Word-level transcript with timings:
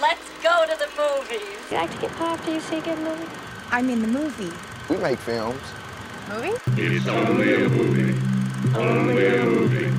Let's 0.00 0.30
go 0.42 0.64
to 0.64 0.76
the 0.78 0.88
movies. 0.96 1.70
You 1.70 1.76
like 1.76 1.92
to 1.92 1.98
get 2.00 2.10
pop? 2.12 2.42
Do 2.46 2.52
you 2.52 2.60
see 2.60 2.78
a 2.78 2.80
good 2.80 2.98
movie? 3.00 3.28
I 3.70 3.82
mean 3.82 4.00
the 4.00 4.08
movie. 4.08 4.50
We 4.88 4.96
make 4.96 5.18
films. 5.18 5.60
Movie? 6.26 6.54
It's 6.78 7.06
only 7.06 7.54
a 7.54 7.68
movie. 7.68 8.14
Only 8.74 9.26
a 9.26 9.44
movie. 9.44 9.92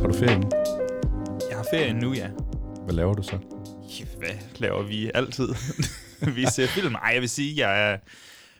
Har 0.00 0.08
du 0.08 0.14
ferie 0.14 0.38
nu? 0.38 0.48
Jeg 1.50 1.56
har 1.56 1.66
ferie 1.70 1.92
nu, 1.92 2.12
ja. 2.12 2.28
Hvad 2.84 2.94
laver 2.94 3.14
du 3.14 3.22
så? 3.22 3.57
Hvad 4.18 4.34
laver 4.56 4.82
vi 4.82 5.10
altid? 5.14 5.48
vi 6.36 6.46
ser 6.46 6.66
film. 6.66 6.94
Ej, 6.94 7.10
jeg 7.12 7.20
vil 7.20 7.28
sige, 7.28 7.68
jeg 7.68 7.92
er 7.92 7.98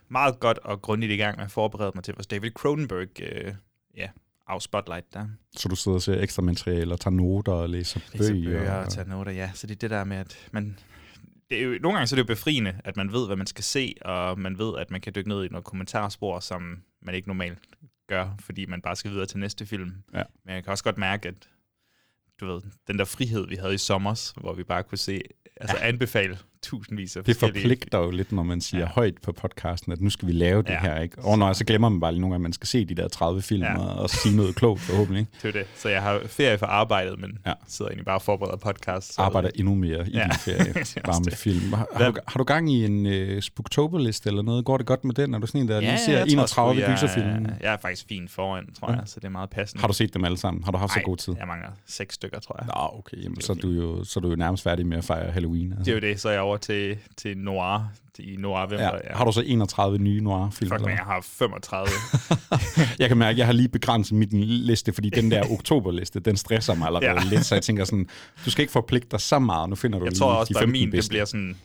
meget 0.09 0.41
godt 0.41 0.59
og 0.59 0.83
grundigt 0.83 1.13
i 1.13 1.17
gang 1.17 1.37
med 1.37 1.45
at 1.45 1.51
forberede 1.51 1.93
mig 1.95 2.05
til 2.05 2.15
vores 2.15 2.27
David 2.27 2.51
Cronenberg 2.51 3.21
øh, 3.23 3.55
ja, 3.97 4.09
af 4.49 4.63
Spotlight 4.63 5.15
der. 5.15 5.27
Så 5.57 5.69
du 5.69 5.77
sidder 5.77 5.97
og 5.97 6.03
ser 6.03 6.21
ekstra 6.21 6.43
materiale 6.43 6.95
og 6.95 7.01
tager 7.01 7.15
noter 7.15 7.53
og 7.53 7.69
læser 7.69 8.01
Læser 8.13 8.35
bøger? 8.35 8.59
bøger 8.59 8.75
og 8.75 8.89
tager 8.89 9.09
noter, 9.09 9.33
ja. 9.33 9.51
Så 9.55 9.67
det 9.67 9.75
er 9.75 9.79
det 9.79 9.91
der 9.91 10.05
med, 10.05 10.17
at 10.17 10.49
man... 10.53 10.79
Det 11.51 11.59
er 11.59 11.63
jo, 11.63 11.79
nogle 11.83 11.97
gange 11.97 12.07
så 12.07 12.15
er 12.15 12.17
det 12.17 12.29
jo 12.29 12.35
befriende, 12.35 12.81
at 12.85 12.97
man 12.97 13.13
ved, 13.13 13.27
hvad 13.27 13.37
man 13.37 13.47
skal 13.47 13.65
se, 13.65 13.95
og 14.03 14.39
man 14.39 14.59
ved, 14.59 14.79
at 14.79 14.91
man 14.91 15.01
kan 15.01 15.13
dykke 15.15 15.29
ned 15.29 15.45
i 15.45 15.49
noget 15.49 15.65
kommentarspor, 15.65 16.41
som 16.41 16.83
man 17.03 17.15
ikke 17.15 17.29
normalt 17.29 17.59
gør, 18.07 18.35
fordi 18.41 18.67
man 18.67 18.83
bare 18.83 18.97
skal 18.97 19.11
videre 19.11 19.27
til 19.27 19.39
næste 19.39 19.67
film. 19.67 19.93
Ja. 20.15 20.23
Men 20.45 20.55
jeg 20.55 20.65
kan 20.65 20.71
også 20.71 20.85
godt 20.85 20.99
mærke, 20.99 21.29
at 21.29 21.49
du 22.41 22.47
ved, 22.47 22.61
den 22.87 22.99
der 22.99 23.05
frihed, 23.05 23.47
vi 23.47 23.57
havde 23.57 23.75
i 23.75 23.79
sommer, 23.79 24.41
hvor 24.41 24.53
vi 24.53 24.63
bare 24.63 24.83
kunne 24.83 24.99
se, 24.99 25.21
altså 25.57 25.77
anbefale 25.77 26.39
tusindvis 26.63 27.17
af 27.17 27.25
Det 27.25 27.37
forskellige- 27.37 27.63
forpligter 27.63 27.99
jo 27.99 28.11
lidt, 28.11 28.33
når 28.33 28.43
man 28.43 28.61
siger 28.61 28.79
Ja. 28.81 28.85
ja. 28.87 28.91
højt 28.93 29.15
på 29.23 29.33
podcasten, 29.33 29.93
at 29.93 30.01
nu 30.01 30.11
skal 30.11 30.29
vi 30.29 30.33
lave 30.33 30.63
det 30.63 30.69
Ja. 30.69 30.75
ja. 30.75 30.81
her, 30.95 31.01
ikke? 31.01 31.17
Og 31.19 31.39
når 31.39 31.53
så 31.53 31.65
glemmer 31.65 31.89
man 31.89 32.01
bare 32.01 32.13
lige 32.13 32.21
nogle 32.21 32.33
gange, 32.35 32.41
at 32.41 32.43
man 32.43 32.53
skal 32.53 32.67
se 32.67 32.85
de 32.85 32.95
der 32.95 33.09
30 33.09 33.43
film 33.43 33.63
Ja. 33.63 33.71
ja. 33.73 33.79
og 33.79 34.11
sige 34.11 34.37
noget 34.37 34.55
klogt 34.55 34.81
forhåbentlig. 34.81 35.21
Ikke? 35.21 35.33
Det 35.43 35.49
er 35.49 35.53
det. 35.53 35.67
Så 35.77 35.89
jeg 35.89 36.03
har 36.03 36.21
ferie 36.27 36.59
for 36.59 36.67
arbejdet, 36.67 37.21
men 37.21 37.39
ja. 37.47 37.51
Ja. 37.51 37.55
sidder 37.67 37.91
egentlig 37.91 38.05
bare 38.05 38.17
og 38.17 38.23
forbereder 38.23 38.57
podcast. 38.57 39.15
Så 39.15 39.21
Arbejder 39.23 39.51
endnu 39.55 39.75
mere 39.75 40.09
i 40.09 40.11
Ja. 40.13 40.19
ja. 40.19 40.25
din 40.25 40.33
ferie, 40.33 40.73
Det 40.85 40.97
er 40.97 41.01
bare 41.05 41.21
med 41.21 41.31
det. 41.31 41.39
film. 41.39 41.73
Har, 41.73 41.87
har, 41.97 42.11
du, 42.11 42.21
har 42.29 42.39
du 42.39 42.45
gang 42.45 42.73
i 42.73 42.85
en 42.85 43.07
uh, 43.37 43.41
Spooktober-liste 43.41 44.29
eller 44.29 44.43
noget? 44.43 44.65
Går 44.65 44.77
det 44.77 44.87
godt 44.87 45.05
med 45.05 45.15
den? 45.15 45.35
Er 45.35 45.39
du 45.39 45.47
sådan 45.47 45.61
en, 45.61 45.69
der 45.69 45.81
lige 45.81 45.99
ser 45.99 46.13
jeg 46.13 46.21
tror 46.21 46.33
31 46.33 46.75
sgu, 46.75 46.81
jeg- 46.81 46.97
gyserfilm? 46.99 47.47
Jeg 47.61 47.73
er 47.73 47.77
faktisk 47.83 48.07
fint 48.09 48.31
foran, 48.31 48.73
tror 48.81 48.91
Ja. 48.93 48.97
jeg, 48.99 49.03
så 49.07 49.15
det 49.21 49.25
er 49.27 49.31
meget 49.31 49.51
passende. 49.51 49.81
Har 49.81 49.89
du 49.89 49.95
set 49.95 50.15
dem 50.15 50.25
alle 50.25 50.37
sammen? 50.39 50.65
Har 50.65 50.73
du 50.73 50.79
haft 50.79 50.93
så 50.93 50.99
Ej, 50.99 51.03
god 51.05 51.17
tid? 51.17 51.35
Jeg 51.39 51.47
mangler 51.47 51.69
seks 51.87 52.15
stykker, 52.15 52.41
tror 52.41 52.57
jeg. 52.61 52.67
Nå, 52.67 52.99
okay. 52.99 53.23
Jamen, 53.23 53.37
Det 53.37 53.45
så, 53.45 53.53
er 53.53 53.57
du 53.57 53.69
jo, 53.71 54.05
så 54.05 54.19
er 54.19 54.23
du 54.23 54.29
jo 54.31 54.37
nærmest 54.37 54.63
færdig 54.63 54.87
med 54.87 54.99
at 54.99 55.05
fejre 55.05 55.31
Halloween. 55.31 55.73
Altså. 55.73 55.85
Det 55.85 55.91
er 55.91 55.95
jo 55.95 56.13
det, 56.13 56.21
så 56.21 56.31
jeg 56.31 56.41
over 56.49 56.57
til, 56.57 56.99
til 57.17 57.39
Noir, 57.39 57.93
i 58.19 58.37
Noir 58.37 58.67
ja. 58.73 58.91
Har 59.11 59.25
du 59.25 59.33
så 59.33 59.43
31 59.47 59.99
nye 59.99 60.21
noir-film? 60.21 60.71
Fuck, 60.71 60.81
men 60.81 60.91
jeg 60.91 60.99
har 61.05 61.21
35. 61.21 61.89
Jeg 62.99 63.09
kan 63.09 63.19
mærke, 63.19 63.31
at 63.31 63.39
jeg 63.39 63.47
har 63.47 63.53
lige 63.53 63.69
begrænset 63.69 64.17
min 64.17 64.29
liste, 64.45 64.93
fordi 64.93 65.11
den 65.11 65.31
der 65.31 65.53
oktoberliste, 65.53 66.21
den 66.21 66.37
stresser 66.37 66.75
mig 66.75 66.87
allerede 66.87 67.11
Ja. 67.11 67.15
ja. 67.25 67.29
lidt, 67.31 67.45
så 67.45 67.55
jeg 67.55 67.63
tænker 67.63 67.85
sådan, 67.85 68.09
du 68.45 68.51
skal 68.51 68.63
ikke 68.63 68.73
forpligte 68.73 69.09
dig 69.11 69.21
så 69.21 69.39
meget, 69.39 69.69
nu 69.69 69.77
finder 69.77 69.99
du 69.99 70.05
jeg 70.05 70.13
lige 70.13 70.19
tror 70.19 70.33
også, 70.33 70.53
de 70.55 70.59
at 70.59 70.63
15 70.63 70.73
min, 70.73 70.83
det 70.83 70.91
bedste. 70.93 71.09
bliver 71.09 71.25
sådan... 71.25 71.57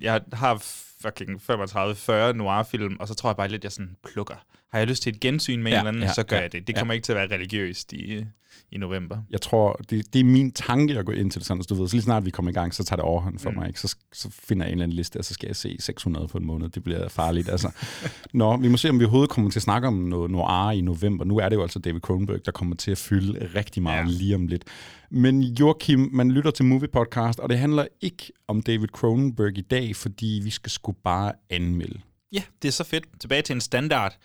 Jeg 0.00 0.20
har 0.32 0.62
fucking 1.02 1.40
35-40 1.50 2.32
noir-film, 2.32 2.96
og 3.00 3.08
så 3.08 3.14
tror 3.14 3.30
jeg 3.30 3.36
bare 3.36 3.48
lidt, 3.48 3.64
jeg 3.64 3.72
sådan 3.72 3.96
plukker. 4.12 4.34
Har 4.72 4.78
jeg 4.78 4.88
lyst 4.88 5.02
til 5.02 5.14
et 5.14 5.20
gensyn 5.20 5.62
med 5.62 5.70
ja, 5.72 5.76
Ja, 5.76 5.80
en 5.80 5.86
eller 5.86 5.88
anden, 5.88 6.02
ja, 6.08 6.12
så 6.14 6.22
gør 6.22 6.36
ja, 6.36 6.42
jeg 6.42 6.52
det. 6.52 6.66
Det 6.66 6.72
ja. 6.72 6.78
kommer 6.78 6.94
ikke 6.94 7.04
til 7.04 7.12
at 7.12 7.16
være 7.16 7.38
religiøst 7.38 7.92
i, 7.92 8.24
i 8.72 8.78
november. 8.78 9.18
Jeg 9.30 9.40
tror, 9.40 9.80
det, 9.90 10.12
det 10.14 10.20
er 10.20 10.24
min 10.24 10.52
tanke 10.52 10.98
at 10.98 11.06
gå 11.06 11.12
ind 11.12 11.30
til 11.30 11.38
det 11.40 11.46
sådan, 11.46 11.62
så 11.62 11.66
du 11.66 11.74
ved, 11.80 11.88
så 11.88 11.96
lige 11.96 12.02
snart 12.02 12.24
vi 12.24 12.30
kommer 12.30 12.50
i 12.50 12.54
gang, 12.54 12.74
så 12.74 12.84
tager 12.84 12.96
det 12.96 13.04
overhånd 13.04 13.38
for 13.38 13.50
Mm. 13.50 13.56
mig, 13.56 13.68
ikke? 13.68 13.80
Så, 13.80 13.96
så 14.12 14.30
finder 14.30 14.64
jeg 14.66 14.68
en 14.70 14.72
eller 14.72 14.82
anden 14.84 14.96
liste, 14.96 15.16
og 15.18 15.24
så 15.24 15.34
skal 15.34 15.46
jeg 15.46 15.56
se 15.56 15.76
600 15.80 16.28
på 16.28 16.38
en 16.38 16.46
måned. 16.46 16.68
Det 16.68 16.82
bliver 16.84 17.08
farligt, 17.08 17.48
altså. 17.48 17.70
Nå, 18.34 18.56
vi 18.56 18.68
må 18.68 18.76
se, 18.76 18.90
om 18.90 18.98
vi 19.00 19.04
overhovedet 19.04 19.30
kommer 19.30 19.50
til 19.50 19.58
at 19.58 19.62
snakke 19.62 19.88
om 19.88 19.94
noget 19.94 20.30
noir 20.30 20.70
i 20.70 20.80
november. 20.80 21.24
Nu 21.24 21.36
er 21.38 21.48
det 21.48 21.56
jo 21.56 21.62
altså 21.62 21.78
David 21.78 22.00
Cronenberg, 22.00 22.46
der 22.46 22.52
kommer 22.52 22.76
til 22.76 22.90
at 22.90 22.98
fylde 22.98 23.50
rigtig 23.54 23.82
meget 23.82 24.04
ja. 24.04 24.10
lige 24.18 24.34
om 24.34 24.46
lidt. 24.46 24.64
Men 25.10 25.42
Joachim, 25.42 26.08
man 26.12 26.30
lytter 26.32 26.50
til 26.50 26.64
Movie 26.64 26.88
Podcast, 26.88 27.38
og 27.40 27.48
det 27.48 27.58
handler 27.58 27.86
ikke 28.00 28.32
om 28.48 28.62
David 28.62 28.88
Cronenberg 28.88 29.58
i 29.58 29.60
dag, 29.60 29.96
fordi 29.96 30.40
vi 30.44 30.50
skal 30.50 30.70
sgu 30.70 30.92
bare 30.92 31.32
anmelde. 31.50 32.00
Ja, 32.32 32.42
det 32.62 32.68
er 32.68 32.72
så 32.72 32.84
fedt. 32.84 33.04
Tilbage 33.20 33.42
til 33.42 33.54
en 33.54 33.60
standard. 33.60 34.16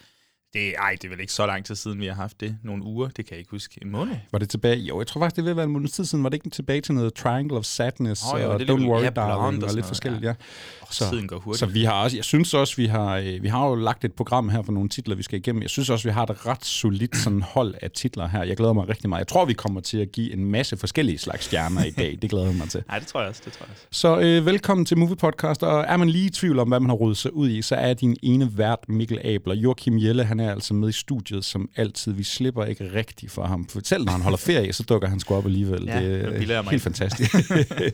Det, 0.55 0.73
ej, 0.79 0.91
det 0.91 1.03
er 1.03 1.09
vel 1.09 1.19
ikke 1.19 1.33
så 1.33 1.45
lang 1.45 1.65
tid 1.65 1.75
siden, 1.75 1.99
vi 1.99 2.05
har 2.07 2.13
haft 2.13 2.41
det. 2.41 2.57
Nogle 2.63 2.83
uger, 2.83 3.07
det 3.07 3.15
kan 3.15 3.25
jeg 3.31 3.39
ikke 3.39 3.51
huske. 3.51 3.79
En 3.81 3.91
måned? 3.91 4.15
Var 4.31 4.39
det 4.39 4.49
tilbage? 4.49 4.77
Jo, 4.77 4.99
jeg 4.99 5.07
tror 5.07 5.21
faktisk, 5.21 5.35
det 5.35 5.45
vil 5.45 5.55
være 5.55 5.65
en 5.65 5.71
måneds 5.71 5.91
tid 5.91 6.05
siden. 6.05 6.23
Var 6.23 6.29
det 6.29 6.33
ikke 6.35 6.49
tilbage 6.49 6.81
til 6.81 6.93
noget 6.93 7.13
Triangle 7.13 7.57
of 7.57 7.63
Sadness 7.65 8.23
Åh, 8.33 8.41
jo, 8.41 8.51
og 8.53 8.59
det 8.59 8.69
Don't 8.69 8.75
lidt- 8.77 8.89
Worry 8.89 9.01
ja, 9.01 9.07
og 9.09 9.15
Darling 9.15 9.55
sådan 9.61 9.69
og 9.69 9.75
lidt 9.75 9.85
forskelligt, 9.85 10.23
ja. 10.23 10.27
ja. 10.27 10.33
Oh, 10.81 11.09
tiden 11.11 11.27
går 11.27 11.39
hurtigt. 11.39 11.59
Så 11.59 11.65
vi 11.65 11.83
har 11.83 12.03
også, 12.03 12.17
jeg 12.17 12.23
synes 12.23 12.53
også, 12.53 12.75
vi 12.75 12.85
har, 12.85 13.17
øh, 13.17 13.43
vi 13.43 13.47
har 13.47 13.67
jo 13.67 13.75
lagt 13.75 14.05
et 14.05 14.13
program 14.13 14.49
her 14.49 14.61
for 14.61 14.71
nogle 14.71 14.89
titler, 14.89 15.15
vi 15.15 15.23
skal 15.23 15.39
igennem. 15.39 15.61
Jeg 15.61 15.69
synes 15.69 15.89
også, 15.89 16.07
vi 16.07 16.11
har 16.13 16.23
et 16.23 16.45
ret 16.45 16.65
solidt 16.65 17.17
sådan 17.17 17.41
hold 17.41 17.75
af 17.81 17.91
titler 17.91 18.27
her. 18.27 18.43
Jeg 18.43 18.57
glæder 18.57 18.73
mig 18.73 18.89
rigtig 18.89 19.09
meget. 19.09 19.19
Jeg 19.19 19.27
tror, 19.27 19.45
vi 19.45 19.53
kommer 19.53 19.81
til 19.81 19.97
at 19.97 20.11
give 20.11 20.33
en 20.33 20.45
masse 20.45 20.77
forskellige 20.77 21.17
slags 21.17 21.45
stjerner 21.45 21.83
i 21.85 21.91
dag. 21.91 22.17
Det 22.21 22.29
glæder 22.29 22.45
jeg 22.45 22.55
mig 22.55 22.69
til. 22.69 22.83
Nej, 22.89 22.99
det 22.99 23.07
tror 23.07 23.19
jeg 23.19 23.29
også, 23.29 23.41
det 23.45 23.53
tror 23.53 23.65
jeg 23.65 23.71
også. 23.71 23.85
Så 23.91 24.19
øh, 24.19 24.45
velkommen 24.45 24.85
til 24.85 24.97
Movie 24.97 25.15
Podcast, 25.15 25.63
og 25.63 25.85
er 25.87 25.97
man 25.97 26.09
lige 26.09 26.25
i 26.25 26.29
tvivl 26.29 26.59
om, 26.59 26.67
hvad 26.67 26.79
man 26.79 26.89
har 26.89 26.95
rodet 26.97 27.17
sig 27.17 27.33
ud 27.33 27.49
i, 27.49 27.61
så 27.61 27.75
er 27.75 27.93
din 27.93 28.17
ene 28.23 28.57
vært 28.57 28.79
Mikkel 28.87 29.19
Abler. 29.23 29.55
Joachim 29.55 29.99
Jelle, 29.99 30.23
han 30.23 30.39
er 30.39 30.44
altså 30.51 30.73
med 30.73 30.89
i 30.89 30.91
studiet 30.91 31.45
som 31.45 31.69
altid. 31.75 32.11
Vi 32.11 32.23
slipper 32.23 32.65
ikke 32.65 32.93
rigtigt 32.93 33.31
for 33.31 33.45
ham. 33.45 33.67
For 33.67 33.81
selv 33.83 34.05
når 34.05 34.11
han 34.11 34.21
holder 34.21 34.37
ferie, 34.37 34.73
så 34.73 34.83
dukker 34.83 35.07
han 35.07 35.19
sgu 35.19 35.35
op 35.35 35.45
alligevel. 35.45 35.83
Ja, 35.85 36.03
det 36.03 36.41
det 36.41 36.51
er 36.51 36.61
mig 36.61 36.71
helt 36.71 36.83
fantastisk. 36.83 37.35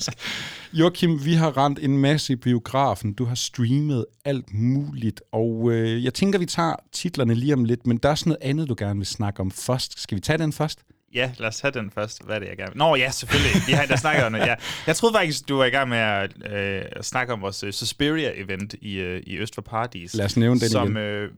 Joachim, 0.74 1.26
vi 1.26 1.34
har 1.34 1.58
rent 1.58 1.80
en 1.80 1.98
masse 1.98 2.34
i 2.34 2.36
biografen. 2.36 3.14
Du 3.14 3.26
har 3.26 3.36
streamet 3.36 4.06
alt 4.26 4.54
muligt, 4.54 5.22
og 5.32 5.72
øh, 5.72 6.04
jeg 6.04 6.14
tænker, 6.14 6.40
vi 6.40 6.46
tager 6.46 6.76
titlerne 6.92 7.34
lige 7.34 7.54
om 7.54 7.64
lidt, 7.64 7.88
men 7.88 7.98
der 7.98 8.10
er 8.10 8.16
sådan 8.16 8.30
noget 8.30 8.50
andet, 8.50 8.70
du 8.70 8.76
gerne 8.78 8.98
vil 8.98 9.08
snakke 9.08 9.40
om 9.40 9.52
først. 9.52 10.02
Skal 10.02 10.16
vi 10.16 10.22
tage 10.22 10.38
den 10.38 10.54
først? 10.54 10.80
Ja, 11.14 11.32
lad 11.38 11.48
os 11.48 11.60
have 11.60 11.72
den 11.72 11.92
først. 11.92 12.26
Hvad 12.26 12.36
er 12.36 12.40
det, 12.40 12.48
jeg 12.48 12.58
gerne 12.58 12.72
Nå 12.76 12.96
ja, 12.96 13.12
selvfølgelig. 13.12 13.62
Vi 13.68 13.72
har 13.72 13.86
der 13.86 13.96
snakket 13.96 14.26
om 14.26 14.34
det. 14.34 14.40
Ja. 14.40 14.56
Jeg 14.88 14.96
troede 14.96 15.16
faktisk, 15.16 15.50
du 15.50 15.58
var 15.58 15.66
i 15.66 15.70
gang 15.70 15.90
med 15.90 15.98
at 15.98 16.32
øh, 16.52 16.84
snakke 17.02 17.34
om 17.34 17.42
vores 17.42 17.64
uh, 17.64 17.70
Suspiria-event 17.70 18.74
i, 18.82 18.96
øh, 18.96 19.24
i 19.28 19.38
Øst 19.38 19.56
for 19.56 19.62
Paradis. 19.62 20.14
Lad 20.14 20.26
os 20.26 20.38
nævne 20.38 20.60
den 20.60 20.70
som, 20.70 20.88
igen. 20.88 20.98
Øh, 20.98 21.32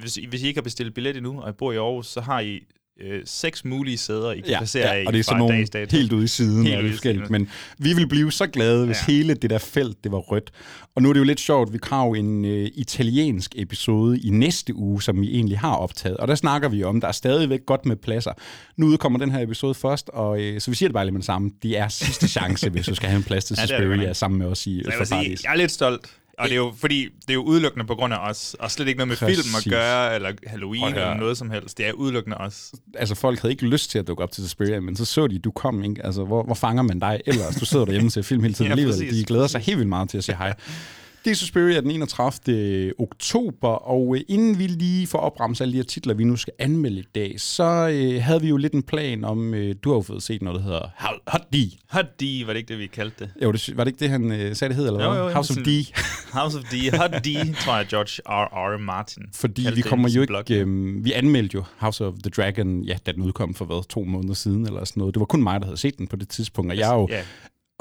hvis, 0.00 0.16
I- 0.16 0.26
hvis 0.26 0.42
I 0.42 0.46
ikke 0.46 0.58
har 0.58 0.62
bestilt 0.62 0.94
billet 0.94 1.16
endnu, 1.16 1.40
og 1.40 1.50
I 1.50 1.52
bor 1.52 1.72
i 1.72 1.76
Aarhus, 1.76 2.06
så 2.06 2.20
har 2.20 2.40
I 2.40 2.60
øh, 3.00 3.20
seks 3.24 3.64
mulige 3.64 3.98
sæder, 3.98 4.32
I 4.32 4.40
kan 4.40 4.54
placere 4.58 4.94
af 4.94 5.04
og 5.06 5.12
det 5.12 5.18
er 5.18 5.22
sådan 5.22 5.38
nogle 5.38 5.66
helt 5.90 6.12
ude 6.12 6.24
i 6.24 6.26
siden 6.26 6.66
Helt 6.66 6.82
ude 6.82 6.92
i 6.94 6.96
siden. 6.96 7.22
Men 7.30 7.48
vi 7.78 7.92
vil 7.94 8.08
blive 8.08 8.32
så 8.32 8.46
glade, 8.46 8.86
hvis 8.86 8.96
Ja. 8.96 9.12
ja. 9.12 9.12
hele 9.18 9.34
det 9.34 9.50
der 9.50 9.58
felt, 9.58 10.04
det 10.04 10.12
var 10.12 10.18
rødt. 10.18 10.50
Og 10.94 11.02
nu 11.02 11.08
er 11.08 11.12
det 11.12 11.20
jo 11.20 11.24
lidt 11.24 11.40
sjovt, 11.40 11.72
vi 11.72 11.78
har 11.82 12.04
jo 12.06 12.14
en 12.14 12.44
øh, 12.44 12.70
italiensk 12.74 13.52
episode 13.56 14.20
i 14.20 14.30
næste 14.30 14.74
uge, 14.74 15.02
som 15.02 15.20
vi 15.20 15.34
egentlig 15.34 15.58
har 15.58 15.74
optaget. 15.74 16.16
Og 16.16 16.28
der 16.28 16.34
snakker 16.34 16.68
vi 16.68 16.84
om, 16.84 17.00
der 17.00 17.08
er 17.08 17.12
stadigvæk 17.12 17.60
godt 17.66 17.86
med 17.86 17.96
pladser. 17.96 18.32
Nu 18.76 18.86
udkommer 18.86 19.18
den 19.18 19.30
her 19.30 19.40
episode 19.40 19.74
først, 19.74 20.08
og 20.08 20.40
øh, 20.40 20.60
så 20.60 20.70
vi 20.70 20.76
siger 20.76 20.88
det 20.88 20.94
bare 20.94 21.04
lige 21.04 21.12
med 21.12 21.20
det 21.20 21.26
samme. 21.26 21.50
Det 21.62 21.78
er 21.78 21.88
sidste 21.88 22.28
chance, 22.28 22.70
hvis 22.70 22.86
du 22.86 22.94
skal 22.94 23.08
have 23.08 23.16
en 23.16 23.22
plads 23.24 23.44
til 23.44 23.56
Ja, 23.58 23.66
Suspiria 23.66 24.04
godt. 24.06 24.16
sammen 24.16 24.38
med 24.38 24.46
os 24.46 24.66
i 24.66 24.82
Så 24.84 24.90
jeg 24.98 25.06
Paradis. 25.08 25.44
jeg 25.44 25.52
er 25.52 25.56
lidt 25.56 25.70
stolt. 25.72 26.10
Og 26.38 26.44
det 26.48 26.52
er 26.52 26.56
jo, 26.56 26.74
fordi 26.78 27.04
det 27.04 27.30
er 27.30 27.34
jo 27.34 27.42
udelukkende 27.42 27.86
på 27.86 27.94
grund 27.94 28.14
af 28.14 28.28
os, 28.30 28.56
og 28.60 28.70
slet 28.70 28.88
ikke 28.88 28.98
noget 28.98 29.08
med 29.08 29.16
Præcis. 29.16 29.44
film 29.44 29.54
at 29.56 29.70
gøre, 29.70 30.14
eller 30.14 30.32
Halloween, 30.46 30.84
eller 30.84 31.14
noget 31.14 31.38
som 31.38 31.50
helst. 31.50 31.78
Det 31.78 31.86
er 31.86 31.92
udelukkende 31.92 32.36
os. 32.36 32.72
altså 32.94 33.14
folk 33.14 33.40
havde 33.40 33.52
ikke 33.52 33.66
lyst 33.66 33.90
til 33.90 33.98
at 33.98 34.06
dukke 34.06 34.22
op 34.22 34.32
til 34.32 34.42
Suspiria, 34.42 34.80
men 34.80 34.96
så 34.96 35.04
så 35.04 35.26
de, 35.26 35.38
du 35.38 35.50
kom, 35.50 35.84
ikke? 35.84 36.06
Altså, 36.06 36.24
hvor, 36.24 36.42
hvor 36.42 36.54
fanger 36.54 36.82
man 36.82 36.98
dig 36.98 37.20
ellers? 37.26 37.56
Du 37.56 37.64
sidder 37.64 37.84
derhjemme 37.84 38.10
til 38.10 38.22
film 38.22 38.42
hele 38.42 38.54
tiden 38.54 38.66
Ja, 38.70 38.70
alligevel. 38.70 39.14
De 39.20 39.24
glæder 39.24 39.46
sig 39.46 39.60
helt 39.60 39.78
vildt 39.78 39.88
meget 39.88 40.08
til 40.08 40.18
at 40.18 40.24
sige 40.24 40.36
hej. 40.36 40.54
Det 41.24 41.30
er 41.30 41.34
Suspiria 41.34 41.80
den 41.80 41.90
31. 41.90 42.92
oktober, 42.98 43.68
og 43.68 44.16
øh, 44.16 44.22
inden 44.28 44.58
vi 44.58 44.66
lige 44.66 45.06
får 45.06 45.18
opremset 45.18 45.64
alle 45.64 45.72
de 45.72 45.76
her 45.78 45.84
titler, 45.84 46.14
vi 46.14 46.24
nu 46.24 46.36
skal 46.36 46.52
anmelde 46.58 46.98
i 46.98 47.04
dag, 47.14 47.34
så 47.40 47.88
øh, 47.92 48.22
havde 48.22 48.40
vi 48.40 48.48
jo 48.48 48.56
lidt 48.56 48.72
en 48.72 48.82
plan 48.82 49.24
om, 49.24 49.54
øh, 49.54 49.74
du 49.84 49.88
har 49.90 49.96
jo 49.96 50.02
fået 50.02 50.22
set 50.22 50.42
noget, 50.42 50.58
der 50.60 50.64
hedder 50.64 50.88
Hot- 51.26 51.48
D. 51.52 51.56
Hot 51.90 52.20
D, 52.20 52.22
var 52.46 52.52
det 52.52 52.56
ikke 52.56 52.68
det, 52.68 52.78
vi 52.78 52.86
kaldte 52.86 53.24
det? 53.24 53.30
Jo, 53.42 53.52
det, 53.52 53.76
var 53.76 53.84
det 53.84 53.90
ikke 53.90 54.00
det, 54.00 54.08
han 54.10 54.32
øh, 54.32 54.56
sagde, 54.56 54.68
det 54.68 54.76
hed, 54.76 54.86
eller 54.86 55.08
hvad? 55.08 55.18
jo, 55.18 55.28
jo, 55.28 55.32
House 55.34 55.52
of 55.52 55.64
D. 55.64 55.68
House 56.38 56.58
of 56.58 56.64
D. 56.64 56.96
Hot 56.96 57.10
D, 57.10 57.54
tror 57.64 57.76
jeg, 57.76 57.86
George 57.86 58.22
R. 58.26 58.74
R. 58.74 58.78
Martin. 58.78 59.22
Fordi 59.34 59.66
vi 59.74 59.80
kommer 59.80 60.08
jo 60.08 60.20
ikke... 60.20 60.54
Øh, 60.60 61.04
vi 61.04 61.12
anmeldte 61.12 61.54
jo 61.54 61.64
House 61.76 62.04
of 62.06 62.14
the 62.24 62.30
Dragon, 62.30 62.82
ja, 62.82 62.96
da 63.06 63.12
den 63.12 63.22
udkom 63.22 63.54
for 63.54 63.64
hvad, 63.64 63.88
to 63.88 64.04
måneder 64.04 64.34
siden 64.34 64.66
eller 64.66 64.84
sådan 64.84 65.00
noget. 65.00 65.14
Det 65.14 65.20
var 65.20 65.26
kun 65.26 65.42
mig, 65.42 65.60
der 65.60 65.66
havde 65.66 65.76
set 65.76 65.98
den 65.98 66.06
på 66.06 66.16
det 66.16 66.28
tidspunkt, 66.28 66.72
og 66.72 66.78
jeg 66.78 66.90
er 66.90 66.94
jo 66.94 67.08
Ja. 67.10 67.22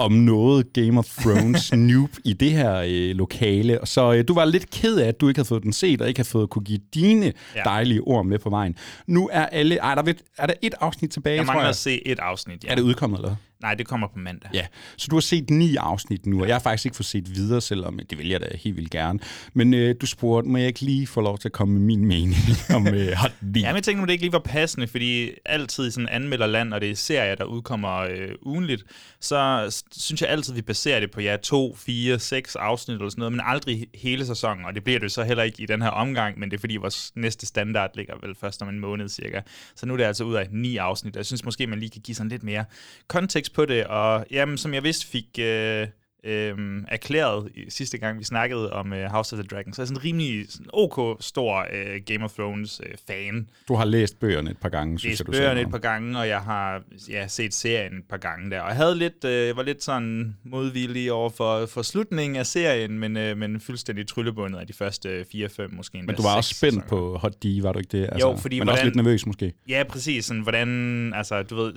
Om 0.01 0.11
noget 0.11 0.73
Game 0.73 0.99
of 0.99 1.05
Thrones 1.21 1.73
noob 1.89 2.09
i 2.25 2.33
det 2.33 2.51
her 2.51 2.83
øh, 2.87 3.15
lokale. 3.15 3.79
Så 3.83 4.13
øh, 4.13 4.23
du 4.27 4.33
var 4.33 4.45
lidt 4.45 4.69
ked 4.69 4.97
af, 4.97 5.07
at 5.07 5.21
du 5.21 5.27
ikke 5.27 5.37
havde 5.37 5.47
fået 5.47 5.63
den 5.63 5.73
set, 5.73 6.01
og 6.01 6.07
ikke 6.07 6.17
havde 6.19 6.29
fået 6.29 6.49
kunne 6.49 6.65
give 6.65 6.79
dine 6.93 7.33
Ja. 7.55 7.61
dejlige 7.65 8.01
ord 8.01 8.25
med 8.25 8.39
på 8.39 8.49
vejen. 8.49 8.75
Nu 9.07 9.29
er 9.31 9.45
alle... 9.45 9.75
Ej, 9.77 9.95
der 9.95 10.03
er, 10.03 10.13
er 10.37 10.47
der 10.47 10.53
et 10.61 10.73
afsnit 10.81 11.11
tilbage, 11.11 11.35
Jeg 11.37 11.45
tror 11.45 11.53
mangler 11.53 11.63
jeg. 11.63 11.69
at 11.69 11.75
se 11.75 12.07
et 12.07 12.19
afsnit, 12.19 12.63
ja. 12.63 12.69
Er 12.71 12.75
det 12.75 12.81
udkommet, 12.81 13.17
eller? 13.19 13.35
Nej, 13.61 13.73
det 13.73 13.87
kommer 13.87 14.07
på 14.07 14.19
mandag. 14.19 14.49
Ja, 14.53 14.65
så 14.97 15.07
du 15.09 15.15
har 15.15 15.21
set 15.21 15.49
ni 15.49 15.75
afsnit 15.75 16.25
nu, 16.25 16.41
og 16.41 16.47
jeg 16.47 16.55
har 16.55 16.59
faktisk 16.59 16.85
ikke 16.85 16.97
fået 16.97 17.05
set 17.05 17.35
videre, 17.35 17.61
selvom 17.61 17.99
det 18.09 18.17
vil 18.17 18.27
jeg 18.27 18.41
da 18.41 18.47
helt 18.57 18.77
vildt 18.77 18.91
gerne. 18.91 19.19
Men 19.53 19.73
øh, 19.73 19.95
du 20.01 20.05
spurgte, 20.05 20.49
må 20.49 20.57
jeg 20.57 20.67
ikke 20.67 20.81
lige 20.81 21.07
få 21.07 21.21
lov 21.21 21.37
til 21.37 21.47
at 21.47 21.51
komme 21.51 21.73
med 21.73 21.81
min 21.81 22.05
mening 22.05 22.35
om 22.75 22.87
øh, 22.87 23.11
Hot 23.17 23.31
D? 23.31 23.57
Ja, 23.57 23.67
men 23.67 23.75
jeg 23.75 23.83
tænkte 23.83 23.95
nu, 23.95 24.05
det 24.05 24.11
ikke 24.11 24.23
lige 24.23 24.33
var 24.33 24.39
passende, 24.39 24.87
fordi 24.87 25.29
altid 25.45 25.87
i 25.87 25.91
sådan 25.91 26.09
anmelderland, 26.09 26.73
og 26.73 26.81
det 26.81 26.91
er 26.91 26.95
serier, 26.95 27.35
der 27.35 27.43
udkommer 27.43 27.97
øh, 27.97 28.29
ugenligt, 28.41 28.83
så 29.19 29.69
synes 29.91 30.21
jeg 30.21 30.29
altid, 30.29 30.53
vi 30.53 30.61
baserer 30.61 30.99
det 30.99 31.11
på 31.11 31.21
ja, 31.21 31.37
to, 31.43 31.75
fire, 31.75 32.19
seks 32.19 32.55
afsnit 32.55 32.95
eller 32.95 33.09
sådan 33.09 33.19
noget, 33.19 33.33
men 33.33 33.41
aldrig 33.45 33.87
hele 33.95 34.25
sæsonen, 34.25 34.65
og 34.65 34.75
det 34.75 34.83
bliver 34.83 34.99
det 34.99 35.11
så 35.11 35.23
heller 35.23 35.43
ikke 35.43 35.63
i 35.63 35.65
den 35.65 35.81
her 35.81 35.89
omgang, 35.89 36.39
men 36.39 36.51
det 36.51 36.57
er 36.57 36.59
fordi 36.59 36.77
vores 36.77 37.11
næste 37.15 37.45
standard 37.45 37.91
ligger 37.95 38.13
vel 38.21 38.35
først 38.35 38.61
om 38.61 38.69
en 38.69 38.79
måned 38.79 39.09
cirka. 39.09 39.41
Så 39.75 39.85
nu 39.85 39.93
er 39.93 39.97
det 39.97 40.03
altså 40.03 40.23
ud 40.23 40.35
af 40.35 40.47
ni 40.51 40.77
afsnit, 40.77 41.15
og 41.15 41.17
jeg 41.17 41.25
synes 41.25 41.45
måske, 41.45 41.67
man 41.67 41.79
lige 41.79 41.89
kan 41.89 42.01
give 42.01 42.15
sådan 42.15 42.29
lidt 42.29 42.43
mere 42.43 42.65
kontekst 43.07 43.50
på 43.53 43.65
det, 43.65 43.83
og 43.85 44.25
jamen, 44.31 44.57
som 44.57 44.73
jeg 44.73 44.83
vidste 44.83 45.07
fik... 45.07 45.25
Øh, 45.39 45.87
øhm, 46.23 46.85
erklæret 46.87 47.51
sidste 47.69 47.97
gang, 47.97 48.19
vi 48.19 48.23
snakkede 48.23 48.73
om 48.73 48.93
øh, 48.93 49.11
House 49.11 49.35
of 49.35 49.39
the 49.39 49.47
Dragon. 49.47 49.73
Så 49.73 49.81
jeg 49.81 49.83
er 49.83 49.87
sådan 49.87 49.97
en 50.01 50.03
rimelig 50.03 50.45
sådan 50.51 50.65
OK 50.73 51.17
stor 51.23 51.67
øh, 51.73 52.01
Game 52.05 52.23
of 52.25 52.31
Thrones 52.33 52.81
øh, 52.85 52.93
fan. 53.07 53.49
Du 53.67 53.75
har 53.75 53.85
læst 53.85 54.19
bøgerne 54.19 54.51
et 54.51 54.57
par 54.57 54.69
gange, 54.69 54.99
synes 54.99 55.11
Læst 55.11 55.19
jeg, 55.19 55.27
du 55.27 55.31
bøgerne 55.31 55.61
et 55.61 55.71
par 55.71 55.77
gange, 55.77 56.19
og 56.19 56.27
jeg 56.27 56.39
har 56.41 56.81
ja, 57.09 57.27
set 57.27 57.53
serien 57.53 57.93
et 57.97 58.03
par 58.09 58.17
gange 58.17 58.51
der. 58.51 58.61
Og 58.61 58.67
jeg 58.69 58.75
havde 58.77 58.95
lidt, 58.95 59.25
øh, 59.25 59.57
var 59.57 59.63
lidt 59.63 59.83
sådan 59.83 60.35
modvillig 60.43 61.11
over 61.11 61.29
for, 61.29 61.65
for 61.65 61.81
slutningen 61.81 62.35
af 62.35 62.45
serien, 62.45 62.99
men, 62.99 63.17
øh, 63.17 63.37
men 63.37 63.59
fuldstændig 63.59 64.07
tryllebundet 64.07 64.59
af 64.59 64.67
de 64.67 64.73
første 64.73 65.25
4-5 65.35 65.75
måske 65.75 65.97
endda 65.97 66.11
Men 66.11 66.15
du 66.15 66.21
var 66.23 66.35
også 66.35 66.53
spændt 66.55 66.73
sæsoner. 66.73 66.87
på 66.87 67.17
Hot 67.17 67.33
D, 67.43 67.61
var 67.61 67.71
du 67.73 67.79
ikke 67.79 67.97
det? 67.97 68.09
Altså, 68.11 68.27
Jo, 68.29 68.35
fordi 68.37 68.59
men 68.59 68.69
også 68.69 68.77
hvordan- 68.81 68.85
lidt 68.85 68.95
nervøs 69.05 69.25
måske. 69.25 69.53
Ja, 69.69 69.83
præcis. 69.89 70.25
Sådan, 70.25 70.41
hvordan, 70.41 71.13
altså, 71.15 71.43
du 71.43 71.55
ved, 71.55 71.73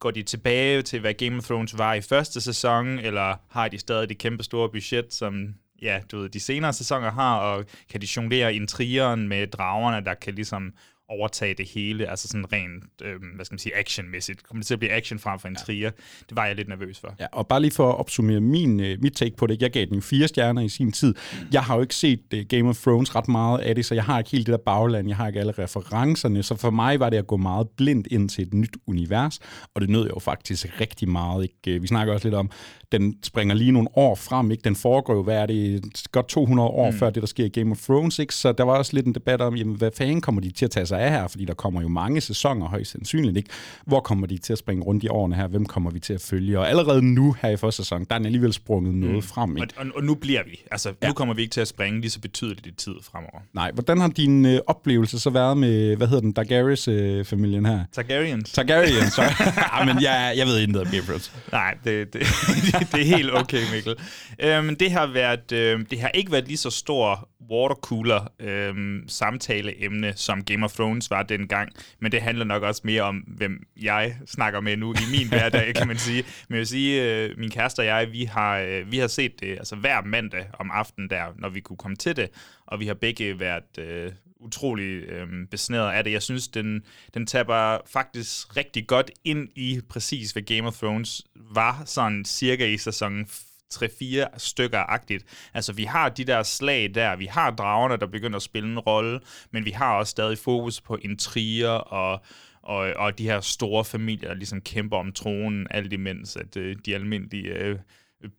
går 0.00 0.10
de 0.10 0.22
tilbage 0.22 0.82
til, 0.82 1.00
hvad 1.00 1.14
Game 1.14 1.36
of 1.36 1.44
Thrones 1.44 1.78
var 1.78 1.94
i 1.94 2.00
første 2.00 2.40
sæson, 2.40 2.98
eller 2.98 3.36
har 3.50 3.68
de 3.68 3.78
stadig 3.78 4.08
det 4.08 4.18
kæmpe 4.18 4.42
store 4.42 4.68
budget, 4.68 5.14
som 5.14 5.54
ja, 5.82 6.00
du 6.12 6.18
ved, 6.18 6.28
de 6.28 6.40
senere 6.40 6.72
sæsoner 6.72 7.10
har, 7.10 7.36
og 7.38 7.64
kan 7.90 8.00
de 8.00 8.08
jonglere 8.16 8.54
intrigeren 8.54 9.28
med 9.28 9.46
dragerne, 9.46 10.04
der 10.04 10.14
kan 10.14 10.34
ligesom 10.34 10.72
overtage 11.10 11.54
det 11.54 11.68
hele, 11.68 12.10
altså 12.10 12.28
sådan 12.28 12.52
rent, 12.52 12.84
øh, 13.02 13.16
hvad 13.34 13.44
skal 13.44 13.54
man 13.54 13.58
sige, 13.58 13.76
actionmæssigt. 13.76 14.42
Kommer 14.42 14.60
det 14.60 14.66
til 14.66 14.74
at 14.74 14.78
blive 14.78 14.92
action 14.92 15.18
frem 15.18 15.38
for 15.38 15.48
intriger? 15.48 15.90
Det 16.28 16.36
var 16.36 16.46
jeg 16.46 16.56
lidt 16.56 16.68
nervøs 16.68 17.00
for. 17.00 17.14
Ja, 17.20 17.26
og 17.32 17.46
bare 17.46 17.60
lige 17.60 17.70
for 17.70 17.88
at 17.88 17.98
opsummere 17.98 18.40
min, 18.40 18.80
øh, 18.80 18.98
mit 19.02 19.12
take 19.12 19.36
på 19.36 19.46
det. 19.46 19.62
Jeg 19.62 19.70
gav 19.70 19.84
den 19.84 19.94
jo 19.94 20.00
fire 20.00 20.28
stjerner 20.28 20.62
i 20.62 20.68
sin 20.68 20.92
tid. 20.92 21.14
Jeg 21.52 21.62
har 21.62 21.74
jo 21.74 21.80
ikke 21.82 21.94
set 21.94 22.20
øh, 22.34 22.44
Game 22.48 22.68
of 22.68 22.76
Thrones 22.76 23.14
ret 23.16 23.28
meget 23.28 23.58
af 23.58 23.74
det, 23.74 23.84
så 23.84 23.94
jeg 23.94 24.04
har 24.04 24.18
ikke 24.18 24.30
helt 24.30 24.46
det 24.46 24.52
der 24.52 24.58
bagland. 24.58 25.08
Jeg 25.08 25.16
har 25.16 25.26
ikke 25.26 25.40
alle 25.40 25.52
referencerne. 25.52 26.42
Så 26.42 26.56
for 26.56 26.70
mig 26.70 27.00
var 27.00 27.10
det 27.10 27.16
at 27.16 27.26
gå 27.26 27.36
meget 27.36 27.68
blindt 27.76 28.08
ind 28.10 28.28
til 28.28 28.46
et 28.46 28.54
nyt 28.54 28.76
univers. 28.86 29.38
Og 29.74 29.80
det 29.80 29.90
nød 29.90 30.02
jeg 30.02 30.14
jo 30.14 30.20
faktisk 30.20 30.80
rigtig 30.80 31.08
meget. 31.08 31.42
Ikke? 31.42 31.76
Øh, 31.76 31.82
Vi 31.82 31.86
snakker 31.86 32.14
også 32.14 32.26
lidt 32.26 32.34
om, 32.34 32.50
den 32.92 33.14
springer 33.22 33.54
lige 33.54 33.72
nogle 33.72 33.88
år 33.96 34.14
frem. 34.14 34.50
Ikke? 34.50 34.62
Den 34.62 34.76
foregår 34.76 35.14
jo, 35.14 35.22
hvad 35.22 35.36
er 35.36 35.46
det, 35.46 35.82
godt 36.12 36.28
200 36.28 36.68
år 36.68 36.90
mm. 36.90 36.96
før 36.96 37.10
det, 37.10 37.22
der 37.22 37.26
sker 37.26 37.44
i 37.44 37.48
Game 37.48 37.70
of 37.70 37.78
Thrones. 37.78 38.18
Ikke? 38.18 38.34
Så 38.34 38.52
der 38.52 38.64
var 38.64 38.78
også 38.78 38.94
lidt 38.94 39.06
en 39.06 39.14
debat 39.14 39.40
om, 39.40 39.56
jamen, 39.56 39.76
hvad 39.76 39.90
fanden 39.96 40.20
kommer 40.20 40.40
de 40.40 40.50
til 40.50 40.64
at 40.64 40.70
tage 40.70 40.86
sig 40.86 40.99
af 41.00 41.10
her? 41.10 41.28
Fordi 41.28 41.44
der 41.44 41.54
kommer 41.54 41.82
jo 41.82 41.88
mange 41.88 42.20
sæsoner 42.20 42.66
højst 42.66 42.90
sandsynligt. 42.90 43.36
Ikke? 43.36 43.50
Hvor 43.86 44.00
kommer 44.00 44.26
de 44.26 44.38
til 44.38 44.52
at 44.52 44.58
springe 44.58 44.82
rundt 44.82 45.04
i 45.04 45.08
årene 45.08 45.36
her? 45.36 45.46
Hvem 45.46 45.66
kommer 45.66 45.90
vi 45.90 46.00
til 46.00 46.12
at 46.12 46.20
følge? 46.20 46.58
Og 46.58 46.68
allerede 46.68 47.02
nu 47.02 47.36
her 47.42 47.48
i 47.48 47.56
første 47.56 47.82
sæson, 47.82 48.04
der 48.04 48.14
er 48.14 48.24
alligevel 48.24 48.52
sprunget 48.52 48.94
noget 48.94 49.14
mm. 49.14 49.22
frem. 49.22 49.56
Og, 49.56 49.62
Ikke? 49.62 49.74
og, 49.76 49.86
og 49.94 50.04
nu 50.04 50.14
bliver 50.14 50.42
vi. 50.44 50.60
Altså, 50.70 50.92
ja. 51.02 51.08
nu 51.08 51.12
kommer 51.12 51.34
vi 51.34 51.42
ikke 51.42 51.52
til 51.52 51.60
at 51.60 51.68
springe 51.68 52.00
lige 52.00 52.10
så 52.10 52.20
betydeligt 52.20 52.66
i 52.66 52.70
tid 52.70 52.94
fremover. 53.02 53.40
Nej, 53.52 53.70
hvordan 53.74 54.00
har 54.00 54.08
din 54.08 54.46
øh, 54.46 54.60
oplevelse 54.66 55.18
så 55.18 55.30
været 55.30 55.56
med, 55.56 55.96
hvad 55.96 56.06
hedder 56.06 56.20
den, 56.20 56.34
Targaryen-familien 56.34 57.66
her? 57.66 57.84
Targaryens. 57.92 58.52
Targaryen, 58.52 59.10
så. 59.10 59.22
ja, 59.78 59.84
men 59.84 60.02
jeg, 60.02 60.34
jeg 60.36 60.46
ved 60.46 60.58
ikke 60.58 60.72
noget 60.72 60.88
om 60.88 60.94
Thrones. 61.04 61.32
Nej, 61.52 61.76
det, 61.84 62.12
det, 62.12 62.20
det 62.92 63.00
er 63.00 63.04
helt 63.04 63.34
okay, 63.34 63.62
Mikkel. 63.74 63.94
Øhm, 64.38 64.76
det, 64.76 64.90
har 64.90 65.06
været, 65.06 65.52
øhm, 65.52 65.86
det 65.86 66.00
har 66.00 66.08
ikke 66.08 66.32
været 66.32 66.46
lige 66.46 66.56
så 66.56 66.70
stor 66.70 67.28
watercooler 67.50 68.32
øhm, 68.40 69.04
samtaleemne, 69.08 70.12
som 70.16 70.44
Game 70.44 70.64
of 70.64 70.72
Thrones 70.72 70.89
var 71.10 71.22
dengang, 71.22 71.72
men 72.00 72.12
det 72.12 72.22
handler 72.22 72.44
nok 72.44 72.62
også 72.62 72.82
mere 72.84 73.02
om, 73.02 73.16
hvem 73.16 73.66
jeg 73.76 74.16
snakker 74.26 74.60
med 74.60 74.76
nu 74.76 74.92
i 74.92 75.10
min 75.18 75.28
hverdag, 75.28 75.74
kan 75.74 75.88
man 75.88 75.98
sige. 75.98 76.22
Men 76.48 76.54
jeg 76.54 76.58
vil 76.58 76.66
sige, 76.66 77.02
øh, 77.04 77.38
min 77.38 77.50
kæreste 77.50 77.80
og 77.80 77.86
jeg, 77.86 78.12
vi 78.12 78.24
har, 78.24 78.58
øh, 78.58 78.92
vi 78.92 78.98
har 78.98 79.06
set 79.06 79.40
det 79.40 79.50
altså 79.52 79.76
hver 79.76 80.02
mandag 80.02 80.46
om 80.52 80.70
aftenen 80.70 81.10
der, 81.10 81.24
når 81.38 81.48
vi 81.48 81.60
kunne 81.60 81.76
komme 81.76 81.96
til 81.96 82.16
det, 82.16 82.30
og 82.66 82.80
vi 82.80 82.86
har 82.86 82.94
begge 82.94 83.40
været... 83.40 83.78
Øh, 83.78 84.12
utrolig 84.42 85.02
øh, 85.08 85.26
besnæret 85.50 85.92
af 85.92 86.04
det. 86.04 86.12
Jeg 86.12 86.22
synes, 86.22 86.48
den, 86.48 86.82
den 87.14 87.26
taber 87.26 87.78
faktisk 87.86 88.56
rigtig 88.56 88.86
godt 88.86 89.10
ind 89.24 89.48
i 89.54 89.80
præcis, 89.88 90.32
hvad 90.32 90.42
Game 90.42 90.66
of 90.66 90.76
Thrones 90.76 91.22
var 91.34 91.82
sådan 91.86 92.24
cirka 92.24 92.66
i 92.66 92.78
sæson 92.78 93.26
3-4 93.74 94.38
stykker-agtigt. 94.38 95.24
Altså, 95.54 95.72
vi 95.72 95.84
har 95.84 96.08
de 96.08 96.24
der 96.24 96.42
slag 96.42 96.94
der, 96.94 97.16
vi 97.16 97.26
har 97.26 97.50
dragerne, 97.50 97.96
der 97.96 98.06
begynder 98.06 98.36
at 98.36 98.42
spille 98.42 98.68
en 98.68 98.78
rolle, 98.78 99.20
men 99.50 99.64
vi 99.64 99.70
har 99.70 99.94
også 99.94 100.10
stadig 100.10 100.38
fokus 100.38 100.80
på 100.80 100.96
intriger 100.96 101.70
og 101.70 102.20
og, 102.62 102.92
og 102.96 103.18
de 103.18 103.24
her 103.24 103.40
store 103.40 103.84
familier, 103.84 104.28
der 104.28 104.34
ligesom 104.34 104.60
kæmper 104.60 104.96
om 104.96 105.12
tronen, 105.12 105.66
alt 105.70 105.92
imens 105.92 106.36
at 106.36 106.56
øh, 106.56 106.76
de 106.86 106.94
almindelige 106.94 107.54
øh, 107.54 107.78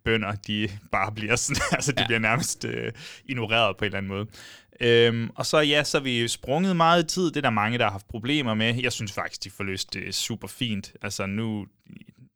bønder, 0.03 0.31
de 0.31 0.69
bare 0.91 1.11
bliver 1.11 1.35
sådan, 1.35 1.61
altså 1.77 1.91
de 1.91 2.01
ja. 2.01 2.07
bliver 2.07 2.19
nærmest 2.19 2.65
øh, 2.65 2.91
ignoreret 3.25 3.77
på 3.77 3.85
en 3.85 3.87
eller 3.87 3.97
anden 3.97 4.09
måde. 4.09 4.27
Øhm, 4.81 5.29
og 5.35 5.45
så 5.45 5.59
ja, 5.59 5.83
så 5.83 5.99
vi 5.99 6.27
sprunget 6.27 6.75
meget 6.75 7.03
i 7.03 7.07
tid. 7.07 7.25
Det 7.25 7.37
er 7.37 7.41
der 7.41 7.49
mange, 7.49 7.77
der 7.77 7.83
har 7.83 7.91
haft 7.91 8.07
problemer 8.07 8.53
med. 8.53 8.75
Jeg 8.75 8.91
synes 8.91 9.11
faktisk, 9.11 9.43
de 9.43 9.49
får 9.49 9.63
løst 9.63 9.93
det 9.93 10.15
super 10.15 10.47
fint. 10.47 10.93
Altså 11.01 11.25
nu, 11.25 11.65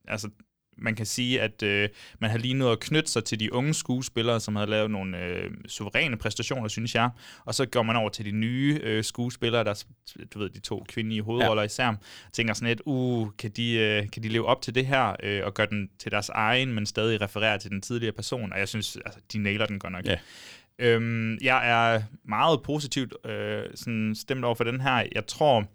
altså 0.08 0.30
man 0.78 0.96
kan 0.96 1.06
sige, 1.06 1.42
at 1.42 1.64
øh, 1.64 1.90
man 2.20 2.30
har 2.30 2.38
lige 2.38 2.54
nået 2.54 2.72
at 2.72 2.80
knytte 2.80 3.12
sig 3.12 3.24
til 3.24 3.40
de 3.40 3.54
unge 3.54 3.74
skuespillere, 3.74 4.40
som 4.40 4.56
har 4.56 4.66
lavet 4.66 4.92
nogle 4.92 5.18
øh, 5.18 5.52
suveræne 5.68 6.18
præstationer, 6.18 6.68
synes 6.68 6.96
jeg. 6.96 7.10
Og 7.46 7.56
så 7.56 7.66
går 7.66 7.84
man 7.84 7.96
over 7.96 8.10
til 8.10 8.26
de 8.26 8.32
nye 8.32 8.80
øh, 8.84 9.04
skuespillere, 9.04 9.64
der, 9.64 9.84
du 10.34 10.40
ved, 10.40 10.50
de 10.50 10.60
to 10.60 10.86
kvindelige 10.88 11.22
hovedroller 11.22 11.64
ja. 11.64 11.66
især, 11.66 11.88
og 11.88 12.34
tænker 12.34 12.54
sådan 12.54 12.68
lidt, 12.68 12.82
uh, 12.86 13.30
kan 13.38 13.52
de, 13.52 13.74
øh, 13.74 14.10
kan 14.10 14.24
de 14.24 14.28
leve 14.28 14.46
op 14.46 14.62
til 14.62 14.76
det 14.76 14.86
her, 14.86 15.16
øh, 15.24 15.42
og 15.46 15.54
gøre 15.54 15.68
den 15.70 15.90
til 16.00 16.12
deres 16.12 16.30
egen, 16.30 16.74
men 16.74 16.86
stadig 16.86 17.22
referere 17.22 17.60
til 17.60 17.72
den 17.72 17.82
tidligere 17.82 18.14
person. 18.14 18.54
Og 18.54 18.60
jeg 18.60 18.68
synes, 18.68 18.98
altså, 19.06 19.20
de 19.34 19.38
nailer 19.38 19.66
den 19.66 19.80
godt 19.80 19.94
nok. 19.94 20.06
Ja. 20.06 20.18
Øhm, 20.80 21.38
jeg 21.42 21.70
er 21.70 22.02
meget 22.24 22.62
positivt 22.64 23.14
øh, 23.26 23.64
sådan 23.76 24.16
stemt 24.16 24.46
over 24.46 24.56
for 24.56 24.64
den 24.64 24.82
her. 24.82 25.04
Jeg 25.16 25.28
tror, 25.28 25.66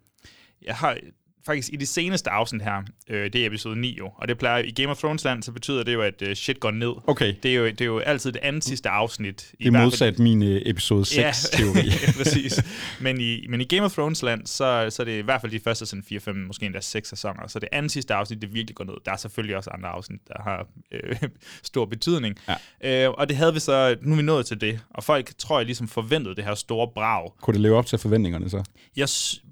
jeg 0.62 0.74
har 0.74 0.98
faktisk 1.46 1.72
i 1.72 1.76
det 1.76 1.88
seneste 1.88 2.30
afsnit 2.30 2.62
her, 2.62 2.82
øh, 3.08 3.32
det 3.32 3.42
er 3.42 3.46
episode 3.46 3.80
9 3.80 3.96
jo, 3.98 4.10
og 4.16 4.28
det 4.28 4.38
plejer 4.38 4.62
i 4.62 4.70
Game 4.70 4.88
of 4.88 4.98
Thrones 4.98 5.24
land, 5.24 5.42
så 5.42 5.52
betyder 5.52 5.82
det 5.82 5.94
jo, 5.94 6.02
at 6.02 6.22
øh, 6.22 6.36
shit 6.36 6.60
går 6.60 6.70
ned. 6.70 6.92
Okay. 7.06 7.34
Det 7.42 7.50
er, 7.50 7.54
jo, 7.54 7.66
det 7.66 7.80
er 7.80 7.84
jo 7.84 7.98
altid 7.98 8.32
det 8.32 8.40
andet 8.42 8.64
sidste 8.64 8.88
afsnit. 8.88 9.52
Det 9.58 9.66
er 9.66 9.70
modsat 9.70 10.18
min 10.18 10.42
øh, 10.42 10.62
episode 10.66 11.02
6-teori. 11.02 11.86
ja, 12.06 12.12
præcis. 12.16 12.62
Men 13.00 13.20
i, 13.20 13.46
men 13.48 13.60
i 13.60 13.64
Game 13.64 13.82
of 13.82 13.92
Thrones 13.92 14.22
land, 14.22 14.46
så, 14.46 14.86
så 14.90 15.02
er 15.02 15.04
det 15.04 15.18
i 15.18 15.20
hvert 15.20 15.40
fald 15.40 15.52
de 15.52 15.60
første 15.60 15.86
sådan 15.86 16.04
4-5, 16.12 16.32
måske 16.32 16.66
endda 16.66 16.80
6 16.80 17.08
sæsoner. 17.08 17.46
Så 17.48 17.58
det 17.58 17.68
andet 17.72 17.92
sidste 17.92 18.14
afsnit, 18.14 18.42
det 18.42 18.54
virkelig 18.54 18.76
går 18.76 18.84
ned. 18.84 18.94
Der 19.04 19.12
er 19.12 19.16
selvfølgelig 19.16 19.56
også 19.56 19.70
andre 19.70 19.88
afsnit, 19.88 20.20
der 20.28 20.42
har 20.42 20.66
øh, 20.92 21.16
stor 21.62 21.84
betydning. 21.86 22.36
Ja. 22.82 23.06
Øh, 23.06 23.10
og 23.10 23.28
det 23.28 23.36
havde 23.36 23.54
vi 23.54 23.60
så, 23.60 23.96
nu 24.02 24.12
er 24.12 24.16
vi 24.16 24.22
nået 24.22 24.46
til 24.46 24.60
det. 24.60 24.80
Og 24.90 25.04
folk, 25.04 25.30
tror 25.38 25.58
jeg, 25.58 25.66
ligesom 25.66 25.88
forventede 25.88 26.36
det 26.36 26.44
her 26.44 26.54
store 26.54 26.88
brag. 26.94 27.32
Kunne 27.42 27.54
det 27.54 27.60
leve 27.60 27.76
op 27.76 27.86
til 27.86 27.98
forventningerne 27.98 28.50
så? 28.50 28.62
Jeg, 28.96 29.08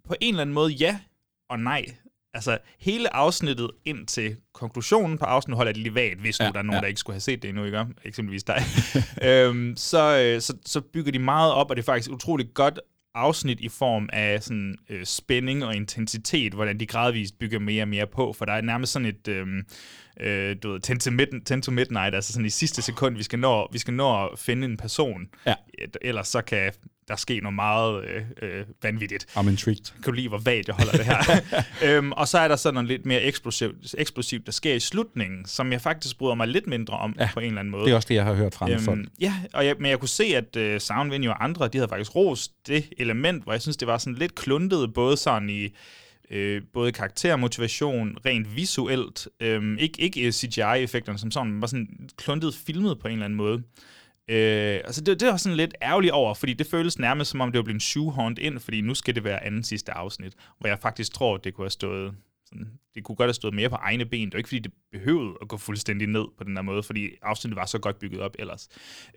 på 0.09 0.15
en 0.21 0.35
eller 0.35 0.43
anden 0.43 0.55
måde, 0.55 0.73
ja 0.73 0.99
og 1.51 1.59
nej. 1.61 1.85
Altså, 2.35 2.59
hele 2.81 3.15
afsnittet 3.15 3.71
ind 3.85 4.07
til 4.07 4.37
konklusionen 4.55 5.19
på 5.19 5.25
afsnittet 5.25 5.57
holder 5.57 5.73
det 5.73 5.83
lige 5.83 5.95
vagt, 5.95 6.21
hvis 6.21 6.41
ja, 6.41 6.47
nu 6.47 6.53
der 6.53 6.59
er 6.59 6.63
nogen, 6.63 6.77
ja. 6.77 6.81
der 6.81 6.87
ikke 6.87 7.01
skulle 7.01 7.15
have 7.15 7.21
set 7.21 7.43
det 7.43 7.49
endnu, 7.49 7.65
ikke? 7.65 7.87
Eksempelvis 8.05 8.45
dig. 8.45 8.63
øhm, 9.29 9.77
så, 9.77 10.37
så, 10.41 10.57
så 10.67 10.81
bygger 10.81 11.13
de 11.13 11.19
meget 11.19 11.53
op, 11.53 11.71
og 11.71 11.77
det 11.77 11.83
er 11.83 11.87
faktisk 11.87 12.11
utroligt 12.11 12.55
godt 12.55 12.81
afsnit 13.15 13.61
i 13.61 13.69
form 13.69 14.09
af 14.13 14.43
sådan 14.43 14.77
øh, 14.89 15.05
spænding 15.05 15.65
og 15.65 15.77
intensitet, 15.77 16.55
hvordan 16.55 16.81
de 16.81 16.87
gradvist 16.87 17.39
bygger 17.39 17.59
mere 17.59 17.83
og 17.83 17.89
mere 17.89 18.07
på, 18.07 18.33
for 18.33 18.45
der 18.45 18.53
er 18.53 18.61
nærmest 18.61 18.93
sådan 18.93 19.07
et, 19.07 19.29
øh, 19.29 19.47
øh, 20.21 20.57
du 20.63 20.73
ved, 20.73 20.81
10 20.81 20.99
to, 20.99 21.11
mid- 21.11 21.45
10 21.45 21.61
to 21.61 21.71
midnight, 21.71 22.15
altså 22.15 22.33
sådan 22.33 22.47
i 22.47 22.51
sidste 22.51 22.83
sekund, 22.83 23.17
vi 23.17 23.23
skal 23.23 23.39
nå, 23.39 23.69
vi 23.73 23.79
skal 23.79 23.95
nå 23.95 24.27
at 24.27 24.39
finde 24.39 24.65
en 24.65 24.77
person, 24.77 25.29
ja. 25.47 25.55
ellers 26.03 26.29
så 26.29 26.43
kan 26.43 26.73
der 27.09 27.17
ske 27.17 27.41
noget 27.41 27.55
meget 27.55 28.05
øh, 28.05 28.23
øh, 28.43 28.65
vanvittigt. 28.83 29.27
I'm 29.37 29.49
intrigued. 29.49 29.85
Kan 29.95 30.03
du 30.05 30.13
lide, 30.13 30.29
hvor 30.29 30.39
vagt 30.39 30.69
jeg 30.69 30.75
holder 30.75 30.93
det 30.93 31.05
her? 31.05 31.41
øhm, 31.97 32.13
og 32.13 32.29
så 32.29 32.39
er 32.39 32.49
der 32.49 32.57
sådan 32.57 32.75
noget 32.75 32.89
lidt 32.89 33.07
mere 33.07 33.23
eksplosivt, 33.23 33.95
eksplosivt, 33.99 34.47
der 34.47 34.53
sker 34.53 34.75
i 34.75 34.81
slutningen, 34.81 35.45
som 35.47 35.73
jeg 35.73 35.81
faktisk 35.81 36.19
bryder 36.19 36.35
mig 36.35 36.49
lidt 36.49 36.67
mindre 36.67 36.95
om 36.95 37.17
ja, 37.21 37.29
på 37.35 37.41
en 37.41 37.47
eller 37.47 37.61
anden 37.61 37.71
måde. 37.71 37.85
Det 37.85 37.91
er 37.91 37.97
også 37.97 38.09
det, 38.09 38.15
jeg 38.15 38.25
har 38.25 38.35
hørt 38.35 38.55
fra 38.55 38.71
øhm, 38.71 38.81
folk. 38.81 39.09
Ja, 39.21 39.35
og 39.53 39.67
jeg, 39.67 39.77
men 39.79 39.91
jeg 39.91 39.99
kunne 39.99 40.09
se, 40.09 40.25
at 40.25 40.57
øh, 40.57 40.81
Soundvenue 40.81 41.31
og 41.31 41.45
andre, 41.45 41.69
de 41.69 41.79
havde 41.79 41.89
faktisk 41.89 42.15
rost 42.17 42.53
det 42.67 42.93
element, 42.99 43.43
hvor 43.43 43.53
jeg 43.53 43.63
synes, 43.63 43.77
det 43.77 43.89
var 43.89 43.99
sådan 43.99 44.15
lidt 44.15 44.35
kluntet, 44.35 44.95
både 44.95 45.17
sådan 45.17 45.51
i 45.51 45.69
øh, 46.31 46.63
både 46.73 46.93
karaktermotivation, 46.93 48.19
rent 48.27 48.57
visuelt, 48.57 49.29
øh, 49.41 49.79
ikke, 49.79 50.01
ikke 50.01 50.33
CGI-effekterne 50.33 51.19
som 51.19 51.31
sådan, 51.31 51.53
men 51.53 51.61
var 51.61 51.67
sådan 51.67 52.09
kluntet 52.17 52.55
filmet 52.55 52.99
på 52.99 53.09
en 53.09 53.13
eller 53.13 53.25
anden 53.25 53.37
måde. 53.37 53.63
Øh, 54.31 54.81
altså 54.85 55.01
det, 55.01 55.21
det 55.21 55.29
var 55.29 55.37
sådan 55.37 55.57
lidt 55.57 55.75
ærgerligt 55.83 56.13
over, 56.13 56.35
fordi 56.35 56.53
det 56.55 56.67
føles 56.67 56.99
nærmest 56.99 57.31
som 57.31 57.41
om 57.41 57.53
det 57.53 57.59
var 57.59 57.65
blevet 57.65 57.83
shoehorned 57.83 58.39
ind, 58.39 58.61
fordi 58.61 58.81
nu 58.81 58.95
skal 58.95 59.15
det 59.15 59.25
være 59.25 59.45
anden 59.45 59.63
sidste 59.63 59.93
afsnit, 59.93 60.33
hvor 60.59 60.69
jeg 60.69 60.79
faktisk 60.79 61.13
tror, 61.13 61.37
det 61.37 61.55
kunne 61.55 61.65
have 61.65 61.71
stået 61.71 62.15
Sådan, 62.47 62.67
det 62.95 63.05
kunne 63.05 63.17
godt 63.17 63.29
have 63.29 63.35
stået 63.35 63.55
mere 63.55 63.71
på 63.71 63.77
egne 63.77 64.05
ben. 64.05 64.27
Det 64.27 64.33
var 64.33 64.39
ikke, 64.39 64.49
fordi 64.49 64.59
det 64.59 64.73
behøvede 64.93 65.35
at 65.43 65.49
gå 65.49 65.57
fuldstændig 65.57 66.09
ned 66.09 66.25
på 66.39 66.45
den 66.45 66.57
der 66.57 66.63
måde, 66.63 66.83
fordi 66.83 67.11
afsnittet 67.23 67.57
var 67.57 67.67
så 67.67 67.79
godt 67.79 67.99
bygget 67.99 68.21
op 68.21 68.37
ellers. 68.39 68.69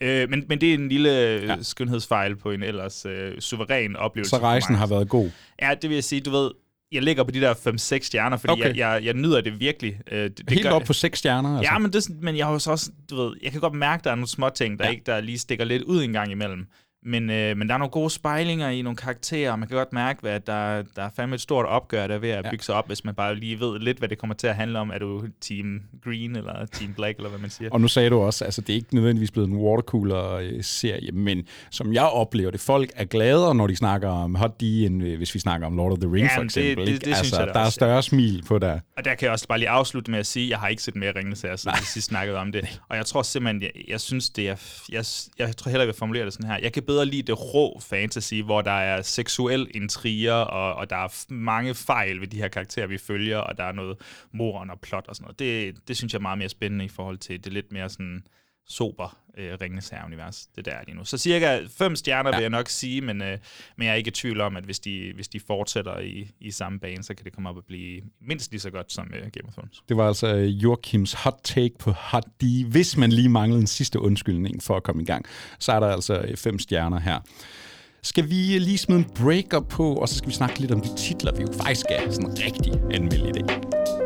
Øh, 0.02 0.30
men, 0.30 0.46
men 0.50 0.62
det 0.62 0.70
er 0.70 0.74
en 0.74 0.90
lille 0.90 1.10
ja. 1.10 1.58
skønhedsfejl 1.62 2.36
på 2.36 2.52
en 2.52 2.64
ellers 2.64 3.06
øh, 3.06 3.40
suveræn 3.40 3.96
oplevelse. 3.96 4.30
Så 4.30 4.38
rejsen 4.38 4.76
har 4.76 4.88
været 4.88 5.10
god. 5.10 5.32
Ja, 5.62 5.74
det 5.82 5.90
vil 5.90 5.96
jeg 5.96 6.04
sige. 6.04 6.22
Du 6.22 6.32
ved, 6.32 6.52
jeg 6.92 7.02
ligger 7.02 7.24
på 7.24 7.32
de 7.32 7.42
der 7.42 7.54
5-6 7.54 8.06
stjerner, 8.06 8.38
fordi 8.38 8.52
okay. 8.52 8.64
jeg, 8.64 8.78
jeg, 8.78 9.06
jeg 9.06 9.14
nyder 9.14 9.42
det 9.42 9.60
virkelig. 9.60 10.00
Øh, 10.12 10.24
det, 10.24 10.38
det 10.38 10.50
Helt 10.50 10.64
gør, 10.64 10.72
op 10.72 10.84
på 10.84 10.94
6 10.94 11.20
stjerner? 11.20 11.58
Altså. 11.58 11.74
Ja, 11.74 11.80
men, 11.80 11.94
det, 11.94 12.10
men 12.22 12.38
jeg 12.38 12.46
har 12.46 12.54
også, 12.54 12.92
du 13.10 13.16
ved, 13.16 13.36
jeg 13.44 13.52
kan 13.52 13.62
godt 13.62 13.74
mærke, 13.74 14.04
der 14.04 14.12
er 14.12 14.16
nogle 14.16 14.28
små 14.28 14.50
ting, 14.50 14.80
der, 14.80 14.86
ja. 14.86 14.92
ikke, 14.92 15.04
der 15.06 15.22
lige 15.22 15.40
stikker 15.40 15.66
lidt 15.66 15.84
ud 15.84 16.04
en 16.04 16.14
gang 16.14 16.32
imellem. 16.32 16.66
Men, 17.06 17.30
øh, 17.30 17.58
men 17.58 17.68
der 17.68 17.74
er 17.74 17.78
nogle 17.78 17.92
gode 17.92 18.10
spejlinger 18.10 18.70
i 18.70 18.82
nogle 18.82 18.98
karakterer, 18.98 19.56
man 19.56 19.68
kan 19.68 19.78
godt 19.78 19.94
mærke, 19.94 20.30
at 20.30 20.48
der, 20.48 20.84
der 20.96 21.04
er 21.04 21.10
fandme 21.16 21.36
et 21.36 21.42
stort 21.42 21.66
opgør, 21.66 22.08
der 22.08 22.16
er 22.16 22.20
ved 22.20 22.30
at 22.30 22.46
bygge 22.52 22.64
sig 22.64 22.76
op, 22.76 22.88
hvis 22.88 23.06
man 23.06 23.16
bare 23.16 23.36
lige 23.36 23.60
ved 23.60 23.80
lidt, 23.80 23.98
hvad 23.98 24.10
det 24.10 24.18
kommer 24.18 24.34
til 24.34 24.48
at 24.48 24.56
handle 24.56 24.80
om. 24.80 24.90
Er 24.90 24.98
du 24.98 25.24
Team 25.42 25.82
Green 26.04 26.36
eller 26.36 26.66
Team 26.66 26.94
Black, 26.94 27.18
eller 27.18 27.30
hvad 27.30 27.40
man 27.40 27.50
siger? 27.50 27.70
Og 27.72 27.82
nu 27.82 27.88
sagde 27.88 28.10
du 28.10 28.20
også, 28.20 28.46
altså 28.46 28.62
det 28.62 28.70
er 28.70 28.76
ikke 28.76 28.96
nødvendigvis 28.96 29.32
blevet 29.32 29.50
en 29.50 29.56
watercooler-serie, 29.56 31.12
men 31.12 31.48
som 31.72 31.94
jeg 31.94 32.04
oplever 32.04 32.52
det, 32.52 32.60
folk 32.60 32.92
er 32.96 33.06
gladere, 33.06 33.56
når 33.56 33.68
de 33.68 33.76
snakker 33.76 34.10
om 34.10 34.36
Hot 34.36 34.62
D, 34.62 34.64
end 34.64 35.04
øh, 35.04 35.18
hvis 35.18 35.36
vi 35.36 35.40
snakker 35.40 35.68
om 35.68 35.78
Lord 35.78 35.92
of 35.92 35.98
the 35.98 36.12
Rings 36.14 36.32
ja, 36.32 36.38
for 36.38 36.44
eksempel. 36.44 36.86
Det, 36.88 36.94
det, 36.94 37.06
det, 37.06 37.14
altså, 37.18 37.40
jeg, 37.40 37.54
der 37.54 37.60
er 37.60 37.70
større 37.70 38.04
smil 38.04 38.44
på 38.48 38.60
der. 38.60 38.80
Og 38.98 39.06
der 39.06 39.16
kan 39.16 39.26
jeg 39.26 39.32
også 39.32 39.48
bare 39.48 39.60
lige 39.60 39.70
afslutte 39.70 40.12
med 40.12 40.20
at 40.20 40.26
sige, 40.26 40.46
at 40.46 40.50
jeg 40.50 40.60
har 40.60 40.68
ikke 40.68 40.84
set 40.84 40.96
mere 40.96 41.12
Ringnes 41.16 41.42
her, 41.42 41.56
siden 41.56 41.78
vi 41.80 41.86
sidst 41.86 42.08
snakkede 42.08 42.38
om 42.38 42.52
det. 42.52 42.82
Og 42.90 42.98
jeg 42.98 43.06
tror 43.06 43.22
simpelthen, 43.22 43.62
jeg, 43.62 43.72
jeg 43.88 44.02
synes, 44.02 44.30
det 44.30 44.50
er... 44.50 44.56
Jeg, 44.92 45.06
jeg 45.40 45.58
tror 45.58 45.70
heller, 45.70 45.84
jeg 45.84 45.88
vil 45.88 45.96
formulere 45.96 46.26
det 46.26 46.34
sådan 46.34 46.50
her. 46.50 46.58
Jeg 46.62 46.74
kan 46.74 46.84
bedre 46.92 47.06
lide 47.06 47.24
det 47.24 47.54
rå 47.54 47.80
fantasy, 47.80 48.34
hvor 48.34 48.62
der 48.62 48.72
er 48.72 49.02
seksuel 49.02 49.72
intriger, 49.74 50.34
og, 50.34 50.76
og 50.76 50.90
der 50.90 50.96
er 50.96 51.26
mange 51.34 51.76
fejl 51.76 52.22
ved 52.22 52.28
de 52.28 52.38
her 52.38 52.48
karakterer, 52.48 52.88
vi 52.88 52.98
følger, 52.98 53.38
og 53.38 53.58
der 53.58 53.64
er 53.64 53.72
noget 53.72 53.98
moron 54.32 54.70
og 54.70 54.80
plot 54.80 55.06
og 55.08 55.16
sådan 55.16 55.24
noget. 55.26 55.40
Det, 55.40 55.88
det 55.88 55.98
synes 55.98 56.14
jeg 56.14 56.20
er 56.20 56.22
meget 56.22 56.38
mere 56.38 56.50
spændende 56.50 56.86
i 56.86 56.88
forhold 56.88 57.18
til 57.18 57.44
det 57.44 57.54
lidt 57.54 57.72
mere 57.72 57.90
sådan 57.90 58.24
sober 58.68 59.18
øh, 59.38 59.58
Ringens 59.62 59.90
Herre-univers. 59.90 60.48
Det 60.56 60.66
der 60.66 60.72
er 60.72 60.84
lige 60.86 60.98
nu. 60.98 61.06
Så 61.06 61.18
cirka 61.18 61.60
fem 61.78 61.96
stjerner 61.96 62.30
ja. 62.30 62.38
vil 62.38 62.42
jeg 62.42 62.50
nok 62.50 62.70
sige, 62.70 63.02
men, 63.02 63.22
øh, 63.22 63.38
men 63.78 63.86
jeg 63.86 63.92
er 63.92 63.96
ikke 63.96 64.08
i 64.08 64.12
tvivl 64.12 64.42
om, 64.42 64.58
at 64.58 64.64
hvis 64.64 64.80
de, 64.80 65.12
hvis 65.16 65.28
de 65.28 65.40
fortsætter 65.40 66.00
i, 66.00 66.30
i 66.40 66.52
samme 66.52 66.80
bane, 66.80 67.04
så 67.04 67.14
kan 67.14 67.26
det 67.26 67.34
komme 67.34 67.50
op 67.50 67.58
og 67.58 67.64
blive 67.68 68.02
mindst 68.22 68.52
lige 68.52 68.62
så 68.62 68.70
godt 68.70 68.92
som 68.92 69.12
øh, 69.14 69.22
Game 69.22 69.48
of 69.48 69.54
Thrones. 69.54 69.84
Det 69.90 69.98
var 69.98 70.08
altså 70.08 70.36
øh, 70.36 70.64
Joachims 70.64 71.14
hot 71.14 71.40
take 71.44 71.74
på 71.80 71.92
Hot 71.92 72.26
D. 72.42 72.66
Hvis 72.66 72.98
man 72.98 73.12
lige 73.12 73.30
manglede 73.30 73.62
en 73.62 73.68
sidste 73.68 74.00
undskyldning 74.00 74.64
for 74.64 74.76
at 74.76 74.84
komme 74.84 75.02
i 75.02 75.06
gang, 75.06 75.26
så 75.60 75.72
er 75.72 75.80
der 75.80 75.88
altså 75.88 76.20
øh, 76.22 76.38
fem 76.38 76.60
stjerner 76.60 77.00
her. 77.00 77.20
Skal 78.04 78.30
vi 78.30 78.60
lige 78.60 78.78
smide 78.78 79.00
en 79.00 79.10
breaker 79.16 79.60
på, 79.60 79.96
og 79.96 80.10
så 80.10 80.16
skal 80.16 80.30
vi 80.30 80.34
snakke 80.34 80.60
lidt 80.60 80.72
om 80.72 80.82
de 80.82 80.96
titler, 80.98 81.36
vi 81.36 81.42
jo 81.42 81.48
faktisk 81.54 81.82
skal 81.82 82.14
sådan 82.14 82.30
rigtig 82.30 82.74
anmelde 82.94 83.30
i 83.30 83.32
dag. 83.32 84.01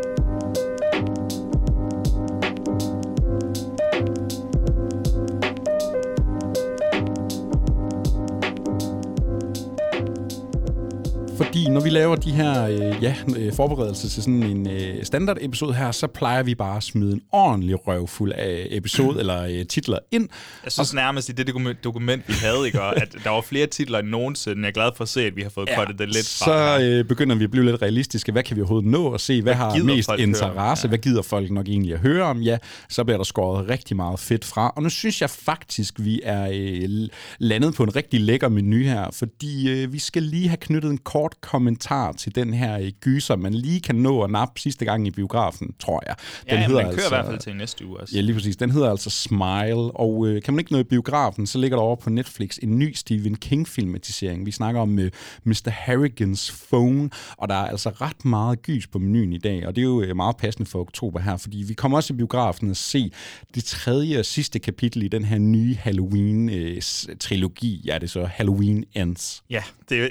Fordi 11.38 11.70
når 11.70 11.82
vi 11.82 11.90
laver 11.90 12.16
de 12.16 12.32
her 12.32 12.66
øh, 12.66 13.04
ja, 13.04 13.16
øh, 13.38 13.54
forberedelser 13.54 14.10
til 14.10 14.24
sådan 14.24 14.44
en 14.44 14.70
øh, 14.70 15.04
standard 15.04 15.38
episode 15.42 15.74
her, 15.74 15.92
så 15.92 16.08
plejer 16.08 16.44
vi 16.44 16.56
bare 16.56 16.78
at 16.78 16.84
smide 16.84 17.14
en 17.14 17.22
ordentlig 17.32 17.88
røvfuld 17.88 18.32
af 18.32 18.68
episode 18.72 19.20
eller 19.20 19.44
øh, 19.44 19.66
titler 19.66 20.00
ind. 20.12 20.30
Jeg 20.64 20.72
synes 20.72 20.90
og, 20.90 20.96
nærmest 20.96 21.30
i 21.30 21.32
det 21.32 21.48
dokument, 21.84 22.24
vi 22.28 22.34
havde, 22.42 22.66
ikke, 22.66 22.82
at 22.82 23.16
der 23.24 23.30
var 23.30 23.42
flere 23.42 23.68
titler 23.68 24.00
end 24.00 24.08
nogensinde. 24.08 24.62
Jeg 24.62 24.68
er 24.68 24.72
glad 24.72 24.92
for 24.96 25.04
at 25.04 25.10
se, 25.10 25.22
at 25.22 25.36
vi 25.36 25.42
har 25.42 25.50
fået 25.50 25.70
ja, 25.78 25.86
det 25.98 26.08
lidt 26.08 26.38
fra. 26.40 26.78
Så 26.78 26.84
øh, 26.84 27.06
begynder 27.06 27.36
vi 27.36 27.44
at 27.44 27.52
blive 27.52 27.66
lidt 27.66 27.82
realistiske. 27.82 28.32
Hvad 28.32 28.44
kan 28.44 28.56
vi 28.56 28.62
overhovedet 28.62 28.92
nå 28.92 29.14
at 29.14 29.22
se? 29.22 29.42
Hvad, 29.42 29.56
hvad 29.56 29.66
har 29.66 29.84
mest 29.84 30.10
interesse? 30.18 30.86
Ja. 30.86 30.90
Hvad 30.90 30.98
gider 30.98 31.22
folk 31.22 31.52
nok 31.52 31.68
egentlig 31.68 31.94
at 31.94 32.00
høre 32.00 32.24
om? 32.24 32.42
Ja, 32.42 32.58
så 32.90 33.04
bliver 33.04 33.18
der 33.18 33.24
skåret 33.24 33.70
rigtig 33.70 33.96
meget 33.96 34.20
fedt 34.20 34.46
fra. 34.46 34.74
Og 34.76 34.84
nu 34.84 34.90
synes 34.90 35.22
jeg 35.22 35.30
faktisk, 35.30 35.94
vi 36.00 36.22
er 36.24 36.50
øh, 36.54 37.10
landet 37.40 37.74
på 37.74 37.84
en 37.84 37.96
rigtig 37.96 38.22
lækker 38.22 38.50
menu 38.50 38.78
her, 38.78 39.10
fordi 39.14 39.70
øh, 39.70 39.94
vi 39.94 40.00
skal 40.00 40.24
lige 40.24 40.48
have 40.48 40.58
knyttet 40.58 40.92
en 40.92 40.98
kort 40.98 41.25
kommentar 41.42 42.12
til 42.12 42.36
den 42.36 42.54
her 42.54 42.80
øh, 42.80 42.92
gyser, 43.02 43.36
man 43.36 43.54
lige 43.54 43.80
kan 43.80 43.96
nå 43.96 44.22
at 44.22 44.32
nappe 44.32 44.60
sidste 44.60 44.86
gang 44.86 45.08
i 45.08 45.12
biografen, 45.12 45.74
tror 45.80 46.04
jeg. 46.08 46.16
Den 46.42 46.50
ja, 46.50 46.62
ja, 46.62 46.68
hedder 46.68 46.82
den 46.82 46.96
kører 46.96 46.96
altså, 46.96 47.08
i 47.08 47.18
hvert 47.18 47.26
fald 47.26 47.40
til 47.40 47.56
næste 47.56 47.86
uge 47.86 48.00
også. 48.00 48.16
Ja, 48.16 48.22
lige 48.22 48.36
præcis. 48.36 48.56
Den 48.56 48.72
hedder 48.72 48.90
altså 48.90 49.10
Smile, 49.10 49.76
og 49.76 50.28
øh, 50.28 50.42
kan 50.42 50.54
man 50.54 50.60
ikke 50.60 50.72
nå 50.72 50.80
i 50.80 50.84
biografen, 50.84 51.48
så 51.48 51.58
ligger 51.58 51.78
der 51.78 51.84
over 51.84 51.96
på 51.96 52.10
Netflix 52.10 52.58
en 52.64 52.80
ny 52.80 52.94
Stephen 52.94 53.36
King-filmatisering. 53.36 54.46
Vi 54.46 54.52
snakker 54.52 54.82
om 54.82 55.00
øh, 55.00 55.12
Mr. 55.44 55.70
Harrigans 55.70 56.66
Phone, 56.68 57.10
og 57.38 57.50
der 57.50 57.56
er 57.56 57.68
altså 57.68 57.90
ret 57.90 58.26
meget 58.26 58.62
gys 58.62 58.88
på 58.88 59.00
menuen 59.00 59.34
i 59.34 59.38
dag, 59.38 59.68
og 59.68 59.76
det 59.76 59.82
er 59.82 59.86
jo 59.86 60.02
øh, 60.02 60.16
meget 60.16 60.38
passende 60.38 60.70
for 60.70 60.80
oktober 60.80 61.20
her, 61.20 61.38
fordi 61.38 61.64
vi 61.68 61.74
kommer 61.74 61.98
også 61.98 62.14
i 62.14 62.18
biografen 62.18 62.70
og 62.70 62.78
se 62.78 63.12
det 63.56 63.64
tredje 63.64 64.20
og 64.20 64.26
sidste 64.26 64.60
kapitel 64.60 65.04
i 65.04 65.08
den 65.08 65.26
her 65.26 65.38
nye 65.38 65.76
Halloween-trilogi. 65.76 67.80
Øh, 67.80 67.88
ja, 67.88 67.94
det 67.94 68.04
er 68.04 68.08
så 68.08 68.26
Halloween 68.26 68.86
Ends. 68.94 69.44
Ja, 69.50 69.64
det, 69.90 70.10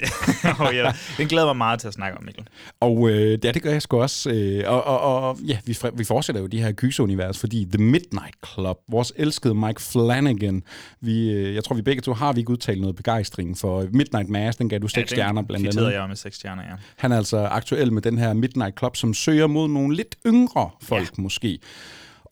oh, 0.59 0.75
ja, 0.75 0.91
den 1.17 1.27
glæder 1.27 1.45
mig 1.45 1.57
meget 1.57 1.79
til 1.79 1.87
at 1.87 1.93
snakke 1.93 2.17
om, 2.17 2.23
Mikkel. 2.23 2.47
Og 2.79 3.09
øh, 3.09 3.39
ja, 3.43 3.51
det 3.51 3.61
gør 3.61 3.71
jeg 3.71 3.81
sgu 3.81 4.01
også. 4.01 4.29
Øh, 4.29 4.63
og, 4.67 4.83
og, 4.83 5.29
og 5.29 5.37
ja, 5.47 5.57
vi, 5.65 5.77
vi 5.93 6.03
fortsætter 6.03 6.41
jo 6.41 6.47
de 6.47 6.61
her 6.61 6.71
gyserunivers, 6.71 7.39
fordi 7.39 7.67
The 7.73 7.83
Midnight 7.83 8.35
Club, 8.53 8.77
vores 8.87 9.13
elskede 9.15 9.55
Mike 9.55 9.81
Flanagan, 9.81 10.63
vi, 11.01 11.31
øh, 11.31 11.55
jeg 11.55 11.63
tror, 11.63 11.75
vi 11.75 11.81
begge 11.81 12.01
to 12.01 12.13
har 12.13 12.33
vi 12.33 12.39
ikke 12.39 12.51
udtalt 12.51 12.81
noget 12.81 12.95
begejstring 12.95 13.57
for 13.57 13.85
Midnight 13.91 14.29
Mass, 14.29 14.57
den 14.57 14.69
gav 14.69 14.79
du 14.79 14.87
seks 14.87 15.11
ja, 15.11 15.15
stjerner 15.15 15.41
blandt 15.41 15.67
andet. 15.67 15.93
jeg 15.93 16.07
med 16.07 16.15
seks 16.15 16.35
stjerner, 16.35 16.63
ja. 16.63 16.75
Han 16.97 17.11
er 17.11 17.17
altså 17.17 17.37
aktuel 17.37 17.93
med 17.93 18.01
den 18.01 18.17
her 18.17 18.33
Midnight 18.33 18.79
Club, 18.79 18.95
som 18.95 19.13
søger 19.13 19.47
mod 19.47 19.67
nogle 19.67 19.95
lidt 19.95 20.15
yngre 20.25 20.69
folk 20.81 21.17
ja. 21.17 21.21
måske. 21.21 21.59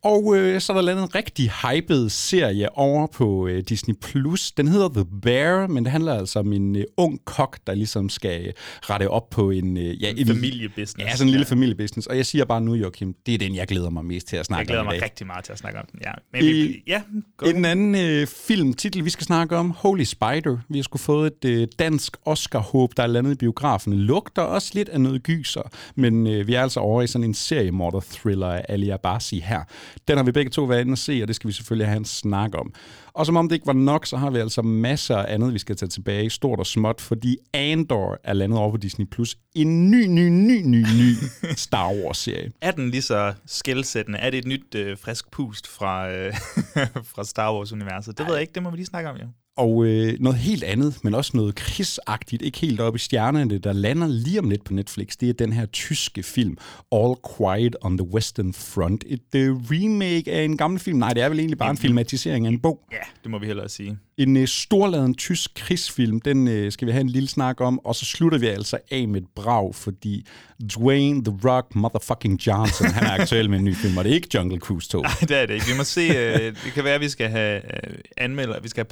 Og 0.03 0.38
øh, 0.38 0.62
så 0.62 0.74
er 0.74 0.77
der 0.77 0.81
lavet 0.81 1.03
en 1.03 1.15
rigtig 1.15 1.51
hyped 1.51 2.10
serie 2.10 2.77
over 2.77 3.07
på 3.07 3.48
øh, 3.48 3.63
Disney+. 3.69 3.95
Plus. 4.01 4.51
Den 4.51 4.67
hedder 4.67 4.89
The 4.89 5.05
Bear, 5.22 5.67
men 5.67 5.83
det 5.83 5.91
handler 5.91 6.13
altså 6.13 6.39
om 6.39 6.53
en 6.53 6.75
øh, 6.75 6.83
ung 6.98 7.25
kok, 7.25 7.60
der 7.67 7.74
ligesom 7.74 8.10
skal 8.10 8.53
rette 8.81 9.10
op 9.10 9.29
på 9.29 9.50
en... 9.50 9.77
Øh, 9.77 10.03
ja, 10.03 10.10
en, 10.10 10.17
en 10.17 10.27
familiebusiness. 10.27 11.00
Ja, 11.00 11.12
sådan 11.12 11.27
en 11.27 11.31
lille 11.31 11.45
ja. 11.50 11.51
familiebusiness. 11.51 12.07
Og 12.07 12.17
jeg 12.17 12.25
siger 12.25 12.45
bare 12.45 12.62
nu, 12.62 12.74
Joachim, 12.74 13.15
det 13.25 13.33
er 13.33 13.38
den, 13.38 13.55
jeg 13.55 13.67
glæder 13.67 13.89
mig 13.89 14.05
mest 14.05 14.27
til 14.27 14.36
at 14.38 14.45
snakke 14.45 14.60
om 14.60 14.62
Jeg 14.62 14.67
glæder 14.67 14.79
om 14.79 14.86
mig 14.86 14.93
dag. 14.93 15.03
rigtig 15.03 15.27
meget 15.27 15.45
til 15.45 15.51
at 15.51 15.57
snakke 15.57 15.79
om 15.79 15.86
den, 15.91 16.00
ja. 16.05 16.12
Men 16.33 16.41
vi, 16.41 16.83
ja 16.88 17.01
en 17.45 17.65
anden 17.65 17.95
øh, 17.95 18.27
filmtitel, 18.27 19.05
vi 19.05 19.10
skal 19.10 19.25
snakke 19.25 19.57
om, 19.57 19.72
Holy 19.72 20.03
Spider. 20.03 20.57
Vi 20.69 20.77
har 20.77 20.83
sgu 20.83 20.98
fået 20.98 21.33
et 21.43 21.50
øh, 21.50 21.67
dansk 21.79 22.17
Oscar-håb, 22.25 22.91
der 22.98 23.03
er 23.03 23.07
landet 23.07 23.31
i 23.31 23.36
biografen. 23.36 23.93
Lugter 23.93 24.41
også 24.41 24.72
lidt 24.74 24.89
af 24.89 25.01
noget 25.01 25.24
gyser, 25.24 25.62
men 25.95 26.27
øh, 26.27 26.48
vi 26.48 26.53
er 26.53 26.62
altså 26.62 26.79
over 26.79 27.01
i 27.01 27.07
sådan 27.07 27.27
en 27.27 27.33
seriemorder-thriller 27.33 28.48
af 28.48 28.65
Ali 28.69 28.89
Abasi 28.89 29.39
her. 29.39 29.63
Den 30.08 30.18
har 30.18 30.24
vi 30.24 30.32
begge 30.32 30.50
to 30.50 30.64
været 30.64 30.82
inde 30.82 30.92
og 30.92 30.98
se, 30.98 31.20
og 31.22 31.28
det 31.28 31.36
skal 31.36 31.48
vi 31.48 31.54
selvfølgelig 31.54 31.88
have 31.88 31.98
en 31.98 32.06
snak 32.06 32.52
om. 32.58 32.74
Og 33.14 33.26
som 33.26 33.38
om 33.38 33.50
det 33.50 33.56
ikke 33.56 33.68
var 33.68 33.74
nok, 33.74 34.06
så 34.06 34.18
har 34.18 34.30
vi 34.30 34.40
altså 34.40 34.62
masser 34.62 35.18
af 35.18 35.34
andet, 35.34 35.54
vi 35.54 35.60
skal 35.60 35.76
tage 35.76 35.90
tilbage, 35.90 36.30
stort 36.30 36.60
og 36.60 36.66
småt, 36.66 37.02
fordi 37.02 37.38
Andor 37.54 38.20
er 38.24 38.34
landet 38.34 38.60
over 38.60 38.72
på 38.72 38.78
Disney+. 38.78 39.06
Plus. 39.06 39.38
En 39.56 39.92
ny, 39.92 40.06
ny, 40.06 40.30
ny, 40.30 40.62
ny, 40.66 40.86
ny 40.86 41.14
Star 41.66 41.94
Wars-serie. 41.94 42.52
Er 42.62 42.72
den 42.72 42.90
lige 42.90 43.02
så 43.02 43.34
skældsættende? 43.46 44.20
Er 44.20 44.30
det 44.30 44.38
et 44.38 44.48
nyt 44.48 44.76
øh, 44.76 44.98
frisk 44.98 45.32
pust 45.32 45.68
fra, 45.68 46.12
øh, 46.12 46.34
fra 47.14 47.24
Star 47.24 47.54
Wars-universet? 47.54 48.18
Det 48.18 48.26
ved 48.26 48.34
jeg 48.34 48.42
ikke, 48.42 48.54
det 48.54 48.64
må 48.64 48.70
vi 48.70 48.78
lige 48.78 48.86
snakke 48.86 49.10
om, 49.10 49.18
jo. 49.18 49.28
Og 49.57 49.86
øh, 49.86 50.13
noget 50.19 50.38
helt 50.38 50.63
andet, 50.63 51.03
men 51.03 51.13
også 51.13 51.31
noget 51.38 51.55
krigsagtigt, 51.55 52.41
ikke 52.41 52.60
helt 52.60 52.79
oppe 52.79 52.98
i 52.98 53.00
stjernerne, 53.00 53.57
der 53.57 53.74
lander 53.74 54.07
lige 54.07 54.39
om 54.39 54.50
lidt 54.50 54.63
på 54.63 54.74
Netflix, 54.74 55.17
det 55.17 55.29
er 55.29 55.33
den 55.33 55.53
her 55.53 55.65
tyske 55.65 56.24
film, 56.24 56.57
All 56.91 57.15
Quiet 57.38 57.75
on 57.81 57.98
the 57.98 58.07
Western 58.07 58.53
Front. 58.53 59.03
Et 59.07 59.36
øh, 59.36 59.55
remake 59.55 60.31
af 60.31 60.43
en 60.43 60.57
gammel 60.57 60.79
film. 60.79 61.00
Nej, 61.00 61.13
det 61.13 61.24
er 61.24 61.29
vel 61.29 61.39
egentlig 61.39 61.57
bare 61.57 61.69
en 61.69 61.77
filmatisering 61.77 62.45
af 62.45 62.51
en 62.51 62.60
bog. 62.60 62.88
Ja, 62.91 62.98
det 63.24 63.31
må 63.31 63.39
vi 63.39 63.45
hellere 63.45 63.69
sige. 63.69 63.98
En 64.17 64.38
øh, 64.38 64.48
storladen 64.48 65.15
tysk 65.15 65.51
krigsfilm, 65.55 66.22
den 66.22 66.48
øh, 66.48 66.72
skal 66.72 66.88
vi 66.88 66.91
have 66.91 67.01
en 67.01 67.10
lille 67.10 67.29
snak 67.29 67.62
om, 67.62 67.86
og 67.86 67.95
så 67.95 68.05
slutter 68.05 68.38
vi 68.38 68.48
altså 68.48 68.77
af 68.91 69.07
med 69.07 69.22
et 69.22 69.27
brag, 69.36 69.75
fordi 69.75 70.25
Dwayne 70.75 71.24
The 71.24 71.39
Rock 71.45 71.75
Motherfucking 71.75 72.48
Johnson, 72.48 72.88
han 72.88 73.03
er 73.03 73.12
aktuel 73.12 73.50
med 73.50 73.60
en 73.60 73.65
ny 73.65 73.75
film, 73.75 73.98
og 73.98 74.03
det 74.03 74.10
er 74.10 74.13
ikke 74.13 74.27
Jungle 74.33 74.60
Cruise 74.60 74.89
2. 74.89 75.01
Nej, 75.01 75.12
det 75.22 75.31
er 75.31 75.45
det 75.45 75.53
ikke. 75.53 75.65
Vi 75.65 75.77
må 75.77 75.83
se, 75.83 76.01
øh, 76.01 76.55
det 76.65 76.74
kan 76.74 76.83
være, 76.83 76.95
at 76.95 77.01
vi 77.01 77.10
skal 77.10 77.29
have 77.29 77.55
øh, 77.55 77.98
anmelder, 78.17 78.60
vi 78.60 78.69
skal 78.69 78.81
have 78.81 78.86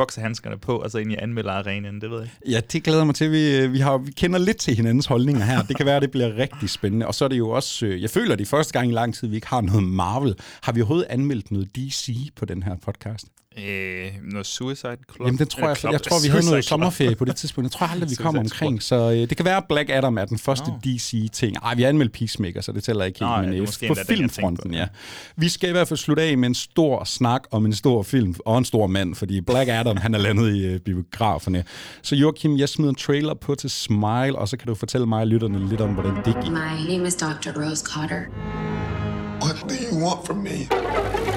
holdningerne 0.51 0.59
på, 0.59 0.77
og 0.77 0.91
så 0.91 0.97
ind 0.97 1.11
i 1.11 1.15
anmelderarenaen, 1.15 2.01
det 2.01 2.11
ved 2.11 2.19
jeg 2.19 2.29
Ja, 2.47 2.59
det 2.71 2.83
glæder 2.83 3.03
mig 3.03 3.15
til. 3.15 3.31
Vi, 3.31 3.57
øh, 3.57 3.73
vi, 3.73 3.79
har, 3.79 3.97
vi 3.97 4.11
kender 4.11 4.39
lidt 4.39 4.57
til 4.57 4.75
hinandens 4.75 5.05
holdninger 5.05 5.45
her. 5.45 5.61
Det 5.61 5.75
kan 5.77 5.85
være, 5.85 5.95
at 5.95 6.01
det 6.01 6.11
bliver 6.11 6.37
rigtig 6.37 6.69
spændende. 6.69 7.07
Og 7.07 7.15
så 7.15 7.25
er 7.25 7.29
det 7.29 7.37
jo 7.37 7.49
også, 7.49 7.85
øh, 7.85 8.01
jeg 8.01 8.09
føler, 8.09 8.35
det 8.35 8.45
er 8.45 8.49
første 8.49 8.73
gang 8.73 8.89
i 8.89 8.93
lang 8.93 9.15
tid, 9.15 9.27
vi 9.27 9.35
ikke 9.35 9.47
har 9.47 9.61
noget 9.61 9.83
Marvel. 9.83 10.35
Har 10.61 10.71
vi 10.71 10.81
overhovedet 10.81 11.07
anmeldt 11.09 11.51
noget 11.51 11.75
DC 11.75 12.29
på 12.35 12.45
den 12.45 12.63
her 12.63 12.75
podcast? 12.85 13.27
Øh, 13.57 14.11
noget 14.31 14.47
Suicide 14.47 14.97
Club? 15.13 15.27
Jamen, 15.27 15.39
den 15.39 15.47
tror 15.47 15.67
jeg, 15.67 15.77
Club- 15.77 15.91
jeg 15.91 16.01
tror, 16.01 16.21
vi 16.23 16.27
havde 16.27 16.45
noget 16.45 16.65
sommerferie 16.65 17.15
på 17.15 17.25
det 17.25 17.35
tidspunkt. 17.35 17.65
Jeg 17.65 17.71
tror 17.71 17.87
aldrig, 17.87 18.09
vi 18.09 18.15
kommer 18.25 18.41
omkring. 18.41 18.83
Så 18.83 18.95
øh, 19.11 19.17
det 19.17 19.37
kan 19.37 19.45
være, 19.45 19.57
at 19.57 19.63
Black 19.69 19.89
Adam 19.89 20.17
er 20.17 20.25
den 20.25 20.37
første 20.37 20.69
Nå. 20.69 20.77
DC-ting. 20.85 21.55
Ej, 21.63 21.75
vi 21.75 21.81
har 21.81 21.89
anmeldt 21.89 22.13
Peacemaker, 22.13 22.61
så 22.61 22.71
det 22.71 22.83
tæller 22.83 23.05
ikke 23.05 23.19
helt. 23.19 23.31
Ja, 23.31 23.41
men 23.41 23.49
det 23.51 23.57
er 23.57 23.77
øh, 23.83 23.87
på 23.87 23.93
jeg 23.97 24.05
filmfronten, 24.07 24.73
ja. 24.73 24.79
ja. 24.79 24.87
Vi 25.35 25.49
skal 25.49 25.69
i 25.69 25.71
hvert 25.71 25.87
fald 25.87 25.97
slutte 25.97 26.23
af 26.23 26.37
med 26.37 26.47
en 26.47 26.55
stor 26.55 27.03
snak 27.03 27.41
om 27.51 27.65
en 27.65 27.73
stor 27.73 28.03
film 28.03 28.35
og 28.45 28.57
en 28.57 28.65
stor 28.65 28.87
mand, 28.87 29.15
fordi 29.15 29.41
Black 29.41 29.69
Adam, 29.69 29.97
han 29.97 30.13
er 30.13 30.19
landet 30.19 30.55
i 30.55 30.65
øh, 30.65 30.79
biograferne. 30.79 31.63
Så 32.01 32.15
Joachim, 32.15 32.57
jeg 32.57 32.69
smider 32.69 32.89
en 32.89 32.95
trailer 32.95 33.33
på 33.33 33.55
til 33.55 33.69
Smile, 33.69 34.35
og 34.35 34.47
så 34.49 34.57
kan 34.57 34.67
du 34.67 34.75
fortælle 34.75 35.07
mig 35.07 35.19
og 35.19 35.27
lytterne 35.27 35.69
lidt 35.69 35.81
om, 35.81 35.89
hvordan 35.89 36.15
det 36.15 36.25
gik. 36.25 36.51
My 36.51 36.91
name 36.91 37.07
is 37.07 37.15
Dr. 37.15 37.61
Rose 37.61 37.85
Cotter. 37.85 38.21
What 39.43 39.55
do 39.69 39.75
you 39.91 40.05
want 40.05 40.25
from 40.27 40.37
me? 40.37 41.30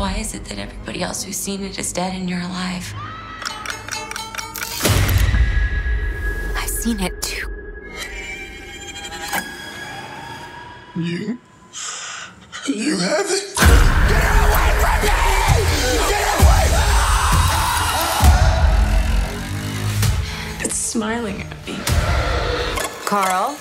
Why 0.00 0.14
is 0.14 0.32
it 0.32 0.46
that 0.46 0.56
everybody 0.58 1.02
else 1.02 1.22
who's 1.22 1.36
seen 1.36 1.62
it 1.62 1.78
is 1.78 1.92
dead 1.92 2.14
and 2.14 2.26
you're 2.30 2.40
alive? 2.40 2.94
I've 6.56 6.70
seen 6.70 7.00
it 7.00 7.20
too. 7.20 7.46
You. 10.96 11.38
You 12.66 12.96
have 12.96 13.26
it. 13.28 13.54
Get 14.08 14.24
away 14.40 14.72
from 14.80 15.02
me! 15.04 15.12
Get 16.08 16.24
away 16.40 16.64
from 16.72 16.88
me! 20.58 20.64
It's 20.64 20.76
smiling 20.76 21.42
at 21.42 21.66
me. 21.66 21.76
Carl? 23.04 23.54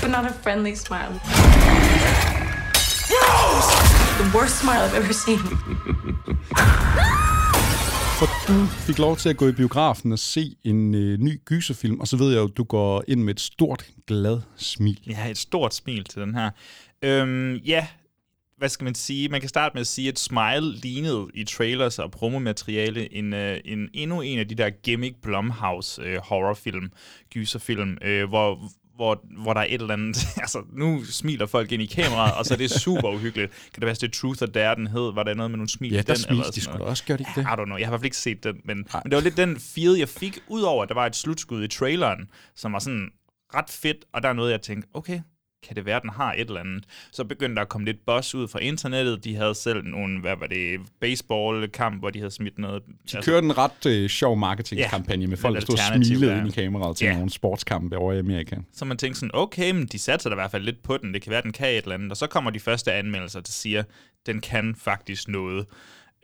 But 0.00 0.10
not 0.10 0.24
a 0.24 0.32
friendly 0.32 0.76
smile. 0.76 1.20
The 4.20 4.26
worst 4.36 4.60
smile 4.60 4.80
I've 4.86 4.96
ever 4.96 5.12
seen. 5.12 5.38
For 8.18 8.26
du 8.48 8.66
fik 8.66 8.98
lov 8.98 9.16
til 9.16 9.28
at 9.28 9.36
gå 9.36 9.48
i 9.48 9.52
biografen 9.52 10.12
og 10.12 10.18
se 10.18 10.56
en 10.64 10.94
øh, 10.94 11.18
ny 11.18 11.40
gyserfilm, 11.44 12.00
og 12.00 12.08
så 12.08 12.16
ved 12.16 12.30
jeg 12.32 12.38
jo, 12.38 12.44
at 12.44 12.56
du 12.56 12.64
går 12.64 13.04
ind 13.08 13.22
med 13.22 13.34
et 13.34 13.40
stort, 13.40 13.86
glad 14.06 14.40
smil. 14.56 15.00
Jeg 15.06 15.16
har 15.16 15.28
et 15.28 15.38
stort 15.38 15.74
smil 15.74 16.04
til 16.04 16.20
den 16.20 16.34
her. 16.34 16.50
Øhm, 17.02 17.56
ja, 17.56 17.86
hvad 18.58 18.68
skal 18.68 18.84
man 18.84 18.94
sige? 18.94 19.28
Man 19.28 19.40
kan 19.40 19.48
starte 19.48 19.74
med 19.74 19.80
at 19.80 19.86
sige, 19.86 20.08
at 20.08 20.18
Smile 20.18 20.72
lignede 20.72 21.26
i 21.34 21.44
trailers 21.44 21.98
og 21.98 22.10
promomateriale 22.10 23.14
en, 23.14 23.32
øh, 23.32 23.60
en, 23.64 23.88
endnu 23.94 24.20
en 24.20 24.38
af 24.38 24.48
de 24.48 24.54
der 24.54 24.70
gimmick 24.70 25.16
Blumhouse 25.22 26.02
øh, 26.02 26.18
horrorfilm, 26.18 26.90
gyserfilm, 27.34 27.98
øh, 28.02 28.28
hvor, 28.28 28.70
hvor, 28.96 29.24
hvor 29.42 29.52
der 29.52 29.60
er 29.60 29.64
et 29.68 29.80
eller 29.80 29.92
andet... 29.92 30.16
altså, 30.44 30.62
nu 30.72 31.04
smiler 31.04 31.46
folk 31.46 31.72
ind 31.72 31.82
i 31.82 31.86
kameraet, 31.86 32.34
og 32.34 32.44
så 32.46 32.54
er 32.54 32.58
det 32.58 32.70
super 32.70 33.08
uhyggeligt. 33.08 33.50
Kan 33.50 33.80
det 33.80 33.86
være, 33.86 33.94
det 33.94 34.12
Truth 34.12 34.42
or 34.42 34.46
Dare, 34.46 34.74
den 34.74 34.86
hed? 34.86 35.14
Var 35.14 35.22
der 35.22 35.34
noget 35.34 35.50
med 35.50 35.58
nogle 35.58 35.68
smil 35.68 35.92
Ja, 35.92 35.98
i 35.98 36.02
der 36.02 36.14
den? 36.14 36.22
smilte 36.22 36.42
de 36.42 36.52
sådan 36.52 36.62
sgu 36.62 36.72
da 36.72 36.78
noget? 36.78 36.90
også, 36.90 37.04
gjorde 37.04 37.24
de 37.24 37.28
ikke 37.30 37.40
det? 37.40 37.46
I 37.46 37.60
don't 37.60 37.64
know. 37.64 37.76
Jeg 37.78 37.86
har 37.86 37.90
i 37.90 37.92
hvert 37.92 38.00
fald 38.00 38.04
ikke 38.04 38.16
set 38.16 38.44
den, 38.44 38.56
men, 38.64 38.76
Nej. 38.76 39.00
men 39.04 39.10
det 39.10 39.16
var 39.16 39.22
lidt 39.22 39.36
den 39.36 39.56
feel, 39.60 39.98
jeg 39.98 40.08
fik, 40.08 40.38
udover 40.48 40.82
at 40.82 40.88
der 40.88 40.94
var 40.94 41.06
et 41.06 41.16
slutskud 41.16 41.64
i 41.64 41.68
traileren, 41.68 42.28
som 42.56 42.72
var 42.72 42.78
sådan 42.78 43.08
ret 43.54 43.70
fedt, 43.70 44.04
og 44.12 44.22
der 44.22 44.28
er 44.28 44.32
noget, 44.32 44.50
jeg 44.50 44.62
tænkte, 44.62 44.88
okay, 44.94 45.20
kan 45.66 45.76
det 45.76 45.84
være, 45.86 46.00
den 46.00 46.10
har 46.10 46.32
et 46.32 46.40
eller 46.48 46.60
andet? 46.60 46.84
Så 47.12 47.24
begyndte 47.24 47.54
der 47.56 47.62
at 47.62 47.68
komme 47.68 47.84
lidt 47.84 48.06
buzz 48.06 48.34
ud 48.34 48.48
fra 48.48 48.58
internettet. 48.58 49.24
De 49.24 49.36
havde 49.36 49.54
selv 49.54 49.84
nogle, 49.84 50.20
hvad 50.20 50.36
var 50.40 50.46
det, 50.46 50.80
baseballkamp, 51.00 52.00
hvor 52.00 52.10
de 52.10 52.18
havde 52.18 52.30
smidt 52.30 52.58
noget. 52.58 52.82
De 53.12 53.16
kørte 53.22 53.44
en 53.44 53.58
ret 53.58 53.86
øh, 53.86 54.08
sjov 54.08 54.36
marketingkampagne 54.36 55.26
med 55.26 55.36
folk, 55.36 55.54
der 55.54 55.60
stod 55.60 55.74
og 55.74 56.04
smilede 56.04 56.32
ja. 56.32 56.38
ind 56.38 56.48
i 56.48 56.50
kameraet 56.50 56.96
til 56.96 57.04
Ja. 57.06 57.14
nogle 57.14 57.30
sportskampe 57.30 57.96
over 57.96 58.12
i 58.12 58.18
Amerika. 58.18 58.56
Så 58.72 58.84
man 58.84 58.96
tænkte 58.96 59.20
sådan, 59.20 59.30
okay, 59.34 59.70
men 59.70 59.86
de 59.86 59.98
satser 59.98 60.30
da 60.30 60.34
i 60.34 60.38
hvert 60.38 60.50
fald 60.50 60.64
lidt 60.64 60.82
på 60.82 60.96
den. 60.96 61.14
Det 61.14 61.22
kan 61.22 61.30
være, 61.30 61.42
den 61.42 61.52
kan 61.52 61.68
et 61.68 61.82
eller 61.82 61.94
andet. 61.94 62.10
Og 62.10 62.16
så 62.16 62.26
kommer 62.26 62.50
de 62.50 62.60
første 62.60 62.92
anmeldelser, 62.92 63.40
der 63.40 63.52
siger, 63.52 63.82
den 64.26 64.40
kan 64.40 64.74
faktisk 64.78 65.28
noget. 65.28 65.66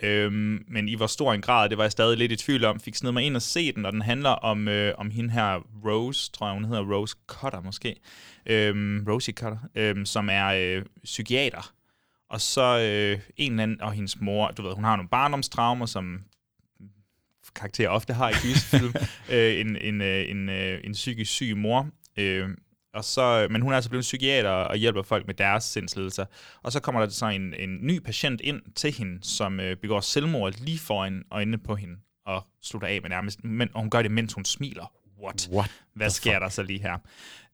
Øhm, 0.02 0.64
men 0.68 0.88
i 0.88 0.94
hvor 0.94 1.06
stor 1.06 1.32
en 1.32 1.40
grad, 1.40 1.68
det 1.68 1.78
var 1.78 1.84
jeg 1.84 1.92
stadig 1.92 2.18
lidt 2.18 2.32
i 2.32 2.36
tvivl 2.36 2.64
om, 2.64 2.80
fik 2.80 2.94
snedet 2.94 3.14
mig 3.14 3.24
ind 3.24 3.36
og 3.36 3.42
se 3.42 3.72
den, 3.72 3.84
og 3.86 3.92
den 3.92 4.02
handler 4.02 4.30
om, 4.30 4.68
øh, 4.68 4.94
om 4.98 5.10
hende 5.10 5.30
her 5.30 5.60
Rose, 5.84 6.30
tror 6.32 6.46
jeg 6.46 6.54
hun 6.54 6.64
hedder, 6.64 6.94
Rose 6.94 7.16
Cutter 7.26 7.60
måske, 7.60 7.96
øhm, 8.46 9.04
Rosie 9.08 9.34
Cutter, 9.34 9.58
øhm, 9.74 10.06
som 10.06 10.28
er 10.32 10.46
øh, 10.46 10.84
psykiater. 11.04 11.72
Og 12.30 12.40
så 12.40 12.78
øh, 12.78 13.20
en 13.36 13.52
eller 13.52 13.62
anden, 13.62 13.80
og 13.80 13.92
hendes 13.92 14.20
mor, 14.20 14.48
du 14.48 14.62
ved, 14.62 14.74
hun 14.74 14.84
har 14.84 14.96
nogle 14.96 15.08
barndomstraumer, 15.08 15.86
som 15.86 16.20
karakterer 17.54 17.88
ofte 17.88 18.12
har 18.12 18.28
i 18.28 18.32
gyserfilm, 18.32 18.94
øh, 19.34 19.60
en, 19.60 19.76
en, 19.76 20.00
øh, 20.00 20.30
en, 20.30 20.48
øh, 20.48 20.80
en 20.84 20.92
psykisk 20.92 21.32
syg 21.32 21.56
mor, 21.56 21.88
øh, 22.16 22.48
og 22.94 23.04
så, 23.04 23.46
men 23.50 23.62
hun 23.62 23.72
er 23.72 23.76
altså 23.76 23.90
blevet 23.90 24.02
psykiater 24.02 24.50
og 24.50 24.76
hjælper 24.76 25.02
folk 25.02 25.26
med 25.26 25.34
deres 25.34 25.64
sindslidelser. 25.64 26.24
Og 26.62 26.72
så 26.72 26.80
kommer 26.80 27.00
der 27.00 27.08
så 27.08 27.26
en, 27.26 27.54
en 27.54 27.78
ny 27.86 27.98
patient 27.98 28.40
ind 28.40 28.62
til 28.74 28.92
hende, 28.92 29.18
som 29.22 29.60
øh, 29.60 29.76
begår 29.76 30.00
selvmord 30.00 30.52
lige 30.60 30.78
foran 30.78 31.22
øjnene 31.30 31.58
på 31.58 31.74
hende 31.74 31.96
og 32.26 32.46
slutter 32.62 32.88
af 32.88 33.02
med 33.02 33.10
nærmest. 33.10 33.44
Men, 33.44 33.68
og 33.74 33.80
hun 33.80 33.90
gør 33.90 34.02
det, 34.02 34.10
mens 34.10 34.32
hun 34.32 34.44
smiler. 34.44 34.92
What? 35.22 35.48
What 35.52 35.70
Hvad 35.94 36.10
sker 36.10 36.38
der 36.38 36.48
så 36.48 36.62
lige 36.62 36.80
her? 36.82 36.96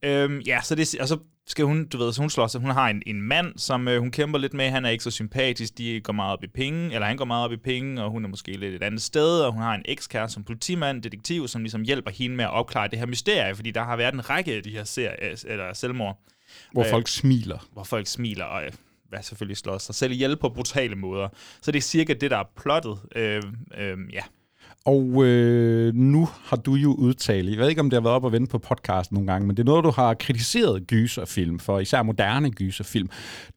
Øhm, 0.03 0.41
ja, 0.41 0.61
så 0.63 0.75
det, 0.75 0.95
og 1.01 1.09
så 1.09 1.19
skal 1.47 1.65
hun, 1.65 1.89
du 1.89 1.99
ved, 1.99 2.13
så 2.13 2.21
hun 2.21 2.31
slår 2.31 2.47
sig. 2.47 2.61
Hun 2.61 2.71
har 2.71 2.89
en, 2.89 3.03
en 3.07 3.23
mand, 3.23 3.59
som 3.59 3.89
øh, 3.89 4.01
hun 4.01 4.11
kæmper 4.11 4.39
lidt 4.39 4.55
med. 4.55 4.71
Han 4.71 4.85
er 4.85 4.91
ikke 4.91 5.05
så 5.05 5.11
sympatisk. 5.11 5.79
De 5.79 6.01
går 6.01 6.13
meget 6.13 6.33
op 6.33 6.45
i 6.45 6.47
penge, 6.47 6.95
eller 6.95 7.07
han 7.07 7.17
går 7.17 7.25
meget 7.25 7.45
op 7.45 7.53
i 7.53 7.57
penge, 7.57 8.03
og 8.03 8.11
hun 8.11 8.25
er 8.25 8.29
måske 8.29 8.53
lidt 8.53 8.75
et 8.75 8.83
andet 8.83 9.03
sted. 9.03 9.41
Og 9.41 9.53
hun 9.53 9.63
har 9.63 9.75
en 9.75 9.83
ekskæreste 9.85 10.35
som 10.35 10.45
politimand, 10.45 11.03
detektiv, 11.03 11.49
som 11.49 11.63
ligesom 11.63 11.83
hjælper 11.83 12.11
hende 12.11 12.37
med 12.37 12.45
at 12.45 12.51
opklare 12.51 12.89
det 12.89 12.99
her 12.99 13.07
mysterie, 13.07 13.55
fordi 13.55 13.71
der 13.71 13.85
har 13.85 13.97
været 13.97 14.15
en 14.15 14.31
række 14.31 14.55
af 14.55 14.63
de 14.63 14.71
her 14.71 14.85
serier, 14.85 15.37
eller 15.47 15.73
selvmord, 15.73 16.21
Hvor 16.73 16.85
Øh, 16.85 16.91
folk 16.91 17.09
smiler. 17.09 17.69
hvor 17.73 17.85
folk 17.85 18.07
smiler 18.07 18.45
og 18.45 18.65
øh, 18.65 18.73
hvad 19.09 19.23
selvfølgelig 19.23 19.57
slår 19.57 19.79
sig 19.79 19.95
selv 19.95 20.13
ihjel 20.13 20.37
på 20.37 20.49
brutale 20.49 20.97
måder. 20.97 21.29
Så 21.63 21.73
det 21.73 21.79
er 21.79 21.83
cirka 21.83 22.13
det, 22.15 22.31
der 22.31 22.39
er 22.39 22.45
plottet. 22.57 22.99
Øh, 23.17 23.43
øh, 23.79 23.99
ja. 24.13 24.23
Og 24.87 25.25
øh, 25.25 25.95
nu 25.95 26.29
har 26.45 26.57
du 26.57 26.75
jo 26.75 26.95
udtalt, 26.95 27.51
jeg 27.51 27.59
ved 27.59 27.69
ikke, 27.69 27.81
om 27.81 27.91
det 27.91 27.97
har 27.97 28.03
været 28.03 28.15
op 28.15 28.25
og 28.25 28.33
vende 28.33 28.47
på 28.47 28.59
podcast 28.59 29.13
nogle 29.13 29.33
gange, 29.33 29.47
men 29.47 29.57
det 29.57 29.63
er 29.63 29.67
noget, 29.67 29.85
du 29.85 29.91
har 29.91 30.15
kritiseret 30.15 30.87
gyserfilm 30.87 31.59
for, 31.59 31.81
især 31.81 32.03
moderne 32.03 32.51
gyserfilm. 32.51 33.11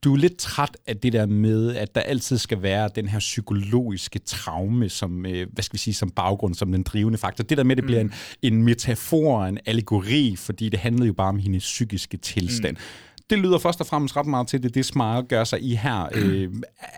Du 0.04 0.14
er 0.14 0.18
lidt 0.18 0.38
træt 0.38 0.78
af 0.88 0.98
det 0.98 1.14
der 1.14 1.26
med, 1.26 1.76
at 1.76 1.96
der 1.96 2.02
altid 2.02 2.38
skal 2.38 2.62
være 2.62 2.90
den 2.96 3.08
her 3.08 3.20
psykologiske 3.20 4.20
traume, 4.20 4.90
som, 4.90 5.26
øh, 5.26 5.48
hvad 5.54 5.64
skal 5.64 5.74
vi 5.74 5.80
sige, 5.80 5.94
som 5.94 6.10
baggrund, 6.10 6.56
som 6.56 6.72
den 6.72 6.84
drivende 6.84 7.18
faktor. 7.18 7.44
Det 7.44 7.58
der 7.58 7.64
med, 7.64 7.76
det 7.76 7.86
bliver 7.86 8.02
en, 8.02 8.14
en 8.42 8.64
metafor, 8.64 9.46
en 9.46 9.58
allegori, 9.66 10.36
fordi 10.38 10.70
det 10.70 10.80
handlede 10.80 11.08
jo 11.08 11.14
bare 11.14 11.30
om 11.30 11.40
hendes 11.40 11.64
psykiske 11.64 12.18
tilstand. 12.18 12.76
Mm. 12.76 12.82
Det 13.30 13.40
lyder 13.40 13.58
først 13.58 13.82
og 13.82 13.88
fremmest 13.88 14.18
ret 14.18 14.26
meget 14.26 14.48
til 14.48 14.64
det, 14.64 14.76
det 14.76 14.86
Smile 14.86 15.24
gør 15.30 15.44
sig 15.44 15.62
i 15.62 15.76
her. 15.76 16.10
Øh, 16.12 16.50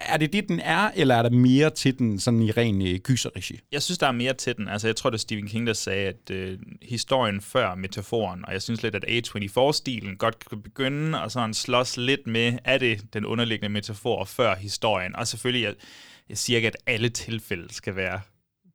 er 0.06 0.18
det 0.18 0.34
det, 0.34 0.50
den 0.50 0.60
er, 0.60 0.92
eller 0.96 1.16
er 1.16 1.22
der 1.22 1.30
mere 1.30 1.70
til 1.70 2.00
den 2.00 2.20
sådan 2.20 2.42
i 2.42 2.52
ren 2.52 2.88
øh, 2.88 3.00
gyserregi? 3.00 3.60
Jeg 3.72 3.82
synes, 3.82 3.98
der 3.98 4.08
er 4.08 4.12
mere 4.12 4.34
til 4.34 4.58
den. 4.58 4.68
Altså, 4.68 4.88
jeg 4.88 4.96
tror, 4.96 5.10
det 5.10 5.18
er 5.18 5.20
Stephen 5.20 5.48
King, 5.48 5.68
der 5.68 5.74
sagde, 5.74 6.08
at 6.08 6.32
øh, 6.32 6.60
historien 6.82 7.42
før 7.42 7.76
metaforen, 7.76 8.46
og 8.46 8.54
jeg 8.54 8.62
synes 8.62 8.84
lidt, 8.84 8.96
at 8.96 9.06
A24-stilen 9.06 10.18
godt 10.18 10.50
kan 10.50 10.62
begynde 10.62 11.22
og 11.22 11.32
sådan 11.32 11.54
slås 11.54 11.98
lidt 11.98 12.28
med, 12.28 12.58
er 12.64 12.78
det 12.78 13.14
den 13.14 13.26
underliggende 13.26 13.70
metafor 13.70 14.26
før 14.26 14.56
historien? 14.56 15.16
Og 15.16 15.28
selvfølgelig, 15.28 15.66
jeg, 15.66 15.74
jeg 16.30 16.38
siger 16.38 16.58
ikke, 16.58 16.68
at 16.68 16.78
alle 16.86 17.10
tilfælde 17.10 17.74
skal 17.74 17.96
være 17.96 18.22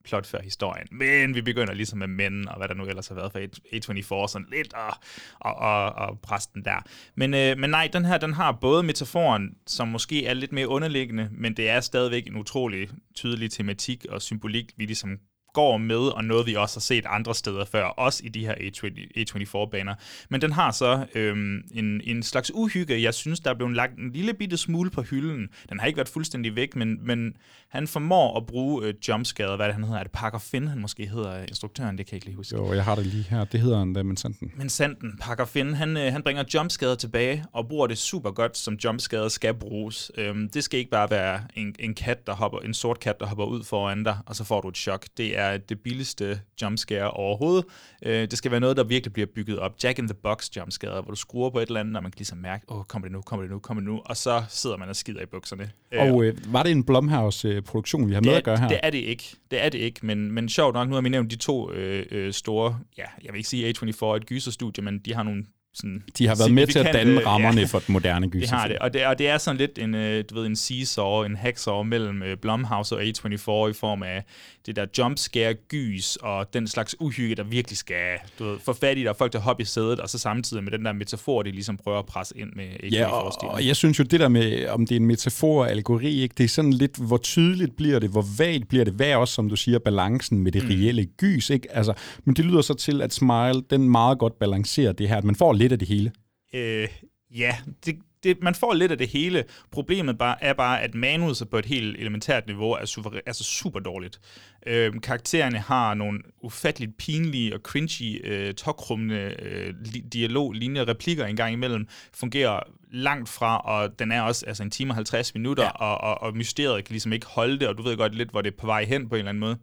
plot 0.07 0.27
før 0.27 0.41
historien. 0.43 0.87
Men 0.91 1.35
vi 1.35 1.43
begynder 1.43 1.75
ligesom 1.75 1.99
med 1.99 2.07
mænd, 2.07 2.47
og 2.47 2.57
hvad 2.57 2.69
der 2.69 2.75
nu 2.75 2.85
ellers 2.85 3.09
har 3.09 3.15
været 3.15 3.33
for 3.33 3.39
A24, 3.39 4.29
sådan 4.29 4.47
lidt, 4.51 4.75
og, 4.75 4.95
og, 5.41 5.55
og, 5.55 5.93
og 5.93 6.21
præsten 6.21 6.65
der. 6.65 6.83
Men, 7.15 7.35
øh, 7.35 7.59
men 7.59 7.71
nej, 7.71 7.89
den 7.93 8.05
her, 8.05 8.19
den 8.19 8.33
har 8.33 8.53
både 8.53 8.83
metaforen, 8.83 9.57
som 9.67 9.89
måske 9.89 10.27
er 10.27 10.35
lidt 10.35 10.53
mere 10.53 10.69
underliggende, 10.69 11.29
men 11.33 11.57
det 11.57 11.71
er 11.71 11.81
stadigvæk 11.81 12.27
en 12.27 12.37
utrolig 12.37 12.89
tydelig 13.15 13.51
tematik 13.51 14.07
og 14.09 14.23
symbolik, 14.23 14.73
vi 14.77 14.85
ligesom 14.85 15.19
går 15.57 15.77
med, 15.77 15.97
og 15.97 16.25
noget 16.25 16.47
vi 16.47 16.55
også 16.55 16.77
har 16.77 16.81
set 16.81 17.05
andre 17.09 17.35
steder 17.35 17.65
før, 17.65 17.85
også 17.85 18.21
i 18.25 18.29
de 18.29 18.47
her 18.47 18.55
A24-baner. 18.55 19.95
Men 20.29 20.41
den 20.41 20.53
har 20.53 20.71
så 20.71 21.07
øhm, 21.15 21.63
en, 21.75 22.01
en 22.05 22.23
slags 22.23 22.51
uhygge. 22.55 23.03
Jeg 23.03 23.15
synes, 23.15 23.41
der 23.41 23.51
er 23.51 23.55
blevet 23.55 23.77
lagt 23.77 23.99
en 23.99 24.13
lille 24.13 24.35
bitte 24.35 24.57
smule 24.57 24.91
på 24.91 25.03
hylden. 25.03 25.49
Den 25.71 25.81
har 25.81 25.87
ikke 25.87 25.97
været 25.97 26.09
fuldstændig 26.09 26.57
væk, 26.57 26.77
men, 26.77 27.07
men 27.07 27.37
han 27.69 27.87
formår 27.87 28.37
at 28.37 28.47
bruge 28.47 28.87
øh, 28.87 28.95
jumpscare, 29.09 29.57
hvad 29.57 29.67
det 29.67 29.75
han 29.75 29.85
hedder. 29.85 29.99
Er 29.99 30.03
det 30.03 30.13
Parker 30.13 30.39
Finn, 30.39 30.69
han 30.69 30.79
måske 30.79 31.07
hedder 31.07 31.43
instruktøren? 31.43 31.99
Det 31.99 32.07
kan 32.07 32.13
jeg 32.13 32.17
ikke 32.17 32.27
lige 32.27 32.37
huske. 32.37 32.57
Jo, 32.57 32.73
jeg 32.73 32.85
har 32.85 32.95
det 32.95 33.07
lige 33.07 33.27
her. 33.31 33.45
Det 33.45 33.61
hedder 33.61 33.79
han 33.79 33.93
da, 33.93 34.03
men 34.03 34.17
sådan 34.17 34.37
den. 34.41 34.53
Men 34.57 34.69
Sanden, 34.69 35.19
Parker 35.21 35.45
Finn, 35.45 35.75
han, 35.75 35.97
øh, 35.97 36.13
han 36.13 36.23
bringer 36.23 36.45
jumpskader 36.55 36.95
tilbage, 36.95 37.45
og 37.53 37.69
bruger 37.69 37.87
det 37.87 37.99
super 37.99 38.31
godt, 38.31 38.57
som 38.57 38.75
jumpskader 38.75 39.29
skal 39.29 39.55
bruges. 39.55 40.13
Øhm, 40.19 40.51
det 40.51 40.65
skal 40.65 40.79
ikke 40.79 40.91
bare 40.91 41.11
være 41.11 41.41
en, 41.55 41.75
en 41.79 41.95
kat, 41.95 42.27
der 42.27 42.33
hopper, 42.33 42.59
en 42.59 42.75
sort 42.75 43.01
kat, 43.01 43.21
der 43.21 43.27
hopper 43.27 43.45
ud 43.45 43.65
foran 43.65 44.05
dig, 44.05 44.19
og 44.27 44.37
så 44.37 44.45
får 44.45 44.61
du 44.61 44.69
et 44.69 44.77
chok. 44.77 45.07
Det 45.17 45.39
er 45.39 45.46
det 45.69 45.81
billigste 45.81 46.41
jumpscare 46.63 47.11
overhovedet. 47.11 47.65
Øh, 48.03 48.21
det 48.31 48.39
skal 48.39 48.51
være 48.51 48.61
noget, 48.61 48.77
der 48.77 48.85
virkelig 48.85 49.13
bliver 49.13 49.27
bygget 49.35 49.59
op. 49.59 49.73
Jack 49.85 49.99
in 49.99 50.09
the 50.09 50.15
Box 50.15 50.57
jumpskader, 50.57 51.03
hvor 51.03 51.11
du 51.11 51.17
skruer 51.17 51.51
på 51.51 51.59
et 51.59 51.67
eller 51.67 51.81
andet, 51.81 51.97
og 51.97 52.03
man 52.03 52.13
kan 52.13 52.19
ligesom 52.19 52.39
mærke, 52.39 52.65
åh, 52.69 52.79
oh, 52.79 52.85
kommer 52.85 53.09
det 53.09 53.13
nu, 53.13 53.21
kommer 53.21 53.43
det 53.43 53.51
nu, 53.51 53.59
kommer 53.59 53.81
det 53.81 53.91
nu, 53.91 54.03
og 54.05 54.17
så 54.17 54.45
sidder 54.49 54.77
man 54.77 54.89
og 54.89 54.97
skider 54.97 55.23
i 55.23 55.27
bukserne. 55.27 55.71
Og 55.99 56.25
øh, 56.25 56.53
var 56.53 56.63
det 56.63 56.73
en 56.73 56.85
Blumhouse-produktion, 56.85 58.09
vi 58.09 58.15
har 58.15 58.21
med 58.21 58.31
det 58.31 58.37
at 58.37 58.45
gøre 58.45 58.59
her? 58.59 58.69
Det 58.69 58.81
er 58.83 58.91
det 58.91 58.99
ikke. 58.99 59.37
Det 59.51 59.65
er 59.65 59.69
det 59.69 59.79
ikke, 59.79 60.07
men, 60.07 60.33
men 60.33 60.49
sjovt 60.49 60.75
nok, 60.75 60.89
nu 60.89 60.95
har 60.95 61.03
vi 61.03 61.09
nævnt 61.09 61.31
de 61.31 61.37
to 61.37 61.73
øh, 61.73 62.07
øh, 62.11 62.33
store, 62.33 62.79
ja, 62.99 63.05
jeg 63.25 63.33
vil 63.33 63.39
ikke 63.39 63.49
sige 63.49 63.69
A24 63.69 64.05
er 64.05 64.15
et 64.15 64.27
gyserstudie, 64.27 64.85
men 64.85 64.99
de 64.99 65.15
har 65.15 65.23
nogle 65.23 65.45
sådan 65.77 66.03
De 66.19 66.27
har 66.27 66.35
været 66.35 66.53
med 66.53 66.67
til 66.67 66.79
at 66.79 66.95
danne 66.95 67.27
rammerne 67.27 67.61
ja. 67.61 67.67
for 67.67 67.79
et 67.79 67.89
moderne 67.97 68.27
Det 68.27 68.33
gyserfilm. 68.33 68.59
har 68.59 68.69
det, 68.69 68.79
og 68.79 68.93
det, 68.93 69.07
og 69.07 69.19
det 69.19 69.29
er 69.29 69.39
sådan 69.39 69.59
lidt 69.59 69.79
en, 69.79 69.95
øh, 69.95 70.25
du 70.31 70.35
ved, 70.35 70.47
en 70.47 70.57
seesaw, 70.57 71.23
en 71.23 71.37
hacksaw 71.37 71.83
mellem 71.83 72.23
øh, 72.23 72.37
Blumhouse 72.37 72.97
og 72.97 73.03
A24 73.03 73.71
i 73.71 73.73
form 73.73 74.03
af 74.03 74.25
det 74.67 74.77
der 74.77 74.87
jumpscare 74.99 75.55
gys 75.55 76.17
og 76.17 76.55
den 76.55 76.67
slags 76.67 76.97
uhygge, 77.01 77.35
der 77.35 77.43
virkelig 77.43 77.79
skal 77.79 78.19
du 78.39 78.45
ved, 78.45 78.59
få 78.65 78.73
fat 78.73 78.99
i 78.99 79.03
dig, 79.03 79.17
folk 79.17 79.33
der 79.33 79.39
hopper 79.39 79.63
i 79.63 79.65
sædet, 79.65 80.01
og 80.01 80.09
så 80.09 80.19
samtidig 80.19 80.65
med 80.65 80.73
den 80.73 80.85
der 80.85 80.93
metafor, 80.93 81.43
de 81.43 81.51
ligesom 81.51 81.77
prøver 81.77 81.99
at 81.99 82.07
presse 82.07 82.39
ind 82.39 82.53
med 82.57 82.91
Ja, 82.93 83.07
og, 83.07 83.33
og 83.43 83.67
jeg 83.67 83.77
synes 83.77 83.99
jo, 83.99 84.05
det 84.05 84.21
der 84.21 84.29
med, 84.29 84.69
om 84.69 84.87
det 84.87 84.95
er 84.95 85.01
en 85.01 85.07
metafor 85.07 85.61
og 85.63 85.71
allegori, 85.71 86.21
ikke, 86.21 86.35
det 86.39 86.45
er 86.45 86.49
sådan 86.49 86.73
lidt, 86.73 86.97
hvor 86.97 87.17
tydeligt 87.17 87.77
bliver 87.77 87.99
det, 87.99 88.11
hvor 88.11 88.25
vagt 88.39 88.69
bliver 88.69 88.85
det, 88.85 88.93
hvad 88.95 89.07
er 89.07 89.17
også, 89.17 89.35
som 89.35 89.49
du 89.49 89.57
siger, 89.57 89.79
balancen 89.79 90.39
med 90.39 90.53
det 90.53 90.63
mm. 90.63 90.69
reelle 90.69 91.05
gys, 91.05 91.51
ikke? 91.51 91.77
Altså, 91.77 91.93
men 92.25 92.37
det 92.37 92.45
lyder 92.45 92.61
så 92.61 92.75
til, 92.75 93.03
at 93.03 93.15
Smile, 93.15 93.63
den 93.71 93.91
meget 93.91 94.19
godt 94.19 94.39
balancerer 94.39 94.93
det 94.93 95.09
her, 95.09 95.17
at 95.17 95.25
man 95.25 95.35
får 95.35 95.53
lidt 95.53 95.66
af 95.73 95.79
det 95.79 95.89
hele. 95.89 96.13
Øh, 96.55 96.89
ja, 97.31 97.57
det, 97.87 97.99
det, 98.23 98.43
man 98.43 98.55
får 98.55 98.75
lidt 98.75 98.93
af 98.93 98.99
det 98.99 99.09
hele. 99.09 99.45
Problemet 99.71 100.19
bare, 100.19 100.45
er 100.45 100.53
bare, 100.53 100.83
at 100.83 100.95
manuset 100.95 101.49
på 101.49 101.59
et 101.59 101.67
helt 101.67 101.97
elementært 101.99 102.47
niveau 102.47 102.73
er 102.73 102.85
super, 102.85 103.11
altså 103.27 103.45
super 103.45 103.81
dårligt. 103.81 104.21
Øh, 104.67 104.93
karaktererne 105.03 105.59
har 105.59 105.95
nogle 105.95 106.21
ufatteligt 106.43 106.97
pinlige 106.99 107.55
og 107.55 107.61
cringy, 107.61 108.27
øh, 108.27 108.55
tokrummende 108.55 109.35
øh, 109.43 109.75
li- 109.85 110.09
dialog, 110.09 110.53
linjer, 110.53 110.89
replikker 110.89 111.27
en 111.27 111.37
gang 111.37 111.53
imellem, 111.53 111.89
fungerer 112.15 112.61
langt 112.93 113.29
fra, 113.29 113.59
og 113.59 113.99
den 113.99 114.13
er 114.13 114.23
også 114.23 114.47
altså 114.47 114.63
en 114.63 114.71
time 114.71 114.91
og 114.91 114.95
50 114.95 115.35
minutter, 115.35 115.65
ja. 115.65 115.71
og, 115.71 115.99
og, 115.99 116.23
og 116.23 116.37
mysteriet 116.37 116.85
kan 116.85 116.93
ligesom 116.93 117.13
ikke 117.13 117.27
holde 117.27 117.59
det, 117.59 117.69
og 117.69 117.79
du 117.79 117.83
ved 117.83 117.97
godt 117.97 118.15
lidt, 118.15 118.31
hvor 118.31 118.43
det 118.43 118.53
er 118.53 118.57
på 118.57 118.67
vej 118.67 118.85
hen 118.85 119.09
på 119.09 119.15
en 119.15 119.19
eller 119.19 119.29
anden 119.29 119.41
måde. 119.41 119.59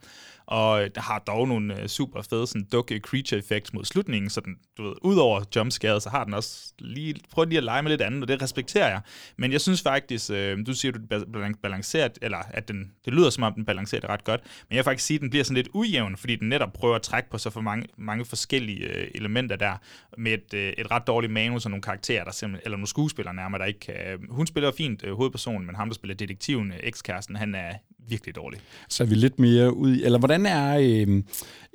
Og 0.54 0.84
øh, 0.84 0.90
der 0.96 1.02
har 1.02 1.20
dog 1.20 1.48
nogle 1.48 1.82
øh, 1.82 1.88
super 1.88 2.22
fede 2.22 2.48
sådan, 2.48 2.68
dukke 2.72 3.00
creature 3.00 3.40
effects 3.40 3.74
mod 3.74 3.86
slutningen, 3.86 4.30
så 4.30 4.42
den, 4.42 4.56
du 4.78 4.84
ved, 4.84 4.94
udover 5.02 5.44
jumpscare, 5.56 6.02
så 6.02 6.10
har 6.10 6.24
den 6.24 6.34
også 6.34 6.74
lige, 6.80 7.16
prøv 7.32 7.46
lige 7.46 7.58
at 7.58 7.64
lege 7.64 7.84
med 7.84 7.92
lidt 7.92 8.02
andet, 8.02 8.22
og 8.22 8.28
det 8.28 8.42
respekterer 8.42 8.88
jeg. 8.88 9.02
Men 9.38 9.52
jeg 9.52 9.62
synes 9.62 9.82
faktisk, 9.82 10.32
øh, 10.32 10.66
du 10.66 10.74
siger, 10.74 10.92
du 10.92 11.00
balanceret, 11.64 12.20
eller 12.22 12.38
at 12.38 12.68
den, 12.68 12.92
det 13.06 13.14
lyder 13.14 13.30
som 13.30 13.44
om, 13.44 13.54
den 13.54 13.66
balancerer 13.66 14.02
det 14.02 14.10
ret 14.10 14.24
godt, 14.24 14.42
men 14.44 14.76
jeg 14.76 14.78
vil 14.78 14.84
faktisk 14.84 15.08
sige, 15.08 15.16
at 15.16 15.22
den 15.22 15.30
bliver 15.30 15.44
sådan 15.44 15.56
lidt 15.56 15.70
ujævn, 15.74 16.18
fordi 16.18 16.36
den 16.36 16.50
netop 16.50 16.74
prøver 16.74 16.96
at 16.96 17.02
trække 17.02 17.30
på 17.30 17.38
så 17.38 17.50
for 17.50 17.62
mange, 17.62 17.88
mange 17.98 18.26
forskellige 18.26 18.88
øh, 18.88 19.08
elementer 19.16 19.56
der, 19.56 19.78
med 20.18 20.34
et, 20.34 20.54
øh, 20.54 20.74
et 20.78 20.92
ret 20.92 21.08
dårligt 21.08 21.34
manus 21.34 21.66
og 21.66 21.72
nogle 21.72 21.82
karakterer, 21.82 22.24
der 22.24 22.32
simpelthen, 22.32 22.66
eller 22.66 22.78
nogle 22.78 22.88
skuespillere 22.88 23.34
nærmere, 23.34 23.60
der 23.60 23.66
ikke 23.66 23.80
kan... 23.80 23.96
Øh, 23.96 24.20
hun 24.30 24.48
spiller 24.48 24.72
fint 24.72 25.04
øh, 25.04 25.14
hovedpersonen, 25.14 25.66
men 25.66 25.76
ham, 25.76 25.90
der 25.90 25.96
spiller 25.96 26.16
detektiven, 26.16 26.72
øh, 26.72 26.80
ekskæresten, 26.84 27.36
han 27.36 27.56
er 27.56 27.74
virkelig 28.10 28.36
dårlig. 28.36 28.60
Så 28.90 29.04
er 29.04 29.08
vi 29.08 29.16
lidt 29.16 29.40
mere 29.40 29.74
ude 29.74 30.00
i, 30.00 30.04
eller 30.04 30.20
hvordan 30.20 30.46
er, 30.46 30.78
øh, 30.78 31.24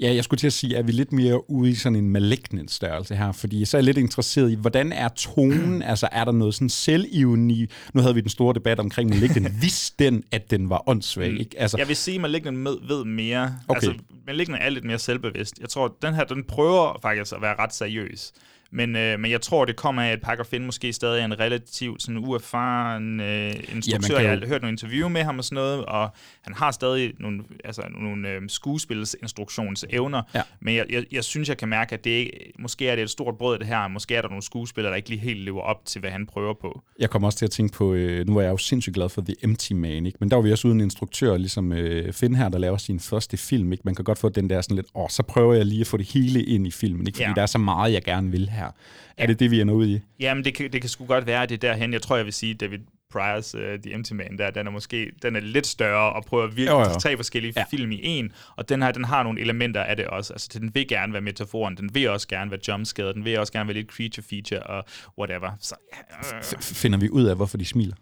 ja, 0.01 0.15
jeg 0.15 0.25
skulle 0.25 0.39
til 0.39 0.47
at 0.47 0.53
sige, 0.53 0.77
er 0.77 0.83
vi 0.83 0.93
lidt 0.93 1.13
mere 1.13 1.51
ude 1.51 1.71
i 1.71 1.75
sådan 1.75 1.97
en 1.97 2.11
malignant 2.11 2.71
størrelse 2.71 3.17
her, 3.17 3.33
fordi 3.33 3.65
så 3.65 3.77
er 3.77 3.79
jeg 3.79 3.85
lidt 3.85 3.99
interesseret 3.99 4.51
i, 4.51 4.55
hvordan 4.55 4.93
er 4.93 5.09
tonen, 5.09 5.83
altså 5.93 6.09
er 6.13 6.25
der 6.25 6.33
noget 6.33 6.55
sådan 6.55 6.69
selvivni, 6.69 7.67
nu 7.95 8.01
havde 8.01 8.15
vi 8.15 8.21
den 8.21 8.31
store 8.31 8.55
debat 8.55 8.81
omkring 8.81 9.11
Malignant, 9.11 9.61
vidste 9.63 10.05
den, 10.05 10.25
at 10.33 10.51
den 10.51 10.71
var 10.71 10.89
åndssvag, 10.89 11.41
ikke? 11.41 11.61
Altså, 11.61 11.79
Jeg 11.79 11.89
vil 11.89 11.97
sige, 11.97 12.15
at 12.15 12.21
Malignant 12.21 12.59
med, 12.59 12.75
ved 12.89 13.05
mere. 13.05 13.55
Okay. 13.69 13.89
Altså, 13.89 14.03
Malignant 14.27 14.63
er 14.63 14.69
lidt 14.69 14.85
mere 14.85 14.99
selvbevidst. 14.99 15.59
Jeg 15.61 15.69
tror, 15.69 15.97
den 16.03 16.15
her, 16.15 16.25
den 16.25 16.45
prøver 16.45 16.99
faktisk 17.03 17.33
at 17.37 17.43
være 17.43 17.55
ret 17.59 17.75
seriøs. 17.75 18.33
Men, 18.71 18.97
øh, 18.97 19.21
men 19.21 19.31
jeg 19.31 19.41
tror, 19.41 19.65
det 19.65 19.77
kommer 19.77 20.03
af, 20.03 20.13
at 20.13 20.21
Parker 20.21 20.45
Finn 20.45 20.65
måske 20.67 20.93
stadig 20.93 21.21
er 21.21 21.25
en 21.25 21.41
relativt 21.41 22.03
sådan 22.03 22.19
uerfaren 22.19 23.21
øh, 23.21 23.55
instruktør. 23.75 24.15
Ja, 24.15 24.23
jo- 24.23 24.29
jeg 24.31 24.39
har 24.39 24.47
hørt 24.47 24.63
nogle 24.63 24.73
interview 24.73 25.09
med 25.09 25.23
ham 25.23 25.39
og 25.39 25.45
sådan 25.45 25.55
noget, 25.57 25.85
og 25.85 26.11
han 26.43 26.55
har 26.55 26.71
stadig 26.71 27.13
nogle, 27.19 27.43
altså, 27.65 27.83
nogle 28.01 28.29
øh, 28.29 28.43
skuespilsinstruktionsevner. 28.49 30.23
Ja. 30.35 30.43
Men 30.61 30.75
jeg, 30.77 30.87
jeg, 30.91 31.05
jeg 31.13 31.25
synes, 31.25 31.49
jeg 31.49 31.57
kan 31.57 31.69
mærke, 31.69 31.93
at 31.95 32.05
det 32.05 32.11
ikke, 32.11 32.53
måske 32.59 32.89
er 32.89 32.95
det 32.97 33.03
et 33.03 33.11
stort 33.11 33.39
brød, 33.39 33.59
det 33.59 33.67
her. 33.67 33.89
Måske 33.89 34.15
er 34.15 34.23
der 34.23 34.29
nogle 34.29 34.43
skuespillere, 34.43 34.91
der 34.91 34.97
ikke 34.97 35.09
lige 35.09 35.21
helt 35.21 35.41
lever 35.41 35.61
op 35.61 35.85
til, 35.87 36.01
hvad 36.01 36.11
han 36.11 36.27
prøver 36.27 36.55
på. 36.61 36.83
Jeg 36.99 37.11
kommer 37.11 37.29
også 37.29 37.39
til 37.39 37.45
at 37.45 37.51
tænke 37.51 37.73
på, 37.77 37.95
øh, 37.95 38.27
nu 38.27 38.37
er 38.37 38.43
jeg 38.43 38.51
jo 38.51 38.57
sindssygt 38.57 38.95
glad 38.95 39.09
for 39.09 39.21
The 39.21 39.35
Empty 39.43 39.73
Man, 39.73 40.07
ikke? 40.07 40.19
men 40.21 40.31
der 40.31 40.37
var 40.37 40.43
vi 40.43 40.53
også 40.53 40.69
uden 40.69 40.81
en 40.81 40.85
instruktør, 40.85 41.37
ligesom 41.37 41.73
øh, 41.73 42.13
Finn 42.13 42.35
her, 42.35 42.49
der 42.49 42.59
laver 42.59 42.77
sin 42.77 43.01
første 43.01 43.37
film. 43.37 43.73
Ikke? 43.73 43.83
Man 43.85 43.95
kan 43.95 44.05
godt 44.05 44.19
få 44.19 44.29
den 44.29 44.51
der 44.51 44.61
sådan 44.61 44.77
lidt, 44.77 44.87
åh, 44.95 45.09
så 45.11 45.23
prøver 45.23 45.55
jeg 45.55 45.67
lige 45.67 45.81
at 45.81 45.87
få 45.87 45.97
det 45.97 46.07
hele 46.13 46.43
ind 46.43 46.67
i 46.67 46.71
filmen, 46.71 47.07
ikke? 47.07 47.17
fordi 47.17 47.29
Ja. 47.29 47.33
der 47.35 47.43
er 47.43 47.47
så 47.47 47.59
meget, 47.59 47.93
jeg 47.93 48.03
gerne 48.03 48.31
vil 48.31 48.49
her. 48.59 48.71
Er 49.17 49.27
det 49.27 49.41
det, 49.41 49.51
vi 49.51 49.61
ender 49.61 49.75
ud 49.75 49.87
i? 49.89 50.01
Jamen, 50.21 50.45
det 50.45 50.55
kan, 50.55 50.73
det 50.73 50.81
kan 50.81 50.91
sgu 50.91 51.07
godt 51.07 51.27
være, 51.27 51.43
at 51.43 51.49
det 51.49 51.55
er 51.65 51.69
derhen. 51.69 51.93
Jeg 51.93 52.03
tror, 52.03 52.17
jeg 52.17 52.25
vil 52.25 52.33
sige, 52.33 52.55
David 52.55 52.79
Pryors 53.13 53.55
uh, 53.55 53.61
The 53.61 53.95
Empty 53.95 54.13
Man, 54.13 54.39
der, 54.39 54.51
den 54.51 54.67
er 54.67 54.71
måske 54.71 55.11
den 55.23 55.37
er 55.37 55.41
lidt 55.41 55.67
større 55.67 56.13
og 56.13 56.25
prøver 56.25 56.47
virkelig 56.47 56.67
Jo, 56.67 56.79
jo. 56.79 56.85
tre 57.01 57.17
forskellige 57.17 57.53
ja. 57.57 57.61
Ja. 57.61 57.77
film 57.77 57.91
i 57.93 58.01
en. 58.03 58.33
Og 58.57 58.69
den 58.69 58.83
her, 58.83 58.93
den 58.93 59.05
har 59.05 59.23
nogle 59.23 59.41
elementer 59.41 59.83
af 59.83 59.97
det 59.97 60.07
også. 60.07 60.33
Altså, 60.33 60.49
den 60.61 60.75
vil 60.75 60.89
gerne 60.89 61.13
være 61.13 61.23
metaforen, 61.23 61.77
den 61.77 61.95
vil 61.95 62.09
også 62.09 62.29
gerne 62.29 62.51
være 62.51 62.61
jumpscare, 62.69 63.13
den 63.13 63.25
vil 63.25 63.39
også 63.39 63.53
gerne 63.53 63.69
være 63.69 63.77
lidt 63.77 63.91
creature 63.91 64.25
feature 64.31 64.63
og 64.63 64.85
whatever. 65.19 65.51
Så, 65.61 65.75
ja, 65.97 66.39
F- 66.41 66.75
finder 66.75 66.99
vi 66.99 67.11
ud 67.11 67.25
af, 67.25 67.37
hvorfor 67.37 67.59
de 67.59 67.65
smiler? 67.65 67.95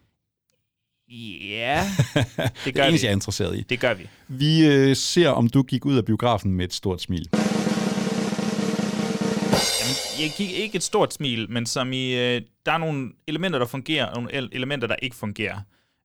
ja, 1.50 1.84
det 2.14 2.52
Det 2.64 2.74
gør 2.74 2.82
er 2.82 2.86
vi. 2.86 2.88
eneste, 2.88 3.04
jeg 3.06 3.10
er 3.12 3.16
interesseret 3.16 3.56
i. 3.58 3.62
Det 3.62 3.80
gør 3.80 3.94
vi. 3.94 4.08
Vi 4.28 4.66
øh, 4.66 4.96
ser, 4.96 5.28
om 5.28 5.48
du 5.48 5.62
gik 5.62 5.84
ud 5.86 5.96
af 5.96 6.04
biografen 6.04 6.54
med 6.54 6.64
et 6.64 6.74
stort 6.74 7.02
smil. 7.02 7.28
Jeg 10.20 10.30
gik 10.36 10.50
ikke 10.50 10.76
et 10.76 10.82
stort 10.82 11.14
smil, 11.14 11.50
men 11.50 11.66
som 11.66 11.92
i, 11.92 12.14
øh, 12.14 12.42
der 12.66 12.72
er 12.72 12.78
nogle 12.78 13.12
elementer, 13.26 13.58
der 13.58 13.66
fungerer, 13.66 14.06
og 14.06 14.22
nogle 14.22 14.54
elementer, 14.54 14.88
der 14.88 14.96
ikke 15.02 15.16
fungerer. 15.16 15.60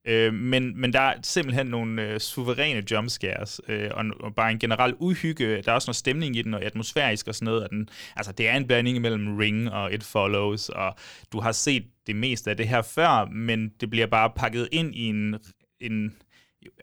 Øh, 0.07 0.33
men, 0.33 0.81
men 0.81 0.93
der 0.93 0.99
er 0.99 1.13
simpelthen 1.23 1.67
nogle 1.67 2.01
øh, 2.01 2.19
suveræne 2.19 2.83
jumpscares, 2.91 3.61
øh, 3.67 3.89
og, 3.93 4.05
og 4.19 4.35
bare 4.35 4.51
en 4.51 4.59
generel 4.59 4.95
uhygge. 4.99 5.61
Der 5.61 5.71
er 5.71 5.75
også 5.75 5.87
noget 5.87 5.95
stemning 5.95 6.35
i 6.35 6.41
den, 6.41 6.53
og 6.53 6.63
atmosfærisk 6.63 7.27
og 7.27 7.35
sådan 7.35 7.45
noget. 7.45 7.63
Og 7.63 7.69
den, 7.69 7.89
altså, 8.15 8.31
det 8.31 8.47
er 8.47 8.57
en 8.57 8.67
blanding 8.67 9.01
mellem 9.01 9.37
Ring 9.37 9.71
og 9.71 9.93
It 9.93 10.03
Follows, 10.03 10.69
og 10.69 10.95
du 11.31 11.39
har 11.39 11.51
set 11.51 11.83
det 12.07 12.15
meste 12.15 12.49
af 12.49 12.57
det 12.57 12.67
her 12.67 12.81
før, 12.81 13.25
men 13.25 13.69
det 13.81 13.89
bliver 13.89 14.07
bare 14.07 14.31
pakket 14.35 14.69
ind 14.71 14.95
i 14.95 15.05
en, 15.05 15.35
en 15.79 16.13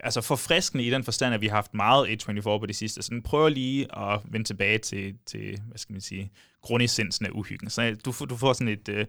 altså 0.03 0.21
forfriskende 0.21 0.83
i 0.83 0.89
den 0.89 1.03
forstand, 1.03 1.33
at 1.33 1.41
vi 1.41 1.47
har 1.47 1.55
haft 1.55 1.73
meget 1.73 2.07
A24 2.07 2.41
på 2.41 2.65
det 2.65 2.75
sidste. 2.75 3.01
Så 3.01 3.09
den 3.09 3.21
prøver 3.21 3.49
lige 3.49 3.97
at 3.97 4.19
vende 4.25 4.47
tilbage 4.47 4.77
til, 4.77 5.13
til 5.25 5.59
hvad 5.67 5.77
skal 5.77 5.93
man 5.93 6.01
sige, 6.01 6.31
grundessensen 6.61 7.25
af 7.25 7.29
uhyggen. 7.33 7.69
Så 7.69 7.95
du, 8.05 8.11
får- 8.11 8.25
du 8.25 8.35
får 8.37 8.53
sådan 8.53 8.67
et, 8.67 8.89
øh, 8.89 9.05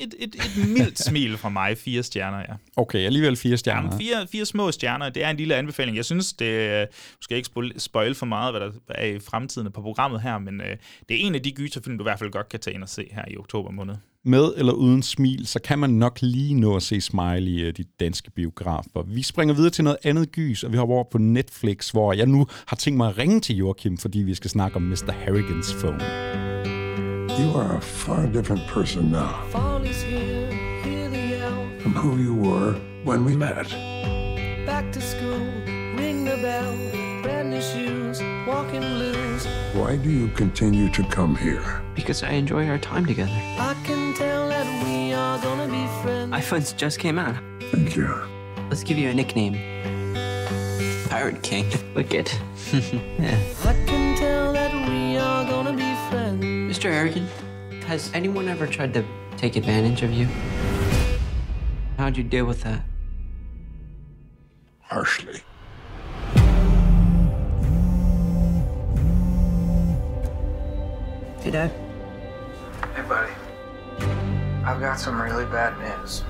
et, 0.00 0.14
et, 0.18 0.34
et 0.34 0.68
mildt 0.68 0.98
smil 1.08 1.36
fra 1.36 1.48
mig. 1.48 1.78
Fire 1.78 2.02
stjerner, 2.02 2.38
ja. 2.38 2.54
Okay, 2.76 2.98
alligevel 2.98 3.36
fire 3.36 3.56
stjerner. 3.56 3.82
Jamen, 3.82 3.98
fire, 4.00 4.26
fire 4.32 4.44
små 4.46 4.72
stjerner, 4.72 5.08
det 5.08 5.24
er 5.24 5.30
en 5.30 5.36
lille 5.36 5.54
anbefaling. 5.54 5.96
Jeg 5.96 6.04
synes, 6.04 6.32
det 6.32 6.46
øh, 6.46 6.80
du 6.86 7.22
skal 7.22 7.36
ikke 7.36 7.48
spoil- 7.78 8.14
for 8.14 8.26
meget, 8.26 8.52
hvad 8.52 8.60
der 8.60 8.70
er 8.88 9.06
i 9.06 9.18
fremtiden 9.18 9.72
på 9.72 9.80
programmet 9.82 10.20
her, 10.22 10.38
men 10.38 10.60
øh, 10.60 10.76
det 11.08 11.16
er 11.22 11.26
en 11.26 11.34
af 11.34 11.42
de 11.42 11.52
gyserfilm, 11.52 11.98
du 11.98 12.04
i 12.04 12.06
hvert 12.06 12.18
fald 12.18 12.30
godt 12.30 12.48
kan 12.48 12.60
tage 12.60 12.74
ind 12.74 12.82
og 12.82 12.88
se 12.88 13.08
her 13.12 13.24
i 13.30 13.36
oktober 13.36 13.70
måned. 13.70 13.94
Med 14.24 14.52
eller 14.56 14.72
uden 14.72 15.02
smil, 15.02 15.46
så 15.46 15.58
kan 15.60 15.78
man 15.78 15.90
nok 15.90 16.18
lige 16.22 16.54
nå 16.54 16.76
at 16.76 16.82
se 16.82 17.00
Smile 17.00 17.40
i 17.50 17.60
øh, 17.60 17.72
de 17.76 17.84
danske 18.00 18.30
biografer. 18.30 19.02
Vi 19.06 19.22
springer 19.22 19.54
videre 19.54 19.70
til 19.70 19.84
noget 19.84 19.98
andet 20.04 20.32
gys, 20.32 20.62
og 20.64 20.72
vi 20.72 20.76
hopper 20.76 20.94
over 20.94 21.04
på 21.12 21.18
Netflix, 21.18 21.90
hvor 21.90 22.12
jeg 22.12 22.26
nu 22.26 22.46
har 22.66 22.76
tænkt 22.76 22.96
mig 22.96 23.08
at 23.08 23.18
ringe 23.18 23.40
til 23.40 23.56
Joachim, 23.56 23.98
fordi 23.98 24.18
vi 24.18 24.34
skal 24.34 24.50
snakke 24.50 24.76
om 24.76 24.82
Mr. 24.82 25.12
Harrigans 25.12 25.74
phone. 25.80 26.57
You 27.38 27.54
are 27.54 27.76
a 27.76 27.80
far 27.80 28.26
different 28.26 28.66
person 28.66 29.12
now 29.12 29.44
Fall 29.50 29.82
is 29.84 30.02
here, 30.02 30.50
hear 30.82 31.08
the 31.08 31.18
yell. 31.18 31.68
from 31.80 31.92
who 31.92 32.16
you 32.18 32.34
were 32.34 32.72
when 33.04 33.24
we 33.24 33.36
met. 33.36 33.68
Back 34.66 34.90
to 34.92 35.00
school, 35.00 35.38
ring 35.96 36.24
the 36.24 36.36
bell. 36.42 36.74
Brand 37.22 37.50
new 37.50 37.60
shoes, 37.62 38.20
walking 38.46 38.80
blues. 38.80 39.46
Why 39.74 39.96
do 39.96 40.10
you 40.10 40.28
continue 40.28 40.88
to 40.90 41.02
come 41.04 41.36
here? 41.36 41.80
Because 41.94 42.22
I 42.22 42.30
enjoy 42.30 42.66
our 42.68 42.78
time 42.78 43.06
together. 43.06 43.30
I 43.32 43.74
can 43.84 44.14
tell 44.14 44.48
that 44.48 44.66
we 44.84 45.12
are 45.14 45.38
gonna 45.38 45.68
be 45.68 45.86
friends. 46.02 46.32
iPhones 46.32 46.76
just 46.76 46.98
came 46.98 47.18
out. 47.18 47.36
Thank 47.70 47.94
you. 47.96 48.08
Let's 48.68 48.82
give 48.82 48.98
you 48.98 49.08
a 49.10 49.14
nickname. 49.14 49.54
Pirate 51.08 51.42
King. 51.42 51.66
Wicked. 51.94 52.30
yeah. 53.18 53.38
Mr. 56.78 56.92
Harrigan, 56.92 57.26
has 57.88 58.08
anyone 58.14 58.46
ever 58.46 58.64
tried 58.64 58.94
to 58.94 59.04
take 59.36 59.56
advantage 59.56 60.04
of 60.04 60.12
you? 60.12 60.28
How'd 61.96 62.16
you 62.16 62.22
deal 62.22 62.44
with 62.44 62.62
that? 62.62 62.84
Harshly. 64.82 65.42
Hey, 71.40 71.50
Dad. 71.50 71.72
Hey, 72.94 73.02
buddy. 73.08 73.32
I've 74.64 74.78
got 74.78 75.00
some 75.00 75.20
really 75.20 75.46
bad 75.46 75.76
news. 75.80 76.22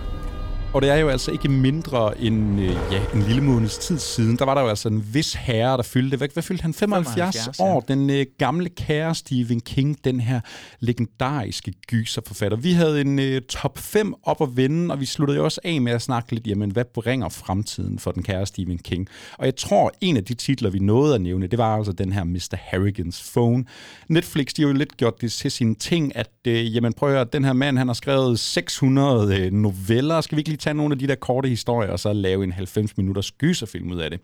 Og 0.74 0.83
det 0.83 0.90
er 0.90 0.96
jo 0.96 1.09
altså 1.09 1.31
ikke 1.31 1.48
mindre 1.48 2.20
end 2.20 2.61
øh, 2.61 2.76
ja, 2.92 3.02
en 3.14 3.22
lille 3.22 3.42
måneds 3.42 3.78
tid 3.78 3.98
siden. 3.98 4.38
Der 4.38 4.44
var 4.44 4.54
der 4.54 4.62
jo 4.62 4.68
altså 4.68 4.88
en 4.88 5.14
vis 5.14 5.35
herre, 5.35 5.76
der 5.76 5.83
fyldte... 5.83 6.16
Hvad, 6.16 6.28
hvad 6.33 6.42
fyldte 6.42 6.62
han? 6.62 6.74
75, 6.74 7.14
75 7.14 7.61
år. 7.61 7.81
Den 7.81 8.11
øh, 8.11 8.26
gamle 8.38 8.68
kære 8.68 9.14
Stephen 9.14 9.61
King, 9.61 10.04
den 10.04 10.20
her 10.20 10.40
legendariske 10.81 11.72
gyserforfatter. 11.87 12.59
Vi 12.59 12.72
havde 12.72 13.00
en 13.00 13.18
øh, 13.18 13.42
top 13.42 13.78
5 13.78 14.14
op 14.22 14.42
at 14.42 14.57
vende, 14.57 14.92
og 14.92 15.00
vi 15.00 15.07
sluttede 15.07 15.38
jo 15.38 15.44
også 15.44 15.61
af 15.64 15.81
med 15.81 15.92
at 15.92 16.02
snakke 16.02 16.33
lidt, 16.33 16.46
jamen, 16.46 16.70
hvad 16.70 16.85
bringer 16.85 17.28
fremtiden 17.28 17.98
for 17.98 18.11
den 18.11 18.22
kære 18.22 18.46
Stephen 18.46 18.78
King? 18.78 19.09
Og 19.38 19.44
jeg 19.44 19.57
tror, 19.57 19.92
en 20.00 20.16
af 20.16 20.24
de 20.24 20.35
titler, 20.35 20.70
vi 20.70 20.78
nåede 20.78 21.14
at 21.14 21.20
nævne, 21.20 21.46
det 21.46 21.59
var 21.59 21.76
altså 21.76 21.92
den 21.92 22.12
her 22.12 22.24
Mr. 22.24 22.57
Harrigans 22.61 23.31
Phone. 23.33 23.64
Netflix, 24.09 24.46
de 24.46 24.62
har 24.62 24.68
jo 24.68 24.74
lidt 24.74 24.96
gjort 24.96 25.20
det 25.20 25.33
til 25.33 25.50
sin 25.50 25.74
ting, 25.74 26.16
at 26.16 26.31
øh, 26.46 26.74
jamen, 26.74 26.92
prøv 26.92 27.09
at 27.09 27.14
høre, 27.14 27.24
den 27.33 27.44
her 27.44 27.52
mand, 27.52 27.78
han 27.78 27.87
har 27.87 27.94
skrevet 27.94 28.38
600 28.38 29.40
øh, 29.40 29.52
noveller. 29.52 30.20
Skal 30.20 30.37
vi 30.37 30.40
ikke 30.40 30.58
tage 30.59 30.75
nogle 30.75 30.92
af 30.92 30.99
de 30.99 31.07
der 31.07 31.14
korte 31.14 31.49
historier, 31.49 31.90
og 31.90 32.01
så 32.01 32.12
lave 32.12 32.44
en 32.44 32.53
90 32.53 32.97
minutters 32.97 33.33
gyserfilm 33.33 33.92
ud 33.92 33.99
af 33.99 34.11
det? 34.11 34.21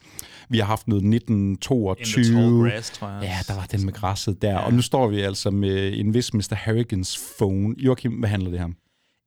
Vi 0.48 0.58
har 0.58 0.66
haft 0.66 0.88
noget 0.88 1.14
1922. 1.14 2.24
In 2.24 2.32
the 2.32 2.42
Tall 2.42 2.70
Grass, 2.70 2.90
tror 2.90 3.08
jeg. 3.08 3.22
Ja, 3.22 3.36
der 3.48 3.54
var 3.54 3.66
den 3.72 3.84
med 3.84 3.92
græsset 3.92 4.42
der. 4.42 4.50
Ja. 4.50 4.58
Og 4.58 4.74
nu 4.74 4.82
står 4.82 5.08
vi 5.08 5.20
altså 5.20 5.50
med 5.50 5.98
en 5.98 6.14
vis 6.14 6.34
Mr. 6.34 6.54
Harrigans 6.54 7.18
Phone. 7.38 7.74
Joachim, 7.78 8.12
hvad 8.12 8.28
handler 8.28 8.50
det 8.50 8.58
her 8.58 8.64
om? 8.64 8.76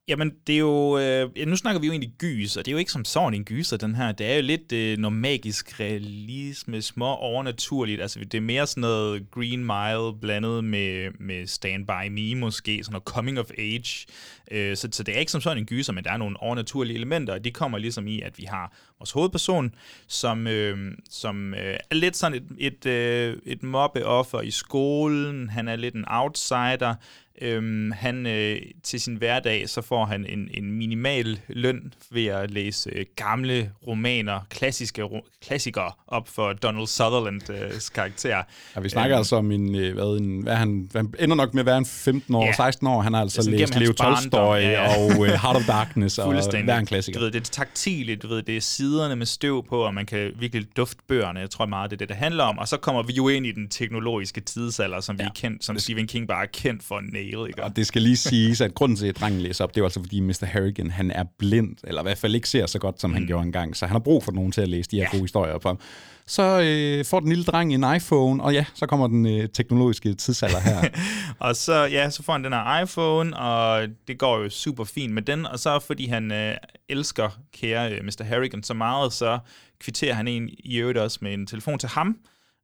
Jamen, 0.08 0.32
det 0.46 0.54
er 0.54 0.58
jo... 0.58 0.98
Øh, 0.98 1.30
ja, 1.36 1.44
nu 1.44 1.56
snakker 1.56 1.80
vi 1.80 1.86
jo 1.86 1.92
egentlig 1.92 2.12
gys, 2.18 2.56
og 2.56 2.64
det 2.64 2.70
er 2.70 2.72
jo 2.72 2.78
ikke 2.78 2.92
som 2.92 3.04
sådan 3.04 3.34
en 3.34 3.44
gyser, 3.44 3.76
den 3.76 3.94
her. 3.94 4.12
Det 4.12 4.26
er 4.26 4.36
jo 4.36 4.42
lidt 4.42 4.72
øh, 4.72 4.98
noget 4.98 5.16
magisk 5.16 5.80
realisme, 5.80 6.82
små 6.82 7.14
overnaturligt. 7.14 8.02
Altså, 8.02 8.20
det 8.20 8.34
er 8.34 8.40
mere 8.40 8.66
sådan 8.66 8.80
noget 8.80 9.30
Green 9.30 9.64
Mile 9.64 10.20
blandet 10.20 10.64
med, 10.64 11.10
med 11.20 11.46
Stand 11.46 11.86
By 11.86 12.08
Me 12.10 12.34
måske, 12.34 12.84
sådan 12.84 12.92
noget 12.92 13.04
coming 13.04 13.40
of 13.40 13.50
age. 13.58 14.06
Øh, 14.50 14.76
så, 14.76 14.88
så 14.92 15.02
det 15.02 15.14
er 15.14 15.18
ikke 15.18 15.32
som 15.32 15.40
sådan 15.40 15.58
en 15.58 15.66
gyser, 15.66 15.92
men 15.92 16.04
der 16.04 16.12
er 16.12 16.16
nogle 16.16 16.42
overnaturlige 16.42 16.96
elementer, 16.96 17.32
og 17.32 17.44
de 17.44 17.50
kommer 17.50 17.78
ligesom 17.78 18.06
i, 18.06 18.20
at 18.20 18.38
vi 18.38 18.44
har 18.44 18.72
vores 18.98 19.10
hovedperson, 19.10 19.74
som, 20.06 20.46
øh, 20.46 20.92
som 21.10 21.54
øh, 21.54 21.76
er 21.90 21.94
lidt 21.94 22.16
sådan 22.16 22.38
et, 22.58 22.72
et, 22.72 22.86
øh, 22.86 23.36
et 23.46 23.62
mobbeoffer 23.62 24.40
i 24.40 24.50
skolen. 24.50 25.48
Han 25.48 25.68
er 25.68 25.76
lidt 25.76 25.94
en 25.94 26.04
outsider. 26.08 26.94
Øhm, 27.42 27.92
han 27.92 28.26
øh, 28.26 28.56
til 28.82 29.00
sin 29.00 29.14
hverdag, 29.16 29.68
så 29.68 29.82
får 29.82 30.04
han 30.04 30.26
en, 30.26 30.48
en 30.54 30.72
minimal 30.72 31.40
løn 31.48 31.92
ved 32.10 32.26
at 32.26 32.50
læse 32.50 32.90
øh, 32.94 33.04
gamle 33.16 33.70
romaner, 33.86 34.40
klassiske 34.50 35.02
ro- 35.02 35.26
klassikere 35.46 35.92
op 36.06 36.28
for 36.28 36.52
Donald 36.52 36.86
Sutherlands 36.86 37.50
øh, 37.50 37.80
karakter. 37.94 38.42
Ja, 38.76 38.80
vi 38.80 38.88
snakker 38.88 39.16
øhm, 39.16 39.20
altså 39.20 39.36
om 39.36 39.52
en, 39.52 39.74
øh, 39.74 39.94
hvad, 39.94 40.04
en 40.20 40.42
hvad 40.42 40.56
han, 40.56 40.90
han 40.94 41.14
ender 41.18 41.36
nok 41.36 41.54
med 41.54 41.60
at 41.60 41.66
være 41.66 41.78
en 41.78 41.86
15 41.86 42.34
år, 42.34 42.46
Ja. 42.46 42.52
16 42.52 42.86
år. 42.86 43.02
Han 43.02 43.12
har 43.14 43.20
altså 43.20 43.50
læst 43.50 43.78
Leo 43.78 43.92
Tolstoy 43.92 44.56
ja, 44.56 44.70
ja. 44.70 44.96
og 44.98 45.06
uh, 45.06 45.26
Heart 45.26 45.56
of 45.56 45.66
Darkness 45.66 46.18
og 46.18 46.32
hver 46.64 46.78
en 46.78 46.86
klassiker. 46.86 47.18
Du 47.18 47.24
ved, 47.24 47.32
det 47.32 47.40
er 47.40 47.44
taktile, 47.44 48.16
du 48.16 48.28
ved, 48.28 48.42
det 48.42 48.56
er 48.56 48.60
siderne 48.60 49.16
med 49.16 49.26
støv 49.26 49.66
på, 49.68 49.80
og 49.80 49.94
man 49.94 50.06
kan 50.06 50.32
virkelig 50.38 50.76
dufte 50.76 51.02
bøgerne. 51.08 51.40
Jeg 51.40 51.50
tror 51.50 51.66
meget, 51.66 51.90
det 51.90 51.96
er 51.96 51.98
det, 51.98 52.08
det 52.08 52.16
handler 52.16 52.44
om. 52.44 52.58
Og 52.58 52.68
så 52.68 52.76
kommer 52.76 53.02
vi 53.02 53.12
jo 53.12 53.28
ind 53.28 53.46
i 53.46 53.52
den 53.52 53.68
teknologiske 53.68 54.40
tidsalder, 54.40 55.00
som 55.00 55.18
vi 55.18 55.24
er 55.24 55.30
kendt, 55.34 55.64
som 55.64 55.78
Stephen 55.78 56.06
King 56.06 56.28
bare 56.28 56.42
er 56.42 56.48
kendt 56.52 56.82
for 56.82 57.00
nail, 57.36 57.48
ikke? 57.48 57.64
Og 57.64 57.76
det 57.76 57.86
skal 57.86 58.02
lige 58.02 58.16
siges, 58.16 58.60
at 58.60 58.74
grunden 58.74 58.96
til, 58.96 59.06
at 59.06 59.16
drengen 59.20 59.40
læser 59.40 59.64
op, 59.64 59.74
det 59.74 59.80
er 59.80 59.84
altså, 59.84 60.00
fordi 60.00 60.20
Mr. 60.20 60.44
Harrigan, 60.44 60.90
han 60.90 61.10
er 61.10 61.24
blind, 61.38 61.76
eller 61.84 62.02
i 62.02 62.04
hvert 62.04 62.18
fald 62.18 62.34
ikke 62.34 62.48
ser 62.48 62.66
så 62.66 62.78
godt, 62.78 63.00
som 63.00 63.10
mm. 63.10 63.14
han 63.14 63.26
gjorde 63.26 63.46
engang. 63.46 63.76
Så 63.76 63.86
han 63.86 63.92
har 63.92 63.98
brug 63.98 64.24
for 64.24 64.32
nogen 64.32 64.52
til 64.52 64.60
at 64.60 64.68
læse 64.68 64.90
de 64.90 64.96
her 64.96 65.02
ja. 65.02 65.10
gode 65.10 65.22
historier 65.22 65.52
op 65.52 65.66
om. 65.66 65.80
Så 66.26 66.60
øh, 66.60 67.04
får 67.04 67.20
den 67.20 67.28
lille 67.28 67.44
dreng 67.44 67.74
en 67.74 67.96
iPhone, 67.96 68.42
og 68.42 68.52
ja, 68.52 68.64
så 68.74 68.86
kommer 68.86 69.06
den 69.06 69.26
øh, 69.26 69.48
teknologiske 69.48 70.14
tidsalder 70.14 70.60
her. 70.60 70.88
Og 71.48 71.56
så, 71.56 71.74
ja, 71.74 72.10
så 72.10 72.22
får 72.22 72.32
han 72.32 72.44
den 72.44 72.52
her 72.52 72.82
iPhone, 72.82 73.36
og 73.36 73.88
det 74.08 74.18
går 74.18 74.38
jo 74.38 74.50
super 74.50 74.84
fint 74.84 75.12
med 75.12 75.22
den. 75.22 75.46
Og 75.46 75.58
så 75.58 75.78
fordi 75.78 76.06
han 76.06 76.32
øh, 76.32 76.56
elsker 76.88 77.38
kære 77.52 77.92
øh, 77.92 78.04
Mr. 78.04 78.24
Harrigan 78.24 78.62
så 78.62 78.74
meget, 78.74 79.12
så 79.12 79.38
kvitterer 79.80 80.14
han 80.14 80.28
en 80.28 80.48
i 80.58 80.76
øvrigt 80.76 80.98
også 80.98 81.18
med 81.22 81.34
en 81.34 81.46
telefon 81.46 81.78
til 81.78 81.88
ham, 81.88 82.16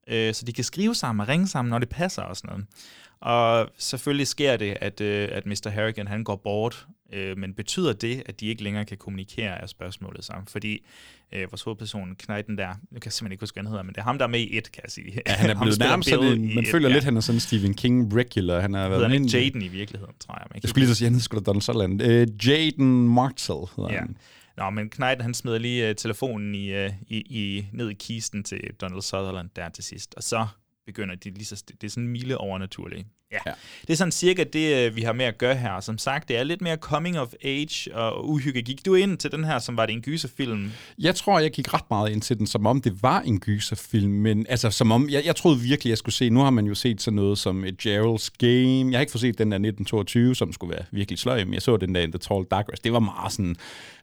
øh, 0.08 0.34
så 0.34 0.44
de 0.44 0.52
kan 0.52 0.64
skrive 0.64 0.94
sammen 0.94 1.20
og 1.20 1.28
ringe 1.28 1.48
sammen, 1.48 1.70
når 1.70 1.78
det 1.78 1.88
passer 1.88 2.22
og 2.22 2.36
sådan 2.36 2.48
noget. 2.48 2.66
Og 3.20 3.68
selvfølgelig 3.78 4.26
sker 4.26 4.56
det, 4.56 4.76
at, 4.80 5.00
øh, 5.00 5.28
at 5.32 5.46
Mr. 5.46 5.68
Harrigan 5.70 6.08
han 6.08 6.24
går 6.24 6.36
bort, 6.36 6.86
øh, 7.12 7.38
men 7.38 7.54
betyder 7.54 7.92
det, 7.92 8.22
at 8.26 8.40
de 8.40 8.46
ikke 8.46 8.62
længere 8.62 8.84
kan 8.84 8.96
kommunikere 8.96 9.62
af 9.62 9.68
spørgsmålet 9.68 10.24
sammen? 10.24 10.46
Fordi 10.46 10.84
øh, 11.32 11.52
vores 11.52 11.62
hovedperson, 11.62 12.14
Knighten 12.18 12.58
der, 12.58 12.68
jeg 12.92 13.00
kan 13.00 13.12
simpelthen 13.12 13.32
ikke 13.32 13.42
huske, 13.42 13.54
hvad 13.54 13.62
han 13.62 13.70
hedder, 13.70 13.82
men 13.82 13.94
det 13.94 13.98
er 13.98 14.04
ham, 14.04 14.18
der 14.18 14.24
er 14.24 14.28
med 14.28 14.40
i 14.40 14.58
et, 14.58 14.72
kan 14.72 14.82
jeg 14.84 14.90
sige. 14.90 15.20
Ja, 15.26 15.32
han 15.32 15.50
er 15.50 15.54
blevet 15.62 15.78
nærmest 15.78 16.08
sådan 16.08 16.54
man 16.54 16.66
føler 16.66 16.88
ja. 16.88 16.94
lidt, 16.94 17.04
han 17.04 17.16
er 17.16 17.20
sådan 17.20 17.36
en 17.36 17.40
Stephen 17.40 17.74
King 17.74 18.16
regular. 18.16 18.60
Han 18.60 18.74
har 18.74 18.88
været 18.88 19.10
han 19.10 19.24
ikke 19.24 19.38
Jaden 19.38 19.62
i 19.62 19.68
virkeligheden, 19.68 20.14
tror 20.20 20.34
jeg. 20.38 20.46
men 20.50 20.60
Jeg 20.62 20.68
skulle 20.68 20.82
lige 20.84 20.94
så 20.94 20.98
sige, 20.98 21.06
han 21.10 21.14
hedder 21.14 21.40
Donald 21.40 21.62
Sutherland. 21.62 22.02
Øh, 22.02 22.46
Jaden 22.46 23.08
Martell 23.08 23.58
hedder 23.76 23.92
Ja. 23.92 23.98
han. 23.98 24.16
Nå, 24.56 24.70
men 24.70 24.90
Knight, 24.90 25.22
han 25.22 25.34
smider 25.34 25.58
lige 25.58 25.90
uh, 25.90 25.96
telefonen 25.96 26.54
i, 26.54 26.84
uh, 26.84 26.90
i, 27.08 27.16
i, 27.18 27.66
ned 27.72 27.90
i 27.90 27.94
kisten 27.94 28.44
til 28.44 28.60
Donald 28.80 29.02
Sutherland 29.02 29.48
der 29.56 29.68
til 29.68 29.84
sidst, 29.84 30.14
og 30.16 30.22
så 30.22 30.46
begynder 30.86 31.14
de 31.14 31.30
lige 31.30 31.44
så 31.44 31.64
det 31.80 31.84
er 31.84 31.90
sådan 31.90 32.08
mile 32.08 32.38
overnaturligt. 32.38 33.06
Ja. 33.46 33.50
ja. 33.50 33.52
Det 33.80 33.90
er 33.92 33.96
sådan 33.96 34.12
cirka 34.12 34.44
det, 34.52 34.90
uh, 34.90 34.96
vi 34.96 35.02
har 35.02 35.12
med 35.12 35.24
at 35.24 35.38
gøre 35.38 35.54
her. 35.54 35.80
Som 35.80 35.98
sagt, 35.98 36.28
det 36.28 36.36
er 36.36 36.44
lidt 36.44 36.60
mere 36.60 36.76
coming 36.76 37.18
of 37.18 37.28
age 37.44 37.94
og 37.94 38.28
uhygge. 38.28 38.62
Gik 38.62 38.86
du 38.86 38.94
ind 38.94 39.18
til 39.18 39.32
den 39.32 39.44
her, 39.44 39.58
som 39.58 39.76
var 39.76 39.86
det 39.86 39.92
en 39.92 40.02
gyserfilm? 40.02 40.70
Jeg 40.98 41.14
tror, 41.14 41.38
jeg 41.38 41.50
gik 41.50 41.74
ret 41.74 41.90
meget 41.90 42.10
ind 42.10 42.22
til 42.22 42.38
den, 42.38 42.46
som 42.46 42.66
om 42.66 42.80
det 42.80 43.02
var 43.02 43.20
en 43.20 43.40
gyserfilm, 43.40 44.12
men 44.12 44.46
altså, 44.48 44.70
som 44.70 44.92
om, 44.92 45.08
jeg, 45.10 45.22
jeg 45.24 45.36
troede 45.36 45.60
virkelig, 45.60 45.90
jeg 45.90 45.98
skulle 45.98 46.14
se, 46.14 46.30
nu 46.30 46.40
har 46.40 46.50
man 46.50 46.66
jo 46.66 46.74
set 46.74 47.02
sådan 47.02 47.16
noget 47.16 47.38
som 47.38 47.64
et 47.64 47.86
Gerald's 47.86 48.28
Game, 48.38 48.90
jeg 48.90 48.96
har 48.96 49.00
ikke 49.00 49.12
fået 49.12 49.20
set 49.20 49.38
den 49.38 49.50
der 49.50 49.56
1922, 49.56 50.34
som 50.34 50.52
skulle 50.52 50.74
være 50.76 50.84
virkelig 50.90 51.18
sløj, 51.18 51.44
men 51.44 51.54
jeg 51.54 51.62
så 51.62 51.76
den 51.76 51.94
der 51.94 52.00
in 52.00 52.12
The 52.12 52.18
Tall 52.18 52.44
Dark 52.50 52.68
Race, 52.72 52.82
det 52.84 52.92
var 52.92 52.98
meget 52.98 53.32
sådan, 53.32 53.56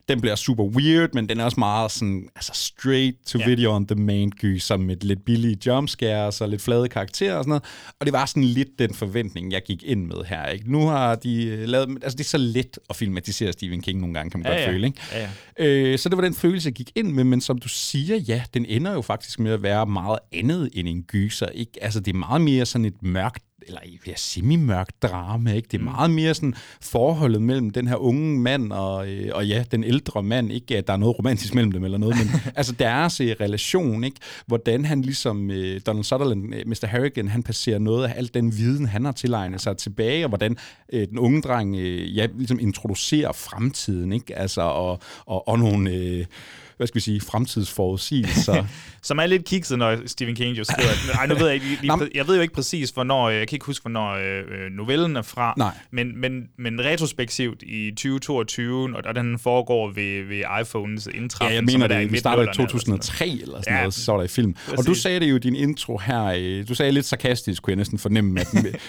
den 0.08 0.20
bliver 0.20 0.34
super 0.36 0.64
weird, 0.64 1.08
men 1.14 1.28
den 1.28 1.40
er 1.40 1.44
også 1.44 1.60
meget 1.60 1.90
sådan, 1.90 2.28
altså 2.36 2.52
straight 2.54 3.16
to 3.26 3.38
Ja. 3.38 3.46
video 3.46 3.74
on 3.74 3.84
demand 3.84 4.32
gyser 4.32 4.76
med 4.76 4.96
lidt 4.96 5.24
billige 5.24 5.56
jumpscares 5.66 6.40
og 6.40 6.48
lidt 6.48 6.62
flade 6.62 6.88
karakterer 6.88 7.34
og 7.36 7.44
sådan 7.44 7.48
noget, 7.48 7.64
og 8.00 8.06
det 8.06 8.12
var 8.12 8.26
sådan 8.26 8.44
lidt 8.44 8.68
den 8.78 8.94
forventning, 8.94 9.21
jeg 9.50 9.62
gik 9.66 9.82
ind 9.82 10.06
med 10.06 10.24
her, 10.26 10.46
ikke? 10.46 10.72
Nu 10.72 10.86
har 10.86 11.14
de 11.14 11.44
øh, 11.44 11.68
lavet, 11.68 11.88
altså 12.02 12.16
det 12.16 12.24
er 12.24 12.28
så 12.28 12.38
let 12.38 12.78
at 12.90 12.96
filmatisere 12.96 13.52
Stephen 13.52 13.80
King 13.82 14.00
nogle 14.00 14.14
gange, 14.14 14.30
kan 14.30 14.40
man 14.40 14.46
Ja, 14.46 14.52
godt 14.52 14.62
ja. 14.62 14.70
føle, 14.72 14.86
ikke? 14.86 15.00
Ja, 15.12 15.28
ja. 15.58 15.64
Øh, 15.66 15.98
så 15.98 16.08
det 16.08 16.16
var 16.16 16.22
den 16.24 16.34
følelse, 16.34 16.66
jeg 16.66 16.74
gik 16.74 16.90
ind 16.94 17.12
med, 17.12 17.24
men 17.24 17.40
som 17.40 17.58
du 17.58 17.68
siger, 17.68 18.16
ja, 18.16 18.42
den 18.54 18.66
ender 18.66 18.92
jo 18.92 19.02
faktisk 19.02 19.40
med 19.40 19.52
at 19.52 19.62
være 19.62 19.86
meget 19.86 20.18
andet 20.32 20.70
end 20.72 20.88
en 20.88 21.02
gyser. 21.02 21.46
Ikke? 21.48 21.72
Altså, 21.84 22.00
det 22.00 22.14
er 22.14 22.18
meget 22.18 22.40
mere 22.40 22.66
sådan 22.66 22.84
et 22.84 23.02
mørkt 23.02 23.42
eller 23.66 23.80
ja, 24.06 24.12
semi-mørkt 24.16 25.02
drama, 25.02 25.52
ikke? 25.54 25.68
Det 25.72 25.78
er 25.80 25.84
meget 25.84 26.10
mere 26.10 26.34
sådan 26.34 26.54
forholdet 26.80 27.42
mellem 27.42 27.70
den 27.70 27.88
her 27.88 27.96
unge 27.96 28.38
mand 28.38 28.72
og, 28.72 29.08
øh, 29.08 29.30
og 29.34 29.46
ja, 29.46 29.64
den 29.70 29.84
ældre 29.84 30.22
mand, 30.22 30.52
ikke 30.52 30.78
at 30.78 30.86
der 30.86 30.92
er 30.92 30.96
noget 30.96 31.18
romantisk 31.18 31.54
mellem 31.54 31.72
dem 31.72 31.84
eller 31.84 31.98
noget, 31.98 32.16
men 32.16 32.40
altså 32.56 32.72
deres 32.72 33.20
øh, 33.20 33.36
relation, 33.40 34.04
ikke? 34.04 34.16
Hvordan 34.46 34.84
han 34.84 35.02
ligesom, 35.02 35.50
øh, 35.50 35.80
Donald 35.86 36.04
Sutherland, 36.04 36.54
øh, 36.54 36.62
Mr. 36.66 36.86
Harrigan, 36.86 37.28
han 37.28 37.42
passerer 37.42 37.78
noget 37.78 38.08
af 38.08 38.14
al 38.16 38.30
den 38.34 38.56
viden, 38.58 38.86
han 38.86 39.04
har 39.04 39.12
tilegnet 39.12 39.60
sig 39.60 39.76
tilbage, 39.76 40.24
og 40.24 40.28
hvordan 40.28 40.56
øh, 40.92 41.08
den 41.08 41.18
unge 41.18 41.42
dreng, 41.42 41.76
øh, 41.76 42.16
ja, 42.16 42.26
ligesom 42.36 42.58
introducerer 42.60 43.32
fremtiden, 43.32 44.12
ikke? 44.12 44.38
Altså, 44.38 44.62
og, 44.62 44.98
og, 45.26 45.48
og 45.48 45.58
nogle, 45.58 45.90
øh, 45.90 46.24
hvad 46.76 46.86
skal 46.86 46.94
vi 46.94 47.00
sige, 47.00 47.20
fremtidsforudsigelser. 47.20 48.64
Som 49.04 49.18
er 49.18 49.26
lidt 49.26 49.44
kikset, 49.44 49.78
når 49.78 49.96
Stephen 50.06 50.34
King 50.36 50.58
jo 50.58 50.64
skriver. 50.64 50.88
Ej, 51.18 51.26
nu 51.26 51.34
ved 51.34 51.46
jeg 51.46 51.54
ikke, 51.54 51.66
lige, 51.80 51.92
jeg 52.14 52.26
ved 52.28 52.34
jo 52.36 52.42
ikke 52.42 52.54
præcis, 52.54 52.90
hvornår, 52.90 53.28
jeg 53.28 53.48
kan 53.48 53.56
ikke 53.56 53.66
huske, 53.66 53.82
hvornår 53.82 54.10
øh, 54.12 54.70
novellen 54.70 55.16
er 55.16 55.22
fra. 55.22 55.54
Nej. 55.58 55.70
Men, 55.90 56.20
men, 56.20 56.42
men 56.58 56.80
retrospektivt 56.80 57.62
i 57.62 57.90
2022, 57.90 58.96
og, 58.96 59.02
og 59.04 59.14
den 59.14 59.38
foregår 59.38 59.90
ved, 59.90 60.22
ved 60.28 60.42
iPhones 60.62 61.08
indtræffen. 61.14 61.50
Ja, 61.50 61.54
jeg 61.54 61.64
mener 61.64 61.84
er 61.88 62.00
det. 62.00 62.12
Vi 62.12 62.18
starter 62.18 62.42
i 62.42 62.46
midtnullerne 62.46 62.72
eller 62.82 63.02
sådan 63.02 63.18
2003 63.18 63.26
eller 63.42 63.60
sådan 63.60 63.74
Ja, 63.74 63.78
noget, 63.80 63.94
så 63.94 64.02
står 64.02 64.16
der 64.16 64.24
i 64.24 64.28
film. 64.28 64.54
Og 64.66 64.76
du 64.78 64.82
præcis. 64.82 65.02
sagde 65.02 65.20
det 65.20 65.30
jo 65.30 65.36
i 65.36 65.38
din 65.38 65.56
intro 65.56 65.98
her. 65.98 66.24
øh, 66.38 66.68
Du 66.68 66.74
sagde 66.74 66.92
lidt 66.92 67.06
sarkastisk, 67.06 67.62
kunne 67.62 67.70
jeg 67.70 67.76
næsten 67.76 67.98
fornemme, 67.98 68.40
at 68.40 68.46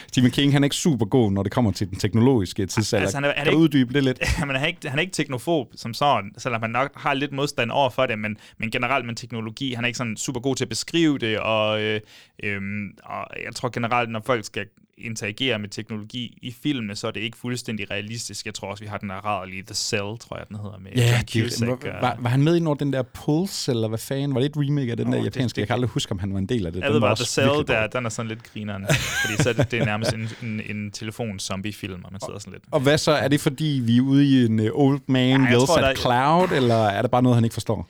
Stephen 0.07 0.31
King 0.31 0.53
han 0.53 0.63
er 0.63 0.65
ikke 0.65 0.75
super 0.75 1.05
god, 1.05 1.31
når 1.31 1.43
det 1.43 1.51
kommer 1.51 1.71
til 1.71 1.89
den 1.89 1.97
teknologiske 1.99 2.65
tidsalder. 2.65 3.03
Altså, 3.05 3.17
han 3.17 3.23
er- 3.23 3.33
han 3.37 3.47
er 3.47 3.51
ikke- 3.51 3.57
uddybe 3.57 3.93
det 3.93 4.03
lidt? 4.03 4.19
men 4.39 4.49
han 4.55 4.55
er, 4.55 4.65
ikke, 4.65 4.89
han 4.89 4.99
er 4.99 5.01
ikke 5.01 5.13
teknofob 5.13 5.67
som 5.75 5.93
sådan, 5.93 6.31
selvom 6.37 6.61
han 6.61 6.69
nok 6.71 6.91
har 6.95 7.13
lidt 7.13 7.31
modstand 7.31 7.71
over 7.73 7.89
for 7.89 8.05
det, 8.05 8.19
men, 8.19 8.37
men 8.57 8.71
generelt 8.71 9.05
med 9.05 9.15
teknologi, 9.15 9.73
han 9.73 9.83
er 9.83 9.87
ikke 9.87 9.97
sådan 9.97 10.17
super 10.17 10.39
god 10.39 10.55
til 10.55 10.65
at 10.65 10.69
beskrive 10.69 11.17
det, 11.17 11.39
og, 11.39 11.81
øh, 11.81 12.01
øh, 12.43 12.61
og 13.03 13.27
jeg 13.45 13.55
tror 13.55 13.69
generelt, 13.69 14.09
når 14.09 14.21
folk 14.25 14.45
skal 14.45 14.67
interagere 14.97 15.59
med 15.59 15.69
teknologi 15.69 16.37
i 16.41 16.51
filmene, 16.63 16.95
så 16.95 17.07
er 17.07 17.11
det 17.11 17.19
ikke 17.19 17.37
fuldstændig 17.37 17.91
realistisk. 17.91 18.45
Jeg 18.45 18.53
tror 18.53 18.67
også, 18.71 18.83
vi 18.83 18.87
har 18.87 18.97
den 18.97 19.09
her 19.09 19.17
rædderlige 19.17 19.63
The 19.63 19.75
Cell, 19.75 19.99
tror 20.01 20.37
jeg, 20.37 20.45
den 20.49 20.55
hedder, 20.57 20.79
med 20.79 20.91
Ja, 20.95 21.21
John 21.35 21.49
det, 21.49 21.67
var, 21.67 22.01
var, 22.01 22.17
var, 22.19 22.29
han 22.29 22.41
med 22.43 22.55
i 22.55 22.59
når 22.59 22.73
den 22.73 22.93
der 22.93 23.01
Pulse, 23.01 23.71
eller 23.71 23.87
hvad 23.87 23.97
fanden? 23.97 24.33
Var 24.35 24.41
det 24.41 24.49
et 24.49 24.57
remake 24.57 24.91
af 24.91 24.97
den 24.97 25.07
Åh, 25.07 25.13
der 25.13 25.23
japanske? 25.23 25.55
det- 25.55 25.61
Jeg 25.61 25.67
kan 25.67 25.73
aldrig 25.73 25.89
huske, 25.89 26.11
om 26.11 26.19
han 26.19 26.33
var 26.33 26.39
en 26.39 26.45
del 26.45 26.65
af 26.65 26.71
det. 26.71 26.79
Jeg 26.79 26.87
Den 26.87 26.93
ved 26.93 26.99
var 26.99 27.07
bare, 27.07 27.15
The 27.15 27.25
Cell, 27.25 27.67
der, 27.67 27.87
den 27.87 28.05
er 28.05 28.09
sådan 28.09 28.29
lidt 28.29 28.43
grineren, 28.53 28.85
fordi 29.25 29.43
så 29.43 29.49
er 29.49 29.53
det, 29.53 29.71
det 29.71 29.79
er 29.81 29.85
nærmest 29.85 30.13
en, 30.13 30.29
en, 30.43 30.61
en 30.75 30.91
telefon-zombie-film, 30.91 32.03
og 32.05 32.11
man 32.11 32.21
sidder 32.21 32.39
sådan 32.39 32.53
lidt... 32.53 32.63
Og 32.71 32.79
hvad 32.79 32.97
så? 32.97 33.11
Er 33.11 33.27
det 33.27 33.39
fordi, 33.41 33.81
vi 33.83 33.97
er 33.97 34.01
ude 34.01 34.25
i 34.25 34.45
en 34.45 34.59
uh, 34.59 34.65
old 34.73 34.99
man 35.07 35.41
Ja, 35.41 35.51
yells 35.51 35.69
at 35.77 35.83
der- 35.83 35.95
cloud, 35.95 36.47
eller 36.57 36.75
er 36.75 37.01
det 37.01 37.11
bare 37.11 37.23
noget, 37.23 37.35
han 37.35 37.43
ikke 37.43 37.53
forstår? 37.53 37.89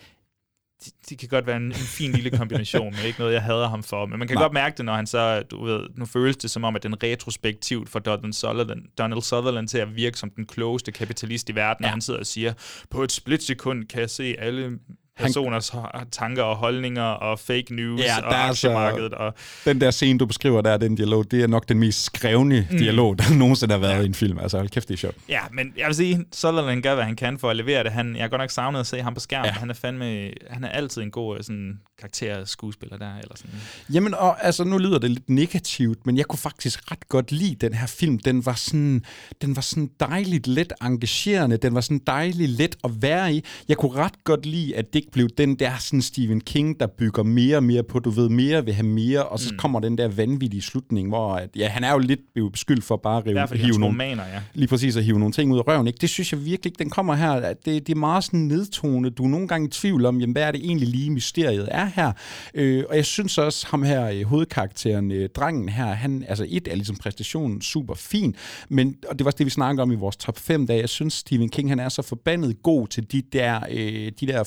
De, 0.85 0.91
de 1.09 1.17
kan 1.17 1.29
godt 1.29 1.47
være 1.47 1.57
en, 1.57 1.63
en 1.63 1.73
fin 1.73 2.11
lille 2.11 2.29
kombination, 2.37 2.95
men 2.95 3.05
ikke 3.05 3.19
noget, 3.19 3.33
jeg 3.33 3.41
hader 3.41 3.69
ham 3.69 3.83
for. 3.83 4.05
Men 4.05 4.19
man 4.19 4.27
kan 4.27 4.35
Nej. 4.35 4.43
godt 4.43 4.53
mærke 4.53 4.77
det, 4.77 4.85
når 4.85 4.93
han 4.95 5.07
så, 5.07 5.41
du 5.41 5.65
ved, 5.65 5.87
nu 5.95 6.05
føles 6.05 6.37
det 6.37 6.51
som 6.51 6.63
om, 6.63 6.75
at 6.75 6.83
den 6.83 7.03
retrospektivt 7.03 7.89
for 7.89 7.99
Donald 7.99 8.33
Sutherland, 8.33 8.81
Donald 8.97 9.21
Sutherland 9.21 9.67
til 9.67 9.77
at 9.77 9.95
virke 9.95 10.17
som 10.17 10.29
den 10.29 10.45
klogeste 10.45 10.91
kapitalist 10.91 11.49
i 11.49 11.55
verden, 11.55 11.83
ja. 11.83 11.87
og 11.87 11.91
han 11.91 12.01
sidder 12.01 12.19
og 12.19 12.25
siger, 12.25 12.53
på 12.89 13.03
et 13.03 13.11
splitsekund 13.11 13.85
kan 13.85 14.01
jeg 14.01 14.09
se 14.09 14.35
alle 14.39 14.79
personers 15.19 15.69
han... 15.69 15.81
tanker 16.11 16.43
og 16.43 16.55
holdninger 16.55 17.03
og 17.03 17.39
fake 17.39 17.75
news 17.75 18.01
Ja, 18.01 18.17
og 18.17 18.23
der 18.23 18.29
er 18.29 18.33
altså- 18.41 18.67
aktiemarkedet. 18.67 19.13
Og, 19.13 19.33
Den 19.65 19.81
der 19.81 19.91
scene, 19.91 20.19
du 20.19 20.25
beskriver 20.25 20.61
der, 20.61 20.77
den 20.77 20.95
dialog, 20.95 21.31
det 21.31 21.43
er 21.43 21.47
nok 21.47 21.69
den 21.69 21.79
mest 21.79 22.03
skrevne 22.03 22.67
mm. 22.71 22.77
dialog, 22.77 23.17
der 23.17 23.33
nogensinde 23.37 23.73
har 23.73 23.79
været 23.79 23.97
ja. 23.97 24.01
i 24.01 24.05
en 24.05 24.13
film. 24.13 24.39
Altså, 24.39 24.57
hold 24.57 24.69
kæft, 24.69 24.87
det 24.87 24.93
er 24.93 24.97
sjovt. 24.97 25.15
ja, 25.29 25.39
men 25.51 25.73
jeg 25.77 25.87
vil 25.87 25.95
sige, 25.95 26.25
Sutherland 26.33 26.83
gør, 26.83 26.95
hvad 26.95 27.03
han 27.03 27.15
kan 27.15 27.39
for 27.39 27.49
at 27.49 27.55
levere 27.55 27.83
det. 27.83 27.91
Han, 27.91 28.15
jeg 28.15 28.23
har 28.23 28.29
godt 28.29 28.41
nok 28.41 28.51
savnet 28.51 28.79
at 28.79 28.87
se 28.87 29.01
ham 29.01 29.13
på 29.13 29.19
skærmen. 29.19 29.45
Ja. 29.45 29.51
Han 29.51 29.69
er 29.69 29.73
fandme, 29.73 30.31
han 30.49 30.63
er 30.63 30.69
altid 30.69 31.01
en 31.01 31.11
god 31.11 31.37
øh, 31.37 31.43
sådan, 31.43 31.79
karakterskuespiller 31.99 32.97
der. 32.97 33.15
Eller 33.17 33.35
sådan. 33.35 33.55
Jamen, 33.93 34.13
og 34.13 34.45
altså, 34.45 34.63
nu 34.63 34.77
lyder 34.77 34.99
det 34.99 35.09
lidt 35.09 35.29
negativt, 35.29 36.05
men 36.05 36.17
jeg 36.17 36.25
kunne 36.25 36.39
faktisk 36.39 36.91
ret 36.91 37.09
godt 37.09 37.31
lide 37.31 37.55
den 37.55 37.73
her 37.73 37.87
film. 37.87 38.19
Den 38.19 38.45
var 38.45 38.53
sådan, 38.53 39.03
den 39.41 39.55
var 39.55 39.61
sådan 39.61 39.89
dejligt 39.99 40.47
let 40.47 40.73
engagerende. 40.83 41.57
Den 41.57 41.75
var 41.75 41.81
sådan 41.81 42.01
dejligt 42.07 42.51
let 42.51 42.75
at 42.83 42.91
være 43.01 43.33
i. 43.33 43.45
Jeg 43.67 43.77
kunne 43.77 43.91
ret 43.91 44.23
godt 44.23 44.45
lide, 44.45 44.75
at 44.75 44.93
det 44.93 45.02
ikke 45.03 45.11
blev 45.11 45.29
den 45.37 45.55
der 45.55 45.71
sådan 45.79 46.01
Stephen 46.01 46.41
King, 46.41 46.79
der 46.79 46.87
bygger 46.87 47.23
mere 47.23 47.57
og 47.57 47.63
mere 47.63 47.83
på, 47.83 47.99
du 47.99 48.09
ved, 48.09 48.29
mere 48.29 48.65
vil 48.65 48.73
have 48.73 48.87
mere, 48.87 49.23
og 49.23 49.39
så 49.39 49.49
mm. 49.51 49.57
kommer 49.57 49.79
den 49.79 49.97
der 49.97 50.07
vanvittige 50.07 50.61
slutning, 50.61 51.07
hvor 51.09 51.33
at, 51.33 51.49
ja, 51.55 51.67
han 51.67 51.83
er 51.83 51.91
jo 51.91 51.97
lidt 51.97 52.19
blevet 52.33 52.51
beskyldt 52.51 52.83
for 52.83 52.97
bare 52.97 53.17
at 53.17 53.27
I 53.27 53.29
rive, 53.29 53.47
fald 53.47 53.59
hive 53.59 53.71
nogle, 53.71 53.85
romaner, 53.85 54.23
ja. 54.23 54.41
lige 54.53 54.67
præcis 54.67 54.97
at 54.97 55.03
hive 55.03 55.19
nogle 55.19 55.33
ting 55.33 55.53
ud 55.53 55.57
af 55.57 55.67
røven. 55.67 55.87
Ikke? 55.87 55.97
Det 56.01 56.09
synes 56.09 56.31
jeg 56.31 56.45
virkelig 56.45 56.79
den 56.79 56.89
kommer 56.89 57.15
her. 57.15 57.53
Det, 57.53 57.65
det 57.65 57.89
er 57.89 57.95
meget 57.95 58.23
sådan 58.23 58.39
nedtonet. 58.39 59.17
Du 59.17 59.23
er 59.23 59.27
nogle 59.27 59.47
gange 59.47 59.67
i 59.67 59.71
tvivl 59.71 60.05
om, 60.05 60.19
jamen, 60.19 60.31
hvad 60.31 60.43
er 60.43 60.51
det 60.51 60.61
egentlig 60.63 60.87
lige 60.87 61.09
mysteriet 61.09 61.67
er 61.71 61.85
her. 61.85 62.11
Øh, 62.53 62.83
og 62.89 62.95
jeg 62.95 63.05
synes 63.05 63.37
også, 63.37 63.67
ham 63.69 63.83
her, 63.83 64.09
øh, 64.09 64.23
hovedkarakteren, 64.23 65.11
øh, 65.11 65.29
drengen 65.29 65.69
her, 65.69 65.85
han, 65.85 66.25
altså 66.27 66.45
et 66.49 66.67
er 66.67 66.75
ligesom 66.75 66.95
præstationen 66.95 67.61
super 67.61 67.93
fin, 67.93 68.35
men, 68.69 68.95
og 69.09 69.19
det 69.19 69.25
var 69.25 69.29
også 69.29 69.37
det, 69.37 69.45
vi 69.45 69.51
snakkede 69.51 69.81
om 69.81 69.91
i 69.91 69.95
vores 69.95 70.15
top 70.17 70.39
5 70.39 70.67
dage, 70.67 70.79
jeg 70.79 70.89
synes, 70.89 71.13
Stephen 71.13 71.49
King, 71.49 71.69
han 71.69 71.79
er 71.79 71.89
så 71.89 72.01
forbandet 72.01 72.63
god 72.63 72.87
til 72.87 73.11
de 73.11 73.21
der, 73.33 73.59
øh, 73.71 74.11
de 74.19 74.27
der 74.27 74.43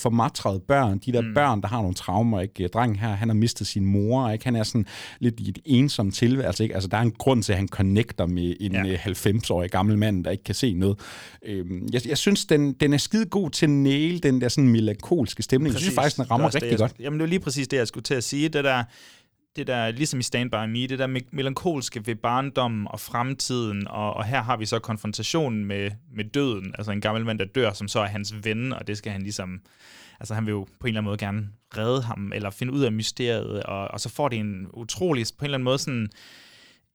formatrede 0.46 0.60
børn, 0.68 0.98
de 0.98 1.12
der 1.12 1.20
mm. 1.20 1.34
børn, 1.34 1.60
der 1.60 1.68
har 1.68 1.80
nogle 1.80 1.94
traumer, 1.94 2.40
ikke? 2.40 2.68
Drengen 2.68 2.98
her, 2.98 3.08
han 3.08 3.28
har 3.28 3.34
mistet 3.34 3.66
sin 3.66 3.86
mor, 3.86 4.30
ikke? 4.30 4.44
Han 4.44 4.56
er 4.56 4.62
sådan 4.62 4.86
lidt 5.18 5.40
i 5.40 5.48
et 5.48 5.58
ensom 5.64 6.10
tilværelse, 6.10 6.62
ikke? 6.62 6.74
Altså, 6.74 6.88
der 6.88 6.96
er 6.96 7.02
en 7.02 7.10
grund 7.10 7.42
til, 7.42 7.52
at 7.52 7.58
han 7.58 7.68
connecter 7.68 8.26
med 8.26 8.56
en 8.60 8.72
Ja. 8.72 8.84
ja. 8.84 8.96
90-årig 8.96 9.70
gammel 9.70 9.98
mand, 9.98 10.24
der 10.24 10.30
ikke 10.30 10.44
kan 10.44 10.54
se 10.54 10.74
noget. 10.74 10.98
Øhm, 11.46 11.88
jeg, 11.92 12.08
jeg 12.08 12.18
synes, 12.18 12.44
den, 12.44 12.72
den 12.72 12.92
er 12.92 12.98
skide 12.98 13.26
god 13.26 13.50
til 13.50 13.66
at 13.66 13.70
næle 13.70 14.18
den 14.18 14.40
der 14.40 14.48
sådan 14.48 14.68
melankolske 14.68 15.42
stemning. 15.42 15.72
Jeg 15.72 15.80
synes 15.80 15.94
faktisk, 15.94 16.16
den 16.16 16.30
rammer 16.30 16.46
er 16.48 16.54
rigtig 16.54 16.62
det, 16.62 16.70
jeg, 16.70 16.78
godt. 16.78 16.92
Jamen, 17.00 17.18
det 17.18 17.24
var 17.24 17.28
lige 17.28 17.40
præcis 17.40 17.68
det, 17.68 17.76
jeg 17.76 17.88
skulle 17.88 18.04
til 18.04 18.14
at 18.14 18.24
sige. 18.24 18.48
Det 18.48 18.64
der, 18.64 18.84
det 19.56 19.66
der 19.66 19.90
ligesom 19.90 20.20
i 20.20 20.22
Stand 20.22 20.50
By 20.50 20.56
Me, 20.68 20.86
det 20.86 20.98
der 20.98 21.06
me- 21.06 21.28
melankolske 21.32 22.06
ved 22.06 22.14
barndommen 22.14 22.86
og 22.90 23.00
fremtiden, 23.00 23.88
og, 23.88 24.14
og 24.14 24.24
her 24.24 24.42
har 24.42 24.56
vi 24.56 24.66
så 24.66 24.78
konfrontationen 24.78 25.64
med, 25.64 25.90
med 26.16 26.24
døden, 26.24 26.74
altså 26.78 26.92
en 26.92 27.00
gammel 27.00 27.24
mand, 27.24 27.38
der 27.38 27.44
dør, 27.44 27.72
som 27.72 27.88
så 27.88 28.00
er 28.00 28.06
hans 28.06 28.34
ven, 28.44 28.72
og 28.72 28.86
det 28.86 28.98
skal 28.98 29.12
han 29.12 29.22
ligesom, 29.22 29.60
altså 30.20 30.34
han 30.34 30.46
vil 30.46 30.52
jo 30.52 30.66
på 30.80 30.86
en 30.86 30.88
eller 30.88 31.00
anden 31.00 31.10
måde 31.10 31.18
gerne 31.18 31.48
redde 31.76 32.02
ham, 32.02 32.32
eller 32.34 32.50
finde 32.50 32.72
ud 32.72 32.82
af 32.82 32.92
mysteriet, 32.92 33.62
og, 33.62 33.88
og 33.88 34.00
så 34.00 34.08
får 34.08 34.28
det 34.28 34.38
en 34.38 34.66
utrolig, 34.74 35.26
på 35.38 35.42
en 35.42 35.44
eller 35.44 35.56
anden 35.56 35.64
måde 35.64 35.78
sådan, 35.78 36.08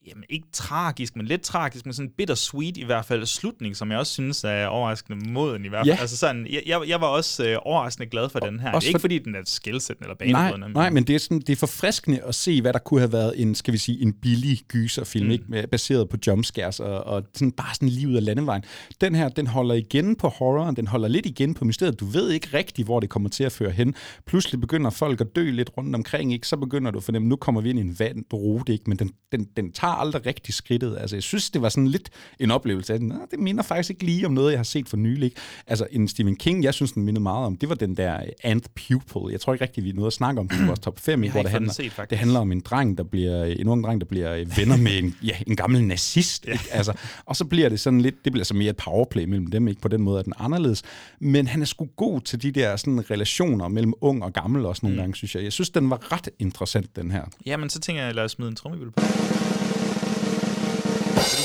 jamen 0.08 0.24
ikke 0.30 0.48
tragisk, 0.54 1.16
men 1.16 1.26
lidt 1.26 1.42
tragisk, 1.42 1.86
men 1.86 1.94
sådan 1.94 2.12
bittersweet 2.18 2.78
i 2.78 2.84
hvert 2.84 3.06
fald 3.06 3.26
slutning, 3.26 3.76
som 3.76 3.92
jeg 3.92 4.00
også 4.00 4.14
synes 4.14 4.44
er 4.44 4.66
overraskende 4.66 5.30
moden 5.30 5.66
i 5.66 5.68
hvert 5.68 5.86
fald. 5.86 5.96
Ja. 5.96 6.02
Altså 6.02 6.18
sådan, 6.18 6.48
jeg, 6.68 6.82
jeg, 6.88 7.02
var 7.02 7.08
også 7.08 7.48
øh, 7.48 7.58
overraskende 7.62 8.10
glad 8.10 8.30
for 8.30 8.40
den 8.40 8.60
her. 8.60 8.72
Også 8.72 8.88
ikke 8.88 8.98
for- 8.98 9.02
fordi, 9.02 9.20
den 9.20 9.36
er 9.36 9.42
skældsættende 9.46 10.10
eller 10.12 10.32
Nej, 10.32 10.42
banebrydende. 10.42 10.74
nej, 10.74 10.90
men 10.90 11.04
det 11.04 11.16
er, 11.16 11.20
sådan, 11.20 11.40
det 11.40 11.50
er 11.50 11.56
forfriskende 11.56 12.22
at 12.24 12.36
se, 12.36 12.62
hvad 12.62 12.74
der 12.74 12.80
kunne 12.80 13.00
have 13.00 13.12
været 13.14 13.42
en, 13.42 13.56
skal 13.56 13.72
vi 13.74 13.78
sige, 13.78 14.02
en 14.02 14.14
billig 14.14 14.60
gyserfilm, 14.68 15.26
mm. 15.26 15.32
ikke? 15.32 15.68
Baseret 15.72 16.10
på 16.10 16.18
jumpscares 16.28 16.80
og, 16.80 17.04
og 17.04 17.24
sådan, 17.34 17.52
bare 17.52 17.74
sådan 17.76 17.90
lige 17.90 18.08
ud 18.08 18.16
af 18.16 18.26
landevejen. 18.26 18.64
Den 19.02 19.16
her, 19.16 19.30
den 19.30 19.48
holder 19.48 19.76
igen 19.76 20.16
på 20.16 20.28
horroren, 20.28 20.76
den 20.76 20.88
holder 20.88 21.08
lidt 21.08 21.26
igen 21.26 21.54
på 21.54 21.66
mysteriet. 21.66 22.00
Du 22.00 22.06
ved 22.06 22.30
ikke 22.32 22.48
rigtigt, 22.54 22.86
hvor 22.88 23.00
det 23.00 23.10
kommer 23.10 23.30
til 23.30 23.44
at 23.44 23.52
føre 23.52 23.72
hen. 23.72 23.96
Pludselig 24.28 24.62
begynder 24.62 24.90
folk 24.90 25.22
at 25.22 25.28
dø 25.36 25.50
lidt 25.52 25.70
rundt 25.78 25.96
omkring, 25.96 26.34
ikke? 26.34 26.48
Så 26.48 26.58
begynder 26.58 26.92
du 26.92 26.98
at 26.98 27.04
fornemme, 27.04 27.28
nu 27.28 27.36
kommer 27.36 27.62
vi 27.62 27.70
ind 27.70 27.80
i 27.80 27.82
en 27.82 28.00
vand 28.00 28.24
rute, 28.34 28.74
ikke? 28.74 28.84
Men 28.88 28.98
den, 29.00 29.12
den, 29.32 29.48
den 29.58 29.72
tager 29.72 29.91
aldrig 29.94 30.26
rigtig 30.26 30.54
skridtet. 30.54 30.98
Altså, 31.00 31.16
jeg 31.16 31.24
synes, 31.24 31.50
det 31.50 31.62
var 31.62 31.70
sådan 31.70 31.88
lidt 31.88 32.10
en 32.40 32.52
oplevelse 32.52 32.94
af, 32.94 32.98
at 32.98 33.02
"Nå, 33.02 33.16
det 33.32 33.40
minder 33.40 33.64
faktisk 33.64 33.90
ikke 33.90 34.04
lige 34.04 34.26
om 34.26 34.32
noget, 34.34 34.52
jeg 34.52 34.60
har 34.60 34.64
set 34.64 34.90
for 34.90 34.98
nylig. 34.98 35.26
Ikke? 35.26 35.38
Altså, 35.68 35.88
en 35.92 36.08
Stephen 36.08 36.36
King, 36.36 36.64
jeg 36.64 36.74
synes, 36.74 36.92
den 36.92 37.04
mindede 37.04 37.24
meget 37.24 37.46
om, 37.46 37.58
det 37.58 37.70
var 37.70 37.76
den 37.76 37.98
der 37.98 38.20
Ant 38.44 38.68
Pupil. 38.76 39.32
Jeg 39.32 39.42
tror 39.42 39.54
ikke 39.54 39.66
rigtig, 39.66 39.84
vi 39.84 39.92
noget 39.92 40.08
at 40.08 40.14
snakke 40.14 40.40
om 40.42 40.48
det 40.50 40.60
i 40.60 40.66
vores 40.66 40.80
top 40.80 41.00
5, 41.00 41.24
Jeg 41.24 41.32
har 41.32 41.38
hvor 41.38 41.42
det 41.44 41.52
handler, 41.52 41.74
set, 41.74 41.92
faktisk. 41.92 42.10
det 42.10 42.18
handler 42.18 42.40
om 42.40 42.52
en 42.52 42.60
dreng, 42.60 42.98
der 42.98 43.04
bliver, 43.04 43.44
en 43.44 43.68
ung 43.68 43.84
dreng, 43.84 44.02
der 44.02 44.08
bliver 44.08 44.46
venner 44.56 44.78
med 44.78 44.98
en, 44.98 45.16
ja, 45.24 45.36
en 45.48 45.56
gammel 45.56 45.84
nazist. 45.84 46.46
Ikke? 46.46 46.64
Altså, 46.72 46.94
og 47.26 47.36
så 47.36 47.46
bliver 47.46 47.70
det 47.70 47.80
sådan 47.80 48.02
lidt, 48.02 48.16
det 48.26 48.32
bliver 48.32 48.46
så 48.46 48.54
mere 48.54 48.70
et 48.70 48.78
powerplay 48.78 49.24
mellem 49.24 49.48
dem, 49.48 49.68
ikke 49.68 49.82
på 49.82 49.88
den 49.88 50.02
måde, 50.02 50.20
at 50.20 50.26
den 50.26 50.34
er 50.38 50.42
anderledes. 50.42 50.82
Men 51.20 51.48
han 51.48 51.62
er 51.62 51.66
sgu 51.66 51.86
god 51.96 52.22
til 52.22 52.42
de 52.42 52.52
der 52.52 52.76
sådan, 52.76 53.12
relationer 53.12 53.68
mellem 53.68 53.94
ung 54.02 54.24
og 54.24 54.34
gammel 54.34 54.66
også 54.66 54.80
nogle 54.84 54.96
mm. 54.96 55.02
gange, 55.02 55.16
synes 55.16 55.36
jeg. 55.36 55.44
Jeg 55.44 55.54
synes, 55.54 55.70
den 55.70 55.90
var 55.90 56.12
ret 56.12 56.30
interessant, 56.40 56.96
den 56.96 57.12
her. 57.12 57.24
Jamen, 57.46 57.70
så 57.70 57.80
tænker 57.80 58.04
jeg, 58.04 58.16
lad 58.16 58.24
os 58.24 58.32
smide 58.32 58.50
en 58.50 58.56
trummevild 58.56 58.92
på. 58.92 59.02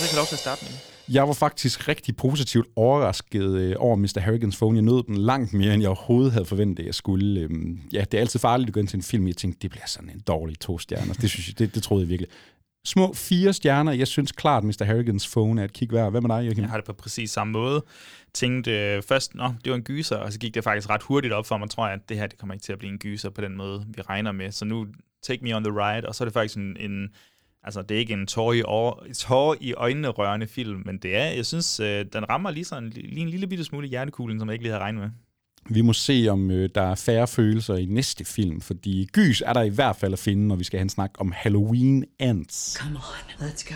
Så 0.07 0.13
have 0.13 0.21
lov 0.21 0.27
til 0.27 0.35
at 0.35 0.39
starte 0.39 0.65
med? 0.65 0.73
Jeg 1.09 1.29
var 1.29 1.33
faktisk 1.33 1.89
rigtig 1.89 2.17
positivt 2.17 2.67
overrasket 2.77 3.51
øh, 3.51 3.75
over 3.79 3.97
Mr. 3.97 4.21
Harrigans 4.21 4.57
Phone. 4.57 4.77
Jeg 4.77 4.83
nød 4.83 5.03
den 5.07 5.17
langt 5.17 5.53
mere, 5.53 5.75
end 5.75 5.83
jeg 5.83 5.89
overhovedet 5.89 6.33
havde 6.33 6.45
forventet, 6.45 6.87
jeg 6.87 6.95
skulle. 6.95 7.41
Øhm, 7.41 7.81
ja, 7.93 8.01
det 8.01 8.15
er 8.15 8.21
altid 8.21 8.41
farligt 8.41 8.69
at 8.69 8.75
gå 8.75 8.81
ind 8.81 8.89
til 8.89 8.97
en 8.97 9.03
film. 9.03 9.27
Jeg 9.27 9.37
tænkte, 9.37 9.59
det 9.63 9.71
bliver 9.71 9.87
sådan 9.87 10.11
en 10.11 10.21
dårlig 10.21 10.61
to 10.61 10.79
stjerner. 10.79 11.15
Det, 11.15 11.31
synes 11.31 11.49
jeg, 11.49 11.59
det, 11.59 11.75
det 11.75 11.83
troede 11.83 12.03
jeg 12.03 12.09
virkelig. 12.09 12.29
Små 12.85 13.15
fire 13.15 13.53
stjerner. 13.53 13.93
Jeg 13.93 14.09
synes 14.09 14.33
klart, 14.33 14.65
Mr. 14.65 14.85
Harrigans 14.85 15.29
Phone 15.29 15.61
er 15.61 15.65
et 15.65 15.73
kig 15.73 15.93
værd. 15.93 16.11
Hvad 16.11 16.21
med 16.21 16.31
dig, 16.31 16.47
Joachim? 16.47 16.63
Jeg 16.63 16.71
har 16.71 16.77
det 16.77 16.87
på 16.87 16.93
præcis 16.93 17.31
samme 17.31 17.53
måde. 17.53 17.85
Tænkte 18.35 18.71
øh, 18.71 19.03
først, 19.03 19.35
nå, 19.35 19.55
det 19.65 19.71
var 19.71 19.77
en 19.77 19.83
gyser, 19.83 20.17
og 20.17 20.33
så 20.33 20.39
gik 20.39 20.55
det 20.55 20.65
faktisk 20.65 20.91
ret 20.91 21.03
hurtigt 21.03 21.33
op 21.33 21.47
for 21.47 21.57
mig, 21.57 21.71
tror 21.71 21.87
jeg, 21.87 21.95
at 21.95 22.09
det 22.09 22.17
her 22.17 22.27
det 22.27 22.39
kommer 22.39 22.55
ikke 22.55 22.65
til 22.65 22.73
at 22.73 22.79
blive 22.79 22.93
en 22.93 22.99
gyser 22.99 23.31
på 23.31 23.41
den 23.41 23.57
måde, 23.57 23.87
vi 23.89 24.03
regner 24.03 24.33
med. 24.33 24.53
Så 24.53 24.65
nu, 24.65 24.87
take 25.23 25.45
me 25.45 25.57
on 25.57 25.65
the 25.65 25.73
ride, 25.73 26.09
og 26.09 26.15
så 26.15 26.25
er 26.25 26.27
det 26.27 26.33
faktisk 26.33 26.57
en, 26.57 26.77
en 26.81 27.09
altså 27.67 27.83
det 27.83 27.95
er 27.95 27.99
ikke 27.99 28.13
en 28.13 28.27
tår 28.27 28.53
i, 28.53 28.63
år, 28.63 29.07
tår 29.19 29.57
i 29.61 29.73
øjnene 29.73 30.09
rørende 30.09 30.47
film, 30.47 30.83
men 30.87 30.99
det 30.99 31.17
er, 31.17 31.25
jeg 31.25 31.47
synes, 31.47 31.81
øh, 31.81 32.05
den 32.13 32.29
rammer 32.29 32.51
lige, 32.51 32.65
sådan, 32.65 32.89
lige 32.89 33.21
en 33.21 33.29
lille 33.29 33.47
bitte 33.47 33.65
smule 33.65 33.87
i 33.87 33.91
hjertekuglen, 33.91 34.39
som 34.39 34.49
jeg 34.49 34.53
ikke 34.53 34.65
lige 34.65 34.73
havde 34.73 34.83
regnet 34.83 35.01
med. 35.01 35.11
Vi 35.71 35.81
må 35.81 35.93
se, 35.93 36.27
om 36.31 36.51
øh, 36.51 36.69
der 36.75 36.83
er 36.83 36.95
færre 36.95 37.27
følelser 37.27 37.75
i 37.75 37.87
næste 37.87 38.25
film, 38.25 38.61
fordi 38.61 39.09
gys 39.13 39.43
er 39.47 39.53
der 39.53 39.63
i 39.63 39.69
hvert 39.69 39.97
fald 39.97 40.13
at 40.13 40.19
finde, 40.19 40.49
når 40.49 40.57
vi 40.57 40.65
skal 40.65 40.79
have 40.79 40.83
en 40.83 40.89
snak 40.89 41.11
om 41.19 41.33
Halloween 41.37 42.05
Ends. 42.21 42.77
Come 42.81 42.97
on, 42.97 43.47
let's 43.47 43.69
go. 43.69 43.75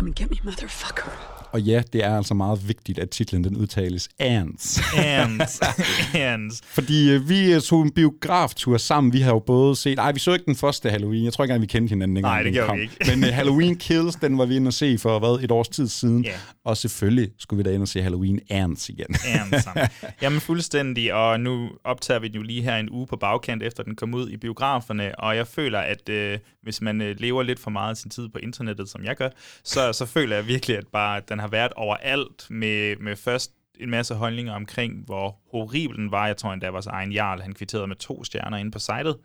Come 0.00 0.08
and 0.08 0.16
get 0.16 0.30
me, 0.30 0.36
motherfucker. 0.44 1.30
Og 1.52 1.60
ja, 1.60 1.82
det 1.92 2.04
er 2.04 2.16
altså 2.16 2.34
meget 2.34 2.68
vigtigt, 2.68 2.98
at 2.98 3.10
titlen 3.10 3.44
den 3.44 3.56
udtales 3.56 4.08
Ants. 4.18 4.80
Ants. 4.96 5.60
Ants. 6.14 6.60
Fordi 6.64 7.10
øh, 7.10 7.28
vi 7.28 7.52
øh, 7.52 7.60
tog 7.60 7.82
en 7.82 7.90
biograftur 7.90 8.76
sammen. 8.76 9.12
Vi 9.12 9.20
har 9.20 9.30
jo 9.30 9.38
både 9.38 9.76
set... 9.76 9.96
Nej, 9.96 10.12
vi 10.12 10.18
så 10.18 10.32
ikke 10.32 10.44
den 10.44 10.56
første 10.56 10.90
Halloween. 10.90 11.24
Jeg 11.24 11.32
tror 11.32 11.44
ikke 11.44 11.52
engang, 11.52 11.62
vi 11.62 11.66
kendte 11.66 11.90
hinanden 11.90 12.16
dengang. 12.16 12.34
Nej, 12.34 12.42
det 12.42 12.52
gjorde 12.52 12.76
vi 12.76 12.82
ikke. 12.82 12.96
Men 13.08 13.24
uh, 13.24 13.34
Halloween 13.38 13.76
Kills, 13.76 14.16
den 14.16 14.38
var 14.38 14.46
vi 14.46 14.56
inde 14.56 14.68
og 14.68 14.72
se 14.72 14.98
for 14.98 15.18
hvad, 15.18 15.44
et 15.44 15.50
års 15.50 15.68
tid 15.68 15.88
siden. 15.88 16.24
Ja. 16.24 16.30
Og 16.64 16.76
selvfølgelig 16.76 17.32
skulle 17.38 17.64
vi 17.64 17.70
da 17.70 17.74
ind 17.74 17.82
og 17.82 17.88
se 17.88 18.02
Halloween 18.02 18.40
Ants 18.50 18.88
igen. 18.88 19.06
Ants. 19.26 19.68
Jamen 20.22 20.40
fuldstændig, 20.40 21.14
og 21.14 21.40
nu 21.40 21.70
optager 21.84 22.20
vi 22.20 22.28
den 22.28 22.36
jo 22.36 22.42
lige 22.42 22.62
her 22.62 22.76
en 22.76 22.90
uge 22.90 23.06
på 23.06 23.16
bagkant, 23.16 23.62
efter 23.62 23.82
den 23.82 23.96
kom 23.96 24.14
ud 24.14 24.30
i 24.30 24.36
biograferne, 24.36 25.18
og 25.18 25.36
jeg 25.36 25.46
føler, 25.46 25.78
at 25.78 26.08
øh, 26.08 26.38
hvis 26.62 26.80
man 26.80 27.00
øh, 27.00 27.16
lever 27.18 27.42
lidt 27.42 27.60
for 27.60 27.70
meget 27.70 27.90
af 27.90 27.96
sin 27.96 28.10
tid 28.10 28.28
på 28.28 28.38
internettet, 28.38 28.88
som 28.88 29.04
jeg 29.04 29.16
gør, 29.16 29.28
så, 29.64 29.92
så 29.92 30.06
føler 30.06 30.36
jeg 30.36 30.46
virkelig, 30.46 30.76
at 30.76 30.86
bare 30.92 31.20
den 31.28 31.38
har 31.38 31.48
været 31.48 31.72
overalt 31.72 32.46
med, 32.50 32.96
med 32.96 33.16
først 33.16 33.52
en 33.80 33.90
masse 33.90 34.14
holdninger 34.14 34.52
omkring, 34.52 35.04
hvor 35.06 35.36
horribel 35.50 35.96
den 35.96 36.10
var. 36.10 36.26
Jeg 36.26 36.36
tror 36.36 36.52
endda, 36.52 36.70
vores 36.70 36.86
egen 36.86 37.12
Jarl, 37.12 37.40
han 37.40 37.52
kvitterede 37.52 37.86
med 37.86 37.96
to 37.96 38.24
stjerner 38.24 38.56
inde 38.56 38.70
på 38.70 38.78
sitet. 38.78 39.16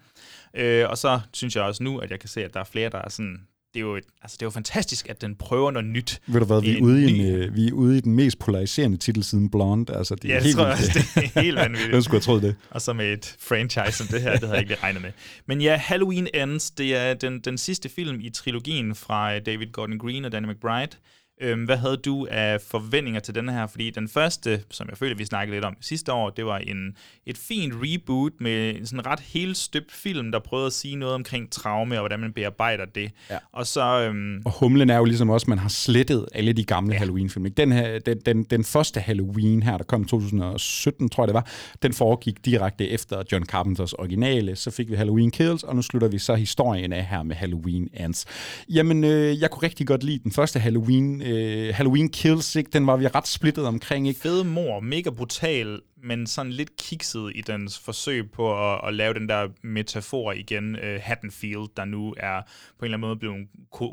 Øh, 0.53 0.89
og 0.89 0.97
så 0.97 1.19
synes 1.33 1.55
jeg 1.55 1.63
også 1.63 1.83
nu, 1.83 1.97
at 1.97 2.11
jeg 2.11 2.19
kan 2.19 2.29
se, 2.29 2.45
at 2.45 2.53
der 2.53 2.59
er 2.59 2.63
flere, 2.63 2.89
der 2.89 3.01
er 3.01 3.09
sådan... 3.09 3.47
Det 3.75 3.81
er 3.81 3.85
jo, 3.85 3.95
et, 3.95 4.03
altså 4.21 4.37
det 4.39 4.41
er 4.41 4.45
jo 4.45 4.49
fantastisk, 4.51 5.09
at 5.09 5.21
den 5.21 5.35
prøver 5.35 5.71
noget 5.71 5.87
nyt. 5.87 6.21
Ved 6.27 6.39
du 6.39 6.45
hvad, 6.45 6.61
vi 6.61 6.77
er, 6.77 6.81
ude 6.81 7.05
i, 7.11 7.19
en, 7.19 7.35
øh, 7.35 7.55
vi 7.55 7.67
er 7.67 7.71
ude 7.71 7.97
i 7.97 8.01
den 8.01 8.15
mest 8.15 8.39
polariserende 8.39 8.97
titel 8.97 9.23
siden 9.23 9.49
Blonde. 9.49 9.95
Altså, 9.95 10.15
det 10.15 10.31
er 10.31 10.35
Ja, 10.35 10.43
helt 10.43 10.55
tror 10.55 10.65
jeg 10.65 10.73
også, 10.73 11.05
det 11.15 11.31
er 11.35 11.41
helt 11.41 11.55
vanvittigt. 11.55 11.89
Hvem 11.93 12.01
skulle 12.01 12.15
have 12.15 12.21
troet 12.21 12.43
det? 12.43 12.55
Og 12.69 12.81
så 12.81 12.93
med 12.93 13.13
et 13.13 13.35
franchise 13.39 13.91
som 13.91 14.07
det 14.07 14.21
her, 14.21 14.31
det 14.31 14.39
havde 14.41 14.53
jeg 14.53 14.61
ikke 14.61 14.75
regnet 14.83 15.01
med. 15.01 15.11
Men 15.45 15.61
ja, 15.61 15.75
Halloween 15.75 16.27
Ends, 16.33 16.71
det 16.71 16.95
er 16.95 17.13
den, 17.13 17.39
den 17.39 17.57
sidste 17.57 17.89
film 17.89 18.19
i 18.21 18.29
trilogien 18.29 18.95
fra 18.95 19.35
øh, 19.35 19.41
David 19.45 19.67
Gordon 19.71 19.97
Green 19.97 20.25
og 20.25 20.31
Danny 20.31 20.47
McBride. 20.47 20.91
Øhm, 21.41 21.63
hvad 21.63 21.77
havde 21.77 21.97
du 21.97 22.27
af 22.31 22.61
forventninger 22.61 23.19
til 23.19 23.35
den 23.35 23.49
her? 23.49 23.67
Fordi 23.67 23.89
den 23.89 24.07
første, 24.07 24.63
som 24.71 24.87
jeg 24.89 24.97
føler, 24.97 25.15
vi 25.15 25.25
snakkede 25.25 25.55
lidt 25.55 25.65
om 25.65 25.75
sidste 25.81 26.13
år, 26.13 26.29
det 26.29 26.45
var 26.45 26.57
en, 26.57 26.95
et 27.25 27.37
fint 27.37 27.73
reboot 27.77 28.31
med 28.39 28.75
en 28.75 28.85
sådan 28.85 29.05
ret 29.05 29.19
helt 29.19 29.57
støbt 29.57 29.91
film, 29.91 30.31
der 30.31 30.39
prøvede 30.39 30.65
at 30.67 30.73
sige 30.73 30.95
noget 30.95 31.15
omkring 31.15 31.51
traume 31.51 31.95
og 31.95 32.01
hvordan 32.01 32.19
man 32.19 32.33
bearbejder 32.33 32.85
det. 32.85 33.11
Ja. 33.29 33.37
Og 33.53 33.67
så... 33.67 34.01
Øhm, 34.01 34.41
Og 34.45 34.51
humlen 34.51 34.89
er 34.89 34.97
jo 34.97 35.05
ligesom 35.05 35.29
også, 35.29 35.43
at 35.43 35.47
man 35.47 35.57
har 35.57 35.69
slettet 35.69 36.25
alle 36.33 36.53
de 36.53 36.63
gamle 36.63 36.93
ja. 36.93 36.99
Halloween-film. 36.99 37.51
Den, 37.51 37.71
her, 37.71 37.99
den, 37.99 38.17
den, 38.25 38.43
den 38.43 38.63
første 38.63 38.99
Halloween 38.99 39.63
her, 39.63 39.77
der 39.77 39.83
kom 39.83 40.01
i 40.01 40.05
2017, 40.05 41.09
tror 41.09 41.23
jeg 41.23 41.27
det 41.27 41.33
var, 41.33 41.47
den 41.81 41.93
foregik 41.93 42.45
direkte 42.45 42.89
efter 42.89 43.23
John 43.31 43.45
Carpenters 43.45 43.93
originale. 43.93 44.55
Så 44.55 44.71
fik 44.71 44.91
vi 44.91 44.95
Halloween 44.95 45.31
Kills, 45.31 45.63
og 45.63 45.75
nu 45.75 45.81
slutter 45.81 46.07
vi 46.07 46.19
så 46.19 46.35
historien 46.35 46.93
af 46.93 47.05
her 47.05 47.23
med 47.23 47.35
Halloween 47.35 47.89
Ends. 47.93 48.25
Jamen, 48.69 49.03
øh, 49.03 49.41
jeg 49.41 49.51
kunne 49.51 49.63
rigtig 49.63 49.87
godt 49.87 50.03
lide 50.03 50.19
den 50.23 50.31
første 50.31 50.59
Halloween, 50.59 51.21
øh, 51.25 51.75
Halloween 51.75 52.09
Kills, 52.09 52.55
ikke? 52.55 52.69
den 52.73 52.87
var 52.87 52.97
vi 52.97 53.07
ret 53.07 53.27
splittet 53.27 53.65
omkring. 53.65 54.07
Ikke? 54.07 54.19
fede 54.19 54.43
mor, 54.43 54.79
mega 54.79 55.09
brutal, 55.09 55.81
men 56.03 56.27
sådan 56.27 56.51
lidt 56.51 56.77
kikset 56.77 57.31
i 57.35 57.41
dens 57.41 57.79
forsøg 57.79 58.31
på 58.31 58.73
at, 58.73 58.87
at 58.87 58.93
lave 58.93 59.13
den 59.13 59.29
der 59.29 59.47
metafor 59.61 60.31
igen, 60.31 60.75
øh, 60.75 60.99
Haddonfield, 61.03 61.67
der 61.77 61.85
nu 61.85 62.13
er 62.17 62.41
på 62.79 62.85
en 62.85 62.85
eller 62.85 62.97
anden 62.97 63.07
måde 63.07 63.15
blevet 63.15 63.47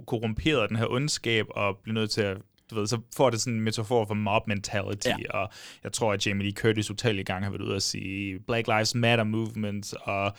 korrumperet 0.06 0.60
af 0.60 0.68
den 0.68 0.76
her 0.76 0.86
ondskab, 0.86 1.46
og 1.50 1.78
bliver 1.82 1.94
nødt 1.94 2.10
til 2.10 2.22
at 2.22 2.36
du 2.74 2.80
ved, 2.80 2.86
så 2.86 2.98
får 3.16 3.30
det 3.30 3.40
sådan 3.40 3.54
en 3.54 3.60
metafor 3.60 4.04
for 4.06 4.14
mob 4.14 4.42
mentality, 4.46 5.06
ja. 5.06 5.38
og 5.38 5.50
jeg 5.84 5.92
tror, 5.92 6.12
at 6.12 6.26
Jamie 6.26 6.44
Lee 6.44 6.52
Curtis 6.52 6.90
utallige 6.90 7.24
gange 7.24 7.44
har 7.44 7.50
været 7.50 7.62
ude 7.62 7.76
at 7.76 7.82
sige 7.82 8.38
Black 8.46 8.66
Lives 8.66 8.94
Matter 8.94 9.24
movement, 9.24 9.94
og 10.02 10.32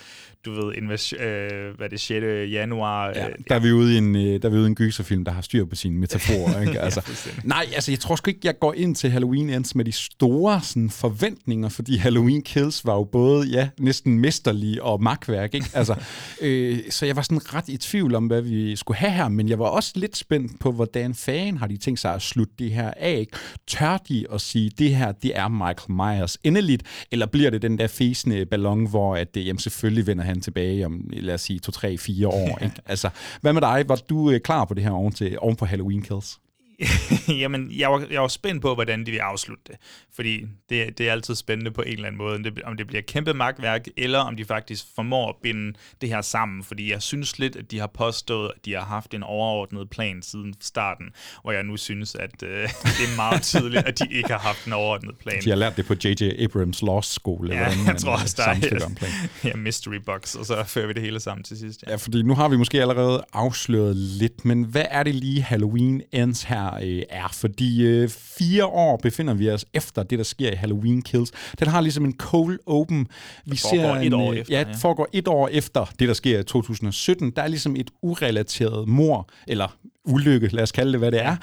du 0.45 0.51
ved, 0.51 0.73
invas- 0.75 1.23
øh, 1.23 1.77
hvad 1.77 1.89
det, 1.89 1.99
6. 1.99 2.23
januar. 2.51 3.07
Ja, 3.07 3.27
øh, 3.27 3.35
der 3.49 3.55
er 3.55 3.59
vi 3.59 3.71
ude 3.71 3.95
i 3.95 3.97
en, 3.97 4.15
øh, 4.15 4.41
der 4.41 4.47
er 4.47 4.49
vi 4.49 4.57
ude 4.57 4.65
i 4.65 4.69
en 4.69 4.75
gyserfilm, 4.75 5.25
der 5.25 5.31
har 5.31 5.41
styr 5.41 5.65
på 5.65 5.75
sine 5.75 5.97
metaforer. 5.97 6.61
Ikke? 6.67 6.79
Altså, 6.79 7.01
fuldstændig. 7.01 7.45
nej, 7.45 7.65
altså 7.75 7.91
jeg 7.91 7.99
tror 7.99 8.15
sgu 8.15 8.29
ikke, 8.29 8.39
jeg 8.43 8.59
går 8.59 8.73
ind 8.73 8.95
til 8.95 9.09
Halloween 9.09 9.49
Ends 9.49 9.75
med 9.75 9.85
de 9.85 9.91
store 9.91 10.61
sådan, 10.61 10.89
forventninger, 10.89 11.69
fordi 11.69 11.97
Halloween 11.97 12.41
Kills 12.41 12.85
var 12.85 12.93
jo 12.93 13.03
både 13.03 13.47
ja, 13.47 13.69
næsten 13.79 14.19
mesterlig 14.19 14.81
og 14.81 15.03
magtværk. 15.03 15.53
Ikke? 15.53 15.69
Altså, 15.73 15.95
øh, 16.41 16.79
så 16.89 17.05
jeg 17.05 17.15
var 17.15 17.21
sådan 17.21 17.53
ret 17.53 17.69
i 17.69 17.77
tvivl 17.77 18.15
om, 18.15 18.27
hvad 18.27 18.41
vi 18.41 18.75
skulle 18.75 18.97
have 18.97 19.11
her, 19.11 19.27
men 19.29 19.49
jeg 19.49 19.59
var 19.59 19.65
også 19.65 19.91
lidt 19.95 20.17
spændt 20.17 20.59
på, 20.59 20.71
hvordan 20.71 21.15
fanden 21.15 21.57
har 21.57 21.67
de 21.67 21.77
tænkt 21.77 21.99
sig 21.99 22.13
at 22.13 22.21
slutte 22.23 22.53
det 22.59 22.71
her 22.71 22.91
af. 22.97 23.17
Ikke? 23.19 23.37
Tør 23.67 23.97
de 23.97 24.25
at 24.33 24.41
sige, 24.41 24.69
det 24.69 24.95
her 24.95 25.11
det 25.11 25.37
er 25.37 25.47
Michael 25.47 25.91
Myers 25.91 26.37
endeligt, 26.43 26.83
eller 27.11 27.25
bliver 27.25 27.49
det 27.49 27.61
den 27.61 27.77
der 27.77 27.87
fæsende 27.87 28.45
ballon, 28.45 28.89
hvor 28.89 29.15
at, 29.15 29.37
øh, 29.37 29.47
jamen, 29.47 29.59
selvfølgelig 29.59 30.07
vender 30.07 30.23
han 30.23 30.41
tilbage 30.41 30.85
om, 30.85 31.09
lad 31.13 31.33
os 31.33 31.41
sige, 31.41 31.59
to, 31.59 31.71
tre, 31.71 31.97
fire 31.97 32.27
år. 32.27 32.59
Ikke? 32.63 32.75
Altså, 32.85 33.09
hvad 33.41 33.53
med 33.53 33.61
dig? 33.61 33.85
Var 33.87 34.01
du 34.09 34.31
øh, 34.31 34.39
klar 34.39 34.65
på 34.65 34.73
det 34.73 34.83
her 34.83 34.91
oven, 34.91 35.13
til, 35.13 35.37
oven 35.39 35.55
på 35.55 35.65
Halloween 35.65 36.01
Kills? 36.01 36.39
Jamen, 37.41 37.71
jeg 37.71 37.91
var, 37.91 38.05
jeg 38.11 38.21
var 38.21 38.27
spændt 38.27 38.61
på, 38.61 38.73
hvordan 38.73 39.05
de 39.05 39.11
vil 39.11 39.17
afslutte 39.17 39.63
det. 39.67 39.75
Fordi 40.15 40.45
det, 40.69 40.97
det 40.97 41.07
er 41.07 41.11
altid 41.11 41.35
spændende 41.35 41.71
på 41.71 41.81
en 41.81 41.93
eller 41.93 42.07
anden 42.07 42.17
måde, 42.17 42.35
om 42.35 42.43
det, 42.43 42.61
om 42.61 42.77
det 42.77 42.87
bliver 42.87 43.01
kæmpe 43.01 43.33
magtværk, 43.33 43.87
eller 43.97 44.19
om 44.19 44.35
de 44.35 44.45
faktisk 44.45 44.85
formår 44.95 45.29
at 45.29 45.35
binde 45.43 45.73
det 46.01 46.09
her 46.09 46.21
sammen. 46.21 46.63
Fordi 46.63 46.91
jeg 46.91 47.01
synes 47.01 47.39
lidt, 47.39 47.55
at 47.55 47.71
de 47.71 47.79
har 47.79 47.87
påstået, 47.87 48.51
at 48.55 48.65
de 48.65 48.73
har 48.73 48.85
haft 48.85 49.13
en 49.13 49.23
overordnet 49.23 49.89
plan 49.89 50.21
siden 50.21 50.53
starten, 50.59 51.05
hvor 51.41 51.51
jeg 51.51 51.63
nu 51.63 51.77
synes, 51.77 52.15
at 52.15 52.43
øh, 52.43 52.49
det 52.99 53.05
er 53.11 53.15
meget 53.15 53.41
tydeligt, 53.41 53.85
at 53.85 53.99
de 53.99 54.07
ikke 54.11 54.29
har 54.29 54.39
haft 54.39 54.65
en 54.65 54.73
overordnet 54.73 55.17
plan. 55.17 55.43
De 55.43 55.49
har 55.49 55.57
lært 55.57 55.77
det 55.77 55.85
på 55.85 55.93
J.J. 55.93 56.43
Abrams 56.43 56.81
Lost 56.81 57.11
School. 57.11 57.43
eller 57.43 57.57
Ja, 57.57 57.63
hvordan 57.63 57.87
jeg 57.87 57.97
tror 57.97 58.11
også, 58.11 58.35
der 58.37 58.43
er 58.43 58.85
en 58.85 58.95
plan. 58.95 59.11
ja, 59.43 59.55
mystery 59.55 59.95
box, 60.05 60.35
og 60.35 60.45
så 60.45 60.63
fører 60.63 60.87
vi 60.87 60.93
det 60.93 61.01
hele 61.01 61.19
sammen 61.19 61.43
til 61.43 61.57
sidst. 61.57 61.83
Ja. 61.87 61.91
Ja, 61.91 61.97
fordi 61.97 62.21
nu 62.21 62.35
har 62.35 62.47
vi 62.47 62.57
måske 62.57 62.81
allerede 62.81 63.25
afsløret 63.33 63.95
lidt, 63.95 64.45
men 64.45 64.63
hvad 64.63 64.85
er 64.89 65.03
det 65.03 65.15
lige 65.15 65.41
Halloween 65.41 66.01
Ends 66.11 66.43
her 66.43 66.62
øh, 66.83 67.03
er? 67.09 67.27
Fordi 67.33 67.83
øh, 67.83 68.09
fire 68.09 68.65
år 68.65 68.97
befinder 68.97 69.33
vi 69.33 69.49
os 69.49 69.65
efter 69.73 70.03
det, 70.03 70.17
der 70.17 70.23
sker 70.23 70.51
i 70.51 70.55
Halloween 70.55 71.01
Kills. 71.01 71.31
Den 71.59 71.67
har 71.67 71.81
ligesom 71.81 72.05
en 72.05 72.15
cold 72.17 72.59
open. 72.65 73.07
Vi 73.45 73.57
foregår 73.57 73.95
et 73.95 74.05
en, 74.05 74.13
år 74.13 74.31
øh, 74.31 74.37
efter, 74.37 74.57
Ja, 74.57 74.63
det 74.63 74.75
foregår 74.75 75.07
et 75.13 75.27
år 75.27 75.47
efter 75.47 75.85
det, 75.99 76.07
der 76.07 76.13
sker 76.13 76.39
i 76.39 76.43
2017. 76.43 77.31
Der 77.31 77.41
er 77.41 77.47
ligesom 77.47 77.75
et 77.75 77.91
urelateret 78.01 78.87
mor, 78.87 79.29
eller 79.47 79.77
ulykke, 80.05 80.47
lad 80.47 80.63
os 80.63 80.71
kalde 80.71 80.91
det, 80.91 80.99
hvad 80.99 81.11
det 81.11 81.21
er. 81.21 81.35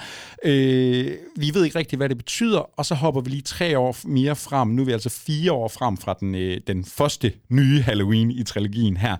Øh, 0.45 1.11
vi 1.37 1.51
ved 1.53 1.65
ikke 1.65 1.79
rigtig, 1.79 1.97
hvad 1.97 2.09
det 2.09 2.17
betyder, 2.17 2.79
og 2.79 2.85
så 2.85 2.95
hopper 2.95 3.21
vi 3.21 3.29
lige 3.29 3.41
tre 3.41 3.77
år 3.77 3.97
mere 4.03 4.35
frem. 4.35 4.67
Nu 4.67 4.81
er 4.81 4.85
vi 4.85 4.91
altså 4.91 5.09
fire 5.09 5.51
år 5.51 5.67
frem 5.67 5.97
fra 5.97 6.15
den, 6.19 6.35
øh, 6.35 6.61
den 6.67 6.85
første 6.85 7.33
nye 7.49 7.81
Halloween 7.81 8.31
i 8.31 8.43
trilogien 8.43 8.97
her. 8.97 9.15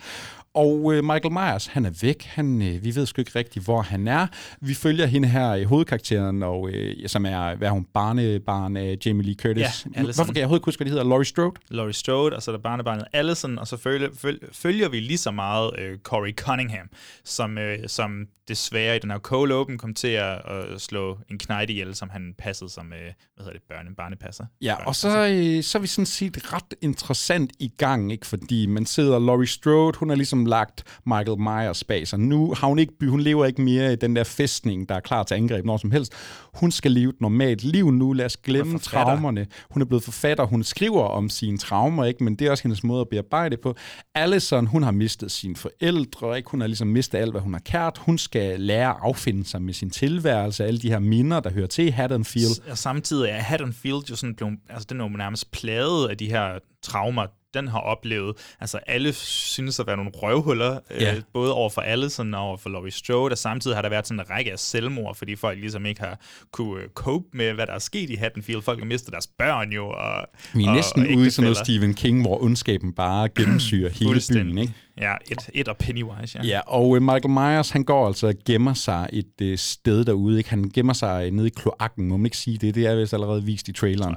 Og 0.53 0.93
øh, 0.93 1.03
Michael 1.03 1.31
Myers, 1.31 1.67
han 1.67 1.85
er 1.85 1.91
væk. 2.01 2.23
Han, 2.23 2.61
øh, 2.61 2.83
vi 2.83 2.95
ved 2.95 3.05
sgu 3.05 3.21
ikke 3.21 3.31
rigtigt, 3.35 3.65
hvor 3.65 3.81
han 3.81 4.07
er. 4.07 4.27
Vi 4.61 4.73
følger 4.73 5.05
hende 5.05 5.27
her 5.27 5.53
i 5.55 5.63
hovedkarakteren, 5.63 6.43
og, 6.43 6.69
øh, 6.69 7.09
som 7.09 7.25
er, 7.25 7.55
hvad 7.55 7.67
er 7.67 7.71
hun, 7.71 7.85
barnebarn 7.93 8.77
af 8.77 8.97
Jamie 9.05 9.25
Lee 9.25 9.35
Curtis. 9.35 9.61
Ja, 9.61 9.69
Allison. 9.99 10.03
Hvorfor 10.03 10.25
kan 10.25 10.35
jeg 10.35 10.43
overhovedet 10.43 10.65
huske, 10.65 10.79
hvad 10.79 10.85
det 10.85 10.91
hedder? 10.91 11.05
Laurie 11.05 11.25
Strode? 11.25 11.53
Laurie 11.69 11.93
Strode, 11.93 12.35
og 12.35 12.43
så 12.43 12.51
er 12.51 12.55
der 12.55 12.61
barnebarnet 12.61 13.05
Allison, 13.13 13.59
og 13.59 13.67
så 13.67 13.77
følger, 13.77 14.09
føl, 14.17 14.39
følger 14.51 14.89
vi 14.89 14.99
lige 14.99 15.17
så 15.17 15.31
meget 15.31 15.71
øh, 15.79 15.97
Corey 15.97 16.35
Cunningham, 16.35 16.89
som, 17.23 17.57
øh, 17.57 17.79
som 17.87 18.27
desværre 18.47 18.95
i 18.95 18.99
den 18.99 19.11
her 19.11 19.19
cold 19.19 19.51
open 19.51 19.77
kom 19.77 19.93
til 19.93 20.07
at, 20.07 20.41
at 20.45 20.81
slå 20.81 21.17
en 21.29 21.37
knight 21.37 21.69
ihjel, 21.69 21.95
som 21.95 22.09
han 22.09 22.33
passede 22.37 22.69
som, 22.69 22.93
øh, 22.93 22.99
hvad 22.99 23.13
hedder 23.37 23.51
det, 23.51 23.61
børne, 23.69 23.95
barnepasser. 23.95 24.45
Ja, 24.61 24.75
og 24.85 24.95
så, 24.95 25.27
øh, 25.27 25.63
så 25.63 25.77
er 25.77 25.79
vi 25.79 25.87
sådan 25.87 26.05
set 26.05 26.53
ret 26.53 26.73
interessant 26.81 27.51
i 27.59 27.71
gang, 27.77 28.11
ikke? 28.11 28.27
fordi 28.27 28.65
man 28.65 28.85
sidder, 28.85 29.19
Laurie 29.19 29.47
Strode, 29.47 29.97
hun 29.97 30.09
har 30.09 30.15
ligesom 30.15 30.40
lagt 30.47 30.83
Michael 31.05 31.39
Myers 31.39 31.83
bag 31.83 32.07
sig. 32.07 32.19
Nu 32.19 32.53
har 32.57 32.67
hun 32.67 32.79
ikke, 32.79 32.93
hun 33.07 33.19
lever 33.21 33.45
ikke 33.45 33.61
mere 33.61 33.93
i 33.93 33.95
den 33.95 34.15
der 34.15 34.23
fæstning, 34.23 34.89
der 34.89 34.95
er 34.95 34.99
klar 34.99 35.23
til 35.23 35.35
angreb 35.35 35.65
når 35.65 35.77
som 35.77 35.91
helst. 35.91 36.13
Hun 36.53 36.71
skal 36.71 36.91
leve 36.91 37.09
et 37.09 37.21
normalt 37.21 37.63
liv 37.63 37.91
nu, 37.91 38.13
lad 38.13 38.25
os 38.25 38.37
glemme 38.37 38.79
traumerne. 38.79 39.47
Hun 39.69 39.81
er 39.81 39.85
blevet 39.85 40.03
forfatter, 40.03 40.45
hun 40.45 40.63
skriver 40.63 41.03
om 41.03 41.29
sine 41.29 41.57
traumer, 41.57 42.05
ikke? 42.05 42.23
men 42.23 42.35
det 42.35 42.47
er 42.47 42.51
også 42.51 42.63
hendes 42.63 42.83
måde 42.83 43.01
at 43.01 43.09
bearbejde 43.09 43.57
på. 43.57 43.75
Allison, 44.15 44.67
hun 44.67 44.83
har 44.83 44.91
mistet 44.91 45.31
sine 45.31 45.55
forældre, 45.55 46.37
ikke? 46.37 46.49
hun 46.49 46.61
har 46.61 46.67
ligesom 46.67 46.87
mistet 46.87 47.17
alt, 47.17 47.31
hvad 47.31 47.41
hun 47.41 47.53
har 47.53 47.61
kært. 47.65 47.97
Hun 47.97 48.17
skal 48.17 48.59
lære 48.59 48.89
at 48.89 48.97
affinde 49.01 49.45
sig 49.45 49.61
med 49.61 49.73
sin 49.73 49.89
tilværelse, 49.89 50.65
alle 50.65 50.79
de 50.79 50.89
her 50.89 50.99
minder, 50.99 51.39
der 51.39 51.51
hører 51.51 51.67
til 51.67 51.91
Haddonfield. 51.91 52.69
Og 52.71 52.77
samtidig 52.77 53.29
er 53.29 53.39
Haddonfield 53.39 54.09
jo 54.09 54.15
sådan 54.15 54.35
blevet, 54.35 54.59
altså 54.69 54.87
den 54.89 54.99
er 54.99 55.03
jo 55.03 55.09
nærmest 55.09 55.51
plaget 55.51 56.09
af 56.09 56.17
de 56.17 56.29
her 56.29 56.59
traumer, 56.83 57.25
den 57.53 57.67
har 57.67 57.79
oplevet. 57.79 58.35
Altså 58.59 58.79
alle 58.87 59.13
synes 59.13 59.79
at 59.79 59.87
være 59.87 59.97
nogle 59.97 60.11
røvhuller, 60.13 60.79
Ja. 60.99 61.15
øh, 61.15 61.21
både 61.33 61.53
over 61.53 61.69
for 61.69 61.81
Allison 61.81 62.33
og 62.33 62.41
over 62.41 62.57
for 62.57 62.69
Laurie 62.69 62.91
Strode, 62.91 63.31
og 63.33 63.37
samtidig 63.37 63.77
har 63.77 63.81
der 63.81 63.89
været 63.89 64.07
sådan 64.07 64.19
en 64.19 64.29
række 64.29 64.51
af 64.51 64.59
selvmord, 64.59 65.15
fordi 65.15 65.35
folk 65.35 65.59
ligesom 65.59 65.85
ikke 65.85 66.01
har 66.01 66.19
kunne 66.51 66.81
øh, 66.83 66.89
cope 66.89 67.25
med, 67.33 67.53
hvad 67.53 67.67
der 67.67 67.73
er 67.73 67.79
sket 67.79 68.09
i 68.09 68.15
Haddonfield. 68.15 68.61
Folk 68.61 68.79
har 68.79 68.85
mistet 68.85 69.11
deres 69.11 69.27
børn 69.27 69.71
jo, 69.71 69.89
og 69.89 70.27
Vi 70.53 70.63
er 70.63 70.69
og, 70.69 70.75
næsten 70.75 71.01
og 71.07 71.13
ude 71.17 71.27
i 71.27 71.29
sådan 71.29 71.43
noget. 71.51 71.57
Stephen 71.57 71.93
King, 71.93 72.21
hvor 72.21 72.43
ondskaben 72.43 72.93
bare 72.93 73.29
gennemsyrer 73.37 73.89
hele 73.89 74.21
byen. 74.33 74.57
Ikke? 74.57 74.73
Ja, 74.97 75.13
et, 75.31 75.49
et 75.53 75.67
og 75.67 75.77
Pennywise, 75.77 76.39
ja. 76.39 76.47
Ja, 76.47 76.59
og 76.59 76.95
øh, 76.95 77.01
Michael 77.01 77.29
Myers, 77.29 77.69
han 77.69 77.83
går 77.83 78.07
altså 78.07 78.27
og 78.27 78.33
gemmer 78.45 78.73
sig 78.73 79.09
et 79.13 79.41
øh, 79.41 79.57
sted 79.57 80.05
derude. 80.05 80.37
Ikke? 80.37 80.49
Han 80.49 80.71
gemmer 80.73 80.93
sig 80.93 81.25
øh, 81.25 81.31
nede 81.31 81.47
i 81.47 81.51
kloakken, 81.55 82.07
må 82.07 82.17
man 82.17 82.25
ikke 82.25 82.37
sige 82.37 82.57
det. 82.57 82.75
Det 82.75 82.85
er 82.85 82.95
vist 82.95 83.13
allerede 83.13 83.43
vist 83.43 83.67
i 83.67 83.71
traileren. 83.73 84.15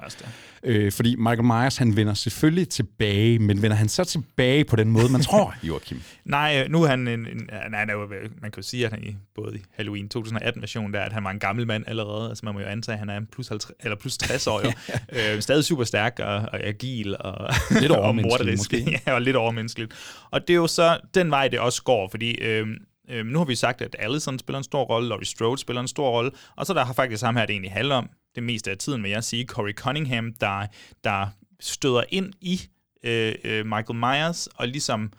Øh, 0.64 0.93
fordi 0.93 1.16
Michael 1.16 1.45
Myers, 1.45 1.77
han 1.77 1.97
vender 1.97 2.14
selvfølgelig 2.14 2.68
tilbage, 2.68 3.39
men 3.39 3.62
vender 3.62 3.77
han 3.77 3.89
så 3.89 4.05
tilbage 4.05 4.64
på 4.64 4.77
den 4.77 4.91
måde, 4.91 5.12
man 5.12 5.20
tror, 5.31 5.55
Joachim? 5.62 6.03
Nej, 6.25 6.62
øh, 6.64 6.70
nu 6.70 6.83
er 6.83 6.89
han 6.89 7.09
en, 7.09 7.27
en 7.27 7.51
nej, 7.70 7.87
jo, 7.93 8.07
man 8.43 8.51
kan 8.51 8.53
jo 8.57 8.62
sige, 8.62 8.87
at 8.87 8.93
han 8.93 9.05
i 9.05 9.16
både 9.35 9.57
i 9.57 9.62
Halloween 9.77 10.11
2018-version, 10.16 10.93
der, 10.93 11.01
at 11.01 11.12
han 11.12 11.25
var 11.25 11.31
en 11.31 11.39
gammel 11.39 11.66
mand 11.66 11.85
allerede. 11.87 12.29
Altså 12.29 12.45
man 12.47 12.55
må 12.55 12.61
jo 12.61 12.66
antage, 12.66 12.93
at 12.93 12.99
han 12.99 13.09
er 13.09 13.16
en 13.16 13.27
plus, 13.33 13.49
50, 13.49 13.72
eller 13.81 13.97
plus 13.97 14.18
60 14.18 14.47
år 14.47 14.62
øh, 15.35 15.41
stadig 15.41 15.64
super 15.64 15.85
stærk 15.85 16.20
og, 16.20 16.35
og 16.35 16.64
agil 16.64 17.16
og, 17.20 17.55
Lidt 17.81 17.93
og 18.05 18.14
morderisk. 18.16 18.72
ja, 18.72 19.12
og 19.14 19.22
lidt 19.22 19.37
overmenneskeligt. 19.37 19.93
Og 20.31 20.41
det 20.41 20.51
er 20.51 20.55
jo 20.55 20.63
så 20.66 21.00
den 21.14 21.30
vej, 21.30 21.48
det 21.48 21.60
også 21.60 21.82
går, 21.82 22.08
fordi... 22.08 22.38
Øh, 22.38 22.66
øh, 23.08 23.26
nu 23.26 23.38
har 23.38 23.44
vi 23.44 23.54
sagt, 23.54 23.82
at 23.82 23.96
Allison 23.98 24.38
spiller 24.38 24.58
en 24.58 24.64
stor 24.64 24.84
rolle, 24.84 25.08
Laurie 25.08 25.26
Strode 25.26 25.58
spiller 25.58 25.80
en 25.80 25.88
stor 25.88 26.10
rolle, 26.10 26.30
og 26.56 26.66
så 26.66 26.74
der 26.74 26.84
har 26.84 26.92
faktisk 26.92 27.22
ham 27.24 27.36
her, 27.36 27.46
det 27.46 27.52
egentlig 27.52 27.72
handler 27.72 27.94
om, 27.94 28.10
det 28.34 28.42
meste 28.42 28.70
af 28.70 28.78
tiden, 28.78 29.02
vil 29.02 29.10
jeg 29.10 29.24
sige, 29.24 29.46
Corey 29.46 29.72
Cunningham, 29.72 30.32
der, 30.40 30.66
der 31.04 31.26
støder 31.60 32.02
ind 32.08 32.32
i 32.40 32.60
øh, 33.04 33.34
øh, 33.44 33.66
Michael 33.66 33.94
Myers, 33.94 34.46
og 34.46 34.68
ligesom 34.68 35.12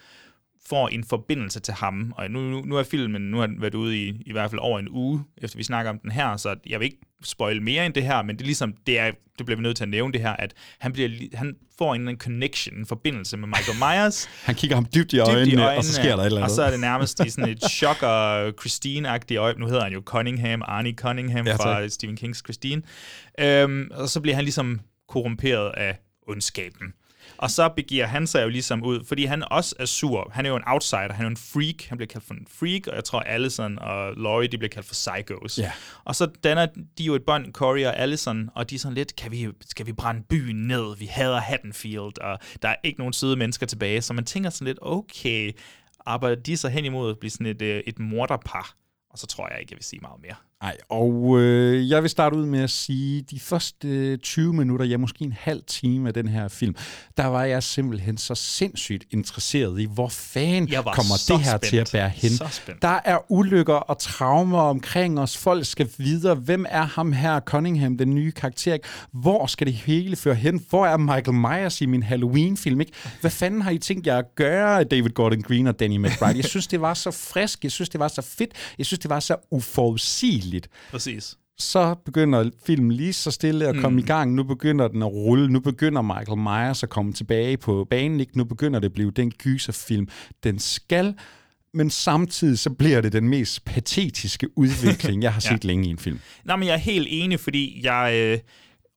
får 0.70 0.88
en 0.88 1.04
forbindelse 1.04 1.60
til 1.60 1.74
ham. 1.74 2.14
Og 2.18 2.32
nu, 2.32 2.40
nu, 2.40 2.62
nu 2.62 2.76
er 2.78 2.84
filmen, 2.84 3.22
nu 3.22 3.38
har 3.38 3.48
den 3.48 3.62
været 3.62 3.76
ude 3.76 3.98
i, 4.04 4.22
i 4.26 4.32
hvert 4.32 4.50
fald 4.50 4.60
over 4.62 4.80
en 4.80 4.88
uge, 4.90 5.24
efter 5.38 5.58
vi 5.58 5.64
snakker 5.64 5.92
om 5.92 6.00
den 6.00 6.12
her, 6.12 6.38
så 6.38 6.56
jeg 6.68 6.80
vil 6.80 6.86
ikke 6.86 6.98
spoil 7.24 7.62
mere 7.62 7.86
end 7.86 7.94
det 7.94 8.04
her, 8.04 8.22
men 8.24 8.36
det 8.36 8.42
er 8.42 8.46
ligesom, 8.46 8.74
det, 8.88 9.00
er, 9.00 9.12
det 9.38 9.46
bliver 9.46 9.56
vi 9.58 9.64
nødt 9.64 9.78
til 9.78 9.84
at 9.84 9.90
nævne 9.90 10.14
det 10.14 10.22
her, 10.22 10.32
at 10.32 10.54
han, 10.80 10.94
bliver, 10.94 11.10
li- 11.10 11.38
han 11.38 11.56
får 11.78 11.96
en, 11.96 12.02
anden 12.02 12.18
connection, 12.18 12.78
en 12.78 12.86
forbindelse 12.86 13.38
med 13.38 13.48
Michael 13.48 13.78
Myers, 13.80 14.26
Han 14.46 14.56
kigger 14.56 14.76
ham 14.76 14.86
dybt 14.96 15.14
i 15.14 15.16
dybt 15.16 15.28
øjnene, 15.28 15.52
i 15.52 15.56
øjnene, 15.56 15.78
og 15.78 15.84
så 15.84 15.94
sker 15.94 16.16
der 16.16 16.18
et 16.18 16.26
eller 16.26 16.40
og 16.40 16.44
andet. 16.44 16.56
så 16.56 16.64
er 16.64 16.72
det 16.72 16.80
nærmest 16.80 17.26
i 17.26 17.30
sådan 17.30 17.50
et 17.50 17.64
chok 17.78 18.04
og 18.04 18.48
Christine-agtigt 18.62 19.36
øje. 19.38 19.54
Nu 19.58 19.66
hedder 19.68 19.84
han 19.84 19.94
jo 19.94 20.02
Cunningham, 20.06 20.62
Arnie 20.66 20.94
Cunningham 20.94 21.46
Ja, 21.46 21.52
ja, 21.52 21.58
tak. 21.58 21.62
fra 21.64 21.88
Stephen 21.88 22.16
Kings 22.18 22.40
Christine. 22.46 22.82
Øhm, 23.40 23.88
og 23.94 24.10
så 24.10 24.22
bliver 24.22 24.36
han 24.36 24.44
ligesom 24.44 24.80
korrumperet 25.08 25.72
af 25.78 25.98
ondskaben. 26.28 26.94
Og 27.38 27.52
så 27.52 27.70
begiver 27.70 28.06
han 28.06 28.28
sig 28.28 28.44
jo 28.44 28.50
ligesom 28.50 28.84
ud, 28.84 29.06
fordi 29.08 29.26
han 29.26 29.44
også 29.52 29.76
er 29.80 29.86
sur. 29.86 30.32
Han 30.34 30.46
er 30.46 30.50
jo 30.50 30.56
en 30.56 30.64
outsider, 30.68 31.14
han 31.14 31.26
er 31.26 31.26
jo 31.26 31.30
en 31.30 31.38
freak. 31.38 31.84
Han 31.90 31.98
bliver 31.98 32.08
kaldt 32.08 32.26
for 32.28 32.34
en 32.34 32.48
freak, 32.50 32.88
og 32.88 32.96
jeg 32.96 33.04
tror 33.04 33.20
Allison 33.20 33.80
og 33.80 34.14
Laurie, 34.18 34.48
de 34.48 34.58
bliver 34.58 34.70
kaldt 34.70 34.88
for 34.88 34.94
psychos. 34.94 35.60
Ja. 35.60 35.72
Og 36.04 36.16
så 36.16 36.26
danner 36.26 36.66
de 36.98 37.04
jo 37.04 37.16
et 37.16 37.24
bånd, 37.24 37.54
Corey 37.54 37.86
og 37.86 37.98
Allison, 37.98 38.50
og 38.56 38.70
de 38.70 38.76
er 38.76 38.80
sådan 38.80 38.96
lidt, 38.96 39.16
kan 39.16 39.32
vi, 39.32 39.48
skal 39.70 39.86
vi 39.86 39.94
brænde 39.94 40.24
byen 40.30 40.68
ned? 40.68 40.98
Vi 40.98 41.06
hader 41.06 41.40
Haddonfield, 41.40 42.22
og 42.22 42.40
der 42.62 42.70
er 42.70 42.76
ikke 42.84 43.00
nogen 43.00 43.14
søde 43.14 43.36
mennesker 43.36 43.66
tilbage. 43.66 44.02
Så 44.02 44.14
man 44.14 44.26
tænker 44.26 44.50
sådan 44.50 44.66
lidt, 44.68 44.80
okay, 44.82 45.52
arbejder 46.06 46.36
de 46.36 46.58
så 46.58 46.70
hen 46.70 46.86
imod 46.86 47.12
at 47.12 47.20
blive 47.20 47.32
sådan 47.32 47.48
et, 47.48 47.62
øh, 47.62 47.84
et 47.88 48.00
morderpar? 48.00 48.76
Og 49.10 49.20
så 49.20 49.28
tror 49.28 49.50
jeg 49.52 49.60
ikke, 49.60 49.72
jeg 49.72 49.78
vil 49.78 49.86
sige 49.86 50.00
meget 50.02 50.22
mere. 50.22 50.36
Nej, 50.66 50.78
og 50.90 51.40
øh, 51.40 51.90
jeg 51.90 52.02
vil 52.02 52.10
starte 52.10 52.36
ud 52.36 52.46
med 52.46 52.60
at 52.60 52.70
sige, 52.70 53.22
de 53.22 53.40
første 53.40 53.88
øh, 53.88 54.18
20 54.18 54.54
minutter, 54.54 54.86
ja 54.86 54.98
måske 54.98 55.24
en 55.24 55.34
halv 55.40 55.62
time 55.68 56.08
af 56.08 56.14
den 56.14 56.28
her 56.28 56.48
film, 56.48 56.76
der 57.18 57.26
var 57.26 57.44
jeg 57.44 57.64
simpelthen 57.64 58.18
så 58.18 58.36
sindssygt 58.36 59.06
interesseret 59.12 59.80
i, 59.82 59.88
hvor 59.94 60.10
fanden 60.10 60.68
kommer 60.68 61.24
det 61.28 61.40
her 61.40 61.50
spændt. 61.50 61.64
til 61.64 61.78
at 61.78 61.90
bære 61.92 62.10
hen. 62.10 62.32
Der 62.82 63.00
er 63.06 63.32
ulykker 63.32 63.74
og 63.74 63.98
traumer 63.98 64.60
omkring 64.60 65.20
os. 65.20 65.38
Folk 65.38 65.66
skal 65.66 65.90
videre. 65.98 66.36
Hvem 66.36 66.66
er 66.70 66.84
ham 66.84 67.12
her, 67.14 67.40
Cunningham, 67.40 67.98
den 67.98 68.16
nye 68.16 68.32
karakter? 68.32 68.78
Hvor 69.12 69.46
skal 69.46 69.68
det 69.68 69.74
hele 69.74 70.16
føre 70.16 70.36
hen? 70.36 70.66
Hvor 70.70 70.86
er 70.86 70.98
Michael 70.98 71.34
Myers 71.34 71.82
i 71.82 71.86
min 71.86 72.04
Halloween-film? 72.04 72.82
Ikke? 72.82 72.92
Hvad 73.22 73.32
fanden 73.32 73.62
har 73.62 73.72
I 73.72 73.78
tænkt 73.78 74.08
jer 74.08 74.18
at 74.18 74.36
gøre, 74.36 74.84
David 74.84 75.10
Gordon 75.10 75.42
Green 75.42 75.68
og 75.68 75.80
Danny 75.80 75.98
McBride? 75.98 76.38
Jeg 76.38 76.46
synes, 76.46 76.68
det 76.68 76.82
var 76.82 76.94
så 76.94 77.12
frisk. 77.12 77.64
Jeg 77.64 77.72
synes, 77.72 77.90
det 77.90 78.00
var 78.00 78.08
så 78.08 78.22
fedt. 78.22 78.52
Jeg 78.78 78.86
synes, 78.86 79.00
det 79.00 79.10
var 79.10 79.20
så 79.20 79.36
uforudsigeligt 79.52 80.55
Præcis. 80.92 81.38
så 81.58 81.96
begynder 82.06 82.50
filmen 82.66 82.92
lige 82.92 83.14
så 83.14 83.32
stille 83.32 83.68
at 83.68 83.76
komme 83.76 83.96
mm. 84.00 84.04
i 84.04 84.08
gang. 84.08 84.34
Nu 84.34 84.44
begynder 84.44 84.88
den 84.88 85.02
at 85.02 85.12
rulle. 85.12 85.48
Nu 85.50 85.60
begynder 85.60 86.02
Michael 86.02 86.38
Myers 86.38 86.84
at 86.84 86.90
komme 86.90 87.14
tilbage 87.14 87.58
på 87.58 87.88
banen. 87.90 88.20
Ikke? 88.20 88.38
Nu 88.38 88.44
begynder 88.44 88.80
det 88.80 88.86
at 88.86 88.94
blive 88.94 89.12
den 89.12 89.32
gyserfilm, 89.32 90.08
den 90.44 90.60
skal. 90.60 91.16
Men 91.74 91.90
samtidig 91.90 92.60
så 92.60 92.70
bliver 92.70 93.02
det 93.02 93.14
den 93.14 93.30
mest 93.30 93.66
patetiske 93.66 94.58
udvikling, 94.58 95.24
jeg 95.24 95.34
har 95.34 95.40
set 95.50 95.52
Ja. 95.64 95.68
længe 95.68 95.88
i 95.88 95.90
en 95.90 95.98
film. 95.98 96.20
Nej, 96.46 96.56
men 96.56 96.68
jeg 96.68 96.74
er 96.74 96.78
helt 96.78 97.08
enig, 97.10 97.40
fordi 97.40 97.82
jeg, 97.86 98.14
øh, 98.16 98.40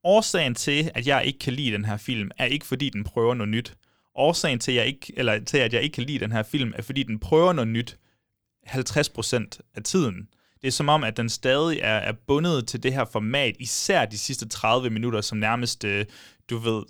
årsagen 0.04 0.54
til, 0.54 0.90
at 0.94 1.06
jeg 1.06 1.24
ikke 1.24 1.38
kan 1.38 1.52
lide 1.52 1.72
den 1.72 1.84
her 1.84 1.96
film, 1.96 2.30
er 2.38 2.44
ikke 2.44 2.66
fordi, 2.66 2.88
den 2.90 3.04
prøver 3.04 3.34
noget 3.34 3.48
nyt. 3.48 3.74
Årsagen 4.14 4.58
til, 4.58 4.74
jeg 4.74 4.86
ikke, 4.86 5.12
eller 5.16 5.44
til, 5.44 5.58
at 5.58 5.72
jeg 5.72 5.82
ikke 5.82 5.94
kan 5.94 6.04
lide 6.04 6.18
den 6.18 6.32
her 6.32 6.42
film, 6.42 6.72
er 6.76 6.82
fordi, 6.82 7.02
den 7.02 7.18
prøver 7.18 7.52
noget 7.52 7.68
nyt 7.68 7.96
50% 8.66 9.58
af 9.74 9.82
tiden. 9.84 10.28
Det 10.62 10.68
er 10.68 10.72
som 10.72 10.88
om, 10.88 11.04
at 11.04 11.16
den 11.16 11.28
stadig 11.28 11.78
er, 11.82 11.96
er 11.96 12.12
bundet 12.26 12.66
til 12.66 12.82
det 12.82 12.92
her 12.92 13.04
format, 13.04 13.56
især 13.60 14.04
de 14.04 14.18
sidste 14.18 14.48
30 14.48 14.90
minutter, 14.90 15.20
som 15.20 15.38
nærmest, 15.38 15.84
øh, 15.84 16.06
du 16.50 16.58
ved, 16.58 16.82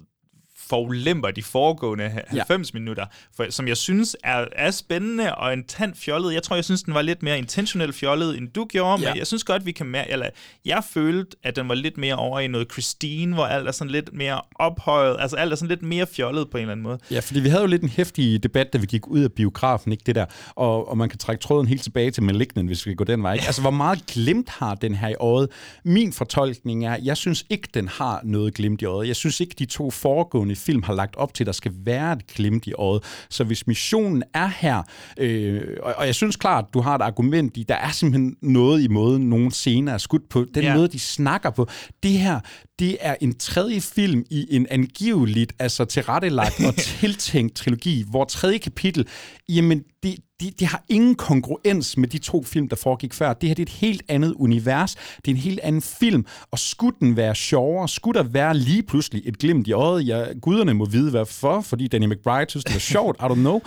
forlemper 0.70 1.30
de 1.30 1.42
foregående 1.42 2.08
90 2.28 2.74
ja. 2.74 2.78
minutter, 2.78 3.06
for, 3.36 3.46
som 3.50 3.68
jeg 3.68 3.76
synes 3.76 4.16
er, 4.24 4.44
er 4.52 4.70
spændende 4.70 5.34
og 5.34 5.52
en 5.52 5.64
tand 5.64 5.94
fjollet. 5.94 6.34
Jeg 6.34 6.42
tror, 6.42 6.56
jeg 6.56 6.64
synes, 6.64 6.82
den 6.82 6.94
var 6.94 7.02
lidt 7.02 7.22
mere 7.22 7.38
intentionelt 7.38 7.94
fjollet, 7.94 8.38
end 8.38 8.48
du 8.48 8.64
gjorde, 8.64 9.02
Ja. 9.02 9.10
men 9.10 9.18
jeg 9.18 9.26
synes 9.26 9.44
godt, 9.44 9.66
vi 9.66 9.72
kan 9.72 9.86
mærke, 9.86 10.10
eller 10.10 10.26
jeg 10.64 10.82
følte, 10.90 11.36
at 11.42 11.56
den 11.56 11.68
var 11.68 11.74
lidt 11.74 11.98
mere 11.98 12.14
over 12.16 12.40
i 12.40 12.46
noget 12.46 12.72
Christine, 12.72 13.34
hvor 13.34 13.44
alt 13.44 13.68
er 13.68 13.72
sådan 13.72 13.90
lidt 13.90 14.12
mere 14.12 14.40
ophøjet, 14.54 15.16
altså 15.20 15.36
alt 15.36 15.52
er 15.52 15.56
sådan 15.56 15.68
lidt 15.68 15.82
mere 15.82 16.06
fjollet 16.06 16.50
på 16.50 16.56
en 16.56 16.60
eller 16.60 16.72
anden 16.72 16.82
måde. 16.82 16.98
Ja, 17.10 17.20
fordi 17.20 17.40
vi 17.40 17.48
havde 17.48 17.62
jo 17.62 17.66
lidt 17.68 17.82
en 17.82 17.88
hæftig 17.88 18.42
debat, 18.42 18.72
da 18.72 18.78
vi 18.78 18.86
gik 18.86 19.06
ud 19.06 19.20
af 19.20 19.32
biografen, 19.32 19.92
ikke 19.92 20.02
det 20.06 20.14
der, 20.14 20.26
og, 20.54 20.88
og 20.88 20.98
man 20.98 21.08
kan 21.08 21.18
trække 21.18 21.42
tråden 21.42 21.66
helt 21.66 21.82
tilbage 21.82 22.10
til 22.10 22.22
Malignant, 22.22 22.68
hvis 22.68 22.86
vi 22.86 22.94
går 22.94 23.04
den 23.04 23.22
vej. 23.22 23.32
Ikke? 23.34 23.46
Altså, 23.46 23.60
hvor 23.60 23.70
meget 23.70 24.06
glimt 24.06 24.48
har 24.48 24.74
den 24.74 24.94
her 24.94 25.08
i 25.08 25.14
øjet? 25.20 25.48
Min 25.84 26.12
fortolkning 26.12 26.86
er, 26.86 26.96
jeg 27.02 27.16
synes 27.16 27.44
ikke, 27.50 27.68
den 27.74 27.88
har 27.88 28.20
noget 28.24 28.54
glimt 28.54 28.82
i 28.82 28.84
øjet. 28.84 29.08
Jeg 29.08 29.16
synes 29.16 29.40
ikke, 29.40 29.54
de 29.58 29.64
to 29.66 29.90
foregående 29.90 30.56
film 30.58 30.82
har 30.82 30.94
lagt 30.94 31.16
op 31.16 31.34
til, 31.34 31.44
at 31.44 31.46
der 31.46 31.52
skal 31.52 31.72
være 31.84 32.12
et 32.12 32.26
glimt 32.26 32.66
i 32.66 32.72
øjet. 32.72 33.02
Så 33.30 33.44
hvis 33.44 33.66
missionen 33.66 34.22
er 34.34 34.50
her, 34.58 34.82
øh, 35.18 35.62
og, 35.82 35.94
og 35.96 36.06
jeg 36.06 36.14
synes 36.14 36.36
klart, 36.36 36.64
du 36.74 36.80
har 36.80 36.94
et 36.94 37.02
argument 37.02 37.56
i, 37.56 37.62
der 37.68 37.74
er 37.74 37.90
simpelthen 37.90 38.36
noget 38.42 38.82
i 38.82 38.88
måden, 38.88 39.22
nogle 39.30 39.50
scener 39.52 39.92
er 39.92 39.98
skudt 39.98 40.28
på, 40.28 40.44
den 40.54 40.62
Ja. 40.62 40.74
måde, 40.76 40.88
de 40.88 40.98
snakker 41.00 41.50
på. 41.50 41.68
Det 42.02 42.10
her, 42.10 42.40
det 42.78 42.96
er 43.00 43.14
en 43.20 43.38
tredje 43.38 43.80
film 43.80 44.24
i 44.30 44.46
en 44.56 44.66
angiveligt, 44.70 45.52
altså 45.58 45.84
tilrettelagt 45.84 46.64
og 46.66 46.74
tiltænkt 47.00 47.56
trilogi, 47.56 48.04
hvor 48.10 48.24
tredje 48.24 48.58
kapitel, 48.58 49.06
jamen 49.48 49.82
det, 50.02 50.14
det, 50.40 50.60
det 50.60 50.66
har 50.66 50.84
ingen 50.88 51.14
kongruens 51.14 51.96
med 51.96 52.08
de 52.08 52.18
to 52.18 52.42
film, 52.42 52.68
der 52.68 52.76
foregik 52.76 53.14
før. 53.14 53.32
Det 53.32 53.48
her 53.48 53.54
det 53.54 53.62
er 53.62 53.66
et 53.66 53.78
helt 53.78 54.02
andet 54.08 54.34
univers, 54.36 54.94
det 54.94 55.28
er 55.28 55.30
en 55.30 55.36
helt 55.36 55.60
anden 55.60 55.82
film, 55.82 56.26
og 56.50 56.58
skulle 56.58 56.96
den 57.00 57.16
være 57.16 57.34
sjovere, 57.34 57.88
skulle 57.88 58.18
der 58.18 58.28
være 58.28 58.56
lige 58.56 58.82
pludselig 58.82 59.22
et 59.24 59.38
glimt 59.38 59.68
i 59.68 59.72
øjet, 59.72 60.06
ja, 60.06 60.24
guderne 60.42 60.74
må 60.74 60.84
vide 60.84 61.10
hvorfor, 61.10 61.60
fordi 61.60 61.88
Danny 61.88 62.06
McBride 62.06 62.50
synes, 62.50 62.64
det 62.64 62.74
var 62.74 62.80
sjovt, 62.80 63.16
I 63.20 63.24
don't 63.24 63.34
know. 63.34 63.60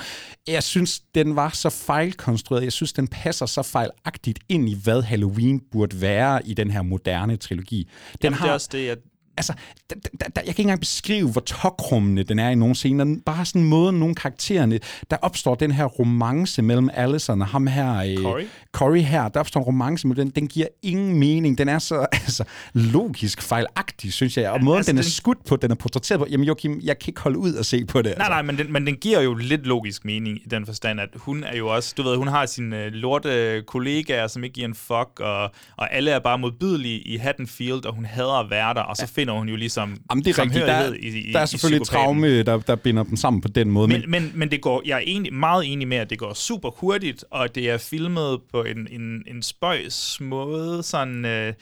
Jeg 0.48 0.64
synes, 0.64 1.00
den 1.16 1.36
var 1.36 1.50
så 1.50 1.70
fejlkonstrueret, 1.70 2.64
jeg 2.64 2.74
synes, 2.74 2.94
den 2.94 3.08
passer 3.08 3.46
så 3.46 3.64
fejlagtigt 3.64 4.40
ind 4.50 4.70
i, 4.70 4.78
hvad 4.84 5.02
Halloween 5.02 5.62
burde 5.72 6.02
være 6.02 6.48
i 6.48 6.54
den 6.54 6.72
her 6.72 6.82
moderne 6.82 7.38
trilogi. 7.38 7.78
Den 7.78 8.18
Jamen, 8.24 8.40
det 8.40 8.50
er 8.50 8.54
også 8.54 8.70
det, 8.72 8.86
jeg 8.86 8.98
altså, 9.38 9.54
der, 9.90 9.96
der, 9.96 10.10
der, 10.20 10.26
jeg 10.26 10.34
kan 10.36 10.48
ikke 10.48 10.62
engang 10.62 10.80
beskrive, 10.80 11.32
hvor 11.32 11.42
tokrummende 11.42 12.24
den 12.24 12.40
er 12.40 12.50
i 12.50 12.56
nogle 12.56 12.76
scener. 12.76 13.16
Bare 13.26 13.46
sådan 13.46 13.64
måden, 13.64 14.00
nogle 14.00 14.16
karaktererne, 14.16 14.80
der 15.12 15.18
opstår 15.22 15.56
den 15.56 15.72
her 15.72 15.86
romance 15.86 16.62
mellem 16.62 16.90
Allison 16.94 17.42
og 17.42 17.48
ham 17.48 17.68
her, 17.68 17.96
øh, 17.96 18.18
Corey? 18.18 18.46
Corey 18.72 19.02
her, 19.02 19.28
der 19.30 19.40
opstår 19.40 19.60
en 19.60 19.66
romance 19.66 20.08
mellem 20.08 20.26
den, 20.32 20.36
den 20.44 20.48
giver 20.48 20.68
ingen 20.82 21.20
mening. 21.20 21.58
Den 21.58 21.70
er 21.70 21.80
så 21.80 22.00
altså, 22.12 22.44
logisk 22.74 23.42
fejlagtig, 23.42 24.14
synes 24.14 24.38
jeg. 24.38 24.52
Og 24.52 24.64
måden, 24.64 24.78
altså, 24.78 24.92
den 24.92 24.98
er 24.98 25.02
den- 25.02 25.12
skudt 25.12 25.46
på, 25.46 25.56
den 25.56 25.72
er 25.72 25.76
portrætteret 25.76 26.20
på, 26.20 26.28
jamen 26.30 26.48
Joachim, 26.48 26.80
jeg 26.84 27.00
kan 27.00 27.10
ikke 27.12 27.22
holde 27.22 27.38
ud 27.38 27.54
og 27.54 27.66
se 27.66 27.86
på 27.86 28.02
det. 28.02 28.18
Nej, 28.18 28.30
nej, 28.30 28.42
men 28.42 28.58
den, 28.58 28.74
men 28.74 28.88
den 28.88 28.96
giver 28.96 29.22
jo 29.22 29.34
lidt 29.34 29.66
logisk 29.66 30.06
mening 30.06 30.38
i 30.38 30.48
den 30.52 30.66
forstand, 30.66 31.00
at 31.00 31.10
hun 31.16 31.44
er 31.44 31.58
jo 31.58 31.68
også, 31.68 31.94
du 31.98 32.04
ved, 32.04 32.16
hun 32.18 32.28
har 32.28 32.46
sine 32.46 32.84
øh, 32.86 32.92
lorte 32.92 33.64
kollegaer, 33.68 34.28
som 34.28 34.44
ikke 34.44 34.54
giver 34.54 34.68
en 34.68 34.76
fuck, 34.76 35.20
og, 35.20 35.44
og 35.78 35.94
alle 35.94 36.12
er 36.12 36.20
bare 36.20 36.38
modbydelige 36.40 37.00
i 37.02 37.18
Haddonfield, 37.18 37.86
og 37.86 37.96
hun 37.96 38.06
hader 38.06 38.40
at 38.40 38.50
være 38.50 38.74
der, 38.74 38.82
og 38.82 38.98
så 38.98 39.08
finder 39.22 39.34
hun 39.34 39.50
jo 39.50 39.56
ligesom 39.56 39.98
Jamen, 40.12 40.26
det 40.26 40.38
er 40.38 40.44
rigtigt. 40.44 40.66
Der, 40.66 40.94
i, 40.94 41.08
i, 41.08 41.32
der 41.34 41.40
er 41.40 41.46
selvfølgelig 41.46 41.82
et 41.82 41.88
traume, 41.88 42.44
der, 42.44 42.58
der 42.58 42.76
binder 42.76 43.04
dem 43.04 43.16
sammen 43.16 43.42
på 43.42 43.48
den 43.48 43.72
måde. 43.72 43.88
Men, 43.88 44.04
Men, 44.08 44.32
men, 44.36 44.52
det 44.52 44.62
går, 44.62 44.82
jeg 44.86 44.96
er 44.96 45.04
enig, 45.06 45.34
meget 45.34 45.72
enig 45.74 45.88
med, 45.88 45.98
at 45.98 46.10
det 46.10 46.20
går 46.20 46.34
super 46.34 46.70
hurtigt, 46.70 47.26
og 47.32 47.56
det 47.56 47.70
er 47.70 47.78
filmet 47.78 48.40
på 48.52 48.64
en, 48.64 48.88
en, 48.92 49.24
en 49.28 49.42
spøjs 49.42 50.18
måde, 50.22 50.84
sådan... 50.84 51.26
Øh, 51.26 51.54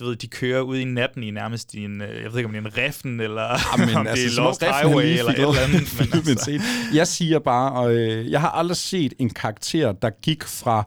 du 0.00 0.04
ved, 0.04 0.16
de 0.16 0.26
kører 0.26 0.60
ud 0.60 0.76
i 0.76 0.84
natten 0.84 1.22
i 1.22 1.30
nærmest 1.30 1.74
i 1.74 1.84
en, 1.84 2.00
øh, 2.00 2.22
jeg 2.22 2.30
ved 2.30 2.38
ikke 2.38 2.46
om 2.46 2.52
det 2.52 2.64
er 2.64 2.66
en 2.66 2.78
reften, 2.78 3.20
eller 3.20 3.42
Jamen, 3.78 3.96
om 3.96 4.04
det 4.04 4.10
altså, 4.10 4.26
er 4.26 4.30
som 4.30 4.44
om 4.44 4.48
Lost 4.48 4.64
Highway, 4.64 5.04
eller 5.04 5.32
et 5.32 5.38
eller 5.38 5.60
andet. 5.60 6.12
Men 6.14 6.28
altså. 6.28 6.60
Jeg 6.94 7.06
siger 7.06 7.38
bare, 7.38 7.72
og 7.72 7.94
øh, 7.94 8.30
jeg 8.30 8.40
har 8.40 8.50
aldrig 8.50 8.76
set 8.76 9.14
en 9.18 9.30
karakter, 9.30 9.92
der 9.92 10.10
gik 10.22 10.44
fra 10.44 10.84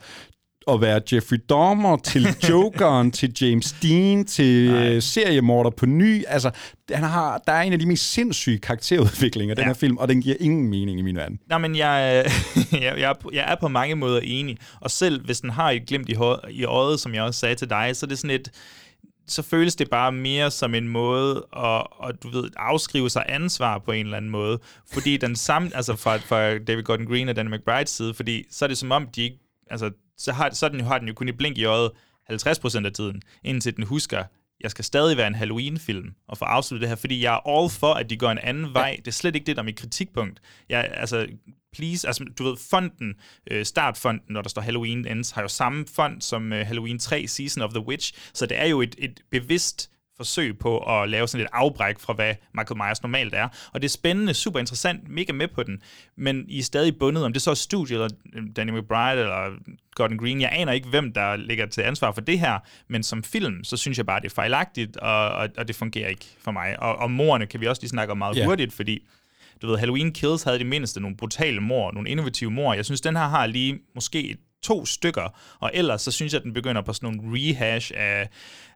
at 0.67 0.81
være 0.81 1.01
Jeffrey 1.13 1.37
Dahmer 1.49 1.97
til 1.97 2.27
Jokeren, 2.49 3.11
til 3.11 3.33
James 3.41 3.71
Dean, 3.83 4.25
til 4.25 4.69
øh, 4.69 5.01
seriemorder 5.01 5.69
på 5.69 5.85
ny. 5.85 6.23
Altså, 6.27 6.51
han 6.91 7.03
har, 7.03 7.41
der 7.47 7.51
er 7.53 7.61
en 7.61 7.73
af 7.73 7.79
de 7.79 7.85
mest 7.85 8.11
sindssyge 8.13 8.57
karakterudviklinger 8.59 9.53
i 9.53 9.55
den 9.55 9.61
Ja. 9.63 9.67
her 9.67 9.73
film, 9.73 9.97
og 9.97 10.07
den 10.07 10.21
giver 10.21 10.35
ingen 10.39 10.69
mening 10.69 10.99
i 10.99 11.01
min 11.01 11.15
verden. 11.15 11.39
Nej, 11.49 11.57
men 11.57 11.75
jeg, 11.75 12.25
jeg, 12.71 12.81
jeg, 12.81 13.09
er 13.09 13.13
på- 13.21 13.29
jeg 13.33 13.45
er 13.51 13.55
på 13.55 13.67
mange 13.67 13.95
måder 13.95 14.19
enig. 14.23 14.57
Og 14.81 14.91
selv 14.91 15.25
hvis 15.25 15.41
den 15.41 15.49
har 15.49 15.71
et 15.71 15.87
glimt 15.87 16.09
i, 16.09 16.15
i 16.49 16.63
øjet, 16.65 16.99
som 16.99 17.13
jeg 17.15 17.23
også 17.23 17.39
sagde 17.39 17.55
til 17.55 17.69
dig, 17.69 17.95
så 17.95 18.05
er 18.05 18.07
det 18.07 18.17
sådan 18.19 18.35
et 18.35 18.51
så 19.27 19.41
føles 19.41 19.75
det 19.75 19.89
bare 19.89 20.11
mere 20.11 20.51
som 20.51 20.75
en 20.75 20.87
måde 20.87 21.45
at, 21.57 21.83
at 22.09 22.15
du 22.23 22.29
ved, 22.29 22.49
afskrive 22.57 23.09
sig 23.09 23.25
ansvar 23.29 23.77
på 23.85 23.91
en 23.91 24.05
eller 24.05 24.17
anden 24.17 24.31
måde. 24.31 24.59
Fordi 24.93 25.17
den 25.17 25.35
samme, 25.35 25.71
altså 25.75 25.95
fra, 25.95 26.17
fra 26.17 26.57
David 26.57 26.83
Gordon 26.83 27.05
Green 27.05 27.29
og 27.29 27.35
Danny 27.35 27.49
McBrides 27.55 27.89
side, 27.89 28.13
fordi 28.13 28.43
så 28.51 28.65
er 28.65 28.67
det 28.67 28.77
som 28.77 28.91
om, 28.91 29.07
de 29.15 29.21
ikke, 29.23 29.37
altså, 29.69 29.89
så 30.23 30.31
har, 30.31 30.49
så 30.49 30.69
den, 30.69 30.79
jo- 30.79 30.85
har 30.85 30.97
den 30.97 31.07
jo 31.07 31.13
kun 31.13 31.29
et 31.29 31.37
blink 31.37 31.57
i 31.57 31.63
øjet 31.63 31.91
50% 32.31 32.85
af 32.85 32.93
tiden, 32.93 33.21
indtil 33.43 33.75
den 33.75 33.83
husker, 33.83 34.23
jeg 34.61 34.71
skal 34.71 34.85
stadig 34.85 35.17
være 35.17 35.27
en 35.27 35.35
Halloween-film 35.35 36.13
og 36.27 36.37
få 36.37 36.45
afsluttet 36.45 36.81
det 36.81 36.89
her, 36.89 36.95
fordi 36.95 37.23
jeg 37.23 37.33
er 37.33 37.49
all 37.49 37.69
for, 37.69 37.93
at 37.93 38.09
de 38.09 38.17
går 38.17 38.31
en 38.31 38.37
anden 38.37 38.73
vej. 38.73 38.95
Det 38.95 39.07
er 39.07 39.11
slet 39.11 39.35
ikke 39.35 39.45
det, 39.45 39.55
der 39.55 39.61
er 39.61 39.65
mit 39.65 39.75
kritikpunkt. 39.75 40.39
Jeg, 40.69 40.91
altså, 40.93 41.27
please, 41.73 42.07
altså, 42.07 42.25
du 42.39 42.43
ved, 42.43 42.57
fonden, 42.69 43.13
øh, 43.51 43.65
startfonden, 43.65 44.23
når 44.29 44.41
der 44.41 44.49
står 44.49 44.61
Halloween 44.61 45.07
Ends, 45.07 45.31
har 45.31 45.41
jo 45.41 45.47
samme 45.47 45.85
fond 45.95 46.21
som 46.21 46.53
øh, 46.53 46.67
Halloween 46.67 46.99
3, 46.99 47.27
Season 47.27 47.63
of 47.63 47.71
the 47.73 47.85
Witch, 47.87 48.13
så 48.33 48.45
det 48.45 48.59
er 48.59 48.65
jo 48.65 48.81
et, 48.81 48.95
et 48.97 49.21
bevidst 49.31 49.90
forsøg 50.25 50.59
på 50.59 50.77
at 51.01 51.09
lave 51.09 51.27
sådan 51.27 51.45
et 51.45 51.49
afbræk 51.53 51.99
fra, 51.99 52.13
hvad 52.13 52.35
Michael 52.53 52.77
Myers 52.77 53.01
normalt 53.03 53.33
er. 53.33 53.47
Og 53.73 53.81
det 53.81 53.87
er 53.87 53.89
spændende, 53.89 54.33
super 54.33 54.59
interessant, 54.59 55.09
mega 55.09 55.33
med 55.33 55.47
på 55.47 55.63
den, 55.63 55.81
men 56.17 56.45
I 56.47 56.59
er 56.59 56.63
stadig 56.63 56.97
bundet, 56.99 57.25
om 57.25 57.33
det 57.33 57.41
så 57.41 57.51
er 57.51 57.55
studiet, 57.55 57.95
eller 57.95 58.09
øh, 58.33 58.43
Danny 58.55 58.71
McBride, 58.71 59.19
eller 59.21 59.49
Gordon 59.95 60.17
Green. 60.17 60.41
Jeg 60.41 60.49
aner 60.53 60.71
ikke, 60.71 60.89
hvem 60.89 61.13
der 61.13 61.35
ligger 61.35 61.65
til 61.65 61.81
ansvar 61.81 62.11
for 62.11 62.21
det 62.21 62.39
her, 62.39 62.59
men 62.87 63.03
som 63.03 63.23
film, 63.23 63.63
så 63.63 63.77
synes 63.77 63.97
jeg 63.97 64.05
bare, 64.05 64.19
det 64.19 64.25
er 64.25 64.35
fejlagtigt, 64.35 64.97
og, 64.97 65.29
og, 65.29 65.49
og 65.57 65.67
det 65.67 65.75
fungerer 65.75 66.09
ikke 66.09 66.25
for 66.43 66.51
mig. 66.51 66.79
Og, 66.79 66.95
og 66.95 67.11
morerne 67.11 67.45
kan 67.45 67.61
vi 67.61 67.67
også 67.67 67.81
lige 67.81 67.89
snakke 67.89 68.11
om 68.11 68.17
meget 68.17 68.37
Ja. 68.37 68.45
hurtigt, 68.45 68.73
fordi 68.73 69.07
du 69.61 69.67
ved, 69.67 69.77
Halloween 69.77 70.11
Kills 70.13 70.43
havde 70.43 70.59
det 70.59 70.65
mindste 70.67 70.99
nogle 71.01 71.17
brutale 71.17 71.59
mor, 71.61 71.91
nogle 71.91 72.09
innovative 72.09 72.51
mor. 72.51 72.73
Jeg 72.73 72.85
synes, 72.85 73.01
den 73.01 73.15
her 73.15 73.27
har 73.27 73.45
lige 73.45 73.79
måske 73.95 74.29
et 74.29 74.37
to 74.63 74.85
stykker, 74.85 75.35
og 75.59 75.71
ellers 75.73 76.01
så 76.01 76.11
synes 76.11 76.33
jeg, 76.33 76.39
at 76.39 76.43
den 76.43 76.53
begynder 76.53 76.81
på 76.81 76.93
sådan 76.93 77.09
nogle 77.09 77.37
rehash 77.37 77.91
af, 77.95 78.29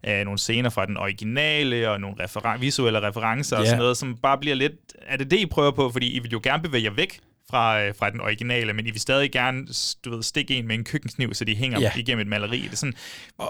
af 0.04 0.26
nogle 0.26 0.40
scener 0.40 0.70
fra 0.70 0.86
den 0.86 0.98
originale, 0.98 1.92
og 1.92 2.02
nogle 2.02 2.16
referen- 2.24 2.60
visuelle 2.60 3.08
referencer 3.08 3.56
yeah. 3.56 3.62
og 3.62 3.68
sådan 3.68 3.80
noget, 3.80 3.98
som 3.98 4.18
bare 4.18 4.38
bliver 4.38 4.56
lidt... 4.56 4.74
Er 5.02 5.18
det 5.18 5.32
det, 5.32 5.40
I 5.40 5.46
prøver 5.46 5.72
på? 5.72 5.90
Fordi 5.90 6.12
I 6.12 6.20
vil 6.20 6.32
jo 6.32 6.40
gerne 6.44 6.64
bevæge 6.64 6.84
jer 6.84 6.92
væk 6.92 7.20
fra, 7.50 7.82
øh, 7.84 7.94
fra 8.00 8.10
den 8.10 8.22
originale, 8.22 8.74
men 8.74 8.88
I 8.88 8.92
vil 8.92 9.02
stadig 9.02 9.32
gerne 9.32 9.68
du 10.06 10.16
ved, 10.16 10.24
stikke 10.24 10.56
en 10.56 10.68
med 10.68 10.76
en 10.76 10.84
køkkenkniv, 10.84 11.34
så 11.34 11.46
de 11.46 11.56
hænger 11.56 11.80
Ja. 11.80 11.92
igennem 11.96 12.22
et 12.22 12.28
maleri. 12.28 12.62
Det 12.62 12.72
er 12.72 12.76
sådan, 12.76 12.94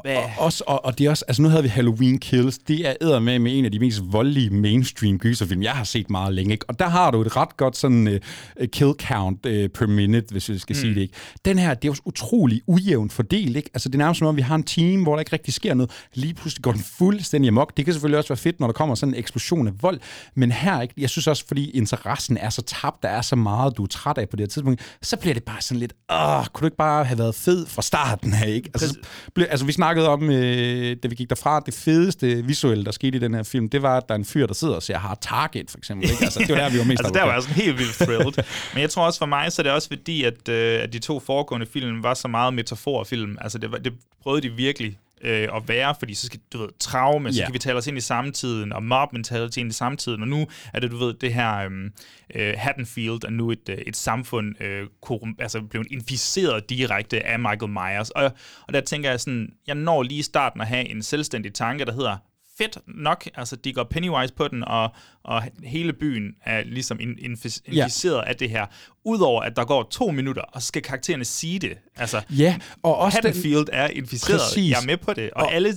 hvad? 0.04 0.16
Og, 0.16 0.24
også, 0.38 0.64
og, 0.68 0.86
og 0.86 0.98
det 0.98 1.06
er 1.06 1.10
også, 1.10 1.26
altså 1.28 1.42
nu 1.42 1.50
havde 1.50 1.64
vi 1.64 1.70
Halloween 1.70 2.20
Kills, 2.20 2.58
det 2.58 2.88
er 2.88 2.94
æder 3.02 3.20
med 3.20 3.40
med 3.40 3.58
en 3.60 3.66
af 3.66 3.72
de 3.72 3.80
mest 3.80 4.02
voldelige 4.06 4.50
mainstream 4.50 5.18
gyserfilm, 5.20 5.64
jeg 5.64 5.72
har 5.72 5.84
set 5.84 6.10
meget 6.10 6.34
længe, 6.34 6.52
ikke? 6.54 6.66
og 6.70 6.80
der 6.80 6.88
har 6.90 7.12
du 7.12 7.22
et 7.22 7.36
ret 7.36 7.58
godt 7.58 7.78
sådan 7.78 8.08
uh, 8.08 8.68
kill 8.68 8.92
count 9.02 9.46
uh, 9.46 9.52
per 9.52 9.88
minute, 9.88 10.28
hvis 10.32 10.50
vi 10.50 10.58
skal 10.58 10.74
mm. 10.74 10.80
sige 10.82 10.96
det, 10.96 11.02
ikke? 11.02 11.14
Den 11.46 11.60
her, 11.60 11.74
det 11.74 11.88
er 11.88 11.92
jo 11.92 11.96
utrolig 12.06 12.62
ujævnt 12.68 13.14
fordelt, 13.14 13.58
ikke? 13.58 13.70
Altså 13.74 13.90
det 13.90 13.96
er 13.96 14.00
nærmest 14.00 14.20
som 14.20 14.28
om, 14.28 14.36
vi 14.36 14.42
har 14.42 14.56
en 14.56 14.64
team, 14.64 15.04
hvor 15.04 15.14
der 15.14 15.20
ikke 15.20 15.34
rigtig 15.34 15.54
sker 15.54 15.74
noget, 15.74 15.92
lige 16.14 16.34
pludselig 16.34 16.64
går 16.64 16.72
den 16.72 16.82
fuldstændig 16.98 17.48
amok. 17.50 17.78
Det 17.78 17.86
kan 17.86 17.94
selvfølgelig 17.94 18.18
også 18.18 18.30
være 18.30 18.38
fedt, 18.38 18.60
når 18.60 18.68
der 18.68 18.74
kommer 18.74 18.96
sådan 18.96 19.14
en 19.14 19.20
eksplosion 19.20 19.68
af 19.68 19.74
vold, 19.82 20.00
men 20.36 20.52
her, 20.52 20.82
ikke? 20.82 20.94
Jeg 20.98 21.10
synes 21.10 21.28
også, 21.28 21.48
fordi 21.48 21.70
interessen 21.70 22.38
er 22.38 22.50
så 22.50 22.62
tabt, 22.62 23.04
der 23.04 23.10
er 23.10 23.22
så 23.22 23.36
meget, 23.36 23.78
du 23.78 23.85
er 23.86 23.90
træt 23.90 24.18
af 24.18 24.30
på 24.30 24.36
det 24.36 24.44
her 24.44 24.48
tidspunkt, 24.48 24.98
så 25.02 25.18
bliver 25.18 25.34
det 25.34 25.44
bare 25.44 25.62
sådan 25.62 25.80
lidt, 25.80 25.94
åh, 26.12 26.46
kunne 26.46 26.62
du 26.62 26.66
ikke 26.66 26.78
bare 26.78 27.06
have 27.06 27.20
været 27.20 27.36
fed 27.36 27.66
fra 27.66 27.82
starten 27.82 28.34
af, 28.34 28.50
ikke? 28.50 28.70
Altså, 28.74 28.88
så 28.88 28.96
blev, 29.36 29.48
altså 29.50 29.66
vi 29.66 29.72
snakkede 29.72 30.10
om, 30.10 30.30
øh, 30.30 30.98
da 31.04 31.08
vi 31.08 31.16
gik 31.16 31.30
derfra, 31.30 31.60
det 31.60 31.74
fedeste 31.74 32.46
visuelle, 32.46 32.86
der 32.86 32.92
skete 32.92 33.18
i 33.18 33.20
den 33.20 33.34
her 33.34 33.44
film, 33.44 33.70
det 33.70 33.82
var, 33.82 33.98
at 33.98 34.04
der 34.08 34.16
er 34.16 34.20
en 34.20 34.26
fyr, 34.26 34.48
der 34.48 34.54
sidder 34.54 34.76
og 34.76 34.84
ser 34.84 34.98
Hard 34.98 35.22
Target, 35.22 35.72
for 35.72 35.78
eksempel. 35.78 36.10
Ikke? 36.10 36.24
Altså, 36.24 36.40
det 36.40 36.50
var 36.50 36.56
der, 36.56 36.70
vi 36.70 36.78
var 36.78 36.84
mest 36.84 37.00
altså, 37.02 37.14
der 37.14 37.24
var 37.24 37.34
jeg 37.34 37.42
sådan 37.42 37.56
helt 37.56 37.78
vildt 37.78 37.94
thrilled. 37.94 38.44
Men 38.74 38.82
jeg 38.82 38.90
tror 38.90 39.06
også 39.06 39.20
for 39.20 39.26
mig, 39.26 39.52
så 39.52 39.62
er 39.62 39.64
det 39.64 39.72
også 39.72 39.88
fordi, 39.88 40.24
at, 40.24 40.50
øh, 40.50 40.84
at 40.84 40.94
de 40.94 41.00
to 41.00 41.20
foregående 41.20 41.66
film 41.66 42.04
var 42.04 42.14
så 42.14 42.28
meget 42.28 42.54
metaforfilm. 42.54 43.38
Altså, 43.42 43.58
det, 43.58 43.72
var, 43.72 43.78
det 43.78 43.94
prøvede 44.24 44.42
de 44.42 44.50
virkelig 44.50 44.98
øh, 45.26 45.50
at 45.56 45.68
være, 45.68 45.96
fordi 46.00 46.14
så 46.14 46.26
skal 46.26 46.40
du 46.54 46.58
ved, 46.58 46.70
traume, 46.80 47.34
så 47.34 47.40
kan 47.46 47.54
vi 47.54 47.60
tale 47.60 47.78
os 47.78 47.88
ind 47.88 47.98
i 47.98 48.02
samtiden, 48.02 48.74
og 48.74 48.84
mob 48.84 49.14
mentality 49.14 49.58
ind 49.58 49.70
i 49.70 49.74
samtiden, 49.74 50.22
og 50.22 50.28
nu 50.28 50.48
er 50.74 50.80
det, 50.80 50.92
du 50.92 50.98
ved, 50.98 51.14
det 51.14 51.34
her 51.34 51.56
øhm, 51.56 51.92
øh, 52.36 52.54
Haddonfield 52.58 53.24
er 53.24 53.30
nu 53.30 53.52
et, 53.52 53.70
øh, 53.70 53.78
et 53.78 53.96
samfund, 53.96 54.62
øh, 54.62 54.88
korrum, 55.02 55.36
altså 55.40 55.62
blevet 55.62 55.88
inficeret 55.92 56.70
direkte 56.70 57.26
af 57.26 57.40
Michael 57.40 57.70
Myers, 57.72 58.10
og, 58.10 58.32
og 58.68 58.74
der 58.74 58.82
tænker 58.82 59.10
jeg 59.10 59.20
sådan, 59.20 59.50
jeg 59.68 59.76
når 59.76 60.04
lige 60.04 60.20
i 60.20 60.22
starten 60.22 60.62
at 60.62 60.68
have 60.68 60.90
en 60.90 61.04
selvstændig 61.04 61.54
tanke, 61.54 61.86
der 61.86 61.94
hedder, 61.94 62.18
fedt 62.58 62.78
nok, 62.88 63.28
altså 63.36 63.56
de 63.56 63.74
går 63.74 63.84
Pennywise 63.84 64.34
på 64.34 64.48
den, 64.48 64.64
og, 64.64 64.90
og 65.24 65.44
hele 65.64 65.94
byen 65.94 66.32
er 66.46 66.64
ligesom 66.64 67.00
in, 67.00 67.10
infic- 67.12 67.62
Ja. 67.74 67.84
inficeret 67.84 68.22
af 68.28 68.36
det 68.36 68.50
her. 68.50 68.66
Udover 69.06 69.42
at 69.42 69.56
der 69.56 69.66
går 69.66 69.88
to 69.92 70.12
minutter, 70.12 70.42
og 70.42 70.62
så 70.62 70.68
skal 70.68 70.82
karaktererne 70.82 71.26
sige 71.26 71.60
det. 71.60 71.78
Altså, 71.96 72.22
Ja, 72.30 72.58
og 72.84 72.98
også 72.98 73.20
den, 73.22 73.28
Haddonfield 73.28 73.68
er 73.72 73.88
inficeret, 73.88 74.40
Præcis. 74.40 74.72
jeg 74.72 74.82
er 74.82 74.86
med 74.86 74.98
på 74.98 75.14
det, 75.14 75.30
og, 75.32 75.42
Og- 75.42 75.44
og 75.48 75.54
alle 75.54 75.74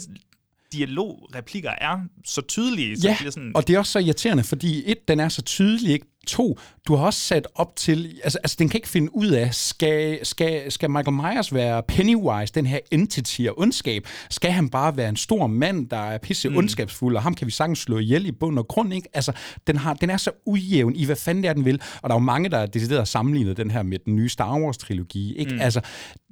dialogreplikker 0.72 1.70
er 1.70 1.98
så 2.24 2.40
tydelige, 2.42 3.00
så 3.00 3.06
ja, 3.08 3.12
det 3.12 3.18
bliver 3.18 3.30
sådan... 3.30 3.52
og 3.54 3.66
det 3.68 3.74
er 3.74 3.78
også 3.78 3.92
så 3.92 3.98
irriterende, 3.98 4.44
fordi 4.44 4.82
et, 4.86 5.08
den 5.08 5.20
er 5.20 5.28
så 5.28 5.42
tydelig, 5.42 5.92
ikke? 5.92 6.06
To, 6.28 6.58
du 6.88 6.94
har 6.94 7.06
også 7.06 7.20
sat 7.20 7.48
op 7.54 7.76
til, 7.76 8.20
altså, 8.24 8.38
altså 8.38 8.56
den 8.58 8.68
kan 8.68 8.78
ikke 8.78 8.88
finde 8.88 9.16
ud 9.16 9.26
af, 9.26 9.54
skal, 9.54 10.26
skal, 10.26 10.72
skal 10.72 10.90
Michael 10.90 11.16
Myers 11.16 11.54
være 11.54 11.82
Pennywise, 11.82 12.54
den 12.54 12.66
her 12.66 12.78
entity 12.90 13.40
og 13.40 13.58
ondskab? 13.58 14.06
Skal 14.30 14.50
han 14.50 14.68
bare 14.68 14.96
være 14.96 15.08
en 15.08 15.16
stor 15.16 15.46
mand, 15.46 15.88
der 15.88 15.96
er 15.96 16.18
pisse 16.18 16.48
ondskabsfuld, 16.48 17.16
og 17.16 17.22
ham 17.22 17.34
kan 17.34 17.46
vi 17.46 17.52
sagtens 17.52 17.78
slå 17.78 17.98
ihjel 17.98 18.26
i 18.26 18.32
bund 18.32 18.58
og 18.58 18.68
grund, 18.68 18.94
ikke? 18.94 19.08
Altså, 19.12 19.32
den, 19.66 19.76
har, 19.76 19.94
den 19.94 20.10
er 20.10 20.16
så 20.16 20.30
ujævn 20.46 20.96
i, 20.96 21.04
hvad 21.04 21.16
fanden 21.16 21.42
det 21.42 21.48
er, 21.48 21.52
den 21.52 21.64
vil, 21.64 21.80
og 22.02 22.10
der 22.10 22.14
er 22.16 22.20
jo 22.20 22.24
mange, 22.24 22.48
der 22.48 22.58
er 22.58 22.66
decideret 22.66 23.08
sammenlignet 23.08 23.56
den 23.56 23.70
her 23.70 23.82
med 23.82 23.98
den 23.98 24.16
nye 24.16 24.28
Star 24.28 24.58
Wars-trilogi, 24.58 25.34
ikke? 25.36 25.54
Mm. 25.54 25.60
Altså, 25.60 25.80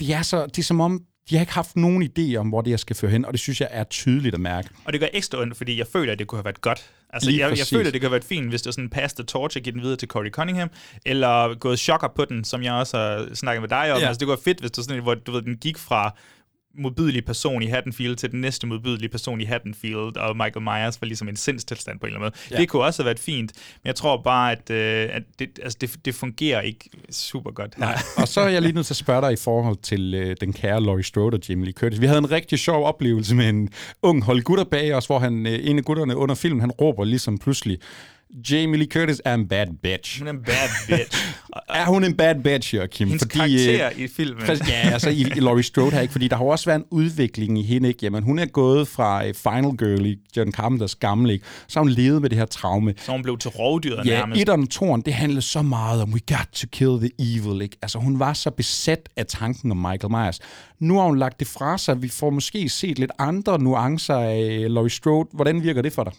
det 0.01 0.14
er, 0.14 0.22
så, 0.22 0.47
det 0.47 0.59
er 0.59 0.62
som 0.62 0.80
om, 0.80 1.03
de 1.31 1.35
har 1.35 1.41
ikke 1.41 1.53
haft 1.53 1.77
nogen 1.77 2.11
idé 2.18 2.37
om, 2.37 2.49
hvor 2.49 2.61
det 2.61 2.70
her 2.70 2.77
skal 2.77 2.97
føre 2.97 3.11
hen, 3.11 3.24
og 3.24 3.33
det 3.33 3.41
synes 3.41 3.61
jeg 3.61 3.68
er 3.70 3.85
tydeligt 3.85 4.35
at 4.35 4.41
mærke. 4.41 4.68
Og 4.85 4.93
det 4.93 5.01
gør 5.01 5.09
ekstra 5.12 5.39
ondt, 5.39 5.57
fordi 5.57 5.79
jeg 5.79 5.87
føler, 5.87 6.12
at 6.12 6.18
det 6.18 6.27
kunne 6.27 6.39
have 6.39 6.45
været 6.45 6.61
godt. 6.61 6.91
Altså, 7.11 7.31
Lige 7.31 7.49
jeg, 7.49 7.59
jeg 7.59 7.66
føler, 7.66 7.87
at 7.87 7.93
det 7.93 8.01
kunne 8.01 8.07
have 8.07 8.12
været 8.12 8.24
fint, 8.24 8.49
hvis 8.49 8.62
det 8.62 8.66
var 8.66 8.72
sådan 8.72 8.91
pass 8.91 9.14
the 9.14 9.24
torch 9.24 9.57
og 9.57 9.62
give 9.62 9.72
den 9.72 9.83
videre 9.83 9.97
til 9.97 10.09
Corey 10.09 10.31
Cunningham, 10.31 10.70
eller 11.07 11.55
gået 11.55 11.79
chokker 11.79 12.09
på 12.16 12.24
den, 12.24 12.45
som 12.45 12.62
jeg 12.62 12.72
også 12.72 12.97
har 12.97 13.35
snakket 13.35 13.62
med 13.62 13.68
dig 13.68 13.93
om. 13.93 14.01
Ja. 14.01 14.07
Altså, 14.07 14.18
det 14.18 14.27
kunne 14.27 14.37
være 14.37 14.45
fedt, 14.45 14.61
hvis 14.61 14.70
det 14.70 14.77
var 14.79 14.83
sådan, 14.83 15.03
hvor 15.03 15.14
du 15.14 15.33
ved, 15.33 15.43
den 15.43 15.57
gik 15.57 15.79
fra 15.79 16.16
modbydelig 16.79 17.24
person 17.24 17.62
i 17.62 17.66
Haddonfield 17.66 18.16
til 18.16 18.31
den 18.31 18.41
næste 18.41 18.66
modbydelige 18.66 19.09
person 19.09 19.41
i 19.41 19.45
Haddonfield, 19.45 20.16
og 20.16 20.37
Michael 20.37 20.62
Myers 20.62 21.01
var 21.01 21.07
ligesom 21.07 21.29
en 21.29 21.37
sindstilstand 21.37 22.01
på 22.01 22.07
en 22.07 22.12
eller 22.12 22.18
anden 22.20 22.33
måde. 22.35 22.49
Ja. 22.51 22.57
Ja. 22.57 22.61
Det 22.61 22.68
kunne 22.68 22.83
også 22.83 23.03
have 23.03 23.07
været 23.07 23.18
fint, 23.18 23.53
men 23.83 23.89
jeg 23.89 23.95
tror 23.95 24.22
bare, 24.22 24.53
at, 24.53 24.70
øh, 24.70 25.09
at 25.12 25.22
det, 25.39 25.59
altså 25.62 25.79
det, 25.81 26.05
det 26.05 26.14
fungerer 26.14 26.61
ikke 26.61 26.91
super 27.11 27.51
godt 27.51 27.74
her. 27.74 27.85
Nej. 27.85 27.99
og 28.22 28.29
så 28.29 28.41
er 28.41 28.49
jeg 28.49 28.62
lige 28.62 28.72
nødt 28.72 28.87
til 28.87 28.93
at 28.93 28.97
spørge 28.97 29.22
dig 29.22 29.33
i 29.33 29.37
forhold 29.37 29.77
til 29.77 30.14
øh, 30.14 30.37
den 30.41 30.53
kære 30.53 30.83
Laurie 30.83 31.05
Strode 31.05 31.35
og 31.35 31.41
Jamie 31.49 31.64
Lee 31.64 31.72
Curtis. 31.72 32.01
Vi 32.01 32.07
havde 32.07 32.18
en 32.18 32.31
rigtig 32.31 32.59
sjov 32.59 32.85
oplevelse 32.85 33.35
med 33.35 33.49
en 33.49 33.68
ung 34.03 34.24
hold 34.24 34.43
gutter 34.43 34.64
bag 34.64 34.95
os, 34.95 35.07
hvor 35.07 35.18
han, 35.18 35.47
øh, 35.47 35.59
en 35.62 35.79
af 35.79 35.85
gutterne 35.85 36.16
under 36.16 36.35
filmen, 36.35 36.61
han 36.61 36.70
råber 36.70 37.05
ligesom 37.05 37.39
pludselig, 37.39 37.79
Jamie 38.51 38.77
Lee 38.79 38.87
Curtis 38.89 39.22
er 39.24 39.35
en 39.35 39.49
bad 39.49 39.66
bitch. 39.83 40.18
Hun 40.18 40.29
er 40.29 40.33
en 40.33 40.43
bad 40.43 40.68
bitch. 40.89 41.18
Er 41.68 41.87
hun 41.87 42.05
en 42.05 42.16
bad 42.16 42.35
bitch, 42.43 42.74
Joachim? 42.74 43.09
hendes 43.09 43.22
Fordi, 43.22 43.39
karakter 43.39 43.87
øh, 43.97 44.01
i 44.01 44.09
filmen. 44.09 44.43
Ja, 44.68 44.91
altså 44.93 45.11
i, 45.11 45.20
i 45.20 45.41
Laurie 45.41 45.62
Strode 45.62 45.91
her, 45.91 46.01
ikke? 46.01 46.12
Fordi 46.12 46.29
der 46.29 46.37
har 46.37 46.45
også 46.45 46.64
været 46.66 46.79
en 46.79 46.85
udvikling 46.91 47.59
i 47.59 47.62
hende, 47.62 47.89
ikke? 47.89 47.99
Jamen, 48.03 48.22
hun 48.22 48.39
er 48.39 48.47
gået 48.47 48.89
fra 48.89 49.27
øh, 49.27 49.35
Final 49.35 49.77
Girl 49.77 50.07
i 50.07 50.16
John 50.37 50.53
Carpenters 50.53 50.95
gamle, 50.95 51.33
ikke? 51.33 51.45
Så 51.68 51.79
hun 51.79 51.89
levet 51.89 52.22
med 52.22 52.31
det 52.31 52.39
her 52.39 52.45
traume. 52.47 52.95
Så 52.99 53.12
hun 53.12 53.22
blev 53.22 53.39
til 53.39 53.51
rovdyret 53.51 54.07
Ja, 54.07 54.18
nærmest. 54.18 54.41
etteren 54.41 54.62
og 54.62 54.70
toeren, 54.70 55.01
det 55.01 55.14
handlede 55.14 55.43
så 55.43 55.62
meget 55.62 56.03
om, 56.03 56.12
we 56.12 56.20
got 56.37 56.49
to 56.53 56.66
kill 56.72 56.99
the 57.01 57.11
evil, 57.18 57.62
ikke? 57.62 57.77
Altså, 57.83 57.99
hun 57.99 58.18
var 58.18 58.33
så 58.33 58.51
besat 58.51 59.09
af 59.16 59.27
tanken 59.27 59.70
om 59.70 59.77
Michael 59.77 60.11
Myers. 60.11 60.41
Nu 60.81 60.99
har 60.99 61.07
hun 61.07 61.18
lagt 61.18 61.39
det 61.41 61.49
fra 61.49 61.79
sig. 61.79 62.03
Vi 62.03 62.09
får 62.09 62.31
måske 62.31 62.68
set 62.68 62.99
lidt 62.99 63.11
andre 63.18 63.59
nuancer 63.59 64.14
af 64.16 64.64
Laurie 64.68 64.91
Strode. 64.91 65.29
Hvordan 65.33 65.62
virker 65.62 65.83
det 65.83 65.93
for 65.93 66.05
dig? 66.05 66.12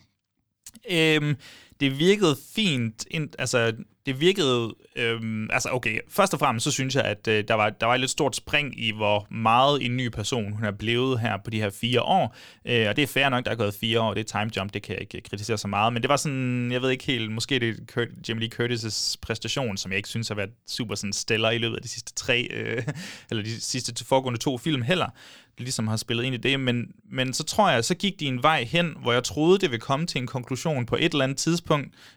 Øhm, 0.91 1.35
det 1.79 1.99
virkede 1.99 2.37
fint. 2.55 3.05
Ind, 3.11 3.29
altså, 3.39 3.73
det 4.05 4.19
virkede... 4.19 4.75
Øhm, 4.95 5.49
altså, 5.53 5.69
okay, 5.71 5.99
først 6.09 6.33
og 6.33 6.39
fremmest 6.39 6.63
så 6.63 6.71
synes 6.71 6.95
jeg, 6.95 7.03
at 7.03 7.27
øh, 7.27 7.43
der, 7.47 7.53
var, 7.53 7.69
der 7.69 7.85
var 7.85 7.93
et 7.93 7.99
lidt 7.99 8.11
stort 8.11 8.35
spring 8.35 8.79
i, 8.79 8.91
hvor 8.91 9.27
meget 9.31 9.85
en 9.85 9.97
ny 9.97 10.09
person 10.09 10.51
hun 10.51 10.63
er 10.63 10.71
blevet 10.71 11.19
her 11.19 11.37
på 11.43 11.49
de 11.49 11.61
her 11.61 11.69
fire 11.69 12.01
år. 12.01 12.35
Øh, 12.65 12.89
og 12.89 12.95
det 12.95 13.03
er 13.03 13.07
fair 13.07 13.29
nok, 13.29 13.45
der 13.45 13.51
er 13.51 13.55
gået 13.55 13.73
fire 13.73 14.01
år. 14.01 14.13
Det 14.13 14.19
er 14.19 14.39
time 14.39 14.51
jump, 14.57 14.73
det 14.73 14.83
kan 14.83 14.93
jeg 14.93 15.01
ikke 15.01 15.17
øh, 15.17 15.23
kritisere 15.29 15.57
så 15.57 15.67
meget. 15.67 15.93
Men 15.93 16.01
det 16.01 16.09
var 16.09 16.17
sådan, 16.17 16.71
jeg 16.71 16.81
ved 16.81 16.89
ikke 16.89 17.05
helt, 17.05 17.31
måske 17.31 17.59
det 17.59 17.79
er 17.95 18.05
Jamie 18.27 18.49
Lee 18.49 18.67
Curtis' 18.67 19.15
præstation, 19.21 19.77
som 19.77 19.91
jeg 19.91 19.97
ikke 19.97 20.09
synes 20.09 20.27
har 20.27 20.35
været 20.35 20.51
super 20.67 20.95
sådan 20.95 21.13
stellar 21.13 21.51
i 21.51 21.57
løbet 21.57 21.75
af 21.75 21.81
de 21.81 21.87
sidste 21.87 22.13
tre, 22.13 22.47
øh, 22.51 22.83
eller 23.29 23.43
de 23.43 23.61
sidste 23.61 23.93
to- 23.93 24.05
foregående 24.05 24.39
to 24.39 24.57
film 24.57 24.81
heller 24.81 25.09
ligesom 25.57 25.87
har 25.87 25.97
spillet 25.97 26.23
ind 26.23 26.35
i 26.35 26.37
det, 26.37 26.59
men, 26.59 26.87
men 27.11 27.33
så 27.33 27.43
tror 27.43 27.69
jeg, 27.69 27.85
så 27.85 27.95
gik 27.95 28.19
de 28.19 28.25
en 28.25 28.43
vej 28.43 28.63
hen, 28.63 28.95
hvor 29.01 29.13
jeg 29.13 29.23
troede, 29.23 29.59
det 29.59 29.71
ville 29.71 29.81
komme 29.81 30.07
til 30.07 30.21
en 30.21 30.27
konklusion 30.27 30.85
på 30.85 30.95
et 30.95 31.11
eller 31.11 31.23
andet 31.23 31.37
tidspunkt, 31.37 31.66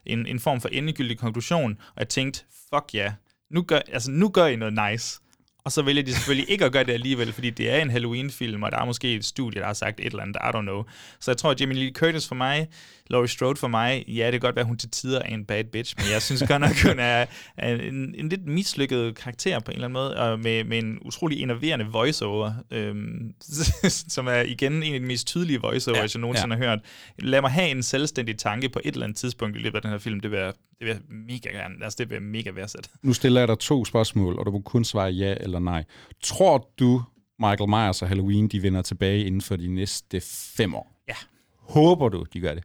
en, 0.07 0.27
en 0.27 0.41
form 0.41 0.61
for 0.61 0.69
endegyldig 0.69 1.19
konklusion, 1.19 1.79
og 1.95 1.99
jeg 1.99 2.09
tænkte, 2.09 2.45
fuck 2.75 2.95
ja, 2.95 3.05
yeah. 3.05 3.13
nu, 3.51 3.63
gør, 3.63 3.79
altså, 3.79 4.11
nu 4.11 4.29
gør 4.29 4.47
I 4.47 4.57
noget 4.57 4.91
nice. 4.91 5.21
Og 5.65 5.73
så 5.73 5.83
vælger 5.83 6.03
de 6.03 6.15
selvfølgelig 6.15 6.51
ikke 6.51 6.65
at 6.65 6.73
gøre 6.73 6.85
det 6.85 6.93
alligevel, 6.93 7.33
fordi 7.33 7.51
det 7.51 7.71
er 7.71 7.83
en 7.83 7.91
Halloween-film, 7.91 8.63
og 8.63 8.73
der 8.73 8.79
er 8.79 8.85
måske 8.85 9.15
et 9.15 9.25
studie, 9.25 9.61
der 9.61 9.67
har 9.67 9.75
sagt 9.75 10.01
et 10.01 10.07
eller 10.07 10.23
andet, 10.23 10.37
I 10.37 10.57
don't 10.57 10.61
know. 10.61 10.85
Så 11.21 11.31
jeg 11.31 11.39
tror, 11.39 11.51
at 11.51 11.61
Jamie 11.61 11.79
Lee 11.79 11.93
Curtis 11.93 12.29
for 12.29 12.35
mig, 12.35 12.69
Laurie 13.11 13.29
Strode 13.29 13.57
for 13.57 13.69
mig, 13.69 14.05
ja, 14.09 14.25
det 14.25 14.33
kan 14.33 14.41
godt 14.41 14.57
være, 14.57 14.63
at 14.63 14.67
hun 14.67 14.77
til 14.77 14.91
tider 14.91 15.19
er 15.19 15.35
en 15.35 15.45
bad 15.45 15.65
bitch, 15.65 15.95
men 15.99 16.07
jeg 16.13 16.23
synes 16.23 16.43
godt 16.49 16.61
nok, 16.61 16.83
hun 16.87 16.99
er, 16.99 17.27
er 17.57 17.75
en, 17.75 18.15
en 18.19 18.29
lidt 18.29 18.47
mislykket 18.47 19.15
karakter 19.15 19.61
på 19.61 19.71
en 19.71 19.75
eller 19.75 19.89
anden 19.89 19.93
måde, 19.93 20.17
og 20.17 20.41
med, 20.41 20.65
med 20.65 20.79
en 20.79 20.99
utrolig 21.03 21.43
enerverende 21.43 21.85
voiceover, 21.85 22.53
øhm, 22.71 23.35
som 24.15 24.27
er 24.27 24.41
igen 24.41 24.83
en 24.83 24.95
af 24.95 25.01
de 25.01 25.07
mest 25.07 25.27
tydelige 25.27 25.61
voiceovers, 25.61 26.15
Ja, 26.15 26.19
jeg 26.19 26.21
nogensinde 26.21 26.57
har 26.57 26.65
hørt. 26.65 26.79
Lad 27.19 27.41
mig 27.41 27.51
have 27.51 27.69
en 27.69 27.83
selvstændig 27.83 28.39
tanke 28.39 28.69
på 28.69 28.81
et 28.85 28.95
eller 28.95 29.07
andet 29.07 29.19
tidspunkt 29.19 29.57
i 29.57 29.61
løbet 29.61 29.77
af 29.77 29.83
den 29.83 29.91
her 29.91 29.99
film, 29.99 30.21
det 30.21 30.31
vil 30.31 30.39
jeg, 30.39 30.53
det 30.79 30.87
vil 30.87 30.89
jeg 30.89 31.01
mega 31.09 31.49
gerne, 31.49 31.75
altså 31.85 31.97
det 31.99 32.11
vil 32.11 32.15
jeg 32.15 32.23
mega 32.23 32.51
værdsætte. 32.51 32.89
Nu 33.03 33.13
stiller 33.13 33.41
jeg 33.41 33.49
dig 33.49 33.59
to 33.59 33.85
spørgsmål, 33.85 34.39
og 34.39 34.47
du 34.47 34.51
må 34.51 34.61
kun 34.61 34.85
svare 34.85 35.11
ja 35.11 35.35
eller 35.41 35.59
nej. 35.59 35.85
Tror 36.23 36.71
du, 36.79 37.03
Michael 37.39 37.69
Myers 37.69 38.03
og 38.03 38.09
Halloween, 38.09 38.49
de 38.49 38.63
vender 38.63 38.83
tilbage 38.83 39.25
inden 39.25 39.41
for 39.41 39.57
de 39.57 39.75
næste 39.75 40.21
fem 40.57 40.75
år? 40.75 40.93
Ja. 41.09 41.15
Håber 41.59 42.09
du, 42.09 42.27
de 42.33 42.41
gør 42.41 42.55
det? 42.55 42.65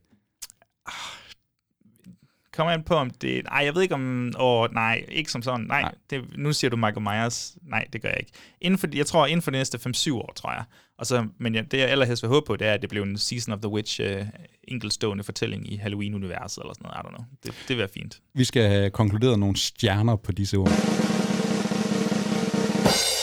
Kommer 2.56 2.74
an 2.74 2.84
på, 2.84 2.96
om 2.96 3.10
det... 3.10 3.44
Nej, 3.44 3.62
jeg 3.66 3.76
ved 3.76 3.82
ikke 3.82 3.96
om... 3.96 4.34
Åh, 4.40 4.74
nej, 4.74 5.06
ikke 5.10 5.32
som 5.32 5.42
sådan. 5.42 5.66
Nej, 5.66 5.82
Nej. 5.82 5.96
Det, 6.10 6.38
nu 6.38 6.54
siger 6.54 6.70
du 6.70 6.78
Michael 6.78 7.02
Myers. 7.02 7.58
Nej, 7.62 7.86
det 7.94 8.02
gør 8.02 8.10
jeg 8.10 8.20
ikke. 8.20 8.32
Inden 8.62 8.78
for, 8.78 8.88
jeg 8.94 9.06
tror, 9.06 9.26
inden 9.26 9.42
for 9.42 9.52
de 9.52 9.58
næste 9.58 9.78
5-7 9.78 10.14
år, 10.14 10.34
tror 10.36 10.52
jeg. 10.52 10.64
Og 10.98 11.06
så, 11.06 11.28
men 11.38 11.56
ja, 11.56 11.62
det, 11.62 11.78
jeg 11.78 11.90
allerhelst 11.90 12.24
vil 12.24 12.30
håbe 12.30 12.46
på, 12.48 12.56
det 12.56 12.68
er, 12.68 12.74
at 12.74 12.82
det 12.82 12.90
bliver 12.90 13.06
en 13.06 13.18
Season 13.18 13.54
of 13.54 13.60
the 13.60 13.70
Witch 13.70 14.02
uh, 14.02 14.28
enkeltstående 14.68 15.24
fortælling 15.24 15.74
i 15.74 15.76
Halloween-universet, 15.76 16.62
eller 16.62 16.74
sådan 16.74 16.84
noget. 16.84 16.96
I 16.96 17.08
don't 17.08 17.16
know. 17.16 17.26
Det, 17.44 17.54
det 17.68 17.70
vil 17.70 17.78
være 17.78 17.90
fint. 17.94 18.22
Vi 18.34 18.44
skal 18.44 18.70
have 18.70 18.90
konkluderet 18.90 19.40
nogle 19.40 19.58
stjerner 19.58 20.16
på 20.16 20.32
disse 20.32 20.58
ord. 20.58 21.05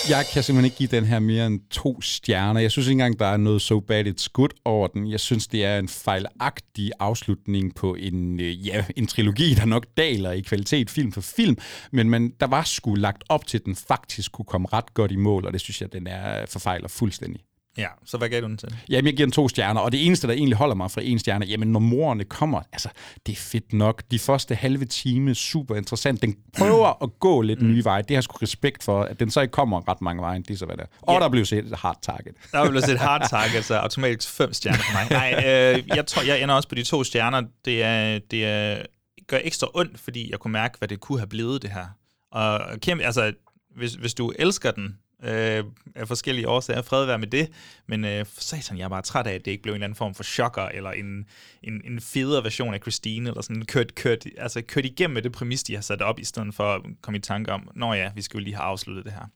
Jeg 0.09 0.27
kan 0.33 0.43
simpelthen 0.43 0.65
ikke 0.65 0.77
give 0.77 0.89
den 0.89 1.05
her 1.05 1.19
mere 1.19 1.47
end 1.47 1.61
to 1.71 2.01
stjerner. 2.01 2.61
Jeg 2.61 2.71
synes 2.71 2.89
ikke 2.89 2.93
engang, 2.93 3.19
der 3.19 3.27
er 3.27 3.37
noget 3.37 3.63
so 3.63 3.81
bad 3.81 4.07
it's 4.07 4.27
good 4.33 4.49
over 4.65 4.87
den. 4.87 5.11
Jeg 5.11 5.21
synes, 5.21 5.47
det 5.47 5.65
er 5.65 5.79
en 5.79 5.89
fejlagtig 5.89 6.91
afslutning 7.01 7.75
på 7.75 7.95
en, 7.95 8.41
øh, 8.41 8.67
ja, 8.67 8.85
en 8.97 9.07
trilogi, 9.07 9.55
der 9.55 9.65
nok 9.65 9.87
daler 9.97 10.31
i 10.31 10.41
kvalitet 10.41 10.91
film 10.91 11.13
for 11.13 11.21
film. 11.21 11.57
Men 11.93 12.11
man, 12.11 12.33
der 12.41 12.47
var 12.47 12.63
sgu 12.63 12.95
lagt 12.95 13.25
op 13.29 13.47
til, 13.47 13.59
at 13.59 13.65
den 13.65 13.77
faktisk 13.77 14.33
kunne 14.33 14.45
komme 14.45 14.69
ret 14.73 14.95
godt 14.95 15.13
i 15.13 15.17
mål, 15.17 15.47
og 15.47 15.53
det 15.53 15.61
synes 15.61 15.81
jeg, 15.81 15.93
den 15.93 16.07
er 16.07 16.47
forfejler 16.47 16.89
fuldstændig. 16.89 17.41
Ja, 17.79 17.87
så 18.05 18.19
hvad 18.19 18.29
gav 18.29 18.41
du 18.41 18.47
den 18.47 18.57
til? 18.59 18.75
Jamen, 18.89 19.07
jeg 19.07 19.17
giver 19.17 19.27
den 19.27 19.33
to 19.33 19.49
stjerner, 19.49 19.81
og 19.81 19.93
det 19.93 20.07
eneste, 20.07 20.27
der 20.27 20.33
egentlig 20.33 20.57
holder 20.59 20.75
mig 20.75 20.91
fra 20.91 21.01
en 21.05 21.19
stjerne, 21.19 21.47
jamen, 21.47 21.73
når 21.73 21.81
morerne 21.81 22.25
kommer, 22.25 22.61
altså, 22.73 22.89
det 23.27 23.33
er 23.33 23.37
fedt 23.37 23.73
nok. 23.73 24.03
De 24.11 24.19
første 24.19 24.55
halve 24.55 24.85
time, 24.85 25.35
super 25.35 25.77
interessant. 25.77 26.23
Den 26.23 26.37
prøver 26.59 27.03
at 27.03 27.11
gå 27.21 27.41
lidt 27.41 27.63
nye 27.63 27.85
veje. 27.85 28.03
Det 28.03 28.11
har 28.11 28.17
jeg 28.17 28.23
sgu 28.25 28.37
respekt 28.43 28.83
for, 28.83 29.03
at 29.03 29.21
den 29.21 29.31
så 29.31 29.41
ikke 29.41 29.53
kommer 29.53 29.89
ret 29.89 30.01
mange 30.01 30.23
veje, 30.23 30.43
det 30.49 30.59
så 30.59 30.67
hvad 30.67 30.77
det 30.77 30.83
er. 30.83 30.87
Og 31.01 31.15
Ja. 31.15 31.21
der 31.21 31.29
blev 31.29 31.45
set 31.45 31.65
et 31.67 31.79
hard 31.79 31.99
target. 32.03 32.35
Der 32.53 32.71
vil 32.71 32.83
set 32.83 32.99
hard 32.99 33.29
target, 33.31 33.65
så 33.65 33.75
automatisk 33.75 34.31
fem 34.33 34.53
stjerner 34.53 34.79
for 34.79 34.93
mig. 34.93 35.33
Nej, 35.33 35.45
øh, 35.77 35.89
jeg 35.97 36.07
tror, 36.07 36.23
jeg 36.23 36.43
ender 36.43 36.55
også 36.55 36.69
på 36.69 36.75
de 36.75 36.83
to 36.83 37.05
stjerner. 37.05 37.43
Det, 37.65 37.83
er, 37.83 38.19
det 38.31 38.45
er, 38.47 38.83
gør 39.27 39.39
ekstra 39.45 39.69
ondt, 39.75 40.01
fordi 40.01 40.31
jeg 40.31 40.39
kunne 40.39 40.53
mærke, 40.53 40.79
hvad 40.79 40.89
det 40.89 41.01
kunne 41.01 41.19
have 41.19 41.27
blevet, 41.29 41.63
det 41.63 41.71
her. 41.71 41.87
Og 42.33 42.81
kæmpe, 42.81 43.05
altså, 43.05 43.33
hvis, 43.77 43.95
hvis 43.95 44.15
du 44.15 44.33
elsker 44.39 44.71
den, 44.71 44.99
øh, 45.23 45.65
af 45.95 46.09
forskellige 46.09 46.49
årsager, 46.49 46.83
fred 46.83 47.07
være 47.07 47.19
med 47.19 47.27
det, 47.27 47.49
men 47.87 48.05
øh, 48.05 48.25
satan, 48.39 48.79
jeg 48.79 48.85
er 48.85 48.89
bare 48.89 49.03
træt 49.03 49.27
af, 49.27 49.35
at 49.35 49.45
det 49.45 49.51
ikke 49.51 49.63
blev 49.63 49.73
en 49.73 49.77
eller 49.77 49.87
anden 49.87 49.97
form 49.97 50.15
for 50.15 50.23
chokker, 50.23 50.63
eller 50.63 50.91
en, 50.91 51.27
en, 51.63 51.81
en 51.85 52.01
federe 52.01 52.45
version 52.45 52.75
af 52.75 52.81
Christine, 52.81 53.29
eller 53.29 53.43
sådan 53.43 53.63
kørt, 53.63 53.95
kørt, 53.95 54.27
altså 54.39 54.63
kørt 54.63 54.85
igennem 54.85 55.15
med 55.15 55.23
det 55.23 55.33
præmis, 55.33 55.63
de 55.63 55.75
har 55.75 55.83
sat 55.83 56.03
op, 56.03 56.19
i 56.19 56.25
stedet 56.25 56.55
for 56.55 56.75
at 56.75 56.81
komme 57.03 57.19
i 57.19 57.21
tanke 57.21 57.53
om, 57.53 57.69
nå 57.75 57.93
ja, 57.93 58.11
vi 58.15 58.23
skal 58.23 58.39
jo 58.39 58.45
lige 58.45 58.55
have 58.55 58.65
afsluttet 58.65 59.05
det 59.05 59.13
her. 59.13 59.27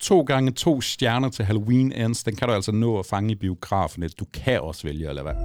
To 0.00 0.22
gange 0.22 0.52
to 0.52 0.80
stjerner 0.80 1.28
til 1.28 1.44
Halloween 1.44 1.92
Ends, 1.92 2.24
den 2.24 2.36
kan 2.36 2.48
du 2.48 2.54
altså 2.54 2.72
nå 2.72 2.98
at 2.98 3.06
fange 3.06 3.32
i 3.32 3.34
biografen. 3.34 4.08
Du 4.18 4.24
kan 4.24 4.60
også 4.60 4.82
vælge 4.86 5.08
at 5.08 5.14
lade 5.14 5.24
være. 5.24 5.36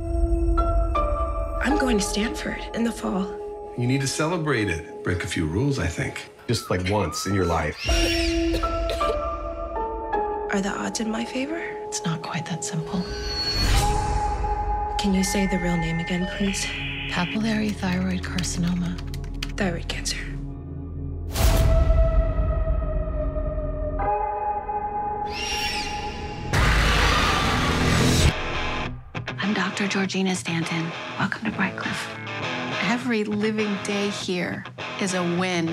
I'm 1.66 1.80
going 1.80 2.02
to 2.02 2.08
Stanford 2.08 2.76
in 2.78 2.86
the 2.86 2.94
fall. 3.02 3.26
You 3.78 3.86
need 3.86 4.02
to 4.02 4.08
celebrate 4.08 4.70
it. 4.70 4.82
Break 5.04 5.24
a 5.24 5.28
few 5.28 5.46
rules, 5.46 5.78
I 5.78 5.88
think. 5.88 6.32
Just 6.50 6.70
like 6.70 6.94
once 6.94 7.30
in 7.30 7.36
your 7.36 7.46
life. 7.46 8.35
Are 10.56 10.62
the 10.62 10.70
odds 10.70 11.02
in 11.02 11.12
my 11.12 11.26
favor? 11.26 11.60
It's 11.86 12.06
not 12.06 12.22
quite 12.22 12.46
that 12.46 12.64
simple. 12.64 13.02
Can 14.98 15.14
you 15.14 15.22
say 15.22 15.48
the 15.48 15.60
real 15.60 15.76
name 15.76 16.00
again, 16.00 16.30
please? 16.38 16.66
Papillary 17.10 17.76
thyroid 17.76 18.22
carcinoma. 18.24 18.98
Thyroid 19.58 19.90
cancer. 19.90 20.16
I'm 29.38 29.54
Dr. 29.54 29.90
Georgina 29.90 30.34
Stanton. 30.38 30.90
Welcome 31.20 31.52
to 31.52 31.58
Brightcliff. 31.58 32.18
Every 32.84 33.26
living 33.26 33.78
day 33.84 34.08
here 34.08 34.64
is 35.02 35.16
a 35.16 35.22
win. 35.38 35.68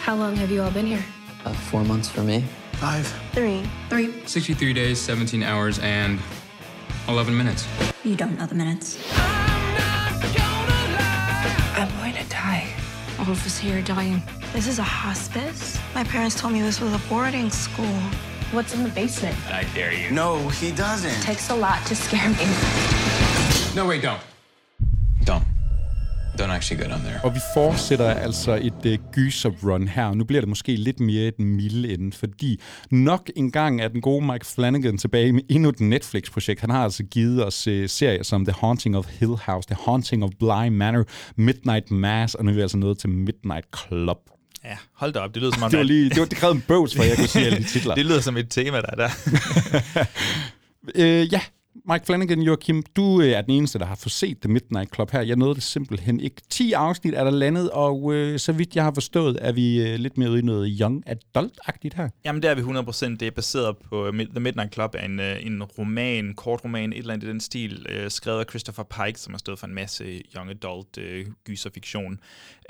How 0.00 0.14
long 0.16 0.34
have 0.36 0.50
you 0.50 0.62
all 0.62 0.70
been 0.70 0.86
here? 0.86 1.04
Uh, 1.46 1.52
four 1.52 1.84
months 1.84 2.08
for 2.08 2.22
me. 2.22 2.44
Five. 2.72 3.06
Three. 3.32 3.62
Three. 3.88 4.12
63 4.26 4.72
days, 4.72 5.00
17 5.00 5.44
hours, 5.44 5.78
and 5.78 6.18
11 7.06 7.36
minutes. 7.36 7.68
You 8.02 8.16
don't 8.16 8.36
know 8.36 8.46
the 8.46 8.56
minutes. 8.56 8.98
I'm 11.76 11.88
going 11.98 12.14
to 12.14 12.28
die. 12.28 12.66
All 13.20 13.30
of 13.30 13.46
us 13.46 13.56
here 13.56 13.78
are 13.78 13.82
dying. 13.82 14.20
This 14.52 14.66
is 14.66 14.80
a 14.80 14.82
hospice? 14.82 15.78
My 15.94 16.02
parents 16.02 16.34
told 16.40 16.52
me 16.52 16.62
this 16.62 16.80
was 16.80 16.92
a 16.92 17.08
boarding 17.08 17.48
school. 17.48 18.00
What's 18.50 18.74
in 18.74 18.82
the 18.82 18.88
basement? 18.88 19.36
I 19.48 19.64
dare 19.72 19.92
you. 19.92 20.10
No, 20.10 20.48
he 20.48 20.72
doesn't. 20.72 21.12
It 21.12 21.22
Takes 21.22 21.50
a 21.50 21.54
lot 21.54 21.86
to 21.86 21.94
scare 21.94 22.28
me. 22.30 22.46
No, 23.76 23.86
wait, 23.86 24.02
don't. 24.02 24.18
Don't. 24.18 24.35
Actually 26.56 26.82
go 26.82 26.88
down 26.90 27.00
there. 27.00 27.20
Og 27.24 27.34
vi 27.34 27.40
fortsætter 27.54 28.10
altså 28.10 28.54
et 28.62 28.86
uh, 28.86 29.10
gyser-run 29.12 29.88
her. 29.88 30.14
Nu 30.14 30.24
bliver 30.24 30.40
det 30.40 30.48
måske 30.48 30.76
lidt 30.76 31.00
mere 31.00 31.22
et 31.28 31.40
milde 31.40 31.94
ende, 31.94 32.16
fordi 32.16 32.60
nok 32.90 33.30
engang 33.36 33.80
er 33.80 33.88
den 33.88 34.00
gode 34.00 34.26
Mike 34.26 34.46
Flanagan 34.46 34.98
tilbage 34.98 35.32
med 35.32 35.42
endnu 35.48 35.68
et 35.68 35.80
Netflix-projekt. 35.80 36.60
Han 36.60 36.70
har 36.70 36.84
altså 36.84 37.02
givet 37.02 37.46
os 37.46 37.68
uh, 37.68 37.86
serier 37.86 38.22
som 38.22 38.44
The 38.44 38.54
Haunting 38.60 38.96
of 38.96 39.06
Hill 39.20 39.36
House, 39.46 39.68
The 39.68 39.76
Haunting 39.84 40.24
of 40.24 40.30
Bly 40.38 40.68
Manor, 40.68 41.04
Midnight 41.36 41.90
Mass, 41.90 42.34
og 42.34 42.44
nu 42.44 42.50
er 42.50 42.54
vi 42.54 42.60
altså 42.60 42.78
nået 42.78 42.98
til 42.98 43.08
Midnight 43.08 43.66
Club. 43.78 44.18
Ja, 44.64 44.76
hold 44.94 45.12
da 45.12 45.18
op, 45.18 45.34
det 45.34 45.42
lyder 45.42 45.54
som 45.54 45.62
om... 45.62 45.70
Det 45.70 45.78
var 45.78 45.84
lige, 45.84 46.10
det, 46.10 46.20
var, 46.20 46.24
det 46.24 46.38
krævede 46.38 46.56
en 46.56 46.64
bøvs, 46.68 46.96
for 46.96 47.02
jeg 47.02 47.16
kunne 47.16 47.28
sige 47.28 47.46
alle 47.46 47.58
de 47.58 47.64
titler. 47.72 47.94
det 47.94 48.06
lyder 48.06 48.20
som 48.20 48.36
et 48.36 48.50
tema, 48.50 48.80
der 48.80 48.88
er 48.88 48.96
der. 48.96 49.10
Øh, 50.94 51.32
ja, 51.32 51.40
Mike 51.92 52.06
Flanagan, 52.06 52.42
Joachim, 52.42 52.82
du 52.96 53.20
øh, 53.20 53.28
er 53.28 53.42
den 53.42 53.50
eneste, 53.50 53.78
der 53.78 53.84
har 53.84 53.94
fået 53.94 54.12
set 54.12 54.40
The 54.40 54.52
Midnight 54.52 54.94
Club 54.94 55.10
her. 55.10 55.20
Jeg 55.20 55.36
nåede 55.36 55.54
det 55.54 55.62
simpelthen 55.62 56.20
ikke. 56.20 56.42
10 56.50 56.72
afsnit 56.72 57.14
er 57.14 57.24
der 57.24 57.30
landet, 57.30 57.70
og 57.70 58.14
øh, 58.14 58.38
så 58.38 58.52
vidt 58.52 58.76
jeg 58.76 58.84
har 58.84 58.94
forstået, 58.94 59.38
er 59.40 59.52
vi 59.52 59.82
øh, 59.82 59.98
lidt 59.98 60.18
mere 60.18 60.30
ude 60.30 60.38
i 60.38 60.42
noget 60.42 60.76
young 60.80 61.04
adult-agtigt 61.06 61.96
her. 61.96 62.08
Jamen, 62.24 62.42
det 62.42 62.50
er 62.50 62.54
vi 62.54 62.60
100%. 62.60 63.16
Det 63.16 63.22
er 63.22 63.30
baseret 63.30 63.76
på 63.76 64.06
øh, 64.06 64.12
The 64.12 64.40
Midnight 64.40 64.74
Club, 64.74 64.94
er 64.94 65.04
en, 65.04 65.20
øh, 65.20 65.46
en 65.46 65.62
roman, 65.62 66.34
kort 66.34 66.64
roman, 66.64 66.92
et 66.92 66.98
eller 66.98 67.14
andet 67.14 67.26
i 67.26 67.30
den 67.30 67.40
stil, 67.40 67.86
øh, 67.88 68.10
skrevet 68.10 68.40
af 68.40 68.46
Christopher 68.48 68.84
Pike, 68.84 69.20
som 69.20 69.32
har 69.32 69.38
stået 69.38 69.58
for 69.58 69.66
en 69.66 69.74
masse 69.74 70.22
young 70.36 70.50
adult 70.50 70.98
uh, 70.98 71.32
gyserfiktion. 71.44 72.18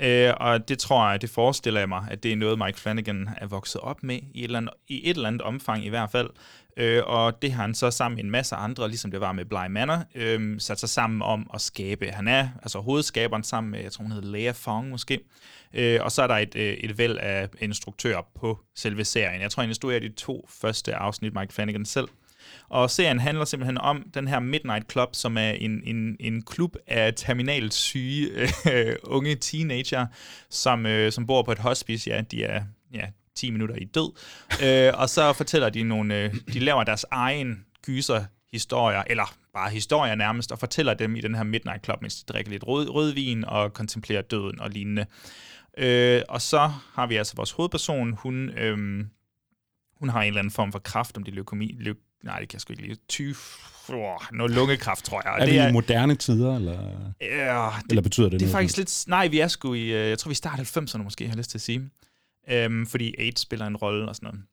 Øh, 0.01 0.33
og 0.39 0.69
det 0.69 0.79
tror 0.79 1.09
jeg, 1.09 1.21
det 1.21 1.29
forestiller 1.29 1.79
jeg 1.79 1.89
mig, 1.89 2.07
at 2.11 2.23
det 2.23 2.31
er 2.31 2.35
noget, 2.35 2.59
Mike 2.65 2.79
Flanagan 2.79 3.29
er 3.37 3.47
vokset 3.47 3.81
op 3.81 4.03
med, 4.03 4.19
i 4.33 4.39
et 4.39 4.43
eller 4.43 4.57
andet, 4.57 4.73
i 4.87 5.09
et 5.09 5.15
eller 5.15 5.27
andet 5.27 5.41
omfang 5.41 5.85
i 5.85 5.89
hvert 5.89 6.11
fald. 6.11 6.29
Øh, 6.77 7.03
og 7.05 7.41
det 7.41 7.51
har 7.51 7.61
han 7.61 7.75
så 7.75 7.91
sammen 7.91 8.15
med 8.15 8.23
en 8.23 8.31
masse 8.31 8.55
andre, 8.55 8.87
ligesom 8.87 9.11
det 9.11 9.21
var 9.21 9.31
med 9.31 9.45
Bly 9.45 9.67
Manor, 9.69 10.03
øh, 10.15 10.59
sat 10.59 10.79
sig 10.79 10.89
sammen 10.89 11.21
om 11.21 11.49
at 11.53 11.61
skabe. 11.61 12.11
Han 12.11 12.27
er 12.27 12.49
altså 12.61 12.79
hovedskaberen 12.79 13.43
sammen 13.43 13.71
med, 13.71 13.81
jeg 13.81 13.91
tror 13.91 14.03
hun 14.03 14.11
hedder 14.11 14.31
Lea 14.31 14.51
Fong 14.51 14.89
måske, 14.89 15.19
øh, 15.73 15.99
og 16.01 16.11
så 16.11 16.21
er 16.23 16.27
der 16.27 16.37
et, 16.37 16.55
øh, 16.55 16.73
et 16.73 16.97
væld 16.97 17.17
af 17.17 17.49
instruktører 17.59 18.21
på 18.39 18.59
selve 18.75 19.05
serien. 19.05 19.41
Jeg 19.41 19.51
tror, 19.51 19.63
han 19.63 19.69
er 19.69 19.99
de 19.99 20.09
to 20.09 20.47
første 20.49 20.95
afsnit, 20.95 21.33
Mike 21.33 21.53
Flanagan 21.53 21.85
selv. 21.85 22.07
Og 22.69 22.89
serien 22.89 23.19
handler 23.19 23.45
simpelthen 23.45 23.77
om 23.77 24.03
den 24.13 24.27
her 24.27 24.39
Midnight 24.39 24.91
Club, 24.91 25.09
som 25.15 25.37
er 25.37 25.49
en, 25.49 25.81
en, 25.83 26.17
en 26.19 26.41
klub 26.41 26.75
af 26.87 27.13
terminalt 27.15 27.73
syge 27.73 28.29
øh, 28.73 28.95
unge 29.03 29.35
teenager, 29.35 30.07
som, 30.49 30.85
øh, 30.85 31.11
som 31.11 31.27
bor 31.27 31.43
på 31.43 31.51
et 31.51 31.59
hospice. 31.59 32.09
Ja, 32.09 32.21
de 32.21 32.43
er 32.43 32.63
ja, 32.93 33.05
10 33.37 33.51
minutter 33.51 33.75
i 33.75 33.83
død. 33.85 34.11
øh, 34.63 34.93
og 35.01 35.09
så 35.09 35.33
fortæller 35.33 35.69
de 35.69 35.83
nogle, 35.83 36.23
øh, 36.23 36.33
de 36.53 36.59
laver 36.59 36.83
deres 36.83 37.05
egen 37.11 37.65
gyser 37.85 38.25
historier, 38.51 39.03
eller 39.07 39.35
bare 39.53 39.69
historier 39.69 40.15
nærmest, 40.15 40.51
og 40.51 40.59
fortæller 40.59 40.93
dem 40.93 41.15
i 41.15 41.21
den 41.21 41.35
her 41.35 41.43
Midnight 41.43 41.85
Club, 41.85 42.01
mens 42.01 42.23
de 42.23 42.33
drikker 42.33 42.51
lidt 42.51 42.63
rød, 42.67 42.89
rødvin 42.89 43.45
og 43.45 43.73
kontemplerer 43.73 44.21
døden 44.21 44.59
og 44.59 44.69
lignende. 44.69 45.05
Øh, 45.77 46.21
og 46.29 46.41
så 46.41 46.71
har 46.93 47.07
vi 47.07 47.15
altså 47.15 47.33
vores 47.35 47.51
hovedperson, 47.51 48.13
hun, 48.13 48.49
øh, 48.49 49.05
hun 49.99 50.09
har 50.09 50.21
en 50.21 50.27
eller 50.27 50.39
anden 50.39 50.51
form 50.51 50.71
for 50.71 50.79
kraft, 50.79 51.17
om 51.17 51.23
det 51.23 51.31
er 51.31 51.35
leukemi, 51.35 51.75
leuk, 51.79 51.97
nej, 52.23 52.39
det 52.39 52.49
kan 52.49 52.55
jeg 52.55 52.61
sgu 52.61 52.73
ikke 52.73 52.87
lide, 52.87 52.99
20, 53.09 53.35
oh, 53.89 54.17
noget 54.31 54.51
lungekræft, 54.51 55.05
tror 55.05 55.21
jeg. 55.25 55.33
Er 55.41 55.45
det 55.45 55.53
vi 55.63 55.69
i 55.69 55.71
moderne 55.71 56.15
tider, 56.15 56.55
eller, 56.55 56.79
Ja, 57.21 57.69
det, 57.83 57.89
eller 57.89 58.01
betyder 58.01 58.29
det 58.29 58.39
det 58.39 58.45
er 58.45 58.51
noget? 58.51 58.53
faktisk 58.53 58.77
lidt... 58.77 59.03
Nej, 59.07 59.27
vi 59.27 59.39
er 59.39 59.47
sgu 59.47 59.73
i... 59.73 59.81
øh, 59.81 60.09
Jeg 60.09 60.19
tror, 60.19 60.29
vi 60.29 60.35
starter 60.35 60.63
90'erne 60.63 61.03
måske, 61.03 61.23
har 61.23 61.31
jeg 61.31 61.37
lyst 61.37 61.49
til 61.49 61.57
at 61.57 61.61
sige. 61.61 61.89
Øhm, 62.49 62.85
fordi 62.85 63.15
AIDS 63.17 63.41
spiller 63.41 63.65
en 63.65 63.77
rolle 63.77 64.09
og 64.09 64.15
sådan 64.15 64.27
noget. 64.27 64.43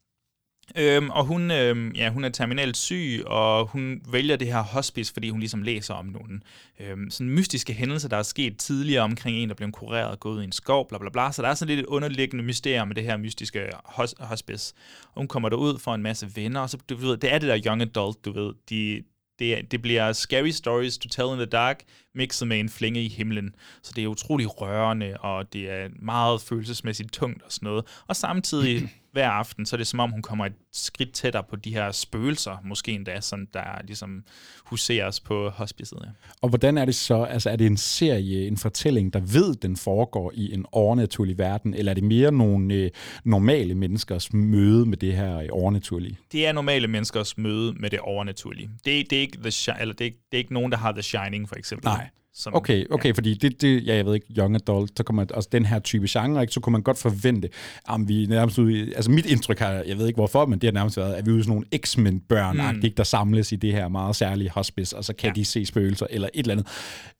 Øhm, 0.76 1.10
og 1.10 1.24
hun, 1.24 1.50
øhm, 1.50 1.92
ja, 1.92 2.10
hun 2.10 2.24
er 2.24 2.28
terminalt 2.28 2.76
syg, 2.76 3.22
og 3.26 3.66
hun 3.66 4.00
vælger 4.12 4.36
det 4.36 4.48
her 4.48 4.62
hospice, 4.62 5.12
fordi 5.12 5.30
hun 5.30 5.40
ligesom 5.40 5.62
læser 5.62 5.94
om 5.94 6.06
nogle 6.06 6.40
øhm, 6.80 7.10
sådan 7.10 7.30
mystiske 7.30 7.72
hændelser, 7.72 8.08
der 8.08 8.16
er 8.16 8.22
sket 8.22 8.56
tidligere 8.58 9.02
omkring 9.02 9.36
en, 9.36 9.48
der 9.48 9.54
blev 9.54 9.72
kureret 9.72 10.10
og 10.10 10.20
gået 10.20 10.42
i 10.42 10.44
en 10.44 10.52
skov, 10.52 10.88
bla 10.88 10.98
bla 10.98 11.10
bla. 11.10 11.32
Så 11.32 11.42
der 11.42 11.48
er 11.48 11.54
sådan 11.54 11.76
lidt 11.76 11.80
et 11.80 11.86
underliggende 11.86 12.44
mysterium 12.44 12.88
med 12.88 12.94
det 12.94 13.04
her 13.04 13.16
mystiske 13.16 13.70
hos- 13.84 14.14
hospice. 14.18 14.74
Og 15.04 15.20
hun 15.20 15.28
kommer 15.28 15.48
derud 15.48 15.78
for 15.78 15.94
en 15.94 16.02
masse 16.02 16.36
venner, 16.36 16.60
og 16.60 16.70
så, 16.70 16.78
du 16.88 16.96
ved, 16.96 17.16
det 17.16 17.32
er 17.32 17.38
det 17.38 17.48
der 17.48 17.60
young 17.66 17.82
adult, 17.82 18.24
du 18.24 18.32
ved. 18.32 18.52
De, 18.70 19.02
det, 19.38 19.70
det 19.70 19.82
bliver 19.82 20.12
scary 20.12 20.50
stories 20.50 20.98
to 20.98 21.08
tell 21.08 21.28
in 21.32 21.36
the 21.36 21.46
dark, 21.46 21.82
mixet 22.14 22.48
med 22.48 22.60
en 22.60 22.68
flænge 22.68 23.02
i 23.02 23.08
himlen. 23.08 23.54
Så 23.82 23.92
det 23.96 24.04
er 24.04 24.08
utrolig 24.08 24.60
rørende, 24.60 25.16
og 25.20 25.52
det 25.52 25.70
er 25.70 25.88
meget 26.02 26.40
følelsesmæssigt 26.40 27.12
tungt 27.12 27.42
og 27.42 27.52
sådan 27.52 27.66
noget. 27.66 27.84
Og 28.06 28.16
samtidig 28.16 28.82
hver 29.12 29.28
aften, 29.30 29.66
så 29.66 29.76
er 29.76 29.78
det 29.78 29.86
som 29.86 30.00
om, 30.00 30.10
hun 30.10 30.22
kommer 30.22 30.46
et 30.46 30.52
skridt 30.72 31.12
tættere 31.12 31.44
på 31.50 31.56
de 31.56 31.70
her 31.74 31.92
spøgelser, 31.92 32.56
måske 32.64 32.92
endda, 32.92 33.20
sådan, 33.20 33.48
der 33.54 33.62
ligesom 33.86 34.24
huseres 34.64 35.20
på 35.20 35.48
hospicet. 35.50 35.98
Ja. 36.04 36.08
Og 36.42 36.48
hvordan 36.48 36.78
er 36.78 36.84
det 36.84 36.94
så? 36.94 37.22
Altså, 37.22 37.50
er 37.50 37.56
det 37.56 37.66
en 37.66 37.76
serie, 37.76 38.46
en 38.46 38.56
fortælling, 38.56 39.12
der 39.12 39.20
ved, 39.20 39.54
den 39.54 39.76
foregår 39.76 40.32
i 40.34 40.54
en 40.54 40.66
overnaturlig 40.72 41.38
verden, 41.38 41.74
eller 41.74 41.92
er 41.92 41.94
det 41.94 42.04
mere 42.04 42.32
nogle 42.32 42.74
øh, 42.74 42.90
normale 43.24 43.74
menneskers 43.74 44.32
møde 44.32 44.86
med 44.86 44.96
det 44.96 45.12
her 45.16 45.38
øh, 45.38 45.48
overnaturlige? 45.52 46.18
Det 46.32 46.46
er 46.46 46.52
normale 46.52 46.88
menneskers 46.88 47.38
møde 47.38 47.72
med 47.72 47.90
det 47.90 47.98
overnaturlige. 48.00 48.70
Det, 48.84 49.00
er- 49.00 49.04
det, 49.10 49.16
er, 49.18 49.20
ikke 49.22 49.38
the 49.42 49.80
eller 49.80 49.94
det, 49.94 49.98
det 49.98 50.14
er 50.32 50.38
ikke 50.38 50.54
nogen, 50.54 50.72
der 50.72 50.78
har 50.78 50.92
The 50.92 51.02
Shining, 51.02 51.48
for 51.48 51.56
eksempel. 51.56 51.88
Nej. 51.88 52.03
Som, 52.36 52.54
Okay, 52.54 52.84
okay, 52.90 53.08
ja. 53.08 53.12
fordi 53.12 53.34
det, 53.34 53.60
det, 53.60 53.86
ja, 53.86 53.94
jeg 53.96 54.06
ved 54.06 54.14
ikke, 54.14 54.26
young 54.38 54.54
adult, 54.54 54.90
så 54.96 55.02
kommer 55.02 55.22
altså 55.34 55.48
den 55.52 55.66
her 55.66 55.78
type 55.78 56.06
genre, 56.10 56.40
ikke, 56.42 56.52
så 56.52 56.60
kunne 56.60 56.72
man 56.72 56.82
godt 56.82 56.98
forvente, 56.98 57.48
om 57.88 58.08
vi 58.08 58.24
er 58.24 58.28
nærmest 58.28 58.58
ude, 58.58 58.72
i- 58.78 58.92
altså 58.92 59.10
mit 59.10 59.26
indtryk 59.26 59.58
har, 59.58 59.70
jeg 59.72 59.98
ved 59.98 60.06
ikke 60.06 60.16
hvorfor, 60.16 60.46
men 60.46 60.58
det 60.58 60.66
har 60.66 60.72
nærmest 60.72 60.96
været, 60.96 61.14
at 61.14 61.26
vi 61.26 61.30
er 61.30 61.34
ude 61.34 61.42
sådan 61.44 61.50
nogle 61.54 61.66
X-Men 61.84 62.20
børn 62.20 62.56
mm. 62.82 62.92
der 62.96 63.04
samles 63.04 63.52
i 63.52 63.56
det 63.56 63.72
her 63.72 63.88
meget 63.88 64.16
særlige 64.16 64.50
hospice, 64.50 64.96
og 64.96 65.04
så 65.04 65.12
kan 65.14 65.28
ja. 65.28 65.32
de 65.34 65.44
se 65.44 65.66
spøgelser 65.66 66.06
eller 66.10 66.28
et 66.34 66.46
eller 66.48 66.52
andet. 66.52 66.66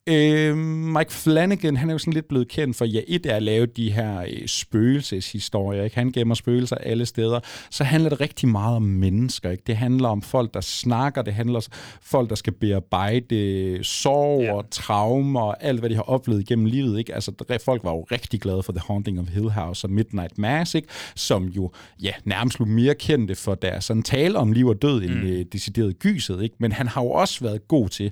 Øh, 0.08 0.56
Mike 0.98 1.12
Flanagan, 1.12 1.76
han 1.76 1.88
er 1.90 1.94
jo 1.94 1.98
sådan 1.98 2.12
lidt 2.12 2.28
blevet 2.28 2.48
kendt 2.48 2.76
for, 2.76 2.84
ja, 2.84 3.00
et 3.06 3.26
er 3.26 3.36
at 3.36 3.42
lave 3.42 3.66
de 3.66 3.92
her 3.92 4.20
øh, 4.20 4.46
spøgelseshistorier, 4.46 5.82
ikke? 5.84 5.96
Han 5.96 6.12
gemmer 6.12 6.34
spøgelser 6.34 6.76
alle 6.76 7.06
steder. 7.06 7.40
Så 7.70 7.84
handler 7.84 8.10
det 8.10 8.20
rigtig 8.20 8.48
meget 8.48 8.76
om 8.76 8.82
mennesker, 8.82 9.50
ikke? 9.50 9.62
Det 9.66 9.76
handler 9.76 10.08
om 10.08 10.22
folk, 10.22 10.54
der 10.54 10.60
snakker, 10.60 11.22
det 11.22 11.34
handler 11.34 11.56
om 11.56 11.62
folk, 12.02 12.28
der 12.30 12.34
skal 12.36 12.52
bearbejde 12.52 13.78
sorg 13.82 14.42
Ja. 14.42 14.54
og 14.54 14.70
traumer 14.70 15.40
og 15.40 15.64
alt, 15.64 15.80
hvad 15.80 15.90
de 15.90 15.94
har 15.94 16.02
oplevet 16.02 16.46
gennem 16.46 16.66
livet, 16.66 16.98
ikke? 16.98 17.14
Altså, 17.14 17.32
der- 17.48 17.58
folk 17.64 17.84
var 17.84 17.90
jo 17.90 18.02
rigtig 18.12 18.40
glade 18.40 18.62
for 18.62 18.72
The 18.72 18.82
Haunting 18.86 19.20
of 19.20 19.26
Hill 19.28 19.50
House 19.50 19.86
og 19.86 19.90
Midnight 19.90 20.38
Mass, 20.38 20.74
ikke? 20.74 20.88
Som 21.14 21.44
jo, 21.44 21.70
ja, 22.02 22.10
nærmest 22.24 22.56
blev 22.58 22.68
mere 22.68 22.94
kendte 22.94 23.34
for 23.34 23.54
deres 23.54 23.84
sådan 23.84 24.02
tale 24.02 24.38
om 24.38 24.52
liv 24.52 24.66
og 24.66 24.82
død, 24.82 25.02
end 25.02 25.14
mm. 25.14 25.26
øh, 25.26 25.44
decideret 25.52 25.98
gyset, 25.98 26.42
ikke? 26.42 26.54
Men 26.58 26.72
han 26.72 26.88
har 26.88 27.02
jo 27.02 27.10
også 27.10 27.40
været 27.44 27.68
god 27.68 27.88
til, 27.88 28.10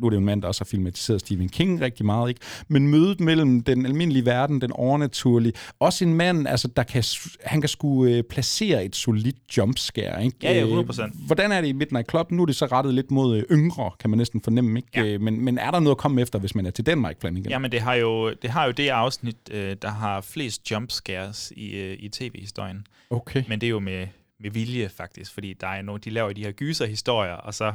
nu 0.00 0.06
er 0.06 0.10
det 0.10 0.14
jo 0.14 0.18
en 0.20 0.24
mand, 0.24 0.42
der 0.42 0.48
også 0.48 0.60
har 0.60 0.66
filmatiseret 0.66 1.20
Stephen 1.20 1.48
King 1.48 1.80
rigtig 1.80 2.06
meget, 2.06 2.28
ikke? 2.28 2.40
Men 2.68 2.88
mødet 2.88 3.20
mellem 3.20 3.62
den 3.62 3.86
almindelige 3.86 4.26
verden, 4.26 4.60
den 4.60 4.72
overnaturlige, 4.72 5.52
også 5.80 6.04
en 6.04 6.14
mand, 6.14 6.48
altså, 6.48 6.68
der 6.68 6.82
kan, 6.82 7.04
han 7.44 7.60
kan 7.60 7.68
skulle 7.68 8.16
øh, 8.16 8.22
placere 8.22 8.84
et 8.84 8.96
solidt 8.96 9.56
jumpscare, 9.56 10.24
ikke? 10.24 10.36
Ja, 10.42 10.52
ja, 10.52 10.66
Øh, 10.66 10.78
100%. 10.80 11.26
Hvordan 11.26 11.52
er 11.52 11.60
det 11.60 11.68
i 11.68 11.72
Midnight 11.72 12.10
Club? 12.10 12.30
Nu 12.30 12.42
er 12.42 12.46
det 12.46 12.56
så 12.56 12.66
rettet 12.66 12.94
lidt 12.94 13.10
mod 13.10 13.36
øh, 13.36 13.42
yngre, 13.50 13.90
kan 14.00 14.10
man 14.10 14.18
næsten 14.18 14.40
fornemme, 14.40 14.78
ikke? 14.78 14.88
Ja. 14.94 15.04
Øh, 15.04 15.20
Men, 15.20 15.40
men 15.44 15.58
er 15.58 15.70
der 15.70 15.80
noget 15.80 15.94
at 15.94 15.98
komme 15.98 16.22
efter, 16.22 16.38
hvis 16.38 16.54
man 16.54 16.66
er 16.66 16.70
til 16.70 16.86
den 16.86 17.00
Mike 17.00 17.16
Flanagan? 17.20 17.50
Jamen, 17.50 17.72
det 17.72 17.80
har 17.80 17.94
jo 17.94 18.30
det, 18.42 18.50
har 18.50 18.64
jo 18.64 18.70
det 18.70 18.88
afsnit, 18.88 19.36
øh, 19.50 19.76
der 19.82 19.90
har 19.90 20.20
flest 20.20 20.70
jump 20.70 20.90
scares 20.90 21.52
i, 21.56 21.70
øh, 21.76 21.96
i 22.00 22.08
tv-historien. 22.08 22.86
Okay. 23.10 23.44
Men 23.48 23.60
det 23.60 23.66
er 23.66 23.70
jo 23.70 23.78
med, 23.80 24.06
med 24.40 24.50
vilje, 24.50 24.88
faktisk, 24.88 25.34
fordi 25.34 25.52
der 25.60 25.66
er 25.66 25.82
nogle, 25.82 26.00
de 26.04 26.10
laver 26.10 26.32
de 26.32 26.44
her 26.44 26.52
gyserhistorier, 26.52 27.32
og 27.32 27.54
så... 27.54 27.72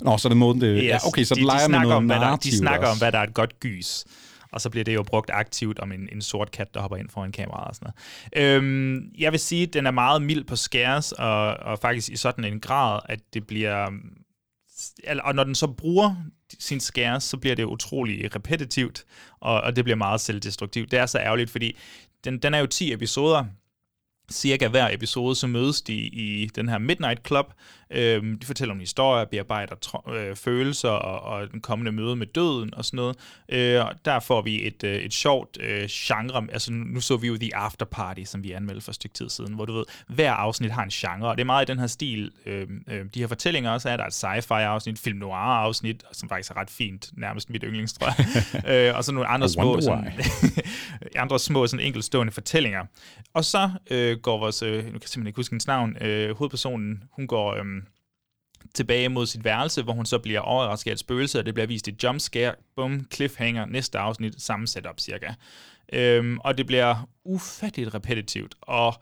Nå, 0.00 0.18
så 0.18 0.28
er 0.28 0.30
det 0.30 0.36
måden, 0.36 0.60
det... 0.60 0.78
Yes, 0.82 0.84
ja, 0.84 0.98
okay, 1.06 1.24
så 1.24 1.34
de, 1.34 1.40
det 1.40 1.46
leger 1.46 1.66
de 1.66 1.70
med 1.70 1.78
snakker 1.78 1.88
noget 1.88 1.96
om, 1.96 2.06
hvad 2.06 2.20
der, 2.20 2.36
De 2.36 2.58
snakker 2.58 2.86
om, 2.86 2.90
også. 2.90 3.04
hvad 3.04 3.12
der 3.12 3.18
er 3.18 3.22
et 3.22 3.34
godt 3.34 3.60
gys. 3.60 4.04
Og 4.52 4.60
så 4.60 4.70
bliver 4.70 4.84
det 4.84 4.94
jo 4.94 5.02
brugt 5.02 5.30
aktivt 5.32 5.78
om 5.78 5.92
en, 5.92 6.08
en 6.12 6.22
sort 6.22 6.50
kat, 6.50 6.74
der 6.74 6.80
hopper 6.80 6.96
ind 6.96 7.08
foran 7.08 7.32
kameraet 7.32 7.68
og 7.68 7.74
sådan 7.74 7.92
noget. 8.32 8.56
Øhm, 8.56 9.10
jeg 9.18 9.32
vil 9.32 9.40
sige, 9.40 9.62
at 9.62 9.72
den 9.72 9.86
er 9.86 9.90
meget 9.90 10.22
mild 10.22 10.44
på 10.44 10.56
scares, 10.56 11.12
og, 11.12 11.54
og 11.54 11.78
faktisk 11.78 12.08
i 12.08 12.16
sådan 12.16 12.44
en 12.44 12.60
grad, 12.60 13.00
at 13.04 13.20
det 13.34 13.46
bliver... 13.46 13.90
Og 15.24 15.34
når 15.34 15.44
den 15.44 15.54
så 15.54 15.66
bruger 15.66 16.14
sin 16.58 16.80
scares, 16.80 17.24
så 17.24 17.36
bliver 17.36 17.56
det 17.56 17.64
utrolig 17.64 18.34
repetitivt, 18.36 19.04
og, 19.40 19.60
og 19.60 19.76
det 19.76 19.84
bliver 19.84 19.96
meget 19.96 20.20
selvdestruktivt. 20.20 20.90
Det 20.90 20.98
er 20.98 21.06
så 21.06 21.18
ærgerligt, 21.18 21.50
fordi 21.50 21.76
den, 22.24 22.38
den 22.38 22.54
er 22.54 22.58
jo 22.58 22.66
10 22.66 22.92
episoder, 22.92 23.44
cirka 24.30 24.68
hver 24.68 24.88
episode, 24.92 25.34
så 25.36 25.46
mødes 25.46 25.82
de 25.82 25.94
i 25.94 26.50
den 26.54 26.68
her 26.68 26.78
Midnight 26.78 27.26
Club. 27.26 27.52
Øhm, 27.90 28.38
de 28.38 28.46
fortæller 28.46 28.74
om 28.74 28.80
historier, 28.80 29.24
bearbejder 29.24 29.74
tro- 29.74 30.12
øh, 30.14 30.36
følelser 30.36 30.88
og, 30.88 31.20
og 31.20 31.52
den 31.52 31.60
kommende 31.60 31.92
møde 31.92 32.16
med 32.16 32.26
døden 32.26 32.74
og 32.74 32.84
sådan 32.84 32.96
noget. 32.96 33.16
Øh, 33.48 33.86
og 33.86 33.92
der 34.04 34.20
får 34.20 34.42
vi 34.42 34.66
et, 34.66 34.84
øh, 34.84 34.96
et 34.96 35.12
sjovt 35.12 35.58
øh, 35.60 35.88
genre. 35.90 36.46
Altså 36.52 36.72
nu 36.72 37.00
så 37.00 37.16
vi 37.16 37.26
jo 37.26 37.36
The 37.36 37.56
After 37.56 37.86
Party, 37.86 38.22
som 38.24 38.42
vi 38.42 38.52
anmeldte 38.52 38.84
for 38.84 38.90
et 38.90 38.94
stykke 38.94 39.14
tid 39.14 39.28
siden, 39.28 39.54
hvor 39.54 39.64
du 39.64 39.72
ved, 39.72 39.84
hver 40.08 40.32
afsnit 40.32 40.70
har 40.70 40.82
en 40.82 40.90
genre, 40.90 41.28
og 41.28 41.36
det 41.36 41.40
er 41.40 41.46
meget 41.46 41.68
i 41.68 41.72
den 41.72 41.78
her 41.78 41.86
stil. 41.86 42.30
Øh, 42.46 42.68
øh, 42.88 43.04
de 43.14 43.20
her 43.20 43.26
fortællinger 43.26 43.70
også 43.70 43.88
er, 43.88 43.96
der 43.96 44.04
er 44.04 44.08
et 44.08 44.44
sci-fi 44.44 44.54
afsnit, 44.54 44.98
film 44.98 45.18
noir 45.18 45.34
afsnit, 45.36 46.04
som 46.12 46.28
faktisk 46.28 46.50
er 46.50 46.56
ret 46.56 46.70
fint, 46.70 47.10
nærmest 47.16 47.50
mit 47.50 47.64
yndlings, 47.66 47.92
tror 47.92 48.06
jeg. 48.06 48.88
øh, 48.90 48.96
og 48.96 49.04
så 49.04 49.12
nogle 49.12 49.28
andre 49.28 49.48
små, 49.48 49.80
sådan, 49.80 50.12
andre 51.16 51.38
små 51.38 51.66
sådan 51.66 51.86
enkeltstående 51.86 52.32
fortællinger. 52.32 52.84
Og 53.34 53.44
så 53.44 53.70
øh, 53.90 54.18
går 54.18 54.38
vores, 54.38 54.62
øh, 54.62 54.76
nu 54.76 54.82
kan 54.82 54.84
jeg 54.84 54.90
simpelthen 54.92 55.26
ikke 55.26 55.36
huske 55.36 55.52
hendes 55.52 55.66
navn, 55.66 55.96
øh, 56.00 56.36
hovedpersonen, 56.36 57.02
hun 57.12 57.26
går 57.26 57.54
øh, 57.54 57.64
tilbage 58.74 59.08
mod 59.08 59.26
sit 59.26 59.44
værelse, 59.44 59.82
hvor 59.82 59.92
hun 59.92 60.06
så 60.06 60.18
bliver 60.18 60.40
overrasket 60.40 60.90
af 60.90 60.94
et 60.94 60.98
spøgelse, 60.98 61.38
og 61.38 61.46
det 61.46 61.54
bliver 61.54 61.66
vist 61.66 61.88
et 61.88 62.04
jumpscare, 62.04 62.54
bum, 62.76 63.06
cliffhanger, 63.14 63.66
næste 63.66 63.98
afsnit, 63.98 64.42
samme 64.42 64.66
setup 64.66 65.00
cirka. 65.00 65.32
Øhm, 65.92 66.38
og 66.38 66.58
det 66.58 66.66
bliver 66.66 67.08
ufatteligt 67.24 67.94
repetitivt, 67.94 68.54
og 68.60 68.94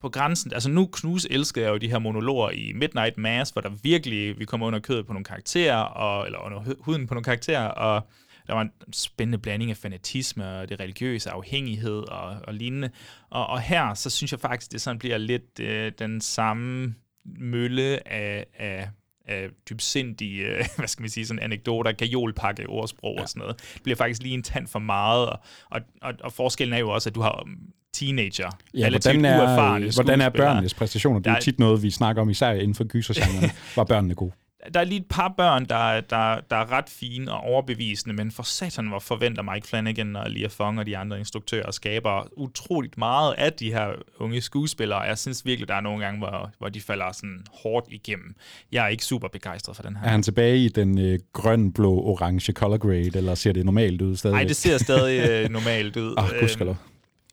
på 0.00 0.08
grænsen, 0.08 0.52
altså 0.52 0.70
nu 0.70 0.86
knus 0.86 1.26
elskede 1.30 1.64
jeg 1.64 1.72
jo 1.72 1.76
de 1.76 1.88
her 1.88 1.98
monologer 1.98 2.50
i 2.50 2.72
Midnight 2.72 3.18
Mass, 3.18 3.50
hvor 3.50 3.62
der 3.62 3.70
virkelig, 3.82 4.38
vi 4.38 4.44
kommer 4.44 4.66
under 4.66 4.78
kødet 4.78 5.06
på 5.06 5.12
nogle 5.12 5.24
karakterer, 5.24 5.76
og, 5.76 6.26
eller 6.26 6.38
under 6.38 6.74
huden 6.80 7.06
på 7.06 7.14
nogle 7.14 7.24
karakterer, 7.24 7.68
og 7.68 8.08
der 8.46 8.54
var 8.54 8.62
en 8.62 8.72
spændende 8.92 9.38
blanding 9.38 9.70
af 9.70 9.76
fanatisme 9.76 10.58
og 10.58 10.68
det 10.68 10.80
religiøse 10.80 11.30
afhængighed 11.30 11.98
og, 11.98 12.36
og 12.44 12.54
lignende. 12.54 12.90
Og, 13.30 13.46
og 13.46 13.60
her, 13.60 13.94
så 13.94 14.10
synes 14.10 14.32
jeg 14.32 14.40
faktisk, 14.40 14.72
det 14.72 14.80
sådan 14.80 14.98
bliver 14.98 15.18
lidt 15.18 15.60
øh, 15.60 15.92
den 15.98 16.20
samme 16.20 16.94
mølle 17.38 18.08
af, 18.08 18.46
af, 18.58 18.88
af 19.26 19.48
dybsindige, 19.70 20.46
øh, 20.46 20.64
hvad 20.76 20.88
skal 20.88 21.02
man 21.02 21.10
sige, 21.10 21.26
sådan 21.26 21.42
anekdoter, 21.42 21.92
kajolpakke, 21.92 22.66
ordsprog 22.68 23.14
ja. 23.16 23.22
og 23.22 23.28
sådan 23.28 23.40
noget. 23.40 23.58
Det 23.74 23.82
bliver 23.82 23.96
faktisk 23.96 24.22
lige 24.22 24.34
en 24.34 24.42
tand 24.42 24.66
for 24.66 24.78
meget, 24.78 25.28
og, 25.28 25.38
og, 25.70 25.80
og, 26.02 26.14
og 26.20 26.32
forskellen 26.32 26.74
er 26.74 26.78
jo 26.78 26.90
også, 26.90 27.08
at 27.08 27.14
du 27.14 27.20
har 27.20 27.42
um, 27.44 27.58
teenager, 27.94 28.50
Ja, 28.74 28.90
hvordan 28.90 29.24
er, 29.24 29.38
uerfarne 29.38 29.90
hvordan 29.94 30.20
er 30.20 30.28
børnenes 30.28 30.74
præstationer? 30.74 31.20
Det 31.20 31.26
er 31.26 31.34
jo 31.34 31.40
tit 31.40 31.58
noget, 31.58 31.82
vi 31.82 31.90
snakker 31.90 32.22
om, 32.22 32.30
især 32.30 32.52
inden 32.52 32.74
for 32.74 32.84
gysergenren. 32.84 33.50
Var 33.76 33.84
børnene 33.84 34.14
gode? 34.14 34.32
Der 34.74 34.80
er 34.80 34.84
lige 34.84 35.00
et 35.00 35.06
par 35.08 35.34
børn, 35.36 35.64
der, 35.64 36.00
der, 36.00 36.40
der 36.50 36.56
er 36.56 36.72
ret 36.72 36.88
fine 36.88 37.32
og 37.32 37.40
overbevisende, 37.40 38.14
men 38.14 38.30
for 38.30 38.42
satan, 38.42 38.86
hvor 38.86 38.98
forventer 38.98 39.42
Mike 39.42 39.68
Flanagan 39.68 40.16
og 40.16 40.30
Lia 40.30 40.46
Fong 40.46 40.78
og 40.78 40.86
de 40.86 40.96
andre 40.96 41.18
instruktører 41.18 41.66
og 41.66 41.74
skaber 41.74 42.28
utroligt 42.36 42.98
meget 42.98 43.34
af 43.38 43.52
de 43.52 43.72
her 43.72 43.88
unge 44.18 44.40
skuespillere. 44.40 45.00
Jeg 45.00 45.18
synes 45.18 45.44
virkelig, 45.44 45.68
der 45.68 45.74
er 45.74 45.80
nogle 45.80 46.04
gange, 46.04 46.18
hvor, 46.18 46.50
hvor 46.58 46.68
de 46.68 46.80
falder 46.80 47.12
sådan 47.12 47.44
hårdt 47.62 47.86
igennem. 47.90 48.34
Jeg 48.72 48.84
er 48.84 48.88
ikke 48.88 49.04
super 49.04 49.28
begejstret 49.28 49.76
for 49.76 49.82
den 49.82 49.96
her. 49.96 50.04
Er 50.04 50.10
han 50.10 50.22
tilbage 50.22 50.58
i 50.58 50.68
den 50.68 50.98
øh, 50.98 51.18
grøn, 51.32 51.72
blå, 51.72 51.92
orange 51.92 52.52
color 52.52 52.78
grade, 52.78 53.16
eller 53.16 53.34
ser 53.34 53.52
det 53.52 53.64
normalt 53.64 54.02
ud 54.02 54.16
stadigvæk? 54.16 54.38
Nej, 54.38 54.48
det 54.48 54.56
ser 54.56 54.78
stadig 54.78 55.30
øh, 55.30 55.50
normalt 55.50 55.96
ud. 55.96 56.14
Ah, 56.18 56.40
gudskelov. 56.40 56.76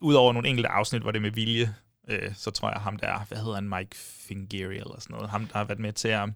Udover 0.01 0.33
nogle 0.33 0.49
enkelte 0.49 0.69
afsnit, 0.69 1.01
hvor 1.01 1.11
det 1.11 1.17
er 1.17 1.21
med 1.21 1.31
vilje, 1.31 1.73
øh, 2.09 2.29
så 2.35 2.51
tror 2.51 2.69
jeg 2.69 2.79
ham 2.81 2.97
der, 2.97 3.25
hvad 3.27 3.37
hedder 3.37 3.55
han, 3.55 3.69
Mike 3.69 3.95
Fingeri 4.27 4.75
eller 4.75 4.95
sådan 4.99 5.13
noget, 5.13 5.29
ham 5.29 5.45
der 5.45 5.57
har 5.57 5.65
været 5.65 5.79
med 5.79 5.93
til 5.93 6.07
at, 6.07 6.29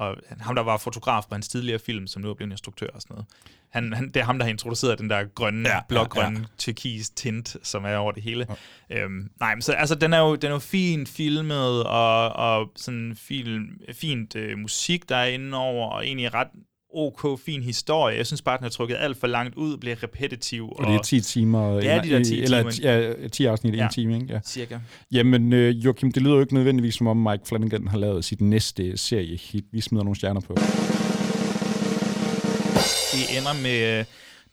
og 0.00 0.16
ham 0.40 0.54
der 0.54 0.62
var 0.62 0.76
fotograf 0.76 1.24
på 1.28 1.34
hans 1.34 1.48
tidligere 1.48 1.78
film, 1.78 2.06
som 2.06 2.22
nu 2.22 2.30
er 2.30 2.34
blevet 2.34 2.50
instruktør 2.50 2.86
og 2.86 3.00
sådan 3.02 3.14
noget. 3.14 3.26
Han, 3.70 3.92
han, 3.92 4.06
det 4.06 4.16
er 4.16 4.24
ham, 4.24 4.38
der 4.38 4.44
har 4.44 4.50
introduceret 4.50 4.98
den 4.98 5.10
der 5.10 5.24
grønne, 5.34 5.68
Ja, 5.68 5.80
blågrønne, 5.88 6.38
ja, 6.38 6.40
ja. 6.40 6.46
turkis 6.58 7.10
tint, 7.10 7.56
som 7.62 7.84
er 7.84 7.96
over 7.96 8.12
det 8.12 8.22
hele. 8.22 8.46
Ja. 8.90 9.04
Øhm, 9.04 9.30
nej, 9.40 9.54
men 9.54 9.62
så, 9.62 9.72
altså, 9.72 9.94
den 9.94 10.12
er 10.12 10.18
jo, 10.18 10.34
den 10.34 10.48
er 10.50 10.54
jo 10.54 10.58
fint 10.58 11.08
filmet, 11.08 11.84
og, 11.84 12.32
og 12.32 12.72
sådan 12.76 13.16
film, 13.16 13.80
fint 13.92 14.36
øh, 14.36 14.58
musik, 14.58 15.08
der 15.08 15.16
er 15.16 15.26
inde 15.26 15.58
over, 15.58 15.88
og 15.88 16.06
egentlig 16.06 16.34
ret 16.34 16.48
ok, 16.94 17.40
fin 17.40 17.62
historie. 17.62 18.16
Jeg 18.16 18.26
synes 18.26 18.42
bare, 18.42 18.56
den 18.56 18.62
har 18.62 18.70
trukket 18.70 18.96
alt 19.00 19.16
for 19.20 19.26
langt 19.26 19.54
ud, 19.54 19.76
bliver 19.76 20.02
repetitiv. 20.02 20.68
Og 20.72 20.86
det 20.86 20.94
er 20.94 21.02
10 21.02 21.20
timer, 21.20 21.74
Det 21.74 21.90
er 21.90 22.02
de 22.02 22.10
der 22.10 22.24
10 22.24 22.42
eller, 22.42 22.70
timer. 22.70 22.92
ja, 23.22 23.28
10 23.28 23.44
afsnit 23.44 23.74
i 23.74 23.76
Ja, 23.76 23.84
en 23.84 23.90
time, 23.92 24.14
ikke? 24.14 24.26
Ja. 24.34 24.40
cirka. 24.46 24.78
Jamen, 25.12 25.52
øh, 25.52 25.84
Joachim, 25.84 26.12
det 26.12 26.22
lyder 26.22 26.34
jo 26.34 26.40
ikke 26.40 26.54
nødvendigvis, 26.54 26.94
som 26.94 27.06
om 27.06 27.16
Mike 27.16 27.42
Flanagan 27.46 27.88
har 27.88 27.98
lavet 27.98 28.24
sit 28.24 28.40
næste 28.40 28.96
seriehit. 28.96 29.64
Vi 29.72 29.80
smider 29.80 30.04
nogle 30.04 30.16
stjerner 30.16 30.40
på. 30.40 30.56
Vi 33.16 33.36
ender 33.38 33.62
med 33.62 33.98
øh, 33.98 34.04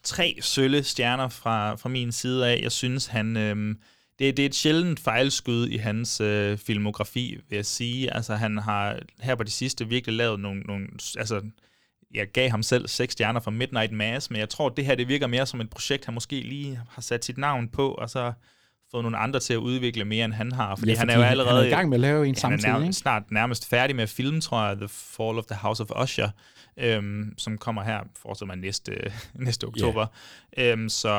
tre 0.03 0.37
sølle 0.41 0.83
stjerner 0.83 1.29
fra, 1.29 1.75
fra 1.75 1.89
min 1.89 2.11
side 2.11 2.47
af. 2.47 2.59
Jeg 2.63 2.71
synes, 2.71 3.05
han... 3.05 3.37
Øh, 3.37 3.75
det, 4.19 4.37
det 4.37 4.43
er 4.43 4.49
et 4.49 4.55
sjældent 4.55 4.99
fejlskud 4.99 5.67
i 5.67 5.77
hans 5.77 6.21
øh, 6.21 6.57
filmografi, 6.57 7.37
vil 7.49 7.55
jeg 7.55 7.65
sige. 7.65 8.13
Altså, 8.15 8.35
han 8.35 8.57
har 8.57 8.99
her 9.21 9.35
på 9.35 9.43
det 9.43 9.51
sidste 9.51 9.87
virkelig 9.87 10.15
lavet 10.15 10.39
nogle... 10.39 10.61
nogle 10.61 10.87
altså, 11.17 11.41
jeg 12.13 12.27
gav 12.27 12.49
ham 12.49 12.63
selv 12.63 12.87
seks 12.87 13.13
stjerner 13.13 13.39
fra 13.39 13.51
Midnight 13.51 13.91
Mass, 13.91 14.29
men 14.31 14.39
jeg 14.39 14.49
tror, 14.49 14.69
det 14.69 14.85
her 14.85 14.95
det 14.95 15.07
virker 15.07 15.27
mere 15.27 15.45
som 15.45 15.61
et 15.61 15.69
projekt, 15.69 16.05
han 16.05 16.13
måske 16.13 16.41
lige 16.41 16.79
har 16.89 17.01
sat 17.01 17.25
sit 17.25 17.37
navn 17.37 17.67
på, 17.69 17.91
og 17.91 18.09
så 18.09 18.33
fået 18.91 19.03
nogle 19.03 19.17
andre 19.17 19.39
til 19.39 19.53
at 19.53 19.57
udvikle 19.57 20.05
mere, 20.05 20.25
end 20.25 20.33
han 20.33 20.51
har. 20.51 20.75
Fordi, 20.75 20.91
Ja, 20.91 20.97
han 20.97 21.09
er 21.09 21.13
fordi 21.13 21.19
jo 21.19 21.23
han 21.23 21.31
allerede... 21.31 21.61
er 21.61 21.67
i 21.67 21.69
gang 21.69 21.89
med 21.89 21.97
at 21.97 22.01
lave 22.01 22.19
en 22.19 22.25
han 22.25 22.33
er 22.35 22.39
samtidig, 22.39 22.71
nærmest, 22.71 22.87
ikke? 22.87 22.93
snart 23.01 23.23
nærmest 23.31 23.69
færdig 23.69 23.95
med 23.95 24.03
at 24.03 24.09
filme, 24.09 24.41
tror 24.41 24.67
jeg, 24.67 24.77
The 24.77 24.87
Fall 24.87 25.37
of 25.37 25.45
the 25.45 25.55
House 25.55 25.83
of 25.83 26.03
Usher, 26.03 26.29
øhm, 26.77 27.33
som 27.37 27.57
kommer 27.57 27.83
her, 27.83 27.99
forestiller 28.21 28.55
mig, 28.55 28.57
næste, 28.61 29.11
næste 29.33 29.65
oktober. 29.67 30.05
Yeah. 30.59 30.71
Øhm, 30.79 30.89
så 30.89 31.09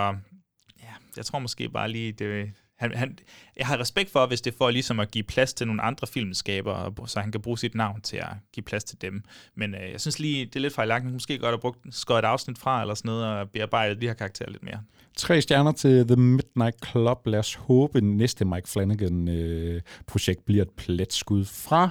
ja, 0.82 0.92
jeg 1.16 1.24
tror 1.24 1.38
måske 1.38 1.68
bare 1.68 1.88
lige, 1.90 2.12
det, 2.12 2.50
han, 2.78 2.94
han, 2.94 3.18
jeg 3.56 3.66
har 3.66 3.80
respekt 3.80 4.10
for, 4.10 4.26
hvis 4.26 4.40
det 4.40 4.54
får 4.54 4.70
ligesom 4.70 5.00
at 5.00 5.10
give 5.10 5.24
plads 5.24 5.54
til 5.54 5.66
nogle 5.66 5.82
andre 5.82 6.06
filmskabere, 6.06 6.92
så 7.06 7.20
han 7.20 7.32
kan 7.32 7.40
bruge 7.40 7.58
sit 7.58 7.74
navn 7.74 8.00
til 8.00 8.16
at 8.16 8.28
give 8.52 8.64
plads 8.64 8.84
til 8.84 9.00
dem. 9.00 9.22
Men 9.56 9.74
øh, 9.74 9.92
jeg 9.92 10.00
synes 10.00 10.18
lige, 10.18 10.46
det 10.46 10.56
er 10.56 10.60
lidt 10.60 10.74
fejlagtigt. 10.74 11.12
Måske 11.12 11.38
godt 11.38 11.54
at 11.54 11.60
bruge 11.60 11.74
skåret 11.90 12.18
et 12.18 12.24
afsnit 12.24 12.58
fra, 12.58 12.80
eller 12.80 12.94
sådan 12.94 13.08
noget, 13.08 13.24
og 13.24 13.50
bearbejde 13.50 14.00
de 14.00 14.06
her 14.06 14.14
karakterer 14.14 14.50
lidt 14.50 14.62
mere. 14.62 14.80
Tre 15.16 15.40
stjerner 15.40 15.72
til 15.72 16.06
The 16.06 16.16
Midnight 16.16 16.76
Club. 16.90 17.26
Lad 17.26 17.38
os 17.38 17.54
håbe, 17.54 17.98
at 17.98 18.04
næste 18.04 18.44
Mike 18.44 18.68
Flanagan-projekt 18.68 20.38
øh, 20.38 20.44
bliver 20.44 20.62
et 20.62 20.70
pletskud 20.70 21.44
fra 21.44 21.90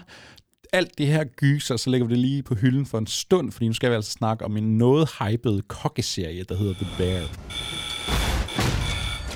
alt 0.73 0.97
det 0.97 1.07
her 1.07 1.23
gyser, 1.23 1.77
så 1.77 1.89
lægger 1.89 2.07
vi 2.07 2.13
det 2.13 2.19
lige 2.19 2.43
på 2.43 2.55
hylden 2.55 2.85
for 2.85 2.97
en 2.97 3.07
stund, 3.07 3.51
fordi 3.51 3.67
nu 3.67 3.73
skal 3.73 3.89
vi 3.89 3.95
altså 3.95 4.11
snakke 4.11 4.45
om 4.45 4.57
en 4.57 4.77
noget 4.77 5.09
hyped 5.19 5.61
kokkeserie, 5.61 6.43
der 6.43 6.55
hedder 6.55 6.73
The 6.73 6.87
Bear. 6.97 7.27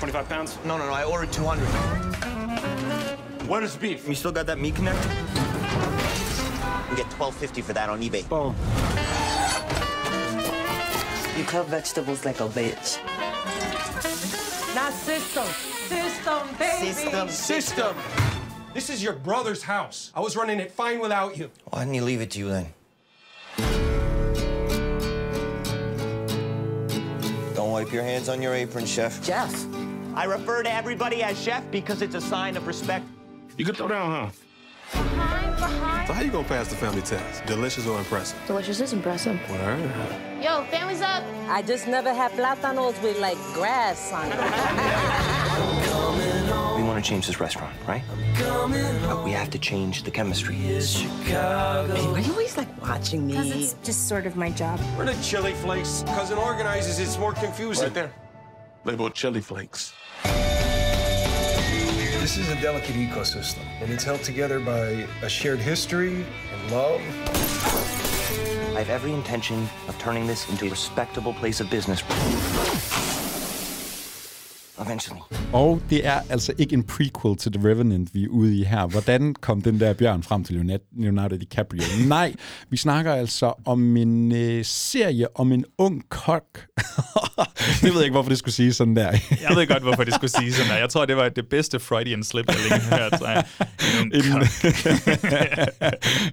25 0.02 0.28
pounds? 0.28 0.58
No, 0.64 0.76
no, 0.76 0.86
no. 0.86 0.92
I 0.92 1.04
ordered 1.04 1.30
200. 1.30 1.64
Where 3.46 3.62
is 3.62 3.76
beef? 3.76 4.08
You 4.08 4.16
still 4.16 4.32
got 4.32 4.46
that 4.46 4.58
meat 4.58 4.74
connect? 4.74 5.00
You 6.90 6.96
get 6.96 7.06
12.50 7.10 7.62
for 7.62 7.72
that 7.72 7.88
on 7.88 8.00
eBay. 8.02 8.28
Boom. 8.28 8.56
You 11.38 11.44
cut 11.44 11.68
vegetables 11.68 12.24
like 12.24 12.40
a 12.40 12.48
bitch. 12.48 12.98
Not 14.74 14.92
system. 14.92 15.46
System, 15.86 16.48
baby. 16.58 16.92
System. 16.92 17.28
System. 17.28 17.96
This 18.74 18.90
is 18.90 19.04
your 19.04 19.12
brother's 19.12 19.62
house. 19.62 20.10
I 20.16 20.20
was 20.20 20.34
running 20.34 20.58
it 20.58 20.72
fine 20.72 20.98
without 20.98 21.38
you. 21.38 21.48
Why 21.66 21.84
didn't 21.84 21.94
you 21.94 22.02
leave 22.02 22.20
it 22.20 22.32
to 22.32 22.40
you 22.40 22.48
then? 22.48 22.74
Don't 27.54 27.70
wipe 27.70 27.92
your 27.92 28.02
hands 28.02 28.28
on 28.28 28.42
your 28.42 28.52
apron, 28.52 28.84
chef. 28.84 29.24
Jeff. 29.24 29.54
I 30.14 30.24
refer 30.24 30.62
to 30.62 30.70
everybody 30.72 31.22
as 31.22 31.42
chef 31.42 31.64
because 31.70 32.02
it's 32.02 32.14
a 32.14 32.20
sign 32.20 32.56
of 32.56 32.66
respect. 32.66 33.06
You 33.56 33.64
could 33.64 33.76
throw 33.76 33.88
down, 33.88 34.10
huh? 34.10 34.30
So 36.06 36.12
how 36.12 36.20
you 36.22 36.30
gonna 36.30 36.46
pass 36.46 36.68
the 36.68 36.76
family 36.76 37.00
test? 37.00 37.46
Delicious 37.46 37.86
or 37.86 37.98
impressive? 37.98 38.38
Delicious 38.46 38.80
is 38.80 38.92
impressive. 38.92 39.40
Word. 39.48 39.80
Yo, 40.42 40.64
family's 40.64 41.00
up. 41.00 41.24
I 41.48 41.62
just 41.62 41.86
never 41.88 42.12
had 42.12 42.32
plátanos 42.32 43.00
with 43.02 43.18
like 43.20 43.38
grass 43.54 44.12
on 44.12 44.30
it. 44.30 44.38
We 46.76 46.82
want 46.88 47.02
to 47.02 47.08
change 47.08 47.26
this 47.28 47.38
restaurant, 47.38 47.74
right? 47.86 48.02
But 48.38 49.24
we 49.24 49.30
have 49.30 49.50
to 49.50 49.58
change 49.58 50.02
the 50.02 50.10
chemistry. 50.10 50.56
Here. 50.56 50.80
Chicago. 50.80 51.94
Why 51.94 52.18
are 52.18 52.20
you 52.20 52.32
always 52.32 52.56
like 52.56 52.82
watching 52.82 53.26
me? 53.26 53.34
Because 53.34 53.50
it's 53.50 53.76
just 53.84 54.08
sort 54.08 54.26
of 54.26 54.36
my 54.36 54.50
job. 54.50 54.80
We're 54.98 55.06
the 55.06 55.22
chili 55.22 55.54
flakes. 55.54 56.02
Cousin 56.08 56.38
organizes, 56.38 56.98
it's 56.98 57.18
more 57.18 57.32
confusing. 57.34 57.84
Right 57.84 57.94
there. 57.94 58.12
Labeled 58.84 59.14
chili 59.14 59.40
flakes. 59.40 59.92
This 62.20 62.36
is 62.36 62.48
a 62.48 62.60
delicate 62.60 62.96
ecosystem, 62.96 63.62
and 63.80 63.92
it's 63.92 64.02
held 64.02 64.24
together 64.24 64.58
by 64.58 65.06
a 65.22 65.28
shared 65.28 65.60
history 65.60 66.26
and 66.52 66.72
love. 66.72 67.00
I 68.74 68.80
have 68.80 68.90
every 68.90 69.12
intention 69.12 69.68
of 69.86 69.96
turning 70.00 70.26
this 70.26 70.50
into 70.50 70.66
a 70.66 70.70
respectable 70.70 71.32
place 71.32 71.60
of 71.60 71.70
business. 71.70 72.02
Eventually. 74.80 75.20
Og 75.52 75.80
det 75.90 76.06
er 76.06 76.20
altså 76.30 76.52
ikke 76.58 76.74
en 76.74 76.82
prequel 76.82 77.36
til 77.36 77.52
The 77.52 77.68
Revenant, 77.68 78.14
vi 78.14 78.24
er 78.24 78.28
ude 78.28 78.56
i 78.58 78.64
her. 78.64 78.86
Hvordan 78.86 79.34
kom 79.40 79.62
den 79.62 79.80
der 79.80 79.92
bjørn 79.92 80.22
frem 80.22 80.44
til 80.44 80.80
Leonardo- 80.98 81.36
DiCaprio? 81.38 81.82
Nej, 82.06 82.34
vi 82.70 82.76
snakker 82.76 83.12
altså 83.14 83.52
om 83.66 83.96
en 83.96 84.32
øh, 84.34 84.64
serie 84.64 85.26
om 85.36 85.52
en 85.52 85.64
ung 85.78 86.02
kok. 86.08 86.44
det 87.82 87.82
ved 87.82 87.92
jeg 87.94 88.02
ikke, 88.02 88.12
hvorfor 88.12 88.28
det 88.28 88.38
skulle 88.38 88.54
sige 88.54 88.72
sådan 88.72 88.96
der. 88.96 89.10
Jeg 89.30 89.56
ved 89.56 89.66
godt, 89.66 89.82
hvorfor 89.82 90.04
det 90.04 90.14
skulle 90.14 90.30
sige 90.30 90.52
sådan 90.52 90.70
der. 90.70 90.78
Jeg 90.78 90.88
tror, 90.88 91.04
det 91.06 91.16
var 91.16 91.28
det 91.28 91.48
bedste 91.48 91.80
Freudian 91.80 92.24
slip, 92.24 92.48
jeg 92.48 92.56
længe 92.70 92.84
har 92.86 92.98
hørt. 92.98 93.18
Så 93.18 93.26
jeg, 93.26 93.44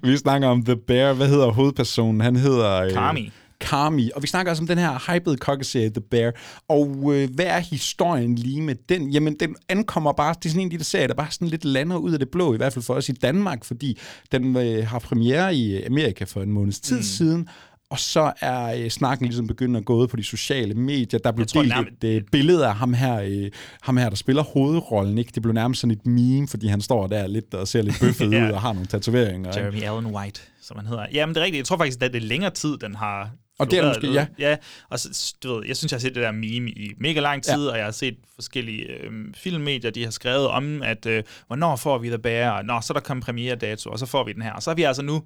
vi 0.12 0.18
snakker 0.18 0.48
om 0.48 0.64
The 0.66 0.76
Bear. 0.76 1.14
Hvad 1.14 1.28
hedder 1.28 1.52
hovedpersonen? 1.52 2.22
Han 2.22 2.36
hedder... 2.36 2.82
Øh, 2.82 2.92
Carmi. 2.94 3.32
Carmi. 3.60 4.12
Og 4.16 4.22
vi 4.22 4.28
snakker 4.28 4.52
altså 4.52 4.64
om 4.64 4.68
den 4.68 4.78
her 4.78 5.14
hyped 5.14 5.38
kokkeserie 5.38 5.90
The 5.90 6.02
Bear. 6.02 6.32
Og 6.68 7.16
øh, 7.16 7.30
hvad 7.36 7.46
er 7.46 7.60
historien 7.60 8.36
lige 8.36 8.62
med 8.62 8.76
den? 8.90 9.10
Jamen, 9.10 9.36
den 9.40 9.56
ankommer 9.70 10.12
bare... 10.14 10.36
Det 10.40 10.46
er 10.46 10.50
sådan 10.50 10.62
en 10.62 10.72
af 10.74 10.80
de 10.80 11.08
der 11.08 11.14
bare 11.14 11.32
sådan 11.32 11.48
lidt 11.48 11.66
lander 11.66 11.98
ud 11.98 12.14
af 12.14 12.20
det 12.20 12.30
blå, 12.30 12.54
i 12.54 12.58
hvert 12.58 12.74
fald 12.74 12.86
for 12.86 12.94
os 12.94 13.10
i 13.10 13.12
Danmark, 13.12 13.66
fordi 13.66 13.98
den 14.32 14.56
øh, 14.58 14.88
har 14.88 15.00
premiere 15.00 15.56
i 15.56 15.84
Amerika 15.84 16.24
for 16.24 16.42
en 16.42 16.52
måneds 16.52 16.80
tid 16.80 16.98
mm. 16.98 17.04
siden. 17.04 17.50
Og 17.92 18.00
så 18.00 18.34
er 18.42 18.84
øh, 18.84 18.90
snakken 18.90 19.26
ligesom 19.26 19.48
begyndt 19.48 19.78
at 19.78 19.86
gå 19.86 19.96
ud 19.96 20.08
på 20.08 20.18
de 20.18 20.24
sociale 20.24 20.74
medier. 20.74 21.20
Der 21.20 21.32
blev 21.32 21.48
tror 21.48 21.62
delt 21.62 21.74
nærmest- 21.74 22.04
et 22.04 22.16
øh, 22.16 22.22
billede 22.32 22.68
af 22.68 22.76
ham 22.76 22.94
her, 22.94 23.22
øh, 23.22 23.52
ham 23.82 23.98
her, 23.98 24.10
der 24.10 24.16
spiller 24.16 24.44
hovedrollen. 24.44 25.18
Ikke? 25.18 25.32
Det 25.36 25.42
blev 25.42 25.54
nærmest 25.54 25.82
sådan 25.82 25.92
et 25.92 26.06
meme, 26.06 26.48
fordi 26.48 26.68
han 26.68 26.82
står 26.82 27.08
der 27.08 27.28
lidt 27.28 27.54
og 27.54 27.68
ser 27.68 27.82
lidt 27.82 28.00
bøffet 28.02 28.32
Ja. 28.34 28.48
ud 28.48 28.52
og 28.52 28.62
har 28.62 28.74
nogle 28.74 28.88
tatoveringer. 28.88 29.50
ikke? 29.52 29.62
Jeremy 29.62 29.98
Allen 29.98 30.16
White, 30.16 30.42
som 30.62 30.78
han 30.78 30.88
hedder. 30.88 31.06
Jamen, 31.14 31.36
det 31.36 31.42
er 31.42 31.46
rigtigt. 31.46 31.58
Jeg 31.60 31.66
tror 31.66 31.78
faktisk, 31.78 32.02
at 32.02 32.14
det 32.14 32.24
er 32.24 32.28
længere 32.28 32.52
tid, 32.52 32.78
den 32.78 32.96
har 32.96 33.30
Og 33.60 33.72
det 33.72 33.80
er 33.80 33.88
måske- 33.88 34.12
ja. 34.12 34.26
Ja, 34.40 34.56
og 34.90 35.00
så, 35.00 35.34
du 35.44 35.54
ved, 35.56 35.66
jeg 35.68 35.78
synes, 35.78 35.92
jeg 35.92 35.98
har 35.98 36.02
set 36.02 36.16
det 36.16 36.24
der 36.24 36.32
meme 36.32 36.70
i 36.70 36.92
mega 37.00 37.20
lang 37.20 37.44
tid, 37.44 37.66
ja. 37.66 37.72
og 37.72 37.78
jeg 37.78 37.86
har 37.86 37.92
set 37.92 38.16
forskellige 38.36 38.84
øh, 38.88 39.12
filmmedier, 39.36 39.92
de 39.92 40.04
har 40.04 40.12
skrevet 40.12 40.48
om, 40.48 40.82
at 40.82 41.06
øh, 41.06 41.24
hvornår 41.48 41.76
får 41.76 41.98
vi 41.98 42.08
The 42.08 42.18
Bear, 42.20 42.52
og 42.58 42.66
nå, 42.66 42.82
så 42.82 42.94
er 42.94 42.96
der 42.96 43.02
kommet 43.02 43.26
premiere-dato, 43.26 43.90
og 43.90 44.00
så 44.00 44.06
får 44.06 44.24
vi 44.24 44.34
den 44.34 44.42
her. 44.42 44.52
Og 44.54 44.64
så 44.64 44.70
har 44.70 44.76
vi 44.76 44.84
altså 44.84 45.02
nu 45.02 45.24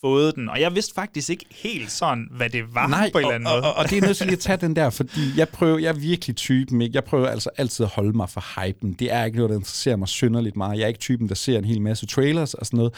fået 0.00 0.34
den, 0.34 0.48
og 0.48 0.60
jeg 0.60 0.74
vidste 0.74 0.94
faktisk 0.94 1.30
ikke 1.30 1.44
helt 1.50 1.90
sådan, 1.90 2.28
hvad 2.30 2.50
det 2.50 2.74
var 2.74 2.86
Nej, 2.88 3.10
på 3.12 3.18
en 3.18 3.24
eller 3.24 3.34
anden 3.34 3.46
og, 3.46 3.52
måde. 3.52 3.62
og, 3.62 3.74
og 3.74 3.90
det 3.90 3.98
er 3.98 4.06
nødt 4.06 4.16
til 4.16 4.26
lige 4.26 4.36
at 4.36 4.40
tage 4.40 4.56
den 4.56 4.76
der, 4.76 4.90
fordi 4.90 5.20
jeg 5.36 5.48
prøver, 5.48 5.78
jeg 5.78 5.88
er 5.88 5.92
virkelig 5.92 6.36
typen, 6.36 6.82
ikke? 6.82 6.94
jeg 6.94 7.04
prøver 7.04 7.28
altså 7.28 7.50
altid 7.56 7.84
at 7.84 7.90
holde 7.90 8.12
mig 8.16 8.30
for 8.30 8.60
hypen. 8.66 8.92
Det 8.92 9.12
er 9.12 9.24
ikke 9.24 9.36
noget, 9.36 9.50
der 9.50 9.56
interesserer 9.56 9.96
mig 9.96 10.08
synderligt 10.08 10.56
meget. 10.56 10.76
Jeg 10.78 10.84
er 10.84 10.88
ikke 10.88 11.00
typen, 11.00 11.28
der 11.28 11.34
ser 11.34 11.58
en 11.58 11.64
hel 11.64 11.82
masse 11.82 12.06
trailers 12.06 12.54
og 12.54 12.66
sådan 12.66 12.76
noget. 12.76 12.94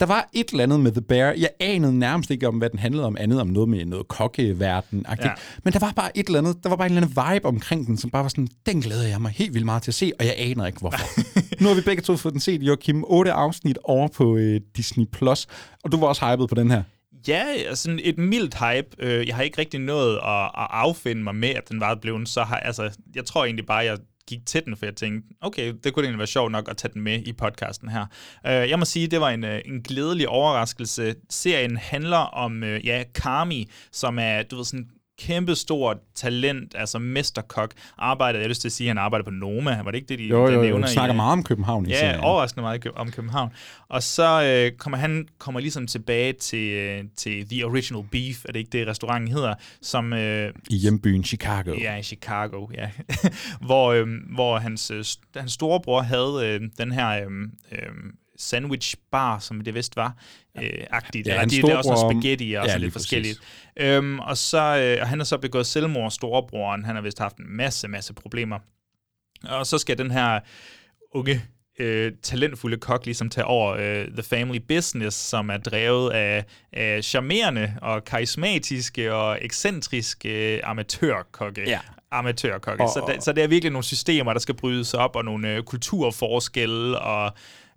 Der 0.00 0.06
var 0.06 0.28
et 0.32 0.50
eller 0.50 0.62
andet 0.62 0.80
med 0.80 0.92
The 0.92 1.00
Bear. 1.00 1.34
Jeg 1.38 1.50
anede 1.60 1.98
nærmest 1.98 2.30
ikke 2.30 2.48
om, 2.48 2.54
hvad 2.58 2.70
den 2.70 2.78
handlede 2.78 3.06
om, 3.06 3.16
andet 3.20 3.40
om 3.40 3.46
noget 3.46 3.68
med 3.68 3.84
noget 3.84 4.08
kokkeverden 4.08 5.06
ja. 5.22 5.30
Men 5.64 5.72
der 5.72 5.78
var 5.78 5.92
bare 5.96 6.18
et 6.18 6.26
eller 6.26 6.38
andet, 6.38 6.56
der 6.62 6.68
var 6.68 6.76
bare 6.76 6.86
en 6.86 6.96
eller 6.96 7.08
anden 7.08 7.34
vibe 7.34 7.48
omkring 7.48 7.86
den, 7.86 7.96
som 7.96 8.10
bare 8.10 8.22
var 8.22 8.28
sådan, 8.28 8.48
den 8.66 8.80
glæder 8.80 9.08
jeg 9.08 9.20
mig 9.20 9.30
helt 9.30 9.54
vildt 9.54 9.64
meget 9.64 9.82
til 9.82 9.90
at 9.90 9.94
se, 9.94 10.12
og 10.18 10.24
jeg 10.24 10.34
aner 10.38 10.66
ikke 10.66 10.78
hvorfor. 10.78 11.20
nu 11.62 11.68
har 11.68 11.74
vi 11.74 11.80
begge 11.80 12.02
to 12.02 12.16
fået 12.16 12.32
den 12.32 12.40
set, 12.40 12.62
Joachim, 12.62 13.04
otte 13.06 13.32
afsnit 13.32 13.78
over 13.84 14.08
på 14.08 14.36
øh, 14.36 14.60
Disney+, 14.76 15.06
Plus, 15.12 15.46
og 15.84 15.92
du 15.92 16.00
var 16.00 16.06
også 16.06 16.26
hyped 16.26 16.48
på 16.48 16.54
den 16.54 16.70
her. 16.70 16.82
Ja, 17.28 17.44
sådan 17.74 18.00
et 18.02 18.18
mildt 18.18 18.54
hype. 18.54 18.88
Øh, 18.98 19.26
Jeg 19.26 19.36
har 19.36 19.42
ikke 19.42 19.58
rigtig 19.58 19.80
nået 19.80 20.14
at, 20.14 20.42
at 20.44 20.68
affinde 20.70 21.22
mig 21.22 21.34
med, 21.34 21.48
at 21.48 21.68
den 21.68 21.80
var 21.80 21.94
blevet 21.94 22.28
så... 22.28 22.42
Har, 22.42 22.56
altså, 22.56 22.90
jeg 23.14 23.24
tror 23.24 23.44
egentlig 23.44 23.66
bare, 23.66 23.78
jeg 23.78 23.98
gik 24.28 24.46
til 24.46 24.64
den, 24.64 24.76
for 24.76 24.86
jeg 24.86 24.96
tænkte, 24.96 25.28
okay, 25.40 25.74
det 25.84 25.92
kunne 25.94 26.04
egentlig 26.04 26.18
være 26.18 26.26
sjovt 26.26 26.52
nok 26.52 26.68
at 26.70 26.76
tage 26.76 26.92
den 26.94 27.02
med 27.02 27.22
i 27.26 27.32
podcasten 27.32 27.88
her. 27.88 28.06
Øh, 28.46 28.52
Jeg 28.52 28.78
må 28.78 28.84
sige, 28.84 29.06
det 29.06 29.20
var 29.20 29.30
en, 29.30 29.44
øh, 29.44 29.60
en 29.64 29.82
glædelig 29.82 30.28
overraskelse. 30.28 31.14
Serien 31.30 31.76
handler 31.76 32.16
om, 32.16 32.62
øh, 32.62 32.86
ja, 32.86 33.04
Kami, 33.14 33.70
som 33.92 34.18
er, 34.18 34.42
du 34.42 34.56
ved, 34.56 34.64
sådan 34.64 34.88
kæmpe 35.18 35.54
stort 35.54 35.96
talent, 36.14 36.74
altså 36.78 36.98
mesterkok, 36.98 37.72
arbejder, 37.98 38.38
jeg 38.40 38.48
lyst 38.48 38.60
til 38.60 38.68
at 38.68 38.72
sige, 38.72 38.86
at 38.86 38.90
han 38.90 38.98
arbejder 38.98 39.24
på 39.24 39.30
Noma, 39.30 39.82
var 39.82 39.90
det 39.90 39.94
ikke 39.98 40.08
det, 40.08 40.18
de, 40.18 40.24
Jo, 40.24 40.46
jo, 40.46 40.52
jo, 40.52 40.62
nævner 40.62 40.86
de 40.86 40.90
i- 40.90 40.94
snakker 40.94 41.14
meget 41.14 41.32
om 41.32 41.42
København 41.44 41.86
i 41.86 41.90
Ja, 41.90 41.98
serien. 41.98 42.20
overraskende 42.20 42.62
meget 42.62 42.86
om 42.96 43.10
København. 43.10 43.50
Og 43.88 44.02
så 44.02 44.42
øh, 44.44 44.78
kommer 44.78 44.98
han 44.98 45.28
kommer 45.38 45.60
ligesom 45.60 45.86
tilbage 45.86 46.32
til, 46.32 46.68
øh, 46.72 47.04
til 47.16 47.48
The 47.48 47.64
Original 47.66 48.04
Beef, 48.12 48.44
er 48.44 48.52
det 48.52 48.58
ikke 48.58 48.70
det, 48.78 48.86
restauranten 48.88 49.30
hedder, 49.32 49.54
som... 49.82 50.12
Øh, 50.12 50.52
I 50.70 50.76
hjembyen 50.76 51.24
Chicago. 51.24 51.74
Ja, 51.80 51.96
i 51.96 52.02
Chicago, 52.02 52.66
ja. 52.74 52.90
hvor, 53.66 53.92
øh, 53.92 54.06
hvor 54.34 54.58
hans, 54.58 54.90
øh, 54.90 55.04
hans 55.36 55.52
storebror 55.52 56.00
havde 56.02 56.40
øh, 56.44 56.60
den 56.78 56.92
her 56.92 57.08
øh, 57.10 57.30
øh, 57.72 57.78
sandwich 58.38 58.94
bar, 59.12 59.38
som 59.38 59.60
det 59.60 59.74
vist 59.74 59.96
var, 59.96 60.16
øh, 60.62 60.70
agtigt. 60.90 61.26
Ja, 61.26 61.44
det, 61.44 61.58
er 61.64 61.76
også 61.76 61.90
noget 61.90 62.12
spaghetti 62.22 62.54
og 62.54 62.64
Ja, 62.64 62.68
sådan 62.68 62.80
lidt 62.80 62.92
forskelligt. 62.92 63.38
Øhm, 63.76 64.18
og, 64.20 64.36
så, 64.38 64.58
øh, 64.78 64.98
og 65.02 65.08
han 65.08 65.18
har 65.18 65.24
så 65.24 65.38
begået 65.38 65.66
selvmord, 65.66 66.10
storebroren. 66.10 66.84
Han 66.84 66.94
har 66.94 67.02
vist 67.02 67.18
haft 67.18 67.36
en 67.36 67.56
masse, 67.56 67.88
masse 67.88 68.14
problemer. 68.14 68.58
Og 69.48 69.66
så 69.66 69.78
skal 69.78 69.98
den 69.98 70.10
her 70.10 70.40
unge, 71.12 71.42
øh, 71.78 72.12
talentfulde 72.22 72.76
kok 72.76 73.04
ligesom 73.04 73.30
tage 73.30 73.44
over 73.44 73.72
øh, 73.74 74.08
The 74.08 74.22
Family 74.22 74.58
Business, 74.68 75.16
som 75.16 75.50
er 75.50 75.56
drevet 75.56 76.10
af, 76.12 76.44
af 76.72 77.04
charmerende 77.04 77.74
og 77.82 78.04
karismatiske 78.04 79.14
og 79.14 79.38
ekscentriske 79.42 80.54
øh, 80.56 80.60
amatørkokke. 80.64 81.62
Ja. 81.66 81.78
Amatørkokke. 82.10 82.82
Og- 82.84 82.88
Så, 82.90 83.04
der, 83.06 83.20
så 83.20 83.32
det 83.32 83.44
er 83.44 83.48
virkelig 83.48 83.72
nogle 83.72 83.84
systemer, 83.84 84.32
der 84.32 84.40
skal 84.40 84.54
brydes 84.54 84.94
op, 84.94 85.16
og 85.16 85.24
nogle 85.24 85.54
øh, 85.54 85.62
kulturforskelle, 85.62 86.98
og 86.98 87.32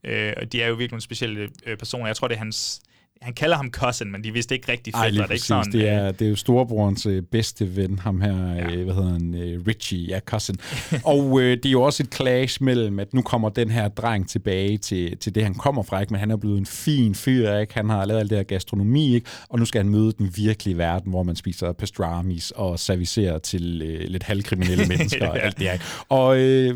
øh, 0.07 0.33
og 0.37 0.51
de 0.51 0.61
er 0.61 0.67
jo 0.67 0.73
virkelig 0.73 0.91
nogle 0.91 1.01
specielle 1.01 1.49
øh, 1.65 1.77
personer. 1.77 2.05
Jeg 2.05 2.15
tror, 2.15 2.27
det 2.27 2.35
er 2.35 2.39
hans... 2.39 2.81
Han 3.21 3.33
kalder 3.33 3.55
ham 3.57 3.71
cousin, 3.71 4.11
men 4.11 4.23
de 4.23 4.31
vidste 4.33 4.55
ikke 4.55 4.71
rigtig 4.71 4.93
Ej, 4.93 5.03
fedt, 5.03 5.13
lige 5.13 5.23
det 5.23 5.31
ikke 5.33 5.45
sådan. 5.45 5.71
det, 5.71 5.87
er, 5.89 6.11
det 6.11 6.25
er 6.25 6.29
jo 6.29 6.35
storebrorens 6.35 7.05
øh, 7.05 7.21
bedste 7.31 7.75
ven, 7.75 7.99
ham 7.99 8.21
her, 8.21 8.53
ja. 8.55 8.71
øh, 8.75 8.83
hvad 8.85 8.95
hedder 8.95 9.11
han, 9.11 9.33
øh, 9.35 9.61
Richie, 9.67 10.07
ja, 10.07 10.19
cousin. 10.19 10.55
og 11.03 11.41
øh, 11.41 11.57
det 11.57 11.65
er 11.65 11.69
jo 11.71 11.81
også 11.81 12.03
et 12.03 12.15
clash 12.15 12.63
mellem, 12.63 12.99
at 12.99 13.13
nu 13.13 13.21
kommer 13.21 13.49
den 13.49 13.69
her 13.69 13.87
dreng 13.87 14.29
tilbage 14.29 14.77
til, 14.77 15.17
til 15.17 15.35
det, 15.35 15.43
han 15.43 15.53
kommer 15.53 15.83
fra, 15.83 15.99
ikke? 16.01 16.13
men 16.13 16.19
han 16.19 16.31
er 16.31 16.35
blevet 16.37 16.57
en 16.57 16.65
fin 16.65 17.15
fyr, 17.15 17.53
ikke? 17.57 17.73
han 17.73 17.89
har 17.89 18.05
lavet 18.05 18.19
alt 18.19 18.29
det 18.29 18.37
her 18.37 18.43
gastronomi, 18.43 19.15
ikke? 19.15 19.27
og 19.49 19.59
nu 19.59 19.65
skal 19.65 19.81
han 19.81 19.89
møde 19.91 20.11
den 20.11 20.31
virkelige 20.35 20.77
verden, 20.77 21.09
hvor 21.09 21.23
man 21.23 21.35
spiser 21.35 21.71
pastramis 21.73 22.51
og 22.51 22.79
servicerer 22.79 23.37
til 23.39 23.81
øh, 23.85 24.07
lidt 24.07 24.23
halvkriminelle 24.23 24.85
mennesker 24.97 25.27
og 25.29 25.35
Ja. 25.37 25.41
alt 25.41 25.57
det 25.57 25.65
her. 25.65 25.73
ikke? 25.73 25.85
Og 26.09 26.39
øh, 26.39 26.75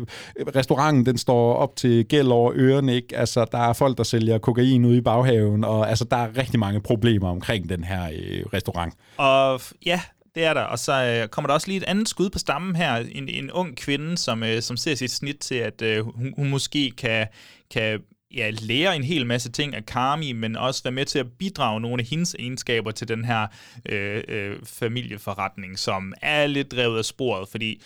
restauranten, 0.56 1.06
den 1.06 1.18
står 1.18 1.54
op 1.54 1.76
til 1.76 2.04
gæld 2.04 2.28
over 2.28 2.52
ørerne, 2.54 2.94
ikke? 2.94 3.16
Altså, 3.16 3.46
der 3.52 3.58
er 3.58 3.72
folk, 3.72 3.98
der 3.98 4.04
sælger 4.04 4.38
kokain 4.38 4.84
ude 4.84 4.96
i 4.96 5.00
baghaven, 5.00 5.64
og 5.64 5.88
altså, 5.90 6.04
der 6.04 6.16
er 6.16 6.28
rigtig 6.36 6.60
mange 6.60 6.80
problemer 6.80 7.28
omkring 7.28 7.68
den 7.68 7.84
her 7.84 8.10
øh, 8.12 8.44
restaurant. 8.52 8.94
Og 9.16 9.60
ja, 9.86 10.00
det 10.34 10.44
er 10.44 10.54
der. 10.54 10.62
Og 10.62 10.78
så 10.78 10.92
øh, 11.04 11.28
kommer 11.28 11.46
der 11.46 11.54
også 11.54 11.66
lige 11.66 11.76
et 11.76 11.84
andet 11.84 12.08
skud 12.08 12.30
på 12.30 12.38
stammen 12.38 12.76
her. 12.76 12.96
En, 12.96 13.28
en 13.28 13.50
ung 13.50 13.76
kvinde, 13.76 14.18
som, 14.18 14.42
øh, 14.42 14.62
som 14.62 14.76
ser 14.76 14.94
sit 14.94 15.10
snit 15.10 15.38
til, 15.38 15.54
at 15.54 15.82
øh, 15.82 16.04
hun, 16.04 16.34
hun 16.36 16.50
måske 16.50 16.90
kan, 16.90 17.26
kan 17.70 18.00
ja, 18.34 18.50
lære 18.50 18.96
en 18.96 19.04
hel 19.04 19.26
masse 19.26 19.50
ting 19.50 19.74
af 19.74 19.86
Kami, 19.86 20.32
men 20.32 20.56
også 20.56 20.82
være 20.82 20.92
med 20.92 21.04
til 21.04 21.18
at 21.18 21.26
bidrage 21.38 21.80
nogle 21.80 22.02
af 22.02 22.06
hendes 22.06 22.34
egenskaber 22.38 22.90
til 22.90 23.08
den 23.08 23.24
her 23.24 23.46
øh, 23.88 24.22
øh, 24.28 24.56
familieforretning, 24.64 25.78
som 25.78 26.14
er 26.22 26.46
lidt 26.46 26.72
drevet 26.72 26.98
af 26.98 27.04
sporet, 27.04 27.48
fordi 27.48 27.82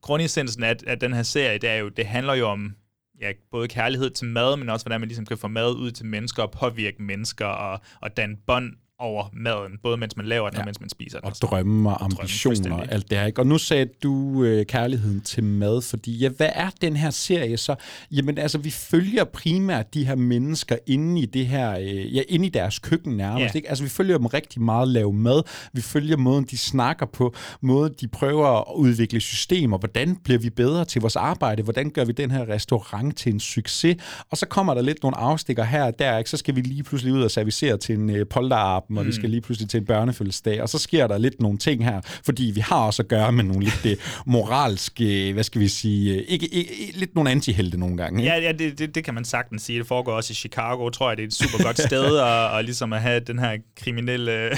grundessensen 0.00 0.62
af, 0.62 0.76
af 0.86 0.98
den 0.98 1.12
her 1.12 1.22
serie, 1.22 1.58
det, 1.58 1.70
er 1.70 1.76
jo, 1.76 1.88
det 1.88 2.06
handler 2.06 2.34
jo 2.34 2.48
om 2.48 2.74
ja, 3.20 3.32
både 3.50 3.68
kærlighed 3.68 4.10
til 4.10 4.26
mad, 4.26 4.56
men 4.56 4.68
også 4.68 4.84
hvordan 4.84 5.00
man 5.00 5.08
ligesom 5.08 5.26
kan 5.26 5.38
få 5.38 5.48
mad 5.48 5.74
ud 5.74 5.90
til 5.90 6.06
mennesker 6.06 6.42
og 6.42 6.50
påvirke 6.50 7.02
mennesker 7.02 7.46
og, 7.46 7.80
og 8.00 8.16
danne 8.16 8.36
bånd 8.46 8.72
over 8.98 9.24
maden, 9.32 9.78
både 9.82 9.96
mens 9.96 10.16
man 10.16 10.26
laver 10.26 10.48
den, 10.48 10.56
ja. 10.56 10.60
og 10.60 10.66
mens 10.66 10.80
man 10.80 10.88
spiser 10.88 11.20
den. 11.20 11.28
Og 11.28 11.32
drømme 11.42 11.90
og, 11.90 11.94
og 11.94 12.04
ambitioner 12.04 12.76
og 12.76 12.92
alt 12.92 13.10
det 13.10 13.18
her. 13.18 13.26
Ikke? 13.26 13.40
Og 13.40 13.46
nu 13.46 13.58
sagde 13.58 13.86
du 14.02 14.44
øh, 14.44 14.66
kærligheden 14.66 15.20
til 15.20 15.44
mad, 15.44 15.82
fordi 15.82 16.18
ja, 16.18 16.28
hvad 16.28 16.50
er 16.54 16.70
den 16.80 16.96
her 16.96 17.10
serie 17.10 17.56
så? 17.56 17.74
Jamen 18.10 18.38
altså, 18.38 18.58
vi 18.58 18.70
følger 18.70 19.24
primært 19.24 19.94
de 19.94 20.06
her 20.06 20.14
mennesker 20.14 20.76
inde 20.86 21.20
i 21.20 21.26
det 21.26 21.46
her, 21.46 21.78
øh, 21.78 22.16
ja, 22.16 22.22
inde 22.28 22.46
i 22.46 22.48
deres 22.48 22.78
køkken 22.78 23.16
nærmest. 23.16 23.54
Ja. 23.54 23.58
Ikke? 23.58 23.68
Altså, 23.68 23.84
vi 23.84 23.90
følger 23.90 24.18
dem 24.18 24.26
rigtig 24.26 24.62
meget 24.62 24.88
lave 24.88 25.12
mad. 25.12 25.42
Vi 25.72 25.80
følger 25.80 26.16
måden, 26.16 26.44
de 26.44 26.58
snakker 26.58 27.06
på, 27.06 27.34
måden, 27.60 27.94
de 28.00 28.08
prøver 28.08 28.70
at 28.70 28.74
udvikle 28.76 29.20
systemer. 29.20 29.78
Hvordan 29.78 30.16
bliver 30.16 30.38
vi 30.38 30.50
bedre 30.50 30.84
til 30.84 31.00
vores 31.00 31.16
arbejde? 31.16 31.62
Hvordan 31.62 31.90
gør 31.90 32.04
vi 32.04 32.12
den 32.12 32.30
her 32.30 32.48
restaurant 32.48 33.16
til 33.16 33.32
en 33.32 33.40
succes? 33.40 33.96
Og 34.30 34.36
så 34.36 34.46
kommer 34.46 34.74
der 34.74 34.82
lidt 34.82 35.02
nogle 35.02 35.16
afstikker 35.16 35.64
her 35.64 35.84
og 35.84 35.98
der, 35.98 36.18
ikke? 36.18 36.30
så 36.30 36.36
skal 36.36 36.56
vi 36.56 36.60
lige 36.60 36.82
pludselig 36.82 37.14
ud 37.14 37.22
og 37.22 37.30
servicere 37.30 37.76
til 37.76 37.94
en 37.94 38.10
øh, 38.10 38.26
polterarp 38.26 38.85
dem, 38.88 38.96
og 38.96 39.02
mm. 39.02 39.06
vi 39.06 39.12
skal 39.12 39.30
lige 39.30 39.40
pludselig 39.40 39.70
til 39.70 39.78
en 39.78 39.86
børnefødselsdag, 39.86 40.62
og 40.62 40.68
så 40.68 40.78
sker 40.78 41.06
der 41.06 41.18
lidt 41.18 41.40
nogle 41.40 41.58
ting 41.58 41.84
her, 41.84 42.00
fordi 42.24 42.52
vi 42.54 42.60
har 42.60 42.86
også 42.86 43.02
at 43.02 43.08
gøre 43.08 43.32
med 43.32 43.44
nogle 43.44 43.64
lidt 43.64 43.80
det 43.82 43.98
moralske, 44.26 45.32
hvad 45.32 45.44
skal 45.44 45.60
vi 45.60 45.68
sige, 45.68 46.24
ikke, 46.24 46.46
ikke, 46.46 46.92
lidt 46.94 47.14
nogle 47.14 47.30
antihelte 47.30 47.78
nogle 47.78 47.96
gange. 47.96 48.22
Ikke? 48.22 48.34
Ja, 48.34 48.40
ja 48.40 48.52
det, 48.52 48.78
det, 48.78 48.94
det 48.94 49.04
kan 49.04 49.14
man 49.14 49.24
sagtens 49.24 49.62
sige. 49.62 49.78
Det 49.78 49.86
foregår 49.86 50.12
også 50.12 50.32
i 50.32 50.34
Chicago, 50.34 50.90
tror 50.90 51.10
jeg, 51.10 51.16
det 51.16 51.22
er 51.22 51.26
et 51.26 51.34
super 51.34 51.64
godt 51.64 51.80
sted, 51.80 52.18
og, 52.18 52.48
og 52.54 52.64
ligesom 52.64 52.92
at 52.92 53.02
have 53.02 53.20
den 53.20 53.38
her 53.38 53.58
kriminelle 53.76 54.50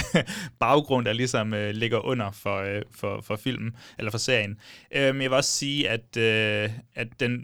baggrund, 0.59 1.05
der 1.05 1.13
ligesom 1.13 1.53
uh, 1.53 1.69
ligger 1.69 2.05
under 2.05 2.31
for, 2.31 2.61
uh, 2.61 2.81
for, 2.91 3.21
for 3.21 3.35
filmen, 3.35 3.71
eller 3.97 4.11
for 4.11 4.17
serien. 4.17 4.51
Um, 4.51 5.21
jeg 5.21 5.29
vil 5.29 5.33
også 5.33 5.51
sige, 5.51 5.89
at, 5.89 6.17
uh, 6.17 6.75
at 6.95 7.07
den, 7.19 7.41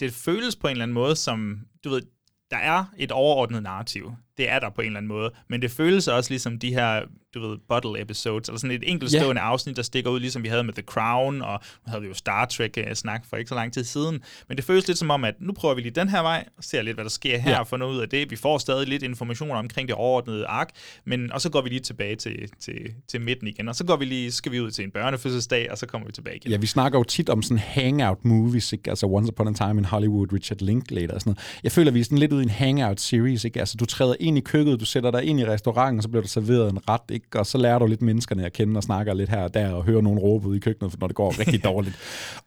det 0.00 0.12
føles 0.12 0.56
på 0.56 0.66
en 0.66 0.70
eller 0.70 0.82
anden 0.82 0.94
måde 0.94 1.16
som, 1.16 1.58
du 1.84 1.90
ved, 1.90 2.02
der 2.50 2.56
er 2.56 2.84
et 2.98 3.12
overordnet 3.12 3.62
narrativ 3.62 4.12
det 4.36 4.50
er 4.50 4.58
der 4.58 4.70
på 4.70 4.80
en 4.80 4.86
eller 4.86 4.98
anden 4.98 5.08
måde. 5.08 5.30
Men 5.48 5.62
det 5.62 5.70
føles 5.70 6.08
også 6.08 6.30
ligesom 6.30 6.58
de 6.58 6.74
her, 6.74 7.02
du 7.34 7.48
ved, 7.48 7.58
bottle 7.68 8.00
episodes, 8.02 8.48
eller 8.48 8.58
sådan 8.58 8.76
et 8.76 8.82
enkeltstående 8.86 9.40
yeah. 9.40 9.50
afsnit, 9.50 9.76
der 9.76 9.82
stikker 9.82 10.10
ud, 10.10 10.20
ligesom 10.20 10.42
vi 10.42 10.48
havde 10.48 10.64
med 10.64 10.72
The 10.72 10.82
Crown, 10.82 11.42
og 11.42 11.60
nu 11.86 11.90
havde 11.90 12.02
vi 12.02 12.08
jo 12.08 12.14
Star 12.14 12.44
Trek-snak 12.44 13.20
uh, 13.20 13.28
for 13.28 13.36
ikke 13.36 13.48
så 13.48 13.54
lang 13.54 13.72
tid 13.72 13.84
siden. 13.84 14.20
Men 14.48 14.56
det 14.56 14.64
føles 14.64 14.86
lidt 14.86 14.98
som 14.98 15.10
om, 15.10 15.24
at 15.24 15.34
nu 15.40 15.52
prøver 15.52 15.74
vi 15.74 15.80
lige 15.80 15.92
den 15.92 16.08
her 16.08 16.22
vej, 16.22 16.44
og 16.56 16.64
ser 16.64 16.82
lidt, 16.82 16.96
hvad 16.96 17.04
der 17.04 17.10
sker 17.10 17.38
her, 17.38 17.52
yeah. 17.52 17.66
for 17.66 17.76
noget 17.76 17.94
ud 17.94 18.00
af 18.00 18.08
det. 18.08 18.30
Vi 18.30 18.36
får 18.36 18.58
stadig 18.58 18.88
lidt 18.88 19.02
information 19.02 19.50
omkring 19.50 19.88
det 19.88 19.96
overordnede 19.96 20.46
ark, 20.46 20.68
men, 21.04 21.32
og 21.32 21.40
så 21.40 21.50
går 21.50 21.62
vi 21.62 21.68
lige 21.68 21.80
tilbage 21.80 22.16
til, 22.16 22.48
til, 22.60 22.94
til 23.08 23.20
midten 23.20 23.48
igen, 23.48 23.68
og 23.68 23.76
så 23.76 23.84
går 23.84 23.96
vi 23.96 24.04
lige, 24.04 24.32
skal 24.32 24.52
vi 24.52 24.60
ud 24.60 24.70
til 24.70 24.84
en 24.84 24.90
børnefødselsdag, 24.90 25.70
og 25.70 25.78
så 25.78 25.86
kommer 25.86 26.06
vi 26.06 26.12
tilbage 26.12 26.36
igen. 26.36 26.50
Ja, 26.50 26.56
vi 26.56 26.66
snakker 26.66 26.98
jo 26.98 27.02
tit 27.02 27.28
om 27.28 27.42
sådan 27.42 27.58
hangout 27.58 28.24
movies, 28.24 28.72
ikke? 28.72 28.90
altså 28.90 29.06
Once 29.06 29.32
Upon 29.32 29.48
a 29.48 29.52
Time 29.52 29.78
in 29.78 29.84
Hollywood, 29.84 30.32
Richard 30.32 30.60
Linklater 30.60 31.14
og 31.14 31.20
sådan 31.20 31.30
noget. 31.30 31.60
Jeg 31.62 31.72
føler, 31.72 31.90
vi 31.90 32.00
er 32.00 32.04
sådan 32.04 32.18
lidt 32.18 32.32
ude 32.32 32.42
i 32.42 32.44
en 32.44 32.50
hangout 32.50 33.00
series, 33.00 33.44
ikke? 33.44 33.60
altså 33.60 33.76
du 33.76 33.84
træder 33.84 34.14
ind 34.24 34.38
i 34.38 34.40
køkkenet, 34.40 34.80
du 34.80 34.84
sætter 34.84 35.10
dig 35.10 35.24
ind 35.24 35.40
i 35.40 35.44
restauranten, 35.44 36.02
så 36.02 36.08
bliver 36.08 36.22
der 36.22 36.28
serveret 36.28 36.72
en 36.72 36.78
ret, 36.88 37.00
ikke? 37.08 37.26
og 37.34 37.46
så 37.46 37.58
lærer 37.58 37.78
du 37.78 37.86
lidt 37.86 38.02
menneskerne 38.02 38.46
at 38.46 38.52
kende 38.52 38.78
og 38.78 38.82
snakker 38.82 39.14
lidt 39.14 39.30
her 39.30 39.42
og 39.42 39.54
der, 39.54 39.70
og 39.70 39.84
hører 39.84 40.00
nogle 40.00 40.20
råbe 40.20 40.48
ud 40.48 40.56
i 40.56 40.58
køkkenet, 40.58 41.00
når 41.00 41.06
det 41.06 41.16
går 41.16 41.38
rigtig 41.38 41.64
dårligt. 41.70 41.96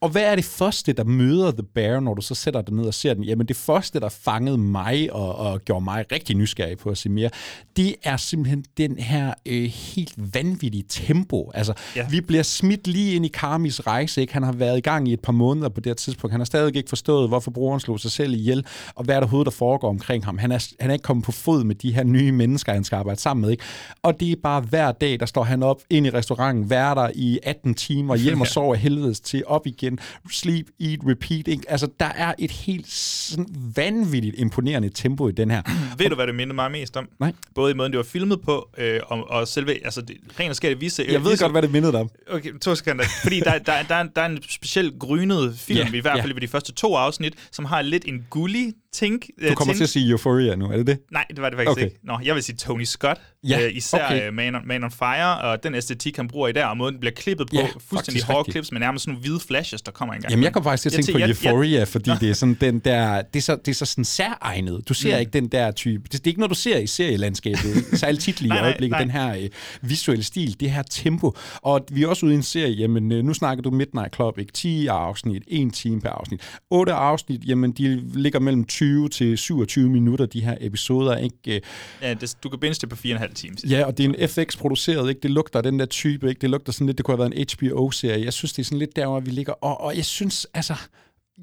og 0.01 0.09
hvad 0.09 0.23
er 0.23 0.35
det 0.35 0.45
første, 0.45 0.93
der 0.93 1.03
møder 1.03 1.51
The 1.51 1.63
Bear, 1.63 1.99
når 1.99 2.13
du 2.13 2.21
så 2.21 2.35
sætter 2.35 2.61
dig 2.61 2.73
ned 2.73 2.85
og 2.85 2.93
ser 2.93 3.13
den? 3.13 3.23
Jamen 3.23 3.47
det 3.47 3.55
første, 3.55 3.99
der 3.99 4.09
fangede 4.09 4.57
mig 4.57 5.13
og, 5.13 5.35
og 5.35 5.65
gjorde 5.65 5.83
mig 5.83 6.05
rigtig 6.11 6.35
nysgerrig 6.35 6.77
på 6.77 6.89
at 6.89 6.97
se 6.97 7.09
mere, 7.09 7.29
det 7.77 7.95
er 8.03 8.17
simpelthen 8.17 8.65
den 8.77 8.97
her 8.97 9.33
øh, 9.45 9.63
helt 9.63 10.13
vanvittige 10.33 10.83
tempo. 10.89 11.51
Altså, 11.53 11.73
ja. 11.95 12.07
vi 12.09 12.21
bliver 12.21 12.43
smidt 12.43 12.87
lige 12.87 13.15
ind 13.15 13.25
i 13.25 13.31
Karmis 13.33 13.87
rejse, 13.87 14.21
ikke? 14.21 14.33
Han 14.33 14.43
har 14.43 14.51
været 14.51 14.77
i 14.77 14.81
gang 14.81 15.07
i 15.07 15.13
et 15.13 15.19
par 15.19 15.31
måneder 15.31 15.69
på 15.69 15.79
det 15.79 15.89
her 15.89 15.93
tidspunkt. 15.93 16.31
Han 16.31 16.39
har 16.39 16.45
stadig 16.45 16.75
ikke 16.75 16.89
forstået, 16.89 17.27
hvorfor 17.27 17.51
brugeren 17.51 17.79
slog 17.79 17.99
sig 17.99 18.11
selv 18.11 18.33
ihjel, 18.33 18.65
og 18.95 19.03
hvad 19.03 19.15
er 19.15 19.19
der 19.19 19.27
hovedet, 19.27 19.45
der 19.45 19.51
foregår 19.51 19.89
omkring 19.89 20.25
ham. 20.25 20.37
Han 20.37 20.51
er, 20.51 20.67
han 20.79 20.89
er 20.89 20.93
ikke 20.93 21.03
kommet 21.03 21.25
på 21.25 21.31
fod 21.31 21.63
med 21.67 21.75
de 21.75 21.93
her 21.93 22.03
nye 22.03 22.31
mennesker, 22.31 22.73
han 22.73 22.83
skal 22.83 22.95
arbejde 22.95 23.19
sammen 23.19 23.41
med. 23.41 23.51
Ikke? 23.51 23.63
Og 24.03 24.19
det 24.19 24.31
er 24.31 24.35
bare 24.43 24.61
hver 24.61 24.91
dag, 24.91 25.19
der 25.19 25.25
står 25.25 25.43
han 25.43 25.63
op 25.63 25.81
ind 25.89 26.07
i 26.07 26.09
restauranten, 26.09 26.69
være 26.69 26.95
der 26.95 27.11
i 27.15 27.39
18 27.43 27.73
timer, 27.73 28.15
hjem 28.25 28.41
og 28.41 28.47
sover 28.47 28.75
helvedes 28.75 29.19
til, 29.19 29.43
op 29.45 29.67
igen, 29.67 29.99
sleep, 30.31 30.65
eat, 30.79 30.99
repeat. 31.07 31.47
Ikke? 31.47 31.63
Altså, 31.67 31.87
der 31.99 32.05
er 32.15 32.33
et 32.39 32.51
helt 32.51 32.87
sådan 32.87 33.47
vanvittigt 33.75 34.35
imponerende 34.39 34.89
tempo 34.89 35.29
i 35.29 35.31
den 35.31 35.51
her. 35.51 35.61
Ved 35.99 36.09
du, 36.09 36.15
hvad 36.15 36.27
det 36.27 36.35
minder 36.35 36.53
mig 36.53 36.71
mest 36.71 36.97
om? 36.97 37.09
Nej. 37.19 37.33
Både 37.55 37.71
i 37.71 37.75
måden, 37.75 37.91
det 37.91 37.97
var 37.97 38.03
filmet 38.03 38.41
på, 38.41 38.69
øh, 38.77 38.99
og, 39.07 39.29
og 39.29 39.47
selve, 39.47 39.85
altså, 39.85 40.01
det, 40.01 40.17
rent 40.39 40.49
og 40.49 40.55
skært 40.55 40.81
vise... 40.81 41.05
Jeg 41.09 41.23
ved 41.23 41.31
vise, 41.31 41.43
godt, 41.43 41.53
hvad 41.53 41.61
det 41.61 41.71
mindede 41.71 41.91
dig 41.91 41.99
om. 41.99 42.09
Okay, 42.31 42.51
to 42.61 42.75
sekunder. 42.75 43.05
Fordi 43.23 43.39
der, 43.39 43.57
der, 43.57 43.83
der, 43.83 44.03
der 44.03 44.21
er 44.21 44.25
en 44.25 44.39
speciel 44.49 44.93
grynet 44.99 45.59
film, 45.59 45.79
yeah, 45.79 45.93
i 45.93 45.99
hvert 45.99 46.13
fald 46.13 46.25
yeah. 46.25 46.35
ved 46.35 46.41
de 46.41 46.47
første 46.47 46.71
to 46.73 46.95
afsnit, 46.95 47.33
som 47.51 47.65
har 47.65 47.81
lidt 47.81 48.05
en 48.05 48.25
gullig 48.29 48.73
tænk. 48.97 49.25
Du 49.49 49.55
kommer 49.55 49.73
tænk. 49.73 49.77
til 49.77 49.83
at 49.83 49.89
sige 49.89 50.09
Euphoria 50.09 50.55
nu, 50.55 50.65
er 50.65 50.77
det 50.77 50.87
det? 50.87 50.99
Nej, 51.11 51.25
det 51.29 51.41
var 51.41 51.49
det 51.49 51.57
faktisk 51.57 51.71
okay. 51.71 51.85
ikke. 51.85 51.99
Nå, 52.03 52.19
jeg 52.23 52.35
vil 52.35 52.43
sige 52.43 52.55
Tony 52.55 52.83
Scott, 52.83 53.21
ja, 53.43 53.65
øh, 53.65 53.75
især 53.75 54.05
okay. 54.05 54.29
Man, 54.29 54.55
on, 54.55 54.61
Man 54.65 54.83
on 54.83 54.91
Fire, 54.91 55.41
og 55.41 55.63
den 55.63 55.75
æstetik, 55.75 56.15
han 56.15 56.27
bruger 56.27 56.47
i 56.47 56.51
der, 56.51 56.65
og 56.65 56.77
måden 56.77 56.93
den 56.93 56.99
bliver 56.99 57.13
klippet 57.13 57.47
på, 57.49 57.55
ja, 57.55 57.67
fuldstændig 57.89 58.23
hårde 58.23 58.51
clips, 58.51 58.71
men 58.71 58.79
nærmest 58.79 59.03
sådan 59.03 59.13
nogle 59.13 59.21
hvide 59.21 59.39
flashes, 59.47 59.81
der 59.81 59.91
kommer 59.91 60.13
engang. 60.13 60.31
Jamen, 60.31 60.43
jeg 60.43 60.53
kom 60.53 60.63
faktisk 60.63 60.81
til 60.81 60.89
at 60.89 61.05
tænke 61.05 61.11
på 61.11 61.19
jeg, 61.19 61.29
Euphoria, 61.29 61.79
jeg, 61.79 61.87
fordi 61.87 62.11
det 62.19 62.29
er 62.29 62.33
sådan 62.33 62.57
den 62.61 62.79
der, 62.79 63.21
det 63.21 63.39
er 63.39 63.43
så, 63.43 63.55
det 63.55 63.67
er 63.67 63.75
så 63.75 63.85
sådan 63.85 64.05
særegnet. 64.05 64.89
Du 64.89 64.93
ser 64.93 65.15
mm. 65.15 65.19
ikke 65.19 65.31
den 65.31 65.47
der 65.47 65.71
type, 65.71 66.03
det, 66.03 66.11
det 66.11 66.19
er 66.19 66.27
ikke 66.27 66.39
noget, 66.39 66.49
du 66.49 66.55
ser 66.55 66.77
i 66.77 66.87
serielandskabet, 66.87 67.85
særligt 67.99 68.23
tit 68.23 68.41
lige 68.41 68.55
i 68.55 68.59
øjeblikket, 68.59 68.91
nej. 68.91 69.01
den 69.01 69.11
her 69.11 69.35
øh, 69.35 69.49
visuelle 69.81 70.23
stil, 70.23 70.59
det 70.59 70.71
her 70.71 70.83
tempo. 70.83 71.37
Og 71.55 71.85
vi 71.91 72.03
er 72.03 72.07
også 72.07 72.25
ude 72.25 72.33
i 72.33 72.37
en 72.37 72.43
serie, 72.43 72.73
jamen, 72.73 73.11
øh, 73.11 73.23
nu 73.23 73.33
snakker 73.33 73.61
du 73.61 73.71
Midnight 73.71 74.15
Club, 74.15 74.39
ikke? 74.39 74.53
10 74.53 74.87
afsnit, 74.87 75.43
1 75.47 75.73
time 75.73 76.01
per 76.01 76.09
afsnit. 76.09 76.41
8 76.69 76.93
afsnit, 76.93 77.45
jamen, 77.45 77.71
de 77.71 78.01
ligger 78.13 78.39
mellem 78.39 78.65
20 78.65 79.09
til 79.09 79.37
27 79.37 79.89
minutter, 79.89 80.25
de 80.25 80.41
her 80.41 80.57
episoder, 80.61 81.17
ikke? 81.17 81.61
Ja, 82.01 82.13
det, 82.13 82.37
du 82.43 82.49
kan 82.49 82.59
binge 82.59 82.73
det 82.73 82.89
på 82.89 82.95
4,5 82.95 83.26
timer. 83.33 83.57
Ja, 83.69 83.85
og 83.85 83.97
det 83.97 84.05
er 84.05 84.09
en 84.09 84.29
FX-produceret, 84.29 85.09
ikke? 85.09 85.21
Det 85.21 85.31
lugter 85.31 85.61
den 85.61 85.79
der 85.79 85.85
type, 85.85 86.29
ikke? 86.29 86.39
Det 86.39 86.49
lugter 86.49 86.71
sådan 86.71 86.87
lidt, 86.87 86.97
det 86.97 87.05
kunne 87.05 87.17
have 87.17 87.31
været 87.31 87.39
en 87.61 87.69
HBO-serie. 87.69 88.25
Jeg 88.25 88.33
synes, 88.33 88.53
det 88.53 88.59
er 88.59 88.65
sådan 88.65 88.79
lidt 88.79 88.95
der, 88.95 89.07
hvor 89.07 89.19
vi 89.19 89.31
ligger. 89.31 89.53
Og, 89.53 89.81
og 89.81 89.95
jeg 89.95 90.05
synes, 90.05 90.47
altså, 90.53 90.73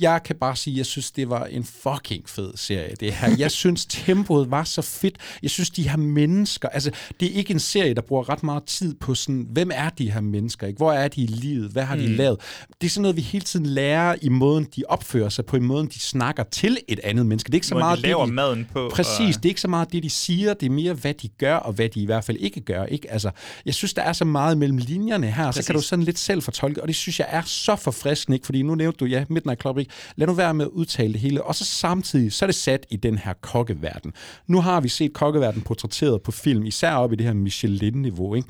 jeg 0.01 0.20
kan 0.24 0.36
bare 0.36 0.57
sige, 0.57 0.74
at 0.74 0.78
jeg 0.78 0.86
synes, 0.86 1.11
det 1.11 1.30
var 1.30 1.45
en 1.45 1.64
fucking 1.64 2.28
fed 2.28 2.53
serie, 2.57 2.95
det 3.01 3.12
her. 3.12 3.36
Jeg 3.38 3.51
synes, 3.51 3.86
tempoet 3.86 4.51
var 4.51 4.64
så 4.64 4.82
fedt. 4.82 5.16
Jeg 5.42 5.51
synes, 5.51 5.70
de 5.70 5.88
her 5.88 5.97
mennesker... 5.97 6.68
Altså, 6.68 6.90
det 7.20 7.32
er 7.32 7.34
ikke 7.34 7.53
en 7.53 7.61
serie, 7.61 7.95
der 7.95 8.01
bruger 8.01 8.28
ret 8.28 8.42
meget 8.42 8.64
tid 8.64 8.95
på 8.95 9.14
sådan, 9.14 9.47
hvem 9.51 9.70
er 9.74 9.88
de 9.88 10.11
her 10.11 10.20
mennesker? 10.20 10.66
Ikke? 10.66 10.76
Hvor 10.76 10.92
er 10.92 11.09
de 11.09 11.22
i 11.22 11.26
livet? 11.26 11.70
Hvad 11.70 11.82
har 11.82 11.97
mm. 11.97 12.01
de 12.01 12.09
lavet? 12.09 12.40
Det 12.80 12.86
er 12.86 12.90
sådan 12.90 13.03
noget, 13.03 13.16
vi 13.16 13.20
hele 13.20 13.45
tiden 13.45 13.66
lærer 13.66 14.14
i 14.22 14.28
måden, 14.28 14.66
de 14.76 14.82
opfører 14.88 15.28
sig 15.28 15.47
på, 15.47 15.57
i 15.57 15.61
måden, 15.61 15.86
de 15.86 16.01
snakker 16.01 16.42
til 16.42 16.78
et 16.88 17.01
andet 17.05 17.26
menneske. 17.26 17.47
Det 17.47 17.55
er 17.55 17.57
ikke 17.57 17.66
så 17.66 17.74
måden, 17.74 17.84
meget 17.84 17.99
de 17.99 18.03
laver 18.03 18.20
det, 18.20 18.28
de, 18.28 18.34
maden 18.34 18.68
på. 18.72 18.90
Præcis, 18.95 19.36
og... 19.36 19.42
det 19.42 19.45
er 19.45 19.51
ikke 19.51 19.61
så 19.61 19.68
meget 19.68 19.92
det, 19.92 20.03
de 20.03 20.11
siger. 20.11 20.55
Det 20.55 20.66
er 20.66 20.70
mere, 20.70 20.92
hvad 20.92 21.14
de 21.14 21.28
gør, 21.28 21.57
og 21.57 21.72
hvad 21.72 21.88
de 21.88 22.01
i 22.01 22.07
hvert 22.07 22.24
fald 22.24 22.36
ikke 22.40 22.61
gør. 22.61 22.84
Ikke? 22.84 23.12
Altså, 23.12 23.30
jeg 23.66 23.74
synes, 23.74 23.95
der 23.95 24.03
er 24.03 24.12
så 24.12 24.24
meget 24.24 24.59
mellem 24.59 24.78
linjerne 24.78 25.30
her, 25.30 25.45
Præcis. 25.45 25.64
så 25.64 25.66
kan 25.66 25.74
du 25.74 25.82
sådan 25.82 26.05
lidt 26.05 26.18
selv 26.18 26.42
fortolke, 26.42 26.82
og 26.82 26.88
det 26.88 26.97
synes 26.97 27.20
jeg 27.20 27.28
er 27.30 27.42
så 27.42 27.76
forfriskende, 27.76 28.36
ikke? 28.36 28.47
fordi 28.47 28.62
nu 28.62 28.74
nævnte 28.74 28.97
du, 28.97 29.05
ja, 29.05 29.24
Midnight 29.28 29.61
Club, 29.61 29.78
ikke? 29.85 29.95
Lad 30.16 30.26
nu 30.26 30.32
være 30.32 30.55
med 30.55 30.64
at 30.64 30.70
udtale 30.70 31.12
det 31.12 31.20
hele. 31.20 31.43
Og 31.43 31.55
så 31.55 31.64
samtidig, 31.64 32.32
så 32.32 32.45
er 32.45 32.47
det 32.47 32.55
sat 32.55 32.87
i 32.91 32.97
den 32.97 33.18
her 33.18 33.32
kokkeverden. 33.41 34.12
Nu 34.47 34.61
har 34.61 34.80
vi 34.80 34.89
set 34.89 35.12
kokkeverden 35.12 35.62
portrætteret 35.62 36.22
på 36.22 36.30
film, 36.30 36.66
især 36.66 36.93
op 36.93 37.12
i 37.12 37.16
det 37.16 37.26
her 37.26 37.32
Michelin-niveau. 37.32 38.35
Ikke? 38.35 38.49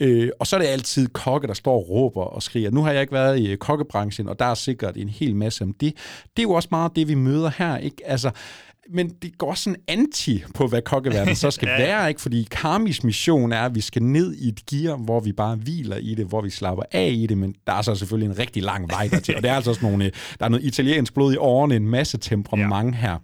Øh, 0.00 0.30
og 0.40 0.46
så 0.46 0.56
er 0.56 0.60
det 0.60 0.66
altid 0.66 1.08
kokke, 1.08 1.46
der 1.46 1.54
står 1.54 1.74
og 1.74 1.88
råber 1.90 2.22
og 2.22 2.42
skriger. 2.42 2.70
Nu 2.70 2.82
har 2.82 2.92
jeg 2.92 3.00
ikke 3.00 3.12
været 3.12 3.38
i 3.38 3.50
øh, 3.50 3.58
kokkebranchen, 3.58 4.28
og 4.28 4.38
der 4.38 4.44
er 4.44 4.54
sikkert 4.54 4.96
en 4.96 5.08
hel 5.08 5.36
masse 5.36 5.64
om 5.64 5.72
det. 5.72 5.94
Det 6.36 6.38
er 6.38 6.42
jo 6.42 6.52
også 6.52 6.68
meget 6.70 6.96
det, 6.96 7.08
vi 7.08 7.14
møder 7.14 7.50
her. 7.58 7.76
Ikke? 7.76 7.96
Altså, 8.06 8.30
men 8.92 9.08
det 9.22 9.38
går 9.38 9.54
sådan 9.54 9.76
anti 9.88 10.42
på, 10.54 10.66
hvad 10.66 10.82
kokkeverdenen 10.82 11.36
så 11.36 11.50
skal 11.50 11.68
ja. 11.78 11.82
være, 11.82 12.08
ikke? 12.08 12.20
Fordi 12.20 12.48
Karmis 12.50 13.04
mission 13.04 13.52
er, 13.52 13.62
at 13.62 13.74
vi 13.74 13.80
skal 13.80 14.02
ned 14.02 14.34
i 14.34 14.48
et 14.48 14.66
gear, 14.70 14.96
hvor 14.96 15.20
vi 15.20 15.32
bare 15.32 15.56
hviler 15.56 15.96
i 15.96 16.14
det, 16.14 16.26
hvor 16.26 16.40
vi 16.40 16.50
slapper 16.50 16.84
af 16.92 17.10
i 17.14 17.26
det, 17.26 17.38
men 17.38 17.54
der 17.66 17.72
er 17.72 17.82
så 17.82 17.94
selvfølgelig 17.94 18.30
en 18.30 18.38
rigtig 18.38 18.62
lang 18.62 18.90
vej 18.90 19.08
dertil, 19.08 19.36
og 19.36 19.42
det 19.42 19.50
er 19.50 19.54
altså 19.54 19.70
også 19.70 19.82
nogle, 19.82 20.10
der 20.38 20.44
er 20.44 20.48
noget 20.48 20.64
italiensk 20.64 21.14
blod 21.14 21.32
i 21.32 21.36
årene, 21.36 21.76
en 21.76 21.88
masse 21.88 22.18
temperament 22.18 22.94
ja. 22.94 23.00
her. 23.00 23.18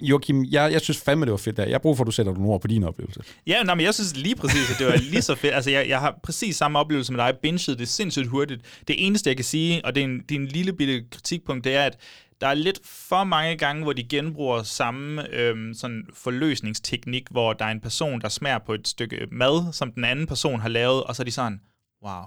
Joachim, 0.00 0.44
jeg, 0.44 0.72
jeg 0.72 0.80
synes 0.80 0.98
fandme, 0.98 1.24
det 1.24 1.30
var 1.30 1.36
fedt 1.36 1.56
der. 1.56 1.64
Jeg 1.64 1.74
har 1.74 1.78
brug 1.78 1.96
for, 1.96 2.04
at 2.04 2.06
du 2.06 2.12
sætter 2.12 2.32
nogle 2.32 2.48
ord 2.48 2.60
på 2.60 2.66
din 2.66 2.84
oplevelse. 2.84 3.20
Ja, 3.46 3.62
nej, 3.62 3.74
men 3.74 3.84
jeg 3.84 3.94
synes 3.94 4.16
lige 4.16 4.36
præcis, 4.36 4.70
at 4.70 4.78
det 4.78 4.86
var 4.86 4.96
lige 4.96 5.22
så 5.22 5.34
fedt. 5.34 5.54
Altså, 5.54 5.70
jeg, 5.70 5.88
jeg 5.88 6.00
har 6.00 6.18
præcis 6.22 6.56
samme 6.56 6.78
oplevelse 6.78 7.12
med 7.12 7.24
dig. 7.24 7.34
Bingede 7.42 7.78
det 7.78 7.88
sindssygt 7.88 8.26
hurtigt. 8.26 8.60
Det 8.88 9.06
eneste, 9.06 9.28
jeg 9.30 9.36
kan 9.36 9.44
sige, 9.44 9.84
og 9.84 9.94
det 9.94 10.00
er 10.00 10.04
en, 10.04 10.20
det 10.28 10.34
er 10.34 10.40
en 10.40 10.46
lille 10.46 10.72
bitte 10.72 11.04
kritikpunkt, 11.10 11.64
det 11.64 11.74
er, 11.74 11.82
at 11.82 11.96
der 12.40 12.46
er 12.46 12.54
lidt 12.54 12.80
for 12.84 13.24
mange 13.24 13.56
gange, 13.56 13.82
hvor 13.82 13.92
de 13.92 14.04
genbruger 14.04 14.62
samme 14.62 15.34
øhm, 15.34 15.74
sådan 15.74 16.06
forløsningsteknik, 16.14 17.28
hvor 17.30 17.52
der 17.52 17.64
er 17.64 17.70
en 17.70 17.80
person, 17.80 18.20
der 18.20 18.28
smager 18.28 18.58
på 18.58 18.74
et 18.74 18.88
stykke 18.88 19.26
mad, 19.32 19.72
som 19.72 19.92
den 19.92 20.04
anden 20.04 20.26
person 20.26 20.60
har 20.60 20.68
lavet, 20.68 21.04
og 21.04 21.16
så 21.16 21.22
er 21.22 21.24
de 21.24 21.30
sådan, 21.30 21.60
wow, 22.04 22.24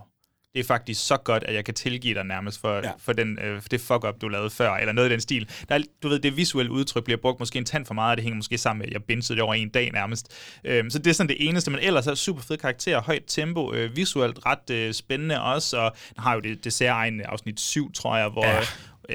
det 0.53 0.59
er 0.59 0.63
faktisk 0.63 1.07
så 1.07 1.17
godt, 1.17 1.43
at 1.43 1.55
jeg 1.55 1.65
kan 1.65 1.73
tilgive 1.73 2.13
dig 2.13 2.23
nærmest 2.23 2.61
for, 2.61 2.75
ja. 2.75 2.91
for, 2.97 3.13
den, 3.13 3.39
øh, 3.39 3.61
for 3.61 3.69
det 3.69 3.81
fuck-up, 3.81 4.21
du 4.21 4.27
lavede 4.27 4.49
før, 4.49 4.73
eller 4.73 4.93
noget 4.93 5.09
i 5.09 5.11
den 5.11 5.21
stil. 5.21 5.49
Der 5.69 5.75
er, 5.75 5.79
du 6.03 6.09
ved, 6.09 6.19
det 6.19 6.37
visuelle 6.37 6.71
udtryk 6.71 7.03
bliver 7.03 7.17
brugt 7.17 7.39
måske 7.39 7.57
en 7.57 7.65
tand 7.65 7.85
for 7.85 7.93
meget, 7.93 8.11
og 8.11 8.17
det 8.17 8.23
hænger 8.23 8.35
måske 8.35 8.57
sammen 8.57 8.79
med, 8.79 8.87
at 8.87 8.93
jeg 8.93 9.03
bingede 9.03 9.33
det 9.33 9.41
over 9.41 9.53
en 9.53 9.69
dag 9.69 9.91
nærmest. 9.91 10.33
Øhm, 10.63 10.89
så 10.89 10.99
det 10.99 11.07
er 11.07 11.13
sådan 11.13 11.29
det 11.29 11.47
eneste, 11.47 11.71
men 11.71 11.79
ellers 11.79 12.07
er 12.07 12.15
super 12.15 12.41
fed 12.41 12.57
karakter, 12.57 13.01
højt 13.01 13.23
tempo, 13.27 13.73
øh, 13.73 13.95
visuelt 13.95 14.39
ret 14.45 14.69
øh, 14.71 14.93
spændende 14.93 15.41
også, 15.41 15.77
og 15.77 15.95
den 16.15 16.23
har 16.23 16.33
jo 16.33 16.39
det, 16.39 16.63
det 16.63 16.73
særlige 16.73 17.27
afsnit 17.27 17.59
7, 17.59 17.91
tror 17.91 18.17
jeg, 18.17 18.29
hvor, 18.29 18.45
ja. 18.45 18.61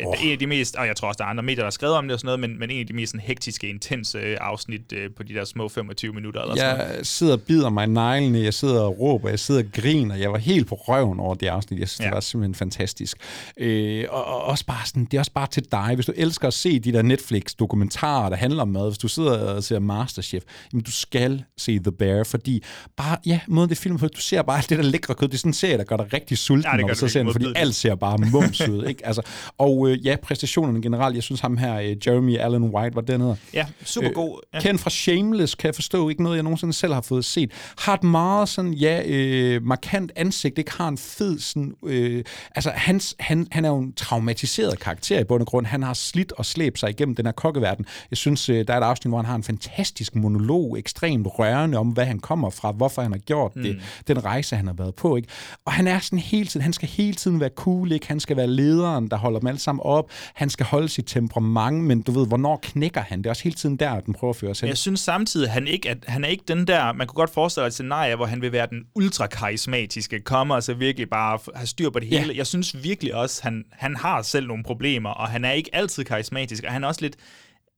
Oh. 0.07 0.27
En 0.27 0.33
af 0.33 0.39
de 0.39 0.47
mest, 0.47 0.77
og 0.77 0.87
jeg 0.87 0.97
tror 0.97 1.09
også, 1.09 1.19
der 1.19 1.25
er 1.25 1.29
andre 1.29 1.43
medier, 1.43 1.57
der 1.57 1.65
har 1.65 1.71
skrevet 1.71 1.97
om 1.97 2.05
det 2.05 2.13
og 2.13 2.21
sådan 2.21 2.27
noget, 2.27 2.41
men, 2.41 2.59
men 2.59 2.71
en 2.71 2.81
af 2.81 2.87
de 2.87 2.93
mest 2.93 3.11
sådan, 3.11 3.27
hektiske, 3.27 3.69
intense 3.69 4.19
øh, 4.19 4.37
afsnit 4.41 4.93
øh, 4.93 5.11
på 5.17 5.23
de 5.23 5.35
der 5.35 5.45
små 5.45 5.69
25 5.69 6.13
minutter. 6.13 6.41
Eller 6.41 6.55
jeg 6.55 6.77
sådan 6.77 6.89
noget. 6.89 7.07
sidder 7.07 7.33
og 7.33 7.41
bider 7.41 7.71
mig 7.71 7.87
i 7.87 7.91
neglene, 7.91 8.39
jeg 8.39 8.55
sidder 8.55 8.83
og 8.83 9.01
råber, 9.01 9.29
jeg 9.29 9.39
sidder 9.39 9.63
og 9.63 9.73
griner. 9.73 10.15
Jeg 10.15 10.33
var 10.33 10.39
helt 10.39 10.69
på 10.69 10.75
røven 10.75 11.21
over 11.21 11.35
det 11.35 11.47
afsnit. 11.47 11.81
Jeg 11.81 11.89
synes, 11.89 12.01
ja. 12.01 12.05
det 12.05 12.15
var 12.15 12.21
simpelthen 12.21 12.55
fantastisk. 12.55 13.17
Øh, 13.57 14.05
og, 14.11 14.25
og 14.25 14.45
også 14.45 14.67
bare 14.67 14.87
sådan, 14.87 15.05
det 15.05 15.15
er 15.15 15.19
også 15.19 15.33
bare 15.33 15.47
til 15.47 15.65
dig. 15.73 15.93
Hvis 15.95 16.07
du 16.07 16.13
elsker 16.17 16.49
at 16.49 16.55
se 16.55 16.79
de 16.79 16.93
der 16.93 17.03
Netflix-dokumentarer, 17.03 18.29
der 18.29 18.37
handler 18.37 18.63
om 18.63 18.69
mad, 18.69 18.89
hvis 18.89 18.99
du 18.99 19.09
sidder 19.09 19.55
og 19.55 19.65
ser 19.65 19.79
Masterchef, 19.79 20.43
jamen 20.73 20.83
du 20.83 20.91
skal 20.91 21.45
se 21.57 21.79
The 21.79 21.93
Bear, 21.93 22.25
fordi 22.25 22.63
bare, 22.97 23.17
ja, 23.27 23.41
måden 23.49 23.71
det 23.71 23.79
film 23.79 23.99
på, 23.99 24.09
du 24.09 24.21
ser 24.21 24.43
bare 24.43 24.57
alt 24.57 24.69
det 24.69 24.79
der 24.79 24.85
lækre 24.85 25.15
kød. 25.15 25.29
Det 25.29 25.35
er 25.35 25.39
sådan 25.39 25.51
en 25.51 25.55
serie, 25.55 25.79
der 25.79 25.85
gør 25.85 25.97
dig 25.97 26.13
rigtig 26.13 26.39
sulten, 26.39 26.71
ja, 26.73 26.81
når 26.81 26.89
du 26.89 26.95
så 26.95 27.09
ser 27.09 27.33
fordi 27.33 27.47
alt 27.57 27.75
ser 27.75 27.95
bare 27.95 28.19
mums 28.19 28.69
ud. 28.69 28.85
Ikke? 28.85 29.07
Altså, 29.07 29.23
og 29.59 29.84
øh, 29.87 30.07
ja, 30.07 30.17
præstationerne 30.23 30.83
generelt, 30.83 31.15
jeg 31.15 31.23
synes 31.23 31.41
ham 31.41 31.57
her, 31.57 31.81
øh, 31.81 31.97
Jeremy 32.07 32.39
Allen 32.39 32.63
White, 32.63 32.97
var 32.97 33.03
dernede. 33.03 33.37
Ja, 33.55 33.67
super 33.85 34.11
god. 34.11 34.41
Øh, 34.55 34.61
kendt 34.61 34.81
fra 34.81 34.91
Shameless, 34.91 35.55
kan 35.55 35.67
jeg 35.67 35.75
forstå, 35.75 36.09
ikke 36.09 36.23
noget, 36.23 36.37
jeg 36.37 36.43
nogensinde 36.43 36.73
selv 36.73 36.93
har 36.95 37.01
fået 37.01 37.25
set. 37.25 37.53
Har 37.79 37.95
et 37.95 38.03
meget 38.03 38.49
sådan, 38.49 38.73
ja, 38.73 39.03
øh, 39.07 39.63
markant 39.63 40.13
ansigt, 40.17 40.59
ikke 40.59 40.73
har 40.73 40.89
en 40.89 40.99
fed 40.99 41.39
sådan, 41.39 41.75
øh, 41.87 42.25
altså 42.55 42.71
hans, 42.71 43.17
han, 43.21 43.47
han 43.51 43.65
er 43.65 43.69
jo 43.69 43.79
en 43.79 43.93
traumatiseret 43.93 44.79
karakter 44.79 45.21
i 45.21 45.25
bund 45.25 45.41
og 45.41 45.47
grund. 45.47 45.67
Han 45.67 45.83
har 45.83 45.95
slidt 45.95 46.33
og 46.33 46.47
slæbt 46.47 46.79
sig 46.79 46.91
igennem 46.91 47.15
den 47.15 47.27
her 47.27 47.33
kokkeverden. 47.33 47.87
Jeg 48.11 48.17
synes, 48.19 48.49
øh, 48.49 48.67
der 48.67 48.75
er 48.75 48.79
et 48.79 48.85
afsnit, 48.85 49.11
hvor 49.11 49.19
han 49.19 49.27
har 49.27 49.35
en 49.35 49.43
fantastisk 49.43 50.15
monolog, 50.15 50.79
ekstremt 50.79 51.27
rørende 51.39 51.79
om, 51.79 51.89
hvad 51.89 52.05
han 52.05 52.19
kommer 52.19 52.51
fra, 52.51 52.73
hvorfor 52.73 53.03
han 53.03 53.13
har 53.13 53.19
gjort 53.19 53.57
mm. 53.57 53.63
det, 53.63 53.81
den 54.07 54.25
rejse, 54.25 54.57
han 54.57 54.67
har 54.67 54.75
været 54.75 54.95
på. 54.95 55.17
Ikke? 55.17 55.29
Og 55.65 55.73
han 55.73 55.87
er 55.87 55.99
sådan 55.99 56.19
hele 56.19 56.47
tiden, 56.47 56.63
han 56.63 56.73
skal 56.73 56.89
hele 56.89 57.15
tiden 57.15 57.41
være 57.41 57.51
cool, 57.55 57.93
ikke? 57.93 58.09
han 58.09 58.21
skal 58.21 58.37
være 58.37 58.47
lederen, 58.47 59.09
der 59.09 59.17
holder 59.17 59.39
dem 59.39 59.47
alle 59.47 59.61
sammen 59.61 59.74
op. 59.81 60.11
Han 60.35 60.51
skal 60.51 60.67
holde 60.67 60.89
sit 60.89 61.05
temperament, 61.07 61.85
men 61.85 62.03
du 62.03 62.13
ved, 62.13 62.27
hvornår 62.27 62.59
knækker 62.63 63.01
han? 63.01 63.19
Det 63.19 63.27
er 63.27 63.31
også 63.31 63.43
hele 63.43 63.57
tiden 63.57 63.77
der, 63.77 63.91
at 63.91 64.07
den 64.07 64.15
prøver 64.15 64.33
at 64.33 64.37
føre 64.37 64.55
sig 64.55 64.67
Jeg 64.67 64.79
synes 64.79 65.01
samtidig, 65.01 65.51
han 65.51 65.67
ikke, 65.67 65.91
at 65.91 65.99
han 66.07 66.25
er 66.25 66.29
ikke 66.29 66.45
den 66.49 66.67
der, 66.67 66.93
man 66.93 67.07
kunne 67.07 67.17
godt 67.17 67.31
forestille 67.31 67.63
sig 67.63 67.67
et 67.67 67.73
scenarie, 67.73 68.17
hvor 68.17 68.27
han 68.27 68.43
vil 68.43 68.53
være 68.53 68.67
den 68.71 68.85
ultra-karismatiske, 68.95 70.21
kommer 70.21 70.55
og 70.55 70.63
så 70.63 70.75
virkelig 70.75 71.11
bare 71.11 71.39
have 71.55 71.67
styr 71.67 71.91
på 71.91 71.99
det 71.99 72.09
hele. 72.09 72.33
Ja. 72.33 72.37
Jeg 72.37 72.47
synes 72.47 72.83
virkelig 72.83 73.15
også, 73.15 73.41
han, 73.43 73.65
han 73.73 73.97
har 73.97 74.23
selv 74.23 74.47
nogle 74.47 74.65
problemer, 74.65 75.11
og 75.11 75.29
han 75.29 75.45
er 75.45 75.53
ikke 75.53 75.71
altid 75.73 76.05
karismatisk, 76.05 76.65
og 76.65 76.73
han 76.73 76.85
er 76.85 76.89
også 76.89 77.01
lidt 77.01 77.17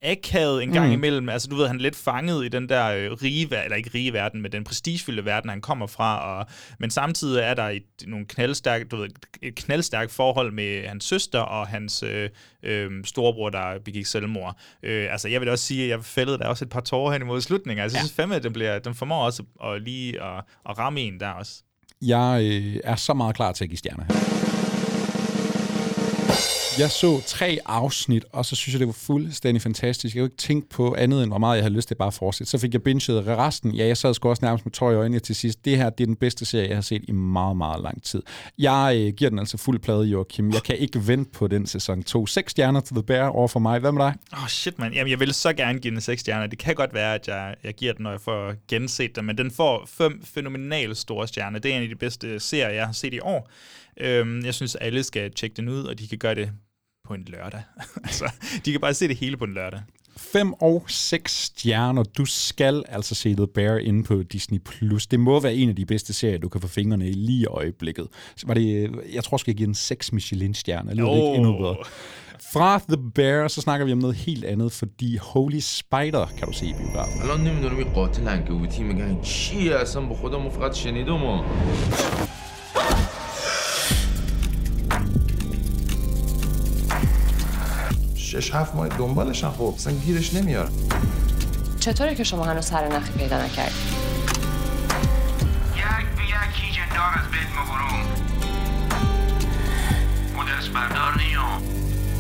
akavet 0.07 0.63
en 0.63 0.73
gang 0.73 0.87
mm. 0.87 0.93
imellem. 0.93 1.29
Altså, 1.29 1.49
du 1.49 1.57
ved, 1.57 1.67
han 1.67 1.77
er 1.77 1.81
lidt 1.81 1.97
fanget 1.97 2.45
i 2.45 2.49
den 2.49 2.69
der 2.69 2.87
øh, 2.87 3.13
rige, 3.13 3.65
eller 3.65 3.77
ikke 3.77 3.91
rige 3.95 4.13
verden, 4.13 4.43
men 4.43 4.53
den 4.53 4.65
prestigefyldte 4.65 5.25
verden, 5.25 5.51
han 5.51 5.61
kommer 5.61 5.87
fra. 5.87 6.39
Og, 6.39 6.47
men 6.79 6.91
samtidig 6.91 7.43
er 7.43 7.55
der 7.55 7.63
et, 7.63 7.83
nogle 8.07 8.27
knaldstærk, 8.27 8.91
du 8.91 8.97
ved, 8.97 9.09
et 9.43 9.55
knaldstærkt 9.55 10.13
forhold 10.13 10.53
med 10.53 10.87
hans 10.89 11.05
søster 11.05 11.41
og 11.41 11.67
hans 11.67 12.03
øh, 12.03 12.31
øh, 12.63 12.91
storebror, 13.05 13.51
der 13.51 13.79
begik 13.85 14.07
selvmord. 14.07 14.57
Øh, 14.83 15.13
altså, 15.13 15.29
jeg 15.29 15.41
vil 15.41 15.49
også 15.49 15.65
sige, 15.65 15.85
at 15.85 15.91
jeg 15.91 16.05
fældede 16.05 16.39
der 16.39 16.47
også 16.47 16.65
et 16.65 16.71
par 16.71 16.81
tårer 16.81 17.13
hen 17.13 17.23
imod 17.23 17.41
slutningen. 17.41 17.83
Altså, 17.83 17.99
jeg 17.99 18.03
synes 18.03 18.13
fandme, 18.13 18.37
at 18.37 18.43
den, 18.43 18.53
bliver, 18.53 18.79
den 18.79 18.95
formår 18.95 19.25
også 19.25 19.43
at, 19.65 19.83
lige 19.83 20.23
at, 20.23 20.45
at 20.69 20.79
ramme 20.79 21.01
en 21.01 21.21
der 21.21 21.29
også. 21.29 21.63
Jeg 22.03 22.41
øh, 22.43 22.81
er 22.85 22.97
så 22.97 23.15
meget 23.15 23.37
klar 23.37 23.53
til 23.53 23.65
at 23.65 23.71
give 23.71 23.79
stjerner 23.79 24.05
her. 24.05 24.36
Jeg 26.79 26.91
så 26.91 27.23
tre 27.27 27.59
afsnit, 27.67 28.25
og 28.33 28.45
så 28.47 28.57
synes 28.57 28.75
jeg, 28.75 28.81
det 28.81 28.87
var 28.87 28.93
fuldstændig 28.93 29.63
fantastisk. 29.63 30.17
Jeg 30.17 30.21
kunne 30.21 30.27
ikke 30.27 30.37
tænke 30.37 30.69
på 30.69 30.95
andet, 30.99 31.23
end 31.23 31.31
hvor 31.31 31.39
meget 31.39 31.57
jeg 31.57 31.65
havde 31.65 31.75
lyst 31.75 31.89
til 31.89 31.95
bare 31.95 32.07
at 32.07 32.15
fortsætte. 32.15 32.51
Så 32.51 32.59
fik 32.59 32.73
jeg 32.73 32.83
binget 32.83 33.27
resten. 33.27 33.75
Ja, 33.75 33.87
jeg 33.87 33.97
sad 33.97 34.15
sgu 34.15 34.29
også 34.29 34.45
nærmest 34.45 34.67
med 34.67 34.73
tøj 34.73 34.93
i 34.93 34.97
øjnene 34.97 35.19
til 35.19 35.35
sidst. 35.35 35.65
Det 35.65 35.77
her, 35.77 35.91
det 35.91 36.05
er 36.05 36.07
den 36.07 36.17
bedste 36.17 36.45
serie, 36.45 36.69
jeg 36.69 36.77
har 36.77 36.83
set 36.83 37.05
i 37.09 37.13
meget, 37.13 37.57
meget 37.57 37.83
lang 37.83 38.03
tid. 38.03 38.23
Jeg 38.59 38.97
øh, 38.97 39.13
giver 39.13 39.31
den 39.31 39.39
altså 39.39 39.57
fuld 39.57 39.79
plade, 39.79 40.05
Joachim. 40.05 40.51
Jeg 40.51 40.63
kan 40.63 40.79
ikke 40.79 41.07
vente 41.07 41.31
på 41.31 41.47
den 41.47 41.67
sæson 41.67 42.03
2. 42.03 42.27
Seks 42.27 42.51
stjerner 42.51 42.81
til 42.81 42.95
The 42.95 43.03
Bear 43.03 43.29
over 43.29 43.49
for 43.49 43.61
mig. 43.61 43.79
Hvad 43.79 43.93
med 43.93 44.03
dig? 44.03 44.15
Åh, 44.33 44.43
oh, 44.43 44.49
shit, 44.49 44.79
man. 44.79 44.95
Jamen, 44.95 45.11
jeg 45.11 45.21
vil 45.21 45.35
så 45.35 45.53
gerne 45.53 45.79
give 45.79 45.91
den 45.91 46.01
seks 46.01 46.21
stjerner. 46.21 46.47
Det 46.47 46.59
kan 46.59 46.75
godt 46.75 46.95
være, 46.95 47.15
at 47.15 47.29
jeg, 47.29 47.55
jeg 47.65 47.75
giver 47.75 47.93
den, 47.93 48.03
når 48.03 48.11
jeg 48.11 48.21
får 48.21 48.55
genset 48.69 49.17
den, 49.17 49.27
men 49.27 49.39
den 49.39 49.51
får 49.51 49.89
fem 49.89 50.23
fænomenale 50.25 50.95
store 50.95 51.29
stjerner. 51.29 51.59
Det 51.59 51.73
er 51.73 51.77
en 51.77 51.83
af 51.83 51.89
de 51.89 51.97
bedste 51.97 52.41
serier, 52.41 52.69
jeg 52.69 52.87
har 52.87 52.93
set 52.93 53.15
i 53.15 53.21
år. 53.21 53.51
Øhm, 54.01 54.45
jeg 54.45 54.55
synes, 54.55 54.75
alle 54.75 55.03
skal 55.03 55.33
tjekke 55.33 55.57
den 55.57 55.69
ud, 55.69 55.85
og 55.85 55.99
de 55.99 56.09
kan 56.09 56.19
gøre 56.19 56.35
det 56.35 56.51
på 57.08 57.14
en 57.14 57.24
lørdag. 57.28 57.62
altså, 58.04 58.32
de 58.66 58.72
kan 58.72 58.82
bare 58.82 58.94
se 58.94 59.08
det 59.08 59.16
hele 59.16 59.38
på 59.38 59.44
en 59.44 59.54
lørdag. 59.54 59.82
5 60.18 60.54
og 60.54 60.84
6 60.88 61.44
stjerner. 61.44 62.04
Du 62.04 62.26
skal 62.26 62.84
altså 62.88 63.16
se 63.16 63.36
The 63.36 63.48
Bear 63.48 63.78
inde 63.78 64.04
på 64.04 64.24
Disney+. 64.24 64.60
Plus. 64.60 65.08
Det 65.08 65.20
må 65.20 65.40
være 65.40 65.56
en 65.56 65.70
af 65.70 65.76
de 65.76 65.86
bedste 65.86 66.14
serier, 66.14 66.38
du 66.38 66.50
kan 66.50 66.62
få 66.62 66.68
fingrene 66.68 67.10
i 67.10 67.14
lige 67.14 67.42
i 67.42 67.46
øjeblikket. 67.46 68.08
Så 68.36 68.48
var 68.48 68.54
det, 68.54 68.92
jeg 69.14 69.24
tror, 69.24 69.38
skal 69.38 69.54
give 69.54 69.66
den 69.66 69.76
6 69.76 70.14
Michelin-stjerner. 70.14 70.92
Eller 70.92 71.06
oh. 71.06 71.18
ikke 71.18 71.36
endnu 71.36 71.58
bedre. 71.58 71.76
Fra 72.54 72.80
The 72.90 73.12
Bear, 73.16 73.48
så 73.48 73.62
snakker 73.62 73.86
vi 73.86 73.92
om 73.92 73.98
noget 73.98 74.16
helt 74.16 74.46
andet, 74.46 74.72
fordi 74.72 75.18
Holy 75.18 75.60
Spider 75.60 76.26
kan 76.38 76.48
du 76.48 76.54
se 76.54 76.66
i 76.66 76.74
biografen. 76.74 77.22
الان 77.22 77.44
نمیدونم 77.44 77.78
این 77.78 77.94
قاتل 77.94 78.28
انکبوتی 78.28 78.84
میگن 78.84 79.22
چیه 79.22 79.76
اصلا 79.76 80.02
با 80.06 80.16
خودمون 80.16 80.50
فقط 80.50 80.74
شنیدم 80.74 81.24
شش 88.27 88.55
هفت 88.55 88.75
ماه 88.75 88.89
دنبالشن 88.89 89.51
خب 89.51 89.75
اصلا 89.77 89.93
گیرش 89.93 90.35
نمیارم 90.35 90.73
چطوره 91.81 92.15
که 92.15 92.25
شما 92.25 92.45
هنوز 92.45 92.65
سر 92.65 92.89
نخی 92.89 93.13
پیدا 93.13 93.45
نکردید 93.45 93.73
یک 95.77 95.85
به 96.17 96.23
یک 96.23 96.55
هیچ 96.55 96.79
دار 96.95 97.13
از 97.19 97.31
بیت 97.31 97.51
مبروم 97.59 98.07
مدرس 100.37 100.69
بردار 100.69 101.19
نیام 101.19 101.63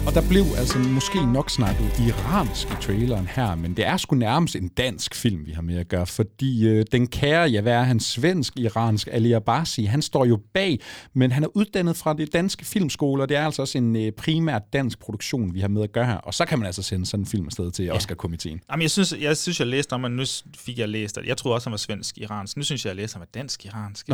Og 0.06 0.14
der 0.14 0.28
blev 0.28 0.44
altså 0.58 0.78
måske 0.78 1.32
nok 1.32 1.50
snakket 1.50 1.98
iransk 2.08 2.68
i 2.68 2.74
traileren 2.82 3.26
her, 3.26 3.54
men 3.54 3.76
det 3.76 3.86
er 3.86 3.96
sgu 3.96 4.16
nærmest 4.16 4.56
en 4.56 4.68
dansk 4.68 5.14
film, 5.14 5.46
vi 5.46 5.52
har 5.52 5.62
med 5.62 5.78
at 5.78 5.88
gøre, 5.88 6.06
fordi 6.06 6.68
øh, 6.68 6.84
den 6.92 7.06
kære, 7.06 7.48
ja, 7.48 7.60
hvad 7.60 7.72
er 7.72 7.82
han, 7.82 8.00
svensk-iransk 8.00 9.08
Ali 9.12 9.32
Abasi, 9.32 9.84
han 9.84 10.02
står 10.02 10.24
jo 10.24 10.40
bag, 10.54 10.80
men 11.14 11.32
han 11.32 11.44
er 11.44 11.48
uddannet 11.56 11.96
fra 11.96 12.14
det 12.14 12.32
danske 12.32 12.64
filmskole, 12.64 13.22
og 13.22 13.28
det 13.28 13.36
er 13.36 13.44
altså 13.44 13.62
også 13.62 13.78
en 13.78 13.96
øh, 13.96 14.12
primært 14.12 14.62
dansk 14.72 14.98
produktion, 14.98 15.54
vi 15.54 15.60
har 15.60 15.68
med 15.68 15.82
at 15.82 15.92
gøre 15.92 16.06
her, 16.06 16.16
og 16.16 16.34
så 16.34 16.44
kan 16.44 16.58
man 16.58 16.66
altså 16.66 16.82
sende 16.82 17.06
sådan 17.06 17.22
en 17.22 17.26
film 17.26 17.46
afsted 17.46 17.70
til 17.70 17.84
ja. 17.84 17.92
Oscar-komiteen. 17.92 18.60
Jamen, 18.70 18.82
jeg 18.82 18.90
synes, 18.90 19.14
jeg 19.20 19.36
synes, 19.36 19.60
jeg 19.60 19.66
læste 19.66 19.92
om, 19.92 20.04
at 20.04 20.10
nu 20.10 20.24
fik 20.56 20.78
jeg 20.78 20.88
læst, 20.88 21.18
at 21.18 21.26
jeg 21.26 21.36
troede 21.36 21.54
også, 21.54 21.68
han 21.68 21.72
var 21.72 21.78
svensk-iransk. 21.78 22.56
Nu 22.56 22.62
synes 22.62 22.84
jeg, 22.84 22.88
jeg 22.88 22.96
læste, 22.96 23.16
at 23.16 23.20
han 23.20 23.20
var 23.20 23.40
dansk-iransk 23.40 24.08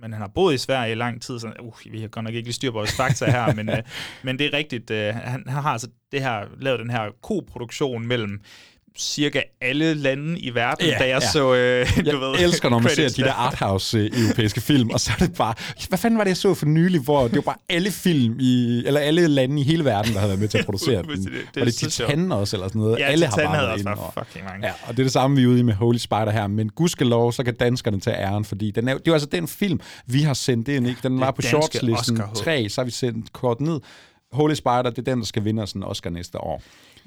men 0.00 0.12
han 0.12 0.22
har 0.22 0.28
boet 0.28 0.54
i 0.54 0.58
Sverige 0.58 0.92
i 0.92 0.94
lang 0.94 1.22
tid, 1.22 1.40
så 1.40 1.52
uh, 1.60 1.92
vi 1.92 2.00
har 2.00 2.08
godt 2.08 2.24
nok 2.24 2.34
ikke 2.34 2.46
lige 2.46 2.54
styr 2.54 2.70
på 2.70 2.78
vores 2.78 2.96
fakta 2.96 3.30
her, 3.30 3.54
men, 3.58 3.68
uh, 3.68 3.78
men 4.22 4.38
det 4.38 4.46
er 4.46 4.52
rigtigt. 4.52 4.90
Uh, 4.90 4.96
han, 4.96 5.44
han 5.46 5.62
har 5.62 5.70
altså 5.70 5.88
det 6.12 6.22
her, 6.22 6.46
lavet 6.60 6.80
den 6.80 6.90
her 6.90 7.10
koproduktion 7.22 8.06
mellem 8.06 8.40
cirka 8.98 9.42
alle 9.60 9.94
lande 9.94 10.38
i 10.40 10.54
verden, 10.54 10.86
ja, 10.86 10.98
da 10.98 11.08
jeg 11.08 11.22
ja. 11.22 11.30
så, 11.30 11.54
øh, 11.54 11.86
du 11.96 12.02
jeg 12.04 12.20
ved... 12.20 12.34
elsker, 12.38 12.68
når 12.68 12.78
man 12.78 12.90
ser 12.90 13.08
de 13.08 13.22
der 13.22 13.32
arthouse-europæiske 13.32 14.60
film, 14.60 14.90
og 14.90 15.00
så 15.00 15.12
er 15.20 15.24
det 15.24 15.34
bare... 15.36 15.54
Hvad 15.88 15.98
fanden 15.98 16.18
var 16.18 16.24
det, 16.24 16.28
jeg 16.28 16.36
så 16.36 16.54
for 16.54 16.66
nylig, 16.66 17.00
hvor 17.00 17.28
det 17.28 17.36
var 17.36 17.42
bare 17.42 17.56
alle 17.68 17.90
film 17.90 18.36
i... 18.40 18.82
Eller 18.86 19.00
alle 19.00 19.26
lande 19.26 19.60
i 19.60 19.64
hele 19.64 19.84
verden, 19.84 20.12
der 20.12 20.18
havde 20.18 20.28
været 20.28 20.40
med 20.40 20.48
til 20.48 20.58
at 20.58 20.64
producere 20.64 21.02
den. 21.02 21.10
det, 21.10 21.32
det, 21.54 21.60
var 21.60 21.64
det 21.64 21.74
Titan 21.74 22.32
også, 22.32 22.56
eller 22.56 22.68
sådan 22.68 22.80
noget? 22.80 22.98
Ja, 22.98 23.04
alle 23.04 23.26
Titan 23.26 23.46
har 23.46 23.52
bare 23.52 23.56
havde 23.56 23.72
også 23.72 23.88
og, 23.88 24.24
fucking 24.24 24.44
mange. 24.44 24.66
Ja, 24.66 24.72
og 24.82 24.96
det 24.96 24.98
er 24.98 25.04
det 25.04 25.12
samme, 25.12 25.36
vi 25.36 25.42
er 25.42 25.46
ude 25.46 25.58
i 25.58 25.62
med 25.62 25.74
Holy 25.74 25.98
Spider 25.98 26.30
her. 26.30 26.46
Men 26.46 26.68
gudskelov, 26.68 27.32
så 27.32 27.44
kan 27.44 27.54
danskerne 27.54 28.00
tage 28.00 28.16
æren, 28.16 28.44
fordi 28.44 28.70
den 28.70 28.88
er, 28.88 28.94
det 28.94 29.06
var 29.06 29.12
altså 29.12 29.28
den 29.32 29.48
film, 29.48 29.80
vi 30.06 30.22
har 30.22 30.34
sendt 30.34 30.68
ind, 30.68 30.86
ikke? 30.86 31.00
Den 31.02 31.20
var 31.20 31.30
på 31.30 31.42
shortslisten 31.42 32.20
3, 32.36 32.68
så 32.68 32.80
har 32.80 32.84
vi 32.84 32.90
sendt 32.90 33.32
kort 33.32 33.60
ned. 33.60 33.80
Holy 34.32 34.54
Spider, 34.54 34.82
det 34.82 34.98
er 34.98 35.02
den, 35.02 35.18
der 35.18 35.26
skal 35.26 35.44
vinde 35.44 35.62
os 35.62 35.72
en 35.72 35.82
Oscar 35.82 36.10
næste 36.10 36.40
år. 36.40 36.62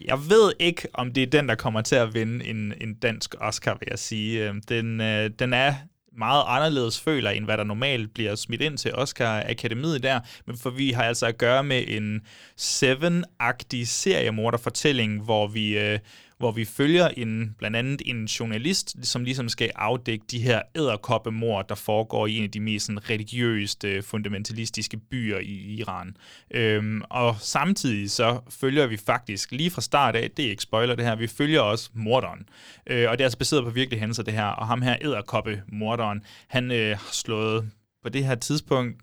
Jeg 0.06 0.30
ved 0.30 0.54
ikke, 0.60 0.88
om 0.94 1.14
det 1.14 1.24
er 1.24 1.28
den, 1.28 1.50
der 1.50 1.56
kommer 1.56 1.82
til 1.82 1.96
at 1.96 2.14
vinde 2.14 2.46
en, 2.46 2.74
en 2.82 2.94
dansk 2.94 3.36
Oscar, 3.40 3.78
vil 3.80 3.88
jeg 3.92 4.00
sige. 4.00 4.48
Øhm, 4.48 4.62
den, 4.62 5.02
øh, 5.02 5.30
den 5.40 5.54
er 5.54 5.74
meget 6.18 6.44
anderledes 6.48 7.00
føler, 7.00 7.30
end 7.30 7.46
hvad 7.46 7.58
der 7.58 7.64
normalt 7.64 8.14
bliver 8.14 8.36
smidt 8.36 8.62
ind 8.62 8.78
til 8.78 8.96
Oscar-akademiet 8.96 10.04
der. 10.04 10.20
Men 10.48 10.58
for 10.58 10.70
vi 10.70 10.92
har 10.92 11.04
altså 11.04 11.26
at 11.26 11.38
gøre 11.38 11.64
med 11.64 11.84
en 11.88 12.22
Seven-agtig 12.58 13.88
seriemorderfortælling, 13.88 15.24
hvor 15.24 15.48
vi... 15.48 15.78
Øh, 15.78 16.00
hvor 16.42 16.52
vi 16.52 16.66
følger 16.66 17.08
en, 17.08 17.56
blandt 17.58 17.78
andet 17.78 18.02
en 18.06 18.26
journalist, 18.26 18.96
som 19.06 19.24
ligesom 19.24 19.50
skal 19.50 19.72
afdække 19.76 20.26
de 20.32 20.40
her 20.40 20.62
æderkoppemord, 20.76 21.70
der 21.70 21.76
foregår 21.76 22.28
i 22.28 22.38
en 22.38 22.44
af 22.44 22.52
de 22.52 22.60
mest 22.60 22.86
sådan, 22.86 23.10
religiøst 23.10 23.84
øh, 23.84 24.04
fundamentalistiske 24.04 24.98
byer 24.98 25.38
i 25.38 25.76
Iran. 25.80 26.18
Øhm, 26.52 27.02
og 27.10 27.36
samtidig 27.40 28.12
så 28.12 28.40
følger 28.50 28.88
vi 28.88 28.98
faktisk 28.98 29.52
lige 29.52 29.72
fra 29.72 29.82
start 29.82 30.16
af, 30.16 30.32
det 30.32 30.46
er 30.46 30.50
ikke 30.50 30.64
spoiler 30.64 30.96
det 30.96 31.06
her, 31.06 31.16
vi 31.16 31.28
følger 31.28 31.62
også 31.62 31.90
morderen. 31.94 32.50
Øh, 32.88 33.10
og 33.10 33.18
det 33.18 33.24
er 33.24 33.26
altså 33.26 33.38
baseret 33.38 33.64
på 33.64 33.70
virkelige 33.70 34.00
hændelser 34.00 34.24
det 34.24 34.34
her, 34.34 34.46
og 34.46 34.68
ham 34.68 34.82
her 34.82 34.98
æderkoppe-morderen, 35.02 36.22
han 36.48 36.72
øh, 36.72 36.90
har 36.90 37.10
slået 37.12 37.70
på 38.04 38.10
det 38.10 38.26
her 38.26 38.36
tidspunkt 38.36 39.02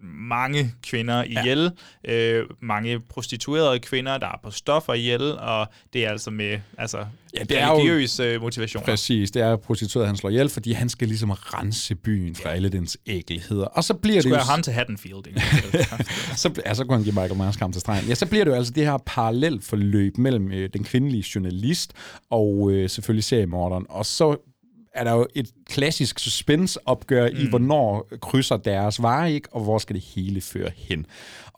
mange 0.00 0.74
kvinder 0.82 1.24
ihjel, 1.24 1.72
ja. 2.04 2.14
øh, 2.14 2.46
mange 2.60 3.00
prostituerede 3.00 3.78
kvinder, 3.78 4.18
der 4.18 4.26
er 4.26 4.40
på 4.42 4.50
stoffer 4.50 4.94
ihjel, 4.94 5.38
og 5.38 5.66
det 5.92 6.06
er 6.06 6.10
altså 6.10 6.30
med 6.30 6.58
altså, 6.78 7.04
ja, 7.38 7.42
det 7.42 7.60
er 7.60 7.74
religiøs 7.74 8.20
jo, 8.20 8.40
motivation. 8.40 8.82
Præcis, 8.82 9.30
det 9.30 9.42
er 9.42 9.56
prostitueret, 9.56 10.06
han 10.06 10.16
slår 10.16 10.30
ihjel, 10.30 10.48
fordi 10.48 10.72
han 10.72 10.88
skal 10.88 11.08
ligesom 11.08 11.30
rense 11.30 11.94
byen 11.94 12.34
fra 12.34 12.48
ja. 12.48 12.54
alle 12.54 12.68
dens 12.68 12.98
ægelheder. 13.06 13.64
Og 13.64 13.84
så 13.84 13.94
bliver 13.94 14.20
Skulle 14.20 14.34
det 14.34 14.40
jo... 14.40 14.50
ham 14.50 14.62
til 14.62 14.72
Haddonfield. 14.72 15.24
Så, 16.36 16.62
ja, 16.66 16.74
så 16.74 16.84
kunne 16.84 16.96
han 16.96 17.04
give 17.04 17.14
Michael 17.14 17.36
Myers 17.36 17.56
kamp 17.56 17.74
til 17.74 17.80
stregen. 17.80 18.08
Ja, 18.08 18.14
så 18.14 18.26
bliver 18.26 18.44
det 18.44 18.50
jo 18.50 18.56
altså 18.56 18.72
det 18.72 18.84
her 18.84 18.98
parallelt 19.06 19.64
forløb 19.64 20.18
mellem 20.18 20.52
øh, 20.52 20.70
den 20.72 20.84
kvindelige 20.84 21.24
journalist 21.34 21.92
og 22.30 22.70
øh, 22.72 22.90
selvfølgelig 22.90 23.24
seriemorderen. 23.24 23.86
Og 23.88 24.06
så 24.06 24.36
er 24.94 25.04
der 25.04 25.12
jo 25.12 25.26
et 25.34 25.50
klassisk 25.68 26.18
suspense-opgør 26.18 27.28
mm. 27.30 27.36
i, 27.36 27.48
hvornår 27.48 28.08
krydser 28.22 28.56
deres 28.56 29.02
veje, 29.02 29.32
ikke? 29.32 29.48
og 29.52 29.60
hvor 29.60 29.78
skal 29.78 29.96
det 29.96 30.02
hele 30.02 30.40
føre 30.40 30.70
hen. 30.76 31.06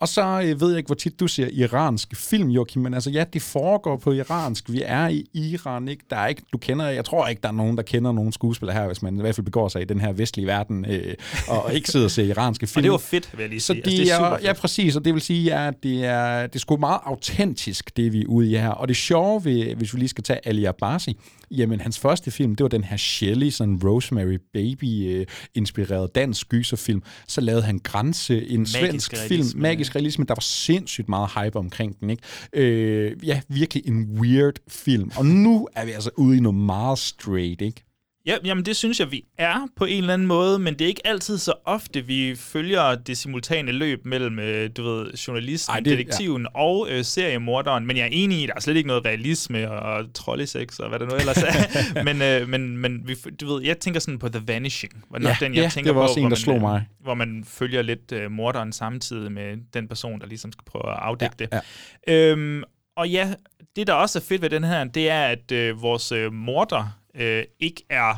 Og 0.01 0.07
så 0.07 0.41
øh, 0.45 0.61
ved 0.61 0.69
jeg 0.69 0.77
ikke, 0.77 0.87
hvor 0.87 0.95
tit 0.95 1.19
du 1.19 1.27
ser 1.27 1.47
iranske 1.51 2.15
film, 2.15 2.49
Joachim, 2.49 2.81
men 2.81 2.93
altså 2.93 3.09
ja, 3.09 3.23
det 3.33 3.41
foregår 3.41 3.97
på 3.97 4.11
iransk. 4.11 4.71
Vi 4.71 4.81
er 4.85 5.07
i 5.07 5.25
Iran, 5.33 5.87
ikke? 5.87 6.03
Der 6.09 6.15
er 6.15 6.27
ikke, 6.27 6.41
du 6.53 6.57
kender, 6.57 6.85
jeg 6.85 7.05
tror 7.05 7.27
ikke, 7.27 7.41
der 7.41 7.47
er 7.47 7.53
nogen, 7.53 7.77
der 7.77 7.83
kender 7.83 8.11
nogen 8.11 8.31
skuespillere 8.31 8.77
her, 8.77 8.87
hvis 8.87 9.01
man 9.01 9.17
i 9.17 9.21
hvert 9.21 9.35
fald 9.35 9.45
begår 9.45 9.67
sig 9.67 9.81
i 9.81 9.85
den 9.85 10.01
her 10.01 10.11
vestlige 10.11 10.47
verden, 10.47 10.85
øh, 10.89 11.13
og 11.47 11.73
ikke 11.73 11.89
sidder 11.89 12.05
og 12.05 12.11
ser 12.11 12.23
iranske 12.23 12.67
film. 12.67 12.79
og 12.79 12.83
det 12.83 12.91
var 12.91 12.97
fedt, 12.97 13.29
vil 13.33 13.41
jeg 13.41 13.49
lige 13.49 13.59
sige. 13.59 13.81
Så 13.81 13.89
altså, 13.89 14.03
det 14.03 14.11
er 14.11 14.17
super 14.17 14.29
fedt. 14.37 14.47
Ja, 14.47 14.53
præcis, 14.53 14.95
og 14.95 15.05
det 15.05 15.13
vil 15.13 15.21
sige, 15.21 15.53
at 15.53 15.73
det 15.83 16.05
er, 16.05 16.47
det 16.47 16.55
er 16.55 16.59
sgu 16.59 16.77
meget 16.77 16.99
autentisk, 17.05 17.97
det 17.97 18.13
vi 18.13 18.21
er 18.21 18.27
ude 18.27 18.51
i 18.51 18.55
her. 18.55 18.69
Og 18.69 18.87
det 18.87 18.95
sjove, 18.95 19.45
ved, 19.45 19.75
hvis 19.75 19.93
vi 19.93 19.99
lige 19.99 20.09
skal 20.09 20.23
tage 20.23 20.47
Ali 20.47 20.65
Abasi, 20.65 21.17
jamen 21.51 21.81
hans 21.81 21.99
første 21.99 22.31
film, 22.31 22.55
det 22.55 22.63
var 22.63 22.69
den 22.69 22.83
her 22.83 22.97
Shelley, 22.97 23.49
sådan 23.49 23.81
Rosemary 24.01 24.37
Baby-inspireret 24.53 26.03
øh, 26.03 26.09
dansk 26.15 26.49
gyserfilm. 26.49 27.03
Så 27.27 27.41
lavede 27.41 27.63
han 27.63 27.79
Grænse, 27.79 28.47
en 28.47 28.59
magisk 28.59 29.15
svensk 29.15 29.17
film, 29.27 29.61
magisk 29.61 29.95
realisme, 29.95 30.25
der 30.25 30.33
var 30.33 30.41
sindssygt 30.41 31.09
meget 31.09 31.29
hype 31.29 31.59
omkring 31.59 31.99
den. 31.99 32.09
Ikke? 32.09 32.23
Øh, 32.53 33.27
ja, 33.27 33.41
virkelig 33.47 33.87
en 33.87 34.19
weird 34.19 34.55
film. 34.67 35.11
Og 35.17 35.25
nu 35.25 35.67
er 35.75 35.85
vi 35.85 35.91
altså 35.91 36.09
ude 36.17 36.37
i 36.37 36.39
noget 36.39 36.57
meget 36.57 36.99
straight, 36.99 37.61
ikke? 37.61 37.83
Ja, 38.25 38.37
jamen 38.45 38.65
det 38.65 38.75
synes 38.75 38.99
jeg, 38.99 39.11
vi 39.11 39.23
er 39.37 39.67
på 39.75 39.85
en 39.85 39.97
eller 39.97 40.13
anden 40.13 40.27
måde, 40.27 40.59
men 40.59 40.73
det 40.73 40.85
er 40.85 40.89
ikke 40.89 41.07
altid 41.07 41.37
så 41.37 41.53
ofte, 41.65 42.05
vi 42.05 42.35
følger 42.35 42.95
det 42.95 43.17
simultane 43.17 43.71
løb 43.71 44.05
mellem, 44.05 44.39
øh, 44.39 44.69
du 44.77 44.83
ved, 44.83 45.11
journalisten, 45.13 45.73
Ej, 45.73 45.79
det, 45.79 45.97
detektiven 45.97 46.41
ja. 46.41 46.59
og 46.61 46.87
øh, 46.89 47.03
seriemorderen. 47.03 47.87
Men 47.87 47.97
jeg 47.97 48.03
er 48.03 48.09
enig 48.11 48.37
i, 48.37 48.43
at 48.43 48.47
der 48.47 48.55
er 48.55 48.59
slet 48.59 48.75
ikke 48.75 48.87
noget 48.87 49.05
realisme 49.05 49.71
og 49.71 50.13
trollesex 50.13 50.79
og 50.79 50.89
hvad 50.89 50.99
der 50.99 51.05
nu 51.05 51.15
ellers 51.15 51.43
er. 51.43 52.03
men, 52.13 52.21
øh, 52.21 52.49
men, 52.49 52.77
men 52.77 53.07
vi, 53.07 53.15
du 53.41 53.53
ved, 53.53 53.63
jeg 53.63 53.79
tænker 53.79 53.99
sådan 53.99 54.19
på 54.19 54.29
The 54.29 54.41
Vanishing. 54.47 55.03
Hvor 55.09 55.19
ja, 55.21 55.37
den, 55.39 55.55
jeg 55.55 55.63
ja, 55.63 55.69
tænker 55.69 55.91
det 55.91 55.95
var 55.95 56.01
også 56.01 56.15
på, 56.15 56.19
en, 56.19 56.23
der 56.23 56.29
man, 56.29 56.37
slog 56.37 56.55
øh, 56.55 56.61
mig. 56.61 56.87
Hvor 56.99 57.13
man 57.13 57.43
følger 57.47 57.81
lidt 57.81 58.11
øh, 58.11 58.31
morderen 58.31 58.73
samtidig 58.73 59.31
med 59.31 59.57
den 59.73 59.87
person, 59.87 60.19
der 60.19 60.27
ligesom 60.27 60.51
skal 60.51 60.63
prøve 60.65 60.91
at 60.91 60.99
afdække 61.01 61.35
Ja, 61.51 61.59
det. 62.07 62.11
Øhm, 62.13 62.63
og 62.95 63.09
ja, 63.09 63.33
det 63.75 63.87
der 63.87 63.93
også 63.93 64.19
er 64.19 64.23
fedt 64.23 64.41
ved 64.41 64.49
den 64.49 64.63
her, 64.63 64.83
det 64.83 65.09
er, 65.09 65.23
at 65.23 65.51
øh, 65.51 65.81
vores 65.81 66.11
øh, 66.11 66.33
morder 66.33 67.00
øh, 67.15 67.43
ikke 67.59 67.83
er 67.89 68.15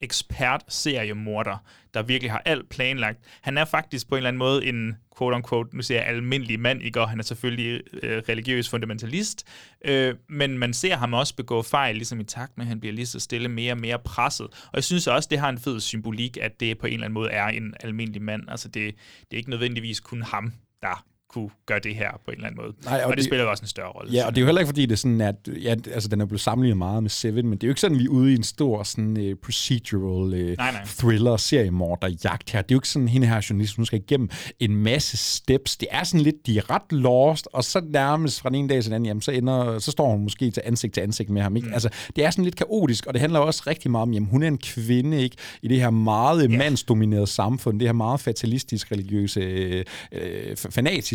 ekspert 0.00 0.64
seriemorder, 0.68 1.56
der 1.94 2.02
virkelig 2.02 2.30
har 2.30 2.42
alt 2.44 2.68
planlagt. 2.68 3.18
Han 3.40 3.58
er 3.58 3.64
faktisk 3.64 4.08
på 4.08 4.14
en 4.14 4.16
eller 4.16 4.28
anden 4.28 4.38
måde 4.38 4.66
en 4.66 4.96
quote-unquote, 5.18 5.76
nu 5.76 5.82
siger 5.82 6.00
jeg 6.00 6.08
almindelig 6.08 6.60
mand, 6.60 6.82
ikke? 6.82 7.00
og 7.00 7.10
han 7.10 7.18
er 7.18 7.22
selvfølgelig 7.22 7.82
øh, 8.02 8.22
religiøs 8.28 8.68
fundamentalist, 8.68 9.46
øh, 9.84 10.14
men 10.28 10.58
man 10.58 10.72
ser 10.72 10.96
ham 10.96 11.14
også 11.14 11.36
begå 11.36 11.62
fejl, 11.62 11.94
ligesom 11.94 12.20
i 12.20 12.24
takt 12.24 12.56
med, 12.56 12.64
at 12.64 12.68
han 12.68 12.80
bliver 12.80 12.92
lige 12.92 13.06
så 13.06 13.20
stille 13.20 13.48
mere 13.48 13.72
og 13.72 13.78
mere 13.78 13.98
presset. 13.98 14.46
Og 14.46 14.74
jeg 14.74 14.84
synes 14.84 15.06
også, 15.06 15.28
det 15.30 15.38
har 15.38 15.48
en 15.48 15.58
fed 15.58 15.80
symbolik, 15.80 16.36
at 16.36 16.60
det 16.60 16.78
på 16.78 16.86
en 16.86 16.92
eller 16.92 17.04
anden 17.04 17.14
måde 17.14 17.30
er 17.30 17.46
en 17.46 17.74
almindelig 17.80 18.22
mand. 18.22 18.42
Altså 18.48 18.68
det, 18.68 18.94
det 19.20 19.32
er 19.32 19.36
ikke 19.36 19.50
nødvendigvis 19.50 20.00
kun 20.00 20.22
ham, 20.22 20.52
der 20.82 21.04
kunne 21.30 21.50
gøre 21.66 21.78
det 21.82 21.94
her 21.94 22.10
på 22.24 22.30
en 22.30 22.34
eller 22.34 22.46
anden 22.46 22.60
måde. 22.62 22.72
Nej, 22.84 22.98
og 22.98 23.04
og, 23.04 23.10
det, 23.10 23.16
det- 23.16 23.24
spiller 23.24 23.44
jo 23.44 23.50
også 23.50 23.62
en 23.62 23.68
større 23.68 23.88
rolle. 23.88 24.12
Ja, 24.12 24.26
og 24.26 24.32
det 24.34 24.38
er 24.38 24.42
jo 24.42 24.46
heller 24.46 24.60
ikke, 24.60 24.68
fordi 24.68 24.82
det 24.86 24.92
er 24.92 24.96
sådan, 24.96 25.20
at 25.20 25.34
ja, 25.62 25.74
altså, 25.94 26.08
den 26.08 26.20
er 26.20 26.24
blevet 26.26 26.40
sammenlignet 26.40 26.78
meget 26.78 27.02
med 27.02 27.10
Seven, 27.10 27.48
men 27.48 27.52
det 27.58 27.64
er 27.64 27.68
jo 27.68 27.70
ikke 27.70 27.80
sådan, 27.80 27.96
at 27.96 28.00
vi 28.00 28.04
er 28.04 28.08
ude 28.08 28.32
i 28.32 28.36
en 28.36 28.42
stor 28.42 28.82
sådan, 28.82 29.16
uh, 29.16 29.38
procedural 29.44 30.34
uh, 30.34 30.56
Nej, 30.56 30.72
nej. 30.72 30.84
thriller, 30.98 31.36
seriemorder, 31.36 32.08
jagt 32.24 32.50
her. 32.50 32.62
Det 32.62 32.70
er 32.70 32.74
jo 32.74 32.78
ikke 32.78 32.88
sådan, 32.88 33.08
hende 33.08 33.26
her 33.26 33.46
journalist, 33.50 33.76
hun 33.76 33.86
skal 33.86 33.98
igennem 33.98 34.28
en 34.60 34.76
masse 34.76 35.16
steps. 35.16 35.76
Det 35.76 35.88
er 35.90 36.04
sådan 36.04 36.20
lidt, 36.20 36.46
de 36.46 36.58
er 36.58 36.70
ret 36.70 36.92
lost, 36.92 37.48
og 37.52 37.64
så 37.64 37.80
nærmest 37.90 38.40
fra 38.40 38.48
den 38.48 38.56
ene 38.58 38.68
dag 38.68 38.82
til 38.82 38.84
den 38.90 38.94
anden, 38.94 39.06
jamen, 39.06 39.20
så, 39.20 39.30
ender, 39.30 39.78
så 39.78 39.90
står 39.90 40.10
hun 40.10 40.22
måske 40.22 40.50
til 40.50 40.62
ansigt 40.66 40.94
til 40.94 41.00
ansigt 41.00 41.30
med 41.30 41.42
ham. 41.42 41.56
Ikke? 41.56 41.68
Mm. 41.68 41.74
Altså, 41.74 41.88
det 42.16 42.24
er 42.24 42.30
sådan 42.30 42.44
lidt 42.44 42.56
kaotisk, 42.56 43.06
og 43.06 43.14
det 43.14 43.20
handler 43.20 43.38
også 43.38 43.62
rigtig 43.66 43.90
meget 43.90 44.02
om, 44.02 44.12
jamen, 44.12 44.28
hun 44.28 44.42
er 44.42 44.48
en 44.48 44.58
kvinde 44.58 45.22
ikke? 45.22 45.36
i 45.62 45.68
det 45.68 45.80
her 45.80 45.90
meget 45.90 46.46
yeah. 46.48 46.58
mandsdominerede 46.58 47.26
samfund, 47.26 47.80
det 47.80 47.88
her 47.88 47.92
meget 47.92 48.20
fatalistisk 48.20 48.92
religiøse, 48.92 49.40
øh, 49.40 49.84
øh, 50.12 50.56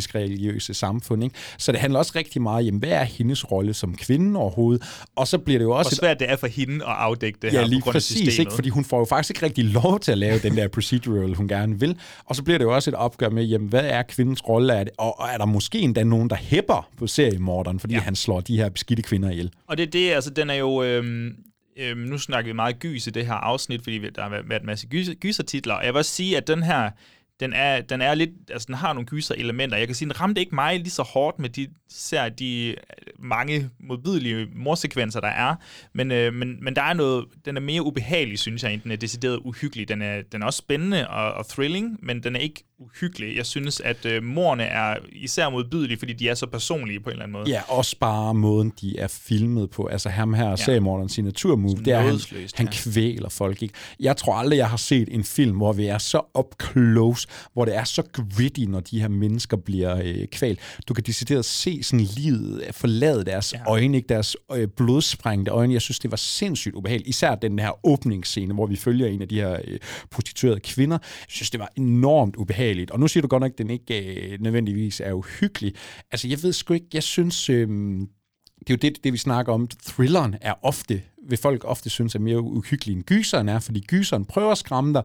fanatisk 0.01 0.15
religiøse 0.15 0.73
samfund. 0.73 1.23
Ikke? 1.23 1.35
Så 1.57 1.71
det 1.71 1.79
handler 1.79 1.99
også 1.99 2.11
rigtig 2.15 2.41
meget 2.41 2.71
om, 2.71 2.77
hvad 2.77 2.89
er 2.89 3.03
hendes 3.03 3.51
rolle 3.51 3.73
som 3.73 3.95
kvinde 3.95 4.39
overhovedet? 4.39 4.83
Og 5.15 5.27
så 5.27 5.37
bliver 5.37 5.59
det 5.59 5.65
jo 5.65 5.71
også... 5.71 5.91
Hvor 5.91 6.07
svært 6.07 6.19
det 6.19 6.29
er 6.29 6.35
for 6.35 6.47
hende 6.47 6.75
at 6.75 6.91
afdække 6.91 7.39
det 7.41 7.51
her 7.51 7.59
ja, 7.59 7.65
lige 7.65 7.79
på 7.79 7.83
grund 7.83 7.93
præcis, 7.93 8.11
af 8.11 8.17
systemet. 8.17 8.39
ikke? 8.39 8.55
fordi 8.55 8.69
hun 8.69 8.85
får 8.85 8.99
jo 8.99 9.05
faktisk 9.05 9.29
ikke 9.29 9.45
rigtig 9.45 9.65
lov 9.65 9.99
til 9.99 10.11
at 10.11 10.17
lave 10.17 10.39
den 10.39 10.57
der 10.57 10.67
procedural, 10.67 11.33
hun 11.33 11.47
gerne 11.47 11.79
vil. 11.79 11.97
Og 12.25 12.35
så 12.35 12.43
bliver 12.43 12.57
det 12.57 12.65
jo 12.65 12.75
også 12.75 12.89
et 12.89 12.95
opgør 12.95 13.29
med, 13.29 13.43
jamen, 13.43 13.69
hvad 13.69 13.85
er 13.85 14.03
kvindens 14.03 14.47
rolle? 14.47 14.73
Er 14.73 14.83
det? 14.83 14.93
Og, 14.97 15.19
og 15.19 15.27
er 15.33 15.37
der 15.37 15.45
måske 15.45 15.79
endda 15.79 16.03
nogen, 16.03 16.29
der 16.29 16.35
hæpper 16.35 16.89
på 16.97 17.07
seriemorderen, 17.07 17.79
fordi 17.79 17.93
ja. 17.93 17.99
han 17.99 18.15
slår 18.15 18.41
de 18.41 18.57
her 18.57 18.69
beskidte 18.69 19.03
kvinder 19.03 19.29
ihjel? 19.29 19.51
Og 19.67 19.77
det 19.77 19.87
er 19.87 19.91
det, 19.91 20.11
altså 20.11 20.29
den 20.29 20.49
er 20.49 20.55
jo... 20.55 20.83
Øhm, 20.83 21.35
øhm, 21.77 21.99
nu 21.99 22.17
snakker 22.17 22.49
vi 22.49 22.55
meget 22.55 22.79
gys 22.79 23.07
i 23.07 23.09
det 23.09 23.25
her 23.25 23.33
afsnit, 23.33 23.83
fordi 23.83 24.09
der 24.09 24.21
har 24.21 24.29
været 24.29 24.61
en 24.61 24.65
masse 24.65 24.87
gys, 24.87 25.09
gysertitler. 25.19 25.73
Og 25.73 25.85
jeg 25.85 25.93
vil 25.93 25.97
også 25.97 26.11
sige, 26.11 26.37
at 26.37 26.47
den 26.47 26.63
her, 26.63 26.89
den 27.41 27.53
er, 27.53 27.81
den 27.81 28.01
er 28.01 28.13
lidt, 28.13 28.29
altså 28.49 28.65
den 28.65 28.75
har 28.75 28.93
nogle 28.93 29.07
gyser-elementer. 29.07 29.77
Jeg 29.77 29.87
kan 29.87 29.95
sige, 29.95 30.09
den 30.09 30.21
ramte 30.21 30.41
ikke 30.41 30.55
mig 30.55 30.77
lige 30.79 30.89
så 30.89 31.03
hårdt 31.03 31.39
med 31.39 31.49
de, 31.49 31.67
især 31.91 32.29
de 32.29 32.67
øh, 32.67 32.75
mange 33.19 33.69
modbydelige 33.79 34.47
morsekvenser, 34.55 35.19
der 35.19 35.27
er. 35.27 35.55
Men, 35.93 36.11
øh, 36.11 36.33
men, 36.33 36.63
men 36.63 36.75
der 36.75 36.81
er 36.81 36.93
noget, 36.93 37.25
den 37.45 37.57
er 37.57 37.61
mere 37.61 37.83
ubehagelig, 37.83 38.39
synes 38.39 38.63
jeg, 38.63 38.73
end 38.73 38.81
den 38.81 38.91
er 38.91 38.95
decideret 38.95 39.37
uhyggelig. 39.37 39.89
Den 39.89 40.01
er, 40.01 40.21
den 40.31 40.41
er 40.41 40.45
også 40.45 40.57
spændende 40.57 41.07
og, 41.07 41.33
og 41.33 41.47
thrilling, 41.47 41.99
men 42.01 42.23
den 42.23 42.35
er 42.35 42.39
ikke 42.39 42.63
uhyggelig. 42.81 43.37
Jeg 43.37 43.45
synes, 43.45 43.79
at 43.79 44.05
øh, 44.05 44.23
morerne 44.23 44.63
er 44.63 44.95
især 45.11 45.49
modbydelige, 45.49 45.99
fordi 45.99 46.13
de 46.13 46.29
er 46.29 46.33
så 46.33 46.47
personlige 46.47 46.99
på 46.99 47.09
en 47.09 47.11
eller 47.11 47.23
anden 47.23 47.33
måde. 47.33 47.49
Ja, 47.49 47.61
også 47.67 47.97
bare 47.99 48.33
måden, 48.33 48.73
de 48.81 48.99
er 48.99 49.07
filmet 49.07 49.69
på. 49.69 49.85
Altså 49.85 50.09
ham 50.09 50.33
her, 50.33 50.49
ja. 50.49 50.55
seriemorderens 50.55 51.13
signaturmove, 51.13 51.75
det 51.75 51.93
er, 51.93 52.01
han 52.55 52.65
ja. 52.65 52.71
kvæler 52.71 53.29
folk. 53.29 53.63
Ikke? 53.63 53.73
Jeg 53.99 54.17
tror 54.17 54.33
aldrig, 54.33 54.57
jeg 54.57 54.69
har 54.69 54.77
set 54.77 55.07
en 55.11 55.23
film, 55.23 55.57
hvor 55.57 55.73
vi 55.73 55.85
er 55.85 55.97
så 55.97 56.21
up 56.39 56.63
close, 56.63 57.27
hvor 57.53 57.65
det 57.65 57.75
er 57.75 57.83
så 57.83 58.03
gritty, 58.13 58.61
når 58.61 58.79
de 58.79 59.01
her 59.01 59.07
mennesker 59.07 59.57
bliver 59.57 60.01
øh, 60.03 60.27
kvalt. 60.27 60.59
Du 60.87 60.93
kan 60.93 61.03
decideret 61.03 61.45
se 61.45 61.83
sådan 61.83 62.05
livet 62.05 62.63
forlade 62.71 63.25
deres 63.25 63.53
ja. 63.53 63.59
øjne, 63.67 63.97
ikke? 63.97 64.07
deres 64.07 64.37
øh, 64.53 64.67
blodsprængte 64.67 65.51
øjne. 65.51 65.73
Jeg 65.73 65.81
synes, 65.81 65.99
det 65.99 66.11
var 66.11 66.17
sindssygt 66.17 66.75
ubehageligt. 66.75 67.09
Især 67.09 67.35
den 67.35 67.59
her 67.59 67.85
åbningsscene, 67.85 68.53
hvor 68.53 68.65
vi 68.65 68.75
følger 68.75 69.07
en 69.07 69.21
af 69.21 69.27
de 69.27 69.35
her 69.35 69.57
øh, 69.67 69.79
prostituerede 70.11 70.59
kvinder. 70.59 70.97
Jeg 71.01 71.25
synes, 71.27 71.49
det 71.49 71.59
var 71.59 71.69
enormt 71.77 72.35
ubehageligt. 72.35 72.70
Og 72.91 72.99
nu 72.99 73.07
siger 73.07 73.21
du 73.21 73.27
godt 73.27 73.41
nok, 73.41 73.51
at 73.51 73.57
den 73.57 73.69
ikke 73.69 74.31
øh, 74.33 74.41
nødvendigvis 74.41 74.99
er 74.99 75.13
uhyggelig. 75.13 75.73
Altså, 76.11 76.27
jeg 76.27 76.43
ved 76.43 76.53
sgu 76.53 76.73
ikke, 76.73 76.87
jeg 76.93 77.03
synes... 77.03 77.49
Øh, 77.49 77.67
det 78.59 78.69
er 78.69 78.73
jo 78.73 78.89
det, 78.89 79.03
det, 79.03 79.13
vi 79.13 79.17
snakker 79.17 79.53
om. 79.53 79.67
Thrilleren 79.67 80.35
er 80.41 80.53
ofte, 80.61 81.01
vil 81.29 81.37
folk 81.37 81.61
ofte 81.65 81.89
synes 81.89 82.15
er 82.15 82.19
mere 82.19 82.41
uhyggelig 82.41 82.95
end 82.95 83.03
gyseren 83.03 83.49
er, 83.49 83.59
fordi 83.59 83.79
gyseren 83.79 84.25
prøver 84.25 84.51
at 84.51 84.57
skræmme 84.57 84.93
dig. 84.93 85.03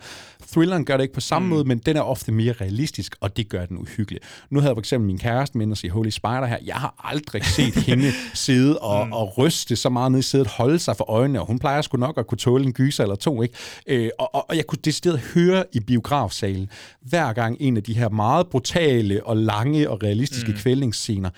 Thrilleren 0.53 0.85
gør 0.85 0.97
det 0.97 1.05
ikke 1.05 1.15
på 1.15 1.21
samme 1.21 1.47
mm. 1.47 1.55
måde, 1.55 1.65
men 1.65 1.79
den 1.79 1.97
er 1.97 2.01
ofte 2.01 2.33
mere 2.33 2.53
realistisk, 2.53 3.17
og 3.21 3.37
det 3.37 3.49
gør 3.49 3.67
den 3.67 3.79
uhyggelig. 3.79 4.21
Nu 4.51 4.61
havde 4.61 4.71
jeg 4.71 4.77
for 4.77 4.81
eksempel 4.81 5.07
min 5.07 5.19
kæreste 5.19 5.59
med 5.59 5.71
at 5.71 5.79
sige 5.79 5.91
Holy 5.91 6.11
Spider 6.11 6.47
her. 6.47 6.59
Jeg 6.65 6.75
har 6.75 6.95
aldrig 7.05 7.45
set 7.45 7.75
hende 7.87 8.13
sidde 8.35 8.79
og, 8.79 9.07
mm. 9.07 9.13
og 9.13 9.39
ryste 9.39 9.77
så 9.77 9.89
meget 9.89 10.13
ned 10.13 10.19
i 10.19 10.23
sædet, 10.23 10.47
holde 10.47 10.79
sig 10.79 10.97
for 10.97 11.11
øjnene, 11.11 11.41
og 11.41 11.47
hun 11.47 11.59
plejer 11.59 11.83
sgu 11.83 11.97
nok 11.97 12.19
at 12.19 12.27
kunne 12.27 12.39
tåle 12.39 12.65
en 12.65 12.73
gyser 12.73 13.05
eller 13.05 13.17
to, 13.17 13.43
ikke? 13.43 13.55
Øh, 13.87 14.11
og, 14.19 14.35
og, 14.35 14.51
og 14.51 14.57
jeg 14.57 14.67
kunne 14.67 14.79
decideret 14.85 15.21
høre 15.35 15.65
i 15.73 15.81
biografsalen, 15.81 16.71
hver 17.01 17.33
gang 17.33 17.57
en 17.61 17.77
af 17.77 17.83
de 17.83 17.95
her 17.95 18.09
meget 18.09 18.47
brutale 18.47 19.27
og 19.27 19.37
lange 19.37 19.91
og 19.91 20.03
realistiske 20.03 20.51
mm. 20.51 20.57
kvælningsscener, 20.57 21.31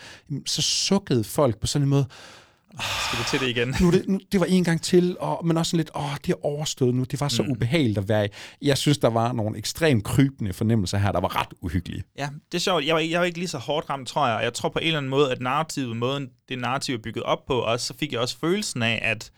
så 0.47 0.63
sukkede 0.63 1.25
folk 1.25 1.61
på 1.61 1.67
sådan 1.67 1.85
en 1.85 1.91
måde, 1.91 2.07
Skal 2.81 3.19
vi 3.19 3.25
til 3.31 3.41
det 3.41 3.49
igen? 3.49 3.75
nu, 3.81 3.91
det, 3.91 4.09
nu, 4.09 4.21
det 4.33 4.41
var 4.41 4.47
en 4.47 4.65
gang 4.65 4.83
til, 4.83 5.17
og, 5.21 5.47
men 5.47 5.57
også 5.57 5.71
sådan 5.71 5.79
lidt, 5.79 5.91
åh, 5.95 6.17
det 6.27 6.33
er 6.33 6.47
overstået 6.47 6.95
nu. 6.95 7.05
Det 7.05 7.21
var 7.21 7.29
så 7.29 7.43
mm. 7.43 7.51
ubehageligt 7.51 7.99
at 7.99 8.09
være 8.09 8.27
i. 8.27 8.29
Jeg 8.63 8.79
synes, 8.79 8.99
der 8.99 9.09
var 9.09 9.33
nogle 9.33 9.59
ekstremt 9.59 10.05
krybende 10.05 10.53
fornemmelser 10.53 10.99
her, 10.99 11.13
der 11.13 11.21
var 11.21 11.41
ret 11.41 11.49
uhyggelige. 11.63 12.03
Ja, 12.19 12.29
det 12.53 12.59
er 12.59 12.63
sjovt. 12.63 12.87
Jeg 12.87 12.95
var, 12.95 13.01
jeg 13.01 13.21
var 13.21 13.27
ikke 13.27 13.39
lige 13.39 13.49
så 13.49 13.59
hårdt 13.59 13.91
ramt, 13.91 14.09
tror 14.09 14.27
jeg. 14.27 14.37
Og 14.37 14.43
Jeg 14.43 14.55
tror 14.55 14.69
på 14.69 14.79
en 14.79 14.87
eller 14.87 14.99
anden 14.99 15.11
måde, 15.11 15.33
at 15.33 15.41
narrativet, 15.41 15.97
måden 15.97 16.29
det 16.49 16.59
narrativ 16.59 16.95
er 16.95 16.99
bygget 16.99 17.23
op 17.23 17.47
på, 17.47 17.61
også, 17.61 17.87
så 17.87 17.95
fik 18.01 18.13
jeg 18.13 18.21
også 18.21 18.39
følelsen 18.41 18.83
af, 18.83 19.01
at, 19.03 19.31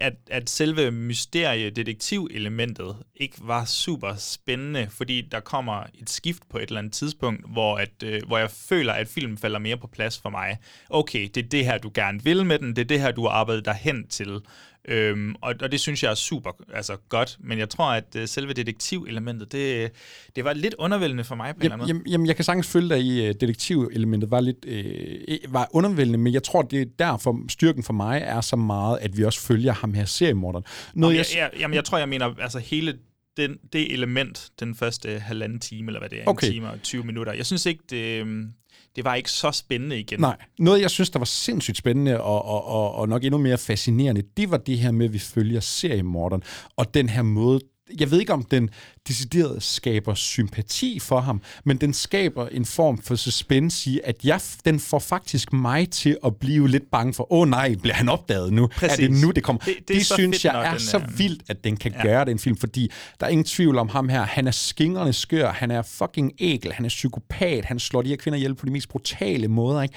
at, 0.00 0.14
at, 0.30 0.50
selve 0.50 0.90
mysteriedetektiv-elementet 0.90 2.96
ikke 3.16 3.36
var 3.40 3.64
super 3.64 4.14
spændende, 4.14 4.88
fordi 4.90 5.20
der 5.20 5.40
kommer 5.40 5.82
et 5.94 6.10
skift 6.10 6.42
på 6.50 6.58
et 6.58 6.62
eller 6.62 6.78
andet 6.78 6.92
tidspunkt, 6.92 7.52
hvor, 7.52 7.76
at, 7.76 8.02
øh, 8.04 8.22
hvor 8.26 8.38
jeg 8.38 8.50
føler, 8.50 8.92
at 8.92 9.08
filmen 9.08 9.38
falder 9.38 9.58
mere 9.58 9.76
på 9.76 9.86
plads 9.86 10.18
for 10.18 10.30
mig. 10.30 10.58
Okay, 10.90 11.28
det 11.34 11.44
er 11.44 11.48
det 11.48 11.64
her, 11.64 11.78
du 11.78 11.90
gerne 11.94 12.24
vil 12.24 12.46
med 12.46 12.58
den, 12.58 12.76
det 12.76 12.78
er 12.78 12.84
det 12.84 13.00
her, 13.00 13.10
du 13.10 13.22
har 13.22 13.30
arbejdet 13.30 13.64
dig 13.64 13.74
hen 13.74 14.08
til. 14.08 14.40
Øhm, 14.88 15.34
og, 15.40 15.54
og 15.60 15.72
det 15.72 15.80
synes 15.80 16.02
jeg 16.02 16.10
er 16.10 16.14
super 16.14 16.50
altså, 16.74 16.96
godt, 17.08 17.36
men 17.40 17.58
jeg 17.58 17.68
tror, 17.68 17.92
at 17.92 18.04
uh, 18.16 18.24
selve 18.26 18.52
detektivelementet, 18.52 19.52
det, 19.52 19.90
det 20.36 20.44
var 20.44 20.52
lidt 20.52 20.74
undervældende 20.78 21.24
for 21.24 21.34
mig 21.34 21.54
på 21.54 21.58
en 21.58 21.62
eller 21.62 21.74
anden 21.74 21.82
måde. 21.82 21.88
Jamen, 21.88 22.06
jamen, 22.06 22.26
jeg 22.26 22.36
kan 22.36 22.44
sagtens 22.44 22.66
følge 22.68 22.88
dig 22.88 23.00
i, 23.00 23.24
at 23.24 23.40
detektivelementet 23.40 24.30
var 24.30 24.40
lidt 24.40 24.64
øh, 24.66 25.38
var 25.48 25.68
undervældende, 25.70 26.18
men 26.18 26.32
jeg 26.32 26.42
tror, 26.42 26.62
det 26.62 26.80
er 26.82 26.86
derfor 26.98 27.38
styrken 27.48 27.82
for 27.82 27.92
mig 27.92 28.22
er 28.24 28.40
så 28.40 28.56
meget, 28.56 28.98
at 28.98 29.16
vi 29.16 29.24
også 29.24 29.40
følger 29.40 29.72
ham 29.72 29.94
her 29.94 30.04
seriemorderen. 30.04 30.64
Noget, 30.94 31.16
jeg, 31.16 31.24
jeg, 31.36 31.50
jamen, 31.58 31.74
jeg 31.74 31.84
tror, 31.84 31.98
jeg 31.98 32.08
mener, 32.08 32.34
altså 32.40 32.58
hele 32.58 32.98
den, 33.36 33.58
det 33.72 33.92
element, 33.92 34.50
den 34.60 34.74
første 34.74 35.18
halvanden 35.18 35.60
time, 35.60 35.88
eller 35.88 36.00
hvad 36.00 36.08
det 36.08 36.18
er, 36.18 36.26
okay. 36.26 36.46
en 36.46 36.52
time 36.52 36.70
og 36.70 36.82
20 36.82 37.04
minutter, 37.04 37.32
jeg 37.32 37.46
synes 37.46 37.66
ikke, 37.66 37.82
det, 37.90 38.20
øhm, 38.20 38.52
det 38.98 39.04
var 39.04 39.14
ikke 39.14 39.30
så 39.30 39.50
spændende 39.50 40.00
igen. 40.00 40.20
Nej, 40.20 40.36
noget 40.58 40.80
jeg 40.80 40.90
synes, 40.90 41.10
der 41.10 41.18
var 41.18 41.26
sindssygt 41.26 41.76
spændende 41.76 42.20
og, 42.20 42.44
og, 42.44 42.66
og, 42.66 42.94
og 42.94 43.08
nok 43.08 43.24
endnu 43.24 43.38
mere 43.38 43.58
fascinerende, 43.58 44.22
det 44.36 44.50
var 44.50 44.56
det 44.56 44.78
her 44.78 44.90
med, 44.90 45.06
at 45.06 45.12
vi 45.12 45.18
følger 45.18 45.60
seriemorderen, 45.60 46.42
og 46.76 46.94
den 46.94 47.08
her 47.08 47.22
måde, 47.22 47.60
jeg 48.00 48.10
ved 48.10 48.20
ikke, 48.20 48.32
om 48.32 48.42
den 48.42 48.70
decideret 49.08 49.62
skaber 49.62 50.14
sympati 50.14 50.98
for 50.98 51.20
ham, 51.20 51.42
men 51.64 51.76
den 51.76 51.94
skaber 51.94 52.46
en 52.48 52.64
form 52.64 53.02
for 53.02 53.14
suspense 53.14 53.90
i, 53.90 54.00
at 54.04 54.24
jeg, 54.24 54.40
den 54.64 54.80
får 54.80 54.98
faktisk 54.98 55.52
mig 55.52 55.90
til 55.90 56.16
at 56.24 56.36
blive 56.36 56.68
lidt 56.68 56.90
bange 56.90 57.14
for, 57.14 57.32
åh 57.32 57.40
oh, 57.40 57.48
nej, 57.48 57.74
bliver 57.82 57.94
han 57.94 58.08
opdaget 58.08 58.52
nu? 58.52 58.66
Præcis. 58.66 58.98
Er 58.98 59.08
det 59.08 59.20
nu, 59.20 59.30
det 59.30 59.44
kommer? 59.44 59.62
Det, 59.64 59.74
det, 59.78 59.88
det 59.88 60.06
synes 60.06 60.44
jeg 60.44 60.52
nok, 60.52 60.66
er 60.66 60.78
så 60.78 61.02
vildt, 61.16 61.42
at 61.48 61.64
den 61.64 61.76
kan 61.76 61.92
ja. 61.92 62.02
gøre 62.02 62.24
den 62.24 62.38
film, 62.38 62.56
fordi 62.56 62.90
der 63.20 63.26
er 63.26 63.30
ingen 63.30 63.44
tvivl 63.44 63.78
om 63.78 63.88
ham 63.88 64.08
her. 64.08 64.22
Han 64.22 64.46
er 64.46 64.50
skingrende 64.50 65.12
skør, 65.12 65.52
han 65.52 65.70
er 65.70 65.82
fucking 65.82 66.32
ægel, 66.38 66.72
han 66.72 66.84
er 66.84 66.88
psykopat, 66.88 67.64
han 67.64 67.78
slår 67.78 68.02
de 68.02 68.08
her 68.08 68.16
kvinder 68.16 68.36
ihjel 68.36 68.54
på 68.54 68.66
de 68.66 68.70
mest 68.70 68.88
brutale 68.88 69.48
måder, 69.48 69.82
ikke? 69.82 69.94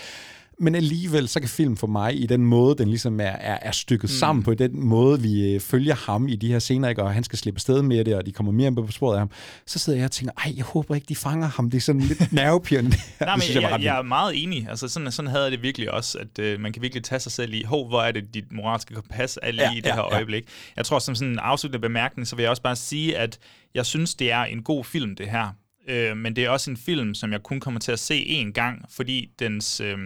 Men 0.62 0.76
alligevel, 0.76 1.28
så 1.28 1.40
kan 1.40 1.50
film 1.50 1.78
for 1.78 1.88
mig, 1.88 2.22
i 2.22 2.26
den 2.26 2.46
måde, 2.46 2.76
den 2.76 2.88
ligesom 2.88 3.20
er, 3.20 3.24
er, 3.24 3.58
er 3.62 3.72
stykket 3.72 4.10
mm. 4.10 4.16
sammen 4.16 4.44
på, 4.44 4.52
i 4.52 4.56
den 4.56 4.86
måde, 4.86 5.22
vi 5.22 5.54
øh, 5.54 5.60
følger 5.60 5.96
ham 5.96 6.28
i 6.28 6.36
de 6.36 6.48
her 6.48 6.60
scener, 6.60 6.90
ikke? 6.90 7.04
og 7.04 7.14
han 7.14 7.24
skal 7.24 7.40
slippe 7.40 7.60
sted 7.60 7.82
med 7.82 8.06
det, 8.06 8.16
og 8.16 8.26
de 8.26 8.32
kommer 8.32 8.52
mere 8.52 8.76
på 8.76 8.92
sporet 8.92 9.16
af 9.16 9.20
ham, 9.20 9.30
så 9.66 9.80
sidder 9.80 10.00
jeg 10.00 10.06
og 10.06 10.12
tænker, 10.12 10.32
ej, 10.46 10.54
jeg 10.58 10.66
håber 10.66 10.96
ikke, 10.96 11.06
de 11.10 11.16
fanger 11.16 11.48
ham. 11.48 11.70
Det 11.70 11.78
er 11.78 11.82
sådan 11.82 12.02
lidt 12.02 12.32
nervepirrende. 12.42 12.98
Nej, 13.20 13.36
men 13.36 13.44
jeg, 13.54 13.62
jeg, 13.62 13.72
ret 13.72 13.84
jeg 13.84 13.98
er 13.98 14.02
meget 14.02 14.44
enig. 14.44 14.68
Altså, 14.70 14.88
sådan, 14.88 15.12
sådan 15.12 15.32
havde 15.32 15.44
jeg 15.44 15.52
det 15.52 15.62
virkelig 15.62 15.92
også, 15.92 16.18
at 16.18 16.40
øh, 16.40 16.60
man 16.60 16.74
kan 16.74 16.82
virkelig 16.82 17.04
tage 17.04 17.20
sig 17.20 17.32
selv 17.32 17.54
i, 17.54 17.64
hov, 17.64 17.88
hvor 17.88 18.02
er 18.02 18.12
det, 18.12 18.34
dit 18.34 18.52
moralske 18.52 18.94
kompas 18.94 19.40
er 19.42 19.52
lige 19.52 19.64
Ja, 19.64 19.72
i 19.72 19.76
det 19.76 19.86
ja, 19.86 19.96
her 19.96 20.08
ja. 20.12 20.16
øjeblik. 20.16 20.44
Jeg 20.78 20.86
tror, 20.86 21.00
som 21.00 21.16
sådan 21.16 21.32
en 21.32 21.40
afsluttende 21.40 21.82
bemærkning, 21.82 22.28
så 22.28 22.36
vil 22.36 22.44
jeg 22.44 22.50
også 22.50 22.62
bare 22.62 22.76
sige, 22.76 23.18
at 23.18 23.40
jeg 23.74 23.86
synes, 23.86 24.16
det 24.16 24.32
er 24.32 24.44
en 24.44 24.64
god 24.64 24.84
film, 24.84 25.16
det 25.16 25.30
her. 25.30 25.48
Øh, 25.88 26.18
men 26.18 26.36
det 26.36 26.46
er 26.46 26.50
også 26.50 26.72
en 26.72 26.78
film, 26.78 27.14
som 27.14 27.32
jeg 27.32 27.44
kun 27.44 27.60
kommer 27.60 27.80
til 27.80 27.92
at 27.92 28.00
se 28.00 28.44
én 28.44 28.52
gang, 28.52 28.86
fordi 28.90 29.30
dens, 29.40 29.80
øh, 29.80 29.98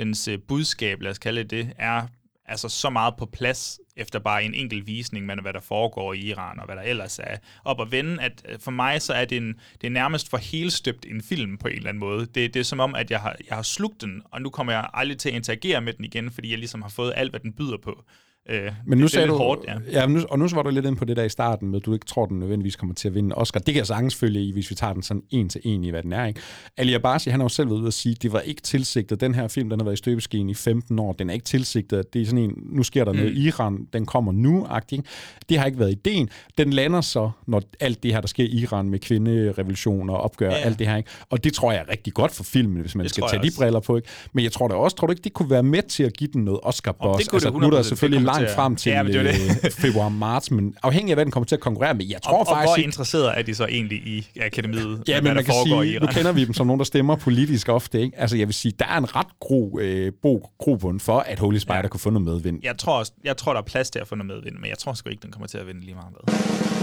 dens 0.00 0.28
øh, 0.28 0.38
budskab, 0.48 1.00
lad 1.00 1.10
os 1.10 1.18
kalde 1.18 1.42
det 1.42 1.50
det, 1.50 1.72
er 1.78 2.06
altså 2.46 2.68
så 2.68 2.90
meget 2.90 3.14
på 3.18 3.26
plads 3.26 3.80
efter 3.96 4.18
bare 4.18 4.44
en 4.44 4.54
enkelt 4.54 4.86
visning, 4.86 5.26
men 5.26 5.40
hvad 5.40 5.52
der 5.52 5.60
foregår 5.60 6.12
i 6.12 6.18
Iran, 6.18 6.58
og 6.60 6.64
hvad 6.66 6.76
der 6.76 6.82
ellers 6.82 7.18
er 7.18 7.36
op 7.64 7.80
at 7.80 7.92
vende, 7.92 8.22
at 8.22 8.42
øh, 8.48 8.58
for 8.60 8.70
mig 8.70 9.02
så 9.02 9.12
er 9.12 9.24
det, 9.24 9.36
en, 9.36 9.54
det 9.80 9.86
er 9.86 9.90
nærmest 9.90 10.30
for 10.30 10.36
helstøbt 10.36 11.06
en 11.08 11.22
film 11.22 11.58
på 11.58 11.68
en 11.68 11.76
eller 11.76 11.88
anden 11.88 12.00
måde. 12.00 12.26
Det, 12.26 12.54
det 12.54 12.60
er 12.60 12.64
som 12.64 12.80
om, 12.80 12.94
at 12.94 13.10
jeg 13.10 13.20
har, 13.20 13.36
jeg 13.48 13.56
har 13.56 13.62
slugt 13.62 14.00
den, 14.00 14.22
og 14.24 14.42
nu 14.42 14.50
kommer 14.50 14.72
jeg 14.72 14.90
aldrig 14.94 15.18
til 15.18 15.28
at 15.28 15.34
interagere 15.34 15.80
med 15.80 15.92
den 15.92 16.04
igen, 16.04 16.30
fordi 16.30 16.50
jeg 16.50 16.58
ligesom 16.58 16.82
har 16.82 16.88
fået 16.88 17.12
alt, 17.16 17.32
hvad 17.32 17.40
den 17.40 17.52
byder 17.52 17.76
på. 17.76 18.04
Øh, 18.48 18.72
Men 18.86 18.98
nu 18.98 19.02
det, 19.04 19.10
sagde 19.10 19.26
det 19.26 19.32
du, 19.32 19.38
hårdt, 19.38 19.60
ja. 19.68 20.00
ja 20.00 20.06
nu, 20.06 20.20
og 20.30 20.38
nu 20.38 20.48
var 20.54 20.62
du 20.62 20.70
lidt 20.70 20.86
ind 20.86 20.96
på 20.96 21.04
det 21.04 21.16
der 21.16 21.24
i 21.24 21.28
starten 21.28 21.68
med, 21.68 21.80
at 21.80 21.86
du 21.86 21.92
ikke 21.92 22.06
tror, 22.06 22.26
den 22.26 22.38
nødvendigvis 22.38 22.76
kommer 22.76 22.94
til 22.94 23.08
at 23.08 23.14
vinde 23.14 23.34
Oscar. 23.34 23.60
Det 23.60 23.66
kan 23.74 23.76
jeg 23.78 23.86
sagtens 23.86 24.14
følge 24.14 24.40
i, 24.42 24.52
hvis 24.52 24.70
vi 24.70 24.74
tager 24.74 24.92
den 24.92 25.02
sådan 25.02 25.22
en 25.30 25.48
til 25.48 25.60
en 25.64 25.84
i, 25.84 25.90
hvad 25.90 26.02
den 26.02 26.12
er. 26.12 26.26
Ikke? 26.26 26.40
Ali 26.76 26.94
Abasi, 26.94 27.30
han 27.30 27.40
har 27.40 27.44
jo 27.44 27.48
selv 27.48 27.68
været 27.70 27.78
ude 27.78 27.86
at 27.86 27.94
sige, 27.94 28.12
at 28.12 28.22
det 28.22 28.32
var 28.32 28.40
ikke 28.40 28.62
tilsigtet. 28.62 29.20
Den 29.20 29.34
her 29.34 29.48
film, 29.48 29.70
den 29.70 29.80
har 29.80 29.84
været 29.84 29.94
i 29.94 29.96
støbeskeen 29.96 30.48
i 30.50 30.54
15 30.54 30.98
år. 30.98 31.12
Den 31.12 31.30
er 31.30 31.34
ikke 31.34 31.44
tilsigtet. 31.44 32.12
Det 32.12 32.22
er 32.22 32.26
sådan 32.26 32.38
en, 32.38 32.52
nu 32.72 32.82
sker 32.82 33.04
der 33.04 33.12
noget 33.12 33.32
Mm. 33.32 33.36
i 33.38 33.46
Iran, 33.46 33.86
den 33.92 34.06
kommer 34.06 34.32
nu 34.32 34.66
-agtig. 34.70 35.00
Det 35.48 35.58
har 35.58 35.66
ikke 35.66 35.78
været 35.78 35.90
ideen. 35.90 36.28
Den 36.58 36.70
lander 36.72 37.00
så, 37.00 37.30
når 37.46 37.62
alt 37.80 38.02
det 38.02 38.12
her, 38.12 38.20
der 38.20 38.28
sker 38.28 38.44
i 38.44 38.48
Iran 38.62 38.88
med 38.90 38.98
kvinderevolutioner 38.98 40.14
og 40.14 40.20
opgør, 40.20 40.50
Ja, 40.50 40.56
alt 40.56 40.78
det 40.78 40.86
her. 40.86 40.96
Ikke? 40.96 41.10
Og 41.30 41.44
det 41.44 41.52
tror 41.54 41.72
jeg 41.72 41.80
er 41.80 41.90
rigtig 41.92 42.12
godt 42.14 42.32
for 42.32 42.44
filmen, 42.44 42.80
hvis 42.80 42.94
man 42.94 43.04
Det 43.04 43.10
skal 43.10 43.22
tage 43.22 43.32
jeg 43.34 43.42
de 43.42 43.48
også. 43.48 43.58
briller 43.58 43.80
på. 43.80 43.96
Ikke? 43.96 44.08
Men 44.32 44.44
jeg 44.44 44.52
tror 44.52 44.68
da 44.68 44.74
også, 44.74 44.96
tror 44.96 45.06
du 45.06 45.10
ikke, 45.12 45.22
det 45.22 45.32
kunne 45.32 45.50
være 45.50 45.62
med 45.62 45.82
til 45.82 46.02
at 46.02 46.16
give 46.16 46.30
den 46.32 46.44
noget 46.44 46.60
oscar 46.62 46.90
Om 46.90 46.94
det 46.96 47.00
boss 47.02 47.28
kunne 47.28 47.40
det 47.40 47.46
altså, 47.46 47.58
nu 47.60 47.66
er 47.66 47.70
der 47.70 47.78
100%, 47.82 47.82
selvfølgelig 47.88 48.24
langt 48.32 48.48
til 48.48 48.54
frem 48.54 48.76
til 48.76 48.90
Ja, 48.90 49.02
men 49.02 49.12
det 49.12 49.18
jo 49.18 49.24
det. 49.24 49.34
øh, 49.64 49.70
februar-marts, 49.70 50.50
men 50.50 50.74
afhængig 50.82 51.10
af, 51.12 51.16
hvad 51.16 51.24
den 51.24 51.32
kommer 51.32 51.44
til 51.46 51.54
at 51.54 51.60
konkurrere 51.60 51.94
med. 51.94 52.06
Jeg 52.06 52.22
tror 52.22 52.32
og, 52.32 52.40
og 52.40 52.46
faktisk 52.46 52.68
hvor 52.68 52.76
ikke... 52.76 52.86
interesseret 52.86 53.38
er 53.38 53.42
de 53.42 53.54
så 53.54 53.66
egentlig 53.66 53.98
i 53.98 54.28
akademiet, 54.40 55.02
Ja, 55.08 55.12
hvad 55.12 55.22
men 55.22 55.28
der 55.28 55.34
man 55.34 55.44
kan 55.44 55.54
foregår 55.54 55.82
i 55.82 55.86
sige, 55.86 55.94
Iran? 55.94 56.08
nu 56.08 56.12
kender 56.12 56.32
vi 56.32 56.44
dem 56.44 56.54
som 56.54 56.66
nogen, 56.66 56.78
der 56.78 56.84
stemmer 56.84 57.16
politisk 57.16 57.68
ofte. 57.68 58.00
Ikke? 58.00 58.18
Altså, 58.18 58.36
jeg 58.36 58.46
vil 58.46 58.54
sige, 58.54 58.72
der 58.78 58.84
er 58.86 58.98
en 58.98 59.16
ret 59.16 59.26
god 59.40 59.80
øh, 59.80 60.12
bo, 60.22 60.48
grobund 60.58 61.00
for, 61.00 61.18
at 61.18 61.38
Holy 61.38 61.58
Spider 61.58 61.76
ja. 61.76 61.88
kunne 61.88 62.00
få 62.00 62.10
noget 62.10 62.24
medvind. 62.24 62.60
Jeg 62.62 62.78
tror, 62.78 62.98
også, 62.98 63.12
jeg 63.24 63.36
tror, 63.36 63.52
der 63.52 63.60
er 63.60 63.64
plads 63.64 63.90
til 63.90 63.98
at 63.98 64.08
få 64.08 64.14
noget 64.14 64.26
medvind, 64.26 64.56
men 64.60 64.70
jeg 64.70 64.78
tror 64.78 64.92
sgu 64.92 65.10
ikke, 65.10 65.22
den 65.22 65.32
kommer 65.32 65.46
til 65.46 65.58
at 65.58 65.66
vinde 65.66 65.80
lige 65.80 65.94
meget 65.94 66.12
med. 66.12 66.79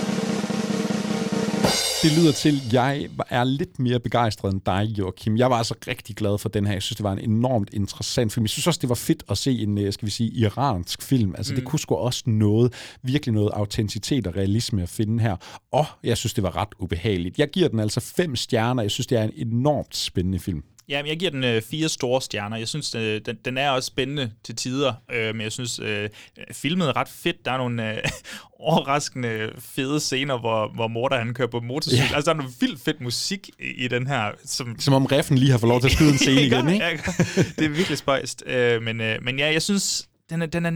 Det 2.03 2.17
lyder 2.17 2.31
til, 2.31 2.61
at 2.65 2.73
jeg 2.73 3.09
er 3.29 3.43
lidt 3.43 3.79
mere 3.79 3.99
begejstret 3.99 4.53
end 4.53 4.61
dig, 4.65 4.83
Joachim. 4.97 5.37
Jeg 5.37 5.49
var 5.49 5.57
altså 5.57 5.75
rigtig 5.87 6.15
glad 6.15 6.37
for 6.37 6.49
den 6.49 6.65
her. 6.65 6.73
Jeg 6.73 6.81
synes, 6.81 6.95
det 6.95 7.03
var 7.03 7.11
en 7.13 7.29
enormt 7.31 7.69
interessant 7.73 8.33
film. 8.33 8.43
Jeg 8.43 8.49
synes 8.49 8.67
også, 8.67 8.79
det 8.81 8.89
var 8.89 8.95
fedt 8.95 9.23
at 9.29 9.37
se 9.37 9.59
en, 9.59 9.77
øh, 9.77 9.93
skal 9.93 10.05
vi 10.05 10.11
sige, 10.11 10.29
iransk 10.29 11.01
film. 11.01 11.35
Altså, 11.37 11.53
mm. 11.53 11.59
det 11.59 11.65
kunne 11.67 11.79
sgu 11.79 11.95
også 11.95 12.23
noget, 12.25 12.73
virkelig 13.03 13.33
noget 13.33 13.49
autenticitet 13.53 14.27
og 14.27 14.35
realisme 14.35 14.83
at 14.83 14.89
finde 14.89 15.23
her. 15.23 15.35
Og 15.71 15.85
jeg 16.03 16.17
synes, 16.17 16.33
det 16.33 16.43
var 16.43 16.55
ret 16.55 16.69
ubehageligt. 16.79 17.39
Jeg 17.39 17.49
giver 17.49 17.67
den 17.67 17.79
altså 17.79 17.99
fem 17.99 18.35
stjerner. 18.35 18.81
Jeg 18.81 18.91
synes, 18.91 19.07
det 19.07 19.17
er 19.17 19.23
en 19.23 19.33
enormt 19.35 19.95
spændende 19.95 20.39
film. 20.39 20.63
Ja, 20.89 21.01
men 21.01 21.09
jeg 21.09 21.19
giver 21.19 21.31
den 21.31 21.43
øh, 21.43 21.61
fire 21.61 21.89
store 21.89 22.21
stjerner. 22.21 22.57
Jeg 22.57 22.67
synes, 22.67 22.95
øh, 22.95 23.21
den, 23.25 23.37
den 23.45 23.57
er 23.57 23.69
også 23.69 23.87
spændende 23.87 24.31
til 24.43 24.55
tider, 24.55 24.93
øh, 25.11 25.35
men 25.35 25.41
jeg 25.41 25.51
synes, 25.51 25.79
øh, 25.79 26.09
filmet 26.51 26.87
er 26.87 26.95
ret 26.95 27.09
fedt. 27.09 27.45
Der 27.45 27.51
er 27.51 27.57
nogle 27.57 27.93
øh, 27.93 28.03
overraskende 28.59 29.51
fede 29.59 29.99
scener, 29.99 30.39
hvor, 30.39 30.71
hvor 30.75 30.87
Morter 30.87 31.17
han 31.17 31.33
kører 31.33 31.47
på 31.47 31.59
motorcykel. 31.59 32.05
Ja. 32.09 32.15
Altså, 32.15 32.31
der 32.31 32.37
er 32.37 32.41
noget 32.41 32.61
vildt 32.61 32.81
fedt 32.81 33.01
musik 33.01 33.49
i, 33.59 33.63
i 33.63 33.87
den 33.87 34.07
her. 34.07 34.31
Som, 34.45 34.79
Som 34.79 34.93
om 34.93 35.05
Reffen 35.05 35.37
lige 35.37 35.51
har 35.51 35.57
fået 35.57 35.69
lov 35.69 35.81
til 35.81 35.87
at 35.87 35.93
skyde 35.93 36.09
en 36.09 36.17
scene 36.27 36.41
igen, 36.41 36.69
ikke? 36.69 36.85
Ja, 36.85 36.97
det 37.57 37.65
er 37.65 37.69
virkelig 37.69 37.97
spøjst. 37.97 38.43
Øh, 38.45 38.81
men, 38.81 39.01
øh, 39.01 39.23
men 39.23 39.39
ja, 39.39 39.51
jeg 39.53 39.61
synes, 39.61 40.07
den 40.29 40.41
er, 40.41 40.45
den 40.45 40.65
er, 40.65 40.71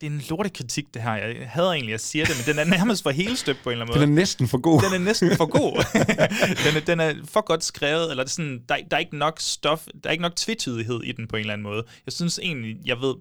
det 0.00 0.06
er 0.06 0.10
en 0.10 0.22
lortekritik, 0.30 0.94
det 0.94 1.02
her. 1.02 1.14
Jeg 1.14 1.50
hader 1.50 1.72
egentlig, 1.72 1.88
at 1.88 1.92
jeg 1.92 2.00
siger 2.00 2.24
det, 2.24 2.34
men 2.36 2.56
den 2.56 2.58
er 2.58 2.76
nærmest 2.76 3.02
for 3.02 3.10
hele 3.10 3.36
støbt 3.36 3.58
på 3.62 3.70
en 3.70 3.72
eller 3.72 3.84
anden 3.84 3.94
måde. 3.94 4.06
Den 4.06 4.12
er 4.12 4.20
næsten 4.20 4.48
for 4.48 4.58
god. 4.58 4.82
Den 4.82 5.00
er 5.00 5.04
næsten 5.04 5.36
for 5.36 5.46
god. 5.46 5.84
den, 6.64 6.76
er, 6.76 6.80
den 6.86 7.00
er 7.00 7.14
for 7.24 7.40
godt 7.40 7.64
skrevet, 7.64 8.10
eller 8.10 8.24
det 8.24 8.30
er 8.30 8.34
sådan, 8.34 8.62
der, 8.68 8.76
der 8.90 8.96
er 8.96 9.00
ikke 9.00 9.16
nok 9.16 9.40
stof, 9.40 9.86
der 10.02 10.08
er 10.08 10.12
ikke 10.12 10.22
nok 10.22 10.36
tvetydighed 10.36 11.00
i 11.04 11.12
den 11.12 11.28
på 11.28 11.36
en 11.36 11.40
eller 11.40 11.52
anden 11.52 11.62
måde. 11.62 11.84
Jeg 12.06 12.12
synes 12.12 12.38
egentlig, 12.42 12.76
jeg 12.84 13.00
ved 13.00 13.14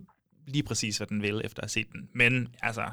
lige 0.48 0.64
præcis, 0.64 0.98
hvad 0.98 1.08
den 1.08 1.22
vil, 1.22 1.42
efter 1.44 1.62
at 1.62 1.64
have 1.64 1.70
set 1.70 1.88
den. 1.92 2.02
Men 2.16 2.48
altså, 2.62 2.84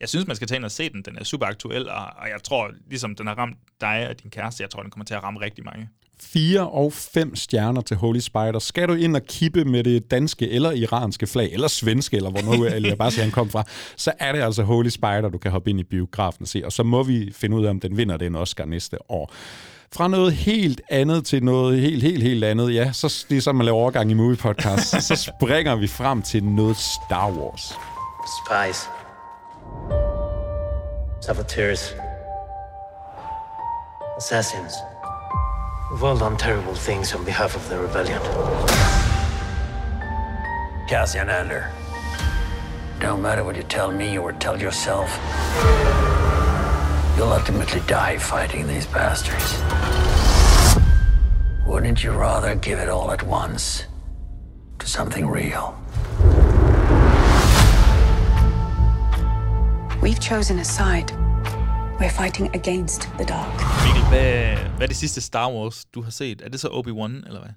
jeg 0.00 0.08
synes, 0.08 0.26
man 0.26 0.36
skal 0.36 0.48
tage 0.48 0.56
ind 0.56 0.64
og 0.64 0.70
se 0.70 0.90
den. 0.90 1.02
Den 1.02 1.18
er 1.18 1.24
super 1.24 1.46
aktuel, 1.46 1.88
og, 1.88 2.04
og 2.16 2.28
jeg 2.28 2.42
tror, 2.44 2.70
ligesom 2.88 3.14
den 3.14 3.26
har 3.26 3.34
ramt 3.34 3.56
dig 3.80 4.08
og 4.08 4.22
din 4.22 4.30
kæreste, 4.30 4.62
jeg 4.62 4.70
tror, 4.70 4.82
den 4.82 4.90
kommer 4.90 5.04
til 5.04 5.14
at 5.14 5.22
ramme 5.22 5.40
rigtig 5.40 5.64
mange. 5.64 5.88
4 6.22 6.68
og 6.68 6.92
5 6.92 7.36
stjerner 7.36 7.80
til 7.80 7.96
Holy 7.96 8.18
Spider. 8.18 8.58
Skal 8.58 8.88
du 8.88 8.94
ind 8.94 9.16
og 9.16 9.22
kippe 9.22 9.64
med 9.64 9.84
det 9.84 10.10
danske 10.10 10.50
eller 10.50 10.70
iranske 10.70 11.26
flag, 11.26 11.52
eller 11.52 11.68
svenske, 11.68 12.16
eller 12.16 12.30
hvor 12.30 12.56
nu 12.56 12.64
eller 12.64 12.88
jeg 12.88 12.98
bare 12.98 13.10
siger, 13.10 13.22
han 13.22 13.32
kom 13.32 13.50
fra, 13.50 13.64
så 13.96 14.12
er 14.18 14.32
det 14.32 14.42
altså 14.42 14.62
Holy 14.62 14.88
Spider, 14.88 15.28
du 15.28 15.38
kan 15.38 15.50
hoppe 15.50 15.70
ind 15.70 15.80
i 15.80 15.84
biografen 15.84 16.42
og 16.42 16.48
se. 16.48 16.62
Og 16.64 16.72
så 16.72 16.82
må 16.82 17.02
vi 17.02 17.32
finde 17.34 17.56
ud 17.56 17.64
af, 17.64 17.70
om 17.70 17.80
den 17.80 17.96
vinder 17.96 18.16
den 18.16 18.36
Oscar 18.36 18.64
næste 18.64 19.10
år. 19.10 19.32
Fra 19.94 20.08
noget 20.08 20.32
helt 20.32 20.80
andet 20.90 21.24
til 21.24 21.44
noget 21.44 21.80
helt, 21.80 22.02
helt, 22.02 22.22
helt 22.22 22.44
andet, 22.44 22.74
ja, 22.74 22.92
så 22.92 23.26
det 23.28 23.36
er 23.36 23.40
så, 23.40 23.52
man 23.52 23.64
laver 23.64 23.78
overgang 23.78 24.10
i 24.10 24.14
Movie 24.14 24.36
Podcast, 24.36 25.02
så 25.08 25.16
springer 25.16 25.76
vi 25.76 25.86
frem 25.86 26.22
til 26.22 26.44
noget 26.44 26.76
Star 26.76 27.30
Wars. 27.30 27.72
Spies. 28.46 29.01
Saboteurs. 31.20 31.94
Assassins. 34.16 34.76
We've 35.90 36.02
all 36.02 36.16
done 36.16 36.36
terrible 36.36 36.74
things 36.74 37.14
on 37.14 37.24
behalf 37.24 37.54
of 37.54 37.68
the 37.68 37.78
rebellion. 37.78 38.20
Cassian 40.88 41.28
Andor. 41.28 41.70
Don't 42.98 43.22
matter 43.22 43.44
what 43.44 43.56
you 43.56 43.62
tell 43.62 43.90
me 43.90 44.18
or 44.18 44.32
tell 44.32 44.60
yourself. 44.60 45.10
You'll 47.16 47.32
ultimately 47.32 47.80
die 47.86 48.18
fighting 48.18 48.66
these 48.66 48.86
bastards. 48.86 49.62
Wouldn't 51.66 52.02
you 52.02 52.12
rather 52.12 52.54
give 52.54 52.78
it 52.78 52.88
all 52.88 53.10
at 53.10 53.22
once 53.22 53.84
to 54.78 54.86
something 54.86 55.26
real? 55.28 55.76
We've 60.02 60.20
chosen 60.20 60.58
a 60.58 60.64
side. 60.64 61.08
We're 62.00 62.22
fighting 62.22 62.56
against 62.56 63.00
the 63.02 63.24
dark. 63.24 63.60
Mikkel, 63.86 64.08
hvad, 64.08 64.56
hvad 64.56 64.82
er 64.82 64.86
det 64.86 64.96
sidste 64.96 65.20
Star 65.20 65.52
Wars, 65.52 65.84
du 65.84 66.02
har 66.02 66.10
set? 66.10 66.40
Er 66.40 66.48
det 66.48 66.60
så 66.60 66.68
Obi-Wan, 66.68 67.26
eller 67.26 67.40
hvad? 67.40 67.50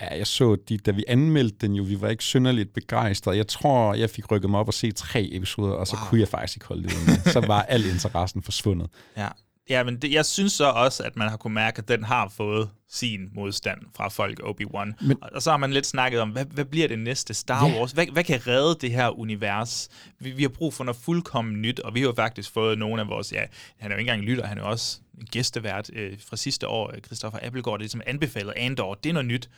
Ja, 0.00 0.16
jeg 0.16 0.26
så 0.26 0.56
de, 0.68 0.78
da 0.78 0.90
vi 0.90 1.04
anmeldte 1.08 1.56
den 1.60 1.74
jo, 1.74 1.82
vi 1.82 2.00
var 2.00 2.08
ikke 2.08 2.24
synderligt 2.24 2.72
begejstrede. 2.74 3.36
Jeg 3.36 3.46
tror, 3.46 3.94
jeg 3.94 4.10
fik 4.10 4.30
rykket 4.30 4.50
mig 4.50 4.60
op 4.60 4.66
og 4.66 4.74
se 4.74 4.92
tre 4.92 5.28
episoder, 5.32 5.72
og 5.72 5.86
så 5.86 5.96
wow. 5.96 6.08
kunne 6.08 6.20
jeg 6.20 6.28
faktisk 6.28 6.56
ikke 6.56 6.66
holde 6.66 6.82
det 6.82 6.92
ud. 6.92 7.30
Så 7.32 7.40
var 7.40 7.62
al 7.62 7.84
interessen 7.84 8.42
forsvundet. 8.42 8.90
Ja, 9.16 9.28
Ja, 9.68 9.84
men 9.84 9.96
det, 9.96 10.12
jeg 10.12 10.26
synes 10.26 10.52
så 10.52 10.64
også, 10.64 11.02
at 11.02 11.16
man 11.16 11.28
har 11.28 11.36
kunne 11.36 11.54
mærke, 11.54 11.78
at 11.78 11.88
den 11.88 12.04
har 12.04 12.28
fået 12.28 12.70
sin 12.90 13.30
modstand 13.34 13.78
fra 13.96 14.08
folk 14.08 14.40
Obi-Wan. 14.42 15.06
Men- 15.06 15.16
Og, 15.22 15.30
og 15.34 15.42
så 15.42 15.50
har 15.50 15.56
man 15.56 15.72
lidt 15.72 15.86
snakket 15.86 16.20
om, 16.20 16.30
hvad, 16.30 16.44
hvad 16.44 16.64
bliver 16.64 16.88
det 16.88 16.98
næste 16.98 17.34
Star 17.34 17.66
Ja. 17.68 17.78
Wars? 17.78 17.92
Hvad, 17.92 18.06
hvad 18.12 18.24
kan 18.24 18.46
redde 18.46 18.78
det 18.80 18.90
her 18.90 19.18
univers? 19.18 19.88
Vi, 20.20 20.30
vi 20.30 20.42
har 20.42 20.48
brug 20.48 20.74
for 20.74 20.84
noget 20.84 20.96
fuldkommen 21.04 21.62
nyt, 21.62 21.80
og 21.80 21.94
vi 21.94 22.00
har 22.00 22.06
jo 22.06 22.14
faktisk 22.16 22.52
fået 22.52 22.78
nogle 22.78 23.02
af 23.02 23.08
vores, 23.08 23.32
ja, 23.32 23.42
han 23.78 23.90
er 23.90 23.94
jo 23.94 23.98
ikke 23.98 24.10
engang 24.10 24.28
lytter, 24.30 24.46
han 24.46 24.58
er 24.58 24.62
jo 24.62 24.68
også 24.68 24.98
en 25.20 25.26
gæstevært 25.26 25.90
øh, 25.92 26.18
fra 26.28 26.36
sidste 26.36 26.68
år, 26.68 26.90
øh, 26.94 27.00
Christoffer 27.00 27.38
Appelgaard, 27.42 27.78
det 27.78 27.82
er 27.82 27.84
ligesom 27.84 28.02
anbefalet 28.06 28.52
Andor, 28.56 28.94
det 28.94 29.08
er 29.08 29.12
noget 29.14 29.26
nyt. 29.26 29.50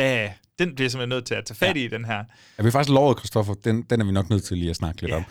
Hvad, 0.00 0.28
den 0.58 0.74
bliver 0.74 0.88
simpelthen 0.90 1.08
nødt 1.08 1.24
til 1.24 1.34
at 1.34 1.44
tage 1.44 1.56
fat 1.56 1.76
i, 1.76 1.88
den 1.88 2.04
her. 2.04 2.14
Ja, 2.16 2.22
vi 2.58 2.64
har 2.64 2.70
faktisk 2.70 2.90
lovet, 2.94 3.18
Christoffer, 3.18 3.54
den, 3.64 3.82
den 3.90 4.00
er 4.00 4.04
vi 4.04 4.12
nok 4.12 4.30
nødt 4.30 4.44
til 4.44 4.56
lige 4.58 4.70
at 4.70 4.76
snakke 4.76 5.00
lidt 5.02 5.12
om. 5.12 5.24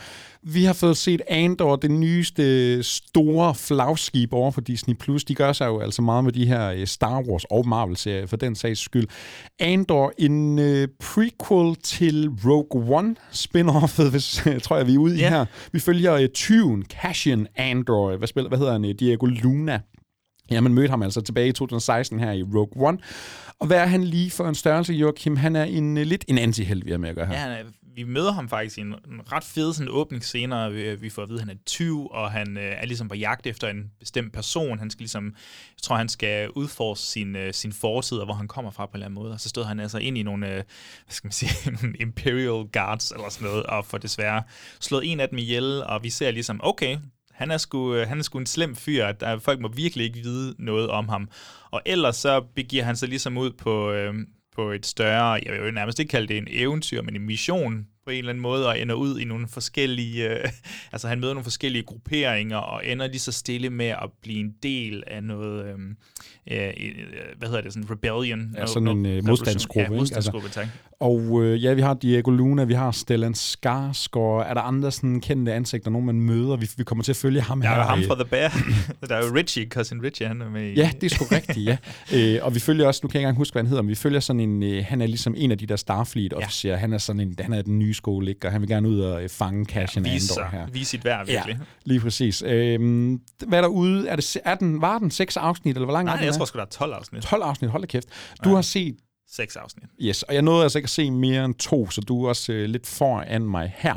Vi 0.43 0.63
har 0.63 0.73
fået 0.73 0.97
set 0.97 1.21
Andor, 1.27 1.75
det 1.75 1.91
nyeste 1.91 2.83
store 2.83 3.55
flagskib 3.55 4.33
over 4.33 4.51
for 4.51 4.61
Disney+. 4.61 4.95
Plus. 4.95 5.23
De 5.23 5.35
gør 5.35 5.53
sig 5.53 5.67
jo 5.67 5.79
altså 5.79 6.01
meget 6.01 6.23
med 6.23 6.31
de 6.31 6.45
her 6.45 6.69
øh, 6.69 6.87
Star 6.87 7.21
Wars 7.21 7.43
og 7.51 7.67
Marvel-serier, 7.67 8.25
for 8.25 8.37
den 8.37 8.55
sags 8.55 8.79
skyld. 8.79 9.07
Andor, 9.59 10.13
en 10.17 10.59
øh, 10.59 10.87
prequel 10.99 11.75
til 11.83 12.29
Rogue 12.45 12.97
One, 12.97 13.15
spin-offet, 13.31 14.09
hvis 14.11 14.45
jeg 14.45 14.61
tror 14.61 14.77
jeg, 14.77 14.87
vi 14.87 14.93
er 14.93 14.97
ude 14.97 15.15
i 15.15 15.19
Ja. 15.19 15.29
her. 15.29 15.45
Vi 15.71 15.79
følger 15.79 16.13
øh, 16.13 16.27
tyven 16.33 16.83
Cassian 17.01 17.47
Andor, 17.55 18.17
hvad, 18.17 18.27
spiller, 18.27 18.49
hvad 18.49 18.57
hedder 18.57 18.71
han, 18.73 18.85
øh, 18.85 18.95
Diego 18.99 19.25
Luna. 19.25 19.79
Ja, 20.51 20.61
man 20.61 20.73
mødte 20.73 20.89
ham 20.89 21.03
altså 21.03 21.21
tilbage 21.21 21.47
i 21.47 21.51
2016 21.51 22.19
her 22.19 22.31
i 22.31 22.43
Rogue 22.43 22.87
One. 22.87 22.97
Og 23.59 23.67
hvad 23.67 23.77
er 23.77 23.85
han 23.85 24.03
lige 24.03 24.31
for 24.31 24.47
en 24.47 24.55
størrelse, 24.55 24.93
Joachim? 24.93 25.35
Han 25.35 25.55
er 25.55 25.63
en, 25.63 25.97
øh, 25.97 26.05
lidt 26.05 26.25
en 26.27 26.37
antihelt, 26.37 26.85
vi 26.85 26.91
har 26.91 26.97
med 26.97 27.09
at 27.09 27.15
gøre 27.15 27.25
her. 27.25 27.33
Ja, 27.33 27.39
han 27.39 27.51
er, 27.51 27.63
vi 27.95 28.03
møder 28.03 28.31
ham 28.31 28.49
faktisk 28.49 28.77
i 28.77 28.81
en, 28.81 28.87
en 28.87 29.31
ret 29.31 29.43
fed 29.43 29.73
sådan, 29.73 29.89
åbningsscene, 29.91 30.63
og 30.63 30.73
vi, 30.73 30.95
vi 30.95 31.09
får 31.09 31.21
at 31.21 31.29
vide, 31.29 31.39
at 31.39 31.47
han 31.47 31.55
er 31.55 31.59
20, 31.65 32.11
og 32.11 32.31
han 32.31 32.57
øh, 32.57 32.63
er 32.63 32.85
ligesom 32.85 33.07
på 33.07 33.15
jagt 33.15 33.47
efter 33.47 33.67
en 33.67 33.91
bestemt 33.99 34.33
person. 34.33 34.79
Han 34.79 34.89
skal 34.89 35.01
ligesom, 35.01 35.25
jeg 35.25 35.81
tror, 35.81 35.95
han 35.95 36.09
skal 36.09 36.49
udforske 36.49 37.05
sin, 37.05 37.35
øh, 37.35 37.53
sin 37.53 37.73
fortid, 37.73 38.17
og 38.17 38.25
hvor 38.25 38.33
han 38.33 38.47
kommer 38.47 38.71
fra 38.71 38.85
på 38.85 38.89
en 38.89 38.95
eller 38.95 39.05
anden 39.05 39.15
måde. 39.15 39.31
Og 39.33 39.39
så 39.39 39.49
stod 39.49 39.63
han 39.63 39.79
altså 39.79 39.97
ind 39.97 40.17
i 40.17 40.23
nogle, 40.23 40.47
øh, 40.47 40.53
hvad 40.53 40.63
skal 41.09 41.27
man 41.27 41.31
sige, 41.31 41.51
nogle 41.81 41.95
Imperial 41.99 42.65
Guards 42.73 43.11
eller 43.11 43.29
sådan 43.29 43.47
noget, 43.47 43.63
og 43.63 43.85
får 43.85 43.97
desværre 43.97 44.43
slået 44.79 45.11
en 45.11 45.19
af 45.19 45.29
dem 45.29 45.37
ihjel, 45.37 45.83
og 45.83 46.03
vi 46.03 46.09
ser 46.09 46.31
ligesom, 46.31 46.59
okay, 46.63 46.97
han 47.39 47.51
er, 47.51 47.57
sgu, 47.57 47.95
øh, 47.95 48.07
han 48.07 48.19
er 48.19 48.23
sgu 48.23 48.39
en 48.39 48.45
slem 48.45 48.75
fyr, 48.75 49.05
at 49.05 49.19
der, 49.19 49.39
folk 49.39 49.59
må 49.59 49.67
virkelig 49.67 50.05
ikke 50.05 50.19
vide 50.19 50.55
noget 50.59 50.89
om 50.89 51.09
ham. 51.09 51.29
Og 51.71 51.81
ellers 51.85 52.15
så 52.15 52.41
begiver 52.55 52.83
han 52.83 52.95
sig 52.95 53.09
ligesom 53.09 53.37
ud 53.37 53.51
på, 53.51 53.91
øh, 53.91 54.13
på 54.55 54.71
et 54.71 54.85
større, 54.85 55.39
jeg 55.45 55.53
vil 55.53 55.61
jo 55.65 55.71
nærmest 55.71 55.99
ikke 55.99 56.09
kalde 56.09 56.27
det 56.27 56.37
en 56.37 56.47
eventyr, 56.49 57.01
men 57.01 57.15
en 57.15 57.25
mission 57.25 57.87
på 58.05 58.11
en 58.11 58.17
eller 58.17 58.29
anden 58.29 58.41
måde, 58.41 58.67
og 58.67 58.79
ender 58.79 58.95
ud 58.95 59.19
i 59.19 59.23
nogle 59.25 59.47
forskellige, 59.47 60.29
øh, 60.29 60.49
altså 60.93 61.07
han 61.07 61.19
møder 61.19 61.33
nogle 61.33 61.43
forskellige 61.43 61.83
grupperinger, 61.83 62.57
og 62.57 62.85
ender 62.85 63.07
lige 63.07 63.19
så 63.19 63.31
stille 63.31 63.69
med 63.69 63.85
at 63.85 64.09
blive 64.21 64.39
en 64.39 64.53
del 64.63 65.03
af 65.07 65.23
noget, 65.23 65.65
øh, 65.65 65.73
øh, 66.51 66.73
hvad 67.37 67.47
hedder 67.47 67.61
det, 67.61 67.73
sådan 67.73 67.83
en 67.83 67.91
rebellion. 67.91 68.55
Ja, 68.57 68.65
sådan 68.65 68.87
en 68.87 69.05
øh, 69.05 69.25
modstandsgruppe. 69.27 69.79
Ja, 69.79 69.85
ikke? 69.85 69.95
modstandsgruppe, 69.95 70.49
tak. 70.49 70.67
Og 70.99 71.43
øh, 71.43 71.63
ja, 71.63 71.73
vi 71.73 71.81
har 71.81 71.93
Diego 71.93 72.31
Luna, 72.31 72.63
vi 72.63 72.73
har 72.73 72.91
Stellan 72.91 73.33
Skarsgård. 73.33 74.45
Er 74.49 74.53
der 74.53 74.61
andre 74.61 74.91
sådan 74.91 75.21
kendte 75.21 75.53
ansigter, 75.53 75.91
nogen 75.91 76.05
man 76.05 76.21
møder? 76.21 76.55
Vi, 76.55 76.69
vi 76.77 76.83
kommer 76.83 77.03
til 77.03 77.11
at 77.11 77.15
følge 77.15 77.41
ham 77.41 77.61
Der 77.61 77.69
her. 77.69 77.75
er 77.75 77.79
jo 77.79 77.87
ham 77.87 78.03
fra 78.03 78.15
The 78.15 78.25
Bear. 78.25 78.67
der 79.09 79.15
er 79.15 79.27
jo 79.27 79.35
Richie, 79.35 79.69
cousin 79.69 80.03
Richie, 80.03 80.27
han 80.27 80.41
er 80.41 80.49
med 80.49 80.69
i. 80.69 80.73
Ja, 80.73 80.91
det 81.01 81.11
er 81.11 81.15
sgu 81.15 81.25
rigtigt, 81.31 81.65
ja. 81.65 81.77
Øh, 82.15 82.45
og 82.45 82.55
vi 82.55 82.59
følger 82.59 82.87
også, 82.87 82.99
nu 83.03 83.07
kan 83.07 83.15
jeg 83.15 83.19
ikke 83.19 83.27
engang 83.27 83.37
huske, 83.37 83.53
hvad 83.53 83.63
han 83.63 83.67
hedder, 83.67 83.81
men 83.81 83.89
vi 83.89 83.95
følger 83.95 84.19
sådan 84.19 84.39
en, 84.39 84.63
øh, 84.63 84.85
han 84.87 85.01
er 85.01 85.07
ligesom 85.07 85.33
en 85.37 85.51
af 85.51 85.57
de 85.57 85.65
der 85.65 85.75
Starfleet-officerer. 85.75 86.73
Ja. 86.73 86.79
Han 86.79 86.93
er 86.93 86.97
sådan 86.97 87.19
en, 87.19 87.35
han 87.39 87.53
er 87.53 87.61
den 87.61 87.79
nye 87.79 87.88
skole, 87.93 88.29
ikke? 88.29 88.47
og 88.47 88.51
han 88.51 88.61
vil 88.61 88.69
gerne 88.69 88.89
ud 88.89 88.99
og 88.99 89.23
øh, 89.23 89.29
fange 89.29 89.65
Cassian 89.65 90.05
Vis 90.05 90.31
Andor 90.31 90.49
sig. 90.49 90.59
her. 90.59 90.67
Vis 90.67 90.87
sit 90.87 91.05
værd, 91.05 91.25
virkelig. 91.25 91.55
Ja, 91.59 91.65
lige 91.85 91.99
præcis. 91.99 92.43
Øhm, 92.45 93.21
hvad 93.47 93.57
er 93.57 93.61
der 93.61 93.69
ude? 93.69 94.07
Er 94.07 94.15
det, 94.15 94.37
er 94.45 94.55
den, 94.55 94.81
var 94.81 94.99
den 94.99 95.11
seks 95.11 95.37
afsnit, 95.37 95.75
eller 95.75 95.85
hvor 95.85 95.93
lang 95.93 96.07
er 96.07 96.11
Nej, 96.11 96.15
den? 96.15 96.25
jeg 96.25 96.33
er? 96.33 96.37
tror 96.37 96.45
sgu, 96.45 96.57
der 96.57 96.65
er 96.65 96.69
12 96.69 96.93
afsnit. 96.93 97.23
12 97.23 97.43
afsnit, 97.43 97.71
hold 97.71 97.83
da 97.83 97.87
kæft. 97.87 98.07
Du 98.43 98.55
har 98.55 98.61
set 98.61 98.95
Seks 99.31 99.55
afsnit. 99.55 99.85
Yes, 100.01 100.23
og 100.23 100.33
jeg 100.33 100.41
nåede 100.41 100.63
altså 100.63 100.77
ikke 100.77 100.85
at 100.85 100.89
se 100.89 101.11
mere 101.11 101.45
end 101.45 101.53
to, 101.55 101.89
så 101.89 102.01
du 102.01 102.25
er 102.25 102.29
også 102.29 102.53
øh, 102.53 102.69
lidt 102.69 102.87
foran 102.87 103.41
mig 103.41 103.73
her. 103.77 103.95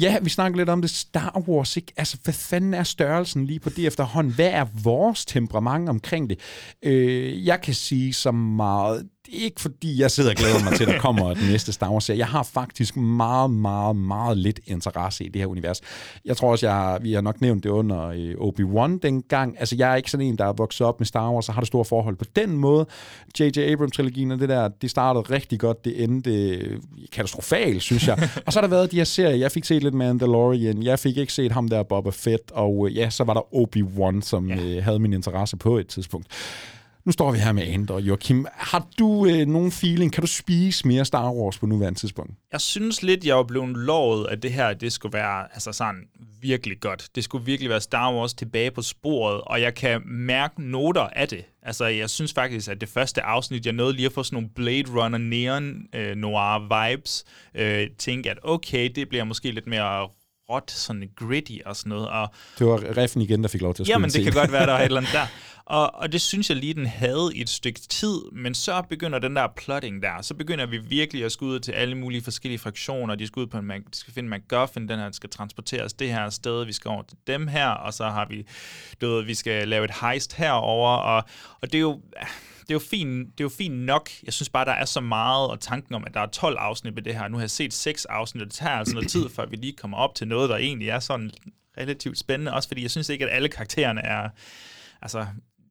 Ja, 0.00 0.18
vi 0.22 0.30
snakker 0.30 0.56
lidt 0.56 0.68
om 0.68 0.80
det 0.80 0.90
Star 0.90 1.42
Wars, 1.48 1.76
ikke? 1.76 1.92
Altså, 1.96 2.18
hvad 2.24 2.34
fanden 2.34 2.74
er 2.74 2.82
størrelsen 2.82 3.46
lige 3.46 3.60
på 3.60 3.70
det 3.70 3.86
efterhånden? 3.86 4.32
Hvad 4.32 4.50
er 4.50 4.66
vores 4.82 5.24
temperament 5.24 5.88
omkring 5.88 6.30
det? 6.30 6.40
Øh, 6.82 7.46
jeg 7.46 7.60
kan 7.60 7.74
sige 7.74 8.12
så 8.12 8.30
meget... 8.32 9.08
Det 9.30 9.40
er 9.40 9.44
ikke 9.44 9.60
fordi, 9.60 10.00
jeg 10.00 10.10
sidder 10.10 10.30
og 10.30 10.36
glæder 10.36 10.64
mig 10.64 10.72
til, 10.72 10.84
at 10.84 10.90
der 10.94 11.00
kommer 11.00 11.34
den 11.34 11.48
næste 11.48 11.72
Star 11.72 11.90
Wars 11.90 12.04
serie. 12.04 12.18
Jeg 12.18 12.26
har 12.26 12.42
faktisk 12.42 12.96
meget, 12.96 13.50
meget, 13.50 13.96
meget 13.96 14.38
lidt 14.38 14.60
interesse 14.66 15.24
i 15.24 15.28
det 15.28 15.40
her 15.40 15.46
univers. 15.46 15.80
Jeg 16.24 16.36
tror 16.36 16.50
også, 16.50 16.68
jeg, 16.68 16.98
vi 17.02 17.12
har 17.12 17.20
nok 17.20 17.40
nævnt 17.40 17.64
det 17.64 17.70
under 17.70 18.06
øh, 18.06 18.34
Obi-Wan 18.34 18.98
dengang. 19.02 19.56
Altså, 19.58 19.76
jeg 19.78 19.92
er 19.92 19.96
ikke 19.96 20.10
sådan 20.10 20.26
en, 20.26 20.38
der 20.38 20.44
er 20.44 20.52
vokset 20.52 20.86
op 20.86 21.00
med 21.00 21.06
Star 21.06 21.32
Wars 21.32 21.48
og 21.48 21.54
har 21.54 21.60
det 21.60 21.66
store 21.66 21.84
forhold 21.84 22.16
på 22.16 22.24
den 22.36 22.56
måde. 22.56 22.86
J.J. 23.40 23.58
Abrams-trilogien 23.58 24.32
og 24.32 24.40
det 24.40 24.48
der, 24.48 24.68
det 24.68 24.90
startede 24.90 25.22
rigtig 25.22 25.60
godt. 25.60 25.84
Det 25.84 26.02
endte 26.02 26.48
øh, 26.48 26.78
katastrofalt, 27.12 27.82
synes 27.82 28.08
jeg. 28.08 28.28
og 28.46 28.52
så 28.52 28.60
har 28.60 28.66
der 28.66 28.74
været 28.74 28.90
de 28.90 28.96
her 28.96 29.04
serier. 29.04 29.36
Jeg 29.36 29.52
fik 29.52 29.64
set 29.64 29.82
lidt 29.82 29.94
Mandalorian. 29.94 30.82
Jeg 30.82 30.98
fik 30.98 31.16
ikke 31.16 31.32
set 31.32 31.52
ham 31.52 31.68
der 31.68 31.82
Boba 31.82 32.10
Fett. 32.10 32.50
Og 32.50 32.88
øh, 32.88 32.96
ja, 32.96 33.10
så 33.10 33.24
var 33.24 33.34
der 33.34 33.40
Obi-Wan, 33.54 34.20
som 34.22 34.48
ja. 34.48 34.80
havde 34.80 34.98
min 34.98 35.12
interesse 35.12 35.56
på 35.56 35.78
et 35.78 35.86
tidspunkt. 35.86 36.26
Nu 37.08 37.12
står 37.12 37.32
vi 37.32 37.38
her 37.38 37.52
med 37.52 37.62
Andor. 37.62 37.98
Joachim, 37.98 38.46
har 38.52 38.86
du 38.98 39.26
øh, 39.26 39.46
nogen 39.46 39.72
feeling? 39.72 40.12
Kan 40.12 40.20
du 40.20 40.26
spise 40.26 40.88
mere 40.88 41.04
Star 41.04 41.32
Wars 41.32 41.58
på 41.58 41.66
nuværende 41.66 41.98
tidspunkt? 41.98 42.32
Jeg 42.52 42.60
synes 42.60 43.02
lidt, 43.02 43.24
jeg 43.24 43.38
er 43.38 43.42
blevet 43.42 43.76
lovet, 43.76 44.26
at 44.26 44.42
det 44.42 44.52
her, 44.52 44.74
det 44.74 44.92
skulle 44.92 45.12
være 45.12 45.44
altså 45.54 45.72
sådan 45.72 46.02
virkelig 46.40 46.80
godt. 46.80 47.08
Det 47.14 47.24
skulle 47.24 47.44
virkelig 47.44 47.70
være 47.70 47.80
Star 47.80 48.14
Wars 48.14 48.34
tilbage 48.34 48.70
på 48.70 48.82
sporet, 48.82 49.40
og 49.40 49.60
jeg 49.60 49.74
kan 49.74 50.02
mærke 50.06 50.62
noter 50.62 51.00
af 51.02 51.28
det. 51.28 51.44
Altså, 51.62 51.86
jeg 51.86 52.10
synes 52.10 52.32
faktisk, 52.32 52.70
at 52.70 52.80
det 52.80 52.88
første 52.88 53.22
afsnit, 53.22 53.66
jeg 53.66 53.72
nåede 53.72 53.92
lige 53.92 54.06
at 54.06 54.12
få 54.12 54.22
sådan 54.22 54.36
nogle 54.36 54.48
Blade 54.54 55.02
Runner 55.02 55.18
neon 55.18 55.82
øh, 55.94 56.16
noir 56.16 56.58
vibes, 56.58 57.24
øh, 57.54 57.86
tænke, 57.98 58.30
at 58.30 58.38
okay, 58.42 58.90
det 58.94 59.08
bliver 59.08 59.24
måske 59.24 59.50
lidt 59.50 59.66
mere 59.66 60.08
råt, 60.50 60.70
sådan 60.70 61.10
gritty 61.16 61.56
og 61.66 61.76
sådan 61.76 61.90
noget. 61.90 62.08
Og 62.08 62.28
Det 62.58 62.66
var 62.66 62.96
Reffen 62.96 63.22
igen, 63.22 63.42
der 63.42 63.48
fik 63.48 63.60
lov 63.60 63.74
til 63.74 63.82
at 63.82 63.88
Jamen, 63.88 64.04
en 64.04 64.10
det 64.12 64.24
kan 64.24 64.32
godt 64.32 64.52
være, 64.52 64.66
der 64.66 64.72
er 64.72 64.78
et 64.80 64.84
eller 64.84 65.00
andet 65.00 65.12
der. 65.12 65.26
Og, 65.64 65.94
og 65.94 66.12
det 66.12 66.20
synes 66.20 66.48
jeg 66.50 66.56
lige, 66.56 66.74
den 66.74 66.86
havde 66.86 67.30
i 67.34 67.40
et 67.40 67.48
stykke 67.48 67.80
tid, 67.80 68.18
men 68.32 68.54
så 68.54 68.82
begynder 68.90 69.18
den 69.18 69.36
der 69.36 69.46
plotting 69.56 70.02
der. 70.02 70.22
Så 70.22 70.34
begynder 70.34 70.66
vi 70.66 70.78
virkelig 70.78 71.24
at 71.24 71.32
skulle 71.32 71.52
ud 71.54 71.60
til 71.60 71.72
alle 71.72 71.94
mulige 71.94 72.22
forskellige 72.22 72.58
fraktioner. 72.58 73.14
De 73.14 73.26
skal 73.26 73.40
ud 73.40 73.46
på 73.46 73.58
en, 73.58 73.64
man- 73.64 73.84
skal 73.92 74.14
finde 74.14 74.28
MacGuffin, 74.28 74.88
den 74.88 74.98
her 74.98 75.12
skal 75.12 75.30
transporteres 75.30 75.92
det 75.92 76.08
her 76.12 76.30
sted, 76.30 76.64
vi 76.64 76.72
skal 76.72 76.88
over 76.88 77.02
til 77.02 77.16
dem 77.26 77.46
her, 77.48 77.68
og 77.68 77.94
så 77.94 78.04
har 78.04 78.26
vi, 78.30 78.46
du 79.00 79.06
ved, 79.08 79.24
vi 79.24 79.34
skal 79.34 79.68
lave 79.68 79.84
et 79.84 79.92
heist 80.00 80.34
herover 80.34 80.90
og, 80.90 81.24
og 81.60 81.72
det 81.72 81.78
er 81.78 81.82
jo... 81.82 82.00
Det 82.68 82.74
er, 82.74 82.74
jo 82.74 82.86
fint, 82.90 83.26
det 83.38 83.40
er 83.40 83.44
jo 83.44 83.48
fint 83.48 83.74
nok. 83.74 84.10
Jeg 84.24 84.32
synes 84.32 84.48
bare, 84.48 84.64
der 84.64 84.72
er 84.72 84.84
så 84.84 85.00
meget, 85.00 85.50
og 85.50 85.60
tanken 85.60 85.94
om, 85.94 86.04
at 86.06 86.14
der 86.14 86.20
er 86.20 86.26
12 86.26 86.56
afsnit 86.58 86.96
ved 86.96 87.02
det 87.02 87.14
her. 87.14 87.28
Nu 87.28 87.36
har 87.36 87.42
jeg 87.42 87.50
set 87.50 87.74
6 87.74 88.04
afsnit, 88.04 88.42
og 88.42 88.46
det 88.46 88.54
tager 88.54 88.72
altså 88.72 88.94
noget 88.94 89.10
tid, 89.10 89.28
før 89.28 89.46
vi 89.46 89.56
lige 89.56 89.72
kommer 89.72 89.96
op 89.96 90.14
til 90.14 90.28
noget, 90.28 90.50
der 90.50 90.56
egentlig 90.56 90.88
er 90.88 91.00
sådan 91.00 91.30
relativt 91.78 92.18
spændende. 92.18 92.52
Også 92.52 92.68
fordi 92.68 92.82
jeg 92.82 92.90
synes 92.90 93.08
ikke, 93.08 93.24
at 93.24 93.36
alle 93.36 93.48
karaktererne 93.48 94.00
er... 94.00 94.28
Altså, 95.02 95.26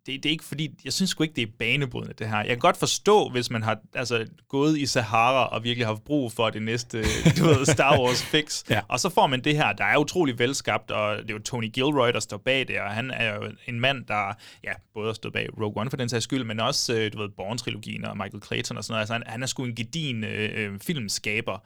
det, 0.07 0.23
det 0.23 0.29
er 0.29 0.31
ikke 0.31 0.43
fordi, 0.43 0.69
jeg 0.85 0.93
synes 0.93 1.09
sgu 1.09 1.23
ikke, 1.23 1.35
det 1.35 1.41
er 1.41 1.51
banebrydende, 1.59 2.13
det 2.19 2.29
her. 2.29 2.37
Jeg 2.37 2.47
kan 2.47 2.59
godt 2.59 2.77
forstå, 2.77 3.29
hvis 3.29 3.49
man 3.49 3.63
har 3.63 3.79
altså, 3.93 4.27
gået 4.47 4.77
i 4.77 4.85
Sahara 4.85 5.47
og 5.47 5.63
virkelig 5.63 5.85
har 5.87 5.93
haft 5.93 6.03
brug 6.03 6.31
for 6.31 6.49
det 6.49 6.61
næste 6.61 7.03
du 7.37 7.45
ved, 7.45 7.65
Star 7.65 7.99
Wars 7.99 8.23
fix. 8.23 8.63
Ja. 8.69 8.81
Og 8.87 8.99
så 8.99 9.09
får 9.09 9.27
man 9.27 9.43
det 9.43 9.55
her, 9.55 9.73
der 9.73 9.85
er 9.85 9.97
utrolig 9.97 10.39
velskabt, 10.39 10.91
og 10.91 11.17
det 11.17 11.29
er 11.29 11.33
jo 11.33 11.39
Tony 11.39 11.73
Gilroy, 11.73 12.09
der 12.09 12.19
står 12.19 12.37
bag 12.37 12.67
det, 12.67 12.79
og 12.79 12.89
han 12.89 13.11
er 13.11 13.35
jo 13.35 13.51
en 13.67 13.79
mand, 13.79 14.05
der 14.05 14.33
ja, 14.63 14.71
både 14.93 15.05
har 15.07 15.13
stået 15.13 15.33
bag 15.33 15.47
Rogue 15.61 15.81
One 15.81 15.89
for 15.89 15.97
den 15.97 16.09
sags 16.09 16.23
skyld, 16.23 16.43
men 16.43 16.59
også, 16.59 16.93
øh, 16.93 17.13
du 17.13 17.17
ved, 17.17 17.29
Bourne-trilogien 17.29 18.05
og 18.05 18.17
Michael 18.17 18.43
Clayton 18.43 18.77
og 18.77 18.83
sådan 18.83 18.93
noget. 18.93 19.01
Altså, 19.01 19.13
han, 19.13 19.23
han 19.25 19.43
er 19.43 19.47
sgu 19.47 19.63
en 19.63 19.75
gedin 19.75 20.23
øh, 20.23 20.49
øh, 20.55 20.79
filmskaber, 20.79 21.57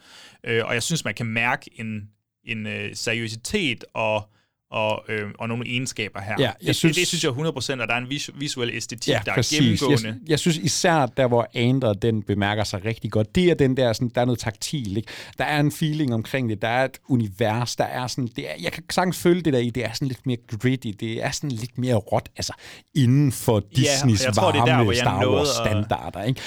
øh, 0.44 0.66
og 0.66 0.74
jeg 0.74 0.84
synes, 0.84 1.06
man 1.06 1.14
kan 1.14 1.26
mærke 1.26 1.70
en, 1.80 2.10
en 2.46 2.68
øh, 2.68 2.96
seriøsitet 2.96 3.84
og 3.94 4.30
og, 4.72 5.04
øh, 5.10 5.22
og 5.40 5.48
nogle 5.48 5.68
egenskaber 5.68 6.22
her. 6.22 6.36
Ja, 6.40 6.44
jeg 6.44 6.54
det, 6.68 6.76
synes- 6.76 6.96
det, 6.96 7.00
det 7.02 7.08
synes 7.08 7.24
jeg 7.24 7.32
100%, 7.32 7.82
at 7.82 7.88
der 7.90 7.94
er 7.96 7.98
en 8.00 8.10
vis, 8.10 8.30
visuel 8.36 8.70
æstetik, 8.74 9.14
Ja, 9.14 9.22
der 9.26 9.34
præcis. 9.34 9.60
er 9.60 9.64
gennemgående. 9.64 10.08
Jeg, 10.08 10.30
jeg 10.30 10.40
synes 10.40 10.58
især, 10.58 11.06
der 11.06 11.28
hvor 11.28 11.48
Andra, 11.54 11.94
den 11.94 12.24
bemærker 12.24 12.64
sig 12.64 12.86
rigtig 12.86 13.12
godt, 13.12 13.36
det 13.36 13.46
er 13.50 13.54
den 13.54 13.78
der, 13.78 13.94
sådan, 13.94 14.12
der 14.16 14.22
er 14.22 14.26
noget 14.26 14.40
taktil, 14.40 14.98
ikke? 14.98 15.10
Der 15.38 15.44
er 15.44 15.60
en 15.60 15.72
feeling 15.72 16.14
omkring 16.14 16.50
det, 16.50 16.62
der 16.62 16.68
er 16.68 16.86
et 16.86 16.98
univers, 17.10 17.76
der 17.76 17.84
er 17.84 18.08
sådan, 18.08 18.30
det 18.36 18.50
er, 18.50 18.54
jeg 18.62 18.72
kan 18.72 18.84
sagtens 18.90 19.18
følge 19.18 19.42
det 19.42 19.54
der 19.54 19.60
i, 19.60 19.70
det 19.70 19.86
er 19.86 19.94
sådan 19.94 20.08
lidt 20.08 20.26
mere 20.26 20.38
gritty, 20.60 20.92
det 21.00 21.24
er 21.24 21.32
sådan 21.32 21.52
lidt 21.52 21.78
mere 21.78 21.96
råt, 21.96 22.30
altså 22.38 22.54
inden 22.96 23.32
for 23.32 23.60
Disneys 23.76 24.26
jeg 24.26 24.34
tror, 24.34 24.52
det 24.52 24.60
er 24.60 24.66
der, 24.66 24.84
hvor 24.84 24.92
jeg 24.92 25.00
Star 25.00 25.28
Wars 25.30 25.48
standarder, 25.48 26.24
ikke? 26.24 26.42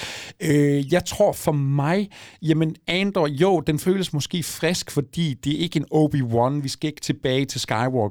Øh, 0.78 0.92
jeg 0.92 1.04
tror 1.04 1.32
for 1.32 1.52
mig, 1.52 2.08
jamen 2.42 2.76
Andor, 2.86 3.26
jo, 3.26 3.60
den 3.60 3.78
føles 3.78 4.12
måske 4.12 4.42
frisk, 4.42 4.90
fordi 4.90 5.34
det 5.34 5.54
er 5.54 5.58
ikke 5.58 5.76
en 5.76 5.86
Obi-Wan, 5.94 6.62
vi 6.62 6.68
skal 6.68 6.88
ikke 6.88 7.00
tilbage 7.00 7.44
til 7.44 7.60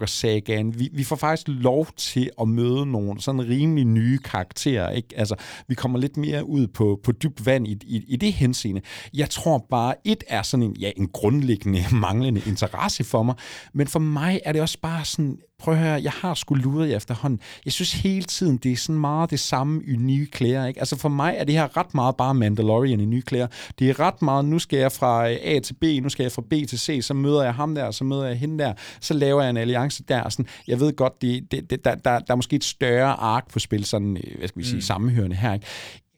Skywalker-sagaen, 0.08 0.80
vi, 0.80 0.90
vi 0.94 1.04
får 1.04 1.16
faktisk 1.16 1.48
lov 1.48 1.88
til 1.98 2.30
at 2.42 2.48
møde 2.48 2.86
nogle 2.86 3.22
sådan 3.22 3.48
rimelig 3.50 3.86
nye 3.86 4.18
karakterer, 4.18 4.90
ikke? 4.90 5.08
Altså, 5.16 5.36
vi 5.68 5.76
kommer 5.76 6.00
lidt 6.00 6.18
mere 6.18 6.46
ud 6.46 6.68
på, 6.68 7.00
på 7.04 7.12
dybt 7.12 7.46
vand 7.46 7.68
i, 7.68 7.78
i, 7.82 8.06
i 8.08 8.16
det 8.16 8.34
henseende. 8.34 8.82
Jeg 9.14 9.30
tror 9.30 9.66
bare, 9.70 9.96
et 10.04 10.24
er 10.28 10.42
sådan 10.42 10.64
en, 10.64 10.76
ja, 10.76 10.92
en 10.98 11.08
grundlæggende 11.08 11.84
manglende 12.06 12.42
interesse 12.48 13.04
for 13.04 13.24
mig, 13.24 13.36
men 13.74 13.88
for 13.88 14.00
mig 14.00 14.40
er 14.46 14.52
det 14.52 14.62
også 14.62 14.78
bare 14.82 15.06
sådan, 15.06 15.38
prøv 15.64 15.74
at 15.74 15.80
høre, 15.80 16.02
jeg 16.04 16.12
har 16.12 16.34
sgu 16.34 16.56
luret 16.56 16.90
jer 16.90 16.96
efterhånden. 16.96 17.40
Jeg 17.66 17.74
synes 17.74 17.94
hele 17.94 18.24
tiden, 18.24 18.58
det 18.58 18.72
er 18.72 18.76
sådan 18.76 19.00
meget 19.00 19.32
det 19.32 19.40
samme 19.40 19.84
i 19.88 19.96
nye 19.96 20.26
klæder. 20.26 20.66
Ikke? 20.66 20.80
Altså 20.80 20.98
for 20.98 21.10
mig 21.10 21.36
er 21.38 21.44
det 21.44 21.56
her 21.56 21.78
ret 21.78 21.94
meget 21.94 22.16
bare 22.16 22.34
Mandalorian 22.34 23.00
i 23.00 23.06
nye 23.06 23.22
klæder. 23.22 23.48
Det 23.80 23.90
er 23.90 24.00
ret 24.00 24.22
meget, 24.22 24.46
nu 24.46 24.60
skal 24.60 24.80
jeg 24.80 24.92
fra 24.92 25.30
A 25.30 25.60
til 25.60 25.74
B, 25.74 25.84
nu 26.02 26.10
skal 26.10 26.24
jeg 26.24 26.32
fra 26.32 26.42
B 26.42 26.54
til 26.70 26.80
C, 26.80 27.00
så 27.02 27.14
møder 27.14 27.44
jeg 27.44 27.54
ham 27.54 27.76
der, 27.76 27.92
så 27.92 28.04
møder 28.04 28.26
jeg 28.26 28.38
hende 28.38 28.64
der, 28.64 28.74
så 29.00 29.14
laver 29.14 29.42
jeg 29.42 29.50
en 29.50 29.58
alliance 29.58 30.04
der. 30.04 30.30
Sådan, 30.30 30.48
jeg 30.68 30.80
ved 30.80 30.96
godt, 30.96 31.22
det, 31.22 31.52
det, 31.52 31.70
det, 31.70 31.86
der, 31.86 31.96
der, 31.96 32.20
der 32.20 32.34
er 32.34 32.36
måske 32.36 32.56
et 32.56 32.64
større 32.64 33.14
ark 33.14 33.52
på 33.52 33.60
spil, 33.60 33.86
sådan, 33.86 34.18
øh, 34.18 34.38
hvad 34.38 34.48
skal 34.48 34.60
vi 34.60 34.66
sige, 34.66 34.76
mm. 34.76 34.82
sammenhørende 34.82 35.36
her. 35.36 35.54
Ikke? 35.54 35.66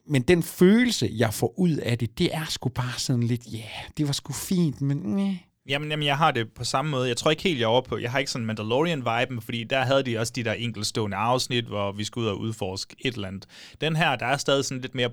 men 0.08 0.22
den 0.22 0.44
følelse, 0.44 1.10
jeg 1.16 1.34
får 1.34 1.54
ud 1.60 1.78
af 1.78 1.98
det, 1.98 2.18
det 2.18 2.36
er 2.36 2.46
sgu 2.50 2.70
bare 2.70 3.00
sådan 3.00 3.24
lidt, 3.24 3.42
ja, 3.54 3.58
yeah, 3.58 3.90
det 3.98 4.08
var 4.08 4.14
sgu 4.14 4.34
fint, 4.34 4.82
men 4.82 4.98
nej. 4.98 5.38
Jamen, 5.70 5.90
jamen, 5.90 6.06
jeg 6.06 6.18
har 6.18 6.32
det 6.32 6.54
på 6.54 6.64
samme 6.64 6.92
måde. 6.92 7.08
Jeg 7.08 7.18
tror 7.18 7.32
ikke 7.32 7.44
helt, 7.44 7.60
jeg 7.60 7.66
er 7.66 7.70
over 7.70 7.82
på... 7.82 7.98
Jeg 7.98 8.12
har 8.12 8.20
ikke 8.20 8.32
sådan 8.32 8.46
Mandalorian-viben, 8.46 9.42
fordi 9.42 9.64
der 9.64 9.82
havde 9.82 10.04
de 10.04 10.18
også 10.18 10.34
de 10.36 10.44
der 10.44 10.54
enkeltstående 10.54 11.18
afsnit, 11.18 11.66
hvor 11.66 11.92
vi 11.92 12.04
skulle 12.04 12.26
ud 12.26 12.32
og 12.32 12.40
udforske 12.40 12.96
et 13.00 13.16
eller 13.16 13.28
andet. 13.28 13.46
Den 13.82 13.96
her, 13.96 14.16
der 14.16 14.26
er 14.26 14.38
stadig 14.38 14.66
sådan 14.66 14.82
lidt 14.82 14.96
mere 14.96 15.10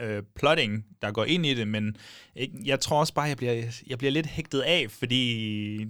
øh, 0.00 0.22
plotting, 0.36 0.84
der 1.02 1.12
går 1.12 1.24
ind 1.24 1.46
i 1.46 1.54
det, 1.54 1.68
men 1.68 1.96
jeg 2.64 2.80
tror 2.80 3.00
også 3.00 3.14
bare, 3.14 3.28
jeg 3.28 3.36
bliver, 3.36 3.62
jeg 3.86 3.98
bliver 3.98 4.10
lidt 4.10 4.26
hægtet 4.26 4.60
af, 4.60 4.86
fordi 4.88 5.86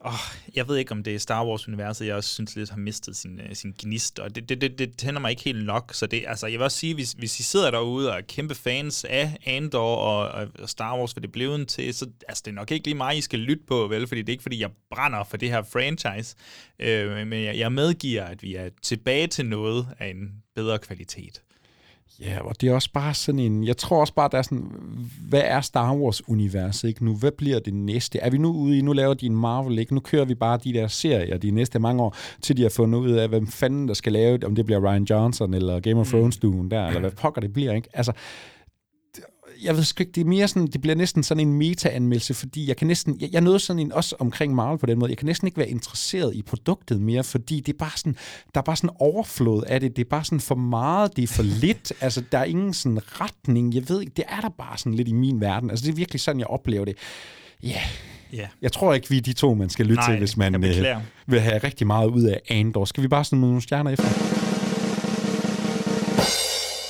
Oh, 0.00 0.12
jeg 0.54 0.68
ved 0.68 0.76
ikke, 0.76 0.92
om 0.92 1.02
det 1.02 1.14
er 1.14 1.18
Star 1.18 1.46
Wars-universet, 1.46 2.06
jeg 2.06 2.14
også 2.14 2.30
synes 2.30 2.56
lidt 2.56 2.70
har 2.70 2.76
mistet 2.76 3.16
sin, 3.16 3.40
uh, 3.40 3.46
sin 3.52 3.74
gnist, 3.78 4.18
og 4.18 4.34
det, 4.34 4.48
det, 4.48 4.60
det, 4.60 4.78
det 4.78 4.96
tænder 4.96 5.20
mig 5.20 5.30
ikke 5.30 5.42
helt 5.42 5.64
nok. 5.64 5.94
Så 5.94 6.06
det, 6.06 6.24
altså, 6.26 6.46
jeg 6.46 6.58
vil 6.58 6.64
også 6.64 6.78
sige, 6.78 6.94
hvis, 6.94 7.12
hvis 7.12 7.40
I 7.40 7.42
sidder 7.42 7.70
derude 7.70 8.10
og 8.10 8.16
er 8.16 8.20
kæmpe 8.20 8.54
fans 8.54 9.04
af 9.04 9.36
Andor 9.46 9.96
og, 9.96 10.48
og 10.58 10.68
Star 10.68 10.98
Wars, 10.98 11.12
hvad 11.12 11.22
det 11.22 11.32
blev 11.32 11.66
til, 11.66 11.94
så 11.94 12.06
altså, 12.28 12.42
det 12.44 12.50
er 12.50 12.54
nok 12.54 12.70
ikke 12.70 12.86
lige 12.86 12.96
mig, 12.96 13.18
I 13.18 13.20
skal 13.20 13.38
lytte 13.38 13.62
på, 13.66 13.86
vel? 13.86 14.06
Fordi 14.06 14.20
det 14.20 14.28
er 14.28 14.34
ikke, 14.34 14.42
fordi 14.42 14.60
jeg 14.60 14.70
brænder 14.90 15.24
for 15.24 15.36
det 15.36 15.50
her 15.50 15.62
franchise, 15.62 16.36
uh, 16.82 17.26
men 17.26 17.44
jeg, 17.44 17.58
jeg 17.58 17.72
medgiver, 17.72 18.24
at 18.24 18.42
vi 18.42 18.54
er 18.54 18.68
tilbage 18.82 19.26
til 19.26 19.46
noget 19.46 19.88
af 19.98 20.06
en 20.06 20.42
bedre 20.54 20.78
kvalitet. 20.78 21.42
Ja, 22.20 22.40
og 22.40 22.60
det 22.60 22.68
er 22.68 22.74
også 22.74 22.90
bare 22.92 23.14
sådan 23.14 23.38
en... 23.38 23.66
Jeg 23.66 23.76
tror 23.76 24.00
også 24.00 24.14
bare, 24.14 24.28
der 24.32 24.38
er 24.38 24.42
sådan... 24.42 24.70
Hvad 25.28 25.42
er 25.44 25.60
Star 25.60 25.94
Wars-universet 25.94 26.88
ikke 26.88 27.04
nu? 27.04 27.14
Hvad 27.14 27.30
bliver 27.30 27.58
det 27.58 27.74
næste? 27.74 28.18
Er 28.18 28.30
vi 28.30 28.38
nu 28.38 28.52
ude 28.52 28.78
i... 28.78 28.80
Nu 28.80 28.92
laver 28.92 29.14
de 29.14 29.26
en 29.26 29.36
Marvel, 29.36 29.78
ikke? 29.78 29.94
Nu 29.94 30.00
kører 30.00 30.24
vi 30.24 30.34
bare 30.34 30.58
de 30.64 30.72
der 30.72 30.86
serier 30.86 31.38
de 31.38 31.50
næste 31.50 31.78
mange 31.78 32.02
år, 32.02 32.16
til 32.42 32.56
de 32.56 32.62
har 32.62 32.68
fundet 32.68 32.98
ud 32.98 33.10
af, 33.10 33.28
hvem 33.28 33.46
fanden 33.46 33.88
der 33.88 33.94
skal 33.94 34.12
lave 34.12 34.46
Om 34.46 34.54
det 34.54 34.64
bliver 34.66 34.92
Ryan 34.92 35.04
Johnson 35.04 35.54
eller 35.54 35.80
Game 35.80 36.00
of 36.00 36.12
mm. 36.12 36.18
Thrones-duen 36.18 36.70
der, 36.70 36.86
eller 36.86 37.00
hvad 37.00 37.10
pokker 37.10 37.40
det 37.40 37.52
bliver, 37.52 37.72
ikke? 37.72 37.88
Altså, 37.92 38.12
jeg 39.62 39.76
ved 39.76 39.84
sgu 39.84 40.02
ikke, 40.02 40.12
det 40.12 40.20
er 40.20 40.24
mere 40.24 40.48
sådan, 40.48 40.66
det 40.66 40.80
bliver 40.80 40.94
næsten 40.94 41.22
sådan 41.22 41.48
en 41.48 41.54
meta-anmeldelse, 41.54 42.34
fordi 42.34 42.68
jeg 42.68 42.76
kan 42.76 42.86
næsten, 42.86 43.20
jeg, 43.20 43.28
jeg 43.32 43.40
nåede 43.40 43.58
sådan 43.58 43.80
en, 43.80 43.92
også 43.92 44.16
omkring 44.18 44.54
Marvel 44.54 44.78
på 44.78 44.86
den 44.86 44.98
måde, 44.98 45.10
jeg 45.10 45.18
kan 45.18 45.26
næsten 45.26 45.48
ikke 45.48 45.58
være 45.58 45.68
interesseret 45.68 46.34
i 46.34 46.42
produktet 46.42 47.00
mere, 47.00 47.24
fordi 47.24 47.60
det 47.60 47.72
er 47.72 47.78
bare 47.78 47.96
sådan, 47.96 48.16
der 48.54 48.60
er 48.60 48.64
bare 48.64 48.76
sådan 48.76 48.96
overflod 48.98 49.62
af 49.62 49.80
det, 49.80 49.96
det 49.96 50.04
er 50.04 50.08
bare 50.08 50.24
sådan 50.24 50.40
for 50.40 50.54
meget, 50.54 51.16
det 51.16 51.22
er 51.22 51.26
for 51.26 51.42
lidt, 51.64 51.92
altså 52.00 52.22
der 52.32 52.38
er 52.38 52.44
ingen 52.44 52.74
sådan 52.74 53.20
retning, 53.20 53.74
jeg 53.74 53.88
ved 53.88 54.00
ikke, 54.00 54.12
det 54.16 54.24
er 54.28 54.40
der 54.40 54.50
bare 54.58 54.78
sådan 54.78 54.94
lidt 54.94 55.08
i 55.08 55.12
min 55.12 55.40
verden, 55.40 55.70
altså 55.70 55.86
det 55.86 55.92
er 55.92 55.96
virkelig 55.96 56.20
sådan, 56.20 56.40
jeg 56.40 56.46
oplever 56.46 56.84
det. 56.84 56.96
Ja, 57.62 57.68
yeah. 57.68 57.82
Yeah. 58.34 58.48
Jeg 58.62 58.72
tror 58.72 58.94
ikke, 58.94 59.10
vi 59.10 59.16
er 59.16 59.22
de 59.22 59.32
to, 59.32 59.54
man 59.54 59.70
skal 59.70 59.86
lytte 59.86 60.00
Nej, 60.00 60.10
til, 60.10 60.18
hvis 60.18 60.36
man 60.36 60.54
øh, 60.54 60.84
vil 61.26 61.40
have 61.40 61.58
rigtig 61.58 61.86
meget 61.86 62.10
ud 62.10 62.22
af 62.22 62.40
Andor. 62.48 62.84
Skal 62.84 63.02
vi 63.02 63.08
bare 63.08 63.24
sådan 63.24 63.38
nogle 63.38 63.62
stjerner 63.62 63.90
efter? 63.90 64.08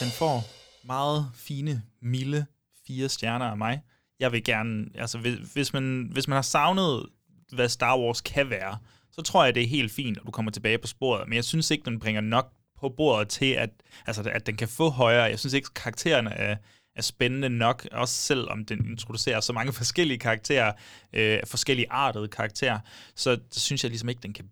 Den 0.00 0.10
får 0.10 0.44
meget 0.86 1.26
fine, 1.34 1.82
milde 2.02 2.46
fire 2.88 3.08
stjerner 3.08 3.46
af 3.46 3.56
mig. 3.56 3.80
Jeg 4.20 4.32
vil 4.32 4.44
gerne, 4.44 4.86
altså 4.94 5.18
hvis, 5.18 5.34
hvis, 5.52 5.72
man, 5.72 6.08
hvis 6.12 6.28
man 6.28 6.34
har 6.34 6.42
savnet, 6.42 7.06
hvad 7.52 7.68
Star 7.68 7.98
Wars 7.98 8.20
kan 8.20 8.50
være, 8.50 8.78
så 9.12 9.22
tror 9.22 9.44
jeg, 9.44 9.54
det 9.54 9.62
er 9.62 9.66
helt 9.66 9.92
fint, 9.92 10.18
at 10.18 10.22
du 10.26 10.30
kommer 10.30 10.50
tilbage 10.50 10.78
på 10.78 10.86
sporet. 10.86 11.28
Men 11.28 11.36
jeg 11.36 11.44
synes 11.44 11.70
ikke, 11.70 11.84
den 11.84 12.00
bringer 12.00 12.20
nok 12.20 12.52
på 12.80 12.88
bordet 12.88 13.28
til, 13.28 13.52
at, 13.52 13.70
altså, 14.06 14.30
at 14.32 14.46
den 14.46 14.56
kan 14.56 14.68
få 14.68 14.88
højere. 14.88 15.22
Jeg 15.22 15.38
synes 15.38 15.52
ikke, 15.52 15.68
karaktererne 15.74 16.30
er, 16.30 16.56
er 16.96 17.02
spændende 17.02 17.48
nok, 17.48 17.88
også 17.92 18.14
selvom 18.14 18.64
den 18.64 18.90
introducerer 18.90 19.40
så 19.40 19.52
mange 19.52 19.72
forskellige 19.82 20.18
karakterer, 20.18 20.72
øh, 21.12 21.38
forskellige 21.46 21.90
artede 21.90 22.28
karakterer, 22.28 22.78
så, 23.14 23.38
så 23.50 23.60
synes 23.60 23.84
jeg 23.84 23.90
ligesom 23.90 24.08
ikke, 24.08 24.22
den 24.22 24.32
kan 24.32 24.44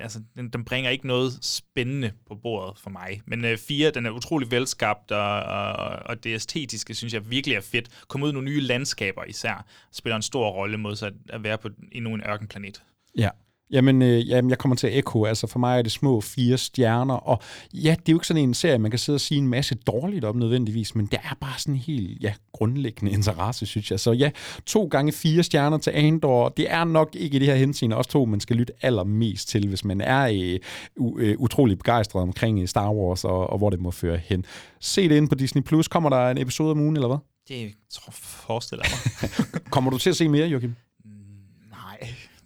altså, 0.00 0.22
den, 0.36 0.48
den 0.48 0.64
bringer 0.64 0.90
ikke 0.90 1.06
noget 1.06 1.38
spændende 1.42 2.12
på 2.26 2.34
bordet 2.34 2.78
for 2.78 2.90
mig. 2.90 3.22
Men 3.26 3.44
øh, 3.44 3.58
fire, 3.58 3.90
den 3.90 4.06
er 4.06 4.10
utrolig 4.10 4.50
velskabt, 4.50 5.12
og, 5.12 5.42
og, 5.42 5.76
og 6.06 6.24
det 6.24 6.34
æstetiske 6.34 6.94
synes 6.94 7.14
jeg 7.14 7.30
virkelig 7.30 7.56
er 7.56 7.60
fedt. 7.60 7.88
Kom 8.08 8.22
ud 8.22 8.32
nogle 8.32 8.50
nye 8.50 8.60
landskaber 8.60 9.24
især, 9.24 9.66
spiller 9.92 10.16
en 10.16 10.22
stor 10.22 10.50
rolle 10.50 10.78
mod 10.78 10.96
sig 10.96 11.12
at 11.28 11.42
være 11.42 11.58
på 11.58 11.68
endnu 11.92 12.14
en 12.14 12.22
ørkenplanet. 12.26 12.82
Ja, 13.18 13.30
Jamen, 13.70 14.02
øh, 14.02 14.28
jamen, 14.28 14.50
jeg 14.50 14.58
kommer 14.58 14.76
til 14.76 14.98
ekko. 14.98 15.24
Altså, 15.24 15.46
for 15.46 15.58
mig 15.58 15.78
er 15.78 15.82
det 15.82 15.92
små 15.92 16.20
fire 16.20 16.58
stjerner. 16.58 17.14
Og 17.14 17.38
ja, 17.74 17.90
det 17.90 18.08
er 18.08 18.12
jo 18.12 18.16
ikke 18.16 18.26
sådan 18.26 18.42
en 18.42 18.54
serie, 18.54 18.78
man 18.78 18.90
kan 18.90 18.98
sidde 18.98 19.16
og 19.16 19.20
sige 19.20 19.38
en 19.38 19.48
masse 19.48 19.74
dårligt 19.74 20.24
om 20.24 20.36
nødvendigvis, 20.36 20.94
men 20.94 21.06
det 21.06 21.18
er 21.24 21.36
bare 21.40 21.58
sådan 21.58 21.74
en 21.74 21.80
helt 21.80 22.22
ja, 22.22 22.34
grundlæggende 22.52 23.12
interesse, 23.16 23.66
synes 23.66 23.90
jeg. 23.90 24.00
Så 24.00 24.12
ja, 24.12 24.30
to 24.66 24.84
gange 24.86 25.12
fire 25.12 25.42
stjerner 25.42 25.78
til 25.78 25.90
Andor. 25.94 26.48
Det 26.48 26.72
er 26.72 26.84
nok 26.84 27.16
ikke 27.16 27.36
i 27.36 27.38
det 27.38 27.48
her 27.48 27.54
henseende 27.54 27.96
også 27.96 28.10
to, 28.10 28.24
man 28.24 28.40
skal 28.40 28.56
lytte 28.56 28.72
allermest 28.82 29.48
til, 29.48 29.68
hvis 29.68 29.84
man 29.84 30.00
er 30.00 30.22
øh, 30.26 30.58
u- 31.00 31.18
øh, 31.20 31.34
utrolig 31.38 31.78
begejstret 31.78 32.22
omkring 32.22 32.60
øh, 32.62 32.68
Star 32.68 32.92
Wars 32.92 33.24
og, 33.24 33.50
og 33.50 33.58
hvor 33.58 33.70
det 33.70 33.80
må 33.80 33.90
føre 33.90 34.16
hen. 34.24 34.44
Se 34.80 35.08
det 35.08 35.16
ind 35.16 35.28
på 35.28 35.34
Disney+. 35.34 35.62
Plus. 35.62 35.88
Kommer 35.88 36.10
der 36.10 36.30
en 36.30 36.38
episode 36.38 36.70
om 36.70 36.80
ugen, 36.80 36.96
eller 36.96 37.08
hvad? 37.08 37.18
Det 37.48 37.72
tror, 37.92 38.10
forestiller 38.12 38.84
jeg 38.88 38.98
mig. 39.22 39.30
Kommer 39.72 39.90
du 39.90 39.98
til 39.98 40.10
at 40.10 40.16
se 40.16 40.28
mere, 40.28 40.46
Joachim? 40.46 40.74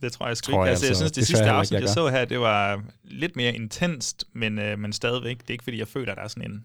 Det 0.02 0.12
tror 0.12 0.26
jeg 0.26 0.36
sgu 0.36 0.52
ikke. 0.52 0.60
Jeg, 0.60 0.70
altså, 0.70 0.86
jeg 0.86 0.96
synes, 0.96 1.12
det, 1.12 1.16
det 1.16 1.26
sidste 1.26 1.44
afsnit, 1.50 1.80
jeg, 1.80 1.86
jeg 1.86 1.88
så 1.88 2.08
her, 2.08 2.24
det 2.24 2.40
var 2.40 2.82
lidt 3.04 3.36
mere 3.36 3.54
intenst, 3.54 4.24
men, 4.32 4.58
øh, 4.58 4.78
men 4.78 4.92
stadigvæk. 4.92 5.38
Det 5.38 5.50
er 5.50 5.52
ikke, 5.52 5.64
fordi 5.64 5.78
jeg 5.78 5.88
føler, 5.88 6.12
at 6.12 6.16
der 6.16 6.24
er 6.24 6.28
sådan 6.28 6.50
en... 6.50 6.64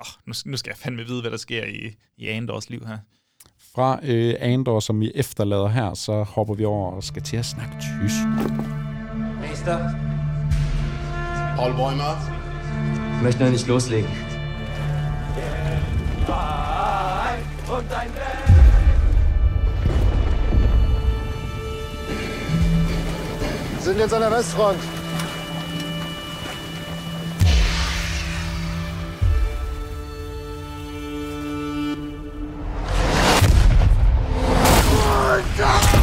Oh, 0.00 0.06
nu, 0.26 0.32
nu 0.44 0.56
skal 0.56 0.70
jeg 0.70 0.76
fandme 0.76 1.06
vide, 1.06 1.20
hvad 1.20 1.30
der 1.30 1.36
sker 1.36 1.64
i, 1.64 1.94
i 2.16 2.28
Andors 2.28 2.70
liv 2.70 2.86
her. 2.86 2.98
Fra 3.74 4.00
øh, 4.02 4.34
Andor, 4.40 4.80
som 4.80 5.00
vi 5.00 5.12
efterlader 5.14 5.68
her, 5.68 5.94
så 5.94 6.22
hopper 6.22 6.54
vi 6.54 6.64
over 6.64 6.92
og 6.92 7.04
skal 7.04 7.22
til 7.22 7.36
at 7.36 7.46
snakke 7.46 7.74
tysk. 7.80 8.14
Meister? 9.40 9.78
Paul 11.56 11.72
Bäumer? 11.72 12.14
Ich 13.16 13.22
möchte 13.22 13.40
noch 13.40 13.50
nicht 13.50 13.66
loslegen. 13.66 14.10
Und 17.76 17.92
ein 17.92 18.10
sind 23.84 23.98
jetzt 23.98 24.12
an 24.12 24.20
der 24.20 24.30
Westfront. 24.30 24.78
Wie 35.56 35.99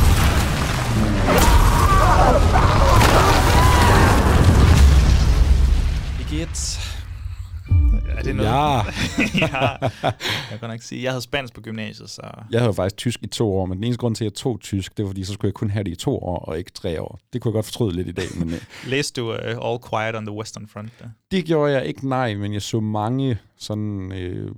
Ja. 9.41 9.67
ja. 10.03 10.11
Jeg 10.51 10.59
kan 10.59 10.69
nok 10.69 10.81
sige, 10.81 11.03
jeg 11.03 11.11
havde 11.11 11.21
spansk 11.21 11.53
på 11.53 11.61
gymnasiet, 11.61 12.09
så... 12.09 12.21
Jeg 12.51 12.61
havde 12.61 12.73
faktisk 12.73 12.97
tysk 12.97 13.23
i 13.23 13.27
to 13.27 13.53
år, 13.53 13.65
men 13.65 13.77
den 13.77 13.83
eneste 13.83 13.99
grund 13.99 14.15
til, 14.15 14.23
at 14.23 14.31
jeg 14.31 14.33
tog 14.33 14.59
tysk, 14.59 14.97
det 14.97 15.05
var 15.05 15.09
fordi, 15.09 15.23
så 15.23 15.33
skulle 15.33 15.49
jeg 15.49 15.53
kun 15.53 15.69
have 15.69 15.83
det 15.83 15.91
i 15.91 15.95
to 15.95 16.17
år, 16.17 16.39
og 16.39 16.57
ikke 16.57 16.71
tre 16.71 17.01
år. 17.01 17.19
Det 17.33 17.41
kunne 17.41 17.49
jeg 17.49 17.53
godt 17.53 17.65
fortryde 17.65 17.95
lidt 17.95 18.07
i 18.07 18.11
dag. 18.11 18.25
Men, 18.35 18.47
uh... 18.47 18.59
Læste 18.91 19.21
du 19.21 19.29
uh, 19.29 19.69
All 19.71 19.79
Quiet 19.89 20.15
on 20.15 20.25
the 20.25 20.35
Western 20.35 20.67
Front? 20.67 20.91
Da? 20.99 21.05
Det 21.31 21.45
gjorde 21.45 21.73
jeg 21.73 21.85
ikke, 21.85 22.09
nej, 22.09 22.35
men 22.35 22.53
jeg 22.53 22.61
så 22.61 22.79
mange 22.79 23.37
sådan... 23.57 24.11
Øh... 24.11 24.51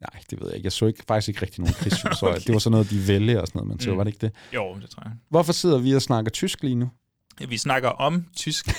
Nej, 0.00 0.22
det 0.30 0.40
ved 0.40 0.46
jeg 0.46 0.56
ikke. 0.56 0.66
Jeg 0.66 0.72
så 0.72 0.86
ikke, 0.86 1.02
faktisk 1.08 1.28
ikke 1.28 1.42
rigtig 1.42 1.60
nogen 1.60 1.74
krigsfilm, 1.74 2.14
okay. 2.22 2.40
det 2.40 2.52
var 2.52 2.58
sådan 2.58 2.72
noget, 2.72 2.90
de 2.90 3.08
vælger 3.08 3.40
og 3.40 3.46
sådan 3.46 3.58
noget, 3.58 3.68
man 3.68 3.80
så, 3.80 3.90
mm. 3.90 3.96
var 3.96 4.04
det 4.04 4.10
ikke 4.14 4.26
det? 4.26 4.32
Jo, 4.54 4.76
det 4.82 4.90
tror 4.90 5.02
jeg. 5.04 5.12
Hvorfor 5.28 5.52
sidder 5.52 5.78
vi 5.78 5.94
og 5.94 6.02
snakker 6.02 6.30
tysk 6.30 6.62
lige 6.62 6.74
nu? 6.74 6.90
Vi 7.48 7.58
snakker 7.58 7.88
om 7.88 8.26
tysk. 8.36 8.68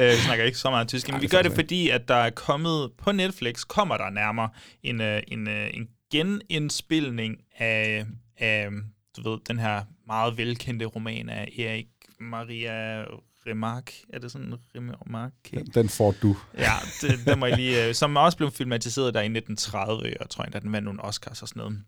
Øh, 0.00 0.10
vi 0.10 0.16
snakker 0.16 0.44
ikke 0.44 0.58
så 0.58 0.70
meget 0.70 0.88
tysk, 0.88 1.12
men 1.12 1.22
vi 1.22 1.26
gør 1.26 1.42
det, 1.42 1.52
fordi 1.52 1.88
at 1.88 2.08
der 2.08 2.14
er 2.14 2.30
kommet 2.30 2.92
på 2.98 3.12
Netflix, 3.12 3.64
kommer 3.68 3.96
der 3.96 4.10
nærmere 4.10 4.48
en, 4.82 5.00
øh, 5.00 5.22
en, 5.28 5.48
øh, 5.48 5.70
en 5.74 5.88
genindspilning 6.12 7.36
af, 7.58 8.06
af 8.38 8.68
du 9.16 9.30
ved, 9.30 9.38
den 9.48 9.58
her 9.58 9.82
meget 10.06 10.36
velkendte 10.36 10.84
roman 10.84 11.28
af 11.28 11.52
Erik 11.58 11.86
Maria 12.20 13.04
Remarque. 13.46 13.94
Er 14.12 14.18
det 14.18 14.32
sådan 14.32 14.54
Remarque? 14.74 15.58
Den, 15.58 15.66
den 15.66 15.88
får 15.88 16.14
du. 16.22 16.36
Ja, 16.58 16.72
det, 17.00 17.26
den 17.26 17.38
må 17.38 17.46
jeg 17.46 17.56
lige, 17.56 17.94
som 17.94 18.16
også 18.16 18.36
blev 18.36 18.50
filmatiseret 18.50 19.14
der 19.14 19.20
i 19.20 19.24
1930, 19.24 20.20
og 20.20 20.30
tror 20.30 20.44
jeg, 20.44 20.54
at 20.54 20.62
den 20.62 20.72
vandt 20.72 20.84
nogle 20.84 21.04
Oscars 21.04 21.42
og 21.42 21.48
sådan 21.48 21.60
noget. 21.60 21.84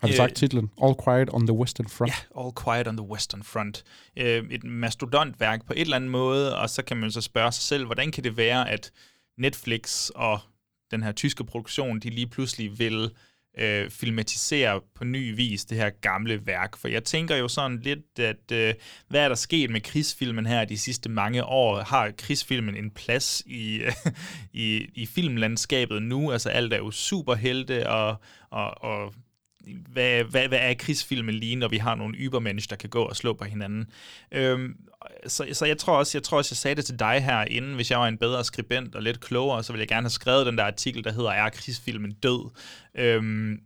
Har 0.00 0.08
du 0.08 0.14
sagt 0.14 0.30
øh, 0.30 0.36
titlen? 0.36 0.70
All 0.82 0.94
Quiet 1.04 1.30
on 1.32 1.46
the 1.46 1.56
Western 1.56 1.88
Front? 1.88 2.12
Ja, 2.12 2.42
All 2.42 2.52
Quiet 2.64 2.88
on 2.88 2.96
the 2.96 3.06
Western 3.06 3.42
Front. 3.42 3.84
Øh, 4.16 4.44
et 4.50 4.64
mastodontværk 4.64 5.66
på 5.66 5.72
et 5.72 5.80
eller 5.80 5.96
andet 5.96 6.10
måde, 6.10 6.58
og 6.58 6.70
så 6.70 6.82
kan 6.82 6.96
man 6.96 7.10
så 7.10 7.20
spørge 7.20 7.52
sig 7.52 7.62
selv, 7.62 7.84
hvordan 7.84 8.12
kan 8.12 8.24
det 8.24 8.36
være, 8.36 8.70
at 8.70 8.92
Netflix 9.38 10.08
og 10.08 10.38
den 10.90 11.02
her 11.02 11.12
tyske 11.12 11.44
produktion, 11.44 12.00
de 12.00 12.10
lige 12.10 12.26
pludselig 12.26 12.78
vil 12.78 13.10
øh, 13.58 13.90
filmatisere 13.90 14.80
på 14.94 15.04
ny 15.04 15.36
vis 15.36 15.64
det 15.64 15.78
her 15.78 15.90
gamle 15.90 16.46
værk. 16.46 16.76
For 16.76 16.88
jeg 16.88 17.04
tænker 17.04 17.36
jo 17.36 17.48
sådan 17.48 17.80
lidt, 17.80 18.18
at 18.18 18.52
øh, 18.52 18.74
hvad 19.08 19.20
er 19.20 19.28
der 19.28 19.34
sket 19.34 19.70
med 19.70 19.80
krigsfilmen 19.80 20.46
her 20.46 20.64
de 20.64 20.78
sidste 20.78 21.08
mange 21.08 21.44
år? 21.44 21.82
Har 21.82 22.10
krigsfilmen 22.18 22.76
en 22.76 22.90
plads 22.90 23.42
i, 23.46 23.82
i, 24.52 24.86
i 24.94 25.06
filmlandskabet 25.06 26.02
nu? 26.02 26.32
Altså 26.32 26.48
alt 26.48 26.72
er 26.72 26.76
jo 26.76 26.90
superhelte, 26.90 27.88
og, 27.90 28.16
og, 28.50 28.84
og 28.84 29.14
hvad, 29.92 30.24
hvad, 30.24 30.48
hvad 30.48 30.58
er 30.58 30.74
krigsfilmen 30.74 31.34
lige, 31.34 31.56
når 31.56 31.68
vi 31.68 31.76
har 31.76 31.94
nogle 31.94 32.16
ybermennesker, 32.16 32.68
der 32.68 32.80
kan 32.80 32.90
gå 32.90 33.02
og 33.02 33.16
slå 33.16 33.32
på 33.32 33.44
hinanden. 33.44 33.86
Øhm, 34.32 34.76
så, 35.26 35.46
så 35.52 35.66
jeg 35.66 35.78
tror 35.78 35.98
også, 35.98 36.18
jeg 36.18 36.22
tror 36.22 36.38
også, 36.38 36.52
jeg 36.52 36.56
sagde 36.56 36.74
det 36.74 36.84
til 36.84 36.98
dig 36.98 37.24
her 37.24 37.44
inden, 37.44 37.74
hvis 37.74 37.90
jeg 37.90 37.98
var 37.98 38.08
en 38.08 38.18
bedre 38.18 38.44
skribent 38.44 38.94
og 38.94 39.02
lidt 39.02 39.20
klogere, 39.20 39.64
så 39.64 39.72
ville 39.72 39.80
jeg 39.80 39.88
gerne 39.88 40.04
have 40.04 40.10
skrevet 40.10 40.46
den 40.46 40.58
der 40.58 40.64
artikel, 40.64 41.04
der 41.04 41.12
hedder, 41.12 41.30
er 41.30 41.48
krigsfilmen 41.48 42.12
død? 42.12 42.50
Øhm, 42.94 43.60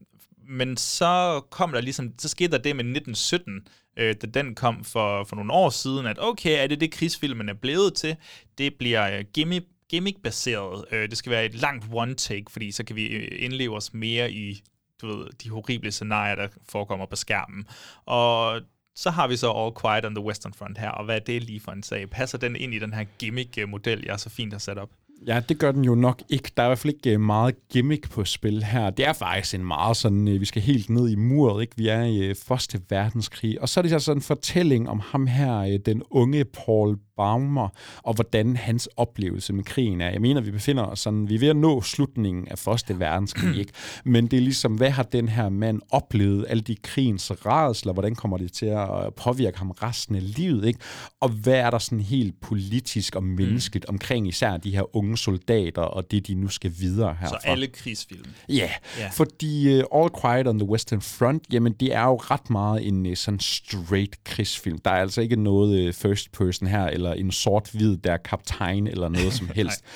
men 0.49 0.77
så 0.77 1.43
kom 1.51 1.73
der 1.73 1.81
ligesom, 1.81 2.13
så 2.19 2.29
skete 2.29 2.53
der 2.53 2.59
det 2.59 2.77
med 2.77 2.85
1917, 2.85 3.67
øh, 3.97 4.15
da 4.23 4.27
den 4.41 4.55
kom 4.55 4.85
for, 4.85 5.25
for 5.25 5.37
nogle 5.37 5.53
år 5.53 5.71
siden, 5.71 6.07
at 6.07 6.17
okay, 6.21 6.63
er 6.63 6.67
det 6.67 6.81
det 6.81 6.93
krigsfilmen 6.93 7.49
er 7.49 7.55
blevet 7.55 7.95
til? 7.95 8.17
Det 8.59 8.75
bliver 8.75 9.19
øh, 9.19 9.25
gimmick 9.35 9.67
gimmick-baseret. 9.91 10.85
Øh, 10.93 11.11
det 11.11 11.19
skal 11.19 11.31
være 11.31 11.45
et 11.45 11.55
langt 11.55 11.85
one-take, 11.85 12.45
fordi 12.49 12.73
så 12.73 12.85
kan 12.85 12.97
vi 12.97 13.07
øh, 13.07 13.45
indleve 13.45 13.77
os 13.77 13.95
mere 13.95 14.33
i 14.33 14.63
du 15.01 15.07
ved, 15.07 15.27
de 15.45 15.51
horrible 15.51 15.93
scenarier, 15.93 16.35
der 16.35 16.49
forekommer 16.69 17.07
på 17.07 17.17
skærmen. 17.17 17.65
Og 18.07 18.61
så 18.95 19.11
har 19.11 19.29
vi 19.29 19.37
så 19.37 19.51
All 19.51 19.73
Quiet 19.83 20.05
on 20.05 20.15
the 20.15 20.25
Western 20.25 20.55
Front 20.55 20.79
her, 20.79 20.91
og 20.91 21.05
hvad 21.05 21.17
er 21.17 21.21
det 21.21 21.43
lige 21.43 21.61
for 21.61 21.73
en 21.73 21.83
sag? 21.83 22.11
Passer 22.11 22.39
den 22.39 22.57
ind 22.57 22.75
i 22.75 22.79
den 22.79 22.93
her 22.93 23.05
gimmick-model, 23.19 24.05
jeg 24.07 24.21
så 24.21 24.31
fint 24.31 24.53
har 24.53 24.59
sat 24.59 24.79
op? 24.79 24.91
Ja, 25.27 25.41
det 25.49 25.59
gør 25.59 25.73
den 25.73 25.85
jo 25.85 25.95
nok 25.95 26.23
ikke. 26.29 26.51
Der 26.57 26.63
er 26.63 26.67
i 26.67 26.69
hvert 26.69 26.79
fald 26.79 26.95
ikke 26.95 27.11
øh, 27.11 27.21
meget 27.21 27.55
gimmick 27.69 28.11
på 28.11 28.25
spil 28.25 28.65
her. 28.65 28.91
Det 28.91 29.07
er 29.07 29.13
faktisk 29.13 29.55
en 29.55 29.65
meget 29.65 29.97
sådan, 29.97 30.29
øh, 30.29 30.41
vi 30.41 30.45
skal 30.45 30.63
helt 30.63 30.91
ned 30.91 31.09
i 31.09 31.15
muret, 31.15 31.63
ikke? 31.63 31.77
Vi 31.77 31.89
er 31.89 32.03
i 32.03 32.19
øh, 32.19 32.37
Første 32.37 32.81
Verdenskrig. 32.89 33.61
Og 33.61 33.69
så 33.69 33.81
er 33.81 33.83
det 33.83 33.91
så 33.91 33.99
sådan 33.99 34.19
en 34.19 34.23
fortælling 34.23 34.89
om 34.89 35.01
ham 35.01 35.27
her, 35.27 35.79
den 35.79 36.03
unge 36.11 36.45
Paul 36.45 36.99
Baumer, 37.21 37.69
og 38.03 38.15
hvordan 38.15 38.57
hans 38.57 38.89
oplevelse 38.97 39.53
med 39.53 39.65
krigen 39.65 40.01
er. 40.01 40.11
Jeg 40.11 40.21
mener, 40.21 40.41
vi 40.41 40.51
befinder 40.51 40.83
os 40.85 41.01
sådan, 41.01 41.29
vi 41.29 41.35
er 41.35 41.39
ved 41.39 41.49
at 41.49 41.57
nå 41.57 41.83
slutningen 41.83 42.49
af 42.49 42.59
Første 42.59 43.01
Verdenskrig, 43.01 43.59
ikke? 43.59 43.73
Men 44.05 44.27
det 44.27 44.37
er 44.37 44.41
ligesom, 44.41 44.75
hvad 44.75 44.91
har 44.91 45.03
den 45.03 45.29
her 45.29 45.49
mand 45.49 45.81
oplevet? 45.91 46.47
Alle 46.49 46.63
de 46.63 46.77
krigens 46.83 47.33
rædsler, 47.47 47.93
hvordan 47.93 48.15
kommer 48.15 48.37
det 48.37 48.53
til 48.53 48.67
at 48.67 49.15
påvirke 49.17 49.59
ham 49.59 49.71
resten 49.71 50.17
af 50.17 50.37
livet, 50.37 50.65
ikke? 50.65 50.81
Og 51.21 51.29
hvad 51.29 51.55
er 51.55 51.71
der 51.71 51.79
sådan 51.79 52.01
helt 52.01 52.41
politisk 52.41 53.17
og 53.17 53.25
menneskeligt 53.25 53.85
mm. 53.89 53.95
omkring 53.95 54.29
især 54.29 54.57
de 54.57 54.71
her 54.71 54.97
unge 54.97 55.17
soldater 55.17 55.83
og 55.83 56.11
det, 56.11 56.27
de 56.27 56.35
nu 56.35 56.49
skal 56.49 56.73
videre 56.79 57.17
herfra? 57.21 57.41
Så 57.41 57.49
alle 57.49 57.67
krigsfilm? 57.67 58.25
Ja, 58.49 58.55
yeah, 58.55 58.71
yeah. 59.01 59.13
fordi 59.13 59.79
uh, 59.79 60.03
All 60.03 60.11
Quiet 60.23 60.47
on 60.47 60.59
the 60.59 60.69
Western 60.69 61.01
Front, 61.01 61.43
jamen 61.53 61.73
det 61.73 61.95
er 61.95 62.05
jo 62.05 62.17
ret 62.17 62.51
meget 62.51 62.87
en 62.87 63.07
uh, 63.07 63.15
sådan 63.15 63.41
straight 63.41 64.25
krigsfilm. 64.25 64.79
Der 64.79 64.91
er 64.91 65.01
altså 65.01 65.21
ikke 65.21 65.37
noget 65.37 65.89
uh, 65.89 65.95
first 65.95 66.33
person 66.33 66.69
her, 66.69 66.87
eller 66.87 67.10
en 67.13 67.33
sort-hvid, 67.33 67.97
der 67.97 68.13
er 68.13 68.17
kaptajn 68.17 68.87
eller 68.87 69.09
noget 69.09 69.33
som 69.33 69.49
helst. 69.55 69.85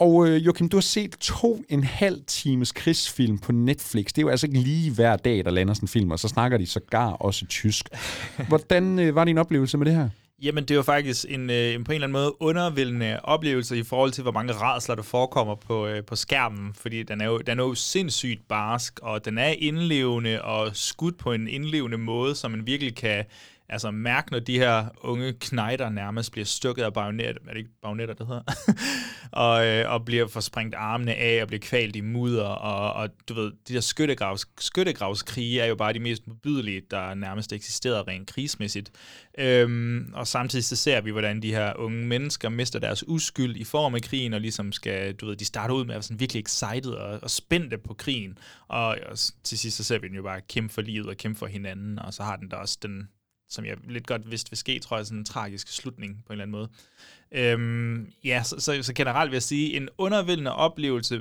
Og 0.00 0.28
øh, 0.28 0.46
Joachim, 0.46 0.68
du 0.68 0.76
har 0.76 0.82
set 0.82 1.16
to 1.20 1.64
en 1.68 1.84
halv 1.84 2.20
times 2.26 2.72
krigsfilm 2.72 3.38
på 3.38 3.52
Netflix. 3.52 4.06
Det 4.06 4.18
er 4.18 4.22
jo 4.22 4.28
altså 4.28 4.46
ikke 4.46 4.58
lige 4.58 4.94
hver 4.94 5.16
dag, 5.16 5.44
der 5.44 5.50
lander 5.50 5.74
sådan 5.74 5.84
en 5.84 5.88
film, 5.88 6.10
og 6.10 6.18
så 6.18 6.28
snakker 6.28 6.58
de 6.58 6.66
sågar 6.66 7.10
også 7.10 7.46
tysk. 7.46 7.88
Hvordan 8.48 8.98
øh, 8.98 9.14
var 9.14 9.24
din 9.24 9.38
oplevelse 9.38 9.78
med 9.78 9.86
det 9.86 9.94
her? 9.94 10.08
Jamen, 10.42 10.64
det 10.64 10.76
var 10.76 10.82
faktisk 10.82 11.24
en, 11.28 11.50
øh, 11.50 11.74
en 11.74 11.84
på 11.84 11.92
en 11.92 11.94
eller 11.94 12.06
anden 12.06 12.12
måde 12.12 12.42
undervældende 12.42 13.20
oplevelse 13.22 13.78
i 13.78 13.82
forhold 13.82 14.12
til, 14.12 14.22
hvor 14.22 14.32
mange 14.32 14.52
rædsler, 14.52 14.94
der 14.94 15.02
forekommer 15.02 15.54
på, 15.54 15.86
øh, 15.86 16.04
på 16.04 16.16
skærmen, 16.16 16.74
fordi 16.74 17.02
den 17.02 17.20
er, 17.20 17.26
jo, 17.26 17.38
den 17.38 17.58
er 17.58 17.64
jo 17.64 17.74
sindssygt 17.74 18.48
barsk, 18.48 19.00
og 19.02 19.24
den 19.24 19.38
er 19.38 19.54
indlevende 19.58 20.42
og 20.42 20.76
skudt 20.76 21.18
på 21.18 21.32
en 21.32 21.48
indlevende 21.48 21.98
måde, 21.98 22.34
som 22.34 22.50
man 22.50 22.66
virkelig 22.66 22.96
kan 22.96 23.24
altså 23.68 23.90
mærk, 23.90 24.30
når 24.30 24.38
de 24.38 24.58
her 24.58 24.86
unge 25.00 25.32
knejder 25.32 25.88
nærmest 25.88 26.32
bliver 26.32 26.44
stukket 26.44 26.82
af 26.82 26.92
bajonet, 26.92 27.26
er 27.26 27.32
det 27.32 27.56
ikke 27.56 27.70
bajonetter, 27.82 28.14
det 28.14 28.26
hedder? 28.26 28.42
og, 29.44 29.66
øh, 29.66 29.92
og 29.92 30.04
bliver 30.04 30.26
forsprængt 30.26 30.74
armene 30.74 31.14
af 31.14 31.42
og 31.42 31.48
bliver 31.48 31.60
kvalt 31.60 31.96
i 31.96 32.00
mudder, 32.00 32.44
og, 32.44 32.92
og 32.92 33.10
du 33.28 33.34
ved, 33.34 33.52
de 33.68 33.74
der 33.74 33.80
skyttegravs, 33.80 34.46
skyttegravskrige 34.60 35.60
er 35.60 35.66
jo 35.66 35.74
bare 35.74 35.92
de 35.92 35.98
mest 35.98 36.26
modbydelige, 36.26 36.82
der 36.90 37.14
nærmest 37.14 37.52
eksisterer 37.52 38.08
rent 38.08 38.28
krigsmæssigt. 38.28 38.90
Øhm, 39.38 40.10
og 40.14 40.26
samtidig 40.26 40.64
så 40.64 40.76
ser 40.76 41.00
vi, 41.00 41.10
hvordan 41.10 41.42
de 41.42 41.54
her 41.54 41.72
unge 41.76 42.06
mennesker 42.06 42.48
mister 42.48 42.78
deres 42.78 43.08
uskyld 43.08 43.56
i 43.56 43.64
form 43.64 43.94
af 43.94 44.02
krigen, 44.02 44.32
og 44.32 44.40
ligesom 44.40 44.72
skal, 44.72 45.14
du 45.14 45.26
ved, 45.26 45.36
de 45.36 45.44
starter 45.44 45.74
ud 45.74 45.84
med 45.84 45.94
at 45.94 45.96
være 45.96 46.02
sådan 46.02 46.20
virkelig 46.20 46.40
excited 46.40 46.92
og, 46.92 47.18
og 47.22 47.30
spændte 47.30 47.78
på 47.78 47.94
krigen, 47.94 48.38
og, 48.68 48.86
og 48.86 49.18
til 49.44 49.58
sidst 49.58 49.76
så 49.76 49.84
ser 49.84 49.98
vi 49.98 50.08
den 50.08 50.16
jo 50.16 50.22
bare 50.22 50.40
kæmpe 50.48 50.74
for 50.74 50.82
livet 50.82 51.06
og 51.08 51.16
kæmpe 51.16 51.38
for 51.38 51.46
hinanden, 51.46 51.98
og 51.98 52.14
så 52.14 52.22
har 52.22 52.36
den 52.36 52.48
da 52.48 52.56
også 52.56 52.78
den, 52.82 53.08
som 53.48 53.64
jeg 53.64 53.76
lidt 53.88 54.06
godt 54.06 54.30
vidste 54.30 54.50
vil 54.50 54.58
ske, 54.58 54.78
tror 54.78 54.96
jeg, 54.96 55.06
sådan 55.06 55.18
en 55.18 55.24
tragisk 55.24 55.68
slutning 55.68 56.22
på 56.26 56.32
en 56.32 56.40
eller 56.40 56.42
anden 56.42 56.52
måde. 56.52 56.68
Øhm, 57.32 58.12
ja, 58.24 58.42
så, 58.42 58.56
så, 58.58 58.82
så 58.82 58.92
generelt 58.92 59.30
vil 59.30 59.36
jeg 59.36 59.42
sige, 59.42 59.76
en 59.76 59.88
undervældende 59.98 60.54
oplevelse 60.54 61.20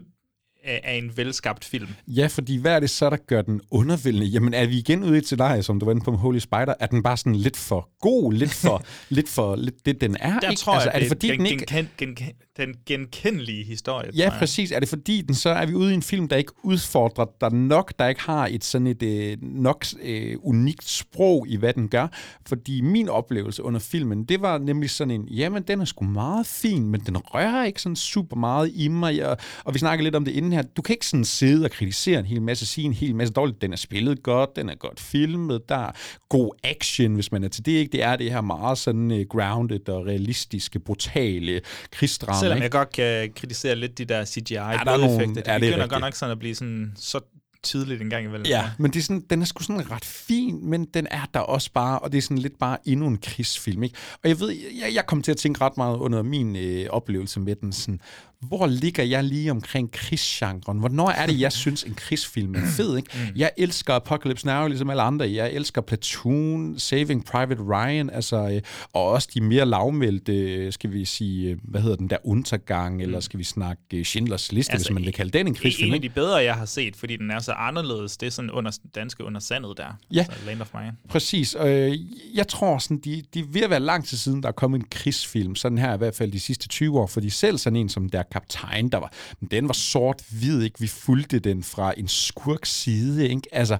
af 0.63 0.93
en 0.93 1.17
velskabt 1.17 1.65
film. 1.65 1.87
Ja, 2.07 2.27
fordi 2.27 2.57
hvad 2.57 2.75
er 2.75 2.79
det 2.79 2.89
så, 2.89 3.09
der 3.09 3.17
gør 3.17 3.41
den 3.41 3.61
undervældende? 3.71 4.27
Jamen 4.27 4.53
er 4.53 4.65
vi 4.65 4.77
igen 4.77 5.03
ude 5.03 5.21
til 5.21 5.37
dig, 5.37 5.65
som 5.65 5.79
du 5.79 5.85
var 5.85 5.91
inde 5.91 6.03
på 6.03 6.11
med 6.11 6.19
Holy 6.19 6.39
Spider? 6.39 6.73
Er 6.79 6.87
den 6.87 7.03
bare 7.03 7.17
sådan 7.17 7.35
lidt 7.35 7.57
for 7.57 7.89
god, 7.99 8.33
lidt 8.33 8.53
for, 8.53 8.83
lidt 9.09 9.29
for 9.29 9.55
lidt 9.55 9.85
det, 9.85 10.01
den 10.01 10.17
er? 10.19 10.39
Der 10.39 10.49
ikke? 10.49 10.59
tror 10.59 10.73
altså, 10.73 10.89
jeg, 10.89 10.95
er 10.95 10.99
det, 10.99 11.07
fordi, 11.07 11.27
gen, 11.27 11.39
den 11.39 11.45
ikke... 11.45 11.65
gen, 11.65 11.89
gen, 11.97 12.15
gen, 12.15 12.33
den 12.57 12.75
genkendelige 12.85 13.63
historie. 13.63 14.09
Ja, 14.17 14.29
præcis. 14.39 14.71
Er 14.71 14.79
det 14.79 14.89
fordi, 14.89 15.21
den 15.21 15.35
så 15.35 15.49
er 15.49 15.65
vi 15.65 15.73
ude 15.73 15.91
i 15.91 15.93
en 15.93 16.01
film, 16.01 16.27
der 16.27 16.35
ikke 16.35 16.51
udfordrer 16.63 17.25
dig 17.41 17.53
nok, 17.53 17.93
der 17.99 18.07
ikke 18.07 18.21
har 18.21 18.47
et 18.51 18.63
sådan 18.63 18.87
et 18.87 19.03
øh, 19.03 19.37
nok 19.41 19.85
øh, 20.01 20.35
unikt 20.39 20.89
sprog 20.89 21.47
i, 21.47 21.55
hvad 21.55 21.73
den 21.73 21.87
gør? 21.87 22.07
Fordi 22.45 22.81
min 22.81 23.09
oplevelse 23.09 23.63
under 23.63 23.79
filmen, 23.79 24.23
det 24.23 24.41
var 24.41 24.57
nemlig 24.57 24.89
sådan 24.89 25.11
en, 25.11 25.27
jamen 25.27 25.63
den 25.63 25.81
er 25.81 25.85
sgu 25.85 26.05
meget 26.05 26.47
fin, 26.47 26.87
men 26.87 27.01
den 27.01 27.17
rører 27.17 27.65
ikke 27.65 27.81
sådan 27.81 27.95
super 27.95 28.37
meget 28.37 28.71
i 28.73 28.87
mig. 28.87 29.29
Og, 29.29 29.37
og 29.63 29.73
vi 29.73 29.79
snakker 29.79 30.03
lidt 30.03 30.15
om 30.15 30.25
det 30.25 30.31
inden 30.31 30.53
her. 30.53 30.61
Du 30.61 30.81
kan 30.81 30.93
ikke 30.93 31.07
sådan 31.07 31.25
sidde 31.25 31.65
og 31.65 31.71
kritisere 31.71 32.19
en 32.19 32.25
hel 32.25 32.41
masse, 32.41 32.65
sige 32.65 32.85
en 32.85 32.93
hel 32.93 33.15
masse 33.15 33.33
dårligt. 33.33 33.61
Den 33.61 33.73
er 33.73 33.77
spillet 33.77 34.23
godt, 34.23 34.55
den 34.55 34.69
er 34.69 34.75
godt 34.75 34.99
filmet, 34.99 35.69
der 35.69 35.75
er 35.75 35.91
god 36.29 36.51
action, 36.63 37.13
hvis 37.13 37.31
man 37.31 37.43
er 37.43 37.47
til 37.47 37.65
det. 37.65 37.71
Ikke? 37.71 37.91
Det 37.91 38.03
er 38.03 38.15
det 38.15 38.31
her 38.31 38.41
meget 38.41 38.77
sådan 38.77 39.11
uh, 39.11 39.21
grounded 39.29 39.89
og 39.89 40.05
realistiske, 40.05 40.79
brutale 40.79 41.61
krigsdrama. 41.91 42.42
Selvom 42.43 42.57
ikke? 42.57 42.63
jeg 42.63 42.71
godt 42.71 42.91
kan 42.91 43.31
kritisere 43.35 43.75
lidt 43.75 43.97
de 43.97 44.05
der 44.05 44.25
CGI 44.25 44.53
Ja, 44.53 44.59
der 44.61 44.91
er 44.91 44.97
nogle- 44.97 45.19
ja, 45.19 45.25
Det 45.33 45.47
er 45.47 45.59
begynder 45.59 45.87
godt 45.87 46.01
nok 46.01 46.13
sådan 46.13 46.31
at 46.31 46.39
blive 46.39 46.55
sådan 46.55 46.93
så 46.95 47.19
tydeligt 47.63 48.01
en 48.01 48.09
gang 48.09 48.25
imellem. 48.25 48.45
Ja, 48.45 48.69
men 48.77 48.91
det 48.91 48.99
er 48.99 49.03
sådan, 49.03 49.23
den 49.29 49.41
er 49.41 49.45
sgu 49.45 49.63
sådan 49.63 49.91
ret 49.91 50.05
fin, 50.05 50.69
men 50.69 50.85
den 50.93 51.07
er 51.11 51.29
der 51.33 51.39
også 51.39 51.71
bare, 51.73 51.99
og 51.99 52.11
det 52.11 52.17
er 52.17 52.21
sådan 52.21 52.37
lidt 52.37 52.59
bare 52.59 52.77
endnu 52.85 53.07
en 53.07 53.17
krigsfilm. 53.17 53.83
Ikke? 53.83 53.95
Og 54.23 54.29
jeg 54.29 54.39
ved, 54.39 54.49
jeg, 54.51 54.95
jeg 54.95 55.05
kom 55.05 55.21
til 55.21 55.31
at 55.31 55.37
tænke 55.37 55.61
ret 55.61 55.77
meget 55.77 55.97
under 55.97 56.21
min 56.23 56.55
øh, 56.55 56.85
oplevelse 56.89 57.39
med 57.39 57.55
den, 57.55 57.73
sådan, 57.73 57.99
hvor 58.47 58.67
ligger 58.67 59.03
jeg 59.03 59.23
lige 59.23 59.51
omkring 59.51 59.91
krigsgenren? 59.91 60.79
Hvornår 60.79 61.09
er 61.09 61.25
det, 61.25 61.39
jeg 61.39 61.51
synes, 61.51 61.83
en 61.83 61.93
krigsfilm 61.93 62.55
er 62.55 62.65
fed? 62.77 62.97
Ikke? 62.97 63.09
Jeg 63.35 63.51
elsker 63.57 63.93
Apocalypse 63.93 64.45
Now, 64.45 64.67
ligesom 64.67 64.89
alle 64.89 65.01
andre. 65.01 65.31
Jeg 65.31 65.51
elsker 65.51 65.81
Platoon, 65.81 66.79
Saving 66.79 67.25
Private 67.25 67.61
Ryan, 67.61 68.09
altså, 68.09 68.49
øh, 68.49 68.61
og 68.93 69.09
også 69.09 69.29
de 69.33 69.41
mere 69.41 69.65
lavmældte, 69.65 70.33
øh, 70.33 70.73
skal 70.73 70.93
vi 70.93 71.05
sige, 71.05 71.49
øh, 71.49 71.57
hvad 71.63 71.81
hedder 71.81 71.95
den 71.95 72.09
der, 72.09 72.17
Untergang, 72.23 73.01
eller 73.01 73.19
skal 73.19 73.39
vi 73.39 73.43
snakke 73.43 73.81
øh, 73.93 74.03
Schindlers 74.03 74.51
Liste, 74.51 74.71
altså, 74.71 74.87
hvis 74.87 74.93
man 74.93 75.05
vil 75.05 75.13
kalde 75.13 75.37
den 75.37 75.47
en 75.47 75.55
krigsfilm. 75.55 75.87
En 75.87 75.93
af 75.93 76.01
de 76.01 76.09
bedre, 76.09 76.35
jeg 76.35 76.55
har 76.55 76.65
set, 76.65 76.95
fordi 76.95 77.15
den 77.15 77.31
er 77.31 77.39
så 77.39 77.51
anderledes. 77.53 78.17
Det 78.17 78.27
er 78.27 78.31
sådan 78.31 78.51
under, 78.51 78.77
danske 78.95 79.23
under 79.23 79.39
sandet 79.39 79.77
der. 79.77 79.97
Ja. 80.11 80.25
Så 80.25 80.31
Land 80.45 80.61
of 80.61 80.73
Mine. 80.73 80.93
Præcis. 81.09 81.55
Øh, 81.59 81.99
jeg 82.33 82.47
tror, 82.47 82.77
sådan, 82.77 82.97
de, 82.97 83.23
de 83.33 83.39
er 83.39 83.43
ved 83.47 83.61
at 83.61 83.69
være 83.69 83.79
lang 83.79 84.05
tid 84.05 84.17
siden, 84.17 84.43
der 84.43 84.49
er 84.49 84.53
kommet 84.53 84.79
en 84.79 84.85
krigsfilm. 84.91 85.55
Sådan 85.55 85.77
her 85.77 85.93
i 85.93 85.97
hvert 85.97 86.15
fald 86.15 86.31
de 86.31 86.39
sidste 86.39 86.67
20 86.67 86.99
år. 86.99 87.07
Fordi 87.07 87.29
selv 87.29 87.57
sådan 87.57 87.77
en 87.77 87.89
som 87.89 88.09
der 88.09 88.23
kaptajn, 88.23 88.89
der 88.89 88.97
var, 88.97 89.13
men 89.39 89.47
den 89.51 89.67
var 89.67 89.73
sort-hvid. 89.73 90.63
Ikke? 90.63 90.79
Vi 90.79 90.87
fulgte 90.87 91.39
den 91.39 91.63
fra 91.63 91.93
en 91.97 92.07
skurks 92.07 92.71
side. 92.71 93.29
Ikke? 93.29 93.41
Altså, 93.51 93.77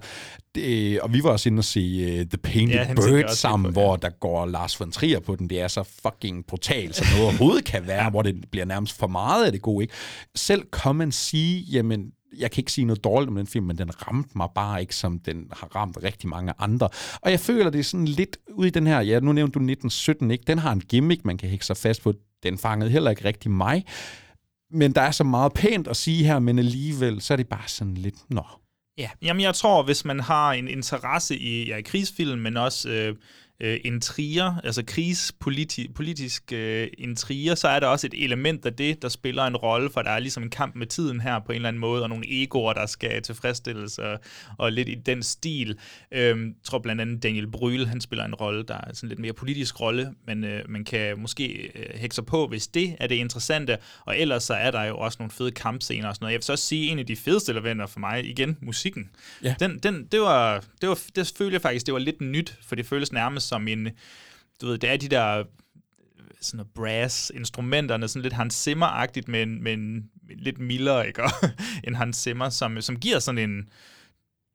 det, 0.54 1.00
og 1.00 1.12
vi 1.12 1.22
var 1.22 1.30
også 1.30 1.48
inde 1.48 1.60
og 1.60 1.64
se 1.64 2.20
uh, 2.20 2.26
The 2.28 2.38
Painted 2.38 2.76
Ja, 2.76 2.88
ja, 2.88 2.94
Bird 2.94 3.28
sammen, 3.28 3.72
på, 3.72 3.80
ja. 3.80 3.86
hvor 3.86 3.96
der 3.96 4.10
går 4.10 4.46
Lars 4.46 4.80
von 4.80 4.92
Trier 4.92 5.20
på 5.20 5.36
den. 5.36 5.50
Det 5.50 5.60
er 5.60 5.68
så 5.68 5.82
fucking 6.02 6.46
brutalt, 6.46 6.96
som 6.96 7.06
noget 7.06 7.24
overhovedet 7.24 7.64
kan 7.64 7.86
være, 7.86 8.10
hvor 8.10 8.22
det 8.22 8.50
bliver 8.50 8.66
nærmest 8.66 8.98
for 8.98 9.06
meget 9.06 9.46
af 9.46 9.52
det 9.52 9.62
gode. 9.62 9.84
Ikke? 9.84 9.94
Selv 10.34 10.62
kan 10.72 10.94
man 10.96 11.12
sige, 11.12 11.60
jamen, 11.60 12.12
jeg 12.38 12.50
kan 12.50 12.60
ikke 12.60 12.72
sige 12.72 12.84
noget 12.84 13.04
dårligt 13.04 13.28
om 13.28 13.36
den 13.36 13.46
film, 13.46 13.66
men 13.66 13.78
den 13.78 14.06
ramte 14.08 14.30
mig 14.36 14.48
bare 14.54 14.80
ikke, 14.80 14.96
som 14.96 15.18
den 15.18 15.46
har 15.52 15.66
ramt 15.66 15.98
rigtig 16.02 16.28
mange 16.28 16.52
andre. 16.58 16.88
Og 17.22 17.30
jeg 17.30 17.40
føler, 17.40 17.70
det 17.70 17.78
er 17.78 17.84
sådan 17.84 18.08
lidt 18.08 18.36
ud 18.50 18.66
i 18.66 18.70
den 18.70 18.86
her, 18.86 19.00
ja, 19.00 19.20
nu 19.20 19.32
nævnte 19.32 19.54
du 19.54 19.58
1917, 19.58 20.30
ikke? 20.30 20.44
Den 20.46 20.58
har 20.58 20.72
en 20.72 20.80
gimmick, 20.80 21.24
man 21.24 21.36
kan 21.36 21.48
hække 21.48 21.66
sig 21.66 21.76
fast 21.76 22.02
på. 22.02 22.12
Den 22.42 22.58
fangede 22.58 22.90
heller 22.90 23.10
ikke 23.10 23.24
rigtig 23.24 23.50
mig. 23.50 23.84
Men 24.70 24.92
der 24.92 25.00
er 25.00 25.10
så 25.10 25.24
meget 25.24 25.52
pænt 25.52 25.88
at 25.88 25.96
sige 25.96 26.24
her, 26.24 26.38
men 26.38 26.58
alligevel, 26.58 27.20
så 27.20 27.34
er 27.34 27.36
det 27.36 27.48
bare 27.48 27.68
sådan 27.68 27.94
lidt, 27.94 28.30
nå. 28.30 28.44
Ja, 28.98 29.10
jamen 29.22 29.42
jeg 29.42 29.54
tror, 29.54 29.82
hvis 29.82 30.04
man 30.04 30.20
har 30.20 30.52
en 30.52 30.68
interesse 30.68 31.38
i, 31.38 31.68
ja, 31.68 31.76
i 31.76 31.82
krigsfilm, 31.82 32.38
men 32.38 32.56
også 32.56 32.88
øh, 32.88 33.16
øh, 33.60 33.80
intriger, 33.84 34.60
altså 34.64 34.82
krigspolitisk 34.86 35.94
politisk, 35.94 36.52
øh, 36.52 36.88
intriger, 36.98 37.54
så 37.54 37.68
er 37.68 37.80
der 37.80 37.86
også 37.86 38.06
et 38.06 38.24
element 38.24 38.66
af 38.66 38.74
det, 38.74 39.02
der 39.02 39.08
spiller 39.08 39.44
en 39.44 39.56
rolle, 39.56 39.90
for 39.90 40.02
der 40.02 40.10
er 40.10 40.18
ligesom 40.18 40.42
en 40.42 40.50
kamp 40.50 40.74
med 40.74 40.86
tiden 40.86 41.20
her 41.20 41.38
på 41.38 41.52
en 41.52 41.56
eller 41.56 41.68
anden 41.68 41.80
måde, 41.80 42.02
og 42.02 42.08
nogle 42.08 42.42
egoer, 42.42 42.72
der 42.72 42.86
skal 42.86 43.22
tilfredsstilles, 43.22 43.98
og, 43.98 44.20
og 44.58 44.72
lidt 44.72 44.88
i 44.88 44.94
den 44.94 45.22
stil. 45.22 45.78
Øh, 46.12 46.20
jeg 46.20 46.36
tror 46.64 46.78
blandt 46.78 47.00
andet 47.00 47.22
Daniel 47.22 47.50
Bryl, 47.50 47.86
han 47.86 48.00
spiller 48.00 48.24
en 48.24 48.34
rolle, 48.34 48.62
der 48.62 48.74
er 48.74 48.94
sådan 48.94 49.08
lidt 49.08 49.20
mere 49.20 49.32
politisk 49.32 49.80
rolle, 49.80 50.14
men 50.26 50.44
øh, 50.44 50.62
man 50.68 50.84
kan 50.84 51.20
måske 51.20 51.70
øh, 51.74 51.98
hække 51.98 52.14
sig 52.14 52.26
på, 52.26 52.46
hvis 52.46 52.66
det 52.66 52.96
er 53.00 53.06
det 53.06 53.14
interessante, 53.14 53.78
og 54.04 54.18
ellers 54.18 54.42
så 54.42 54.54
er 54.54 54.70
der 54.70 54.82
jo 54.82 54.96
også 54.98 55.16
nogle 55.20 55.30
fede 55.30 55.50
kampscener 55.50 56.08
og 56.08 56.14
sådan 56.14 56.24
noget. 56.24 56.32
Jeg 56.32 56.38
vil 56.38 56.44
så 56.44 56.52
også 56.52 56.66
sige, 56.66 56.90
en 56.90 56.98
af 56.98 57.06
de 57.06 57.16
fedeste 57.16 57.52
elementer 57.52 57.86
for 57.86 58.00
mig, 58.00 58.24
igen, 58.24 58.56
musikken. 58.60 59.10
Ja. 59.42 59.54
Den, 59.60 59.78
den, 59.78 60.04
det 60.12 60.20
var, 60.20 60.64
det 60.80 60.88
var, 60.88 60.98
det 61.16 61.32
følte 61.38 61.54
jeg 61.54 61.62
faktisk, 61.62 61.86
det 61.86 61.94
var 61.94 62.00
lidt 62.00 62.20
nyt, 62.20 62.58
for 62.66 62.76
det 62.76 62.86
føles 62.86 63.12
nærmest 63.12 63.43
som 63.44 63.68
en, 63.68 63.88
du 64.60 64.66
ved, 64.66 64.78
det 64.78 64.90
er 64.90 64.96
de 64.96 65.08
der 65.08 65.44
sådan 66.40 66.56
noget 66.56 66.70
brass 66.74 67.32
instrumenterne, 67.34 68.08
sådan 68.08 68.22
lidt 68.22 68.32
Hans 68.32 68.68
Zimmer-agtigt, 68.68 69.28
men, 69.28 69.62
men 69.62 70.10
lidt 70.38 70.58
mildere, 70.58 71.06
ikke? 71.06 71.22
end 71.84 71.96
Hans 71.96 72.16
Zimmer, 72.16 72.48
som, 72.48 72.80
som 72.80 72.96
giver 72.96 73.18
sådan 73.18 73.50
en, 73.50 73.68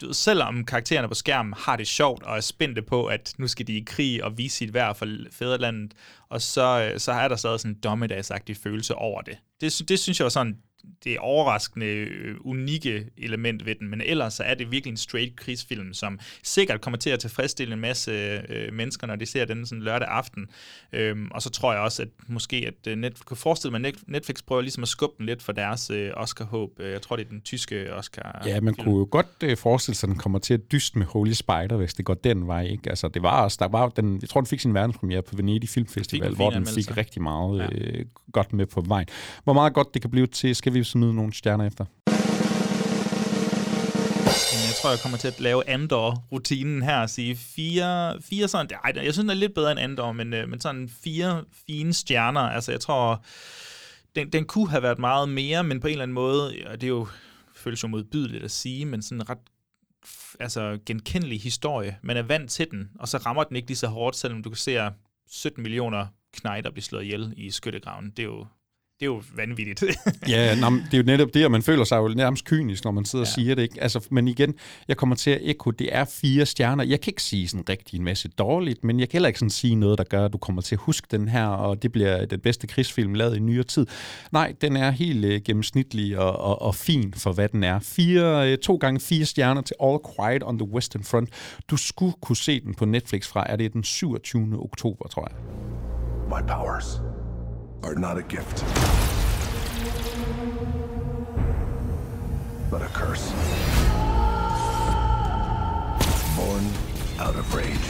du 0.02 0.06
ved, 0.06 0.14
selvom 0.14 0.66
karaktererne 0.66 1.08
på 1.08 1.14
skærmen 1.14 1.54
har 1.58 1.76
det 1.76 1.88
sjovt 1.88 2.24
og 2.24 2.38
er 2.38 2.42
spændte 2.42 2.82
på, 2.82 3.06
at 3.06 3.34
nu 3.38 3.48
skal 3.48 3.68
de 3.68 3.78
i 3.78 3.84
krig 3.88 4.24
og 4.24 4.38
vise 4.38 4.56
sit 4.56 4.74
værd 4.74 4.96
for 4.96 5.08
fædrelandet, 5.32 5.94
og 6.30 6.42
så, 6.42 6.90
øh, 6.94 7.00
så 7.00 7.12
er 7.12 7.28
der 7.28 7.36
stadig 7.36 7.60
sådan 7.60 7.76
en 7.76 7.80
dommedagsagtig 7.82 8.58
følelse 8.58 8.96
over 8.96 9.22
det. 9.22 9.38
det. 9.62 9.90
Det 9.90 10.00
synes 10.00 10.20
jeg 10.20 10.24
var 10.24 10.30
sådan 10.30 10.58
det 11.04 11.18
overraskende, 11.20 11.86
øh, 11.86 12.36
unikke 12.42 13.06
element 13.18 13.66
ved 13.66 13.76
den, 13.76 13.90
men 13.90 14.02
ellers 14.02 14.34
så 14.34 14.44
er 14.44 14.54
det 14.54 14.72
virkelig 14.72 14.92
en 14.92 14.98
straight 14.98 15.36
krigsfilm, 15.36 15.94
som 15.94 16.20
sikkert 16.44 16.82
kommer 16.82 16.98
til 16.98 17.10
at 17.10 17.20
tilfredsstille 17.20 17.74
en 17.74 17.80
masse 17.80 18.12
øh, 18.50 18.74
mennesker, 18.74 19.08
når 19.08 19.16
de 19.16 19.26
ser 19.26 19.46
den 19.46 19.66
sådan 19.66 19.82
lørdag 19.82 20.08
aften. 20.08 20.48
Øhm, 20.94 21.28
og 21.32 21.42
så 21.42 21.50
tror 21.50 21.74
jeg 21.74 21.82
også, 21.82 22.02
at 22.02 22.10
måske, 22.28 22.56
at 22.68 22.92
øh, 22.92 22.98
net, 22.98 23.26
kunne 23.26 23.38
forestille 23.38 23.80
mig, 23.80 23.88
at 23.88 23.96
Netflix 24.08 24.44
prøver 24.48 24.62
ligesom 24.62 24.84
at 24.84 24.90
skubbe 24.90 25.16
den 25.18 25.26
lidt 25.26 25.44
for 25.44 25.52
deres 25.52 25.90
øh, 25.90 26.12
Oscar-håb. 26.14 26.80
Jeg 26.80 27.02
tror, 27.02 27.16
det 27.16 27.26
er 27.26 27.30
den 27.30 27.42
tyske 27.42 27.94
Oscar. 27.94 28.44
Ja, 28.46 28.62
man 28.62 28.74
kunne 28.74 28.98
jo 28.98 29.08
godt 29.12 29.28
øh, 29.44 29.58
forestille 29.58 29.96
sig, 29.96 30.08
at 30.08 30.12
den 30.12 30.18
kommer 30.20 30.40
til 30.40 30.54
at 30.54 30.72
dyste 30.72 30.98
med 30.98 31.06
Holy 31.06 31.32
Spider, 31.32 31.78
hvis 31.78 31.94
det 31.94 32.06
går 32.06 32.14
den 32.14 32.48
vej. 32.48 32.66
Ikke? 32.66 32.90
Altså, 32.90 33.08
det 33.08 33.24
var 33.24 33.44
også, 33.44 33.58
der 33.60 33.68
var 33.68 33.90
den, 33.90 34.20
jeg 34.22 34.30
tror, 34.30 34.42
den 34.42 34.48
fik 34.48 34.60
sin 34.60 34.74
verdenspremiere 34.74 35.22
på 35.22 35.36
Venedig 35.36 35.70
Filmfestival, 35.70 36.36
hvor 36.36 36.50
den 36.50 36.66
fik 36.66 36.98
rigtig 36.98 37.22
meget 37.22 37.60
ja. 37.60 37.68
øh, 37.72 38.06
godt 38.32 38.54
med 38.54 38.66
på 38.66 38.82
vejen. 38.82 39.08
Hvor 39.44 39.54
meget 39.54 39.74
godt 39.74 39.94
det 39.94 40.02
kan 40.02 40.12
blive 40.12 40.28
til, 40.28 40.56
skal 40.56 40.69
vi 40.74 40.84
smide 40.84 41.14
nogle 41.14 41.34
stjerner 41.34 41.66
efter? 41.66 41.86
Jeg 44.68 44.76
tror, 44.82 44.90
jeg 44.90 45.00
kommer 45.00 45.18
til 45.18 45.28
at 45.28 45.40
lave 45.40 45.70
Andor-rutinen 45.70 46.82
her 46.82 47.02
og 47.02 47.10
sige 47.10 47.36
fire, 47.36 48.22
fire 48.22 48.48
sådan... 48.48 48.70
Ej, 48.84 48.92
jeg 48.96 49.14
synes, 49.14 49.18
den 49.18 49.30
er 49.30 49.34
lidt 49.34 49.54
bedre 49.54 49.72
end 49.72 49.80
Andor, 49.80 50.12
men, 50.12 50.34
øh, 50.34 50.50
men 50.50 50.60
sådan 50.60 50.90
fire 51.04 51.44
fine 51.68 51.94
stjerner. 51.94 52.42
Altså, 52.42 52.72
jeg 52.72 52.82
tror, 52.82 53.24
den, 54.16 54.30
den 54.30 54.46
kunne 54.46 54.70
have 54.70 54.84
været 54.84 55.00
meget 55.00 55.30
mere, 55.30 55.64
men 55.64 55.80
på 55.80 55.88
en 55.88 55.92
eller 55.92 56.04
anden 56.04 56.16
måde, 56.16 56.54
og 56.66 56.82
det 56.82 56.88
er 56.88 56.92
jo, 56.92 57.08
føles 57.56 57.84
jo 57.84 57.88
modbydeligt 57.88 58.44
at 58.44 58.52
sige, 58.52 58.86
men 58.86 59.02
sådan 59.02 59.22
en 59.22 59.30
ret 59.30 59.38
altså, 60.40 60.80
genkendelig 60.86 61.42
historie. 61.42 61.98
Man 62.04 62.18
er 62.18 62.22
vant 62.22 62.52
til 62.52 62.72
den, 62.72 62.90
og 63.00 63.08
så 63.08 63.18
rammer 63.18 63.44
den 63.44 63.56
ikke 63.56 63.68
lige 63.68 63.78
så 63.78 63.88
hårdt, 63.88 64.16
selvom 64.16 64.44
du 64.44 64.50
kan 64.50 64.58
se 64.58 64.90
17 65.32 65.64
millioner 65.64 66.08
knejder 66.34 66.72
blive 66.72 66.84
slået 66.84 67.04
ihjel 67.04 67.34
i 67.38 67.52
skyttegraven. 67.52 68.10
Det 68.10 68.20
er 68.20 68.28
jo 68.28 68.46
det 69.00 69.06
er 69.06 69.10
jo 69.10 69.22
vanvittigt. 69.36 69.84
ja, 70.28 70.56
nå, 70.56 70.70
det 70.70 70.94
er 70.94 70.98
jo 70.98 71.04
netop 71.04 71.34
det, 71.34 71.46
og 71.46 71.52
man 71.52 71.62
føler 71.62 71.84
sig 71.84 71.98
jo 71.98 72.08
nærmest 72.08 72.46
kynisk, 72.46 72.84
når 72.84 72.92
man 72.92 73.06
sidder 73.06 73.26
ja. 73.26 73.30
og 73.30 73.34
siger 73.34 73.56
det. 73.56 73.62
Ikke? 73.62 73.84
Altså, 73.84 74.08
men 74.12 74.28
igen, 74.28 74.56
jeg 74.88 74.98
kommer 74.98 75.16
til 75.16 75.32
at 75.32 75.40
ekko, 75.42 75.72
det 75.72 75.96
er 75.96 76.06
fire 76.06 76.46
stjerner. 76.46 76.84
Jeg 76.84 77.02
kan 77.02 77.12
ikke 77.12 77.24
sige 77.24 77.48
sådan 77.48 77.70
rigtig 77.70 77.98
en 77.98 78.04
masse 78.04 78.28
dårligt, 78.28 78.84
men 78.84 79.00
jeg 79.00 79.10
kan 79.10 79.18
heller 79.18 79.28
ikke 79.28 79.40
sådan 79.40 79.50
sige 79.50 79.76
noget, 79.76 79.98
der 79.98 80.04
gør, 80.04 80.26
at 80.26 80.34
du 80.34 80.38
kommer 80.38 80.62
til 80.62 80.76
at 80.76 80.80
huske 80.80 81.08
den 81.12 81.28
her, 81.28 81.46
og 81.46 81.84
det 81.84 81.92
bliver 81.92 82.26
den 82.26 82.40
bedste 82.40 82.68
krigsfilm 82.68 83.14
lavet 83.14 83.38
i 83.38 83.40
nyere 83.40 83.64
tid. 83.64 83.86
Nej, 84.32 84.54
den 84.62 84.76
er 84.76 84.92
helt 84.92 85.26
uh, 85.26 85.32
gennemsnitlig 85.46 86.20
og, 86.20 86.40
og, 86.40 86.62
og 86.62 86.76
fin 86.76 87.14
for, 87.14 87.32
hvad 87.32 87.50
den 87.50 87.64
er. 87.64 87.80
Fire, 87.80 88.52
uh, 88.52 88.58
to 88.58 88.76
gange 88.76 89.00
fire 89.00 89.26
stjerner 89.26 89.62
til 89.62 89.76
All 89.84 90.00
Quiet 90.16 90.44
on 90.44 90.60
the 90.60 90.70
Western 90.70 91.04
Front. 91.04 91.30
Du 91.70 91.78
skulle 91.78 92.14
kunne 92.22 92.38
se 92.38 92.60
den 92.60 92.74
på 92.74 92.86
Netflix 92.86 93.28
fra, 93.28 93.46
er 93.50 93.56
det 93.56 93.74
den 93.74 93.84
27. 93.84 94.64
oktober, 94.64 95.08
tror 95.08 95.28
jeg. 95.32 95.38
My 96.28 96.48
powers 96.48 97.19
are 97.84 97.96
not 97.96 98.18
a 98.18 98.24
gift, 98.24 98.64
but 102.70 102.82
a 102.82 102.88
curse. 102.94 103.32
Born 106.36 106.66
out 107.20 107.36
of 107.36 107.54
rage. 107.54 107.90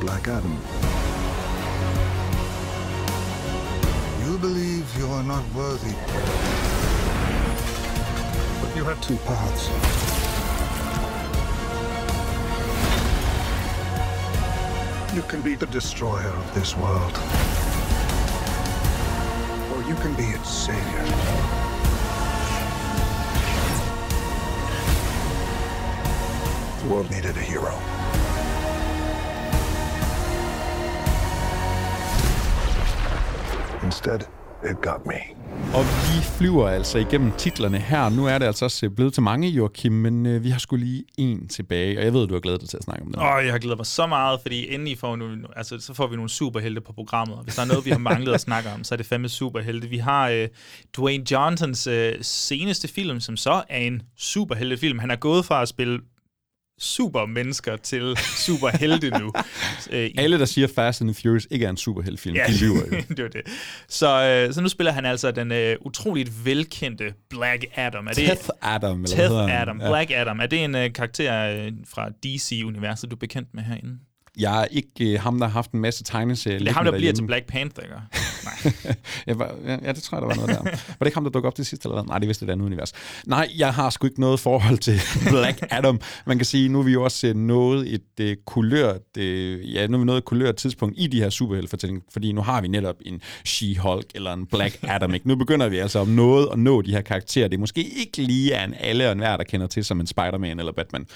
Black 0.00 0.28
Adam. 0.28 0.58
You 4.24 4.38
believe 4.38 4.96
you 4.98 5.06
are 5.08 5.22
not 5.24 5.44
worthy. 5.54 5.94
But 8.60 8.76
you 8.76 8.84
have 8.84 9.00
two 9.00 9.16
paths. 9.16 10.05
You 15.16 15.22
can 15.22 15.40
be 15.40 15.54
the 15.54 15.64
destroyer 15.68 16.28
of 16.28 16.54
this 16.54 16.76
world. 16.76 17.16
Or 19.72 19.82
you 19.88 19.94
can 20.02 20.12
be 20.14 20.24
its 20.24 20.50
savior. 20.50 21.04
The 26.82 26.88
world 26.92 27.10
needed 27.10 27.34
a 27.34 27.40
hero. 27.40 27.72
Instead, 33.82 34.28
it 34.70 34.80
got 34.82 35.06
me. 35.06 35.36
Og 35.74 35.84
vi 35.84 36.22
flyver 36.38 36.68
altså 36.68 36.98
igennem 36.98 37.32
titlerne 37.32 37.78
her. 37.78 38.08
Nu 38.08 38.26
er 38.26 38.38
det 38.38 38.46
altså 38.46 38.64
også 38.64 38.90
blevet 38.90 39.14
til 39.14 39.22
mange, 39.22 39.48
Joachim, 39.48 39.92
men 39.92 40.26
øh, 40.26 40.44
vi 40.44 40.50
har 40.50 40.58
skulle 40.58 40.84
lige 40.84 41.04
en 41.18 41.48
tilbage, 41.48 41.98
og 41.98 42.04
jeg 42.04 42.12
ved, 42.12 42.26
du 42.26 42.34
har 42.34 42.40
glædet 42.40 42.60
dig 42.60 42.68
til 42.68 42.76
at 42.76 42.82
snakke 42.82 43.02
om 43.02 43.12
det. 43.12 43.16
Åh, 43.22 43.34
oh, 43.34 43.44
jeg 43.44 43.52
har 43.52 43.58
glædet 43.58 43.78
mig 43.78 43.86
så 43.86 44.06
meget, 44.06 44.40
fordi 44.40 44.74
endelig 44.74 44.98
får 44.98 45.16
nu, 45.16 45.26
altså, 45.56 45.78
så 45.78 45.94
får 45.94 46.06
vi 46.06 46.16
nogle 46.16 46.30
superhelte 46.30 46.80
på 46.80 46.92
programmet. 46.92 47.38
Hvis 47.42 47.54
der 47.54 47.62
er 47.62 47.66
noget, 47.66 47.84
vi 47.84 47.90
har 47.90 47.98
manglet 47.98 48.34
at 48.34 48.40
snakke 48.40 48.70
om, 48.74 48.84
så 48.84 48.94
er 48.94 48.96
det 48.96 49.06
fandme 49.06 49.28
superhelte. 49.28 49.88
Vi 49.88 49.98
har 49.98 50.28
øh, 50.28 50.48
Dwayne 50.96 51.32
Johnsons 51.32 51.86
øh, 51.86 52.12
seneste 52.20 52.88
film, 52.88 53.20
som 53.20 53.36
så 53.36 53.62
er 53.68 53.78
en 53.78 54.02
superheltefilm. 54.16 54.98
Han 54.98 55.10
er 55.10 55.16
gået 55.16 55.44
fra 55.44 55.62
at 55.62 55.68
spille 55.68 56.00
supermennesker 56.78 57.76
til 57.76 58.18
superhelte 58.46 59.10
nu. 59.10 59.32
øh, 59.92 60.10
Alle, 60.18 60.38
der 60.38 60.44
siger 60.44 60.68
Fast 60.74 61.00
and 61.00 61.14
Furious 61.14 61.46
ikke 61.50 61.66
er 61.66 61.70
en 61.70 61.76
superheltefilm, 61.76 62.36
ja, 62.36 62.44
de 62.46 62.60
lyver 62.60 62.80
jo. 62.92 63.02
det 63.16 63.22
var 63.22 63.28
det. 63.28 63.42
Så, 63.88 64.22
øh, 64.22 64.54
så 64.54 64.60
nu 64.60 64.68
spiller 64.68 64.92
han 64.92 65.04
altså 65.04 65.30
den 65.30 65.52
øh, 65.52 65.76
utroligt 65.80 66.44
velkendte 66.44 67.14
Black 67.30 67.64
Adam. 67.74 68.06
Er 68.06 68.12
det, 68.12 68.28
Teth 68.28 68.48
Adam, 68.62 69.02
eller 69.02 69.16
Teth 69.16 69.34
hvad 69.34 69.54
Adam, 69.54 69.80
ja. 69.80 69.88
Black 69.88 70.10
Adam. 70.10 70.40
Er 70.40 70.46
det 70.46 70.64
en 70.64 70.74
øh, 70.74 70.92
karakter 70.92 71.64
øh, 71.66 71.72
fra 71.88 72.08
DC-universet, 72.08 73.10
du 73.10 73.16
er 73.16 73.18
bekendt 73.18 73.48
med 73.54 73.62
herinde? 73.62 73.98
Jeg 74.38 74.62
er 74.62 74.64
ikke 74.64 75.12
øh, 75.12 75.20
ham, 75.20 75.38
der 75.38 75.46
har 75.46 75.52
haft 75.52 75.72
en 75.72 75.80
masse 75.80 76.04
tegneserier. 76.04 76.58
Det 76.58 76.68
er 76.68 76.72
ham, 76.72 76.84
der 76.84 76.92
bliver 76.92 77.12
til 77.12 77.26
Black 77.26 77.46
Panther, 77.46 77.82
ikke? 77.82 77.94
Nej. 78.46 78.94
jeg 79.26 79.38
var, 79.38 79.54
ja, 79.66 79.92
det 79.92 80.02
tror 80.02 80.16
jeg, 80.16 80.22
der 80.22 80.28
var 80.28 80.34
noget 80.34 80.48
der. 80.48 80.62
Var 80.64 80.96
det 81.00 81.06
ikke 81.06 81.16
ham, 81.16 81.24
der 81.24 81.30
dukkede 81.30 81.48
op 81.48 81.54
til 81.54 81.66
sidst, 81.66 81.84
eller 81.84 81.94
hvad? 81.94 82.04
Nej, 82.04 82.18
det 82.18 82.24
er 82.24 82.28
vist 82.28 82.42
et 82.42 82.50
andet 82.50 82.66
univers. 82.66 82.92
Nej, 83.26 83.48
jeg 83.58 83.74
har 83.74 83.90
sgu 83.90 84.06
ikke 84.06 84.20
noget 84.20 84.40
forhold 84.40 84.78
til 84.78 85.00
Black 85.30 85.58
Adam. 85.70 86.00
Man 86.26 86.38
kan 86.38 86.44
sige, 86.44 86.68
nu 86.68 86.78
er 86.78 86.82
vi 86.82 86.92
jo 86.92 87.04
også 87.04 87.32
nået 87.34 87.94
et 87.94 88.30
uh, 88.30 88.42
kulørt, 88.44 89.00
uh, 89.18 89.74
ja, 89.74 89.86
nu 89.86 89.94
er 89.94 89.98
vi 89.98 90.04
nået 90.04 90.18
et 90.18 90.24
kulørt 90.24 90.56
tidspunkt 90.56 90.94
i 90.98 91.06
de 91.06 91.22
her 91.22 91.30
superheltefortællinger, 91.30 92.02
fordi 92.12 92.32
nu 92.32 92.40
har 92.40 92.60
vi 92.60 92.68
netop 92.68 92.96
en 93.00 93.20
She-Hulk 93.48 94.08
eller 94.14 94.32
en 94.32 94.46
Black 94.46 94.78
Adam. 94.82 95.14
Ikke? 95.14 95.28
Nu 95.28 95.36
begynder 95.36 95.68
vi 95.68 95.78
altså 95.78 95.98
om 95.98 96.08
noget 96.08 96.48
at 96.52 96.58
nå 96.58 96.82
de 96.82 96.90
her 96.90 97.00
karakterer. 97.00 97.48
Det 97.48 97.56
er 97.56 97.60
måske 97.60 97.82
ikke 97.82 98.22
lige 98.22 98.64
en 98.64 98.74
alle 98.80 99.06
og 99.06 99.12
enhver, 99.12 99.36
der 99.36 99.44
kender 99.44 99.66
til 99.66 99.84
som 99.84 100.00
en 100.00 100.06
Spider-Man 100.06 100.58
eller 100.58 100.72
Batman. 100.72 101.06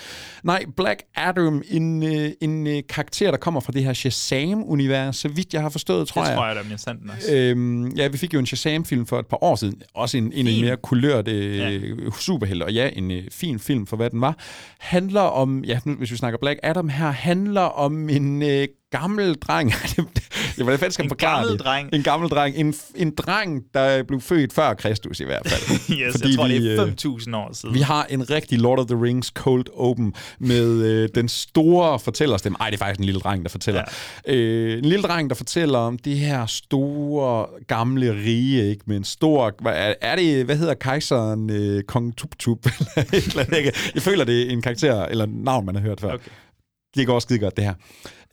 Nej, 0.42 0.64
Black 0.76 1.02
Adam, 1.14 1.62
en, 1.70 2.02
uh, 2.02 2.30
en 2.40 2.66
uh, 2.66 2.72
karakter, 2.88 3.09
der 3.18 3.36
kommer 3.36 3.60
fra 3.60 3.72
det 3.72 3.84
her 3.84 3.92
Shazam-univers, 3.92 5.16
så 5.16 5.28
vidt 5.28 5.54
jeg 5.54 5.62
har 5.62 5.68
forstået, 5.68 6.08
tror 6.08 6.22
jeg. 6.22 6.30
Det 6.30 6.36
tror 6.36 6.46
jeg, 6.46 6.56
der 6.56 6.62
er 6.72 6.76
sandt 6.76 7.10
også. 7.16 7.34
Øhm, 7.34 7.88
ja, 7.88 8.08
vi 8.08 8.18
fik 8.18 8.34
jo 8.34 8.38
en 8.38 8.46
Shazam-film 8.46 9.06
for 9.06 9.18
et 9.18 9.26
par 9.26 9.44
år 9.44 9.56
siden. 9.56 9.82
Også 9.94 10.18
en, 10.18 10.32
en, 10.32 10.46
en 10.46 10.60
mere 10.60 10.76
kulørt 10.76 11.28
øh, 11.28 11.58
ja. 11.58 11.78
superhelte, 12.20 12.64
og 12.64 12.72
ja, 12.72 12.90
en 12.92 13.10
øh, 13.10 13.22
fin 13.30 13.58
film 13.58 13.86
for, 13.86 13.96
hvad 13.96 14.10
den 14.10 14.20
var. 14.20 14.36
Handler 14.78 15.20
om, 15.20 15.64
ja, 15.64 15.80
nu, 15.84 15.94
hvis 15.94 16.10
vi 16.10 16.16
snakker 16.16 16.38
Black 16.38 16.60
Adam 16.62 16.88
her, 16.88 17.10
handler 17.10 17.60
om 17.60 18.08
en 18.08 18.42
øh, 18.42 18.68
gammel 18.90 19.34
dreng. 19.34 19.72
Hvordan 20.56 20.78
fanden 20.78 20.92
skal 20.92 21.04
En 21.04 21.10
forklare 21.10 21.36
gammel 21.36 21.52
det? 21.52 21.60
dreng. 21.60 21.88
En 21.92 22.02
gammel 22.02 22.30
dreng. 22.30 22.56
En, 22.56 22.74
en 22.94 23.14
dreng, 23.14 23.62
der 23.74 24.02
blev 24.02 24.20
født 24.20 24.52
før 24.52 24.74
Kristus 24.74 25.20
i 25.20 25.24
hvert 25.24 25.42
fald. 25.46 25.62
yes, 25.70 26.12
Fordi 26.12 26.28
jeg 26.28 26.36
tror, 26.36 26.46
vi, 26.46 26.68
det 26.68 26.78
er 26.78 26.86
øh, 26.86 26.92
5.000 27.22 27.36
år 27.36 27.52
siden. 27.52 27.74
Vi 27.74 27.80
har 27.80 28.04
en 28.10 28.30
rigtig 28.30 28.58
Lord 28.58 28.78
of 28.78 28.86
the 28.86 29.02
Rings 29.02 29.28
Cold 29.28 29.64
Open 29.74 30.14
med 30.38 30.84
øh, 30.84 31.08
den 31.14 31.28
store 31.28 31.98
fortællerstemme. 31.98 32.56
Ej, 32.60 32.70
det 32.70 32.74
er 32.74 32.78
faktisk 32.78 32.98
en 32.98 33.04
lille 33.04 33.20
dreng, 33.20 33.42
der 33.42 33.48
fortæller. 33.48 33.82
Ja. 34.26 34.34
Øh, 34.34 34.78
en 34.78 34.84
lille 34.84 35.02
dreng, 35.02 35.30
der 35.30 35.36
fortæller 35.36 35.78
om 35.78 35.98
det 35.98 36.18
her 36.18 36.46
store, 36.46 37.46
gamle 37.66 38.12
rige, 38.12 38.70
ikke? 38.70 38.82
Med 38.86 38.96
en 38.96 39.04
stor... 39.04 39.54
hvad 39.62 39.94
Er, 40.00 40.16
det, 40.16 40.44
hvad 40.44 40.56
hedder 40.56 40.74
kejseren? 40.74 41.50
Øh, 41.50 41.82
Kong 41.82 42.16
Tup 42.16 42.30
Tup? 42.38 42.66
Jeg 43.94 44.02
føler, 44.02 44.24
det 44.24 44.42
er 44.42 44.50
en 44.50 44.62
karakter, 44.62 45.04
eller 45.06 45.26
navn, 45.26 45.66
man 45.66 45.74
har 45.74 45.82
hørt 45.82 46.00
før. 46.00 46.14
Okay. 46.14 46.30
Det 46.96 47.06
går 47.06 47.14
også 47.14 47.26
skide 47.26 47.38
godt, 47.38 47.56
det 47.56 47.64
her. 47.64 47.74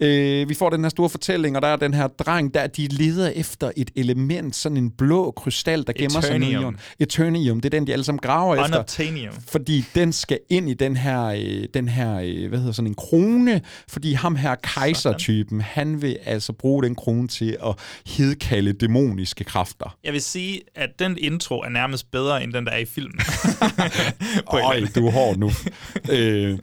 Øh, 0.02 0.50
vi 0.50 0.54
får 0.54 0.70
den 0.70 0.84
her 0.84 0.90
store 0.90 1.10
fortælling, 1.10 1.56
og 1.56 1.62
der 1.62 1.68
er 1.68 1.76
den 1.76 1.94
her 1.94 2.08
dreng, 2.08 2.54
der 2.54 2.68
de 2.68 2.88
leder 2.88 3.30
efter 3.30 3.72
et 3.78 3.92
element, 3.96 4.56
sådan 4.56 4.78
en 4.78 4.92
blå 4.92 5.32
krystal, 5.32 5.88
der 5.88 5.94
gemmer 5.94 6.22
sig 6.22 6.40
nede 6.40 6.52
i 6.52 6.54
Eternium. 6.54 6.62
jorden. 6.62 6.80
Eternium, 7.00 7.62
det 7.62 7.74
er 7.74 7.80
den, 7.80 7.88
de 7.88 7.94
alle 7.94 8.06
sammen 8.06 8.20
graver 8.20 8.56
efter. 8.56 8.76
Unobtainium. 8.76 9.34
Fordi 9.48 9.86
den 9.96 10.14
skal 10.14 10.40
ind 10.50 10.70
i 10.70 10.74
den 10.74 10.98
her, 10.98 11.24
øh, 11.24 11.68
den 11.74 11.90
her 11.90 12.20
øh, 12.24 12.50
hvad 12.50 12.60
hedder 12.60 12.72
sådan 12.72 12.88
en 12.88 12.96
krone, 12.96 13.62
fordi 13.88 14.14
ham 14.14 14.36
her 14.36 14.56
kejsertypen, 14.56 15.62
han 15.62 16.02
vil 16.02 16.18
altså 16.26 16.54
bruge 16.54 16.84
den 16.84 16.96
krone 16.96 17.28
til 17.28 17.58
at 17.66 17.76
hedkalde 18.06 18.74
dæmoniske 18.74 19.44
kræfter. 19.44 19.98
Jeg 20.04 20.14
vil 20.14 20.22
sige, 20.22 20.62
at 20.76 20.90
den 21.00 21.18
intro 21.18 21.60
er 21.60 21.70
nærmest 21.70 22.12
bedre, 22.12 22.44
end 22.44 22.54
den, 22.54 22.66
der 22.66 22.72
er 22.72 22.78
i 22.78 22.86
filmen. 22.86 23.20
Øj, 24.54 24.82
du 24.96 25.08
er 25.08 25.12
hård 25.12 25.38
nu. 25.38 25.52
øh, 26.16 26.58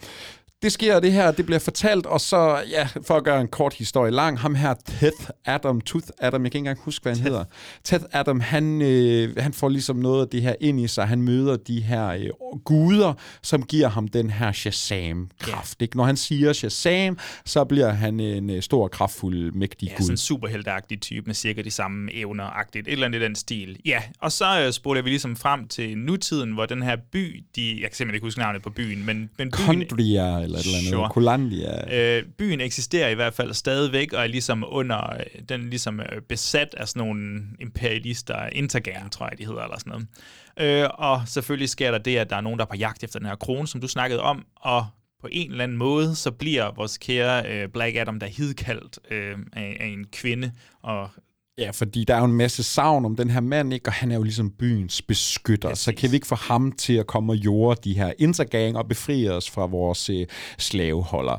det 0.64 0.72
sker 0.72 1.00
det 1.00 1.12
her, 1.12 1.30
det 1.30 1.46
bliver 1.46 1.58
fortalt, 1.58 2.06
og 2.06 2.20
så, 2.20 2.62
ja, 2.70 2.88
for 3.06 3.14
at 3.16 3.24
gøre 3.24 3.40
en 3.40 3.48
kort 3.48 3.74
historie 3.74 4.10
lang, 4.12 4.38
ham 4.38 4.54
her, 4.54 4.74
Teth 5.00 5.30
Adam, 5.44 5.80
Tooth 5.80 6.06
Adam, 6.18 6.44
jeg 6.44 6.52
kan 6.52 6.58
ikke 6.58 6.58
engang 6.58 6.78
huske, 6.80 7.02
hvad 7.02 7.12
han 7.12 7.18
Teth. 7.18 7.28
hedder. 7.30 7.44
Teth 7.84 8.04
Adam, 8.12 8.40
han, 8.40 8.82
øh, 8.82 9.36
han 9.38 9.52
får 9.52 9.68
ligesom 9.68 9.96
noget 9.96 10.22
af 10.22 10.28
det 10.28 10.42
her 10.42 10.54
ind 10.60 10.80
i 10.80 10.88
sig. 10.88 11.06
Han 11.06 11.22
møder 11.22 11.56
de 11.56 11.80
her 11.80 12.08
øh, 12.08 12.28
guder, 12.64 13.12
som 13.42 13.62
giver 13.62 13.88
ham 13.88 14.08
den 14.08 14.30
her 14.30 14.52
Shazam-kraft. 14.52 15.76
Yeah. 15.82 15.88
Når 15.94 16.04
han 16.04 16.16
siger 16.16 16.52
Shazam, 16.52 17.18
så 17.44 17.64
bliver 17.64 17.90
han 17.90 18.20
en 18.20 18.50
øh, 18.50 18.62
stor, 18.62 18.88
kraftfuld, 18.88 19.52
mægtig 19.52 19.88
Ja, 19.88 19.94
gud. 19.96 20.02
sådan 20.02 20.12
en 20.12 20.16
superhelteagtig 20.18 21.00
type 21.00 21.26
med 21.26 21.34
cirka 21.34 21.62
de 21.62 21.70
samme 21.70 22.10
evner-agtigt. 22.14 22.88
Et 22.88 22.92
eller 22.92 23.06
andet 23.06 23.20
i 23.20 23.22
den 23.24 23.34
stil. 23.34 23.76
Ja, 23.84 24.02
og 24.20 24.32
så 24.32 24.60
øh, 24.66 24.72
spoler 24.72 25.02
vi 25.02 25.08
ligesom 25.08 25.36
frem 25.36 25.68
til 25.68 25.98
nutiden, 25.98 26.52
hvor 26.52 26.66
den 26.66 26.82
her 26.82 26.96
by, 27.12 27.44
de, 27.56 27.70
jeg 27.70 27.90
kan 27.90 27.96
simpelthen 27.96 28.14
ikke 28.14 28.26
huske 28.26 28.40
navnet 28.40 28.62
på 28.62 28.70
byen, 28.70 29.06
men, 29.06 29.16
men 29.16 29.30
byen, 29.38 29.50
Kondria, 29.50 30.46
eller 30.58 30.60
et 30.60 30.66
eller 30.66 30.78
andet. 30.78 30.90
Sure. 30.90 31.08
Kolandia. 31.08 32.16
Øh, 32.16 32.22
byen 32.38 32.60
eksisterer 32.60 33.08
i 33.08 33.14
hvert 33.14 33.34
fald 33.34 33.54
stadigvæk, 33.54 34.12
og 34.12 34.22
er 34.22 34.26
ligesom 34.26 34.64
under, 34.68 35.16
den 35.48 35.60
er 35.60 35.64
ligesom 35.64 36.00
øh, 36.00 36.22
besat 36.28 36.74
af 36.76 36.88
sådan 36.88 37.06
nogle 37.06 37.42
imperialister, 37.60 38.46
Intergang, 38.46 39.12
tror 39.12 39.28
jeg, 39.30 39.38
de 39.38 39.46
hedder, 39.46 39.62
eller 39.62 39.78
sådan 39.78 39.90
noget. 39.90 40.82
Øh, 40.84 40.88
og 40.94 41.22
selvfølgelig 41.26 41.68
sker 41.68 41.90
der 41.90 41.98
det, 41.98 42.16
at 42.16 42.30
der 42.30 42.36
er 42.36 42.40
nogen, 42.40 42.58
der 42.58 42.64
er 42.64 42.68
på 42.68 42.76
jagt 42.76 43.04
efter 43.04 43.18
den 43.18 43.28
her 43.28 43.36
krone, 43.36 43.68
som 43.68 43.80
du 43.80 43.88
snakkede 43.88 44.20
om, 44.20 44.46
og 44.56 44.86
på 45.20 45.28
en 45.32 45.50
eller 45.50 45.64
anden 45.64 45.78
måde, 45.78 46.14
så 46.14 46.30
bliver 46.30 46.72
vores 46.76 46.98
kære 46.98 47.52
øh, 47.52 47.68
Black 47.68 47.96
Adam 47.96 48.20
der 48.20 48.26
hidkaldt 48.26 48.98
øh, 49.10 49.38
af, 49.52 49.76
af 49.80 49.86
en 49.86 50.04
kvinde, 50.12 50.52
og 50.82 51.10
Ja, 51.58 51.70
fordi 51.70 52.04
der 52.04 52.14
er 52.14 52.18
jo 52.18 52.24
en 52.24 52.32
masse 52.32 52.62
savn 52.62 53.04
om 53.04 53.16
den 53.16 53.30
her 53.30 53.40
mand, 53.40 53.74
ikke? 53.74 53.88
og 53.88 53.92
han 53.92 54.10
er 54.10 54.16
jo 54.16 54.22
ligesom 54.22 54.50
byens 54.50 55.02
beskytter. 55.02 55.68
Præcis. 55.68 55.84
Så 55.84 55.92
kan 55.94 56.10
vi 56.10 56.14
ikke 56.14 56.26
få 56.26 56.34
ham 56.34 56.72
til 56.72 56.92
at 56.92 57.06
komme 57.06 57.32
og 57.32 57.36
jorde 57.36 57.80
de 57.84 57.94
her 57.94 58.12
intergang 58.18 58.76
og 58.76 58.88
befri 58.88 59.28
os 59.28 59.50
fra 59.50 59.66
vores 59.66 60.10
øh, 60.10 60.26
slaveholder. 60.58 61.38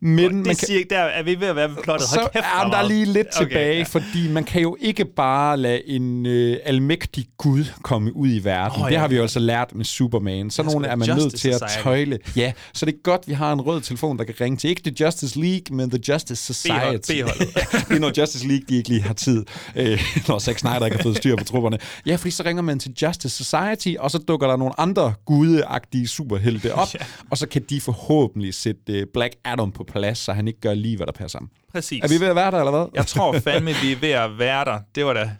Men 0.00 0.18
det 0.18 0.32
man 0.34 0.44
kan, 0.44 0.54
siger, 0.54 0.84
der 0.90 0.98
er 0.98 1.22
vi 1.22 1.40
ved 1.40 1.48
at 1.48 1.56
være 1.56 1.68
ved 1.68 1.76
plottet. 1.82 2.08
Så 2.08 2.28
kæft, 2.32 2.44
er 2.44 2.70
der 2.70 2.76
er 2.76 2.88
lige 2.88 3.04
lidt 3.04 3.26
Okay, 3.36 3.46
tilbage, 3.46 3.78
ja. 3.78 3.82
fordi 3.82 4.28
man 4.30 4.44
kan 4.44 4.62
jo 4.62 4.76
ikke 4.80 5.04
bare 5.04 5.56
lade 5.56 5.88
en 5.88 6.26
øh, 6.26 6.56
almægtig 6.64 7.26
gud 7.36 7.64
komme 7.82 8.16
ud 8.16 8.28
i 8.28 8.44
verden. 8.44 8.82
Oh, 8.82 8.88
det 8.88 8.94
ja. 8.94 9.00
har 9.00 9.08
vi 9.08 9.16
jo 9.16 9.22
altså 9.22 9.40
lært 9.40 9.74
med 9.74 9.84
Superman. 9.84 10.50
Så 10.50 10.62
nogle 10.62 10.86
er 10.86 10.96
man 10.96 11.08
nødt 11.08 11.34
til 11.34 11.48
at 11.48 11.62
tøjle. 11.82 12.18
Ja, 12.36 12.52
så 12.72 12.86
det 12.86 12.94
er 12.94 12.98
godt, 13.02 13.28
vi 13.28 13.32
har 13.32 13.52
en 13.52 13.60
rød 13.60 13.80
telefon, 13.80 14.18
der 14.18 14.24
kan 14.24 14.34
ringe 14.40 14.56
til 14.56 14.70
ikke 14.70 14.82
The 14.90 15.04
Justice 15.04 15.40
League, 15.40 15.76
men 15.76 15.90
The 15.90 16.00
Justice 16.08 16.54
Society. 16.54 17.12
B-holdet. 17.12 17.54
det 17.88 17.96
er 17.96 17.98
når 17.98 18.20
Justice 18.20 18.48
League, 18.48 18.64
de 18.68 18.76
ikke 18.76 18.88
lige 18.88 19.02
har 19.02 19.14
tid, 19.14 19.44
øh, 19.76 20.00
når 20.28 20.38
Zack 20.38 20.58
Snyder 20.58 20.84
ikke 20.84 20.96
har 20.96 21.02
fået 21.02 21.16
styr 21.16 21.36
på 21.36 21.44
trupperne. 21.44 21.78
Ja, 22.06 22.16
fordi 22.16 22.30
så 22.30 22.42
ringer 22.46 22.62
man 22.62 22.78
til 22.78 22.92
Justice 23.02 23.44
Society, 23.44 23.98
og 23.98 24.10
så 24.10 24.18
dukker 24.18 24.46
der 24.46 24.56
nogle 24.56 24.80
andre 24.80 25.14
gudeagtige 25.24 26.08
superhelte 26.08 26.74
op, 26.74 26.94
ja. 26.94 26.98
og 27.30 27.38
så 27.38 27.48
kan 27.48 27.62
de 27.70 27.80
forhåbentlig 27.80 28.54
sætte 28.54 28.92
øh, 28.92 29.06
Black 29.14 29.34
Adam 29.44 29.72
på 29.72 29.84
plads, 29.92 30.18
så 30.18 30.32
han 30.32 30.48
ikke 30.48 30.60
gør 30.60 30.74
lige, 30.74 30.96
hvad 30.96 31.06
der 31.06 31.12
passer 31.12 31.38
ham. 31.38 31.50
Præcis. 31.72 32.04
Er 32.04 32.08
vi 32.08 32.20
ved 32.20 32.28
at 32.28 32.36
være 32.36 32.50
der, 32.50 32.58
eller 32.58 32.70
hvad? 32.70 32.86
Jeg 32.94 33.06
tror 33.06 33.38
fandme, 33.38 33.72
vi 33.82 33.92
er 33.92 33.96
ved 34.00 34.10
at 34.10 34.38
være 34.38 34.64
der. 34.64 34.78
Det 34.94 35.06
var 35.06 35.12
da 35.12 35.30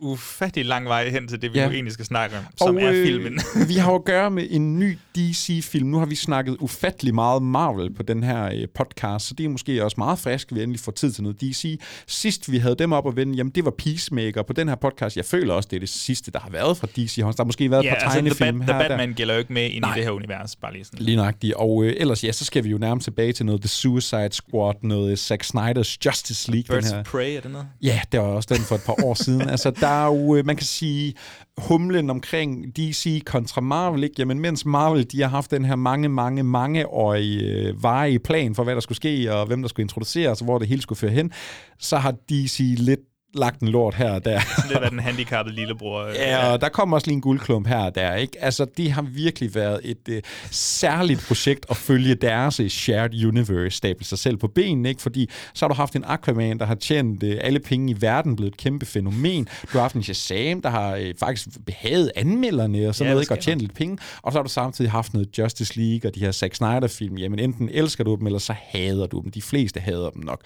ufattelig 0.00 0.66
lang 0.66 0.86
vej 0.88 1.08
hen 1.10 1.28
til 1.28 1.42
det, 1.42 1.52
vi 1.52 1.58
Ja. 1.58 1.66
nu 1.66 1.72
egentlig 1.72 1.92
skal 1.92 2.04
snakke 2.06 2.36
om, 2.38 2.44
som 2.58 2.78
er 2.78 2.90
øh, 2.92 3.06
filmen. 3.06 3.40
vi 3.68 3.74
har 3.74 3.90
jo 3.90 3.96
at 4.00 4.04
gøre 4.04 4.30
med 4.30 4.46
en 4.50 4.78
ny 4.78 4.98
DC-film. 5.16 5.86
Nu 5.88 5.98
har 5.98 6.06
vi 6.06 6.14
snakket 6.14 6.56
ufattelig 6.60 7.14
meget 7.14 7.42
Marvel 7.42 7.94
på 7.94 8.02
den 8.02 8.22
her 8.22 8.44
øh, 8.44 8.68
podcast, 8.74 9.26
så 9.26 9.34
det 9.34 9.44
er 9.44 9.48
måske 9.48 9.84
også 9.84 9.94
meget 9.98 10.18
frisk, 10.18 10.52
at 10.52 10.56
vi 10.56 10.62
endelig 10.62 10.80
får 10.80 10.92
tid 10.92 11.12
til 11.12 11.22
noget 11.22 11.40
DC. 11.40 11.80
Sidst 12.06 12.52
vi 12.52 12.58
havde 12.58 12.74
dem 12.78 12.92
op 12.92 13.08
at 13.08 13.16
vende, 13.16 13.34
jamen 13.36 13.50
det 13.54 13.64
var 13.64 13.70
Peacemaker 13.78 14.42
på 14.42 14.52
den 14.52 14.68
her 14.68 14.74
podcast. 14.74 15.16
Jeg 15.16 15.24
føler 15.24 15.54
også, 15.54 15.68
det 15.70 15.76
er 15.76 15.80
det 15.80 15.88
sidste, 15.88 16.30
der 16.30 16.38
har 16.40 16.50
været 16.50 16.76
fra 16.76 16.86
DC. 16.96 17.14
Der 17.16 17.34
har 17.38 17.44
måske 17.44 17.70
været 17.70 17.84
ja, 17.84 17.92
et 17.92 17.98
par 17.98 18.04
altså, 18.10 18.20
The, 18.20 18.28
tegnefilm 18.30 18.60
Bat- 18.60 18.64
her 18.64 18.72
The 18.72 18.76
og 18.78 18.82
der. 18.82 18.88
Batman 18.96 19.14
gælder 19.14 19.34
jo 19.34 19.38
ikke 19.38 19.52
med 19.52 19.70
ind 19.70 19.80
Nej. 19.82 19.94
i 19.94 19.96
det 19.98 20.04
her 20.04 20.10
univers, 20.10 20.56
bare 20.56 20.72
lige 20.72 20.84
sådan. 20.84 20.98
Lige 20.98 21.16
nøjagtigt. 21.16 21.54
Og 21.54 21.84
øh, 21.84 21.94
ellers, 21.96 22.24
ja, 22.24 22.32
så 22.32 22.44
skal 22.44 22.64
vi 22.64 22.68
jo 22.68 22.78
nærmest 22.78 23.04
tilbage 23.04 23.32
til 23.32 23.46
noget 23.46 23.60
The 23.60 23.68
Suicide 23.68 24.28
Squad, 24.32 24.74
noget 24.82 25.18
Zack 25.18 25.44
Snyder's 25.44 25.96
Justice 26.06 26.50
League. 26.50 26.64
Birds 26.68 26.84
den 26.84 26.92
her. 26.94 27.00
of 27.00 27.06
Prey, 27.06 27.36
er 27.36 27.40
det 27.40 27.50
noget? 27.50 27.66
Ja, 27.82 28.00
det 28.12 28.20
var 28.20 28.26
også 28.26 28.54
den 28.54 28.62
for 28.62 28.74
et 28.74 28.82
par 28.86 29.04
år 29.04 29.14
siden. 29.14 29.48
Altså, 29.60 29.70
der 29.70 29.86
er 29.90 30.06
jo, 30.06 30.36
øh, 30.36 30.46
man 30.46 30.56
kan 30.56 30.66
sige, 30.66 31.14
humlen 31.58 32.10
omkring 32.10 32.76
DC 32.76 33.24
kontra 33.24 33.60
Marvel, 33.60 34.04
ikke? 34.04 34.14
Jamen, 34.18 34.40
mens 34.40 34.66
Marvel, 34.66 35.12
de 35.12 35.20
har 35.20 35.28
haft 35.28 35.50
den 35.50 35.64
her 35.64 35.76
mange, 35.76 36.08
mange, 36.08 36.42
mangeårige 36.42 37.40
øh, 37.40 37.82
varige 37.82 38.18
plan 38.18 38.54
for, 38.54 38.64
hvad 38.64 38.74
der 38.74 38.80
skulle 38.80 38.96
ske, 38.96 39.34
og 39.34 39.46
hvem 39.46 39.62
der 39.62 39.68
skulle 39.68 39.84
introduceres, 39.84 40.40
og 40.40 40.44
hvor 40.44 40.58
det 40.58 40.68
hele 40.68 40.82
skulle 40.82 40.98
føre 40.98 41.10
hen, 41.10 41.32
så 41.78 41.96
har 41.96 42.12
DC 42.12 42.74
lidt 42.78 43.00
lagt 43.34 43.60
en 43.60 43.68
lort 43.68 43.94
her 43.94 44.10
og 44.12 44.24
der. 44.24 44.40
Det 44.68 44.76
er 44.76 44.88
den 44.88 44.98
handicappede 44.98 45.56
lillebror. 45.56 46.04
øh, 46.04 46.14
Ja, 46.14 46.52
og 46.52 46.60
der 46.60 46.68
kommer 46.68 46.96
også 46.96 47.06
lige 47.06 47.14
en 47.14 47.20
guldklump 47.20 47.66
her 47.66 47.78
og 47.78 47.94
der, 47.94 48.14
ikke? 48.14 48.44
Altså, 48.44 48.66
det 48.76 48.92
har 48.92 49.02
virkelig 49.02 49.54
været 49.54 49.80
et 49.84 50.08
øh, 50.08 50.22
særligt 50.50 51.24
projekt 51.28 51.66
at 51.70 51.76
følge 51.76 52.14
deres 52.14 52.60
øh, 52.60 52.68
shared 52.68 53.24
universe, 53.24 53.76
stable 53.76 54.04
sig 54.04 54.18
selv 54.18 54.36
på 54.36 54.48
benene, 54.48 54.88
ikke? 54.88 55.02
Fordi 55.02 55.30
så 55.54 55.64
har 55.64 55.68
du 55.68 55.74
haft 55.74 55.96
en 55.96 56.04
Aquaman, 56.06 56.58
der 56.58 56.64
har 56.66 56.74
tjent 56.74 57.22
øh, 57.22 57.38
alle 57.40 57.60
penge 57.60 57.90
i 57.92 57.96
verden, 58.00 58.36
blevet 58.36 58.52
et 58.52 58.56
kæmpe 58.58 58.86
fænomen. 58.86 59.44
Du 59.62 59.68
har 59.72 59.80
haft 59.80 59.94
en 59.94 60.02
Shazam, 60.02 60.62
der 60.62 60.70
har 60.70 60.94
øh, 60.94 61.14
faktisk 61.20 61.46
behaget 61.66 62.10
anmelderne 62.16 62.88
og 62.88 62.94
sådan 62.94 63.08
Ja, 63.08 63.12
noget, 63.12 63.24
ikke? 63.24 63.34
Og 63.34 63.38
tjent 63.40 63.60
lidt 63.60 63.74
penge. 63.74 63.98
Og 64.22 64.32
så 64.32 64.38
har 64.38 64.42
du 64.42 64.48
samtidig 64.50 64.90
haft 64.90 65.12
noget 65.14 65.38
Justice 65.38 65.80
League 65.80 66.10
og 66.10 66.14
de 66.14 66.20
her 66.20 66.32
Zack 66.32 66.54
Snyder-film. 66.54 67.16
Jamen, 67.18 67.38
enten 67.38 67.68
elsker 67.72 68.04
du 68.04 68.16
dem, 68.16 68.26
eller 68.26 68.38
så 68.38 68.54
hader 68.58 69.06
du 69.06 69.20
dem. 69.20 69.30
De 69.30 69.42
fleste 69.42 69.80
hader 69.80 70.10
dem 70.10 70.22
nok. 70.24 70.40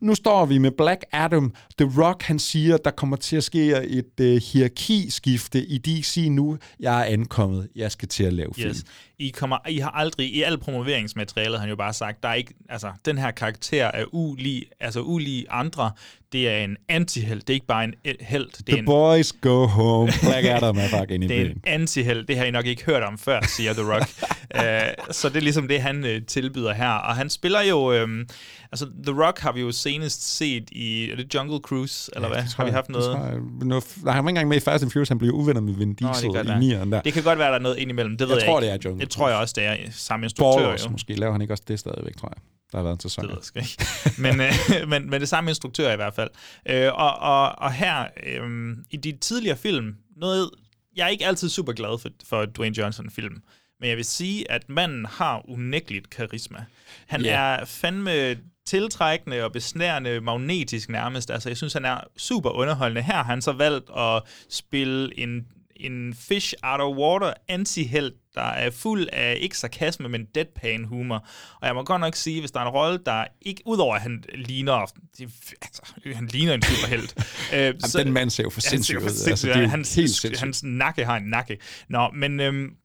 Nu 0.00 0.14
står 0.14 0.46
vi 0.46 0.58
med 0.58 0.70
Black 0.70 1.04
Adam. 1.12 1.52
The 1.78 1.90
Rock, 2.02 2.21
han 2.22 2.38
siger, 2.38 2.76
der 2.76 2.90
kommer 2.90 3.16
til 3.16 3.36
at 3.36 3.44
ske 3.44 3.66
et 3.86 4.20
øh, 4.20 4.40
hierarkiskifte 4.52 5.64
i 5.64 5.78
DC 5.78 6.26
nu. 6.30 6.58
Jeg 6.80 7.00
er 7.00 7.04
ankommet. 7.04 7.68
Jeg 7.76 7.92
skal 7.92 8.08
til 8.08 8.24
at 8.24 8.32
lave 8.32 8.54
film. 8.54 8.68
Yes. 8.68 8.84
I, 9.18 9.28
kommer, 9.28 9.68
I 9.68 9.78
har 9.78 9.90
aldrig, 9.90 10.34
i 10.34 10.42
alt 10.42 10.60
promoveringsmaterialet 10.60 11.58
har 11.58 11.60
han 11.60 11.68
jo 11.68 11.76
bare 11.76 11.92
sagt, 11.92 12.22
der 12.22 12.28
er 12.28 12.34
ikke, 12.34 12.54
altså, 12.68 12.92
den 13.04 13.18
her 13.18 13.30
karakter 13.30 13.84
er 13.84 14.04
ulig, 14.12 14.66
altså 14.80 15.00
ulig 15.00 15.46
andre. 15.50 15.90
Det 16.32 16.48
er 16.48 16.56
en 16.64 16.76
antihelt, 16.88 17.40
det 17.48 17.52
er 17.52 17.54
ikke 17.54 17.66
bare 17.66 17.84
en 17.84 17.94
el- 18.04 18.16
helt. 18.20 18.52
Det 18.58 18.68
er 18.68 18.72
The 18.72 18.78
en, 18.78 18.84
boys 18.84 19.32
go 19.32 19.66
home. 19.66 20.12
Black 20.22 20.46
Adam 20.46 20.76
er 20.78 21.10
inde 21.10 21.26
i 21.26 21.28
det 21.32 21.40
er 21.40 21.44
en 21.50 21.60
antihelt. 21.64 22.28
Det 22.28 22.36
har 22.36 22.44
I 22.44 22.50
nok 22.50 22.66
ikke 22.66 22.84
hørt 22.84 23.02
om 23.02 23.18
før, 23.18 23.40
siger 23.56 23.72
The 23.72 23.82
Rock. 23.82 24.08
uh, 24.54 25.14
så 25.18 25.28
det 25.28 25.36
er 25.36 25.40
ligesom 25.40 25.68
det, 25.68 25.80
han 25.80 26.04
uh, 26.04 26.10
tilbyder 26.26 26.72
her. 26.72 26.90
Og 26.90 27.16
han 27.16 27.30
spiller 27.30 27.60
jo... 27.62 28.02
Um, 28.02 28.26
altså, 28.72 28.86
The 29.06 29.22
Rock 29.24 29.38
har 29.38 29.52
vi 29.52 29.60
jo 29.60 29.72
senest 29.72 30.36
set 30.36 30.64
i... 30.72 31.10
Er 31.10 31.16
det 31.16 31.34
Jungle 31.34 31.58
Cruise, 31.58 32.10
eller 32.16 32.28
hvad? 32.28 32.42
Det 32.42 32.50
tror 32.50 32.64
Har 32.64 32.70
vi 32.70 32.74
haft 32.74 32.86
det 32.86 32.94
noget? 32.96 33.32
jeg. 33.32 33.66
Noget, 33.66 33.84
nej, 34.04 34.14
han 34.14 34.24
var 34.24 34.28
ikke 34.28 34.36
engang 34.38 34.48
med 34.48 34.56
i 34.56 34.60
Fast 34.60 34.82
and 34.82 34.90
Furious. 34.90 35.08
Han 35.08 35.18
blev 35.18 35.32
uvenner 35.32 35.60
med 35.60 35.74
Vin 35.74 35.96
Nå, 36.00 36.08
Diesel 36.08 36.30
det, 36.30 36.46
kan 36.46 36.62
i 36.62 36.66
nieren 36.66 36.92
der. 36.92 37.00
det 37.00 37.12
kan 37.12 37.22
godt 37.22 37.38
være, 37.38 37.48
der 37.48 37.54
er 37.54 37.62
noget 37.62 37.78
indimellem. 37.78 38.16
Det 38.16 38.28
ved 38.28 38.34
Jeg 38.34 38.40
jeg, 38.42 38.48
tror, 38.48 38.60
ikke. 38.60 38.72
det 38.72 38.74
er 38.86 38.88
Jungle 38.88 39.00
Det 39.00 39.10
tror 39.10 39.28
jeg 39.28 39.38
også, 39.38 39.54
det 39.56 39.64
er 39.66 39.76
samme 39.90 40.26
instruktør. 40.26 40.68
Balls 40.68 40.84
jo. 40.84 40.90
måske. 40.90 41.14
Laver 41.14 41.32
han 41.32 41.40
ikke 41.42 41.54
også 41.54 41.64
det 41.68 41.78
stadigvæk, 41.78 42.16
tror 42.16 42.32
jeg. 42.36 42.42
Der 42.72 42.78
har 42.78 42.82
været 42.82 42.94
en 42.94 43.00
sæson. 43.00 43.24
Det 43.24 43.30
ved 43.30 43.38
jeg 43.38 43.44
sgu 43.44 43.58
ikke. 43.58 44.22
men, 44.22 44.40
øh, 44.40 44.52
men, 44.90 45.10
men 45.10 45.20
det 45.20 45.28
samme 45.28 45.50
instruktør 45.50 45.92
i 45.92 45.96
hvert 45.96 46.14
fald. 46.14 46.30
Øh, 46.68 46.92
og, 46.94 47.18
og, 47.18 47.58
og 47.58 47.72
her, 47.72 48.06
øh, 48.26 48.76
i 48.90 48.96
de 48.96 49.12
tidligere 49.12 49.56
film, 49.56 49.96
noget, 50.16 50.50
jeg 50.96 51.04
er 51.04 51.08
ikke 51.08 51.26
altid 51.26 51.48
super 51.48 51.72
glad 51.72 51.98
for, 51.98 52.08
for 52.24 52.44
Dwayne 52.44 52.78
Johnson-film, 52.78 53.42
men 53.80 53.88
jeg 53.88 53.96
vil 53.96 54.04
sige, 54.04 54.50
at 54.50 54.68
manden 54.68 55.04
har 55.04 55.50
unægteligt 55.50 56.10
karisma. 56.10 56.64
Han 57.06 57.20
yeah. 57.24 57.60
er 57.60 57.64
fandme 57.64 58.36
tiltrækkende 58.66 59.44
og 59.44 59.52
besnærende, 59.52 60.20
magnetisk 60.20 60.88
nærmest. 60.88 61.30
Altså, 61.30 61.48
jeg 61.48 61.56
synes, 61.56 61.72
han 61.72 61.84
er 61.84 62.00
super 62.16 62.50
underholdende. 62.50 63.02
Her 63.02 63.14
har 63.14 63.22
han 63.22 63.42
så 63.42 63.52
valgt 63.52 63.90
at 63.96 64.22
spille 64.48 65.18
en, 65.18 65.46
en 65.76 66.14
fish 66.14 66.54
out 66.62 66.80
of 66.80 66.96
water 66.96 67.32
anti-held, 67.48 68.12
der 68.34 68.42
er 68.42 68.70
fuld 68.70 69.08
af 69.12 69.38
ikke 69.40 69.58
sarkasme, 69.58 70.08
men 70.08 70.24
deadpan 70.34 70.84
humor. 70.84 71.26
Og 71.60 71.66
jeg 71.66 71.74
må 71.74 71.84
godt 71.84 72.00
nok 72.00 72.14
sige, 72.14 72.40
hvis 72.40 72.50
der 72.50 72.60
er 72.60 72.64
en 72.64 72.70
rolle, 72.70 72.98
der 73.06 73.24
ikke, 73.42 73.62
udover 73.66 73.94
at 73.94 74.02
han 74.02 74.24
ligner, 74.34 74.72
altså, 74.72 75.82
han 76.14 76.26
ligner 76.26 76.54
en 76.54 76.62
superhelt. 76.62 77.14
øh, 77.54 77.58
Jamen, 77.58 77.76
den 77.94 78.12
mand 78.12 78.30
ser 78.30 78.42
jo 78.42 78.50
for 78.50 78.60
sindssyg 78.60 78.98
ud. 78.98 79.02
Altså, 79.02 79.46
det 79.46 79.56
er 79.56 79.66
hans, 79.66 79.94
helt 79.94 80.10
sindssygt. 80.10 80.40
hans 80.40 80.62
nakke 80.64 81.04
har 81.04 81.16
en 81.16 81.24
nakke. 81.24 81.58
Nå, 81.88 82.10
men... 82.14 82.40
Øhm, 82.40 82.76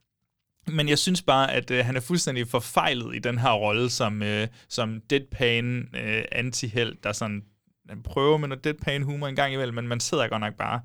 men 0.71 0.89
jeg 0.89 0.97
synes 0.97 1.21
bare, 1.21 1.53
at 1.53 1.71
øh, 1.71 1.85
han 1.85 1.95
er 1.95 1.99
fuldstændig 1.99 2.47
forfejlet 2.47 3.15
i 3.15 3.19
den 3.19 3.37
her 3.37 3.51
rolle 3.51 3.89
som, 3.89 4.23
øh, 4.23 4.47
som 4.69 5.01
deadpan 5.09 5.89
øh, 5.95 6.23
anti-held, 6.31 6.95
der 7.03 7.11
sådan 7.11 7.43
prøver 8.03 8.37
med 8.37 8.47
noget 8.47 8.63
deadpan 8.63 9.03
humor 9.03 9.27
en 9.27 9.35
gang 9.35 9.53
imellem, 9.53 9.75
men 9.75 9.87
man 9.87 9.99
sidder 9.99 10.27
godt 10.27 10.41
nok 10.41 10.53
bare 10.53 10.81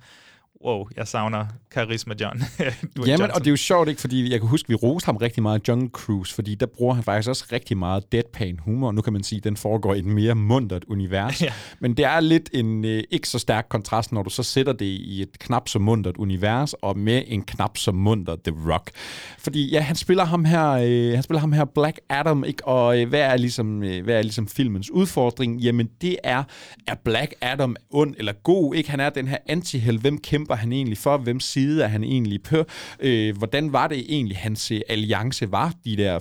wow, 0.64 0.86
jeg 0.96 1.08
savner 1.08 1.46
Charisma 1.72 2.14
John. 2.20 2.42
Jamen, 2.58 2.74
Johnson. 3.08 3.30
og 3.30 3.40
det 3.40 3.46
er 3.46 3.50
jo 3.50 3.56
sjovt, 3.56 3.88
ikke? 3.88 4.00
Fordi 4.00 4.32
jeg 4.32 4.40
kan 4.40 4.48
huske, 4.48 4.68
vi 4.68 4.74
roste 4.74 5.06
ham 5.06 5.16
rigtig 5.16 5.42
meget 5.42 5.68
Jungle 5.68 5.88
Cruise, 5.88 6.34
fordi 6.34 6.54
der 6.54 6.66
bruger 6.66 6.94
han 6.94 7.04
faktisk 7.04 7.28
også 7.28 7.44
rigtig 7.52 7.76
meget 7.76 8.12
deadpan 8.12 8.58
humor. 8.58 8.92
Nu 8.92 9.00
kan 9.00 9.12
man 9.12 9.22
sige, 9.22 9.36
at 9.36 9.44
den 9.44 9.56
foregår 9.56 9.94
i 9.94 9.98
et 9.98 10.04
mere 10.04 10.34
mundret 10.34 10.84
univers. 10.84 11.42
Ja. 11.42 11.52
Men 11.80 11.96
det 11.96 12.04
er 12.04 12.20
lidt 12.20 12.50
en 12.52 12.84
øh, 12.84 13.02
ikke 13.10 13.28
så 13.28 13.38
stærk 13.38 13.66
kontrast, 13.68 14.12
når 14.12 14.22
du 14.22 14.30
så 14.30 14.42
sætter 14.42 14.72
det 14.72 14.84
i 14.84 15.22
et 15.22 15.38
knap 15.38 15.68
så 15.68 15.78
mundret 15.78 16.16
univers, 16.16 16.72
og 16.72 16.98
med 16.98 17.22
en 17.26 17.42
knap 17.42 17.76
så 17.76 17.92
mundret 17.92 18.42
The 18.42 18.72
Rock. 18.72 18.90
Fordi 19.38 19.70
ja, 19.70 19.80
han 19.80 19.96
spiller 19.96 20.24
ham 20.24 20.44
her, 20.44 20.70
øh, 20.70 21.14
han 21.14 21.22
spiller 21.22 21.40
ham 21.40 21.52
her 21.52 21.64
Black 21.64 22.00
Adam, 22.08 22.44
ikke? 22.44 22.66
Og 22.66 23.00
øh, 23.00 23.08
hvad, 23.08 23.20
er 23.20 23.36
ligesom, 23.36 23.82
øh, 23.82 24.04
hvad 24.04 24.14
er 24.14 24.22
ligesom 24.22 24.48
filmens 24.48 24.90
udfordring? 24.90 25.60
Jamen, 25.60 25.88
det 26.00 26.16
er, 26.24 26.42
er 26.86 26.94
Black 27.04 27.34
Adam 27.40 27.76
ond 27.90 28.14
eller 28.18 28.32
god? 28.32 28.74
Ikke? 28.74 28.90
Han 28.90 29.00
er 29.00 29.10
den 29.10 29.28
her 29.28 29.38
anti 29.46 29.78
Hvem 29.78 30.18
kæmper 30.18 30.51
han 30.54 30.72
egentlig 30.72 30.98
for? 30.98 31.16
Hvem 31.16 31.40
side 31.40 31.84
er 31.84 31.88
han 31.88 32.04
egentlig 32.04 32.42
på? 32.42 32.64
Øh, 33.00 33.36
hvordan 33.38 33.72
var 33.72 33.88
det 33.88 33.98
egentlig, 33.98 34.36
hans 34.36 34.70
øh, 34.70 34.80
alliance 34.88 35.52
var 35.52 35.74
de 35.84 35.96
der 35.96 36.18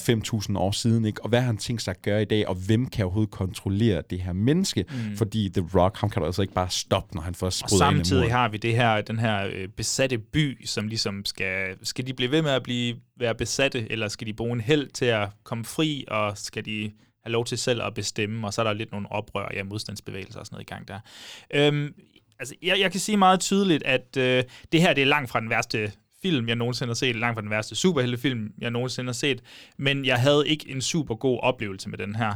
5.000 0.49 0.57
år 0.57 0.71
siden? 0.71 1.05
Ikke? 1.05 1.23
Og 1.23 1.29
hvad 1.29 1.39
har 1.39 1.45
han 1.45 1.57
tænkt 1.57 1.81
sig 1.81 1.91
at 1.91 2.01
gøre 2.01 2.21
i 2.21 2.25
dag? 2.25 2.47
Og 2.47 2.55
hvem 2.55 2.85
kan 2.85 3.05
overhovedet 3.05 3.31
kontrollere 3.31 4.01
det 4.09 4.21
her 4.21 4.33
menneske? 4.33 4.85
Mm. 4.89 5.17
Fordi 5.17 5.49
The 5.53 5.67
Rock, 5.75 5.97
ham 5.97 6.09
kan 6.09 6.19
du 6.19 6.25
altså 6.25 6.41
ikke 6.41 6.53
bare 6.53 6.69
stoppe, 6.69 7.15
når 7.15 7.21
han 7.21 7.35
får 7.35 7.47
Og 7.47 7.53
ind 7.61 7.75
i 7.75 7.77
samtidig 7.77 8.31
har 8.31 8.49
vi 8.49 8.57
det 8.57 8.75
her, 8.75 9.01
den 9.01 9.19
her 9.19 9.47
øh, 9.53 9.67
besatte 9.67 10.17
by, 10.17 10.65
som 10.65 10.87
ligesom 10.87 11.25
skal... 11.25 11.77
Skal 11.83 12.07
de 12.07 12.13
blive 12.13 12.31
ved 12.31 12.41
med 12.41 12.51
at 12.51 12.63
blive, 12.63 12.95
være 13.19 13.35
besatte, 13.35 13.91
eller 13.91 14.07
skal 14.07 14.27
de 14.27 14.33
bruge 14.33 14.53
en 14.53 14.61
held 14.61 14.87
til 14.87 15.05
at 15.05 15.29
komme 15.43 15.65
fri, 15.65 16.05
og 16.07 16.37
skal 16.37 16.65
de 16.65 16.91
have 17.23 17.31
lov 17.31 17.45
til 17.45 17.57
selv 17.57 17.83
at 17.83 17.93
bestemme, 17.93 18.47
og 18.47 18.53
så 18.53 18.61
er 18.61 18.65
der 18.65 18.73
lidt 18.73 18.91
nogle 18.91 19.11
oprør, 19.11 19.49
ja, 19.53 19.63
modstandsbevægelser 19.63 20.39
og 20.39 20.45
sådan 20.45 20.55
noget 20.55 20.69
i 20.69 20.73
gang 20.73 20.87
der. 20.87 20.99
Øhm, 21.53 21.93
altså, 22.41 22.55
jeg, 22.61 22.79
jeg 22.79 22.91
kan 22.91 22.99
sige 22.99 23.17
meget 23.17 23.39
tydeligt, 23.39 23.83
at 23.83 24.17
øh, 24.17 24.43
det 24.71 24.81
her 24.81 24.93
det 24.93 25.01
er 25.01 25.05
langt 25.05 25.29
fra 25.29 25.39
den 25.39 25.49
værste 25.49 25.91
film, 26.21 26.47
jeg 26.47 26.55
nogensinde 26.55 26.89
har 26.89 26.95
set, 26.95 27.15
langt 27.15 27.35
fra 27.35 27.41
den 27.41 27.49
værste 27.49 27.75
superheltefilm, 27.75 28.49
jeg 28.61 28.71
nogensinde 28.71 29.07
har 29.07 29.13
set, 29.13 29.41
men 29.77 30.05
jeg 30.05 30.17
havde 30.17 30.47
ikke 30.47 30.69
en 30.69 30.81
super 30.81 31.15
god 31.15 31.39
oplevelse 31.43 31.89
med 31.89 31.97
den 31.97 32.15
her. 32.15 32.33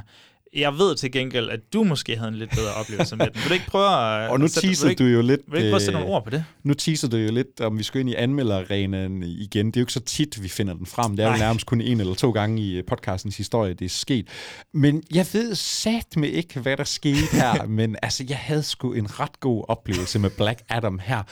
Jeg 0.55 0.77
ved 0.77 0.95
til 0.95 1.11
gengæld, 1.11 1.49
at 1.49 1.59
du 1.73 1.83
måske 1.83 2.17
havde 2.17 2.29
en 2.29 2.35
lidt 2.35 2.49
bedre 2.49 2.73
oplevelse 2.73 3.15
med 3.15 3.25
den. 3.25 3.35
Vil 3.35 3.49
du 3.49 3.53
ikke 3.53 3.65
prøve 3.67 3.87
at... 3.87 4.29
Og 4.31 4.39
nu 4.39 4.47
teaser 4.47 4.93
du 4.93 5.03
jo 5.03 5.21
lidt... 5.21 5.41
Vil 5.47 5.51
du 5.51 5.57
ikke 5.57 5.69
prøve 5.69 5.75
at 5.75 5.81
sætte 5.81 5.97
øh, 5.97 6.01
nogle 6.01 6.15
ord 6.15 6.23
på 6.23 6.29
det? 6.29 6.45
Nu 6.63 6.73
teaser 6.73 7.07
du 7.07 7.17
jo 7.17 7.31
lidt, 7.31 7.61
om 7.61 7.77
vi 7.77 7.83
skal 7.83 8.01
ind 8.01 8.09
i 8.09 8.15
anmelderarenaen 8.15 9.23
igen. 9.23 9.67
Det 9.67 9.77
er 9.77 9.81
jo 9.81 9.83
ikke 9.83 9.93
så 9.93 9.99
tit, 9.99 10.43
vi 10.43 10.49
finder 10.49 10.73
den 10.73 10.85
frem. 10.85 11.11
Det 11.11 11.23
er 11.23 11.27
jo 11.27 11.31
Nej. 11.31 11.39
nærmest 11.39 11.65
kun 11.65 11.81
en 11.81 11.99
eller 11.99 12.13
to 12.15 12.31
gange 12.31 12.61
i 12.61 12.77
øh, 12.77 12.83
podcastens 12.83 13.37
historie, 13.37 13.73
det 13.73 13.85
er 13.85 13.89
sket. 13.89 14.27
Men 14.73 15.03
jeg 15.13 15.25
ved 15.33 15.55
sat 15.55 16.17
med 16.17 16.29
ikke, 16.29 16.59
hvad 16.59 16.77
der 16.77 16.83
skete 16.83 17.27
her. 17.31 17.65
men 17.79 17.95
altså, 18.01 18.25
jeg 18.29 18.37
havde 18.37 18.63
sgu 18.63 18.93
en 18.93 19.19
ret 19.19 19.39
god 19.39 19.65
oplevelse 19.67 20.19
med 20.19 20.29
Black 20.29 20.59
Adam 20.69 20.99
her. 21.03 21.23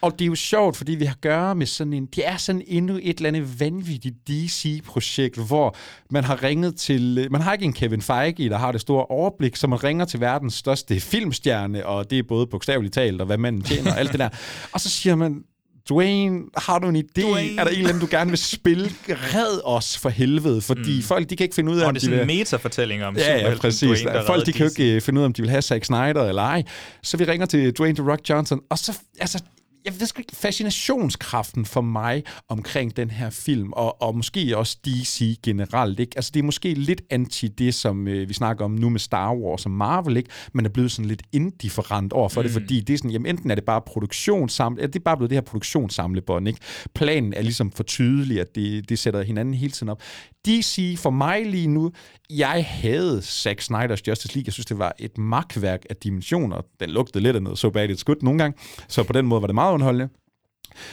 Og 0.00 0.12
det 0.12 0.24
er 0.24 0.26
jo 0.26 0.34
sjovt, 0.34 0.76
fordi 0.76 0.92
vi 0.92 1.04
har 1.04 1.14
at 1.14 1.20
gøre 1.20 1.54
med 1.54 1.66
sådan 1.66 1.92
en... 1.92 2.06
Det 2.06 2.28
er 2.28 2.36
sådan 2.36 2.62
endnu 2.66 2.98
et 3.02 3.16
eller 3.16 3.28
andet 3.28 3.60
vanvittigt 3.60 4.14
DC-projekt, 4.28 5.46
hvor 5.46 5.76
man 6.10 6.24
har 6.24 6.42
ringet 6.42 6.76
til... 6.76 7.28
Man 7.30 7.40
har 7.40 7.52
ikke 7.52 7.64
en 7.64 7.72
Kevin 7.72 8.02
Feige, 8.02 8.48
der 8.48 8.58
har 8.58 8.71
det 8.72 8.80
store 8.80 9.04
overblik, 9.04 9.56
så 9.56 9.66
man 9.66 9.84
ringer 9.84 10.04
til 10.04 10.20
verdens 10.20 10.54
største 10.54 11.00
filmstjerne, 11.00 11.86
og 11.86 12.10
det 12.10 12.18
er 12.18 12.22
både 12.28 12.46
bogstaveligt 12.46 12.94
talt, 12.94 13.20
og 13.20 13.26
hvad 13.26 13.38
manden 13.38 13.62
tjener, 13.62 13.92
og 13.92 13.98
alt 13.98 14.12
det 14.12 14.20
der. 14.20 14.28
Og 14.72 14.80
så 14.80 14.88
siger 14.88 15.14
man, 15.14 15.42
Dwayne, 15.90 16.42
har 16.56 16.78
du 16.78 16.88
en 16.88 16.96
idé? 16.96 17.22
Dwayne. 17.22 17.60
Er 17.60 17.64
der 17.64 17.70
en 17.70 17.76
eller 17.76 17.88
anden, 17.88 18.00
du 18.00 18.08
gerne 18.10 18.30
vil 18.30 18.38
spille? 18.38 18.90
Red 19.08 19.60
os 19.64 19.98
for 19.98 20.08
helvede, 20.08 20.60
fordi 20.60 20.96
mm. 20.96 21.02
folk, 21.02 21.30
de 21.30 21.36
kan 21.36 21.44
ikke 21.44 21.54
finde 21.54 21.72
ud 21.72 21.78
af, 21.78 21.82
Og 21.82 21.88
om 21.88 21.94
det 21.94 22.00
er 22.00 22.00
de 22.00 22.04
sådan 22.04 22.20
en 22.22 22.28
vil... 22.28 22.38
metafortælling 22.38 23.04
om 23.04 23.16
Ja, 23.16 23.48
ja, 23.50 23.56
præcis. 23.56 24.00
Dwayne, 24.00 24.18
der 24.18 24.26
Folk, 24.26 24.46
de 24.46 24.52
kan 24.52 24.66
jo 24.66 24.70
ikke 24.78 24.94
øh, 24.94 25.00
finde 25.00 25.18
ud 25.18 25.22
af, 25.22 25.26
om 25.26 25.32
de 25.32 25.42
vil 25.42 25.50
have 25.50 25.62
Zack 25.62 25.84
Snyder 25.84 26.24
eller 26.28 26.42
ej. 26.42 26.62
Så 27.02 27.16
vi 27.16 27.24
ringer 27.24 27.46
til 27.46 27.72
Dwayne 27.72 27.96
The 27.96 28.10
Rock 28.10 28.20
Johnson, 28.28 28.60
og 28.70 28.78
så, 28.78 28.98
altså, 29.20 29.42
jeg 29.84 29.92
ved 30.00 30.08
ikke, 30.18 30.36
fascinationskraften 30.36 31.64
for 31.64 31.80
mig 31.80 32.22
omkring 32.48 32.96
den 32.96 33.10
her 33.10 33.30
film, 33.30 33.72
og, 33.72 34.02
og 34.02 34.16
måske 34.16 34.56
også 34.56 34.78
DC 34.84 35.38
generelt, 35.42 36.00
ikke? 36.00 36.12
Altså, 36.16 36.30
det 36.34 36.40
er 36.40 36.44
måske 36.44 36.74
lidt 36.74 37.02
anti 37.10 37.48
det, 37.48 37.74
som 37.74 38.08
øh, 38.08 38.28
vi 38.28 38.34
snakker 38.34 38.64
om 38.64 38.70
nu 38.70 38.88
med 38.88 39.00
Star 39.00 39.34
Wars 39.34 39.64
og 39.64 39.70
Marvel, 39.70 40.16
ikke? 40.16 40.30
Man 40.52 40.64
er 40.64 40.70
blevet 40.70 40.92
sådan 40.92 41.08
lidt 41.08 41.22
indifferent 41.32 42.12
over 42.12 42.28
for 42.28 42.40
mm. 42.40 42.44
det, 42.44 42.52
fordi 42.52 42.80
det 42.80 42.94
er 42.94 42.98
sådan, 42.98 43.10
jamen 43.10 43.26
enten 43.26 43.50
er 43.50 43.54
det 43.54 43.64
bare 43.64 43.80
produktionssamle, 43.80 44.82
det 44.86 44.96
er 44.96 45.00
bare 45.00 45.16
blevet 45.16 45.30
det 45.30 45.36
her 45.36 45.42
produktionssamlebånd, 45.42 46.48
ikke? 46.48 46.60
Planen 46.94 47.34
er 47.34 47.42
ligesom 47.42 47.72
for 47.72 47.82
tydelig, 47.82 48.40
at 48.40 48.54
det, 48.54 48.88
det 48.88 48.98
sætter 48.98 49.22
hinanden 49.22 49.54
hele 49.54 49.72
tiden 49.72 49.88
op. 49.88 50.02
DC 50.46 50.98
for 50.98 51.10
mig 51.10 51.46
lige 51.46 51.66
nu, 51.66 51.90
jeg 52.30 52.66
havde 52.68 53.22
Zack 53.22 53.60
Snyder's 53.60 54.02
Justice 54.08 54.34
League. 54.34 54.46
Jeg 54.46 54.52
synes, 54.52 54.66
det 54.66 54.78
var 54.78 54.92
et 54.98 55.18
magtværk 55.18 55.80
af 55.90 55.96
dimensioner. 55.96 56.60
Den 56.80 56.90
lugtede 56.90 57.22
lidt 57.22 57.36
af 57.36 57.42
noget 57.42 57.58
så 57.58 57.70
bad 57.70 57.88
it's 57.88 58.02
good 58.04 58.16
nogle 58.22 58.38
gange, 58.38 58.58
så 58.88 59.02
på 59.02 59.12
den 59.12 59.26
måde 59.26 59.40
var 59.42 59.46
det 59.46 59.54
meget 59.54 59.71
underholdende. 59.72 60.08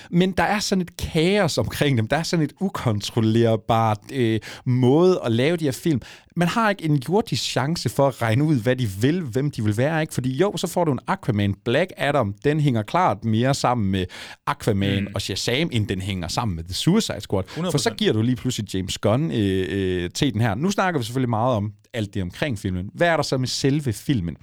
Men 0.09 0.31
der 0.31 0.43
er 0.43 0.59
sådan 0.59 0.81
et 0.81 0.97
kaos 0.97 1.57
omkring 1.57 1.97
dem. 1.97 2.07
Der 2.07 2.17
er 2.17 2.23
sådan 2.23 2.45
et 2.45 2.53
ukontrollerbart 2.59 3.97
øh, 4.13 4.39
måde 4.65 5.19
at 5.25 5.31
lave 5.31 5.57
de 5.57 5.65
her 5.65 5.71
film. 5.71 6.01
Man 6.35 6.47
har 6.47 6.69
ikke 6.69 6.85
en 6.85 7.03
jordisk 7.09 7.43
chance 7.43 7.89
for 7.89 8.07
at 8.07 8.21
regne 8.21 8.43
ud, 8.43 8.61
hvad 8.61 8.75
de 8.75 8.87
vil, 9.01 9.21
hvem 9.21 9.51
de 9.51 9.63
vil 9.63 9.77
være. 9.77 10.01
ikke? 10.01 10.13
Fordi 10.13 10.37
jo, 10.37 10.57
så 10.57 10.67
får 10.67 10.85
du 10.85 10.91
en 10.91 10.99
Aquaman. 11.07 11.55
Black 11.65 11.91
Adam, 11.97 12.35
den 12.43 12.59
hænger 12.59 12.81
klart 12.81 13.25
mere 13.25 13.53
sammen 13.53 13.91
med 13.91 14.05
Aquaman 14.47 15.03
mm. 15.03 15.11
og 15.15 15.21
Shazam, 15.21 15.69
end 15.71 15.87
den 15.87 16.01
hænger 16.01 16.27
sammen 16.27 16.55
med 16.55 16.63
The 16.63 16.73
Suicide 16.73 17.21
Squad. 17.21 17.43
100%. 17.43 17.71
For 17.71 17.77
så 17.77 17.93
giver 17.93 18.13
du 18.13 18.21
lige 18.21 18.35
pludselig 18.35 18.75
James 18.75 18.97
Gunn 18.97 19.31
øh, 19.31 19.67
øh, 19.69 20.09
til 20.09 20.33
den 20.33 20.41
her. 20.41 20.55
Nu 20.55 20.71
snakker 20.71 20.99
vi 20.99 21.05
selvfølgelig 21.05 21.29
meget 21.29 21.55
om 21.55 21.71
alt 21.93 22.13
det 22.13 22.21
omkring 22.21 22.59
filmen. 22.59 22.89
Hvad 22.93 23.07
er 23.07 23.15
der 23.15 23.23
så 23.23 23.37
med 23.37 23.47
selve 23.47 23.93
filmen? 23.93 24.35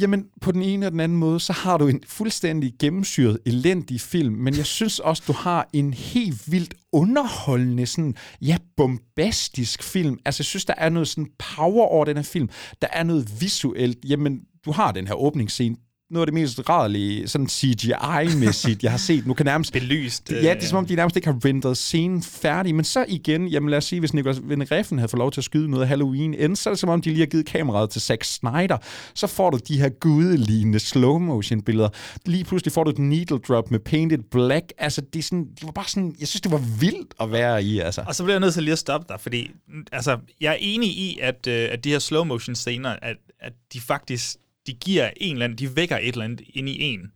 Jamen, 0.00 0.24
på 0.40 0.52
den 0.52 0.62
ene 0.62 0.86
og 0.86 0.92
den 0.92 1.00
anden 1.00 1.18
måde, 1.18 1.40
så 1.40 1.52
har 1.52 1.78
du 1.78 1.88
en 1.88 2.00
fuldstændig 2.06 2.72
gennemsyret, 2.78 3.38
elendig 3.46 4.00
film, 4.00 4.34
men 4.34 4.56
jeg 4.56 4.66
synes 4.66 4.98
også, 4.98 5.22
du 5.26 5.32
har 5.32 5.68
en 5.72 5.94
helt 5.94 6.52
vildt 6.52 6.74
underholdende, 6.92 7.86
sådan, 7.86 8.14
ja, 8.42 8.56
bombastisk 8.76 9.82
film. 9.82 10.18
Altså, 10.24 10.40
jeg 10.40 10.46
synes, 10.46 10.64
der 10.64 10.74
er 10.76 10.88
noget 10.88 11.08
sådan 11.08 11.30
power 11.38 11.86
over 11.86 12.04
den 12.04 12.16
her 12.16 12.24
film. 12.24 12.48
Der 12.82 12.88
er 12.92 13.02
noget 13.02 13.40
visuelt. 13.40 13.98
Jamen, 14.04 14.40
du 14.64 14.72
har 14.72 14.92
den 14.92 15.06
her 15.06 15.14
åbningsscene, 15.14 15.76
noget 16.12 16.26
af 16.26 16.26
det 16.26 16.34
mest 16.34 16.68
rædelige, 16.68 17.28
sådan 17.28 17.46
CGI-mæssigt, 17.46 18.82
jeg 18.82 18.90
har 18.90 18.98
set. 18.98 19.26
Nu 19.26 19.34
kan 19.34 19.46
nærmest... 19.46 19.72
Belyst. 19.72 20.32
Ja, 20.32 20.54
det 20.54 20.62
er 20.62 20.66
som 20.66 20.78
om, 20.78 20.86
de 20.86 20.94
nærmest 20.94 21.16
ikke 21.16 21.28
har 21.28 21.38
renderet 21.44 21.76
scenen 21.76 22.22
færdig. 22.22 22.74
Men 22.74 22.84
så 22.84 23.04
igen, 23.08 23.48
jamen 23.48 23.70
lad 23.70 23.78
os 23.78 23.84
sige, 23.84 24.00
hvis 24.00 24.14
Nicolas 24.14 24.40
Reffen 24.70 24.98
havde 24.98 25.08
fået 25.08 25.18
lov 25.18 25.30
til 25.30 25.40
at 25.40 25.44
skyde 25.44 25.70
noget 25.70 25.88
Halloween 25.88 26.34
inden, 26.34 26.56
så 26.56 26.70
er 26.70 26.72
det 26.72 26.78
som 26.78 26.88
om, 26.88 27.00
de 27.00 27.10
lige 27.10 27.18
har 27.18 27.26
givet 27.26 27.46
kameraet 27.46 27.90
til 27.90 28.00
Zack 28.00 28.24
Snyder. 28.24 28.76
Så 29.14 29.26
får 29.26 29.50
du 29.50 29.58
de 29.68 29.78
her 29.78 29.88
gudelignende 29.88 30.78
slow-motion-billeder. 30.78 31.88
Lige 32.26 32.44
pludselig 32.44 32.72
får 32.72 32.84
du 32.84 32.90
et 32.90 32.98
needle 32.98 33.38
drop 33.38 33.70
med 33.70 33.78
painted 33.78 34.18
black. 34.30 34.72
Altså, 34.78 35.00
det, 35.00 35.18
er 35.18 35.22
sådan, 35.22 35.44
det 35.44 35.64
var 35.64 35.72
bare 35.72 35.88
sådan... 35.88 36.14
Jeg 36.20 36.28
synes, 36.28 36.40
det 36.40 36.52
var 36.52 36.62
vildt 36.80 37.14
at 37.20 37.32
være 37.32 37.64
i, 37.64 37.78
altså. 37.78 38.04
Og 38.06 38.14
så 38.14 38.22
bliver 38.22 38.34
jeg 38.34 38.40
nødt 38.40 38.54
til 38.54 38.62
lige 38.62 38.72
at 38.72 38.78
stoppe 38.78 39.06
dig, 39.08 39.20
fordi 39.20 39.50
altså, 39.92 40.18
jeg 40.40 40.52
er 40.52 40.58
enig 40.60 40.88
i, 40.88 41.18
at, 41.22 41.46
øh, 41.46 41.68
at 41.72 41.84
de 41.84 41.90
her 41.90 41.98
slow 41.98 42.24
motion 42.24 42.54
scener, 42.54 42.96
at, 43.02 43.16
at 43.40 43.52
de 43.72 43.80
faktisk 43.80 44.36
de 44.66 44.72
giver 44.72 45.10
en 45.16 45.32
eller 45.32 45.44
anden, 45.44 45.58
de 45.58 45.76
vækker 45.76 45.98
et 45.98 46.08
eller 46.08 46.24
andet 46.24 46.40
ind 46.54 46.68
i 46.68 46.82
en, 46.82 47.12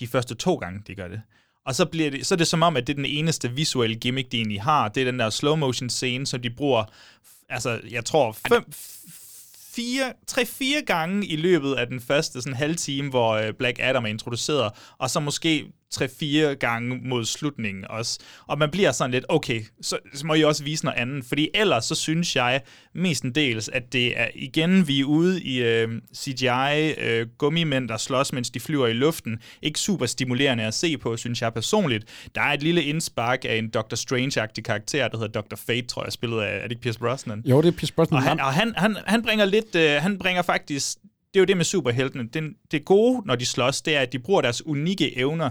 de 0.00 0.06
første 0.06 0.34
to 0.34 0.54
gange, 0.54 0.82
de 0.86 0.94
gør 0.94 1.08
det. 1.08 1.22
Og 1.66 1.74
så, 1.74 1.84
bliver 1.84 2.10
det, 2.10 2.26
så 2.26 2.34
er 2.34 2.36
det 2.36 2.46
som 2.46 2.62
om, 2.62 2.76
at 2.76 2.86
det 2.86 2.92
er 2.92 2.96
den 2.96 3.04
eneste 3.04 3.52
visuelle 3.52 3.96
gimmick, 3.96 4.32
de 4.32 4.36
egentlig 4.36 4.62
har. 4.62 4.88
Det 4.88 5.00
er 5.00 5.04
den 5.04 5.18
der 5.18 5.30
slow 5.30 5.56
motion 5.56 5.90
scene, 5.90 6.26
som 6.26 6.42
de 6.42 6.50
bruger, 6.50 6.84
altså 7.48 7.80
jeg 7.90 8.04
tror, 8.04 8.36
fem, 8.48 8.64
fire, 9.74 10.12
tre-fire 10.26 10.82
gange 10.82 11.26
i 11.26 11.36
løbet 11.36 11.74
af 11.74 11.86
den 11.86 12.00
første 12.00 12.42
sådan 12.42 12.56
halve 12.56 12.74
time, 12.74 13.10
hvor 13.10 13.30
øh, 13.32 13.52
Black 13.52 13.78
Adam 13.80 14.04
er 14.04 14.08
introduceret, 14.08 14.72
og 14.98 15.10
så 15.10 15.20
måske 15.20 15.66
tre-fire 15.90 16.54
gange 16.54 17.00
mod 17.04 17.24
slutningen 17.24 17.84
også. 17.90 18.18
Og 18.46 18.58
man 18.58 18.70
bliver 18.70 18.92
sådan 18.92 19.10
lidt, 19.10 19.24
okay, 19.28 19.62
så, 19.82 19.98
så 20.14 20.26
må 20.26 20.34
I 20.34 20.42
også 20.42 20.64
vise 20.64 20.84
noget 20.84 20.98
andet, 20.98 21.24
fordi 21.24 21.48
ellers 21.54 21.84
så 21.84 21.94
synes 21.94 22.36
jeg 22.36 22.60
mestendels, 22.94 23.68
at 23.68 23.92
det 23.92 24.20
er 24.20 24.28
igen, 24.34 24.88
vi 24.88 25.00
er 25.00 25.04
ude 25.04 25.42
i 25.42 25.62
øh, 25.62 25.88
CGI, 26.16 26.92
øh, 26.98 27.26
gummimænd, 27.38 27.88
der 27.88 27.96
slås, 27.96 28.32
mens 28.32 28.50
de 28.50 28.60
flyver 28.60 28.86
i 28.86 28.92
luften. 28.92 29.38
Ikke 29.62 29.80
super 29.80 30.06
stimulerende 30.06 30.64
at 30.64 30.74
se 30.74 30.98
på, 30.98 31.16
synes 31.16 31.42
jeg 31.42 31.54
personligt. 31.54 32.28
Der 32.34 32.40
er 32.40 32.52
et 32.52 32.62
lille 32.62 32.82
indspark 32.82 33.44
af 33.44 33.56
en 33.56 33.70
Doctor 33.70 33.96
Strange-agtig 33.96 34.62
karakter, 34.62 35.08
der 35.08 35.18
hedder 35.18 35.40
Dr. 35.40 35.56
Fate, 35.66 35.86
tror 35.86 36.04
jeg, 36.04 36.12
spillet 36.12 36.40
af, 36.40 36.56
er 36.56 36.62
det 36.62 36.70
ikke 36.70 36.82
Pierce 36.82 36.98
Brosnan? 36.98 37.42
Jo, 37.44 37.62
det 37.62 37.68
er 37.68 37.72
Pierce 37.72 37.94
Brosnan. 37.94 38.16
Og 38.16 38.22
han, 38.22 38.40
og 38.40 38.52
han, 38.52 38.74
han, 38.76 38.96
han 39.06 39.22
bringer 39.22 39.44
lidt, 39.44 39.74
øh, 39.74 40.02
han 40.02 40.18
bringer 40.18 40.42
faktisk, 40.42 40.98
det 41.34 41.40
er 41.40 41.42
jo 41.42 41.44
det 41.44 41.56
med 41.56 41.64
superheltene, 41.64 42.28
det, 42.28 42.42
det 42.70 42.84
gode, 42.84 43.26
når 43.26 43.34
de 43.36 43.46
slås, 43.46 43.82
det 43.82 43.96
er, 43.96 44.00
at 44.00 44.12
de 44.12 44.18
bruger 44.18 44.40
deres 44.40 44.66
unikke 44.66 45.16
evner 45.18 45.50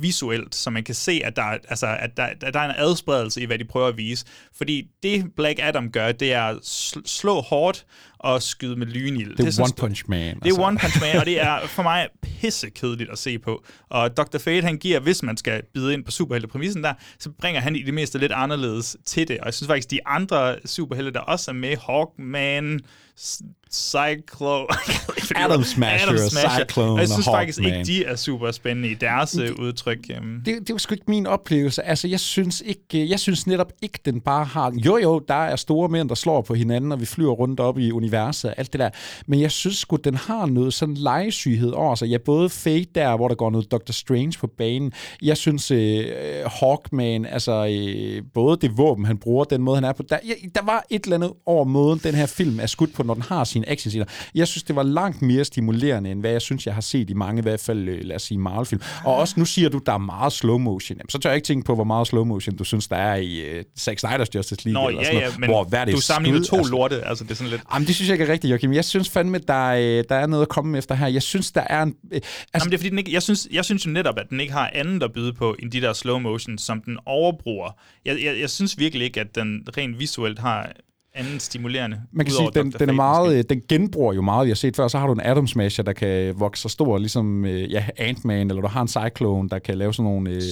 visuelt, 0.00 0.54
så 0.54 0.70
man 0.70 0.84
kan 0.84 0.94
se, 0.94 1.20
at 1.24 1.36
der, 1.36 1.42
altså, 1.42 1.86
at 1.86 2.16
der, 2.16 2.22
at 2.22 2.54
der 2.54 2.60
er 2.60 2.68
en 2.68 2.74
adspredelse 2.78 3.40
i, 3.40 3.44
hvad 3.44 3.58
de 3.58 3.64
prøver 3.64 3.88
at 3.88 3.96
vise. 3.96 4.26
Fordi 4.56 4.88
det 5.02 5.34
Black 5.36 5.58
Adam 5.62 5.92
gør, 5.92 6.12
det 6.12 6.32
er 6.32 6.42
at 6.42 6.58
slå 7.06 7.40
hårdt 7.40 7.86
og 8.18 8.42
skyde 8.42 8.76
med 8.76 8.86
lynild. 8.86 9.36
Det 9.36 9.58
er 9.58 9.62
One 9.62 9.72
Punch 9.76 10.04
Man. 10.08 10.20
Det 10.20 10.42
er 10.42 10.46
altså. 10.46 10.62
One 10.62 10.78
Punch 10.78 11.00
Man, 11.00 11.16
og 11.16 11.26
det 11.26 11.40
er 11.42 11.58
for 11.76 11.82
mig 11.82 12.08
pissekedeligt 12.22 13.10
at 13.10 13.18
se 13.18 13.38
på. 13.38 13.64
Og 13.90 14.16
Dr. 14.16 14.38
Fate, 14.38 14.62
han 14.62 14.76
giver, 14.78 15.00
hvis 15.00 15.22
man 15.22 15.36
skal 15.36 15.62
bide 15.74 15.94
ind 15.94 16.04
på 16.04 16.10
superheltepræmissen 16.10 16.84
der, 16.84 16.92
så 17.18 17.30
bringer 17.30 17.60
han 17.60 17.76
i 17.76 17.82
det 17.82 17.94
mindste 17.94 18.18
lidt 18.18 18.32
anderledes 18.32 18.96
til 19.06 19.28
det. 19.28 19.38
Og 19.38 19.46
jeg 19.46 19.54
synes 19.54 19.68
faktisk, 19.68 19.90
de 19.90 20.06
andre 20.06 20.56
superhelte, 20.64 21.12
der 21.12 21.20
også 21.20 21.50
er 21.50 21.54
med, 21.54 21.76
Hawkman, 21.86 22.80
S- 23.20 23.42
Cyclone... 23.72 24.66
Atom 25.36 25.64
Smasher, 25.64 26.28
Cyclone 26.28 26.92
Og 26.92 26.98
jeg 26.98 27.08
synes 27.08 27.26
og 27.28 27.34
faktisk 27.34 27.58
Hawkman. 27.58 27.80
ikke, 27.80 27.92
de 27.92 28.04
er 28.04 28.16
super 28.16 28.50
spændende 28.50 28.88
i 28.90 28.94
deres 28.94 29.30
det, 29.30 29.50
udtryk. 29.50 29.98
Um, 30.20 30.42
det, 30.44 30.58
det 30.66 30.72
var 30.72 30.78
sgu 30.78 30.94
ikke 30.94 31.04
min 31.08 31.26
oplevelse. 31.26 31.82
Altså, 31.82 32.08
jeg 32.08 32.20
synes, 32.20 32.62
ikke, 32.66 33.10
jeg 33.10 33.20
synes 33.20 33.46
netop 33.46 33.72
ikke, 33.82 33.98
den 34.04 34.20
bare 34.20 34.44
har... 34.44 34.72
Jo, 34.86 34.96
jo, 34.96 35.18
der 35.28 35.34
er 35.34 35.56
store 35.56 35.88
mænd, 35.88 36.08
der 36.08 36.14
slår 36.14 36.42
på 36.42 36.54
hinanden, 36.54 36.92
og 36.92 37.00
vi 37.00 37.06
flyver 37.06 37.32
rundt 37.32 37.60
op 37.60 37.78
i 37.78 37.90
universet 37.92 38.07
og 38.14 38.54
alt 38.58 38.72
det 38.72 38.80
der. 38.80 38.90
Men 39.26 39.40
jeg 39.40 39.50
synes 39.50 39.76
sgu, 39.76 39.96
den 39.96 40.14
har 40.14 40.46
noget 40.46 40.74
sådan 40.74 40.94
legesyghed 40.94 41.70
over 41.70 41.94
sig. 41.94 42.08
Ja, 42.08 42.18
både 42.18 42.50
Fate 42.50 42.86
der, 42.94 43.16
hvor 43.16 43.28
der 43.28 43.34
går 43.34 43.50
noget 43.50 43.70
Doctor 43.70 43.92
Strange 43.92 44.32
på 44.40 44.46
banen. 44.46 44.92
Jeg 45.22 45.36
synes, 45.36 45.70
øh, 45.70 46.04
Hawkman, 46.46 47.26
altså 47.26 47.66
øh, 47.66 48.22
både 48.34 48.56
det 48.56 48.78
våben, 48.78 49.04
han 49.04 49.18
bruger, 49.18 49.44
den 49.44 49.62
måde, 49.62 49.76
han 49.76 49.84
er 49.84 49.92
på. 49.92 50.02
Der, 50.02 50.18
ja, 50.26 50.32
der 50.54 50.62
var 50.62 50.84
et 50.90 51.04
eller 51.04 51.16
andet 51.16 51.32
over 51.46 51.64
måden, 51.64 52.00
den 52.04 52.14
her 52.14 52.26
film 52.26 52.60
er 52.60 52.66
skudt 52.66 52.94
på, 52.94 53.02
når 53.02 53.14
den 53.14 53.22
har 53.22 53.44
sine 53.44 53.68
actionscener. 53.68 54.04
Jeg 54.34 54.48
synes, 54.48 54.62
det 54.62 54.76
var 54.76 54.82
langt 54.82 55.22
mere 55.22 55.44
stimulerende, 55.44 56.10
end 56.10 56.20
hvad 56.20 56.30
jeg 56.30 56.42
synes, 56.42 56.66
jeg 56.66 56.74
har 56.74 56.80
set 56.80 57.10
i 57.10 57.14
mange, 57.14 57.38
i 57.38 57.42
hvert 57.42 57.60
fald, 57.60 57.88
øh, 57.88 58.04
lad 58.04 58.16
os 58.16 58.22
sige, 58.22 58.38
Marvel-film. 58.38 58.80
Og 59.04 59.16
også 59.16 59.34
nu 59.36 59.44
siger 59.44 59.68
du, 59.68 59.80
der 59.86 59.92
er 59.92 59.98
meget 59.98 60.32
slow 60.32 60.58
motion. 60.58 60.98
Jamen, 60.98 61.10
så 61.10 61.18
tør 61.18 61.30
jeg 61.30 61.36
ikke 61.36 61.46
tænke 61.46 61.64
på, 61.64 61.74
hvor 61.74 61.84
meget 61.84 62.06
slow 62.06 62.24
motion 62.24 62.56
du 62.56 62.64
synes, 62.64 62.88
der 62.88 62.96
er 62.96 63.16
i 63.16 63.58
uh, 63.58 63.64
Zack 63.78 64.04
Snyder's 64.04 64.26
Justice 64.34 64.64
League. 64.64 64.82
Nå, 64.82 64.88
eller 64.88 65.00
ja, 65.00 65.06
sådan 65.06 65.20
ja, 65.20 65.24
noget, 65.24 65.40
men 65.40 65.50
hvor, 65.50 65.64
hvad 65.64 65.78
er 65.78 65.84
det, 65.84 65.94
du 65.94 66.00
sammenligner 66.00 66.46
to 66.46 66.62
lorte, 66.62 67.06
altså 67.06 67.24
det 67.24 67.30
er 67.30 67.34
sådan 67.34 67.50
lidt... 67.50 67.62
Jamen, 67.74 67.88
det 67.88 67.96
synes 67.98 68.08
jeg 68.08 68.14
ikke 68.14 68.24
er 68.24 68.32
rigtigt, 68.32 68.50
Joachim. 68.50 68.72
Jeg 68.72 68.84
synes 68.84 69.10
fandme, 69.10 69.38
der 69.38 69.72
er, 69.72 70.02
der 70.02 70.14
er 70.14 70.26
noget 70.26 70.42
at 70.42 70.48
komme 70.48 70.78
efter 70.78 70.94
her. 70.94 71.06
Jeg 71.06 71.22
synes, 71.22 71.52
der 71.52 71.60
er 71.60 71.82
en... 71.82 71.94
Øh, 72.12 72.16
altså, 72.16 72.48
Jamen, 72.54 72.70
det 72.70 72.74
er 72.74 72.78
fordi, 72.78 72.88
den 72.88 72.98
ikke, 72.98 73.12
jeg, 73.12 73.22
synes, 73.22 73.48
jeg 73.52 73.64
synes 73.64 73.86
jo 73.86 73.90
netop, 73.90 74.18
at 74.18 74.26
den 74.30 74.40
ikke 74.40 74.52
har 74.52 74.70
andet 74.74 75.02
at 75.02 75.12
byde 75.12 75.32
på, 75.32 75.56
end 75.58 75.70
de 75.70 75.80
der 75.80 75.92
slow 75.92 76.18
motion, 76.18 76.58
som 76.58 76.82
den 76.82 76.98
overbruger. 77.06 77.70
Jeg, 78.04 78.22
jeg, 78.24 78.40
jeg 78.40 78.50
synes 78.50 78.78
virkelig 78.78 79.04
ikke, 79.04 79.20
at 79.20 79.34
den 79.34 79.66
rent 79.76 79.98
visuelt 79.98 80.38
har 80.38 80.72
anden 81.18 81.40
stimulerende. 81.40 82.00
man 82.12 82.26
kan 82.26 82.34
sige, 82.34 82.50
den, 82.54 82.70
den 82.70 82.88
er 82.88 82.92
meget, 82.92 83.26
måske. 83.26 83.38
øh, 83.38 83.44
den 83.50 83.62
genbruger 83.68 84.12
jo 84.12 84.22
meget, 84.22 84.44
vi 84.46 84.50
har 84.50 84.54
set 84.54 84.76
før. 84.76 84.88
Så 84.88 84.98
har 84.98 85.06
du 85.06 85.12
en 85.12 85.20
Atom 85.20 85.46
Smasher, 85.46 85.84
der 85.84 85.92
kan 85.92 86.34
vokse 86.40 86.62
så 86.62 86.68
stor, 86.68 86.98
ligesom 86.98 87.44
øh, 87.44 87.72
ja, 87.72 87.84
Ant-Man, 87.96 88.50
eller 88.50 88.62
du 88.62 88.68
har 88.68 88.82
en 88.82 88.88
Cyclone, 88.88 89.48
der 89.48 89.58
kan 89.58 89.78
lave 89.78 89.94
sådan 89.94 90.10
nogle... 90.10 90.30
Øh, 90.30 90.42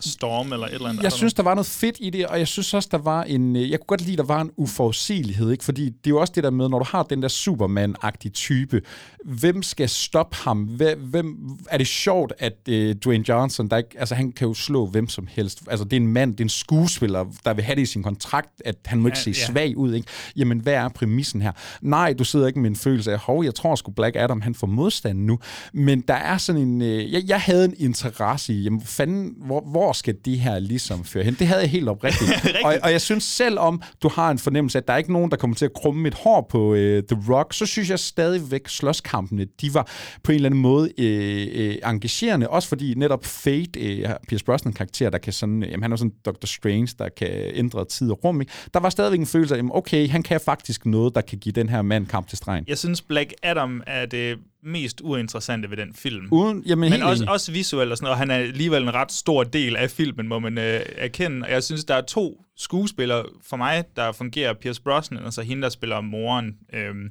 Storm 0.00 0.52
eller 0.52 0.66
et 0.66 0.74
eller 0.74 0.88
andet. 0.88 1.02
jeg 1.02 1.12
synes, 1.12 1.34
der 1.34 1.42
var 1.42 1.54
noget 1.54 1.66
fedt 1.66 1.96
i 2.00 2.10
det, 2.10 2.26
og 2.26 2.38
jeg 2.38 2.48
synes 2.48 2.74
også, 2.74 2.88
der 2.92 2.98
var 2.98 3.22
en... 3.22 3.56
Jeg 3.56 3.78
kunne 3.78 3.86
godt 3.86 4.00
lide, 4.06 4.16
der 4.16 4.22
var 4.22 4.40
en 4.40 4.50
uforudsigelighed, 4.56 5.50
ikke? 5.50 5.64
Fordi 5.64 5.84
det 5.84 6.06
er 6.06 6.10
jo 6.10 6.20
også 6.20 6.32
det 6.36 6.44
der 6.44 6.50
med, 6.50 6.68
når 6.68 6.78
du 6.78 6.84
har 6.88 7.02
den 7.02 7.22
der 7.22 7.28
Superman-agtige 7.28 8.30
type, 8.30 8.82
hvem 9.24 9.62
skal 9.62 9.88
stoppe 9.88 10.36
ham? 10.36 10.62
Hvem, 10.62 10.98
hvem, 11.00 11.36
er 11.70 11.78
det 11.78 11.86
sjovt, 11.86 12.32
at 12.38 12.56
øh, 12.68 12.94
Dwayne 12.94 13.24
Johnson, 13.28 13.68
der 13.68 13.76
ikke, 13.76 13.88
altså 13.98 14.14
han 14.14 14.32
kan 14.32 14.48
jo 14.48 14.54
slå 14.54 14.86
hvem 14.86 15.08
som 15.08 15.26
helst. 15.30 15.62
Altså 15.70 15.84
det 15.84 15.92
er 15.92 16.00
en 16.00 16.06
mand, 16.06 16.32
det 16.32 16.40
er 16.40 16.44
en 16.44 16.48
skuespiller, 16.48 17.24
der 17.44 17.54
vil 17.54 17.64
have 17.64 17.76
det 17.76 17.82
i 17.82 17.86
sin 17.86 18.02
kontrakt, 18.02 18.62
at 18.64 18.76
han 18.84 19.00
må 19.00 19.08
ikke 19.08 19.18
Ja, 19.18 19.22
se 19.22 19.30
ja. 19.30 19.46
svag 19.52 19.76
ud, 19.76 19.94
ikke? 19.94 19.99
Jamen, 20.36 20.58
hvad 20.58 20.72
er 20.72 20.88
præmissen 20.88 21.42
her? 21.42 21.52
Nej, 21.82 22.12
du 22.12 22.24
sidder 22.24 22.46
ikke 22.46 22.58
med 22.58 22.70
en 22.70 22.76
følelse 22.76 23.12
af, 23.12 23.18
hov, 23.18 23.44
jeg 23.44 23.54
tror 23.54 23.74
sgu 23.74 23.90
Black 23.90 24.16
Adam, 24.16 24.40
han 24.40 24.54
får 24.54 24.66
modstand 24.66 25.18
nu. 25.18 25.38
Men 25.72 26.00
der 26.00 26.14
er 26.14 26.38
sådan 26.38 26.60
en... 26.60 26.82
Øh, 26.82 27.12
jeg, 27.12 27.22
jeg 27.26 27.40
havde 27.40 27.64
en 27.64 27.74
interesse 27.78 28.52
i, 28.52 28.62
jamen 28.62 28.82
fanden, 28.82 29.34
hvor, 29.36 29.60
hvor 29.60 29.92
skal 29.92 30.16
de 30.24 30.36
her 30.36 30.58
ligesom 30.58 31.04
føre 31.04 31.24
hen? 31.24 31.34
Det 31.34 31.46
havde 31.46 31.60
jeg 31.60 31.70
helt 31.70 31.88
oprigtigt. 31.88 32.30
og, 32.64 32.74
og 32.82 32.92
jeg 32.92 33.00
synes 33.00 33.24
selv 33.24 33.58
om, 33.58 33.82
du 34.02 34.08
har 34.08 34.30
en 34.30 34.38
fornemmelse 34.38 34.78
af, 34.78 34.82
at 34.82 34.88
der 34.88 34.94
er 34.94 34.98
ikke 34.98 35.12
nogen, 35.12 35.30
der 35.30 35.36
kommer 35.36 35.56
til 35.56 35.64
at 35.64 35.72
krumme 35.72 36.08
et 36.08 36.14
hår 36.14 36.46
på 36.50 36.74
øh, 36.74 37.02
The 37.02 37.34
Rock, 37.34 37.54
så 37.54 37.66
synes 37.66 37.90
jeg 37.90 37.98
stadigvæk, 37.98 38.68
slåskampene, 38.68 39.46
de 39.60 39.74
var 39.74 39.88
på 40.22 40.32
en 40.32 40.36
eller 40.36 40.48
anden 40.48 40.60
måde 40.60 40.90
øh, 40.98 41.48
øh, 41.52 41.76
engagerende. 41.86 42.48
Også 42.48 42.68
fordi 42.68 42.94
netop 42.94 43.24
Fate, 43.24 43.80
øh, 43.80 44.08
Pierce 44.28 44.44
Brosnan 44.44 44.72
karakter, 44.72 45.10
der 45.10 45.18
kan 45.18 45.32
sådan, 45.32 45.62
øh, 45.62 45.70
jamen, 45.70 45.82
han 45.82 45.92
er 45.92 45.96
sådan 45.96 46.12
Dr. 46.24 46.46
Strange, 46.46 46.88
der 46.98 47.08
kan 47.08 47.30
ændre 47.54 47.84
tid 47.84 48.10
og 48.10 48.24
rum. 48.24 48.40
Ikke? 48.40 48.52
Der 48.74 48.80
var 48.80 48.90
stadigvæk 48.90 49.20
en 49.20 49.26
følelse 49.26 49.54
af, 49.54 49.58
jamen, 49.58 49.72
okay, 49.74 49.89
han 50.10 50.22
kan 50.22 50.40
faktisk 50.44 50.86
noget, 50.86 51.14
der 51.14 51.20
kan 51.20 51.38
give 51.38 51.52
den 51.52 51.68
her 51.68 51.82
mand 51.82 52.06
kamp 52.06 52.28
til 52.28 52.38
stregen. 52.38 52.64
Jeg 52.68 52.78
synes, 52.78 53.02
Black 53.02 53.32
Adam 53.42 53.82
er 53.86 54.06
det 54.06 54.38
mest 54.62 55.00
uinteressante 55.00 55.70
ved 55.70 55.76
den 55.76 55.94
film. 55.94 56.28
Uden, 56.30 56.62
jamen, 56.66 56.90
Men 56.90 57.02
også, 57.02 57.22
enig. 57.22 57.32
også 57.32 57.52
visuelt 57.52 57.90
og 57.90 57.96
sådan 57.96 58.04
noget. 58.06 58.18
Han 58.18 58.30
er 58.30 58.34
alligevel 58.34 58.82
en 58.82 58.94
ret 58.94 59.12
stor 59.12 59.44
del 59.44 59.76
af 59.76 59.90
filmen, 59.90 60.28
må 60.28 60.38
man 60.38 60.58
øh, 60.58 60.80
erkende. 60.96 61.46
Og 61.46 61.50
jeg 61.50 61.62
synes, 61.62 61.84
der 61.84 61.94
er 61.94 62.00
to 62.00 62.44
skuespillere 62.56 63.24
for 63.48 63.56
mig, 63.56 63.84
der 63.96 64.12
fungerer. 64.12 64.54
Pierce 64.54 64.82
Brosnan, 64.82 65.22
og 65.24 65.32
så 65.32 65.42
hende, 65.42 65.62
der 65.62 65.68
spiller 65.68 66.00
moren. 66.00 66.54
Øhm, 66.72 67.08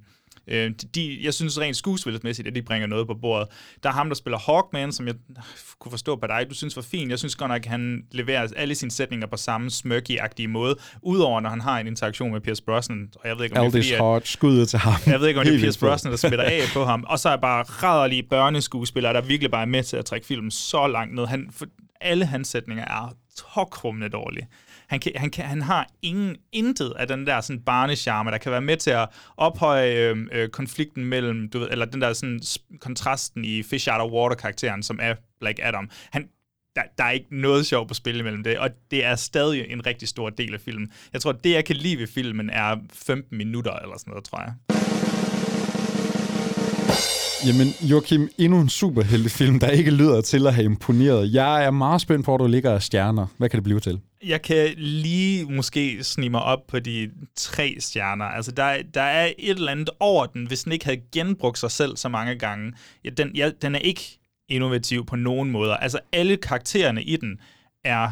øh, 0.49 0.71
de, 0.95 1.19
jeg 1.21 1.33
synes 1.33 1.59
rent 1.59 1.77
skuespilsmæssigt, 1.77 2.47
at 2.47 2.55
de 2.55 2.61
bringer 2.61 2.87
noget 2.87 3.07
på 3.07 3.13
bordet. 3.13 3.47
Der 3.83 3.89
er 3.89 3.93
ham, 3.93 4.07
der 4.09 4.15
spiller 4.15 4.37
Hawkman, 4.37 4.91
som 4.91 5.07
jeg 5.07 5.15
kunne 5.79 5.91
forstå 5.91 6.15
på 6.15 6.27
dig, 6.27 6.45
du 6.49 6.55
synes 6.55 6.75
var 6.75 6.81
fin. 6.81 7.09
Jeg 7.09 7.19
synes 7.19 7.35
godt 7.35 7.49
nok, 7.49 7.65
at 7.65 7.65
han 7.65 8.03
leverer 8.11 8.47
alle 8.55 8.75
sine 8.75 8.91
sætninger 8.91 9.27
på 9.27 9.37
samme 9.37 9.69
smørky-agtige 9.69 10.47
måde, 10.47 10.75
udover 11.01 11.39
når 11.39 11.49
han 11.49 11.61
har 11.61 11.79
en 11.79 11.87
interaktion 11.87 12.31
med 12.31 12.41
Pierce 12.41 12.63
Brosnan. 12.63 13.09
Og 13.15 13.27
jeg 13.27 13.37
ved 13.37 13.43
ikke, 13.43 13.59
om 13.59 13.71
det 13.71 13.75
er 13.75 13.79
Aldis 13.79 13.97
fordi, 13.97 14.27
skuddet 14.27 14.69
til 14.69 14.79
ham. 14.79 14.93
jeg 15.05 15.19
ved 15.19 15.27
ikke, 15.27 15.39
om 15.39 15.45
det 15.45 15.55
er 15.55 15.59
Pierce. 15.59 15.79
Brosnan, 15.79 16.11
der 16.11 16.17
spiller 16.17 16.43
af 16.43 16.61
på 16.73 16.85
ham. 16.85 17.05
Og 17.07 17.19
så 17.19 17.29
er 17.29 17.37
bare 17.37 17.63
rædderlige 17.63 18.23
børneskuespillere, 18.23 19.13
der 19.13 19.21
virkelig 19.21 19.51
bare 19.51 19.61
er 19.61 19.65
med 19.65 19.83
til 19.83 19.97
at 19.97 20.05
trække 20.05 20.27
filmen 20.27 20.51
så 20.51 20.87
langt 20.87 21.15
ned. 21.15 21.25
Han, 21.25 21.49
for 21.51 21.65
alle 22.01 22.25
hans 22.25 22.47
sætninger 22.47 22.85
er 22.85 23.13
tokrummende 23.35 24.09
dårlige. 24.09 24.47
Han, 24.89 24.99
kan, 24.99 25.11
han, 25.15 25.29
kan, 25.29 25.45
han 25.45 25.61
har 25.61 25.87
ingen, 26.01 26.35
intet 26.51 26.93
af 26.99 27.07
den 27.07 27.27
der 27.27 27.41
sådan 27.41 27.61
barnecharme, 27.61 28.31
der 28.31 28.37
kan 28.37 28.51
være 28.51 28.61
med 28.61 28.77
til 28.77 28.91
at 28.91 29.09
ophøje 29.37 29.91
øh, 29.91 30.17
øh, 30.31 30.49
konflikten 30.49 31.05
mellem, 31.05 31.49
du 31.49 31.59
ved, 31.59 31.67
eller 31.71 31.85
den 31.85 32.01
der 32.01 32.13
sådan 32.13 32.41
kontrasten 32.79 33.45
i 33.45 33.63
Fish 33.63 33.89
Out 33.91 34.01
of 34.01 34.11
Water-karakteren, 34.11 34.83
som 34.83 34.99
er 35.01 35.15
Black 35.39 35.59
Adam. 35.63 35.89
Han, 36.11 36.29
der, 36.75 36.81
der 36.97 37.03
er 37.03 37.11
ikke 37.11 37.39
noget 37.39 37.65
sjov 37.65 37.87
på 37.87 37.93
spil 37.93 38.19
imellem 38.19 38.43
det, 38.43 38.59
og 38.59 38.69
det 38.91 39.05
er 39.05 39.15
stadig 39.15 39.65
en 39.69 39.85
rigtig 39.85 40.07
stor 40.07 40.29
del 40.29 40.53
af 40.53 40.61
filmen. 40.61 40.91
Jeg 41.13 41.21
tror, 41.21 41.31
det 41.31 41.51
jeg 41.51 41.65
kan 41.65 41.75
lide 41.75 41.97
ved 41.97 42.07
filmen 42.07 42.49
er 42.49 42.77
15 42.93 43.37
minutter 43.37 43.73
eller 43.73 43.97
sådan 43.97 44.11
noget, 44.11 44.25
tror 44.25 44.41
jeg. 44.41 44.53
Jamen, 47.47 47.67
Joachim, 47.81 48.29
endnu 48.37 48.59
en 48.59 48.69
superheltefilm, 48.69 49.59
der 49.59 49.69
ikke 49.69 49.91
lyder 49.91 50.21
til 50.21 50.47
at 50.47 50.53
have 50.53 50.65
imponeret. 50.65 51.33
Jeg 51.33 51.65
er 51.65 51.71
meget 51.71 52.01
spændt 52.01 52.25
på, 52.25 52.31
hvor 52.31 52.37
du 52.37 52.47
ligger 52.47 52.71
af 52.71 52.83
stjerner. 52.83 53.27
Hvad 53.37 53.49
kan 53.49 53.57
det 53.57 53.63
blive 53.63 53.79
til? 53.79 53.99
Jeg 54.25 54.41
kan 54.41 54.73
lige 54.77 55.45
måske 55.45 56.03
snige 56.03 56.29
mig 56.29 56.41
op 56.43 56.67
på 56.67 56.79
de 56.79 57.11
tre 57.35 57.75
stjerner. 57.79 58.25
Altså, 58.25 58.51
der, 58.51 58.77
der 58.93 59.01
er 59.01 59.31
et 59.39 59.49
eller 59.57 59.71
andet 59.71 59.89
over 59.99 60.25
den, 60.25 60.47
hvis 60.47 60.63
den 60.63 60.71
ikke 60.71 60.85
havde 60.85 61.01
genbrugt 61.11 61.59
sig 61.59 61.71
selv 61.71 61.97
så 61.97 62.09
mange 62.09 62.35
gange. 62.35 62.73
Ja, 63.05 63.09
den, 63.09 63.35
ja, 63.35 63.51
den 63.61 63.75
er 63.75 63.79
ikke 63.79 64.19
innovativ 64.49 65.05
på 65.05 65.15
nogen 65.15 65.51
måder. 65.51 65.77
Altså, 65.77 65.99
alle 66.13 66.37
karaktererne 66.37 67.03
i 67.03 67.15
den 67.15 67.39
er 67.83 68.11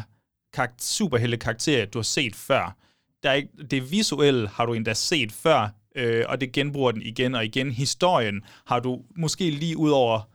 karak- 0.56 0.80
superhelte 0.80 1.36
karakterer, 1.36 1.86
du 1.86 1.98
har 1.98 2.02
set 2.02 2.36
før. 2.36 2.76
Der 3.22 3.30
er 3.30 3.34
ikke, 3.34 3.48
det 3.70 3.90
visuelle 3.90 4.48
har 4.48 4.66
du 4.66 4.74
endda 4.74 4.94
set 4.94 5.32
før, 5.32 5.68
øh, 5.96 6.24
og 6.28 6.40
det 6.40 6.52
genbruger 6.52 6.92
den 6.92 7.02
igen 7.02 7.34
og 7.34 7.44
igen. 7.44 7.70
Historien 7.70 8.42
har 8.66 8.80
du 8.80 9.02
måske 9.16 9.50
lige 9.50 9.76
ud 9.76 9.90
over 9.90 10.28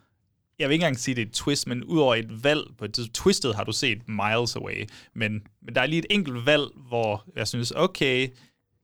jeg 0.59 0.69
vil 0.69 0.73
ikke 0.73 0.83
engang 0.83 0.99
sige, 0.99 1.15
det 1.15 1.21
er 1.21 1.25
et 1.25 1.33
twist, 1.33 1.67
men 1.67 1.83
udover 1.83 2.15
et 2.15 2.43
valg, 2.43 2.61
på 2.77 2.85
et 2.85 3.09
twistet 3.13 3.55
har 3.55 3.63
du 3.63 3.71
set 3.71 4.07
miles 4.07 4.55
away, 4.55 4.85
men, 5.13 5.47
men 5.61 5.75
der 5.75 5.81
er 5.81 5.85
lige 5.85 5.99
et 5.99 6.05
enkelt 6.09 6.45
valg, 6.45 6.67
hvor 6.87 7.25
jeg 7.35 7.47
synes, 7.47 7.71
okay, 7.71 8.29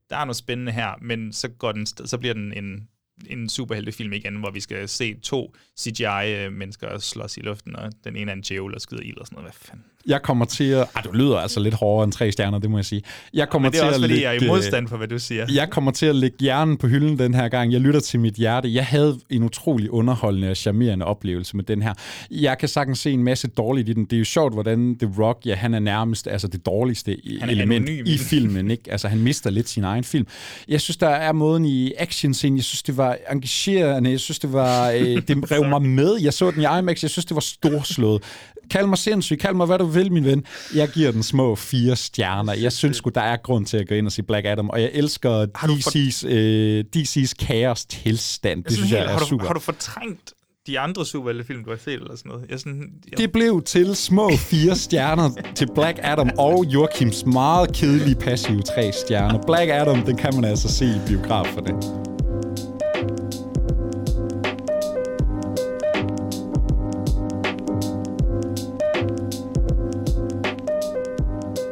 der 0.09 0.17
er 0.17 0.25
noget 0.25 0.35
spændende 0.35 0.71
her, 0.71 0.93
men 1.01 1.33
så, 1.33 1.47
går 1.47 1.71
den, 1.71 1.85
så 1.85 2.17
bliver 2.17 2.33
den 2.33 2.53
en, 2.53 2.87
en 3.29 3.49
superheltefilm 3.49 4.13
igen, 4.13 4.35
hvor 4.35 4.51
vi 4.51 4.59
skal 4.59 4.89
se 4.89 5.19
to 5.19 5.55
CGI-mennesker 5.79 6.97
slås 6.97 7.37
i 7.37 7.41
luften, 7.41 7.75
og 7.75 7.91
den 8.03 8.15
ene 8.15 8.31
er 8.31 8.35
en 8.35 8.41
djævel 8.41 8.75
og 8.75 8.81
skyder 8.81 9.01
ild 9.01 9.17
og 9.17 9.27
sådan 9.27 9.35
noget. 9.35 9.53
Hvad 9.53 9.67
fanden? 9.67 9.85
Jeg 10.07 10.21
kommer 10.21 10.45
til 10.45 10.63
at... 10.63 10.87
Ej, 10.95 11.01
du 11.01 11.11
lyder 11.11 11.37
altså 11.37 11.59
lidt 11.59 11.73
hårdere 11.73 12.03
end 12.03 12.11
tre 12.11 12.31
stjerner, 12.31 12.59
det 12.59 12.69
må 12.69 12.77
jeg 12.77 12.85
sige. 12.85 13.01
Jeg 13.33 13.49
kommer 13.49 13.65
Men 13.69 13.73
det 13.73 13.79
er 13.79 13.83
til 13.83 13.87
også, 13.87 14.03
at 14.05 14.09
fordi 14.09 14.21
jeg 14.23 14.29
er 14.29 14.31
i 14.31 14.39
lægge, 14.39 14.47
modstand 14.47 14.87
for, 14.87 14.97
hvad 14.97 15.07
du 15.07 15.19
siger. 15.19 15.45
Jeg 15.53 15.69
kommer 15.69 15.91
til 15.91 16.05
at 16.05 16.15
lægge 16.15 16.37
hjernen 16.39 16.77
på 16.77 16.87
hylden 16.87 17.19
den 17.19 17.33
her 17.33 17.47
gang. 17.47 17.73
Jeg 17.73 17.81
lytter 17.81 17.99
til 17.99 18.19
mit 18.19 18.33
hjerte. 18.33 18.73
Jeg 18.73 18.85
havde 18.85 19.19
en 19.29 19.43
utrolig 19.43 19.91
underholdende 19.91 20.49
og 20.49 20.57
charmerende 20.57 21.05
oplevelse 21.05 21.55
med 21.55 21.63
den 21.63 21.81
her. 21.81 21.93
Jeg 22.31 22.57
kan 22.57 22.69
sagtens 22.69 22.99
se 22.99 23.11
en 23.11 23.23
masse 23.23 23.47
dårligt 23.47 23.89
i 23.89 23.93
den. 23.93 24.05
Det 24.05 24.13
er 24.13 24.17
jo 24.17 24.25
sjovt, 24.25 24.53
hvordan 24.53 24.97
The 24.99 25.13
Rock, 25.23 25.45
ja, 25.45 25.55
han 25.55 25.73
er 25.73 25.79
nærmest 25.79 26.27
altså 26.27 26.47
det 26.47 26.65
dårligste 26.65 27.17
element 27.25 27.89
anonym. 27.89 28.05
i 28.05 28.17
filmen. 28.17 28.71
Ikke? 28.71 28.91
Altså, 28.91 29.07
han 29.07 29.19
mister 29.19 29.49
lidt 29.49 29.69
sin 29.69 29.83
egen 29.83 30.03
film. 30.03 30.27
Jeg 30.67 30.81
synes, 30.81 30.97
der 30.97 31.09
er 31.09 31.31
måden 31.31 31.65
i 31.65 31.93
actionscenen. 31.97 32.57
Jeg 32.57 32.63
synes, 32.63 32.83
det 32.83 32.97
var 32.97 33.17
engagerende. 33.31 34.11
Jeg 34.11 34.19
synes, 34.19 34.39
det 34.39 34.53
var... 34.53 34.91
Øh, 34.91 35.21
det 35.27 35.51
rev 35.51 35.69
mig 35.69 35.81
med. 35.81 36.17
Jeg 36.21 36.33
så 36.33 36.51
den 36.51 36.61
i 36.61 36.79
IMAX. 36.79 37.01
Jeg 37.01 37.09
synes, 37.09 37.25
det 37.25 37.35
var 37.35 37.41
storslået. 37.41 38.23
Kald 38.71 38.87
mig 38.87 38.97
sindssyg. 38.97 39.39
Kald 39.39 39.55
mig, 39.55 39.65
hvad 39.65 39.77
du 39.79 39.85
vil, 39.85 40.11
min 40.11 40.25
ven. 40.25 40.43
Jeg 40.75 40.89
giver 40.89 41.11
den 41.11 41.23
små 41.23 41.55
fire 41.55 41.95
stjerner. 41.95 42.53
Jeg 42.53 42.71
synes 42.71 42.97
sgu, 42.97 43.09
der 43.15 43.21
er 43.21 43.37
grund 43.37 43.65
til 43.65 43.77
at 43.77 43.87
gå 43.87 43.95
ind 43.95 44.05
og 44.05 44.11
se 44.11 44.23
Black 44.23 44.45
Adam. 44.45 44.69
Og 44.69 44.81
jeg 44.81 44.89
elsker 44.93 45.45
DC's, 45.45 46.27
øh, 46.27 46.83
DC's 46.95 47.33
kaos 47.45 47.85
tilstand. 47.85 48.63
Det 48.63 48.69
Jeg 48.69 48.77
synes 48.77 48.91
jeg 48.91 48.99
helt- 48.99 49.09
er 49.09 49.13
har, 49.13 49.19
du, 49.19 49.25
super. 49.25 49.45
har 49.45 49.53
du 49.53 49.59
fortrængt 49.59 50.33
de 50.67 50.79
andre 50.79 51.05
superheltefilm, 51.05 51.63
du 51.63 51.69
har 51.69 51.77
set, 51.85 51.93
eller 51.93 52.15
sådan 52.17 52.29
noget. 52.31 52.45
Jeg 52.49 52.59
sådan, 52.59 52.89
jeg... 53.11 53.17
Det 53.17 53.31
blev 53.31 53.61
til 53.65 53.95
små 53.95 54.29
fire 54.37 54.75
stjerner 54.75 55.29
til 55.55 55.67
Black 55.75 55.99
Adam 56.03 56.29
og 56.37 56.65
Joachims 56.67 57.25
meget 57.25 57.73
kedelige 57.75 58.15
passive 58.15 58.61
tre 58.61 58.91
stjerner. 59.05 59.39
Black 59.47 59.69
Adam, 59.71 60.01
den 60.01 60.17
kan 60.17 60.35
man 60.35 60.43
altså 60.45 60.67
se 60.77 60.85
i 60.85 60.99
biograf 61.07 61.47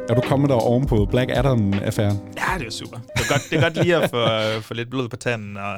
Er 0.08 0.14
du 0.14 0.20
kommet 0.20 0.50
der 0.50 0.56
oven 0.56 0.86
på 0.86 1.06
Black 1.10 1.30
Adam-affæren? 1.30 2.18
Ja, 2.36 2.58
det 2.58 2.66
er 2.66 2.70
super. 2.70 2.98
Det 2.98 3.24
er 3.24 3.32
godt, 3.32 3.42
det 3.50 3.58
er 3.58 3.60
godt 3.62 3.76
lige 3.84 3.96
at 3.96 4.10
få, 4.10 4.60
få 4.62 4.74
lidt 4.74 4.90
blod 4.90 5.08
på 5.08 5.16
tanden. 5.16 5.56
Og, 5.56 5.76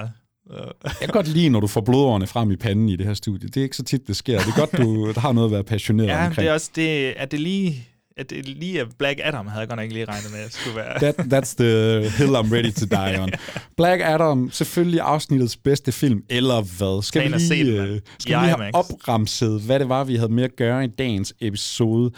og 0.50 0.74
Jeg 0.84 0.92
kan 1.00 1.08
godt 1.08 1.28
lide, 1.28 1.48
når 1.48 1.60
du 1.60 1.66
får 1.66 1.80
blodårene 1.80 2.26
frem 2.26 2.50
i 2.50 2.56
panden 2.56 2.88
i 2.88 2.96
det 2.96 3.06
her 3.06 3.14
studie. 3.14 3.48
Det 3.48 3.56
er 3.56 3.62
ikke 3.62 3.76
så 3.76 3.82
tit, 3.84 4.06
det 4.06 4.16
sker. 4.16 4.38
Det 4.38 4.48
er 4.48 4.58
godt, 4.58 4.72
du 4.78 5.12
har 5.20 5.32
noget 5.32 5.48
at 5.48 5.52
være 5.52 5.64
passioneret 5.64 6.08
ja, 6.08 6.18
omkring. 6.26 6.36
det 6.36 6.48
er 6.48 6.52
også 6.52 6.70
det, 6.76 7.14
at 7.16 7.30
det 7.30 7.40
lige 7.40 7.86
at 8.16 8.30
det 8.30 8.48
lige 8.48 8.86
Black 8.98 9.20
Adam, 9.24 9.46
havde 9.46 9.60
jeg 9.60 9.68
godt 9.68 9.76
nok 9.76 9.82
ikke 9.82 9.94
lige 9.94 10.04
regnet 10.04 10.30
med, 10.32 10.40
at 10.40 10.52
skulle 10.52 10.76
være. 10.76 10.98
That, 10.98 11.18
that's 11.18 11.54
the 11.56 12.00
hill 12.18 12.36
I'm 12.36 12.54
ready 12.54 12.72
to 12.72 12.86
die 12.86 13.20
on. 13.22 13.30
Black 13.76 14.02
Adam, 14.04 14.50
selvfølgelig 14.52 15.00
afsnittets 15.00 15.56
bedste 15.56 15.92
film, 15.92 16.22
eller 16.28 16.62
hvad? 16.78 17.02
Skal 17.02 17.22
Tag 17.22 17.32
vi 17.32 17.38
lige, 17.38 17.80
den, 17.80 17.88
øh, 17.88 18.00
skal 18.18 18.36
vi 18.36 18.44
lige 18.44 18.48
have 18.48 18.68
IMAX. 18.68 18.72
opremset, 18.74 19.60
hvad 19.60 19.78
det 19.78 19.88
var, 19.88 20.04
vi 20.04 20.16
havde 20.16 20.32
med 20.32 20.44
at 20.44 20.56
gøre 20.56 20.84
i 20.84 20.88
dagens 20.88 21.34
episode? 21.40 22.10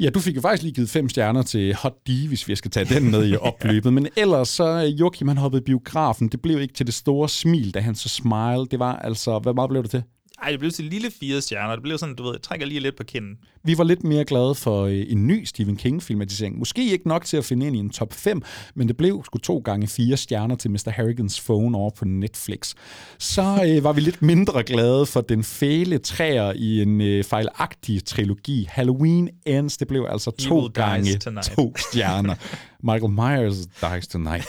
Ja, 0.00 0.10
du 0.10 0.20
fik 0.20 0.36
jo 0.36 0.40
faktisk 0.40 0.62
lige 0.62 0.74
givet 0.74 0.90
fem 0.90 1.08
stjerner 1.08 1.42
til 1.42 1.74
Hot 1.74 1.94
D, 2.08 2.28
hvis 2.28 2.48
vi 2.48 2.56
skal 2.56 2.70
tage 2.70 2.94
den 2.94 3.10
med 3.10 3.28
i 3.28 3.36
opløbet. 3.50 3.92
Men 3.92 4.08
ellers 4.16 4.48
så 4.48 4.82
øh, 4.84 5.00
Joachim, 5.00 5.28
han 5.28 5.36
hoppede 5.36 5.62
biografen. 5.62 6.28
Det 6.28 6.42
blev 6.42 6.60
ikke 6.60 6.74
til 6.74 6.86
det 6.86 6.94
store 6.94 7.28
smil, 7.28 7.74
da 7.74 7.80
han 7.80 7.94
så 7.94 8.08
smile. 8.08 8.66
Det 8.70 8.78
var 8.78 8.96
altså, 8.96 9.38
hvad 9.38 9.54
meget 9.54 9.70
blev 9.70 9.82
det 9.82 9.90
til? 9.90 10.02
Ej, 10.42 10.50
det 10.50 10.58
blev 10.60 10.70
til 10.70 10.84
lille 10.84 11.10
fire 11.20 11.40
stjerner. 11.40 11.72
Det 11.72 11.82
blev 11.82 11.98
sådan, 11.98 12.14
du 12.14 12.22
ved, 12.22 12.32
jeg 12.32 12.42
trækker 12.42 12.66
lige 12.66 12.80
lidt 12.80 12.96
på 12.96 13.04
kinden. 13.04 13.36
Vi 13.64 13.78
var 13.78 13.84
lidt 13.84 14.04
mere 14.04 14.24
glade 14.24 14.54
for 14.54 14.84
øh, 14.84 15.04
en 15.08 15.26
ny 15.26 15.44
Stephen 15.44 15.76
King-filmatisering. 15.76 16.58
Måske 16.58 16.92
ikke 16.92 17.08
nok 17.08 17.24
til 17.24 17.36
at 17.36 17.44
finde 17.44 17.66
ind 17.66 17.76
i 17.76 17.78
en 17.78 17.90
top 17.90 18.12
5, 18.12 18.42
men 18.74 18.88
det 18.88 18.96
blev 18.96 19.22
sgu 19.24 19.38
to 19.38 19.58
gange 19.58 19.88
fire 19.88 20.16
stjerner 20.16 20.56
til 20.56 20.70
Mr. 20.70 20.90
Harrigans 20.90 21.40
Phone 21.40 21.78
over 21.78 21.90
på 21.90 22.04
Netflix. 22.04 22.74
Så 23.18 23.42
øh, 23.66 23.84
var 23.84 23.92
vi 23.92 24.00
lidt 24.00 24.22
mindre 24.22 24.62
glade 24.62 25.06
for 25.06 25.20
den 25.20 25.44
fæle 25.44 25.98
træer 25.98 26.52
i 26.56 26.82
en 26.82 27.00
øh, 27.00 27.24
fejlagtig 27.24 28.04
trilogi. 28.04 28.66
Halloween 28.70 29.28
Ends, 29.46 29.76
det 29.76 29.88
blev 29.88 30.06
altså 30.10 30.30
to 30.30 30.58
Evil 30.58 30.72
gange 30.72 31.18
to 31.56 31.74
stjerner. 31.76 32.34
Michael 32.82 33.12
Myers 33.12 33.66
Dies 33.66 34.08
Tonight. 34.08 34.46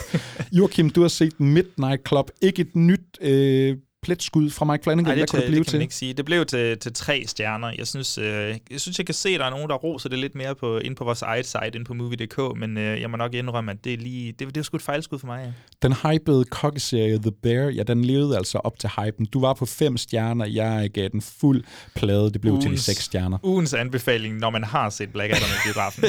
Joachim, 0.52 0.90
du 0.90 1.00
har 1.00 1.08
set 1.08 1.40
Midnight 1.40 2.08
Club. 2.08 2.30
Ikke 2.42 2.62
et 2.62 2.76
nyt 2.76 3.18
øh, 3.20 3.76
pletskud 4.04 4.50
fra 4.50 4.64
Mike 4.64 4.82
Flanagan. 4.84 5.04
Hvad 5.04 5.16
det, 5.16 5.30
kunne 5.30 5.42
det, 5.42 5.48
det 5.48 5.56
kan 5.56 5.64
til? 5.64 5.76
man 5.76 5.82
ikke 5.82 5.94
sige. 5.94 6.14
Det 6.14 6.24
blev 6.24 6.46
til, 6.46 6.78
til 6.78 6.92
tre 6.92 7.24
stjerner. 7.26 7.72
Jeg 7.78 7.86
synes, 7.86 8.18
øh, 8.18 8.56
jeg 8.70 8.80
synes, 8.80 8.98
jeg 8.98 9.06
kan 9.06 9.14
se, 9.14 9.28
at 9.28 9.40
der 9.40 9.46
er 9.46 9.50
nogen, 9.50 9.68
der 9.68 9.74
roser 9.74 10.08
det 10.08 10.18
lidt 10.18 10.34
mere 10.34 10.54
på, 10.54 10.78
ind 10.78 10.96
på 10.96 11.04
vores 11.04 11.22
eget 11.22 11.46
site, 11.46 11.70
ind 11.74 11.84
på 11.84 11.94
movie.dk, 11.94 12.38
men 12.56 12.78
øh, 12.78 13.00
jeg 13.00 13.10
må 13.10 13.16
nok 13.16 13.34
indrømme, 13.34 13.70
at 13.70 13.84
det 13.84 13.92
er, 13.92 13.96
lige, 13.96 14.32
det, 14.32 14.48
det 14.48 14.56
er 14.56 14.62
sgu 14.62 14.76
et 14.76 14.82
fejlskud 14.82 15.18
for 15.18 15.26
mig. 15.26 15.40
Ja. 15.44 15.52
Den 15.88 15.92
hypede 15.92 16.44
kokkeserie 16.44 17.18
The 17.18 17.32
Bear, 17.42 17.70
ja, 17.70 17.82
den 17.82 18.04
levede 18.04 18.36
altså 18.36 18.58
op 18.58 18.78
til 18.78 18.90
hypen. 18.98 19.26
Du 19.26 19.40
var 19.40 19.54
på 19.54 19.66
fem 19.66 19.96
stjerner, 19.96 20.46
jeg 20.46 20.90
gav 20.94 21.08
den 21.08 21.20
fuld 21.20 21.64
plade, 21.94 22.32
det 22.32 22.40
blev 22.40 22.60
til 22.60 22.70
de 22.70 22.78
seks 22.78 23.04
stjerner. 23.04 23.38
Ugens 23.42 23.74
anbefaling, 23.74 24.38
når 24.38 24.50
man 24.50 24.64
har 24.64 24.90
set 24.90 25.12
Black 25.12 25.30
Adam 25.30 25.48
i 25.48 25.60
biografen. 25.66 26.04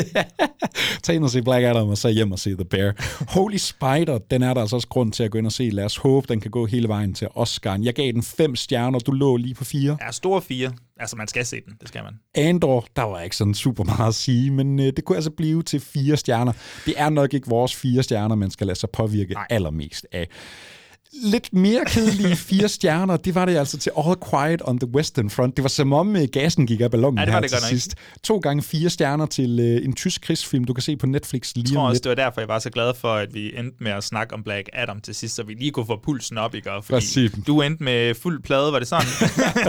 Tag 1.03 1.15
ind 1.15 1.23
og 1.23 1.29
se 1.29 1.41
Black 1.41 1.63
Adam, 1.63 1.89
og 1.89 1.97
så 1.97 2.09
hjem 2.09 2.31
og 2.31 2.39
se 2.39 2.55
The 2.55 2.65
Bear. 2.65 2.93
Holy 3.33 3.57
Spider, 3.57 4.17
den 4.17 4.43
er 4.43 4.53
der 4.53 4.61
altså 4.61 4.75
også 4.75 4.87
grund 4.87 5.11
til 5.11 5.23
at 5.23 5.31
gå 5.31 5.37
ind 5.37 5.45
og 5.45 5.51
se. 5.51 5.69
Lad 5.69 5.85
os 5.85 5.97
håbe, 5.97 6.27
den 6.29 6.39
kan 6.39 6.51
gå 6.51 6.65
hele 6.65 6.87
vejen 6.87 7.13
til 7.13 7.25
Oscar'en. 7.25 7.83
Jeg 7.85 7.93
gav 7.93 8.11
den 8.11 8.23
fem 8.23 8.55
stjerner, 8.55 8.99
du 8.99 9.11
lå 9.11 9.37
lige 9.37 9.55
på 9.55 9.63
fire. 9.65 9.97
Ja, 10.01 10.11
store 10.11 10.41
fire. 10.41 10.71
Altså, 10.99 11.15
man 11.15 11.27
skal 11.27 11.45
se 11.45 11.61
den. 11.65 11.73
Det 11.79 11.87
skal 11.87 12.03
man. 12.03 12.13
Andor, 12.35 12.85
der 12.95 13.03
var 13.03 13.21
ikke 13.21 13.35
sådan 13.35 13.53
super 13.53 13.83
meget 13.83 14.07
at 14.07 14.15
sige, 14.15 14.51
men 14.51 14.79
øh, 14.79 14.85
det 14.85 15.05
kunne 15.05 15.15
altså 15.15 15.31
blive 15.31 15.63
til 15.63 15.79
fire 15.79 16.17
stjerner. 16.17 16.53
Det 16.85 16.93
er 16.97 17.09
nok 17.09 17.33
ikke 17.33 17.47
vores 17.47 17.75
fire 17.75 18.03
stjerner, 18.03 18.35
man 18.35 18.51
skal 18.51 18.67
lade 18.67 18.79
sig 18.79 18.89
påvirke 18.89 19.33
Nej. 19.33 19.47
allermest 19.49 20.07
af. 20.11 20.27
Lidt 21.23 21.53
mere 21.53 21.85
kedelige 21.85 22.35
fire 22.35 22.67
stjerner, 22.69 23.17
det 23.17 23.35
var 23.35 23.45
det 23.45 23.57
altså 23.57 23.77
til 23.77 23.91
All 23.97 24.15
Quiet 24.31 24.61
on 24.65 24.79
the 24.79 24.89
Western 24.89 25.29
Front. 25.29 25.57
Det 25.57 25.63
var 25.63 25.69
som 25.69 25.93
om 25.93 26.15
øh, 26.15 26.27
gassen 26.31 26.67
gik 26.67 26.81
af 26.81 26.91
ballonen 26.91 27.17
Ja, 27.19 27.25
det 27.25 27.33
var 27.33 27.33
her 27.33 27.41
det 27.41 27.49
til 27.49 27.57
nok. 27.61 27.69
sidst. 27.69 27.95
To 28.23 28.37
gange 28.37 28.63
fire 28.63 28.89
stjerner 28.89 29.25
til 29.25 29.59
øh, 29.59 29.85
en 29.85 29.93
tysk 29.93 30.21
krigsfilm, 30.21 30.63
du 30.65 30.73
kan 30.73 30.81
se 30.81 30.97
på 30.97 31.05
Netflix 31.05 31.51
lige 31.55 31.65
Jeg 31.69 31.75
tror 31.75 31.87
også, 31.89 32.01
det 32.03 32.09
var 32.09 32.15
derfor, 32.15 32.41
jeg 32.41 32.47
var 32.47 32.59
så 32.59 32.69
glad 32.69 32.93
for, 33.01 33.13
at 33.13 33.33
vi 33.33 33.57
endte 33.57 33.77
med 33.83 33.91
at 33.91 34.03
snakke 34.03 34.33
om 34.33 34.43
Black 34.43 34.69
Adam 34.73 35.01
til 35.01 35.15
sidst, 35.15 35.35
så 35.35 35.43
vi 35.43 35.53
lige 35.53 35.71
kunne 35.71 35.85
få 35.85 35.99
pulsen 36.05 36.37
op, 36.37 36.55
ikke? 36.55 36.69
Fordi 36.83 36.95
Præcis. 36.95 37.31
du 37.47 37.61
endte 37.61 37.83
med 37.83 38.15
fuld 38.15 38.43
plade, 38.43 38.71
var 38.71 38.79
det 38.79 38.87
sådan? 38.87 39.07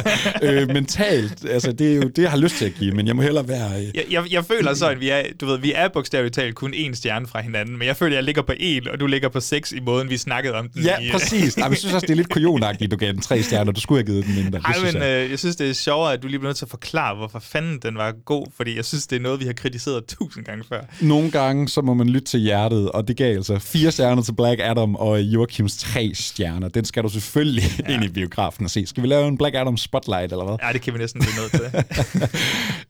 øh, 0.42 0.68
mentalt, 0.68 1.44
altså 1.50 1.72
det 1.72 1.92
er 1.92 1.96
jo 1.96 2.02
det, 2.02 2.18
jeg 2.22 2.30
har 2.30 2.38
lyst 2.38 2.54
til 2.56 2.64
at 2.64 2.72
give, 2.78 2.92
men 2.94 3.06
jeg 3.06 3.16
må 3.16 3.22
hellere 3.22 3.48
være... 3.48 3.78
Øh, 3.80 3.84
jeg, 3.94 4.04
jeg, 4.10 4.24
jeg 4.30 4.44
føler 4.44 4.74
så, 4.74 4.88
at 4.88 5.00
vi 5.00 5.08
er, 5.08 5.22
du 5.40 5.46
ved, 5.46 5.58
vi 5.58 5.72
er 5.74 5.88
bogstaveligt 5.88 6.34
talt 6.34 6.54
kun 6.54 6.74
én 6.74 6.94
stjerne 6.94 7.26
fra 7.26 7.40
hinanden, 7.42 7.78
men 7.78 7.86
jeg 7.88 7.96
føler, 7.96 8.12
at 8.12 8.16
jeg 8.16 8.24
ligger 8.24 8.42
på 8.42 8.52
en, 8.60 8.88
og 8.88 9.00
du 9.00 9.06
ligger 9.06 9.28
på 9.28 9.40
seks 9.40 9.72
i 9.72 9.80
måden, 9.80 10.10
vi 10.10 10.16
snakkede 10.16 10.54
om 10.54 10.68
den. 10.68 10.82
ja, 10.82 10.98
i, 11.00 11.10
præcis. 11.12 11.35
Nej, 11.56 11.68
men 11.68 11.70
jeg 11.70 11.78
synes 11.78 11.94
også, 11.94 12.06
det 12.06 12.12
er 12.12 12.16
lidt 12.16 12.28
kujonagtigt, 12.28 12.90
du 12.90 12.96
gav 12.96 13.12
den 13.12 13.20
tre 13.20 13.42
stjerner. 13.42 13.72
Du 13.72 13.80
skulle 13.80 13.98
have 13.98 14.06
givet 14.06 14.26
den 14.26 14.34
mindre. 14.34 14.58
Det 14.58 14.66
Ej, 14.66 14.72
synes 14.72 14.94
men 14.94 15.02
jeg. 15.02 15.24
øh, 15.24 15.30
jeg 15.30 15.38
synes, 15.38 15.56
det 15.56 15.70
er 15.70 15.74
sjovere, 15.74 16.12
at 16.12 16.22
du 16.22 16.28
lige 16.28 16.38
bliver 16.38 16.48
nødt 16.48 16.56
til 16.56 16.64
at 16.64 16.70
forklare, 16.70 17.16
hvorfor 17.16 17.38
fanden 17.38 17.78
den 17.82 17.96
var 17.96 18.12
god, 18.24 18.46
fordi 18.56 18.76
jeg 18.76 18.84
synes, 18.84 19.06
det 19.06 19.16
er 19.16 19.20
noget, 19.20 19.40
vi 19.40 19.44
har 19.44 19.52
kritiseret 19.52 20.04
tusind 20.06 20.44
gange 20.44 20.64
før. 20.68 20.80
Nogle 21.00 21.30
gange, 21.30 21.68
så 21.68 21.80
må 21.80 21.94
man 21.94 22.08
lytte 22.08 22.26
til 22.26 22.40
hjertet, 22.40 22.90
og 22.90 23.08
det 23.08 23.16
gav 23.16 23.36
altså 23.36 23.58
fire 23.58 23.90
stjerner 23.92 24.22
til 24.22 24.32
Black 24.32 24.60
Adam 24.60 24.94
og 24.94 25.20
Joachims 25.20 25.76
tre 25.76 26.10
stjerner. 26.14 26.68
Den 26.68 26.84
skal 26.84 27.02
du 27.02 27.08
selvfølgelig 27.08 27.64
ja. 27.88 27.94
ind 27.94 28.04
i 28.04 28.08
biografen 28.08 28.64
og 28.64 28.70
se. 28.70 28.86
Skal 28.86 29.02
vi 29.02 29.08
lave 29.08 29.28
en 29.28 29.38
Black 29.38 29.56
Adam 29.56 29.76
spotlight, 29.76 30.32
eller 30.32 30.44
hvad? 30.44 30.56
Ja, 30.62 30.72
det 30.72 30.82
kan 30.82 30.92
vi 30.94 30.98
næsten 30.98 31.20
blive 31.20 31.34
nødt 31.42 31.50
til. 31.52 31.84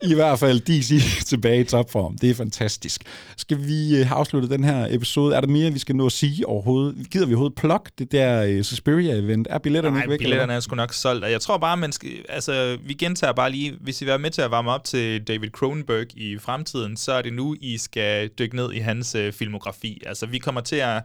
I 0.11 0.15
hvert 0.15 0.39
fald 0.39 0.61
DC 0.61 1.03
tilbage 1.31 1.61
i 1.61 1.65
topform. 1.65 2.19
Det 2.19 2.31
er 2.31 2.35
fantastisk. 2.35 3.03
Skal 3.37 3.67
vi 3.67 3.97
øh, 3.97 4.07
have 4.07 4.19
afsluttet 4.19 4.51
den 4.51 4.65
her 4.65 4.87
episode? 4.91 5.37
Er 5.37 5.41
der 5.41 5.49
mere, 5.49 5.73
vi 5.73 5.79
skal 5.79 5.97
nå 5.97 6.07
at 6.07 6.13
sige 6.13 6.49
overhovedet? 6.49 7.11
Gider 7.11 7.27
vi 7.27 7.35
overhovedet 7.35 7.59
plug 7.59 7.81
det 7.99 8.13
der 8.13 8.36
uh, 8.43 8.63
Suspiria-event? 8.63 9.47
Er 9.51 9.59
billetterne 9.59 9.99
ikke 9.99 10.11
væk? 10.11 10.19
billetterne 10.19 10.53
er 10.53 10.61
sgu 10.61 10.75
nok 10.75 10.93
solgt, 10.93 11.25
og 11.25 11.31
jeg 11.31 11.41
tror 11.41 11.59
bare, 11.59 11.77
man 11.77 11.93
skal, 11.93 12.11
altså, 12.29 12.79
vi 12.85 12.95
gentager 12.95 13.33
bare 13.33 13.51
lige, 13.51 13.77
hvis 13.81 14.03
I 14.03 14.05
vil 14.05 14.11
være 14.11 14.19
med 14.19 14.31
til 14.31 14.43
at 14.43 14.51
varme 14.51 14.71
op 14.71 14.85
til 14.85 15.23
David 15.23 15.51
Cronenberg 15.51 16.07
i 16.17 16.39
fremtiden, 16.39 16.97
så 16.97 17.13
er 17.13 17.23
det 17.23 17.33
nu, 17.33 17.57
I 17.61 17.79
skal 17.79 18.29
dykke 18.29 18.57
ned 18.57 18.73
i 18.73 18.79
hans 18.79 19.15
øh, 19.15 19.33
filmografi. 19.33 20.03
Altså, 20.07 20.27
vi 20.27 20.39
kommer 20.39 20.61
til 20.61 20.77
at... 20.77 21.03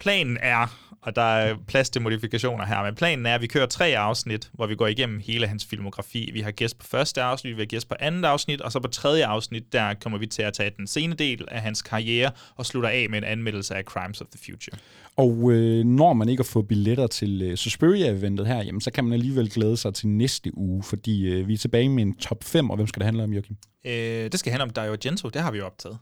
Planen 0.00 0.38
er, 0.42 0.78
og 1.02 1.16
der 1.16 1.22
er 1.22 1.56
plads 1.66 1.90
til 1.90 2.02
modifikationer 2.02 2.66
her, 2.66 2.82
men 2.84 2.94
planen 2.94 3.26
er, 3.26 3.34
at 3.34 3.40
vi 3.40 3.46
kører 3.46 3.66
tre 3.66 3.98
afsnit, 3.98 4.50
hvor 4.52 4.66
vi 4.66 4.74
går 4.74 4.86
igennem 4.86 5.20
hele 5.26 5.46
hans 5.46 5.64
filmografi. 5.64 6.30
Vi 6.32 6.40
har 6.40 6.50
gæst 6.50 6.78
på 6.78 6.86
første 6.86 7.22
afsnit, 7.22 7.56
vi 7.56 7.60
har 7.60 7.66
gæst 7.66 7.88
på 7.88 7.94
andet 8.00 8.24
afsnit, 8.24 8.60
og 8.60 8.72
så 8.72 8.80
på 8.80 8.88
tredje 8.88 9.26
afsnit, 9.26 9.72
der 9.72 9.94
kommer 9.94 10.18
vi 10.18 10.26
til 10.26 10.42
at 10.42 10.52
tage 10.52 10.70
den 10.76 10.86
sene 10.86 11.14
del 11.14 11.44
af 11.48 11.60
hans 11.60 11.82
karriere 11.82 12.30
og 12.56 12.66
slutter 12.66 12.88
af 12.88 13.06
med 13.10 13.18
en 13.18 13.24
anmeldelse 13.24 13.74
af 13.74 13.84
Crimes 13.84 14.20
of 14.20 14.26
the 14.26 14.40
Future. 14.44 14.78
Og 15.16 15.52
øh, 15.52 15.84
når 15.84 16.12
man 16.12 16.28
ikke 16.28 16.42
har 16.42 16.48
fået 16.52 16.68
billetter 16.68 17.06
til 17.06 17.42
øh, 17.42 17.56
Suspiria-eventet 17.56 18.46
her, 18.46 18.62
jamen, 18.62 18.80
så 18.80 18.90
kan 18.90 19.04
man 19.04 19.12
alligevel 19.12 19.50
glæde 19.50 19.76
sig 19.76 19.94
til 19.94 20.08
næste 20.08 20.58
uge, 20.58 20.82
fordi 20.82 21.26
øh, 21.26 21.48
vi 21.48 21.54
er 21.54 21.58
tilbage 21.58 21.88
med 21.88 22.02
en 22.02 22.16
top 22.16 22.44
5, 22.44 22.70
og 22.70 22.76
hvem 22.76 22.86
skal 22.86 23.00
det 23.00 23.04
handle 23.04 23.24
om, 23.24 23.32
Joachim? 23.32 23.56
Øh, 23.86 23.92
det 24.32 24.38
skal 24.38 24.52
handle 24.52 24.62
om 24.62 24.70
Dario 24.70 24.92
Argento, 24.92 25.28
det 25.28 25.42
har 25.42 25.50
vi 25.50 25.58
jo 25.58 25.66
optaget. 25.66 25.98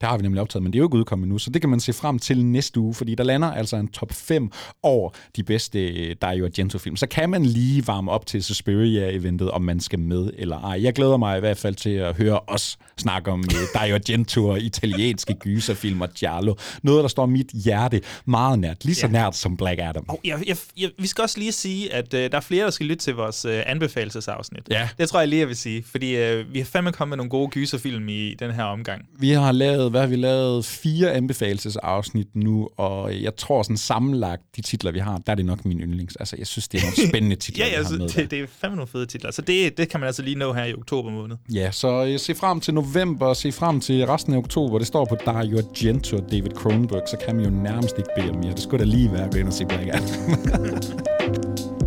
Det 0.00 0.08
har 0.08 0.16
vi 0.16 0.22
nemlig 0.22 0.42
optaget, 0.42 0.62
men 0.62 0.72
det 0.72 0.78
er 0.78 0.80
jo 0.80 0.86
ikke 0.86 0.96
udkommet 0.96 1.28
nu, 1.28 1.38
så 1.38 1.50
det 1.50 1.60
kan 1.62 1.70
man 1.70 1.80
se 1.80 1.92
frem 1.92 2.18
til 2.18 2.44
næste 2.44 2.80
uge, 2.80 2.94
fordi 2.94 3.14
der 3.14 3.24
lander 3.24 3.52
altså 3.52 3.76
en 3.76 3.88
top 3.88 4.12
5 4.12 4.50
over 4.82 5.10
de 5.36 5.42
bedste 5.42 5.88
øh, 5.88 6.16
Dario 6.22 6.44
Argento-film. 6.44 6.96
Så 6.96 7.06
kan 7.06 7.30
man 7.30 7.46
lige 7.46 7.86
varme 7.86 8.10
op 8.10 8.26
til 8.26 8.42
Suspiria-eventet, 8.44 9.50
om 9.50 9.62
man 9.62 9.80
skal 9.80 9.98
med 9.98 10.30
eller 10.38 10.60
ej. 10.60 10.82
Jeg 10.82 10.92
glæder 10.94 11.16
mig 11.16 11.36
i 11.36 11.40
hvert 11.40 11.58
fald 11.58 11.74
til 11.74 11.90
at 11.90 12.16
høre 12.16 12.40
os 12.46 12.78
snakke 12.98 13.30
om 13.30 13.40
øh, 13.40 13.60
Dario 13.74 13.94
Argento 13.94 14.48
og 14.48 14.60
italienske 14.60 15.34
gyserfilm 15.34 16.00
og 16.00 16.08
Giallo. 16.14 16.54
Noget, 16.82 17.02
der 17.02 17.08
står 17.08 17.26
mit 17.26 17.46
hjerte 17.64 18.00
meget 18.24 18.58
nært, 18.58 18.84
lige 18.84 18.94
så 18.94 19.06
Ja. 19.06 19.12
nært 19.12 19.36
som 19.36 19.56
Black 19.56 19.80
Adam. 19.80 20.04
Og 20.08 20.20
jeg, 20.24 20.42
jeg, 20.46 20.56
jeg, 20.78 20.90
vi 20.98 21.06
skal 21.06 21.22
også 21.22 21.38
lige 21.38 21.52
sige, 21.52 21.94
at 21.94 22.14
øh, 22.14 22.30
der 22.30 22.36
er 22.36 22.40
flere, 22.40 22.64
der 22.64 22.70
skal 22.70 22.86
lytte 22.86 23.04
til 23.04 23.14
vores 23.14 23.44
øh, 23.44 23.62
anbefalelsesafsnit. 23.66 24.62
Ja. 24.70 24.88
Det 24.98 25.08
tror 25.08 25.18
jeg 25.18 25.28
lige, 25.28 25.40
jeg 25.40 25.48
vil 25.48 25.56
sige, 25.56 25.82
fordi 25.82 26.16
øh, 26.16 26.52
vi 26.54 26.58
har 26.58 26.66
fandme 26.66 26.92
kommet 26.92 27.10
med 27.10 27.16
nogle 27.16 27.30
gode 27.30 27.48
gyserfilm 27.50 28.08
i 28.08 28.34
den 28.34 28.50
her 28.50 28.62
omgang. 28.62 29.02
Vi 29.18 29.30
har 29.30 29.52
lavet, 29.52 29.87
hvad 29.90 30.00
har 30.00 30.08
vi 30.08 30.16
lavet? 30.16 30.64
Fire 30.64 31.12
anbefalelsesafsnit 31.12 32.26
nu, 32.34 32.68
og 32.76 33.22
jeg 33.22 33.36
tror 33.36 33.62
sådan 33.62 33.76
sammenlagt 33.76 34.42
de 34.56 34.62
titler, 34.62 34.92
vi 34.92 34.98
har, 34.98 35.18
der 35.26 35.32
er 35.32 35.36
det 35.36 35.46
nok 35.46 35.64
min 35.64 35.80
yndlings. 35.80 36.16
Altså, 36.16 36.36
jeg 36.38 36.46
synes, 36.46 36.68
det 36.68 36.78
er 36.78 36.82
nogle 36.84 37.08
spændende 37.08 37.36
titler, 37.44 37.66
ja, 37.66 37.72
jeg 37.72 37.86
har 37.86 37.90
med. 37.90 37.98
synes, 37.98 38.14
det, 38.14 38.30
det 38.30 38.40
er 38.40 38.46
fandme 38.60 38.76
nogle 38.76 38.88
fede 38.88 39.06
titler. 39.06 39.30
Så 39.30 39.42
det, 39.42 39.78
det 39.78 39.88
kan 39.88 40.00
man 40.00 40.06
altså 40.06 40.22
lige 40.22 40.36
nå 40.36 40.52
her 40.52 40.64
i 40.64 40.74
oktober 40.74 41.10
måned. 41.10 41.36
Ja, 41.52 41.70
så 41.70 42.04
øh, 42.04 42.18
se 42.18 42.34
frem 42.34 42.60
til 42.60 42.74
november, 42.74 43.34
se 43.34 43.52
frem 43.52 43.80
til 43.80 44.06
resten 44.06 44.32
af 44.34 44.38
oktober. 44.38 44.78
Det 44.78 44.86
står 44.86 45.04
på 45.04 45.16
Dario 45.26 45.58
Argento 45.58 46.16
og 46.16 46.24
David 46.30 46.50
Cronenberg, 46.50 47.02
så 47.10 47.16
kan 47.26 47.36
man 47.36 47.44
jo 47.44 47.50
nærmest 47.50 47.98
ikke 47.98 48.10
bede 48.16 48.30
om 48.30 48.36
mere. 48.36 48.52
Det 48.52 48.60
skulle 48.62 48.84
da 48.84 48.90
lige 48.90 49.12
være 49.12 49.24
at 49.24 49.32
gå 49.32 49.38
ind 49.38 49.46
og 49.48 49.54
se 49.54 49.66
Black 49.66 49.88
Adam. 49.88 51.74